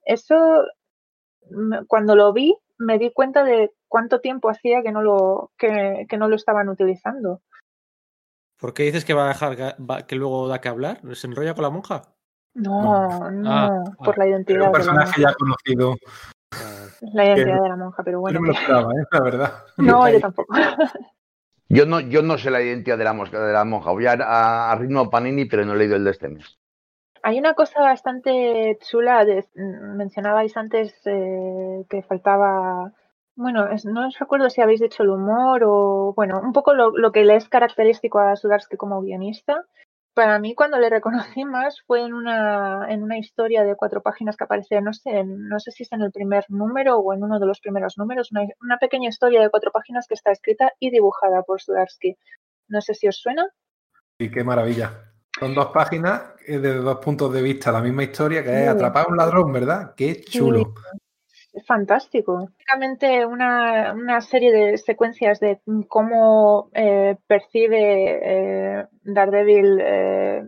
eso, 0.04 0.66
cuando 1.88 2.16
lo 2.16 2.34
vi, 2.34 2.58
me 2.82 2.98
di 2.98 3.12
cuenta 3.14 3.44
de 3.44 3.72
cuánto 3.88 4.20
tiempo 4.22 4.50
hacía 4.50 4.82
que 4.82 4.92
no 4.92 5.02
lo, 5.02 5.52
que, 5.58 6.06
que 6.10 6.18
no 6.18 6.28
lo 6.28 6.36
estaban 6.36 6.68
utilizando. 6.70 7.42
¿Por 8.60 8.74
qué 8.74 8.84
dices 8.84 9.06
que 9.06 9.14
va 9.14 9.26
a 9.26 9.30
dejar 9.30 9.56
que, 9.56 9.74
va- 9.84 10.06
que 10.06 10.16
luego 10.16 10.48
da 10.48 10.60
que 10.62 10.70
hablar? 10.70 11.00
¿Se 11.16 11.28
enrolla 11.28 11.54
con 11.54 11.64
la 11.64 11.70
monja? 11.70 12.02
No, 12.54 13.32
no, 13.32 13.50
Ah, 13.50 13.84
por 14.04 14.18
la 14.18 14.26
Era 14.26 14.34
identidad, 14.36 14.60
un 14.60 14.66
de 14.66 14.66
la, 14.66 14.72
personaje 14.72 15.22
ya 15.22 15.34
conocido. 15.34 15.96
Ah, 16.54 16.88
la 17.14 17.26
identidad 17.26 17.62
de 17.64 17.70
la 17.70 17.76
monja, 17.76 18.04
pero 18.04 18.18
Yo 18.18 18.22
bueno. 18.22 18.40
no 18.40 18.42
me 18.42 18.48
lo 18.48 18.54
esperaba, 18.60 18.92
¿eh? 18.94 19.06
la 19.12 19.22
verdad. 19.22 19.54
No, 19.78 20.10
yo 20.10 20.20
tampoco. 20.20 20.54
Yo 21.70 21.86
no, 21.86 22.02
yo 22.02 22.22
no 22.22 22.38
sé 22.38 22.52
la 22.52 22.62
identidad 22.62 22.98
de 22.98 23.04
la, 23.06 23.14
mosca, 23.14 23.40
de 23.40 23.54
la 23.54 23.64
monja. 23.64 23.92
Voy 23.92 24.06
a, 24.06 24.12
a- 24.14 24.72
a 24.72 24.76
ritmo 24.76 25.10
Panini, 25.10 25.46
pero 25.46 25.64
no 25.66 25.74
he 25.74 25.78
leído 25.78 25.96
el 25.96 26.04
de 26.04 26.12
este 26.12 26.28
mes. 26.28 26.60
Hay 27.24 27.38
una 27.40 27.54
cosa 27.54 27.82
bastante 27.82 28.78
chula, 28.82 29.26
de- 29.26 29.48
mm, 29.56 29.96
mencionabais 29.98 30.56
antes 30.58 30.94
eh, 31.06 31.86
que 31.90 32.02
faltaba, 32.04 32.92
bueno, 33.36 33.68
es- 33.68 33.86
no 33.86 34.08
os 34.08 34.18
recuerdo 34.20 34.50
si 34.50 34.62
habéis 34.62 34.80
dicho 34.82 35.04
el 35.04 35.10
humor 35.10 35.64
o, 35.64 36.14
bueno, 36.16 36.40
un 36.42 36.52
poco 36.54 36.74
lo, 36.74 37.12
que 37.12 37.24
le 37.24 37.36
es 37.36 37.48
característico 37.50 38.20
a 38.20 38.36
Sudarsky 38.36 38.78
como 38.78 39.02
guionista. 39.02 39.66
Para 40.14 40.40
mí, 40.40 40.56
cuando 40.56 40.78
le 40.78 40.90
reconocí 40.90 41.46
más 41.46 41.82
fue 41.88 42.02
en 42.02 42.14
una, 42.14 42.88
en 42.92 43.04
una 43.04 43.18
historia 43.18 43.64
de 43.64 43.76
cuatro 43.76 44.02
páginas 44.02 44.36
que 44.36 44.44
aparece, 44.44 44.82
no 44.82 44.92
sé, 44.94 45.24
no 45.24 45.60
sé 45.60 45.72
si 45.72 45.84
es 45.84 45.92
en 45.94 46.02
el 46.02 46.12
primer 46.12 46.46
número 46.50 46.98
o 46.98 47.14
en 47.14 47.24
uno 47.24 47.40
de 47.40 47.46
los 47.46 47.60
primeros 47.62 47.98
números, 47.98 48.32
una, 48.32 48.42
una 48.62 48.78
pequeña 48.78 49.10
historia 49.10 49.42
de 49.42 49.50
cuatro 49.50 49.72
páginas 49.72 50.08
que 50.08 50.16
está 50.16 50.32
escrita 50.32 50.74
y 50.80 50.90
dibujada 50.92 51.44
por 51.44 51.62
Sudarsky. 51.62 52.18
No 52.68 52.82
sé 52.82 52.94
si 52.94 53.08
os 53.08 53.18
suena. 53.18 53.48
Sí, 54.20 54.30
qué 54.32 54.44
maravilla. 54.44 55.11
Son 55.42 55.56
dos 55.56 55.72
páginas 55.74 56.22
eh, 56.46 56.60
desde 56.60 56.82
dos 56.82 57.00
puntos 57.00 57.34
de 57.34 57.42
vista, 57.42 57.72
la 57.72 57.82
misma 57.82 58.04
historia 58.04 58.44
que 58.44 58.62
es 58.62 58.68
atrapar 58.68 59.08
a 59.08 59.10
un 59.10 59.18
ladrón, 59.18 59.52
¿verdad? 59.52 59.96
Qué 59.98 60.22
chulo. 60.22 60.76
Es 61.52 61.66
fantástico. 61.66 62.36
Básicamente 62.46 63.26
una, 63.26 63.92
una 63.94 64.22
serie 64.22 64.52
de 64.52 64.78
secuencias 64.78 65.40
de 65.40 65.60
cómo 65.88 66.70
eh, 66.76 67.18
percibe 67.26 68.20
eh, 68.22 68.88
Daredevil, 69.02 69.80
eh, 69.82 70.44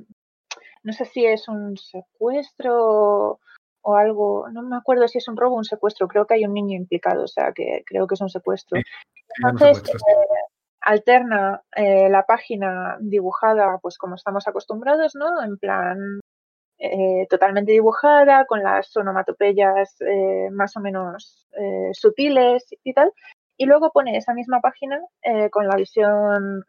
no 0.84 0.94
sé 0.94 1.06
si 1.06 1.26
es 1.26 1.48
un 1.48 1.76
secuestro 1.76 3.40
o 3.82 3.96
algo, 3.96 4.48
no 4.52 4.62
me 4.62 4.78
acuerdo 4.78 5.08
si 5.08 5.18
es 5.18 5.28
un 5.28 5.38
robo 5.38 5.56
o 5.56 5.58
un 5.58 5.66
secuestro, 5.66 6.08
creo 6.08 6.28
que 6.28 6.36
hay 6.36 6.46
un 6.46 6.54
niño 6.54 6.78
implicado, 6.78 7.24
o 7.24 7.28
sea 7.28 7.52
que 7.52 7.82
creo 7.84 8.06
que 8.06 8.14
es 8.14 8.22
un 8.22 8.30
secuestro. 8.30 8.78
Sí, 8.78 8.84
Entonces, 9.40 9.78
secuestro, 9.78 9.98
sí. 9.98 10.06
Alterna 10.84 11.62
eh, 11.76 12.10
la 12.10 12.24
página 12.24 12.98
dibujada, 13.00 13.80
pues 13.82 13.98
como 13.98 14.16
estamos 14.16 14.48
acostumbrados, 14.48 15.16
¿no? 15.16 15.42
En 15.42 15.58
plan 15.58 16.20
eh, 16.78 17.26
totalmente 17.30 17.72
dibujada, 17.72 18.46
con 18.46 18.62
las 18.62 18.96
onomatopeyas 18.96 19.96
eh, 20.02 20.50
más 20.52 20.76
o 20.76 20.82
menos 20.82 21.48
sutiles 21.94 22.66
y 22.84 22.94
tal. 22.94 23.12
Y 23.58 23.66
luego 23.66 23.92
pone 23.92 24.18
esa 24.18 24.34
misma 24.34 24.60
página 24.60 25.00
con 25.52 25.68
la 25.68 25.76
visión 25.76 26.64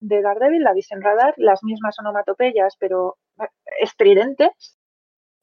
de 0.00 0.22
Daredevil, 0.22 0.62
la 0.62 0.72
visión 0.72 1.02
radar, 1.02 1.34
las 1.36 1.64
mismas 1.64 1.98
onomatopeyas, 1.98 2.76
pero 2.78 3.16
estridentes. 3.80 4.78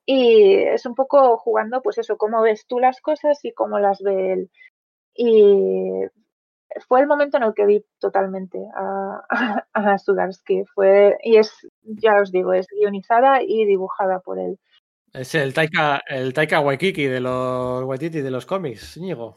Y 0.05 0.55
es 0.55 0.85
un 0.85 0.95
poco 0.95 1.38
jugando, 1.38 1.81
pues 1.81 1.97
eso, 1.97 2.17
cómo 2.17 2.41
ves 2.41 2.65
tú 2.67 2.80
las 2.80 3.01
cosas 3.01 3.43
y 3.43 3.51
cómo 3.53 3.80
las 3.80 4.01
ve 4.01 4.33
él. 4.33 4.51
Y 5.13 6.05
fue 6.88 7.01
el 7.01 7.08
momento 7.08 7.38
en 7.38 7.43
el 7.43 7.53
que 7.53 7.66
vi 7.66 7.85
totalmente 8.00 8.59
a, 8.75 9.22
a, 9.74 9.93
a 9.93 9.98
Sudarsky. 9.98 10.66
Fue, 10.74 11.17
y 11.24 11.38
es, 11.38 11.51
ya 11.83 12.22
os 12.22 12.32
digo, 12.32 12.53
es 12.53 12.67
guionizada 12.67 13.41
y 13.41 13.66
dibujada 13.66 14.19
por 14.19 14.40
él. 14.40 14.59
Es 15.14 15.35
el 15.35 15.53
Taika, 15.53 16.01
el 16.08 16.33
Taika 16.33 16.61
Waikiki 16.61 17.06
de 17.06 17.19
los 17.19 17.83
Waititi 17.83 18.22
de 18.22 18.32
los 18.32 18.45
cómics, 18.45 18.95
Íñigo. 18.98 19.35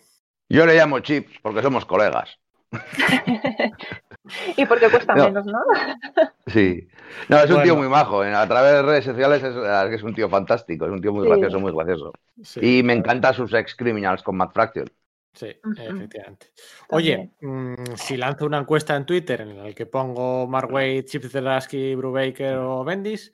Yo 0.49 0.67
le 0.67 0.77
llamo 0.77 1.01
Chips 1.01 1.39
porque 1.43 1.63
somos 1.63 1.85
colegas. 1.85 2.39
y 4.57 4.67
porque 4.67 4.89
cuesta 4.91 5.15
No. 5.15 5.25
menos, 5.27 5.47
¿no? 5.47 5.59
Sí. 6.47 6.87
No, 7.29 7.39
es 7.39 7.51
un 7.51 7.63
tío 7.63 7.77
muy 7.77 7.89
majo. 7.89 8.25
¿eh? 8.25 8.35
A 8.35 8.47
través 8.47 8.73
de 8.73 8.83
redes 8.83 9.05
sociales 9.05 9.43
es, 9.43 9.55
es 9.95 10.03
un 10.03 10.15
tío 10.15 10.29
fantástico. 10.29 10.85
Es 10.87 10.93
un 10.93 11.01
tío 11.01 11.13
muy 11.13 11.25
Sí. 11.25 11.29
gracioso, 11.31 11.61
muy 11.61 11.73
gracioso. 11.73 12.13
Sí, 12.43 12.79
Y 12.79 12.83
me 12.83 12.93
encanta 12.93 13.33
sus 13.33 13.53
ex 13.55 13.75
criminals 13.75 14.23
con 14.23 14.37
Matt 14.37 14.53
Fraction. 14.53 14.87
Sí, 15.35 15.49
efectivamente. 15.77 16.53
Oye, 16.91 17.33
mm, 17.41 17.75
si 17.97 18.17
lanzo 18.17 18.47
una 18.47 18.59
encuesta 18.59 18.95
en 18.95 19.05
Twitter 19.05 19.41
en 19.41 19.57
la 19.59 19.73
que 19.73 19.87
pongo 19.87 20.47
Mark 20.47 20.73
Waid, 20.73 21.05
Chip 21.07 21.25
Zdarsky, 21.25 21.95
Brubaker 21.97 22.57
o 22.59 22.85
Bendis, 22.85 23.33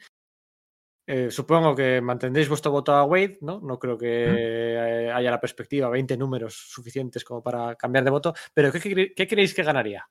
eh, 1.07 1.31
supongo 1.31 1.75
que 1.75 2.01
mantendréis 2.01 2.49
vuestro 2.49 2.71
voto 2.73 2.93
a 2.95 3.05
Wade, 3.05 3.39
¿no? 3.43 3.61
No 3.61 3.79
creo 3.79 3.99
que 3.99 4.07
eh, 4.09 5.13
haya 5.13 5.31
la 5.31 5.41
perspectiva, 5.41 5.89
20 5.91 6.17
números 6.17 6.55
suficientes 6.55 7.23
como 7.25 7.43
para 7.43 7.75
cambiar 7.75 8.05
de 8.05 8.11
voto, 8.11 8.33
pero 8.55 8.73
¿qué, 8.73 9.13
qué 9.15 9.29
creéis 9.29 9.53
que 9.53 9.63
ganaría? 9.63 10.09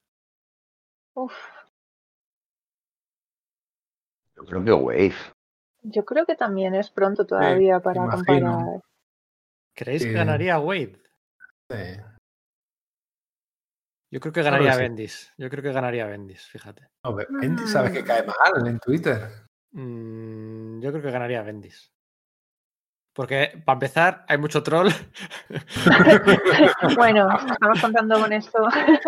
Uf, 1.15 1.33
Yo 4.35 4.45
creo 4.45 4.63
que 4.63 4.73
Wave. 4.73 5.15
yo 5.81 6.05
creo 6.05 6.25
que 6.25 6.35
también 6.35 6.75
es 6.75 6.91
pronto 6.91 7.25
todavía 7.25 7.79
para 7.79 8.09
comparar. 8.09 8.81
¿Creéis 9.73 10.03
que 10.03 10.09
Sí. 10.09 10.15
ganaría 10.15 10.59
Wade? 10.59 11.01
Yo 14.11 14.19
creo 14.19 14.33
que 14.33 14.41
ganaría 14.41 14.73
sí. 14.73 14.79
Bendis. 14.79 15.33
Yo 15.37 15.49
creo 15.49 15.63
que 15.63 15.71
ganaría 15.71 16.07
Bendis, 16.07 16.45
fíjate. 16.47 16.87
No, 17.05 17.15
Bendy 17.15 17.67
sabes 17.67 17.91
que 17.91 18.03
cae 18.03 18.25
mal 18.25 18.67
en 18.67 18.79
Twitter. 18.79 19.29
Mm, 19.71 20.81
yo 20.81 20.91
creo 20.91 21.03
que 21.03 21.11
ganaría 21.11 21.43
Bendis. 21.43 21.91
Porque, 23.13 23.61
para 23.65 23.75
empezar, 23.75 24.25
hay 24.27 24.37
mucho 24.37 24.63
troll. 24.63 24.89
bueno, 26.95 27.27
estamos 27.51 27.81
contando 27.81 28.19
con 28.19 28.33
esto. 28.33 28.59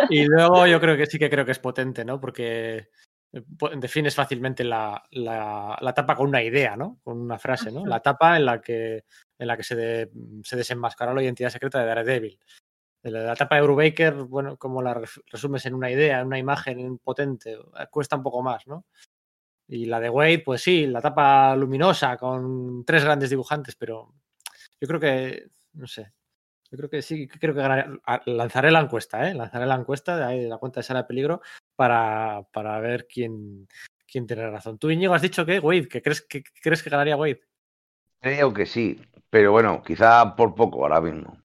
Y 0.09 0.25
luego 0.25 0.67
yo 0.67 0.79
creo 0.79 0.97
que 0.97 1.05
sí 1.05 1.17
que 1.17 1.29
creo 1.29 1.45
que 1.45 1.53
es 1.53 1.59
potente, 1.59 2.03
¿no? 2.03 2.19
Porque 2.19 2.89
eh, 3.31 3.43
defines 3.77 4.13
fácilmente 4.13 4.63
la, 4.63 5.01
la, 5.11 5.77
la 5.79 5.93
tapa 5.93 6.15
con 6.15 6.27
una 6.27 6.43
idea, 6.43 6.75
¿no? 6.75 6.99
Con 7.03 7.21
una 7.21 7.39
frase, 7.39 7.71
¿no? 7.71 7.85
La 7.85 8.01
tapa 8.01 8.35
en 8.37 8.45
la 8.45 8.59
que, 8.59 9.05
en 9.41 9.47
la 9.47 9.57
que 9.57 9.63
se, 9.63 9.75
de- 9.75 10.09
se 10.43 10.55
desenmascaró 10.55 11.13
la 11.13 11.23
identidad 11.23 11.49
secreta 11.49 11.79
de 11.79 11.85
Daredevil. 11.87 12.39
De 13.03 13.09
La, 13.09 13.21
la 13.23 13.35
tapa 13.35 13.55
de 13.55 13.63
Brubaker, 13.63 14.13
bueno, 14.13 14.55
como 14.57 14.81
la 14.83 14.93
res- 14.93 15.21
resumes 15.25 15.65
en 15.65 15.73
una 15.73 15.89
idea, 15.89 16.19
en 16.19 16.27
una 16.27 16.37
imagen 16.37 16.99
potente, 16.99 17.53
eh, 17.53 17.87
cuesta 17.89 18.15
un 18.15 18.23
poco 18.23 18.43
más, 18.43 18.67
¿no? 18.67 18.85
Y 19.67 19.85
la 19.85 19.99
de 19.99 20.09
Wade, 20.09 20.39
pues 20.39 20.61
sí, 20.61 20.85
la 20.85 21.01
tapa 21.01 21.55
luminosa 21.55 22.17
con 22.17 22.85
tres 22.85 23.03
grandes 23.03 23.31
dibujantes, 23.31 23.75
pero 23.75 24.13
yo 24.79 24.87
creo 24.87 24.99
que, 24.99 25.47
no 25.73 25.87
sé, 25.87 26.13
yo 26.69 26.77
creo 26.77 26.89
que 26.89 27.01
sí, 27.01 27.27
creo 27.27 27.55
que 27.55 27.61
ganaré. 27.61 27.85
Lanzaré 28.27 28.69
la 28.69 28.81
encuesta, 28.81 29.27
¿eh? 29.27 29.33
Lanzaré 29.33 29.65
la 29.65 29.75
encuesta 29.75 30.17
de, 30.17 30.23
ahí, 30.23 30.43
de 30.43 30.49
la 30.49 30.57
cuenta 30.57 30.81
de 30.81 30.83
Sala 30.83 31.01
de 31.01 31.07
Peligro 31.07 31.41
para, 31.75 32.43
para 32.51 32.79
ver 32.79 33.07
quién, 33.07 33.67
quién 34.05 34.27
tiene 34.27 34.47
razón. 34.51 34.77
Tú, 34.77 34.91
Íñigo, 34.91 35.13
has 35.15 35.21
dicho 35.23 35.45
que 35.45 35.59
Wade, 35.59 35.87
que 35.87 36.01
crees 36.01 36.21
que, 36.21 36.43
crees 36.43 36.83
que 36.83 36.89
ganaría 36.91 37.17
Wade. 37.17 37.41
Creo 38.21 38.53
que 38.53 38.65
sí. 38.65 39.01
Pero 39.29 39.51
bueno, 39.51 39.81
quizá 39.83 40.35
por 40.35 40.55
poco 40.55 40.83
ahora 40.83 41.01
mismo. 41.01 41.37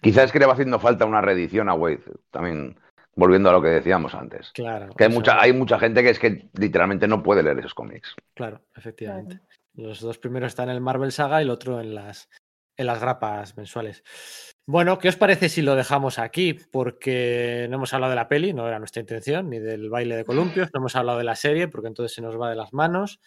Quizá 0.00 0.24
es 0.24 0.32
que 0.32 0.38
le 0.38 0.46
va 0.46 0.54
haciendo 0.54 0.80
falta 0.80 1.04
una 1.04 1.20
reedición 1.20 1.68
a 1.68 1.74
Wade. 1.74 2.02
También 2.30 2.76
volviendo 3.14 3.50
a 3.50 3.52
lo 3.52 3.62
que 3.62 3.68
decíamos 3.68 4.14
antes. 4.14 4.50
Claro. 4.52 4.92
Que 4.94 5.04
hay 5.04 5.10
mucha, 5.10 5.40
hay 5.40 5.52
mucha 5.52 5.78
gente 5.78 6.02
que 6.02 6.10
es 6.10 6.18
que 6.18 6.48
literalmente 6.58 7.06
no 7.06 7.22
puede 7.22 7.42
leer 7.42 7.58
esos 7.58 7.74
cómics. 7.74 8.14
Claro, 8.34 8.62
efectivamente. 8.74 9.40
Los 9.74 10.00
dos 10.00 10.18
primeros 10.18 10.48
están 10.48 10.68
en 10.68 10.76
el 10.76 10.80
Marvel 10.80 11.12
Saga 11.12 11.40
y 11.40 11.44
el 11.44 11.50
otro 11.50 11.80
en 11.80 11.94
las, 11.94 12.28
en 12.76 12.86
las 12.86 13.00
grapas 13.00 13.56
mensuales. 13.56 14.02
Bueno, 14.66 14.98
¿qué 14.98 15.08
os 15.08 15.16
parece 15.16 15.48
si 15.48 15.62
lo 15.62 15.74
dejamos 15.74 16.18
aquí? 16.18 16.54
Porque 16.54 17.66
no 17.68 17.76
hemos 17.76 17.92
hablado 17.94 18.10
de 18.10 18.16
la 18.16 18.28
peli, 18.28 18.52
no 18.52 18.66
era 18.66 18.78
nuestra 18.78 19.00
intención, 19.00 19.50
ni 19.50 19.58
del 19.58 19.90
baile 19.90 20.16
de 20.16 20.24
columpios, 20.24 20.70
no 20.72 20.80
hemos 20.80 20.94
hablado 20.96 21.18
de 21.18 21.24
la 21.24 21.36
serie, 21.36 21.68
porque 21.68 21.88
entonces 21.88 22.14
se 22.14 22.22
nos 22.22 22.40
va 22.40 22.50
de 22.50 22.56
las 22.56 22.72
manos. 22.72 23.20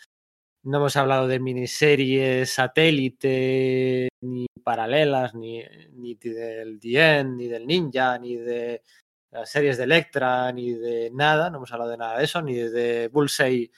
No 0.65 0.77
hemos 0.77 0.95
hablado 0.95 1.27
de 1.27 1.39
miniseries 1.39 2.49
satélite, 2.49 4.09
ni 4.21 4.47
paralelas, 4.63 5.35
ni, 5.35 5.61
ni 5.91 6.15
del 6.15 6.79
Dien, 6.79 7.37
ni 7.37 7.47
del 7.47 7.67
Ninja, 7.67 8.17
ni 8.17 8.35
de 8.35 8.81
las 9.29 9.51
series 9.51 9.77
de 9.77 9.83
Electra, 9.83 10.51
ni 10.51 10.73
de 10.73 11.11
nada. 11.13 11.51
No 11.51 11.57
hemos 11.57 11.71
hablado 11.71 11.91
de 11.91 11.97
nada 11.97 12.17
de 12.17 12.23
eso, 12.23 12.41
ni 12.41 12.55
de 12.55 13.09
Bullseye 13.09 13.71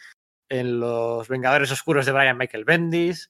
en 0.47 0.79
los 0.79 1.27
Vengadores 1.27 1.69
Oscuros 1.73 2.05
de 2.05 2.13
Brian 2.13 2.37
Michael 2.37 2.63
Bendis, 2.63 3.29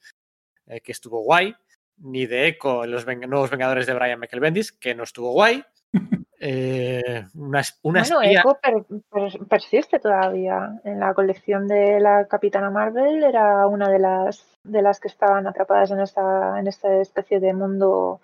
eh, 0.67 0.79
que 0.81 0.91
estuvo 0.91 1.23
guay, 1.23 1.55
ni 1.97 2.27
de 2.27 2.49
Echo 2.49 2.83
en 2.83 2.91
los 2.91 3.07
nuevos 3.07 3.49
Vengadores 3.49 3.87
de 3.87 3.93
Brian 3.95 4.19
Michael 4.19 4.39
Bendis, 4.39 4.71
que 4.71 4.93
no 4.93 5.01
estuvo 5.01 5.31
guay. 5.31 5.63
Eh, 6.39 7.25
una, 7.35 7.61
una 7.83 8.01
bueno, 8.01 8.21
espía. 8.21 8.39
Echo 8.41 8.59
per- 8.61 8.85
per- 9.09 9.47
persiste 9.47 9.99
todavía. 9.99 10.79
En 10.83 10.99
la 10.99 11.13
colección 11.13 11.67
de 11.67 11.99
la 11.99 12.27
Capitana 12.27 12.69
Marvel 12.69 13.23
era 13.23 13.65
una 13.67 13.89
de 13.89 13.99
las 13.99 14.45
de 14.63 14.81
las 14.81 14.99
que 14.99 15.07
estaban 15.07 15.47
atrapadas 15.47 15.91
en 15.91 15.99
esta, 16.01 16.59
en 16.59 16.67
esta 16.67 16.93
especie 17.01 17.39
de 17.39 17.53
mundo 17.53 18.19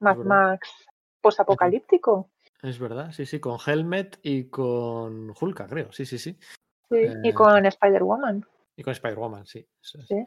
Mad. 0.00 0.16
Max 0.18 0.68
posapocalíptico. 1.22 2.28
Es 2.62 2.78
verdad, 2.78 3.12
sí, 3.12 3.26
sí, 3.26 3.38
con 3.40 3.58
Helmet 3.64 4.18
y 4.22 4.44
con 4.50 5.32
Hulka, 5.40 5.66
creo. 5.66 5.92
Sí, 5.92 6.04
sí, 6.06 6.18
sí. 6.18 6.36
Sí, 6.88 6.96
Eh, 6.96 7.14
y 7.24 7.32
con 7.32 7.64
Spider-Woman. 7.66 8.44
Y 8.76 8.82
con 8.82 8.92
Spider-Woman, 8.92 9.46
sí. 9.46 9.66
Eso 9.82 9.98
es. 10.00 10.06
Sí. 10.08 10.24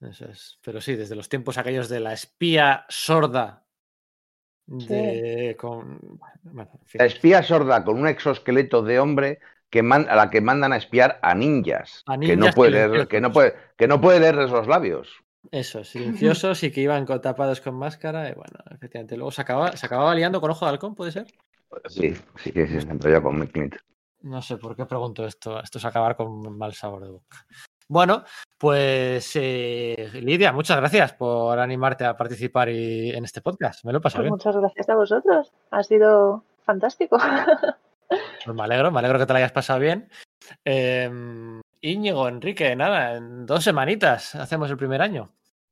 Eso 0.00 0.26
es. 0.26 0.58
Pero 0.62 0.80
sí, 0.80 0.96
desde 0.96 1.14
los 1.16 1.28
tiempos 1.28 1.58
aquellos 1.58 1.88
de 1.88 2.00
la 2.00 2.12
espía 2.12 2.84
sorda 2.88 3.64
De, 4.66 5.56
con, 5.58 5.98
bueno, 6.42 6.70
en 6.80 6.86
fin. 6.86 6.98
La 7.00 7.06
espía 7.06 7.42
sorda 7.42 7.84
con 7.84 7.98
un 7.98 8.06
exoesqueleto 8.06 8.82
de 8.82 9.00
hombre 9.00 9.40
que 9.68 9.82
man- 9.82 10.06
a 10.08 10.16
la 10.16 10.30
que 10.30 10.40
mandan 10.40 10.72
a 10.72 10.76
espiar 10.76 11.18
a 11.22 11.34
ninjas, 11.34 12.02
A 12.06 12.18
que, 12.18 12.36
no 12.36 12.50
puede 12.50 12.70
leer, 12.70 13.08
que, 13.08 13.20
no 13.20 13.32
puede, 13.32 13.54
que 13.76 13.88
no 13.88 14.00
puede 14.00 14.20
leerles 14.20 14.50
los 14.50 14.66
labios. 14.66 15.08
Eso, 15.50 15.84
silenciosos 15.84 16.62
y 16.62 16.70
que 16.70 16.82
iban 16.82 17.06
con- 17.06 17.20
tapados 17.20 17.60
con 17.60 17.74
máscara. 17.74 18.28
Y 18.28 18.34
bueno, 18.34 18.58
efectivamente. 18.70 19.16
Luego 19.16 19.30
se 19.30 19.42
acababa, 19.42 19.76
se 19.76 19.86
acababa 19.86 20.14
liando 20.14 20.40
con 20.40 20.50
ojo 20.50 20.64
de 20.66 20.72
halcón, 20.72 20.94
¿puede 20.94 21.12
ser? 21.12 21.26
Sí, 21.88 22.14
sí 22.36 22.52
que 22.52 22.66
se 22.66 22.78
enrolla 22.78 23.22
con 23.22 23.38
Mick 23.38 23.52
Clint. 23.52 23.76
No 24.22 24.42
sé 24.42 24.56
por 24.58 24.76
qué 24.76 24.86
pregunto 24.86 25.24
esto. 25.24 25.60
Esto 25.62 25.78
es 25.78 25.84
acabar 25.84 26.16
con 26.16 26.56
mal 26.58 26.74
sabor 26.74 27.02
de 27.04 27.10
boca. 27.10 27.46
Bueno, 27.90 28.22
pues 28.56 29.32
eh, 29.34 30.10
Lidia, 30.22 30.52
muchas 30.52 30.76
gracias 30.76 31.12
por 31.14 31.58
animarte 31.58 32.04
a 32.04 32.16
participar 32.16 32.68
y- 32.68 33.10
en 33.10 33.24
este 33.24 33.40
podcast. 33.42 33.84
Me 33.84 33.90
lo 33.90 33.98
he 33.98 34.00
pasado 34.00 34.20
Pues 34.22 34.26
bien. 34.26 34.32
muchas 34.34 34.56
gracias 34.56 34.88
a 34.88 34.94
vosotros. 34.94 35.52
Ha 35.72 35.82
sido 35.82 36.44
fantástico. 36.64 37.18
Pues 38.44 38.56
me 38.56 38.62
alegro, 38.64 38.90
me 38.90 38.98
alegro 38.98 39.20
que 39.20 39.26
te 39.26 39.32
lo 39.32 39.36
hayas 39.36 39.52
pasado 39.52 39.78
bien. 39.78 40.08
Eh, 40.64 41.08
Íñigo, 41.80 42.26
Enrique, 42.26 42.74
nada, 42.74 43.14
en 43.16 43.46
dos 43.46 43.62
semanitas 43.62 44.34
hacemos 44.34 44.68
el 44.70 44.76
primer 44.76 45.00
año. 45.00 45.28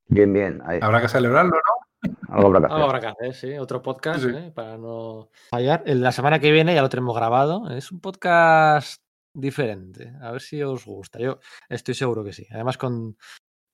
Bien, 0.07 0.33
bien. 0.33 0.63
ahí, 0.65 0.79
Habrá 0.81 1.01
que 1.01 1.09
celebrarlo, 1.09 1.51
¿no? 1.57 2.13
algo 2.33 2.47
habrá 2.47 2.61
que 2.61 2.67
hacer. 2.67 2.77
Algo 2.77 2.85
habrá 2.87 3.01
que 3.01 3.07
hacer, 3.09 3.35
sí, 3.35 3.59
otro 3.59 3.83
podcast 3.83 4.21
Sí. 4.21 4.29
¿eh? 4.29 4.53
para 4.55 4.77
no 4.79 5.31
fallar. 5.51 5.83
La 5.87 6.13
semana 6.13 6.39
que 6.39 6.53
viene 6.53 6.75
ya 6.75 6.83
lo 6.83 6.89
tenemos 6.89 7.17
grabado. 7.17 7.69
Es 7.71 7.91
un 7.91 7.99
podcast 8.01 9.03
diferente. 9.33 10.13
A 10.21 10.33
ver 10.33 10.41
si 10.41 10.63
os 10.63 10.85
gusta. 10.85 11.19
Yo 11.19 11.39
estoy 11.69 11.95
seguro 11.95 12.25
que 12.25 12.33
sí. 12.33 12.47
Además, 12.51 12.79
con, 12.79 13.17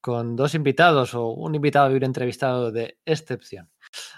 con 0.00 0.36
dos 0.36 0.55
invitados 0.55 1.15
o 1.15 1.28
un 1.28 1.55
invitado 1.55 1.91
y 1.91 1.97
un 1.97 2.05
entrevistado 2.05 2.70
de 2.70 2.99
excepción. 3.05 3.70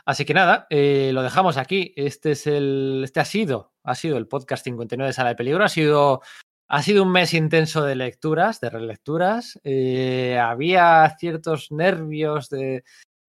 Así 0.05 0.25
que 0.25 0.35
nada, 0.35 0.67
eh, 0.71 1.11
lo 1.13 1.23
dejamos 1.23 1.57
aquí. 1.57 1.93
Este 1.97 2.33
es 2.33 2.47
el. 2.47 3.03
Este 3.05 3.21
ha 3.21 3.25
sido, 3.25 3.73
ha 3.85 3.95
sido 3.95 4.17
el 4.17 4.29
podcast 4.29 4.65
59 4.65 5.09
de 5.09 5.13
Sala 5.13 5.31
de 5.31 5.37
Peligro. 5.37 5.65
Ha 5.65 5.69
sido. 5.69 6.23
Ha 6.69 6.83
sido 6.83 7.05
un 7.05 7.13
mes 7.13 7.33
intenso 7.33 7.85
de 7.85 7.95
lecturas, 7.95 8.61
de 8.61 8.71
relecturas. 8.71 9.61
Eh, 9.63 10.37
había 10.37 11.09
ciertos 11.17 11.71
nervios 11.71 12.51
de 12.51 12.83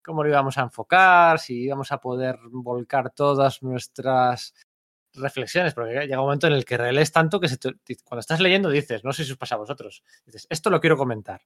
cómo 0.07 0.23
lo 0.23 0.29
íbamos 0.29 0.57
a 0.57 0.61
enfocar, 0.61 1.37
si 1.37 1.65
íbamos 1.65 1.91
a 1.91 1.99
poder 1.99 2.39
volcar 2.49 3.11
todas 3.11 3.61
nuestras 3.61 4.55
reflexiones, 5.17 5.73
porque 5.73 5.91
llega 5.93 6.19
un 6.19 6.25
momento 6.25 6.47
en 6.47 6.53
el 6.53 6.65
que 6.65 6.77
relees 6.77 7.11
tanto 7.11 7.39
que 7.39 7.47
se 7.47 7.57
te- 7.57 7.73
cuando 8.03 8.19
estás 8.21 8.39
leyendo 8.39 8.69
dices, 8.69 9.03
no 9.03 9.13
sé 9.13 9.23
si 9.25 9.31
os 9.31 9.37
pasa 9.37 9.55
a 9.55 9.59
vosotros, 9.59 10.03
dices, 10.25 10.47
esto 10.49 10.69
lo 10.69 10.79
quiero 10.79 10.97
comentar, 10.97 11.41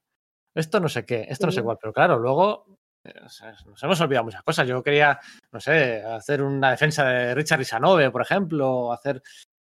esto 0.54 0.80
no 0.80 0.88
sé 0.88 1.04
qué, 1.04 1.26
esto 1.28 1.46
no 1.46 1.52
sé 1.52 1.62
cuál, 1.62 1.78
pero 1.80 1.92
claro, 1.92 2.18
luego 2.18 2.66
eh, 3.04 3.14
o 3.24 3.28
sea, 3.28 3.52
nos 3.66 3.82
hemos 3.82 4.00
olvidado 4.00 4.24
muchas 4.24 4.42
cosas. 4.44 4.68
Yo 4.68 4.80
quería, 4.82 5.18
no 5.50 5.58
sé, 5.58 6.02
hacer 6.04 6.40
una 6.40 6.70
defensa 6.70 7.04
de 7.04 7.34
Richard 7.34 7.58
Risanove, 7.58 8.10
por 8.12 8.22
ejemplo, 8.22 8.70
o 8.70 8.92
hacer 8.92 9.20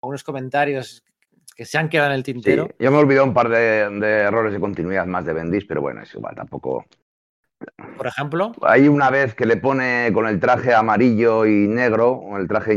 algunos 0.03 0.23
comentarios 0.23 1.03
que 1.57 1.65
se 1.65 1.77
han 1.79 1.89
quedado 1.89 2.11
en 2.11 2.17
el 2.17 2.25
Sí, 2.25 2.33
tintero. 2.33 2.69
yo 2.79 2.91
me 2.93 2.99
olvidé 2.99 3.21
un 3.23 3.35
par 3.35 3.49
de, 3.49 3.89
de 3.91 4.09
errores 4.21 4.53
de 4.53 4.61
continuidad 4.61 5.07
más 5.07 5.25
de 5.25 5.33
Bendis, 5.33 5.65
pero 5.67 5.81
bueno, 5.81 6.03
es 6.03 6.15
igual, 6.15 6.35
tampoco. 6.37 6.85
Por 7.97 8.07
ejemplo, 8.07 8.53
Hay 8.63 8.89
una 8.89 9.11
vez 9.11 9.35
que 9.35 9.47
le 9.47 9.57
pone 9.57 10.11
con 10.13 10.27
el 10.27 10.41
traje 10.41 10.75
amarillo 10.75 11.47
y 11.47 11.69
negro, 11.69 12.13
o 12.13 12.37
el 12.39 12.49
traje 12.49 12.73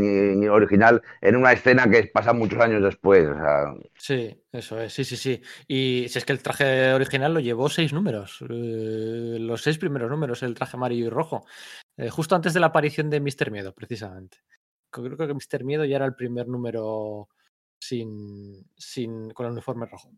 original, 0.48 1.02
en 1.20 1.36
una 1.36 1.52
escena 1.52 1.90
que 1.90 2.04
pasa 2.04 2.32
muchos 2.32 2.60
años 2.60 2.82
después. 2.82 3.26
O 3.26 3.34
sea, 3.34 3.74
Sí, 3.96 4.42
eso 4.52 4.80
es, 4.80 4.92
sí, 4.92 5.04
sí, 5.04 5.16
sí. 5.16 5.42
Y 5.66 6.06
si 6.08 6.18
es 6.18 6.24
que 6.24 6.32
el 6.32 6.42
traje 6.42 6.92
original 6.92 7.34
lo 7.34 7.40
llevó 7.40 7.68
seis 7.68 7.92
números, 7.92 8.38
eh, 8.42 9.38
los 9.40 9.62
seis 9.62 9.78
primeros 9.78 10.10
números, 10.10 10.42
el 10.42 10.54
traje 10.54 10.76
amarillo 10.76 11.06
y 11.06 11.10
rojo, 11.10 11.44
eh, 11.96 12.10
justo 12.10 12.34
antes 12.34 12.54
de 12.54 12.60
la 12.60 12.66
aparición 12.66 13.10
de 13.10 13.20
Mr. 13.20 13.50
Miedo, 13.50 13.72
precisamente. 13.74 14.38
Creo 14.90 15.16
que 15.16 15.34
Mr. 15.34 15.64
Miedo 15.64 15.84
ya 15.84 15.96
era 15.96 16.06
el 16.06 16.14
primer 16.14 16.48
número 16.48 17.28
sin, 17.80 18.64
sin, 18.76 19.30
con 19.30 19.46
el 19.46 19.52
uniforme 19.52 19.86
rojo. 19.86 20.10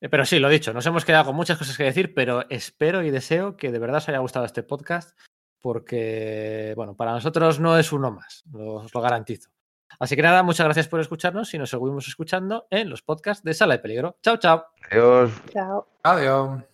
Eh, 0.00 0.08
Pero 0.08 0.24
sí, 0.24 0.38
lo 0.38 0.48
dicho, 0.48 0.72
nos 0.72 0.84
hemos 0.86 1.04
quedado 1.04 1.26
con 1.26 1.36
muchas 1.36 1.58
cosas 1.58 1.76
que 1.76 1.84
decir, 1.84 2.14
pero 2.14 2.44
espero 2.50 3.02
y 3.02 3.10
deseo 3.10 3.56
que 3.56 3.70
de 3.72 3.78
verdad 3.78 3.98
os 3.98 4.08
haya 4.08 4.18
gustado 4.18 4.44
este 4.44 4.62
podcast, 4.62 5.18
porque, 5.60 6.72
bueno, 6.76 6.94
para 6.94 7.12
nosotros 7.12 7.58
no 7.60 7.78
es 7.78 7.92
uno 7.92 8.10
más, 8.10 8.44
lo- 8.52 8.74
os 8.74 8.94
lo 8.94 9.00
garantizo. 9.00 9.50
Así 9.98 10.16
que 10.16 10.22
nada, 10.22 10.42
muchas 10.42 10.64
gracias 10.64 10.88
por 10.88 11.00
escucharnos 11.00 11.54
y 11.54 11.58
nos 11.58 11.70
seguimos 11.70 12.08
escuchando 12.08 12.66
en 12.70 12.90
los 12.90 13.02
podcasts 13.02 13.44
de 13.44 13.54
Sala 13.54 13.74
de 13.74 13.78
Peligro. 13.80 14.18
Chao, 14.22 14.36
chao. 14.38 14.66
adiós. 14.90 15.30
Chao. 15.52 15.86
Adiós. 16.02 16.73